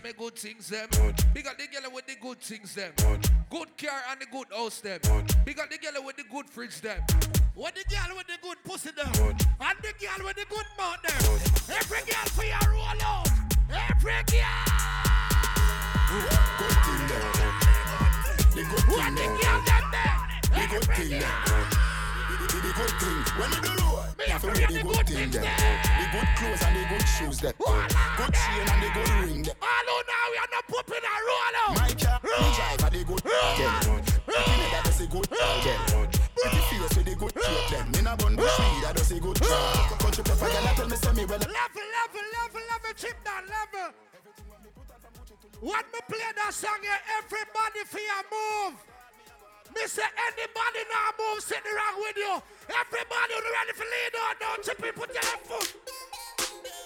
Me 0.08 0.14
good 0.18 0.36
things 0.36 0.70
them. 0.70 0.88
Big 1.34 1.48
up 1.48 1.58
the 1.58 1.68
girl 1.68 1.92
with 1.94 2.06
the 2.08 2.16
good 2.22 2.40
things 2.40 2.74
them. 2.76 2.92
Good 3.50 3.78
car 3.78 4.02
and 4.12 4.22
the 4.22 4.26
good 4.32 4.48
house 4.52 4.80
them. 4.80 5.00
Big 5.46 5.60
up 5.60 5.70
the 5.70 5.78
girl 5.78 6.04
with 6.06 6.16
the 6.16 6.24
good 6.32 6.50
fridge 6.50 6.80
them. 6.82 7.00
What 7.56 7.76
the 7.76 7.84
girl 7.90 8.16
with 8.16 8.28
the 8.28 8.38
good 8.42 8.58
pussy 8.64 8.92
them. 8.92 9.12
And 9.14 9.78
the 9.82 9.94
girl 10.00 10.26
with 10.26 10.36
the 10.36 10.46
good 10.50 10.66
mouth 10.78 11.02
them. 11.04 11.76
Every 11.76 12.00
girl 12.10 12.28
for 12.32 12.46
your 12.46 12.72
roll 12.72 13.02
out. 13.04 13.28
Every 13.70 14.14
girl. 14.32 14.68
Good 16.58 16.78
thing 16.86 17.04
there. 17.08 17.32
The 18.56 18.64
good 18.64 18.84
What 18.88 19.04
thing 19.04 19.16
the 19.16 19.22
there. 19.22 19.38
girl 19.42 19.62
them 19.66 19.84
there. 19.92 20.18
The 20.52 20.68
good 20.72 20.90
Every 20.90 21.20
girl. 21.20 21.97
There. 22.48 22.62
The 22.62 22.68
the 22.68 22.74
good 22.74 22.94
thing. 23.00 23.24
When 23.38 23.52
you 23.52 23.62
do 23.62 23.72
road, 23.84 24.18
Me 24.18 24.26
have 24.32 24.42
to 24.42 24.48
wear 24.48 24.68
the 24.68 24.84
good 24.84 25.08
thing 25.08 25.30
there. 25.32 25.44
The 25.44 26.06
good 26.12 26.30
clothes 26.38 26.64
and 26.64 26.76
the 26.76 26.84
good 26.90 27.08
shoes 27.08 27.38
there. 27.40 27.54
Good 27.54 28.34
chain 28.34 28.68
and 28.68 28.80
the 28.84 28.90
good 28.94 29.10
ring 29.22 29.42
there. 29.44 29.56
All 29.62 29.88
who 29.88 29.98
now 30.08 30.26
we 30.32 30.38
are 30.38 30.52
not 30.52 30.66
popping 30.68 31.04
a 31.04 31.16
roll 31.28 31.56
out. 31.62 31.76
My 31.78 31.92
car, 31.94 32.20
me 32.24 32.48
drive 32.56 32.80
for 32.80 32.90
the 32.92 33.02
good. 33.04 33.24
Pretty 33.24 34.54
nigga 34.60 34.84
does 34.84 35.02
a 35.02 35.08
good 35.08 35.30
girl. 35.30 36.08
Pretty 36.38 36.62
face 36.70 36.96
with 36.98 37.06
the 37.06 37.16
good 37.16 37.34
shape. 37.70 37.88
Me 37.96 38.02
nah 38.02 38.16
bun 38.16 38.36
bush 38.36 38.60
weed, 38.60 38.86
I 38.86 38.94
does 38.94 39.12
a 39.12 39.20
good 39.20 39.38
job. 39.42 40.00
Country 40.00 40.24
pepper 40.24 40.48
girl, 40.48 40.68
tell 40.76 40.88
me 40.88 40.96
say 40.96 41.14
me 41.14 41.26
well. 41.26 41.40
Level, 41.40 41.86
level, 41.96 42.26
level, 42.38 42.64
level, 42.72 42.94
chip 42.96 43.18
down, 43.24 43.44
level. 43.48 43.94
When 45.60 45.86
me 45.90 46.00
play 46.08 46.32
that 46.38 46.54
song 46.54 46.84
everybody 47.18 47.82
your 47.82 48.24
move. 48.30 48.97
Me 49.78 49.86
say 49.86 50.02
anybody 50.02 50.82
now 50.90 51.14
move 51.20 51.44
sitting 51.44 51.62
wrong 51.72 52.02
with 52.02 52.18
you. 52.18 52.42
Everybody 52.68 53.34
who 53.38 53.42
ready 53.54 53.74
for 53.78 53.86
lead 53.86 54.14
on, 54.26 54.36
don't 54.40 54.64
chip 54.64 54.84
in, 54.84 54.94
put 54.94 55.14
your 55.14 55.22
left 55.22 55.46
foot. 55.46 55.76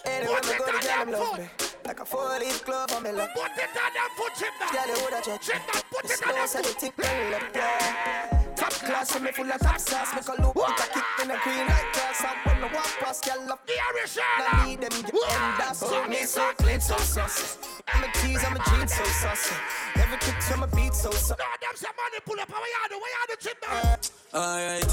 Anywhere 0.03 0.41
Put 0.41 0.49
it 0.51 0.91
on 0.99 1.11
them 1.11 1.19
foot. 1.23 1.39
me. 1.39 1.70
Like 1.85 1.99
a 1.99 2.05
four-leaf 2.05 2.65
glove 2.65 2.91
on 2.93 3.03
me 3.03 3.11
lap. 3.11 3.29
Put 3.33 3.51
it 3.57 3.69
on 3.73 3.91
them 3.93 4.11
foot, 4.15 4.33
chip 4.37 4.53
that. 4.59 4.71
Girl, 4.71 4.95
you 4.95 5.01
woulda 5.01 5.21
check. 5.25 5.41
Chip 5.41 5.61
that, 5.73 5.83
put 5.89 6.05
it 6.05 6.21
on 6.27 6.35
them 6.35 6.47
slow 6.47 6.61
side, 6.61 6.65
foot. 6.65 6.79
the 6.79 6.85
tick, 6.85 6.97
well 6.97 7.35
up, 7.35 7.43
yeah. 7.55 8.53
Top 8.55 8.73
class, 8.73 9.15
and 9.15 9.25
me 9.25 9.31
full 9.31 9.51
of 9.51 9.59
top 9.59 9.79
sauce. 9.79 10.13
Make 10.13 10.27
a 10.27 10.41
look, 10.41 10.55
make 10.55 10.79
a 10.79 10.87
kick 10.93 11.09
in 11.23 11.31
a 11.31 11.37
green 11.41 11.65
like 11.65 11.89
grass. 11.93 12.21
And 12.21 12.37
when 12.45 12.57
me 12.61 12.67
walk 12.75 12.93
past, 13.01 13.25
girl, 13.25 13.41
love. 13.47 13.59
The 13.65 13.73
Irish 13.73 14.17
I 14.21 14.65
need 14.67 14.81
them, 14.81 14.93
and 14.93 15.53
that's 15.57 15.79
so 15.79 16.07
me 16.07 16.23
so 16.23 16.51
clean, 16.57 16.79
so 16.79 16.97
saucy. 16.97 17.57
I'm 17.87 18.03
a 18.03 18.07
tease, 18.21 18.43
I'm 18.45 18.55
a 18.55 18.61
jeans, 18.69 18.93
so 18.93 19.03
saucy. 19.03 19.55
Every 19.95 20.17
kick 20.19 20.37
to 20.37 20.57
my 20.57 20.67
beat, 20.67 20.93
so 20.93 21.09
saucy. 21.11 21.35
No, 21.39 21.45
them 21.59 21.75
say 21.75 21.87
money 21.97 22.19
pull 22.25 22.39
up. 22.39 22.51
How 22.51 22.61
you 22.61 22.89
do? 22.89 22.97
Where 23.01 23.09
you 23.09 23.25
do, 23.29 23.35
chip 23.41 23.57
that? 23.65 24.11
Alright, 24.33 24.91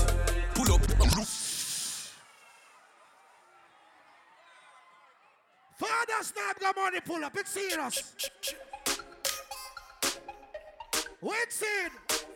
pull 0.54 0.72
up. 0.72 1.37
Father's 5.78 6.32
not 6.36 6.58
got 6.58 6.76
money 6.76 7.00
pull 7.00 7.24
up. 7.24 7.36
It's 7.36 7.50
serious. 7.50 8.14
Wait, 11.20 11.52
scene. 11.52 12.27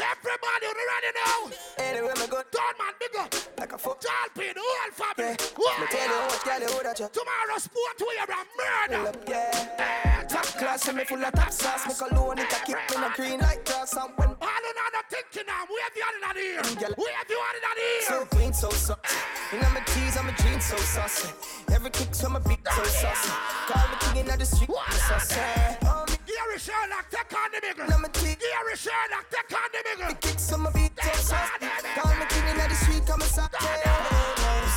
Everybody 0.00 0.64
on 0.66 0.76
the 0.80 0.84
ready 0.90 1.12
now. 1.20 1.40
Anywhere 1.84 2.16
me 2.16 2.26
go, 2.26 2.40
Don't 2.50 2.76
man, 2.80 2.92
big 2.98 3.14
up. 3.20 3.34
like 3.58 3.72
a 3.72 3.78
foot. 3.78 4.00
Tall 4.00 4.28
pin, 4.34 4.54
the 4.56 4.60
whole 4.64 4.92
family. 4.96 5.32
Me 5.36 5.86
tell 5.92 6.08
you 6.08 6.20
what, 6.24 6.44
girl, 6.44 6.60
you 6.60 6.70
woulda 6.74 6.92
check. 6.96 7.12
Tomorrow 7.12 7.58
sport 7.58 7.94
to 7.98 8.04
you, 8.08 8.26
bro. 8.26 8.36
Pull 8.40 8.64
Murder. 8.64 9.08
up, 9.08 9.28
yeah. 9.28 10.24
Top 10.28 10.46
class, 10.56 10.88
and 10.88 10.96
me 10.96 11.04
full 11.04 11.22
of 11.24 11.32
top 11.34 11.52
sauce. 11.52 12.00
A 12.00 12.14
low, 12.14 12.30
and 12.30 12.40
it 12.40 12.52
a 12.52 12.56
kick 12.64 12.78
in 12.96 13.02
a 13.04 13.10
green 13.14 13.40
like 13.40 13.64
grass. 13.66 13.92
And 13.92 14.10
when 14.16 14.28
All 14.28 14.64
in 14.70 14.76
on 14.84 14.92
the 14.96 15.02
thinking 15.10 15.46
now. 15.46 15.64
We 15.68 15.76
have 15.84 15.96
you 15.96 16.04
on 16.08 16.14
in 16.16 16.22
the 16.32 16.40
ear. 16.48 16.62
Girl. 16.80 16.94
We 16.96 17.08
have 17.12 17.28
you 17.28 17.36
on 17.36 17.54
in 17.56 17.62
the 17.68 18.04
So 18.06 18.24
clean, 18.32 18.52
so 18.52 18.70
saucy. 18.70 19.16
And 19.52 19.64
I'm 19.64 19.76
a 19.76 19.84
tease, 19.84 20.16
I'm 20.16 20.28
a 20.28 20.32
jeans, 20.42 20.64
so 20.64 20.76
saucy. 20.78 21.28
Every 21.72 21.90
kick 21.90 22.10
to 22.12 22.28
my 22.28 22.38
beat, 22.38 22.60
so 22.64 22.84
saucy. 22.84 23.30
Call 23.68 23.88
me 23.88 23.96
king 24.00 24.16
in 24.32 24.38
the 24.38 24.46
street, 24.46 24.70
so 24.70 25.18
saucy. 25.18 26.09
Gary 26.40 26.58
Sherlock, 26.58 27.06
take 27.10 27.36
on 27.36 27.50
the 27.52 27.82
and 27.82 27.92
I'm 27.92 28.04
a. 28.04 28.08
Gary 28.08 28.76
Sherlock, 28.76 29.26
take 29.30 29.52
on 29.52 29.68
the 29.72 29.80
bigger. 29.84 30.14
Kicks 30.20 30.46
to 30.46 30.56
my 30.56 30.70
beat, 30.72 30.92
so 30.96 31.12
saucy. 31.20 31.66
Call 31.94 32.14
me 32.16 32.24
king 32.30 32.48
in 32.48 32.56
the 32.56 32.74
street, 32.74 33.06
come 33.06 33.20
and 33.20 33.30
saucy. 33.30 33.56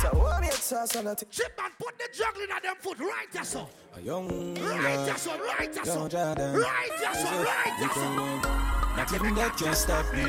So 0.02 0.08
what 0.18 0.44
me 0.44 0.48
a 0.64 0.66
sauce 0.66 0.96
on 0.96 1.04
the 1.04 1.14
tick. 1.14 1.30
Chip 1.30 1.58
man, 1.58 1.70
put 1.78 1.96
the 1.98 2.08
juggling 2.16 2.50
on 2.50 2.60
them 2.62 2.74
foot 2.80 2.98
right 2.98 3.26
there, 3.32 3.44
so. 3.44 3.68
A 3.96 4.00
young 4.00 4.54
Right 4.54 4.82
lad. 4.82 5.08
there, 5.08 5.16
so. 5.16 5.30
Right 5.38 5.72
there, 5.72 5.84
so. 5.84 6.00
Right 6.02 6.10
there, 6.10 7.14
so. 7.14 7.44
Right 7.44 7.76
there, 7.78 7.90
so. 7.90 8.64
Not 8.96 9.12
even 9.12 9.34
that 9.34 9.56
can 9.56 9.74
stop 9.74 10.06
me. 10.14 10.22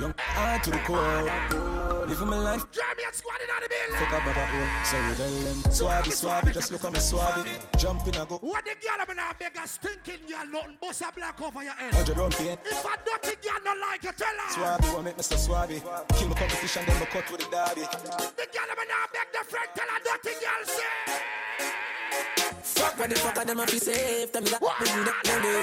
Young 0.00 0.14
hard 0.18 0.62
to 0.62 0.70
the 0.70 0.78
core. 0.78 2.06
Living 2.06 2.28
my 2.28 2.38
life. 2.38 2.64
German 2.70 3.12
squad 3.12 3.40
in 3.40 3.48
the 3.48 3.68
building. 3.68 3.96
Fuck 3.98 4.22
about 4.22 4.34
that 4.34 4.48
one. 4.52 4.84
So 4.84 4.96
we 4.96 5.14
tell 5.16 5.34
them. 5.44 5.56
Swabby, 5.72 6.12
swabby. 6.12 6.52
Just 6.54 6.70
look 6.72 6.84
at 6.84 6.92
me 6.92 6.98
swabby. 7.00 7.78
Jump 7.78 8.06
in, 8.06 8.14
I 8.14 8.24
go. 8.26 8.36
What 8.38 8.64
the 8.64 8.76
girl 8.80 8.96
I'm 9.00 9.06
gonna 9.06 9.34
beg 9.38 9.56
a 9.56 9.66
stinking 9.66 10.28
girl, 10.28 10.46
nothing 10.52 10.76
bust 10.80 11.02
a 11.02 11.12
black 11.12 11.40
over 11.40 11.62
your 11.64 11.72
head. 11.72 11.94
Hundred 11.94 12.16
round 12.16 12.34
pain. 12.36 12.56
If 12.64 12.84
a 12.84 12.94
dirty 13.04 13.36
girl 13.48 13.60
don't 13.64 13.80
like 13.80 14.02
you, 14.04 14.12
tell 14.12 14.36
her. 14.36 14.52
Swabby, 14.52 14.92
want 14.94 15.04
make 15.04 15.16
me 15.16 15.22
so 15.22 15.36
swabby. 15.36 15.80
Kill 16.16 16.28
my 16.28 16.34
competition, 16.36 16.82
then 16.86 17.00
me 17.00 17.06
cut 17.06 17.30
with 17.32 17.40
the 17.40 17.48
derby. 17.48 17.82
The 17.88 18.46
girl 18.52 18.68
I'm 18.68 18.76
gonna 18.76 19.00
beg 19.12 19.28
the 19.32 19.42
friend, 19.50 19.68
tell 19.74 19.88
a 19.88 19.98
dirty 20.04 20.34
girl, 20.42 20.62
say. 20.66 20.94
Fuck 22.62 22.98
what 22.98 23.10
the 23.10 23.16
fuck 23.16 23.44
them 23.46 23.60
up 23.60 23.70
safe. 23.70 24.32
Tell 24.32 24.42
me 24.42 24.50
that 24.50 24.60
we 24.60 24.86
do 24.86 25.04
that 25.08 25.22
one 25.28 25.42
day. 25.42 25.62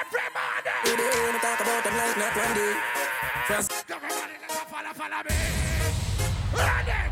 Everybody. 0.00 0.72
We 0.84 0.90
dey 0.96 1.10
wanna 1.24 1.38
talk 1.38 1.60
about 1.60 1.84
them 1.84 1.94
like 1.96 2.16
not 2.18 2.36
one 2.36 2.54
day. 2.56 2.74
First, 3.48 3.72
Everybody, 3.90 4.34
follow, 4.70 4.92
follow 4.94 5.22
me. 5.24 5.34
Ready. 6.56 7.07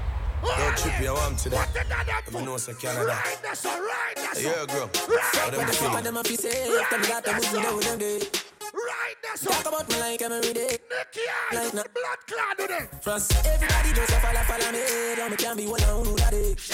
Don't 0.46 0.76
trip 0.78 1.00
you 1.00 1.12
want 1.14 1.38
to 1.40 1.48
that. 1.50 1.68
it 1.74 1.76
on 1.76 2.06
them 2.06 2.06
Let 2.06 2.32
me 2.34 2.44
know 2.46 2.56
say 2.56 2.74
Canada. 2.74 3.06
Right 3.06 3.38
there, 3.42 3.54
so. 3.54 3.70
Right 3.70 4.14
there, 4.16 4.34
so. 4.34 4.40
Yeah, 4.40 4.66
girl. 4.66 4.90
Right 5.08 5.20
How 5.34 5.50
them 5.50 5.60
there, 5.60 5.68
feel? 5.74 5.90
so. 5.92 6.00
them 6.00 6.16
up 6.16 6.26
safe. 6.26 6.88
Tell 6.90 6.98
me 6.98 7.06
that 7.06 7.24
we 7.26 7.46
do 7.50 7.62
that 7.62 7.74
one 7.90 7.98
day. 7.98 8.18
Right 8.72 9.16
there, 9.22 9.36
so. 9.36 9.50
Talk 9.50 9.66
about 9.66 9.88
me 9.88 9.96
like 10.00 10.22
every 10.22 10.52
day. 10.52 10.78
Nicky 10.90 11.24
Like 11.52 11.64
Eyes, 11.64 11.74
no- 11.74 11.82
blood 11.94 12.20
clot 12.28 12.58
do 12.58 12.66
them. 12.68 12.88
First, 13.00 13.46
everybody 13.46 13.92
just 13.92 14.10
a 14.12 14.20
follow, 14.20 14.44
follow 14.46 14.70
me. 14.72 14.82
Don't 15.16 15.30
me 15.30 15.36
can 15.36 15.56
be 15.56 15.66
one 15.66 15.82
on 15.84 16.04
who 16.06 16.16
that 16.16 16.32
is. 16.32 16.70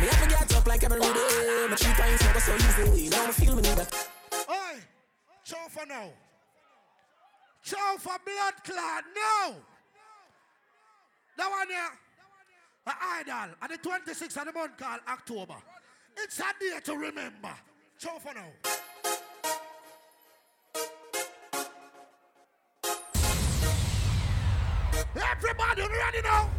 Me 0.00 0.06
have 0.06 0.22
to 0.22 0.28
get 0.28 0.54
up 0.56 0.66
like 0.66 0.82
every 0.84 1.00
day. 1.00 1.66
My 1.70 1.76
three 1.76 1.92
pints 1.92 2.22
never 2.24 2.40
so 2.40 2.54
easy. 2.54 3.08
Now 3.10 3.26
me 3.26 3.32
feel 3.32 3.54
me 3.56 3.62
need 3.62 3.76
that. 3.76 3.92
Oi, 4.48 4.76
chow 5.44 5.66
for 5.68 5.86
now. 5.86 6.08
Chow 7.62 7.96
for 7.98 8.16
blood 8.24 8.54
clot 8.64 9.04
now. 9.14 9.54
That 11.36 11.50
one 11.50 11.68
here, 11.68 11.90
a 12.90 13.20
idol, 13.20 13.54
and 13.62 13.70
the 13.70 13.78
26th 13.78 14.36
of 14.36 14.46
the 14.46 14.52
month 14.52 14.76
called 14.76 15.00
October. 15.08 15.56
It's 16.16 16.40
a 16.40 16.44
day 16.58 16.78
to 16.84 16.92
remember. 16.94 17.54
Chow 17.98 18.18
for 18.18 18.34
now. 18.34 18.50
Everybody 25.14 25.82
ready 25.82 26.22
now? 26.22 26.50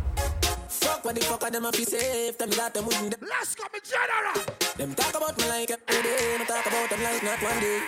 Fuck 0.68 1.06
what 1.06 1.16
the 1.16 1.22
fuck 1.22 1.44
are 1.44 1.52
them 1.52 1.66
up 1.66 1.76
safe. 1.76 2.40
Me 2.40 2.46
that 2.56 2.74
them 2.74 2.86
wouldn't. 2.86 3.22
Let's 3.22 3.56
go, 3.56 3.64
me 3.74 3.80
general. 3.84 4.56
Them 4.78 4.96
talk 4.96 5.16
about 5.16 5.38
me 5.38 5.48
like 5.48 5.72
every 5.72 6.04
day. 6.04 6.38
Me 6.40 6.46
talk 6.46 6.66
about 6.66 6.90
them 6.90 7.04
like 7.04 7.24
not 7.24 7.42
one 7.42 7.60
day. 7.60 7.82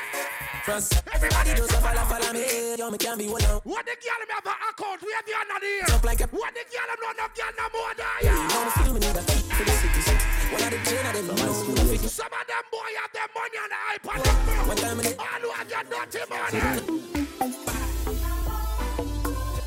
First, 0.64 1.04
everybody 1.12 1.50
just 1.56 1.72
a 1.72 1.78
follow, 1.84 2.06
follow 2.08 2.32
me. 2.32 2.76
Yo, 2.78 2.90
me 2.90 2.98
can't 2.98 3.20
be 3.20 3.28
one 3.28 3.44
out. 3.52 3.66
What 3.66 3.84
the 3.84 4.00
girl 4.00 4.16
me 4.24 4.26
have 4.32 4.48
an 4.48 4.56
account? 4.72 5.02
We 5.04 5.12
have 5.12 5.28
you 5.28 5.36
under 5.36 5.60
the 5.60 5.68
ear. 5.68 5.84
Jump 5.92 6.04
like 6.06 6.22
a 6.22 6.28
What 6.32 6.54
the 6.56 6.64
girl 6.72 6.88
no 6.88 7.10
no 7.20 7.28
girl 7.36 7.52
no 7.60 7.66
more 7.76 7.92
die. 8.00 8.24
you 8.24 8.32
me 8.32 8.72
feel 8.72 8.94
me 8.96 9.00
need 9.04 9.12
that 9.12 9.28
for 9.28 9.64
the 9.68 9.76
city. 9.76 10.16
One 10.56 10.64
of 10.64 10.72
the 10.72 10.80
chain 10.88 11.04
of 11.04 11.12
them, 11.20 11.36
who 11.36 11.74
the 11.76 11.84
fit. 11.84 12.08
Some 12.08 12.32
of 12.32 12.48
them 12.48 12.64
boy 12.72 12.92
have 12.96 13.12
their 13.12 13.28
money 13.36 13.58
on 13.60 13.70
the 13.76 13.80
iPad. 13.92 14.24
One 14.68 14.78
time 14.80 15.00
in 15.00 15.06
it. 15.12 15.20
All 15.20 15.44
who 15.44 15.52
have 15.52 15.68
your 15.68 15.84
dirty 15.84 16.24
money. 16.32 16.60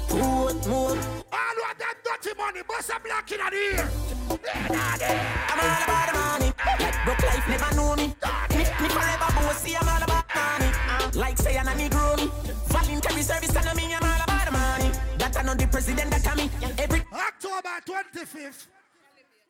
Put 0.09 0.57
more. 0.65 0.97
All 0.97 1.59
have 1.69 1.77
that 1.77 1.97
dirty 2.09 2.33
money. 2.41 2.63
Bust 2.65 2.89
a 2.89 2.97
black 3.05 3.29
in 3.33 3.45
the 3.45 3.53
ear. 3.53 3.85
I'm 4.33 5.61
all 5.61 5.83
about 5.85 6.09
the 6.09 6.13
money. 6.17 6.51
Like 6.81 6.97
broke 7.05 7.21
life 7.21 7.47
never 7.53 7.71
know 7.77 7.93
me. 8.01 8.07
Me, 8.57 8.65
me 8.65 8.89
forever 8.89 9.29
bossy. 9.37 9.77
I'm 9.77 9.89
all 9.89 10.01
about 10.03 10.25
money. 10.35 10.73
Like 11.17 11.39
say 11.39 11.57
I'm 11.57 11.67
a 11.67 11.71
Negro. 11.71 12.29
Voluntary 12.69 13.23
service 13.23 13.57
and 13.57 13.67
I 13.67 13.75
mean 13.75 13.91
I'm 13.91 14.03
all 14.05 14.23
about 14.23 14.45
the 14.45 14.53
money. 14.53 14.91
That 15.17 15.35
I 15.39 15.43
know 15.43 15.55
the 15.55 15.67
president 15.67 16.11
that 16.11 16.29
I 16.29 16.35
me. 16.35 16.51
Every 16.77 17.03
October 17.11 17.81
25th. 17.87 18.67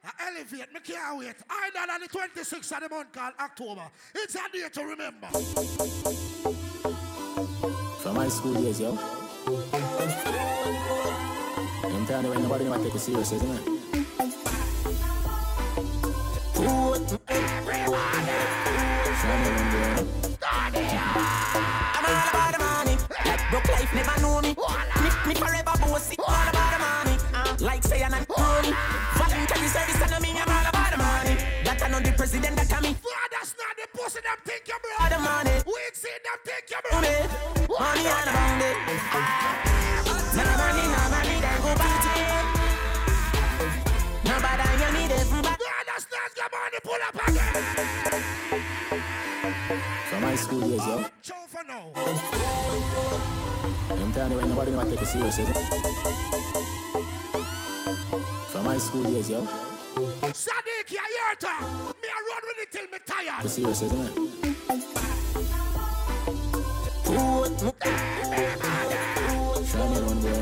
I 0.05 0.29
elevate, 0.29 0.73
me 0.73 0.79
can't 0.85 1.19
wait. 1.19 1.35
I 1.51 1.71
done 1.75 1.91
on 1.91 2.01
the 2.01 2.07
26th 2.07 2.71
of 2.77 2.81
the 2.83 2.89
month 2.95 3.11
called 3.13 3.35
October. 3.41 3.83
It's 4.15 4.37
a 4.37 4.49
day 4.53 4.69
to 4.73 4.85
remember. 4.85 5.27
From 7.99 8.15
high 8.15 8.29
school 8.29 8.61
years, 8.63 8.81
yo. 8.81 8.97
I'm 11.83 12.07
telling 12.07 12.27
you, 12.27 12.31
when 12.31 12.43
nobody 12.43 12.65
never 12.65 12.85
take 12.85 12.93
you 12.93 13.01
serious, 13.01 13.33
isn't 13.33 13.51
it? 13.51 13.65
Put 16.55 17.27
I'm 19.17 19.33
all 22.05 22.29
about 22.29 22.53
the 22.53 22.59
money. 22.61 22.97
Life 23.73 23.95
never 23.95 24.21
me. 24.43 24.53
Me, 25.27 25.35
forever. 25.35 25.73
All 25.73 26.49
about 26.49 26.71
the 26.73 26.79
money. 26.85 27.17
Like 27.65 27.83
service 29.69 29.97
I'm 30.37 30.51
all 30.53 30.69
about 30.69 30.91
the 30.93 30.99
money. 30.99 31.37
Know 31.97 32.01
the 32.01 32.13
president 32.13 32.57
that 32.57 32.69
the 33.79 33.87
pussy 33.97 34.21
them 34.21 34.37
you. 34.69 34.75
All 35.01 35.09
the 35.09 35.19
money. 35.19 35.63
We 35.65 35.81
them. 36.93 37.31
Money, 37.73 38.05
around 38.29 38.61
it. 38.61 38.77
No 40.37 40.45
money, 40.61 40.85
no 40.93 41.01
money, 41.09 41.41
then 41.41 41.57
go 41.63 41.73
back 41.81 41.97
to 42.05 42.11
it. 42.21 42.45
Not 44.29 44.43
get 46.37 46.53
money 46.53 46.79
pull 46.83 47.01
up 47.01 47.17
again. 47.29 48.76
From 50.37 50.45
high 50.45 50.59
school 50.59 50.69
years, 50.69 50.87
yo. 50.87 51.05
Chow 51.23 51.47
for 51.49 51.65
now. 51.67 51.93
I'm 53.91 54.13
telling 54.13 54.33
you, 54.33 54.37
when 54.37 54.49
nobody 54.51 54.71
never 54.71 54.91
take 54.91 55.01
you 55.01 55.07
serious, 55.07 55.39
is 55.39 55.49
it? 55.49 55.57
From 58.53 58.65
high 58.67 58.77
school 58.77 59.09
years, 59.09 59.31
yo. 59.31 59.41
Sadiq, 59.41 60.91
you 60.91 60.99
hear 60.99 61.33
it? 61.33 61.43
uh? 61.43 61.49
Me 62.03 62.09
a 62.09 62.21
run 62.29 62.43
with 62.45 62.61
it 62.61 62.71
till 62.71 62.87
me 62.93 62.99
tired. 63.07 63.43
You 63.45 63.49
serious, 63.49 63.81
isn't 63.81 63.99
it? 63.99 64.13
Show 69.65 69.89
me 69.89 70.01
one 70.03 70.21
boy. 70.21 70.37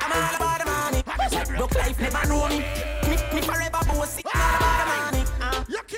I'm 0.00 0.12
all 0.12 0.34
about 0.36 0.58
the 0.60 0.64
money. 0.64 1.02
Broke 1.58 1.74
life 1.74 2.00
never 2.00 2.26
know 2.26 2.48
me. 2.48 2.58
Me, 2.58 3.16
me 3.34 3.40
forever 3.42 3.70
bossy. 3.86 4.22
All 4.24 4.32
about 4.32 4.78
the 4.80 5.16
money. 5.18 5.21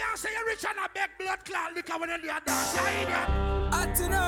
You 0.05 0.08
can't 0.10 0.18
say 0.18 0.28
you're 0.36 0.47
rich 0.47 0.65
and 0.68 0.78
a 0.78 0.89
beg 0.92 1.10
blood 1.18 1.44
clot 1.47 1.74
liquor 1.74 1.92
nigga 1.94 2.00
when 2.00 2.08
they 2.23 2.28
are 2.28 2.41
dance, 2.44 2.74
you 2.76 2.83
idiot. 2.84 3.28
Atina, 3.73 4.24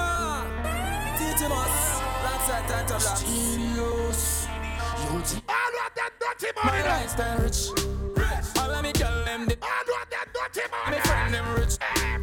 teaching 1.18 1.52
us. 1.52 2.00
That's 2.24 2.48
it, 2.48 2.64
that's 2.66 2.92
a 2.92 2.98
black. 2.98 3.18
Genius. 3.20 4.46
All 5.06 5.74
of 5.84 5.94
them 5.94 6.12
dirty 6.18 6.48
My 6.56 6.64
money. 6.64 6.82
lifestyle 6.82 7.38
rich. 7.40 7.60
All 8.58 8.70
of 8.70 8.82
me 8.82 8.92
girl 8.92 9.24
them 9.26 9.46
the. 9.46 9.56
All 9.60 9.68
of 9.68 10.08
them 10.10 10.26
dirty 10.32 10.66
money. 10.72 10.96
Me 10.96 11.02
friend 11.02 11.34
them 11.34 11.54
rich. 11.54 11.76
My 11.78 12.15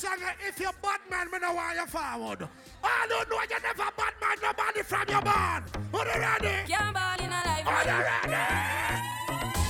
song? 0.00 0.18
If 0.48 0.58
you're 0.58 0.72
bad 0.82 1.00
man, 1.10 1.30
me 1.30 1.38
no 1.40 1.52
want 1.54 1.76
you're 1.76 1.86
forward. 1.86 2.48
I 2.82 3.06
don't 3.08 3.28
know 3.28 3.42
you 3.42 3.60
never 3.62 3.90
bad 3.96 4.14
man 4.20 4.36
nobody 4.42 4.82
from 4.82 5.08
your 5.08 5.22
band. 5.22 5.64
Are 5.92 6.06
you 6.06 6.20
ready? 6.20 6.54
Can't 6.72 6.94
ball 6.94 7.20
in 7.20 7.28
a 7.28 7.40
life. 7.48 7.66
Are 7.66 7.84
you 7.84 7.98
ready? 8.08 8.34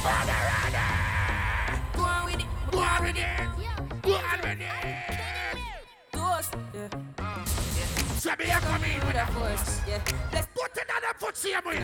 Are 0.07 0.25
you 0.31 0.39
ready? 0.50 0.86
Go 1.97 2.02
on 2.02 2.25
with 2.26 2.41
it. 2.41 2.47
Go 2.70 2.78
on 2.78 3.02
with 3.02 3.17
it. 3.17 3.26
Go 4.02 4.12
on 4.15 4.39
with 4.42 4.60
it. 4.60 5.59
Toast. 6.12 6.55
Yeah. 6.75 6.89
So 8.18 8.31
me 8.39 8.44
a 8.44 8.59
come 8.60 8.84
in 8.84 9.00
with 9.07 9.17
a 9.17 9.26
force. 9.33 9.81
Yeah. 9.89 10.00
Let's 10.33 10.47
put 10.55 10.76
it 10.76 10.91
on 10.94 11.00
the 11.02 11.12
foot 11.18 11.36
same 11.36 11.65
way. 11.67 11.78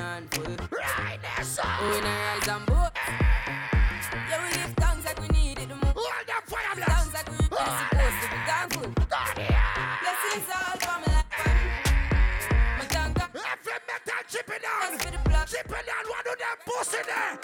Right 0.71 1.19
there, 1.21 1.45
son. 1.45 1.67
We 1.91 1.99
in 1.99 2.05
a 2.05 2.07
rise 2.07 2.49
and. 2.49 2.67
Yeah, 2.69 3.66
Thanks 15.47 15.63
for 15.63 15.69
the 15.69 15.69
blood. 15.69 15.87
Chipping 15.87 15.87
down 15.87 16.05
one 16.11 16.27
of 16.27 16.39
them 16.39 16.59
pussy 16.67 17.03
there. 17.07 17.39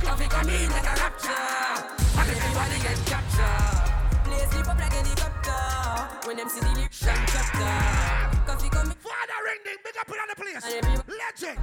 Coffee 0.00 0.28
come 0.28 0.48
in 0.48 0.70
like 0.70 0.84
a 0.84 0.94
rapture. 0.96 1.44
And 2.16 2.30
everybody 2.30 2.78
get 2.80 2.98
captured. 3.06 3.92
Play 4.24 4.44
sleep 4.50 4.68
up 4.68 4.78
like 4.78 4.92
helicopter. 4.92 6.26
When 6.26 6.36
them 6.36 6.48
see 6.48 6.60
the 6.60 6.66
and 6.68 6.90
chapter. 6.92 7.74
Coffee 8.46 8.68
come 8.70 8.90
in. 8.90 8.96
Father 8.96 9.40
Ring 9.44 9.60
Ding, 9.64 9.78
big 9.84 9.96
up 10.00 10.08
it 10.08 10.18
on 10.20 10.28
the 10.28 10.36
place. 10.36 10.64
Legend. 10.64 11.58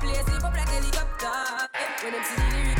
Play 0.00 0.22
sleep 0.22 0.44
up 0.44 0.54
like 0.54 0.68
helicopter. 0.68 1.68
When 2.02 2.12
them 2.12 2.24
see 2.24 2.36
the 2.36 2.42
lyrical 2.54 2.74
doctor. 2.74 2.77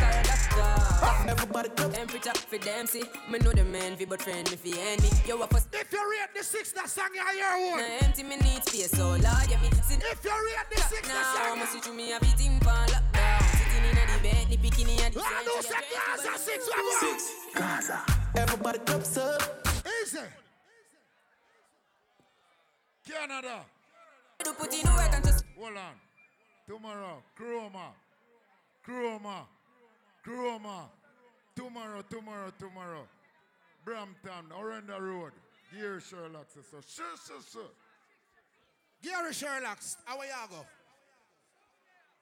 Everybody 1.27 1.69
come. 1.69 1.91
Temperature 1.91 2.33
for 2.33 2.57
them 2.57 2.87
see. 2.87 3.03
Me 3.29 3.39
know 3.39 3.51
the 3.51 3.63
man 3.63 3.95
fi 3.95 4.05
but 4.05 4.21
friend 4.21 4.49
me 4.51 4.57
fi 4.57 4.79
enemy. 4.79 5.09
Yo, 5.27 5.37
what 5.37 5.49
first 5.51 5.67
If 5.73 5.91
you 5.91 5.99
rate 6.11 6.29
the 6.35 6.43
six, 6.43 6.71
that 6.73 6.89
song 6.89 7.09
you 7.13 7.21
hear 7.21 7.71
one. 7.71 7.81
Now 7.81 8.05
empty 8.05 8.23
me 8.23 8.37
need 8.37 8.63
space, 8.65 8.91
so 8.91 9.09
Lord, 9.09 9.23
yeah 9.23 9.61
me 9.61 9.69
sit 9.83 10.01
If 10.03 10.23
you 10.23 10.31
rate 10.31 10.67
the 10.71 10.81
six, 10.81 11.07
that 11.07 11.35
now. 11.37 11.53
I'ma 11.53 11.65
see 11.65 11.81
to 11.81 11.93
me 11.93 12.13
a 12.13 12.19
beating 12.19 12.59
pan 12.59 12.87
lockdown. 12.89 13.41
Sitting 13.57 13.85
in 13.89 13.97
a 13.97 14.03
the 14.11 14.17
bed, 14.23 14.47
the 14.49 14.57
bikini 14.57 14.95
and 15.05 15.13
the 15.13 15.21
I 15.21 15.43
know 15.45 15.61
say 15.61 15.75
Gaza 15.93 16.37
six, 16.37 16.67
what 16.67 16.79
about? 17.01 17.19
Gaza. 17.55 17.99
Everybody 18.35 18.79
cups 18.79 19.17
up. 19.17 19.67
Easy. 20.01 20.19
Canada. 23.07 23.65
Put 24.57 24.73
in 24.73 24.85
work 24.93 25.13
and 25.13 25.25
just 25.25 25.45
Hold 25.59 25.75
on. 25.75 25.95
Tomorrow, 26.67 27.21
Chroma. 27.37 27.91
Chroma. 28.85 29.45
Chroma. 30.25 30.89
Tomorrow, 31.55 32.03
tomorrow, 32.09 32.51
tomorrow. 32.57 33.07
Brampton, 33.83 34.45
Orenda 34.57 34.99
Road. 34.99 35.31
Gear 35.73 35.99
Sherlock. 35.99 36.47
So, 36.49 36.77
sure, 36.87 37.05
sure, 37.25 37.41
sure. 37.51 37.71
Gary 39.03 39.33
Sherlock's, 39.33 39.97
how 40.05 40.17
you 40.21 40.29
go? 40.49 40.65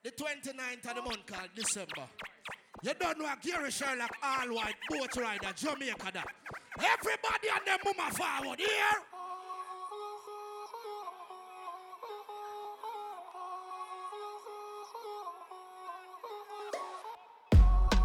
The 0.03 0.11
29th 0.11 0.89
of 0.89 0.95
the 0.95 1.01
month 1.01 1.25
called 1.25 1.49
December. 1.55 2.07
You 2.83 2.93
don't 2.99 3.19
know 3.19 3.29
Gary 3.41 3.71
Sherlock 3.71 4.11
all 4.21 4.53
white 4.53 4.75
boat 4.89 5.15
rider, 5.17 5.53
Jamaica 5.55 6.11
that. 6.13 6.27
Everybody 6.79 7.47
and 7.55 7.65
them 7.65 7.93
mama 7.97 8.13
forward 8.13 8.59
here. 8.59 9.16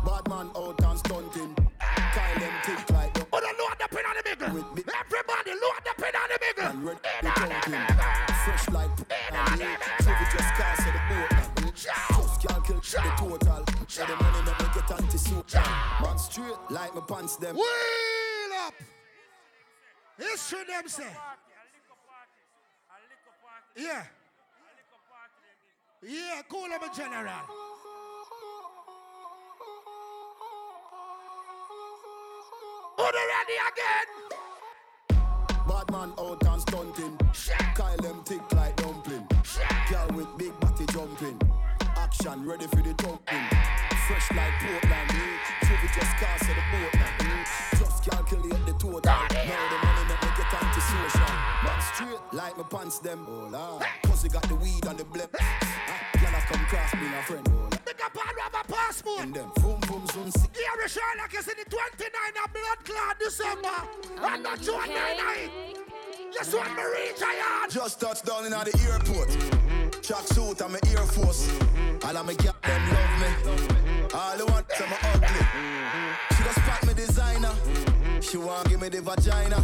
Bad 0.04 0.28
man 0.28 0.50
out 0.56 0.80
and 0.84 0.98
stunting. 0.98 1.54
Kyle 1.80 2.38
them 2.38 2.52
tick 2.64 2.90
like 2.90 3.14
the 3.14 3.26
Oh, 3.32 3.40
the 3.40 3.46
load 3.58 3.76
the 3.78 3.88
pin 3.88 4.04
on 4.04 4.14
the 4.16 4.22
middle. 4.28 4.48
Everybody 5.00 5.52
load 5.52 5.80
the 5.86 6.02
pin 6.02 6.14
on 6.14 6.28
the 6.28 6.38
middle. 6.42 6.70
and 6.70 6.84
red 6.84 6.98
the 7.22 7.28
counting. 7.28 7.96
Fresh 8.44 8.68
like 8.70 8.90
and 9.32 9.60
the 9.60 9.64
Trivy 10.02 10.26
just 10.32 10.50
cast 10.54 10.84
the 10.86 10.92
boat. 11.08 11.74
Just 11.74 12.40
can't 12.42 12.64
kill 12.64 12.80
the 12.80 13.12
total. 13.16 13.64
So 13.88 14.04
the 14.06 14.16
money 14.16 14.42
me 14.42 14.52
get 14.74 14.90
anti-suit 14.90 15.54
man. 15.54 16.18
Straight 16.18 16.58
like 16.70 16.94
my 16.94 17.00
pants 17.02 17.36
them. 17.36 17.54
Wheel 17.54 18.52
up. 18.66 18.74
History 20.18 20.64
them 20.68 20.88
say. 20.88 21.04
Yeah. 23.76 24.02
Yeah, 26.02 26.42
cool 26.48 26.66
up 26.72 26.82
a 26.82 26.96
general. 26.96 27.32
Who 32.96 33.04
the 33.04 33.22
ready 33.32 33.56
again? 33.68 34.08
Bad 35.68 35.90
man 35.90 36.12
out 36.18 36.42
and 36.46 36.60
stunting. 36.62 37.16
Kyle 37.74 37.96
them 37.98 38.22
tick 38.24 38.40
like 38.52 38.76
dumpling. 38.76 39.26
Girl 39.90 40.08
with 40.14 40.28
big 40.38 40.58
body 40.60 40.86
jumping. 40.92 41.40
Action 41.96 42.46
ready 42.46 42.66
for 42.66 42.76
the 42.82 42.94
thumping. 42.94 43.46
Fresh 44.08 44.30
like 44.32 44.52
Portland. 44.60 45.10
eh? 45.10 45.66
Trivy 45.66 45.88
just 45.94 46.16
cast 46.20 46.44
the 46.46 46.54
boat 46.54 46.94
man. 46.94 47.14
eh? 47.20 47.44
Just 47.78 48.04
calculate 48.10 48.66
the 48.66 48.72
total. 48.72 49.00
Now 49.02 49.26
the 49.28 49.78
money 49.84 50.04
make 50.08 50.22
me 50.22 50.28
get 50.36 50.54
anti-social. 50.62 51.34
Man 51.64 51.80
straight 51.94 52.20
like 52.32 52.56
my 52.56 52.64
pants 52.64 52.98
them. 52.98 53.26
Oh 53.28 53.48
lord. 53.50 53.84
Cause 54.04 54.24
got 54.28 54.42
the 54.48 54.56
weed 54.56 54.84
and 54.86 54.98
the 54.98 55.04
blep. 55.04 55.30
Ah, 55.40 56.10
Girl 56.20 56.34
I 56.34 56.40
come 56.40 56.64
cross 56.66 56.94
me 56.94 57.06
a 57.18 57.22
friend. 57.22 57.46
Pick 57.86 58.04
up 58.04 58.12
and 58.14 58.38
have 58.40 58.54
a 58.66 58.72
passport. 58.72 59.20
And 59.22 59.34
them 59.34 59.50
boom 59.56 59.80
boom 60.12 60.30
zoom 60.30 60.30
sick. 60.30 60.52
Gary 60.52 60.88
Sherlock 60.88 61.34
is 61.34 61.48
in 61.48 61.54
the 61.58 61.70
29th 61.70 62.44
of 62.44 62.52
blood 62.52 62.84
clot 62.84 63.18
December. 63.18 64.32
And 64.34 64.42
not 64.42 64.60
June 64.60 64.76
9 64.76 65.50
Yes, 66.32 66.54
one 66.54 66.74
me 66.74 66.82
reach 66.82 67.20
a 67.20 67.36
yard. 67.36 67.70
Just 67.70 68.00
touched 68.00 68.24
down 68.24 68.46
in 68.46 68.52
the 68.52 68.88
airport. 68.90 69.28
Track 70.02 70.26
suit 70.28 70.60
and 70.60 70.72
my 70.72 70.78
Air 70.90 71.06
Force. 71.06 71.48
All 72.04 72.16
of 72.16 72.26
my 72.26 72.34
gal 72.34 72.54
them 72.62 72.82
love 72.90 73.20
me. 73.20 74.08
All 74.14 74.36
the 74.36 74.46
ones, 74.46 74.52
want 74.52 74.72
some 74.72 74.92
ugly. 75.12 75.46
She 76.36 76.42
just 76.42 76.56
spot 76.56 76.86
me 76.86 76.94
designer. 76.94 77.54
She 78.20 78.36
want 78.38 78.68
give 78.68 78.80
me 78.80 78.88
the 78.88 79.02
vagina. 79.02 79.62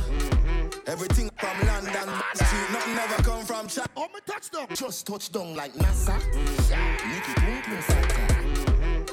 Everything 0.86 1.30
from 1.38 1.66
London, 1.66 2.08
street, 2.34 2.70
nothing 2.72 2.94
never 2.94 3.22
come 3.22 3.44
from 3.44 3.66
China. 3.68 3.88
Oh, 3.96 4.08
me 4.08 4.20
touchdown. 4.26 4.66
Just 4.74 5.06
touch 5.06 5.32
down 5.32 5.54
like 5.54 5.72
NASA. 5.74 6.16
Nikki 7.08 7.32
Pum 7.34 7.62
Pum 7.62 7.82
Saka. 7.82 8.27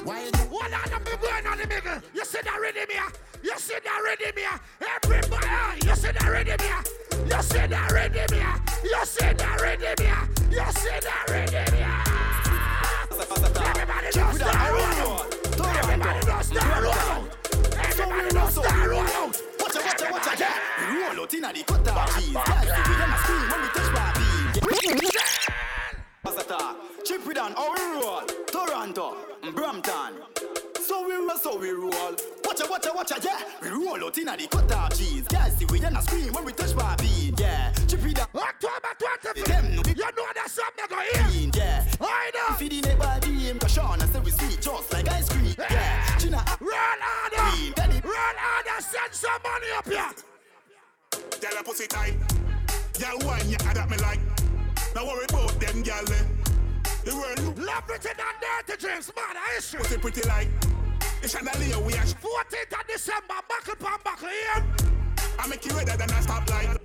Why 0.06 0.22
you 0.22 0.30
do? 0.30 0.38
What 0.54 0.72
on 0.72 1.02
the 1.02 1.18
one 1.18 1.46
on 1.50 1.58
the 1.58 1.66
middle? 1.66 1.98
You 2.14 2.24
see 2.24 2.38
that 2.44 2.60
rhythm 2.60 2.86
here? 2.88 3.10
You 3.42 3.58
see 3.58 3.74
that 3.74 4.00
rhythm 4.06 4.38
here? 4.38 4.54
Everybody, 5.02 5.82
you 5.82 5.96
see 5.96 6.12
that 6.14 6.30
rhythm 6.30 6.60
here? 6.62 6.82
You 7.26 7.42
see 7.42 7.66
that 7.66 7.90
rhythm 7.90 8.30
here? 8.30 8.54
You 8.86 9.02
see 9.02 9.32
that 9.34 9.60
rhythm 9.60 9.98
here? 9.98 10.22
You 10.46 10.62
see 10.78 10.94
that 11.02 11.26
rhythm 11.26 11.74
here? 11.74 12.06
Everybody 13.66 14.06
knows 14.14 14.38
that 14.38 14.70
roll 14.70 14.94
out. 15.02 15.26
Everybody 15.74 16.22
knows 16.22 16.50
that 16.54 16.70
roll 16.78 16.94
out. 16.94 17.26
Everybody 17.74 18.30
knows 18.30 18.54
that 18.62 18.86
roll 18.86 19.02
out. 19.02 19.42
Watch 19.58 19.74
out, 19.74 19.82
watch 19.82 20.02
out, 20.02 20.12
watch 20.12 20.38
out, 20.38 20.54
roll 20.86 21.18
out 21.18 21.34
inna 21.34 21.50
the 21.52 21.62
cutter 21.66 21.98
cheese. 22.14 22.30
Guys, 22.30 22.62
we 22.62 22.94
them 22.94 23.10
a 23.10 23.18
scream 23.26 23.42
when 23.50 23.58
we 23.58 23.68
touch 23.74 23.90
Barbie. 23.90 25.45
Pasata, 26.36 26.76
chip 27.02 27.26
it 27.26 27.38
on, 27.38 27.52
how 27.52 27.72
we 27.72 28.02
roll. 28.04 28.20
Toronto, 28.46 29.16
Brampton. 29.54 30.20
So 30.86 31.06
we 31.06 31.14
roll, 31.14 31.30
so 31.38 31.56
we 31.56 31.70
roll. 31.70 31.90
Watcha, 32.44 32.68
watcha, 32.68 32.68
watch 32.68 32.86
out, 32.86 32.94
watch 32.94 33.12
out, 33.12 33.24
yeah. 33.24 33.40
We 33.62 33.68
roll 33.70 34.04
out 34.04 34.18
inna 34.18 34.36
the 34.36 34.46
cutter 34.46 34.94
cheese. 34.94 35.26
Guys, 35.28 35.56
see 35.56 35.64
we 35.70 35.80
them 35.80 35.96
a 35.96 36.02
scream 36.02 36.32
when 36.34 36.44
we 36.44 36.52
touch 36.52 36.76
Barbie. 36.76 37.32
Yeah, 37.38 37.72
chip 37.88 38.04
it 38.04 38.20
on. 38.20 38.26
October 38.34 38.92
25th. 39.00 39.44
Them 39.46 39.76
no 39.76 39.82
You 39.86 39.94
know 39.94 40.28
that 40.34 40.48
something 40.50 40.84
go 40.90 40.98
here. 40.98 41.50
yeah. 41.54 41.84
I 42.02 42.30
know. 42.34 42.56
Feed 42.56 42.72
the 42.72 42.88
neighbor 42.88 43.04
DM, 43.20 43.58
cause 43.58 43.72
Sean 43.72 44.02
I 44.02 44.06
say 44.06 44.20
we 44.20 44.30
see 44.30 44.56
just 44.60 44.92
like 44.92 45.08
ice 45.08 45.28
cream. 45.30 45.54
Yeah, 45.58 46.18
Gina, 46.18 46.44
Roll 46.60 46.70
harder. 46.74 47.56
Queen, 47.56 47.72
Benny. 47.72 48.00
Roll 48.04 48.12
harder. 48.14 48.82
Send 48.82 49.12
some 49.14 49.40
money 49.42 49.66
up 49.74 49.88
here. 49.88 51.40
Girl, 51.40 51.60
a 51.60 51.64
pussy 51.64 51.86
tight. 51.86 52.14
Girl, 53.00 53.26
wine, 53.26 53.48
you 53.48 53.56
adapt 53.56 53.90
me 53.90 53.96
like. 53.96 54.20
Now 54.96 55.04
worry 55.04 55.26
about 55.28 55.60
them, 55.60 55.82
girl. 55.82 56.10
eh. 56.10 56.24
The 57.04 57.14
world 57.14 57.58
Love 57.58 57.84
written 57.86 58.12
and 58.12 58.66
dirty 58.66 58.80
dreams, 58.80 59.12
man. 59.14 59.36
I 59.36 59.58
issue. 59.58 59.76
pussy 59.76 59.98
pretty 59.98 60.26
like. 60.26 60.48
It's 61.22 61.34
chandelier 61.34 61.78
we 61.80 61.92
are. 61.92 62.06
14th 62.06 62.80
of 62.80 62.86
December, 62.88 63.34
buckle 63.46 63.74
pan 63.76 63.98
buckle 64.02 64.28
here. 64.28 64.64
I 65.38 65.48
make 65.48 65.66
you 65.66 65.76
redder 65.76 65.98
than 65.98 66.08
a 66.08 66.14
stoplight. 66.14 66.78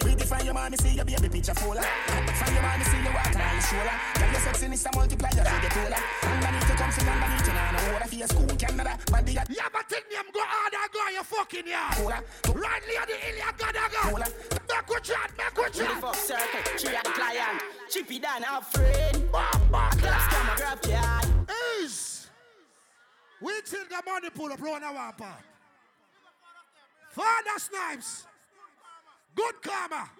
Pretty 0.00 0.24
from 0.24 0.44
your 0.44 0.54
mommy, 0.54 0.76
see 0.76 0.94
your 0.96 1.04
baby 1.04 1.28
picture 1.28 1.54
fuller. 1.54 1.84
From 1.84 2.54
your 2.54 2.62
mommy, 2.62 2.84
see 2.84 3.02
your 3.04 3.12
water 3.12 3.40
on 3.40 3.52
your 3.52 3.64
shoulder. 3.68 3.96
Tell 4.14 4.30
your 4.32 4.40
sexiness 4.40 4.86
a 4.86 4.96
multiplier 4.96 5.44
for 5.44 5.60
the 5.60 5.70
cooler. 5.70 6.00
Underneath 6.24 6.68
you 6.68 6.76
come 6.76 6.90
from 6.90 7.08
underneath 7.08 7.40
Body 9.10 9.36
a 9.36 9.44
You 9.48 9.58
ever 9.64 9.82
think 9.88 10.10
them 10.10 10.26
go 10.32 10.40
hard 10.42 10.74
or 10.74 10.88
go 10.92 11.00
your 11.12 11.24
fucking 11.24 11.66
yeah. 11.66 12.02
yard? 12.02 12.24
Right 12.54 12.82
lady 12.86 13.16
Ilya 13.28 13.52
Gadaga. 13.58 14.02
Make 14.68 14.88
we 14.88 15.00
chat, 15.02 15.30
make 15.36 15.56
we 15.56 15.64
Really 15.64 15.92
chat. 15.92 16.00
fuck 16.00 16.14
circle, 16.14 16.78
she 16.78 16.88
a 16.88 17.02
client. 17.02 17.62
Chippy 17.90 18.18
Don 18.18 18.42
her 18.42 18.60
friend. 18.62 19.28
Last 19.32 19.98
time 20.00 20.50
I 20.50 20.54
grab 20.56 20.82
card. 20.82 21.26
Is 21.82 22.28
we 23.40 23.52
till 23.64 23.84
the 23.88 24.02
money 24.06 24.30
pull 24.30 24.52
up 24.52 24.60
round 24.60 24.84
our 24.84 25.12
part. 25.12 25.44
Father 27.10 27.58
Snipes. 27.58 28.26
Good 29.34 29.62
karma. 29.62 30.10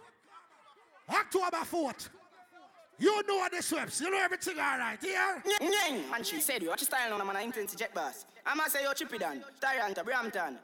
October 1.09 1.65
4th. 1.65 2.09
You 2.99 3.27
know 3.27 3.37
what 3.37 3.51
the 3.51 3.63
sweeps. 3.63 4.01
You 4.01 4.11
know 4.11 4.23
everything 4.23 4.59
all 4.59 4.79
right, 4.79 4.99
yeah? 5.03 5.41
Man, 6.11 6.23
she 6.23 6.41
said 6.41 6.63
you. 6.63 6.69
Watch 6.69 6.83
style 6.83 7.17
now, 7.17 7.25
man. 7.25 7.37
I 7.37 7.43
intend 7.43 7.69
to 7.71 7.77
jet 7.77 7.95
bus. 7.95 8.27
I'ma 8.45 8.65
say 8.65 8.83
yo 8.85 8.93
Chippy 8.93 9.19
Don. 9.19 9.43
Tyrant, 9.61 10.05
Brampton. 10.05 10.59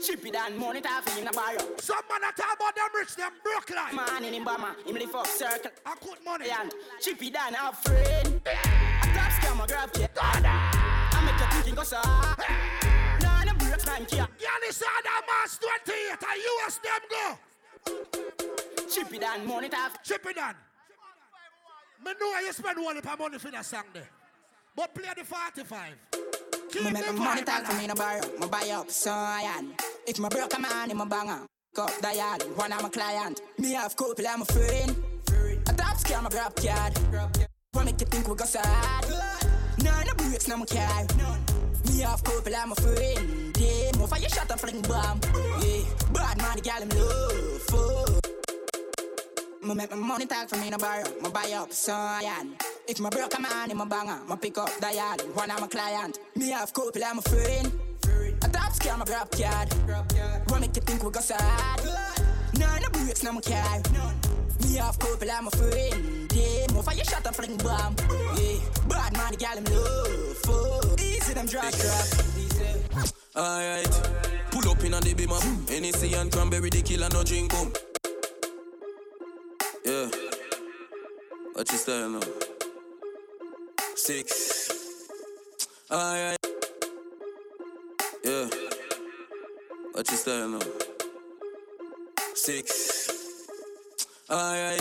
Chippy 0.00 0.30
Don, 0.30 0.56
money 0.58 0.80
taffy 0.80 1.20
in 1.20 1.26
a 1.26 1.32
bar. 1.32 1.58
Some 1.78 1.96
man 2.08 2.20
that 2.20 2.36
talk 2.36 2.56
about 2.56 2.74
them 2.76 2.88
rich, 2.96 3.16
them 3.16 3.32
broke 3.42 3.70
like. 3.70 3.94
Man 3.94 4.24
in 4.32 4.44
bama, 4.44 4.76
him 4.86 4.94
the 4.94 5.06
fuck 5.06 5.26
circle. 5.26 5.70
I 5.84 5.94
put 5.96 6.24
money. 6.24 6.50
And 6.50 6.72
Chippy 7.00 7.30
Don, 7.30 7.54
our 7.56 7.72
friend. 7.72 8.40
A 8.46 9.06
top 9.14 9.32
scammer 9.32 9.66
grab 9.66 9.90
you. 9.96 10.06
I 10.20 11.24
make 11.24 11.40
you 11.40 11.46
thinking 11.56 11.74
go 11.74 11.82
so. 11.82 12.00
Nah, 13.94 14.00
no 14.00 14.06
breaks, 14.06 14.18
man, 14.18 14.28
kia. 14.28 14.28
Girl, 14.38 14.68
is 14.68 14.82
on 14.82 15.02
that 15.04 15.22
mass 15.26 15.58
28 15.58 15.94
and 16.10 16.42
you 16.42 16.60
as 16.66 16.78
them 16.78 17.02
go. 17.10 17.38
Chippy 18.88 19.18
Don, 19.18 19.46
money 19.46 19.68
taffy. 19.68 19.98
Chip 20.04 20.26
it 20.26 20.36
down. 20.36 20.54
Me 22.04 22.12
know 22.20 22.38
you 22.40 22.52
spend 22.52 22.82
one 22.82 22.96
of 22.96 23.18
money 23.18 23.38
for 23.38 23.50
that 23.50 23.64
song 23.64 23.84
there. 23.92 24.08
But 24.76 24.94
play 24.94 25.08
the 25.16 25.24
45. 25.24 25.94
Keep 26.70 26.84
Me 26.84 26.90
make 26.90 27.06
the 27.06 27.12
my 27.12 27.24
money 27.24 27.42
talk 27.42 27.64
for 27.64 27.76
me 27.76 27.86
no 27.86 27.94
borrow. 27.94 28.20
Me 28.38 28.46
buy 28.48 28.70
up 28.70 28.90
so 28.90 29.10
iron. 29.10 29.74
If 30.06 30.18
my 30.18 30.28
broke 30.28 30.54
a 30.54 30.60
man 30.60 30.90
in 30.90 30.96
my 30.96 31.04
banger, 31.04 31.46
cup 31.74 31.90
dial. 32.00 32.38
One 32.56 32.72
of 32.72 32.82
my 32.82 32.88
client. 32.88 33.40
Me 33.58 33.72
have 33.72 33.96
couple, 33.96 34.26
I'm 34.26 34.42
a 34.42 34.44
friend. 34.44 34.96
A 35.68 35.72
top 35.72 35.96
scam, 35.96 36.26
a 36.26 36.30
grab 36.30 36.54
card. 36.56 36.98
What 37.72 37.84
make 37.86 38.00
you 38.00 38.06
think 38.06 38.28
we 38.28 38.34
go 38.34 38.44
sad? 38.44 39.04
None 39.82 40.08
of 40.08 40.16
breaks, 40.16 40.48
no 40.48 40.56
my 40.56 40.66
car. 40.66 41.06
Me 41.86 42.00
have 42.00 42.22
couple, 42.24 42.54
I'm 42.54 42.72
a 42.72 42.74
friend. 42.74 43.56
Yeah, 43.58 43.83
move 44.04 44.10
for 44.12 44.20
your 44.20 44.28
shot 44.28 44.50
and 44.50 44.60
fling 44.60 44.82
bomb. 44.82 45.20
Yeah, 45.62 45.84
bad 46.12 46.38
man, 46.38 46.56
the 46.56 46.62
gal 46.62 46.82
him 46.82 46.88
love. 46.90 47.70
Oh. 47.72 48.06
Fuck. 48.12 48.22
Me 49.62 49.74
make 49.74 49.90
my 49.90 49.96
money 49.96 50.26
talk 50.26 50.48
for 50.48 50.56
me 50.56 50.68
no 50.68 50.76
borrow. 50.76 51.04
Me 51.22 51.30
buy 51.30 51.50
up 51.52 51.72
so 51.72 51.94
iron. 51.94 52.54
If 52.86 53.00
my 53.00 53.08
broke 53.08 53.34
a 53.38 53.40
man 53.40 53.70
in 53.70 53.78
my 53.78 53.86
banger, 53.86 54.20
me 54.28 54.36
pick 54.36 54.58
up 54.58 54.68
dial. 54.78 55.16
One 55.32 55.50
of 55.50 55.60
my 55.60 55.66
client. 55.68 56.18
Me 56.36 56.50
have 56.50 56.72
couple, 56.74 57.02
I'm 57.02 57.18
a 57.18 57.22
friend. 57.22 57.72
A 58.42 58.48
top 58.48 58.72
scam, 58.72 59.00
a 59.00 59.04
grab 59.06 59.30
card. 59.30 59.72
What 60.50 60.60
make 60.60 60.76
you 60.76 60.82
think 60.82 61.02
we 61.02 61.10
go 61.10 61.20
sad? 61.20 61.80
None 62.58 62.84
of 62.84 62.92
breaks, 62.92 63.22
no 63.22 63.32
my 63.32 63.40
car. 63.40 63.80
Me 64.60 64.76
have 64.76 64.98
couple, 64.98 65.30
I'm 65.30 65.46
a 65.46 65.50
friend. 65.50 66.30
Yeah, 66.34 66.66
move 66.74 66.84
for 66.84 66.92
your 66.92 67.04
shot 67.04 67.26
and 67.26 67.34
fling 67.34 67.56
bomb. 67.56 67.96
Yeah, 68.36 68.58
bad 68.86 69.12
man, 69.14 69.32
the 69.32 69.38
gal 69.38 69.56
him 69.56 69.64
love. 69.64 70.36
Fuck. 70.44 71.00
Easy 71.00 71.32
them 71.32 71.46
drop 71.46 71.72
drop. 71.72 73.23
Alright, 73.36 74.10
pull 74.52 74.70
up 74.70 74.84
in 74.84 74.94
on 74.94 75.02
the 75.02 75.12
beamer. 75.12 75.40
Hennessy 75.68 76.14
and 76.14 76.30
cranberry, 76.30 76.70
the 76.70 76.82
killer 76.82 77.08
no 77.12 77.24
drink 77.24 77.50
boom. 77.50 77.72
Yeah, 79.84 80.08
what 81.52 81.70
you 81.72 81.78
style 81.78 82.10
now? 82.10 82.20
Six. 83.96 85.08
Alright. 85.90 86.38
Yeah, 88.24 88.48
what 89.92 90.08
you 90.08 90.16
style 90.16 90.48
now? 90.50 90.60
Six. 92.34 93.03
Alright. 94.30 94.80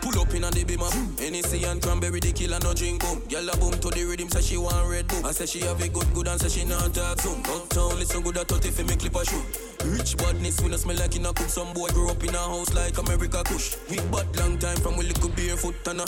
Pull 0.00 0.18
up 0.22 0.32
in 0.32 0.42
on 0.42 0.52
the 0.52 0.64
beamer. 0.64 0.88
Hennessy 1.20 1.64
and 1.64 1.82
cranberry, 1.82 2.18
the 2.18 2.32
killer 2.32 2.58
no 2.64 2.72
drink 2.72 3.04
boom. 3.04 3.20
Girl 3.28 3.48
a 3.50 3.56
boom 3.58 3.72
to 3.76 3.88
the 3.92 4.04
rhythm, 4.08 4.30
say 4.30 4.40
she 4.40 4.56
want 4.56 4.88
red 4.88 5.06
boom. 5.06 5.24
I 5.26 5.32
say 5.32 5.44
she 5.44 5.60
have 5.60 5.82
a 5.82 5.88
good 5.88 6.08
good 6.14 6.28
and 6.28 6.40
say 6.40 6.48
she 6.48 6.64
not 6.64 6.94
talk 6.94 7.20
soon. 7.20 7.44
Uptown 7.44 8.00
listen 8.00 8.22
good 8.22 8.38
at 8.38 8.48
30 8.48 8.70
fi 8.70 8.82
me 8.84 8.96
clip 8.96 9.14
a 9.16 9.24
shoe. 9.24 9.44
Rich 9.84 10.16
badness, 10.16 10.62
we 10.62 10.70
no 10.70 10.76
smell 10.78 10.96
like 10.96 11.14
in 11.14 11.26
a 11.26 11.32
cook. 11.34 11.48
Some 11.52 11.74
boy 11.74 11.88
grew 11.88 12.08
up 12.08 12.24
in 12.24 12.34
a 12.34 12.38
house 12.38 12.72
like 12.72 12.96
America 12.96 13.42
Kush. 13.44 13.76
We 13.90 13.96
bad 14.08 14.24
long 14.40 14.56
time 14.56 14.78
from 14.78 14.96
we 14.96 15.04
little 15.04 15.28
barefoot 15.28 15.76
and 15.86 16.00
a. 16.00 16.04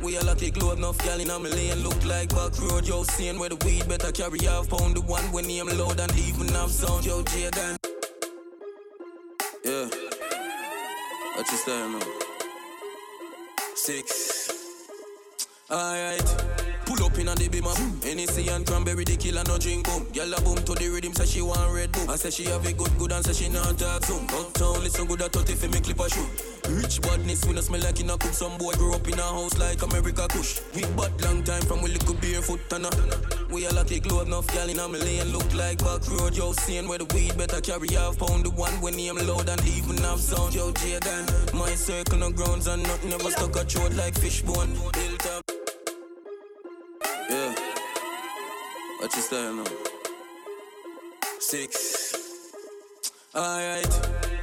We 0.00 0.16
all 0.16 0.28
a 0.28 0.34
take 0.34 0.56
load 0.56 0.78
enough 0.78 0.96
gal 1.04 1.20
in 1.20 1.28
a 1.28 1.38
lane. 1.38 1.84
Look 1.84 2.00
like 2.06 2.30
back 2.30 2.56
road, 2.58 2.88
yo, 2.88 3.02
seeing 3.04 3.38
where 3.38 3.50
the 3.50 3.60
weed 3.66 3.86
better 3.88 4.10
carry 4.10 4.40
half 4.40 4.70
pound. 4.70 4.96
The 4.96 5.02
one 5.02 5.24
when 5.32 5.46
name 5.46 5.68
loud 5.68 6.00
and 6.00 6.16
even 6.16 6.48
have 6.48 6.70
sound, 6.70 7.04
yo, 7.04 7.22
Jaden. 7.22 7.95
What 11.36 11.50
you 11.50 11.58
style 11.58 11.90
now? 11.90 12.00
Six. 13.74 14.48
Alright. 15.70 16.65
Pull 16.86 17.02
up 17.04 17.18
in 17.18 17.28
on 17.28 17.36
the 17.36 17.48
beamer. 17.48 17.74
Hennessy 18.06 18.48
and 18.48 18.64
cranberry, 18.64 19.02
the 19.02 19.16
killer 19.16 19.42
no 19.44 19.58
drink 19.58 19.84
boom. 19.84 20.06
Girl 20.14 20.32
a 20.32 20.40
boom 20.40 20.56
to 20.62 20.72
the 20.72 20.88
rhythm, 20.88 21.12
say 21.14 21.26
she 21.26 21.42
want 21.42 21.74
red 21.74 21.90
boom. 21.90 22.08
I 22.08 22.14
say 22.14 22.30
she 22.30 22.44
have 22.44 22.64
a 22.64 22.72
good 22.72 22.96
good 22.96 23.10
and 23.10 23.24
say 23.26 23.34
she 23.34 23.48
not 23.50 23.76
talk 23.76 24.04
soon. 24.04 24.22
Uptown 24.30 24.86
listen 24.86 25.06
good 25.06 25.20
at 25.20 25.32
30 25.32 25.54
fi 25.54 25.66
me 25.66 25.80
clip 25.80 25.98
a 25.98 26.08
shoe. 26.08 26.26
Rich 26.70 27.02
badness, 27.02 27.44
we 27.44 27.54
no 27.54 27.60
smell 27.60 27.80
like 27.80 27.98
in 27.98 28.10
a 28.10 28.16
cook. 28.16 28.32
Some 28.32 28.56
boy 28.58 28.72
grew 28.74 28.94
up 28.94 29.06
in 29.08 29.18
a 29.18 29.22
house 29.22 29.58
like 29.58 29.82
America 29.82 30.26
Kush. 30.30 30.60
We 30.74 30.82
bad 30.94 31.10
long 31.22 31.42
time 31.42 31.62
from 31.62 31.82
we 31.82 31.90
little 31.90 32.14
barefoot 32.14 32.72
and 32.72 32.86
a. 32.86 32.90
We 33.50 33.66
all 33.66 33.78
a 33.78 33.84
take 33.84 34.06
load 34.06 34.28
enough 34.28 34.46
gal 34.54 34.68
in 34.68 34.78
a 34.78 34.86
lane. 34.86 35.32
Look 35.32 35.52
like 35.54 35.78
back 35.78 36.06
road, 36.06 36.36
yo, 36.36 36.52
seeing 36.52 36.86
where 36.86 36.98
the 36.98 37.06
weed 37.14 37.36
better 37.36 37.60
carry 37.60 37.90
half 37.98 38.16
pound. 38.18 38.46
The 38.46 38.50
one 38.50 38.78
when 38.80 38.94
name 38.94 39.18
loud 39.26 39.48
and 39.48 39.64
even 39.66 39.98
have 40.06 40.20
sound, 40.20 40.54
yo, 40.54 40.70
Jaden. 40.70 41.52
My 41.54 41.74
circle 41.74 42.18
no 42.18 42.30
grounds 42.30 42.68
and 42.68 42.82
nothing 42.84 43.12
ever 43.12 43.30
stuck 43.30 43.56
a 43.56 43.64
throat 43.64 43.92
like 43.94 44.14
fishbone. 44.14 44.70
What 48.98 49.14
you 49.14 49.22
style 49.22 49.54
now? 49.54 49.64
Six. 51.38 52.25
Alright. 53.36 53.84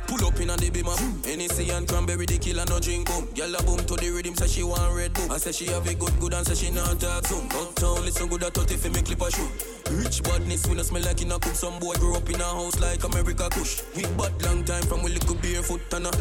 Pull 0.05 0.27
up 0.27 0.39
in 0.39 0.51
on 0.51 0.59
the 0.59 0.69
beamer. 0.69 0.93
Hennessy 1.25 1.71
and 1.71 1.87
cranberry, 1.87 2.27
the 2.27 2.37
killer 2.37 2.63
no 2.69 2.77
drink 2.79 3.07
boom. 3.09 3.25
Girl 3.33 3.55
a 3.55 3.63
boom 3.63 3.81
to 3.89 3.95
the 3.97 4.11
rhythm, 4.13 4.35
say 4.35 4.45
she 4.45 4.61
want 4.61 4.93
red 4.93 5.13
boom. 5.13 5.31
I 5.31 5.37
say 5.37 5.51
she 5.51 5.65
have 5.73 5.87
a 5.87 5.95
good 5.95 6.13
good 6.19 6.33
and 6.35 6.45
say 6.45 6.53
she 6.53 6.69
not 6.69 6.99
talk 6.99 7.25
soon. 7.25 7.49
Uptown 7.49 8.05
listen 8.05 8.29
good 8.29 8.43
at 8.43 8.53
30 8.53 8.77
fi 8.77 8.89
me 8.89 9.01
clip 9.01 9.21
a 9.21 9.31
shoe. 9.31 9.49
Rich 9.97 10.21
badness, 10.21 10.67
we 10.67 10.75
no 10.75 10.83
smell 10.83 11.01
like 11.01 11.23
in 11.23 11.31
a 11.31 11.39
cook. 11.39 11.55
Some 11.55 11.79
boy 11.79 11.95
grew 11.95 12.15
up 12.15 12.29
in 12.29 12.39
a 12.39 12.43
house 12.43 12.79
like 12.79 13.03
America 13.03 13.49
Kush. 13.49 13.81
We 13.95 14.03
bad 14.13 14.37
long 14.45 14.63
time 14.63 14.83
from 14.83 15.01
we 15.01 15.09
little 15.09 15.35
barefoot 15.41 15.81
and 15.93 16.05
a. 16.05 16.11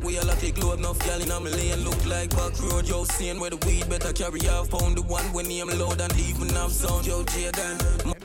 We 0.00 0.16
all 0.16 0.30
a 0.30 0.34
take 0.36 0.56
load 0.64 0.78
enough 0.78 0.98
gal 1.04 1.20
in 1.20 1.30
a 1.30 1.38
lane. 1.40 1.84
Look 1.84 2.00
like 2.06 2.30
back 2.30 2.56
road, 2.56 2.88
yo, 2.88 3.04
seeing 3.04 3.38
where 3.38 3.50
the 3.50 3.60
weed 3.68 3.90
better 3.90 4.14
carry 4.14 4.40
half 4.48 4.70
pound. 4.70 4.96
The 4.96 5.02
one 5.02 5.28
when 5.34 5.48
name 5.48 5.68
loud 5.76 6.00
and 6.00 6.16
even 6.16 6.48
have 6.56 6.72
sound, 6.72 7.04
yo, 7.04 7.22
Jaden. 7.24 8.16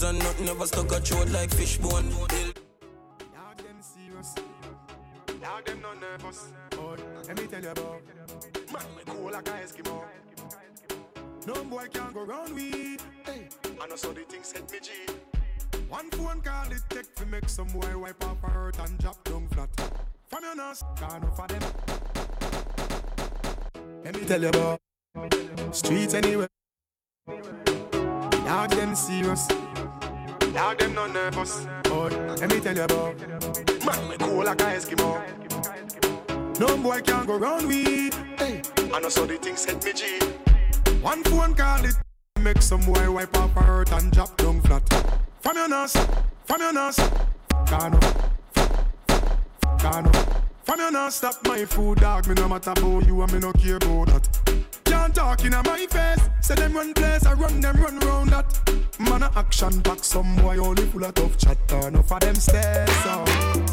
And 0.00 0.18
nothing 0.20 0.44
never 0.44 0.66
stuck 0.66 0.92
a 0.92 1.00
throat 1.00 1.28
like 1.30 1.50
fishbone. 1.50 2.67
Nervous. 6.10 6.48
But 6.70 7.00
let 7.26 7.36
me 7.36 7.46
tell 7.46 7.62
you 7.62 7.70
about 7.70 8.00
man, 8.72 8.86
me 8.96 9.02
cool 9.06 9.30
like 9.30 9.48
a 9.48 9.52
Eskimo. 9.52 10.04
No 11.46 11.64
boy 11.64 11.86
can 11.92 12.12
go 12.12 12.22
round 12.22 12.54
with. 12.54 13.04
Hey, 13.24 13.48
I 13.80 13.86
know 13.86 13.96
so 13.96 14.12
the 14.12 14.22
things 14.22 14.52
hit 14.52 14.70
me 14.70 14.78
G. 14.80 14.90
One 15.88 16.10
phone 16.10 16.40
call 16.40 16.70
it 16.70 16.82
take 16.88 17.14
to 17.16 17.26
make 17.26 17.48
some 17.48 17.68
boy 17.68 17.96
wipe 17.96 18.24
off 18.24 18.40
her 18.42 18.48
hurt 18.48 18.78
and 18.78 18.98
drop 18.98 19.22
down 19.24 19.48
flat. 19.48 19.68
From 20.28 20.44
your 20.44 20.56
nose, 20.56 20.82
can't 20.96 21.36
for 21.36 21.46
them. 21.46 21.62
Let 24.04 24.14
me 24.14 24.24
tell 24.26 24.40
you 24.40 24.48
about 24.48 24.80
streets 25.72 26.14
anyway. 26.14 26.46
Now 28.44 28.66
them 28.66 28.94
serious. 28.94 29.48
Now 30.52 30.74
them 30.74 30.94
no 30.94 31.06
nervous. 31.06 31.66
But 31.84 32.12
let 32.40 32.50
me 32.50 32.60
tell 32.60 32.76
you 32.76 32.82
about 32.82 33.18
man, 33.84 34.08
me 34.08 34.16
cool 34.18 34.44
like 34.44 34.60
a 34.60 34.64
Eskimo. 34.64 35.38
No 36.58 36.76
boy 36.76 37.00
can 37.02 37.24
go 37.24 37.36
round 37.38 37.68
with. 37.68 38.14
Hey, 38.36 38.62
I 38.92 38.98
know 38.98 39.08
so 39.08 39.24
the 39.26 39.36
things 39.36 39.64
hit 39.64 39.84
me 39.84 39.92
G. 39.92 40.18
One 41.00 41.22
phone 41.22 41.54
call 41.54 41.84
it 41.84 41.94
make 42.40 42.60
some 42.62 42.80
boy 42.80 43.10
wipe 43.12 43.34
her 43.36 43.62
hurt 43.62 43.92
and 43.92 44.10
drop 44.10 44.36
down 44.36 44.60
flat. 44.62 44.82
From 45.40 45.56
your 45.56 45.68
nose, 45.68 45.96
from 46.44 46.60
your 46.60 46.72
nose, 46.72 46.96
can't 47.66 47.92
no, 47.92 48.00
can't 49.78 50.04
no. 50.06 50.12
From 50.64 50.80
your 50.80 50.90
nose, 50.90 51.14
stop 51.14 51.36
my 51.46 51.64
food, 51.64 52.00
dog. 52.00 52.26
Me 52.26 52.34
no 52.34 52.48
matter 52.48 52.70
about 52.70 53.06
you 53.06 53.22
and 53.22 53.32
me 53.32 53.38
no 53.38 53.52
care 53.52 53.76
about 53.76 54.08
that. 54.08 54.37
Can't 55.08 55.16
talk 55.16 55.44
in 55.46 55.52
my 55.52 55.86
face. 55.86 56.20
Say 56.42 56.54
them 56.54 56.74
run 56.74 56.92
place, 56.92 57.24
I 57.24 57.32
run 57.32 57.62
them 57.62 57.76
run 57.80 57.98
round 58.00 58.28
that. 58.28 58.60
Man 58.98 59.22
a 59.22 59.32
action 59.36 59.80
back, 59.80 60.04
some 60.04 60.36
boy 60.36 60.58
only 60.58 60.84
full 60.84 61.02
of 61.02 61.14
tough 61.14 61.38
chatter. 61.38 61.88
Enough 61.88 62.12
of 62.12 62.20
them 62.20 62.34
stairs, 62.34 62.90
so. 63.04 63.24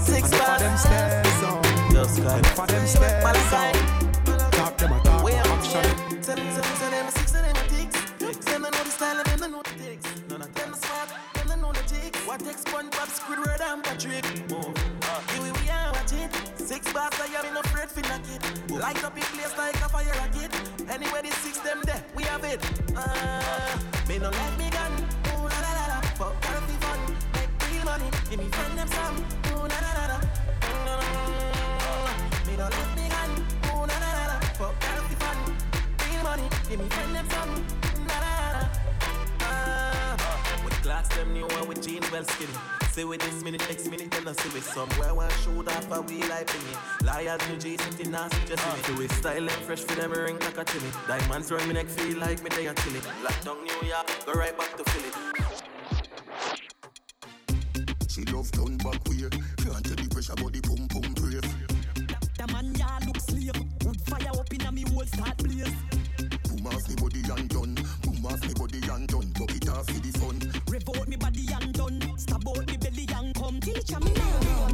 Six 0.06 0.32
Enough 0.32 0.50
of 0.50 0.60
them 0.60 0.78
stairs, 0.78 1.28
so. 1.42 1.62
Just 1.92 2.24
kind 2.24 2.40
Enough 2.40 2.60
of 2.60 2.68
them 2.70 2.88
stairs, 2.88 3.40
so. 3.50 4.50
Talk 4.52 4.78
them 4.78 4.94
a 4.94 5.04
talk, 5.04 5.30
action. 5.30 6.22
Tell 6.22 6.36
them, 6.38 6.48
tell 6.48 6.64
them, 6.64 6.78
tell 6.80 6.92
them, 6.92 7.12
six 7.12 7.36
of 7.36 7.42
them 7.42 7.56
a 7.58 7.68
ticks. 7.68 8.46
Them 8.46 8.62
don't 8.62 8.74
know 8.74 8.84
the 8.84 8.92
style, 8.92 9.18
and 9.18 9.28
them 9.28 9.40
don't 9.40 9.52
know 9.52 9.62
the 9.62 9.84
ticks. 9.84 10.22
None 10.30 10.42
of 10.42 10.54
them 10.54 10.74
smart 10.74 11.26
I 12.36 12.38
take 12.38 12.58
SpongeBob, 12.58 13.10
Squidward, 13.16 13.62
and 13.62 13.84
Patrick. 13.84 14.26
Move. 14.50 14.76
Here 15.32 15.42
we 15.42 15.52
we 15.52 15.70
are 15.70 15.92
watching. 15.94 16.30
Six 16.58 16.92
bars, 16.92 17.14
I 17.20 17.28
am 17.28 17.46
in 17.46 17.56
afraid 17.56 17.90
for 17.90 18.02
knock 18.02 18.28
it. 18.28 18.72
Light 18.72 19.02
up 19.06 19.16
in 19.16 19.24
place 19.24 19.58
like 19.58 19.75
a 19.75 19.75
fire 19.75 19.75
rocket. 19.75 19.75
Anywhere 20.96 21.22
the 21.24 21.32
six 21.44 21.58
them 21.58 21.82
there, 21.84 22.02
we 22.16 22.24
have 22.24 22.44
it. 22.46 22.62
Uh, 22.96 23.78
me 24.08 24.18
no 24.18 24.30
let 24.30 24.58
me 24.58 24.70
gun. 24.70 24.94
Ooh 25.28 25.44
la 25.44 25.60
la 25.60 25.72
la 25.76 25.86
la. 25.92 26.00
Fuck 26.16 26.42
healthy 26.46 26.78
fun. 26.80 27.00
Make 27.34 27.50
real 27.70 27.84
money. 27.84 28.10
Give 28.30 28.40
me 28.40 28.48
friend 28.48 28.78
them 28.78 28.88
some. 28.88 29.18
Ooh 29.52 29.68
la 29.68 29.78
la 29.86 29.92
la 30.00 30.06
la. 30.12 30.18
Mm, 30.62 32.48
Me 32.48 32.56
no 32.56 32.64
let 32.64 32.90
me 32.96 33.10
gun. 33.10 33.30
Ooh 33.76 33.86
la 33.86 33.98
la 34.04 34.10
la 34.18 34.26
la. 34.32 34.40
Fuck 34.56 34.84
healthy 34.84 35.16
fun. 35.16 35.38
Real 36.00 36.24
money. 36.24 36.48
Give 36.70 36.80
me 36.80 36.88
friend 36.88 37.14
them 37.16 37.28
some. 37.30 37.85
Class 40.86 41.08
them 41.16 41.34
new 41.34 41.48
one 41.48 41.68
with 41.68 41.82
jeans 41.82 42.12
well 42.12 42.24
skinny. 42.24 42.54
Say 42.92 43.06
with 43.06 43.20
this 43.20 43.44
minute, 43.44 43.62
next 43.68 43.90
minute, 43.90 44.16
and 44.16 44.30
I 44.30 44.34
see 44.34 44.54
me 44.54 44.60
somewhere 44.60 45.16
one 45.16 45.32
shoot 45.42 45.68
off 45.68 45.92
a 45.92 46.00
wheel 46.00 46.28
like 46.30 46.48
me. 46.54 46.60
Liars 47.04 47.42
new 47.50 47.58
G 47.58 47.76
sitting 47.76 48.12
nasty 48.12 48.38
just 48.46 48.62
see 48.86 48.92
me. 48.92 48.98
Do 48.98 49.04
it 49.04 49.12
style 49.14 49.42
like 49.42 49.62
fresh 49.66 49.80
for 49.80 49.96
them 50.00 50.12
ring 50.12 50.38
like 50.38 50.56
a 50.56 50.64
chimney. 50.64 50.92
Diamonds 51.08 51.52
round 51.52 51.68
me 51.68 51.74
neck 51.74 51.88
feel 51.88 52.20
like 52.20 52.44
me 52.44 52.50
they 52.56 52.68
a 52.68 52.74
chilly. 52.76 53.00
Lock 53.24 53.44
down 53.44 53.64
New 53.64 53.88
York, 53.88 54.08
go 54.28 54.34
right 54.34 54.56
back 54.56 54.78
to 54.78 54.84
Philly. 54.92 55.10
She 58.08 58.24
love 58.26 58.52
done 58.52 58.78
back 58.78 59.04
way. 59.10 59.28
Can't 59.58 59.84
tell 59.84 59.96
the 59.96 60.08
pressure, 60.12 60.36
but 60.36 60.54
the 60.54 60.62
pum 60.62 60.88
pum 60.88 61.14
brave. 61.16 61.42
The 62.38 62.54
man 62.54 62.76
ya 62.76 63.00
look 63.08 63.20
slave. 63.22 63.58
Wood 63.84 64.00
fire 64.02 64.40
up 64.40 64.54
in 64.54 64.62
a 64.62 64.72
me 64.72 64.84
whole 64.94 65.06
start 65.08 65.38
blaze. 65.40 65.74
Boom 66.48 66.68
off 66.68 66.88
me 66.88 66.96
body 66.96 67.24
and 67.26 67.50
done. 67.50 67.74
Boom 68.04 68.26
off 68.28 68.42
me 68.46 68.54
body 68.54 68.82
and 68.88 69.08
done. 69.08 69.34
Buck 69.40 69.50
it 69.50 69.68
off 69.68 69.88
for 69.88 70.00
the 70.00 70.12
fun. 70.12 70.15
Revolt 70.76 71.08
me 71.08 71.16
body 71.16 71.48
and 71.54 71.72
done. 71.74 72.02
Stab 72.18 72.46
out 72.46 72.68
me 72.68 72.76
belly 72.76 73.08
and 73.16 73.34
come. 73.34 73.62
Teacher 73.62 73.98
me 74.02 74.12
now. 74.14 74.68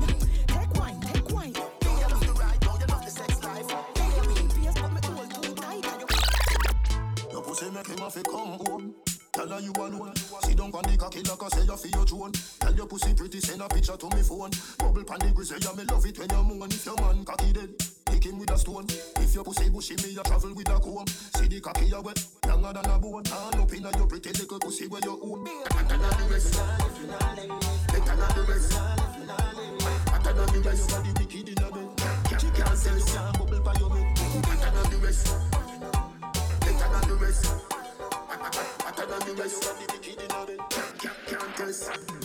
Take 0.48 0.74
wine, 0.74 1.00
take 1.02 1.30
wine. 1.30 1.54
You 1.54 1.90
love 2.10 2.26
the 2.26 2.34
ride, 2.42 2.62
now 2.66 2.78
you 2.80 2.86
love 2.88 3.06
the 3.06 3.12
sex 3.12 3.44
life. 3.44 3.70
Yeah, 3.70 4.16
you 4.16 4.30
mean 4.30 4.50
face, 4.50 4.74
but 4.82 4.92
me 4.94 5.00
hold 5.14 5.44
too 5.44 5.54
tight. 5.54 5.86
and 5.86 6.02
you- 6.02 7.42
pussy 7.44 7.70
make 7.70 7.86
him 7.86 7.98
have 8.00 8.14
to 8.14 8.24
come 8.24 8.58
home. 8.66 8.96
Tell 9.32 9.48
her 9.48 9.60
you 9.60 9.74
alone. 9.74 10.16
Sit 10.16 10.58
down 10.58 10.72
on 10.74 10.82
the 10.82 10.98
cocky 10.98 11.22
like 11.22 11.44
I 11.44 11.48
say 11.50 11.66
you 11.66 11.78
feel 11.78 11.92
your 11.92 12.06
drone. 12.06 12.32
Tell 12.60 12.74
your 12.74 12.88
pussy 12.88 13.14
pretty, 13.14 13.40
send 13.40 13.62
a 13.62 13.68
picture 13.70 13.96
to 13.96 14.06
me 14.16 14.24
phone. 14.24 14.50
Bubble 14.80 15.04
pan 15.04 15.20
the 15.20 15.32
grizzly, 15.36 15.58
yeah, 15.62 15.74
me 15.78 15.84
love 15.86 16.06
it 16.08 16.18
when 16.18 16.30
you 16.32 16.44
moan. 16.44 16.72
If 16.72 16.84
your 16.84 16.96
man 16.96 17.24
cocky 17.26 17.54
dead, 17.54 17.70
him 18.26 18.40
with 18.40 18.52
a 18.52 18.58
stone. 18.58 18.86
If 19.18 19.36
your 19.36 19.44
pussy 19.44 19.70
bushy, 19.70 19.96
me 19.96 20.18
a 20.20 20.24
travel 20.24 20.54
with 20.54 20.70
a 20.70 20.80
comb. 20.80 21.08
See 21.08 21.48
the 21.48 21.60
cocky 21.60 21.86
you 21.86 22.02
wet, 22.02 22.26
younger 22.46 22.74
than 22.74 22.86
a 22.92 23.00
bone. 23.00 23.26
Hand 23.26 23.56
up 23.56 23.74
inna 23.74 23.92
your 23.98 24.08
pretty 24.08 24.30
little 24.32 24.60
pussy 24.60 24.88
where 24.88 25.02
you 25.04 25.20
own. 25.24 25.44
Better 25.44 25.98
than 25.98 26.00
the 26.00 26.34
rest. 26.34 26.54
Better 27.88 28.16
than 28.16 28.32
the 28.36 28.44
rest. 28.48 28.72
Better 30.06 30.34
than 30.34 30.54
the 30.54 30.62
rest. 30.70 30.90
You 30.90 30.96
got 30.96 31.04
the 31.04 31.12
wicked 31.20 31.50
in 31.50 31.64
a 31.64 31.72
bed. 31.72 32.42
She 32.42 32.50
can't 32.50 32.78
sell 32.78 32.98
you, 32.98 33.06
can't 33.06 33.40
bubble 33.40 33.60
by 33.62 33.74
your 33.80 33.90
bed. 33.90 34.16
Better 34.44 34.72
than 34.72 34.92
the 34.92 34.98
rest. 35.06 35.26
Better 36.62 36.90
than 36.90 37.04
the 37.10 37.16
rest. 37.16 37.44
Better 38.84 39.06
than 39.06 39.20
the 39.28 39.34
rest. 39.42 39.64
You 39.64 39.68
got 39.68 39.78
the 39.80 39.94
wicked 39.94 40.22
in 40.22 40.32
a 40.32 40.46
bed. 40.46 40.60
Can't 41.28 41.56
test. 41.58 42.21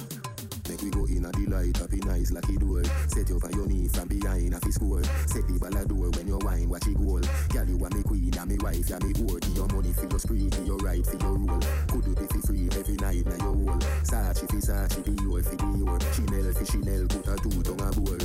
Make 1.46 1.66
we 1.66 1.72
go 1.72 1.84
in 1.84 1.92
a 1.92 1.96
delight, 1.96 2.00
happy 2.00 2.00
nice 2.06 2.32
lucky 2.32 2.56
door. 2.56 2.82
Set 3.08 3.28
you 3.28 3.38
for 3.38 3.50
your 3.52 3.66
knee 3.66 3.88
from 3.88 4.08
behind 4.08 4.54
a 4.54 4.60
fi 4.60 4.70
score. 4.70 5.02
Set 5.26 5.46
the 5.46 5.58
ball 5.58 5.76
a 5.76 5.84
door 5.86 6.10
when 6.10 6.26
you 6.26 6.38
wine, 6.42 6.68
watch 6.68 6.86
it 6.86 6.96
goal. 6.96 7.20
Girl, 7.50 7.66
you 7.66 7.84
are 7.84 7.90
me 7.90 8.02
queen, 8.02 8.34
and 8.38 8.50
me 8.50 8.56
wife, 8.58 8.88
ya 8.90 8.98
me 8.98 9.12
whore. 9.14 9.40
Give 9.40 9.56
your 9.56 9.68
money 9.68 9.92
for 9.92 10.06
your 10.06 10.18
spree, 10.18 10.48
give 10.50 10.66
your 10.66 10.76
right 10.78 11.04
for 11.06 11.16
your 11.16 11.34
rule. 11.36 11.60
Could 11.88 12.04
do 12.04 12.12
it 12.22 12.32
for 12.32 12.40
free 12.46 12.68
every 12.72 12.96
night, 12.96 13.26
now 13.26 13.44
your 13.44 13.54
whole. 13.54 13.80
Sachi 14.02 14.46
fi 14.50 14.58
Sachi, 14.58 15.02
Dior 15.02 15.44
fi 15.44 15.56
Dior. 15.56 15.98
Chanel 16.14 16.52
fi 16.52 16.64
Chanel, 16.64 17.06
put 17.06 17.28
a 17.28 17.36
two 17.36 17.62
tongue 17.62 17.80
a 17.80 17.92
bowl. 17.94 18.18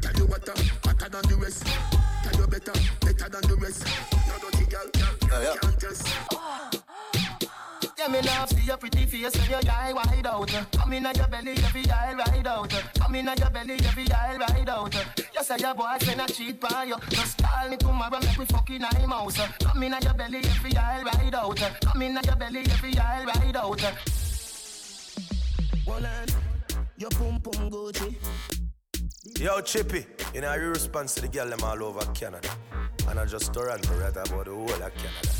Tell 0.00 0.16
you 0.16 0.26
what, 0.26 0.48
uh, 0.48 0.54
better 0.82 1.08
than 1.08 1.24
the 1.28 1.36
rest. 1.36 1.66
Tell 1.66 2.40
you 2.40 2.46
better, 2.46 2.72
better 3.00 3.28
than 3.28 3.42
the 3.48 3.56
rest. 3.56 3.86
You 4.12 4.36
dirty 4.40 4.64
girl, 4.70 4.88
can't, 4.92 5.60
can't 5.60 5.80
test. 5.80 6.81
Yeah, 8.12 8.20
me 8.20 8.28
love 8.28 8.48
see 8.50 8.66
your 8.66 8.76
pretty 8.76 9.06
face 9.06 9.36
when 9.38 9.50
your 9.50 9.72
eye 9.72 9.92
wide 9.92 10.26
out. 10.26 10.50
Come 10.72 10.92
inna 10.92 11.12
your 11.14 11.28
belly, 11.28 11.52
every 11.52 11.90
eye 11.90 12.12
ride 12.12 12.46
out. 12.46 12.70
Come 12.98 13.14
inna 13.14 13.34
your 13.38 13.50
belly, 13.50 13.74
every 13.74 14.12
eye 14.12 14.36
ride 14.36 14.68
out. 14.68 14.94
You 14.94 15.42
say 15.42 15.56
your 15.58 15.74
boyfriend 15.74 16.20
a 16.20 16.26
cheat 16.26 16.60
by 16.60 16.84
you. 16.84 16.96
Just 17.08 17.42
call 17.42 17.68
me 17.70 17.76
tomorrow, 17.76 18.20
make 18.20 18.38
we 18.38 18.44
fucking 18.44 18.84
eye 18.84 19.06
mouse. 19.06 19.40
Come 19.60 19.82
inna 19.82 19.98
your 20.02 20.14
belly, 20.14 20.38
every 20.38 20.76
eye 20.76 21.02
ride 21.02 21.34
out. 21.34 21.56
Come 21.80 22.02
inna 22.02 22.20
your 22.24 22.36
belly, 22.36 22.60
every 22.60 22.98
eye 22.98 23.24
ride 23.24 23.56
out. 23.56 23.80
One 25.86 26.04
hand, 26.04 26.34
your 26.98 27.10
pum 27.10 27.40
pum 27.40 27.70
Gucci. 27.70 28.16
Yo, 29.38 29.60
Chippy, 29.62 30.04
you 30.34 30.42
know, 30.42 30.54
you 30.54 30.68
response 30.68 31.14
to 31.14 31.22
the 31.22 31.28
girl 31.28 31.48
them 31.48 31.60
all 31.64 31.82
over 31.82 32.04
Canada. 32.12 32.50
And 33.08 33.18
I 33.18 33.24
just 33.24 33.54
Toronto, 33.54 33.94
right 33.94 34.10
about 34.10 34.44
the 34.44 34.50
whole 34.52 34.70
of 34.70 34.92
Canada. 34.96 35.30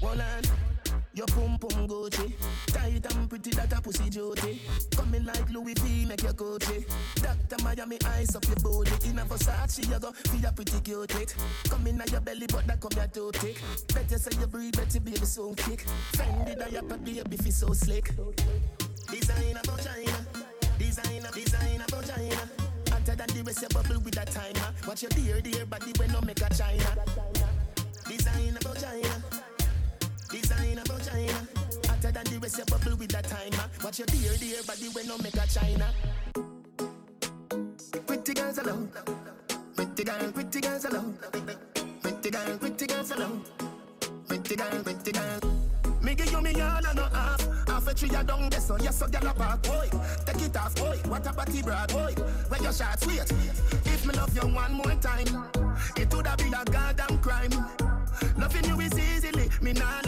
One 0.00 0.18
hand, 0.18 0.50
your 1.18 1.26
pum 1.26 1.58
pum 1.58 1.88
Gucci. 1.88 2.32
Tight 2.66 3.12
and 3.12 3.28
pretty, 3.28 3.50
that 3.50 3.72
a 3.72 3.82
pussy 3.82 4.08
duty. 4.08 4.62
Coming 4.96 5.24
like 5.24 5.50
Louis 5.50 5.74
V, 5.74 6.06
make 6.06 6.22
your 6.22 6.32
Gucci. 6.32 6.86
Doctor 7.16 7.56
Miami, 7.64 7.98
eyes 8.06 8.36
up 8.36 8.44
your 8.46 8.56
body. 8.56 8.92
In 9.08 9.18
a 9.18 9.24
Versace, 9.24 9.88
you 9.88 9.98
go 9.98 10.12
feel 10.12 10.48
a 10.48 10.52
pretty 10.52 10.80
cute 10.80 11.14
it. 11.16 11.34
Come 11.68 11.86
in 11.88 12.00
your 12.10 12.20
belly, 12.20 12.46
but 12.46 12.66
that 12.68 12.80
come 12.80 12.92
your 12.94 13.06
too 13.08 13.30
thick. 13.32 13.60
Better 13.92 14.18
say 14.18 14.30
you 14.38 14.46
breathe, 14.46 14.76
better 14.76 15.00
baby 15.00 15.26
so 15.26 15.52
kick. 15.54 15.84
Fendi 16.12 16.56
diaper, 16.56 16.96
baby, 16.98 17.36
feel 17.36 17.52
so 17.52 17.72
slick. 17.72 18.14
Designer 19.10 19.60
vagina, 19.66 20.26
designer, 20.78 21.30
designer 21.34 21.86
vagina. 21.90 22.48
Hotter 22.90 23.16
than 23.16 23.26
the 23.34 23.42
rest, 23.44 23.62
you 23.62 23.68
bubble 23.68 24.00
with 24.04 24.14
that 24.14 24.30
timer. 24.30 24.72
Watch 24.86 25.02
your 25.02 25.10
dear, 25.10 25.40
dear 25.40 25.66
body 25.66 25.92
when 25.98 26.12
no 26.12 26.20
make 26.20 26.40
a 26.40 26.54
China. 26.54 26.94
Designer 28.06 28.60
vagina, 28.62 28.62
designer 28.62 29.57
vagina. 31.08 31.48
Hotter 31.86 32.12
than 32.12 32.24
the 32.24 32.38
rest, 32.40 32.58
you 32.58 32.64
bubble 32.64 32.96
with 32.96 33.10
that 33.10 33.24
timer. 33.24 33.64
Watch 33.82 33.98
your 33.98 34.06
dear, 34.06 34.36
dear 34.36 34.62
body 34.66 34.88
when 34.92 35.06
no 35.06 35.18
make 35.18 35.34
a 35.34 35.46
China. 35.46 35.88
Pretty 38.06 38.34
girls 38.34 38.58
alone, 38.58 38.90
pretty 39.74 40.04
girl, 40.04 40.32
pretty 40.32 40.60
girls 40.60 40.84
alone, 40.84 41.18
pretty 42.02 42.30
girl, 42.30 42.58
pretty 42.58 42.86
girls 42.86 43.10
alone, 43.10 43.42
pretty 44.26 44.56
girl, 44.56 44.82
pretty 44.82 45.12
girl. 45.12 45.40
Me 46.02 46.14
give 46.14 46.30
you 46.30 46.40
me 46.40 46.52
all 46.60 46.86
and 46.86 46.96
no 46.96 47.04
half. 47.04 47.68
Half 47.68 47.88
a 47.88 47.94
tree 47.94 48.08
a 48.14 48.24
down 48.24 48.48
there, 48.48 48.60
so 48.60 48.76
yes, 48.78 48.98
so 48.98 49.06
gyal 49.06 49.30
a 49.30 49.34
park, 49.34 49.62
boy. 49.62 49.88
Take 50.26 50.42
it 50.42 50.56
off, 50.56 50.74
boy. 50.76 50.98
What 51.06 51.26
a 51.26 51.32
body 51.32 51.62
broad, 51.62 51.92
boy. 51.92 52.14
When 52.48 52.62
your 52.62 52.72
shots 52.72 53.06
wait. 53.06 53.30
If 53.84 54.06
me 54.06 54.14
love 54.14 54.34
you 54.34 54.48
one 54.48 54.72
more 54.72 54.94
time, 55.00 55.50
it 55.96 56.12
woulda 56.12 56.34
be 56.38 56.48
a 56.48 56.64
goddamn 56.64 57.18
crime. 57.20 57.50
Loving 58.38 58.64
you 58.64 58.80
is 58.80 58.98
easily, 58.98 59.50
me 59.60 59.72
nah 59.72 60.07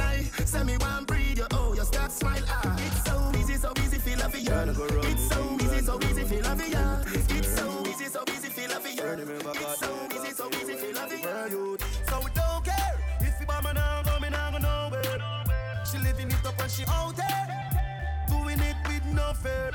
fear. 19.42 19.70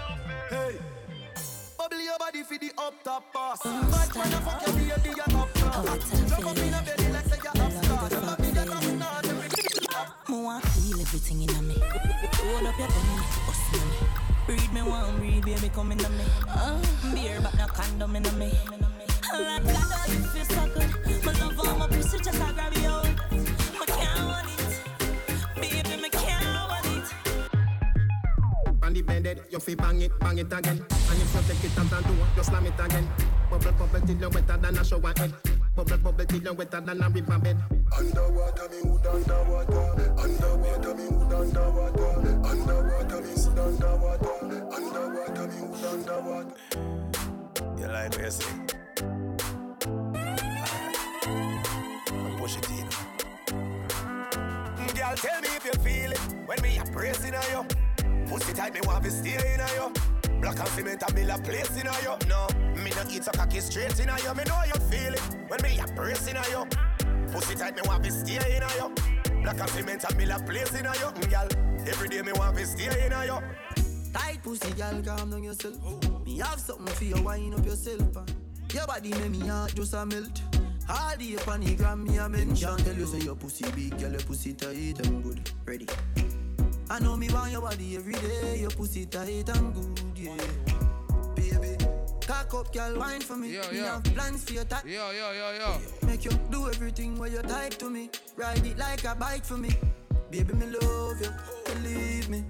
Hey. 0.50 0.76
Bubble 1.78 2.02
your 2.02 2.18
body 2.18 2.44
for 2.44 2.58
the 2.58 2.72
up 2.78 2.94
top 3.04 3.34
boss. 3.34 3.64
Bad 3.64 4.16
man, 4.16 4.32
fuck 4.46 4.68
your 4.68 4.76
baby, 4.76 5.10
you 5.10 5.16
top 5.16 5.54
class. 5.54 6.30
Jump 6.30 6.46
up 6.46 6.58
in 6.58 6.74
a 6.74 6.82
belly 6.86 7.12
like 7.12 7.26
say 7.26 7.40
you're 7.44 7.64
upstart. 7.66 8.12
Jump 8.12 8.40
in 8.40 8.54
the 8.54 8.66
top 8.66 8.84
notch, 9.02 9.26
every 9.26 10.36
Me 10.36 10.44
want 10.44 10.64
feel 10.66 11.02
everything 11.02 11.42
in 11.44 11.68
me. 11.68 11.76
Hold 11.82 12.68
up 12.68 12.80
your 12.80 12.88
tongue, 12.88 13.24
bust 13.48 13.74
me. 13.74 13.80
Breathe 14.46 14.74
me 14.74 14.82
one, 14.82 15.18
breathe, 15.18 15.46
baby, 15.46 15.70
come 15.74 15.92
in 15.92 15.98
me. 15.98 16.26
Uh, 16.48 16.80
beer, 17.14 17.40
but 17.42 17.58
no 17.58 17.66
condom 17.66 18.16
in 18.16 18.24
me. 18.38 18.52
Like 19.34 19.64
does 19.64 20.10
it 20.10 20.26
feel 20.30 20.46
so 20.46 20.64
good. 20.74 21.26
My 21.26 21.32
love 21.40 21.60
on 21.60 21.80
my 21.80 21.88
pussy, 21.88 22.18
just 22.20 22.42
I 22.42 22.52
grab 22.54 22.74
you 22.76 23.15
the 28.96 29.02
bed, 29.02 29.42
you 29.52 29.60
feel 29.60 29.76
bang 29.76 30.02
it, 30.02 30.20
bang 30.20 30.38
it 30.38 30.54
again. 30.54 30.78
And 30.80 31.22
if 31.22 31.36
you 31.36 31.42
take 31.48 31.66
it 31.66 31.78
out 31.78 31.92
and 31.92 32.06
do 32.06 32.14
it, 32.14 32.28
you 32.38 32.44
slam 32.44 32.66
it 32.66 32.80
again. 32.80 33.08
Bubble, 33.50 33.72
bubble 33.74 34.00
till 34.08 34.16
you 34.16 34.30
wetter 34.30 34.58
than 34.58 34.78
a 34.78 34.84
shower 34.86 35.14
head. 35.18 35.34
Bubble, 35.76 35.98
bubble 35.98 36.26
till 36.26 36.42
you 36.42 36.54
wetter 36.54 36.82
than 36.82 37.04
a 37.04 37.10
river 37.10 37.40
bed. 37.40 37.58
Underwater, 37.98 38.70
me 38.70 38.78
hood 38.90 39.06
underwater. 39.06 40.14
Underwater, 40.18 40.96
me 40.96 41.04
hood 41.04 41.34
underwater. 41.34 42.40
Underwater, 42.46 43.22
me 43.22 43.30
hood 43.30 43.60
underwater. 43.60 44.34
Underwater, 44.74 45.48
me 45.48 45.56
hood 45.56 45.86
underwater. 45.86 46.56
You 47.78 47.88
like 47.88 48.16
what 48.16 48.40
you? 48.40 48.48
Alright. 50.16 50.96
Push 52.38 52.56
it. 52.58 52.68
Girl, 54.96 55.16
tell 55.16 55.42
me 55.42 55.50
if 55.50 55.66
you 55.66 55.74
feel 55.84 56.12
it 56.14 56.20
when 56.46 56.62
me 56.62 56.78
a 56.78 56.84
praising 56.86 57.36
on 57.36 57.44
you. 57.52 57.85
Pussy 58.28 58.54
tight, 58.54 58.74
me 58.74 58.82
want 58.84 59.04
to 59.04 59.12
stay 59.12 59.36
in 59.54 59.60
a 59.60 59.68
yo. 59.76 59.92
Black 60.42 60.60
and 60.60 60.68
cement 60.70 61.04
a 61.08 61.14
build 61.14 61.30
a 61.30 61.38
place 61.40 61.80
in 61.80 61.88
a 61.88 61.94
yo. 62.04 62.18
No, 62.28 62.48
me 62.84 62.90
no 62.92 63.04
eat 63.10 63.28
a 63.28 63.32
cocky 63.32 63.60
straight 63.60 64.00
in 64.00 64.10
a 64.10 64.18
yo. 64.24 64.34
Me 64.34 64.44
know 64.46 64.62
you 64.66 64.80
feel 64.90 65.14
it 65.14 65.22
when 65.48 65.62
me 65.64 65.80
a 65.80 65.88
brace 65.94 66.28
in 66.28 66.38
a 66.38 66.44
yo. 66.50 66.66
Pussy 67.32 67.56
tight, 67.56 67.76
me 67.76 67.82
want 67.86 68.04
to 68.04 68.12
stay 68.12 68.36
in 68.36 68.64
a 68.64 68.70
yo. 68.78 68.92
Black 69.44 69.60
and 69.60 69.70
cement 69.70 70.04
a 70.10 70.16
build 70.16 70.32
a 70.32 70.40
place 70.44 70.74
in 70.80 70.86
a 70.86 70.94
yo. 71.00 71.12
Mm, 71.12 71.30
Girl, 71.30 71.88
every 71.88 72.10
day 72.10 72.22
me 72.22 72.32
want 72.34 72.58
to 72.58 72.66
stay 72.66 73.06
in 73.06 73.14
a 73.14 73.26
yo. 73.26 73.42
Tight 74.14 74.42
pussy, 74.44 74.72
girl, 74.74 75.02
calm 75.04 75.30
down 75.30 75.44
yourself. 75.44 75.76
Me 76.26 76.40
have 76.40 76.60
something 76.60 76.88
for 76.96 77.04
you, 77.04 77.22
wind 77.22 77.54
up 77.54 77.66
yourself. 77.66 78.02
Your 78.74 78.88
body 78.88 79.12
make 79.12 79.30
me 79.32 79.48
heart 79.48 79.76
just 79.76 79.94
a 79.94 80.06
melt. 80.06 80.42
All 80.90 81.16
the 81.18 81.36
the 81.36 81.76
gram, 81.76 82.04
me 82.04 82.18
a 82.18 82.30
mention. 82.30 82.78
Tell 82.78 82.94
you 82.96 83.06
say 83.06 83.20
your 83.20 83.36
pussy 83.36 83.70
big, 83.72 83.98
girl, 84.00 84.12
your 84.12 84.22
pussy 84.22 84.54
tight 84.54 85.00
and 85.06 85.24
good. 85.24 85.50
Ready? 85.66 85.88
I 86.90 87.00
know 87.00 87.18
me 87.18 87.30
want 87.30 87.52
your 87.52 87.62
body 87.62 87.96
every 87.96 88.14
day. 88.14 88.60
Your 88.60 88.70
pussy 88.70 89.06
tight 89.06 89.50
and 89.50 89.74
good, 89.74 90.00
yeah. 90.16 90.38
Baby, 91.36 91.78
cock 92.28 92.54
up, 92.54 92.74
girl, 92.74 93.00
wine 93.00 93.22
for 93.22 93.36
me. 93.36 93.54
Yo, 93.54 93.62
me 93.72 93.80
yo. 93.80 93.86
have 93.86 94.04
plans 94.04 94.44
for 94.44 94.54
your 94.54 94.66
tight. 94.66 94.86
Yo, 94.86 95.12
yo, 95.12 95.32
yo, 95.32 95.52
yo. 95.60 96.08
Make 96.08 96.26
you 96.26 96.32
do 96.52 96.68
everything 96.68 97.18
where 97.18 97.30
you 97.30 97.42
type 97.42 97.74
to 97.80 97.90
me. 97.90 98.10
Ride 98.36 98.66
it 98.66 98.78
like 98.78 99.04
a 99.04 99.16
bike 99.16 99.44
for 99.44 99.58
me. 99.58 99.70
Baby, 100.30 100.54
me 100.54 100.68
love 100.68 101.22
you, 101.22 101.32
believe 101.66 102.30
me. 102.30 102.44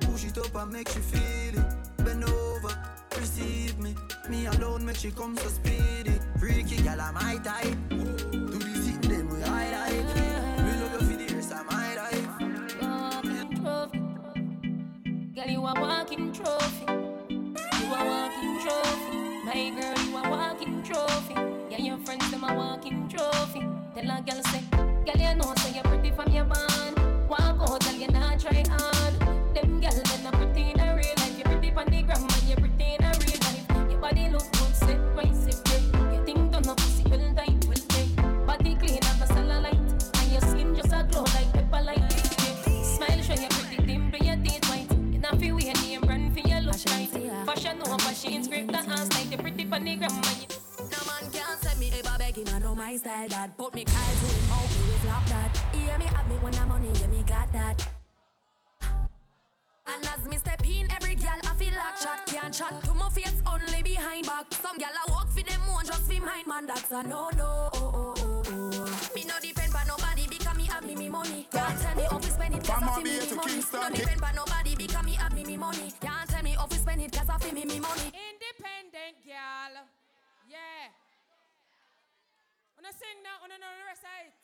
Push 0.00 0.24
it 0.24 0.38
up 0.38 0.54
and 0.54 0.72
make 0.72 0.94
you 0.94 1.00
feel 1.00 1.58
it. 1.60 2.04
Bend 2.04 2.24
over, 2.24 2.76
receive 3.16 3.78
me. 3.78 3.94
Me 4.28 4.46
alone 4.46 4.84
make 4.84 4.96
she 4.96 5.10
come 5.10 5.36
so 5.38 5.48
speedy. 5.48 6.18
Freaky 6.38 6.82
gal, 6.82 7.00
I'm 7.00 7.14
my 7.14 7.36
type. 7.42 7.76
Do 7.88 7.96
the 7.96 8.82
sit 8.82 9.02
them 9.02 9.28
we 9.30 9.40
hide 9.40 10.19
Girl, 15.40 15.48
you 15.48 15.66
a 15.66 15.72
walking 15.80 16.32
trophy. 16.32 16.84
You 17.30 17.94
a 17.94 18.04
walking 18.04 18.60
trophy. 18.60 19.42
My 19.42 19.72
girl, 19.74 20.04
you 20.04 20.16
a 20.18 20.28
walking 20.28 20.82
trophy. 20.82 21.34
Yeah, 21.70 21.78
your 21.78 21.96
friends 22.04 22.30
them 22.30 22.44
a 22.44 22.54
walking 22.54 23.08
trophy. 23.08 23.60
Tell 23.94 24.18
a 24.18 24.20
girl 24.20 24.42
say, 24.42 24.60
girl, 24.70 25.16
you 25.16 25.34
know 25.36 25.54
say 25.56 25.72
you're 25.72 25.84
pretty 25.84 26.10
from 26.10 26.30
your 26.30 26.44
band. 26.44 27.26
Walk 27.26 27.40
out, 27.40 27.80
girl, 27.80 27.94
you 27.94 28.08
not 28.08 28.38
try 28.38 28.62
hard. 28.68 28.99
She 48.20 48.42
scrape 48.42 48.66
the 48.66 48.76
ass 48.76 49.08
like 49.14 49.30
the 49.30 49.38
pretty 49.38 49.64
funny 49.64 49.96
grandma. 49.96 50.20
No 50.20 50.98
man 51.08 51.32
can 51.32 51.56
say 51.62 51.78
me 51.80 51.90
ever 51.98 52.18
begging, 52.18 52.46
I 52.50 52.58
know 52.58 52.74
my 52.74 52.94
style 52.96 53.26
that. 53.28 53.56
Put 53.56 53.74
me 53.74 53.82
Kyle 53.82 53.94
to 53.96 54.26
him, 54.26 54.52
out 54.52 54.68
me 54.68 54.92
with 54.92 55.00
flop 55.00 55.26
that. 55.28 55.56
Hear 55.72 55.98
me 55.98 56.04
have 56.04 56.28
me 56.28 56.34
when 56.36 56.54
I'm 56.56 56.68
money, 56.68 56.90
yeah 57.00 57.06
me 57.06 57.22
got 57.26 57.50
that. 57.54 57.88
And 58.82 60.04
as 60.04 60.28
me 60.28 60.36
step 60.36 60.62
in, 60.68 60.86
every 60.92 61.14
gal 61.14 61.38
I 61.44 61.54
feel 61.54 61.72
like 61.72 61.96
shot 61.96 62.26
can't 62.26 62.52
chat 62.52 62.84
to 62.84 62.92
my 62.92 63.08
face 63.08 63.40
only 63.46 63.82
behind 63.82 64.26
back. 64.26 64.52
Some 64.52 64.76
gal 64.76 64.90
I 64.92 65.10
walk 65.10 65.30
for 65.30 65.42
them 65.42 65.60
one 65.72 65.86
just 65.86 66.02
for 66.02 66.22
mine, 66.22 66.44
man. 66.46 66.66
That's 66.66 66.90
a 66.90 67.02
no 67.02 67.30
no. 67.38 67.89
Money. 71.20 71.46
Can't 71.52 71.80
tell 71.80 71.96
me 71.96 72.02
how 72.10 72.18
to 72.18 72.30
spend 72.30 72.54
it 72.54 72.64
cause 72.64 72.82
I 72.82 72.94
feel 72.94 73.04
me 73.04 73.10
Mobile 73.10 73.20
me 73.20 73.28
to 73.28 73.34
money. 73.36 73.52
Kingston, 73.52 73.80
No 73.80 73.90
depend 73.90 74.22
on 74.24 74.34
nobody 74.34 74.72
because 74.76 75.04
me 75.04 75.14
have 75.20 75.34
me 75.34 75.44
me 75.44 75.56
money. 75.56 75.88
Can't 76.00 76.28
tell 76.30 76.42
me 76.42 76.52
how 76.56 76.66
to 76.66 76.76
spend 76.76 77.00
it 77.02 77.12
cause 77.12 77.28
I 77.28 77.36
feel 77.38 77.54
me 77.54 77.64
me 77.64 77.78
money. 77.80 78.08
Independent 78.08 79.14
girl. 79.28 79.74
Yeah. 80.48 80.96
Wanna 82.76 82.92
sing 82.96 83.18
now? 83.20 83.36
Wanna 83.42 83.58
know 83.60 83.72
the 83.80 83.86
rest 83.90 84.04
of 84.08 84.16
it? 84.24 84.40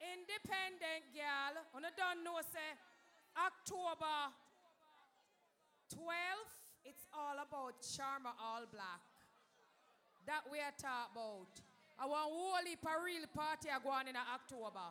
Independent 0.00 1.04
girl. 1.12 1.54
Wanna 1.72 1.92
don't 1.92 2.24
know 2.24 2.40
say 2.40 2.70
October 3.36 4.32
12th. 5.92 6.56
It's 6.88 7.04
all 7.12 7.36
about 7.36 7.80
Charma 7.80 8.32
All 8.40 8.64
Black. 8.72 9.04
That 10.26 10.48
we 10.48 10.56
are 10.56 10.72
talk 10.80 11.12
about. 11.12 11.73
I 11.98 12.06
heap 12.66 12.82
of 12.82 13.02
real 13.04 13.26
party 13.30 13.70
are 13.70 13.78
going 13.78 14.08
in 14.10 14.18
October. 14.18 14.90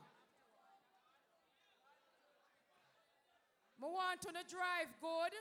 Me 3.76 3.88
want 3.92 4.22
to 4.24 4.32
drive 4.48 4.88
good. 5.04 5.34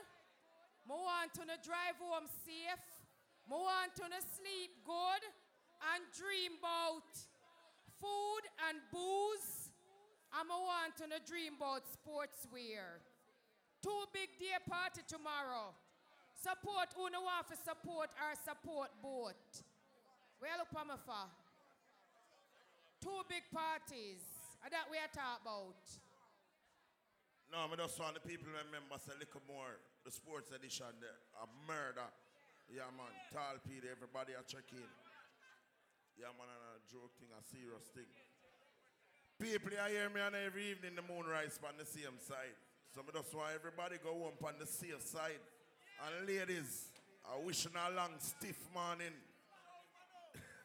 Me 0.83 0.95
want 0.95 1.31
to 1.39 1.47
drive 1.63 1.95
home 2.03 2.27
safe. 2.43 2.87
Me 3.47 3.55
want 3.55 3.95
to 3.95 4.03
sleep 4.35 4.75
good 4.83 5.23
and 5.95 6.03
dream 6.11 6.59
about 6.59 7.07
food 8.03 8.43
and 8.67 8.83
booze. 8.91 9.71
And 10.35 10.49
me 10.49 10.57
want 10.59 10.99
to 10.99 11.07
dream 11.23 11.55
about 11.55 11.87
sportswear. 11.87 12.99
Two 13.79 14.03
big 14.11 14.35
day 14.35 14.59
party 14.67 15.07
tomorrow. 15.07 15.71
Support 16.35 16.91
who 16.99 17.07
no 17.07 17.23
want 17.23 17.47
to 17.47 17.55
support 17.55 18.11
or 18.19 18.35
support 18.43 18.91
both. 18.99 19.63
Well 20.43 20.59
up 20.59 20.75
on 20.75 20.91
me 20.91 20.99
for. 21.07 21.42
Two 23.03 23.19
big 23.27 23.43
parties. 23.51 24.23
That 24.71 24.87
we 24.87 24.95
are 24.95 25.11
talking 25.11 25.43
about. 25.43 25.75
No, 27.51 27.67
I 27.67 27.75
just 27.75 27.99
want 27.99 28.15
the 28.15 28.23
people 28.23 28.47
remember 28.47 28.95
say 28.95 29.11
little 29.19 29.43
more. 29.43 29.75
The 30.07 30.11
sports 30.15 30.55
edition 30.55 30.87
there. 31.03 31.19
A 31.43 31.45
murder. 31.67 32.07
Yeah, 32.71 32.87
man. 32.95 33.11
Tall 33.27 33.59
Peter, 33.67 33.91
everybody 33.91 34.39
are 34.39 34.47
check 34.47 34.71
in. 34.71 34.87
Yeah, 36.15 36.31
man, 36.39 36.47
and 36.47 36.79
a 36.79 36.81
joke 36.87 37.11
thing, 37.19 37.27
a 37.35 37.43
serious 37.43 37.91
thing. 37.91 38.07
People 39.35 39.75
I 39.75 39.91
hear 39.91 40.07
me 40.07 40.23
on 40.23 40.31
every 40.31 40.71
evening 40.71 40.95
the 40.95 41.03
moon 41.03 41.27
rise 41.27 41.59
on 41.59 41.75
the 41.75 41.83
same 41.83 42.15
side. 42.23 42.55
So 42.95 43.03
I 43.03 43.11
just 43.11 43.35
want 43.35 43.51
everybody 43.51 43.99
go 43.99 44.15
home 44.15 44.39
on 44.47 44.55
the 44.55 44.69
safe 44.69 45.03
side. 45.03 45.43
And 45.99 46.23
ladies, 46.23 46.87
I 47.27 47.35
wish 47.43 47.67
you 47.67 47.75
a 47.75 47.91
long 47.91 48.15
stiff 48.23 48.63
morning. 48.71 49.11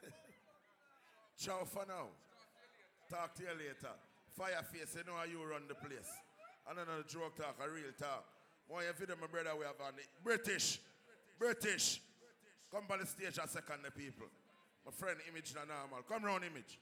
Ciao 1.42 1.67
for 1.67 1.83
now. 1.83 2.15
Talk 3.10 3.34
to 3.36 3.42
you 3.42 3.56
later. 3.56 3.96
Fireface, 4.38 4.96
you 4.96 5.04
know 5.08 5.16
how 5.16 5.24
you 5.24 5.42
run 5.42 5.64
the 5.66 5.74
place. 5.74 6.12
I 6.68 6.74
don't 6.74 6.86
know 6.86 7.00
the 7.00 7.08
joke 7.08 7.36
talk, 7.36 7.56
a 7.64 7.68
real 7.68 7.90
talk. 7.98 8.24
One 8.68 8.84
you 8.84 8.92
feel 8.92 9.16
my 9.16 9.26
brother 9.26 9.56
we 9.58 9.64
have 9.64 9.80
on 9.80 9.96
it. 9.96 10.06
British. 10.22 10.78
British. 11.38 12.02
Come 12.70 12.84
by 12.86 12.98
the 12.98 13.06
stage 13.06 13.40
a 13.40 13.48
second 13.48 13.80
the 13.80 13.90
people. 13.90 14.28
My 14.84 14.92
friend 14.92 15.16
image 15.24 15.54
not 15.56 15.64
normal. 15.66 16.04
Come 16.04 16.24
round 16.24 16.44
image. 16.44 16.76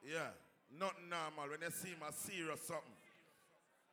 Yeah. 0.00 0.32
not 0.72 0.96
normal. 1.04 1.52
When 1.52 1.60
you 1.60 1.70
see 1.70 1.92
my 2.00 2.08
serious 2.16 2.64
something. 2.64 2.96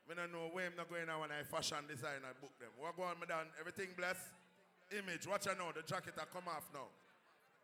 When 0.08 0.16
I 0.16 0.24
don't 0.24 0.32
know 0.32 0.48
where 0.56 0.72
I'm 0.72 0.80
not 0.80 0.88
going 0.88 1.10
on 1.12 1.20
when 1.20 1.32
I 1.36 1.44
fashion 1.44 1.84
design 1.84 2.24
I 2.24 2.32
book 2.40 2.56
them. 2.56 2.72
What 2.80 2.96
going 2.96 3.20
me 3.20 3.28
down? 3.28 3.52
Everything 3.60 3.92
blessed? 4.00 4.24
Image. 4.96 5.28
Watch 5.28 5.52
out 5.52 5.60
now. 5.60 5.76
The 5.76 5.84
jacket 5.84 6.16
I 6.16 6.24
come 6.32 6.48
off 6.48 6.64
now. 6.72 6.88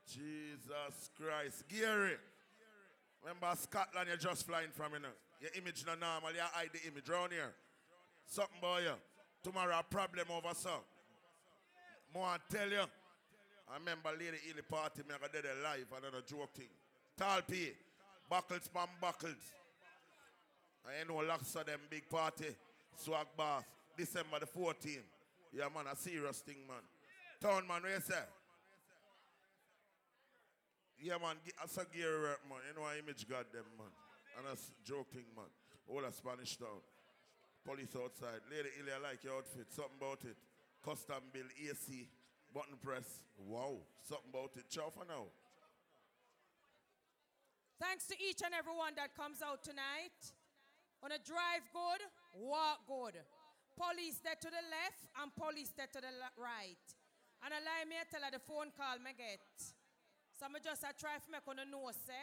Jesus 0.03 1.07
Christ. 1.15 1.63
Gary. 1.71 2.19
Remember 3.23 3.55
Scotland, 3.55 4.07
you're 4.07 4.17
just 4.17 4.45
flying 4.45 4.69
from, 4.73 4.93
you 4.93 4.99
know. 4.99 5.15
Your 5.39 5.51
image 5.55 5.85
not 5.85 5.99
normal, 5.99 6.31
you 6.31 6.41
hide 6.41 6.69
the 6.73 6.87
image 6.87 7.07
round 7.07 7.31
here. 7.31 7.53
Something 8.25 8.59
boy, 8.61 8.81
you. 8.83 8.95
Tomorrow 9.43 9.79
a 9.79 9.83
problem 9.83 10.27
over 10.29 10.53
so. 10.53 10.83
More 12.13 12.27
I 12.27 12.37
tell 12.51 12.69
you. 12.69 12.83
I 13.71 13.77
remember 13.79 14.09
Lady 14.11 14.37
Ely 14.49 14.61
party, 14.69 15.01
me 15.07 15.15
I 15.15 15.19
got 15.19 15.31
there 15.31 15.41
live, 15.63 15.87
I 15.95 15.99
don't 16.01 16.13
know, 16.13 16.19
joke 16.27 16.53
thing. 16.53 16.67
Tall 17.17 17.41
P, 17.49 17.71
buckles, 18.29 18.69
spam 18.73 18.87
buckles. 18.99 19.39
I 20.85 21.07
know 21.07 21.23
lots 21.25 21.55
of 21.55 21.65
them 21.65 21.79
big 21.89 22.09
party, 22.09 22.55
swag 22.95 23.27
bath, 23.37 23.65
December 23.97 24.39
the 24.41 24.45
14th. 24.45 24.99
Yeah, 25.53 25.69
man, 25.73 25.85
a 25.91 25.95
serious 25.95 26.39
thing, 26.39 26.57
man. 26.67 26.83
Town 27.41 27.67
man, 27.67 27.83
where 27.83 27.95
you 27.95 28.01
say? 28.01 28.15
Yeah, 30.99 31.17
man, 31.21 31.35
that's 31.59 31.77
a 31.77 31.85
gear 31.85 32.21
work, 32.21 32.41
man. 32.47 32.59
You 32.67 32.79
know, 32.79 32.87
I 32.87 32.99
image 32.99 33.27
got 33.27 33.51
them, 33.51 33.65
man. 33.77 33.91
And 34.37 34.47
that's 34.47 34.71
joking, 34.83 35.27
man. 35.35 35.49
All 35.87 36.03
a 36.03 36.11
Spanish 36.11 36.57
town. 36.57 36.81
Police 37.65 37.95
outside. 37.95 38.43
Lady 38.51 38.69
Ilya, 38.79 38.99
like 39.03 39.23
your 39.23 39.37
outfit. 39.37 39.67
Something 39.69 39.99
about 39.99 40.23
it. 40.23 40.35
Custom 40.83 41.23
build, 41.31 41.51
AC, 41.59 42.07
button 42.53 42.75
press. 42.81 43.23
Wow. 43.37 43.79
Something 44.03 44.31
about 44.31 44.51
it. 44.55 44.67
Ciao 44.69 44.89
for 44.91 45.05
now. 45.07 45.31
Thanks 47.79 48.07
to 48.07 48.15
each 48.15 48.39
and 48.43 48.53
every 48.53 48.75
one 48.75 48.95
that 48.95 49.15
comes 49.15 49.41
out 49.43 49.63
tonight. 49.63 50.15
Wanna 51.01 51.19
drive 51.19 51.67
good, 51.75 51.99
walk 52.39 52.87
good. 52.87 53.19
Police 53.75 54.23
there 54.23 54.39
to 54.39 54.47
the 54.47 54.63
left 54.71 55.03
and 55.19 55.35
police 55.35 55.75
there 55.75 55.91
to 55.91 55.99
the 55.99 56.13
right. 56.39 56.79
And 57.43 57.51
allow 57.51 57.83
me 57.83 57.99
to 57.99 58.07
tell 58.07 58.23
her 58.23 58.31
the 58.31 58.39
phone 58.39 58.71
call 58.71 59.03
me 59.03 59.11
get. 59.17 59.43
So 60.43 60.51
I 60.51 60.59
just 60.59 60.83
a 60.83 60.91
try 60.99 61.15
to 61.15 61.29
make 61.31 61.47
on 61.47 61.55
know, 61.71 61.87
say. 62.03 62.19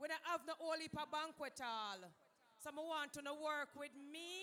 We 0.00 0.08
don't 0.08 0.24
have 0.24 0.40
no 0.48 0.56
holy 0.56 0.88
pa 0.88 1.04
banquet 1.04 1.60
all. 1.60 2.00
So 2.56 2.72
So 2.72 2.72
I 2.72 2.80
want 2.80 3.12
to 3.12 3.20
work 3.28 3.76
with 3.76 3.92
me 3.92 4.40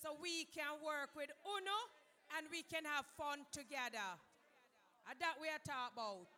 so 0.00 0.16
we 0.16 0.48
can 0.48 0.80
work 0.80 1.12
with 1.12 1.28
Uno 1.44 1.78
and 2.32 2.48
we 2.48 2.64
can 2.64 2.88
have 2.88 3.04
fun 3.12 3.44
together. 3.52 4.16
And 5.04 5.20
that 5.20 5.36
we 5.36 5.52
are 5.52 5.60
talking 5.60 5.92
about. 5.92 6.32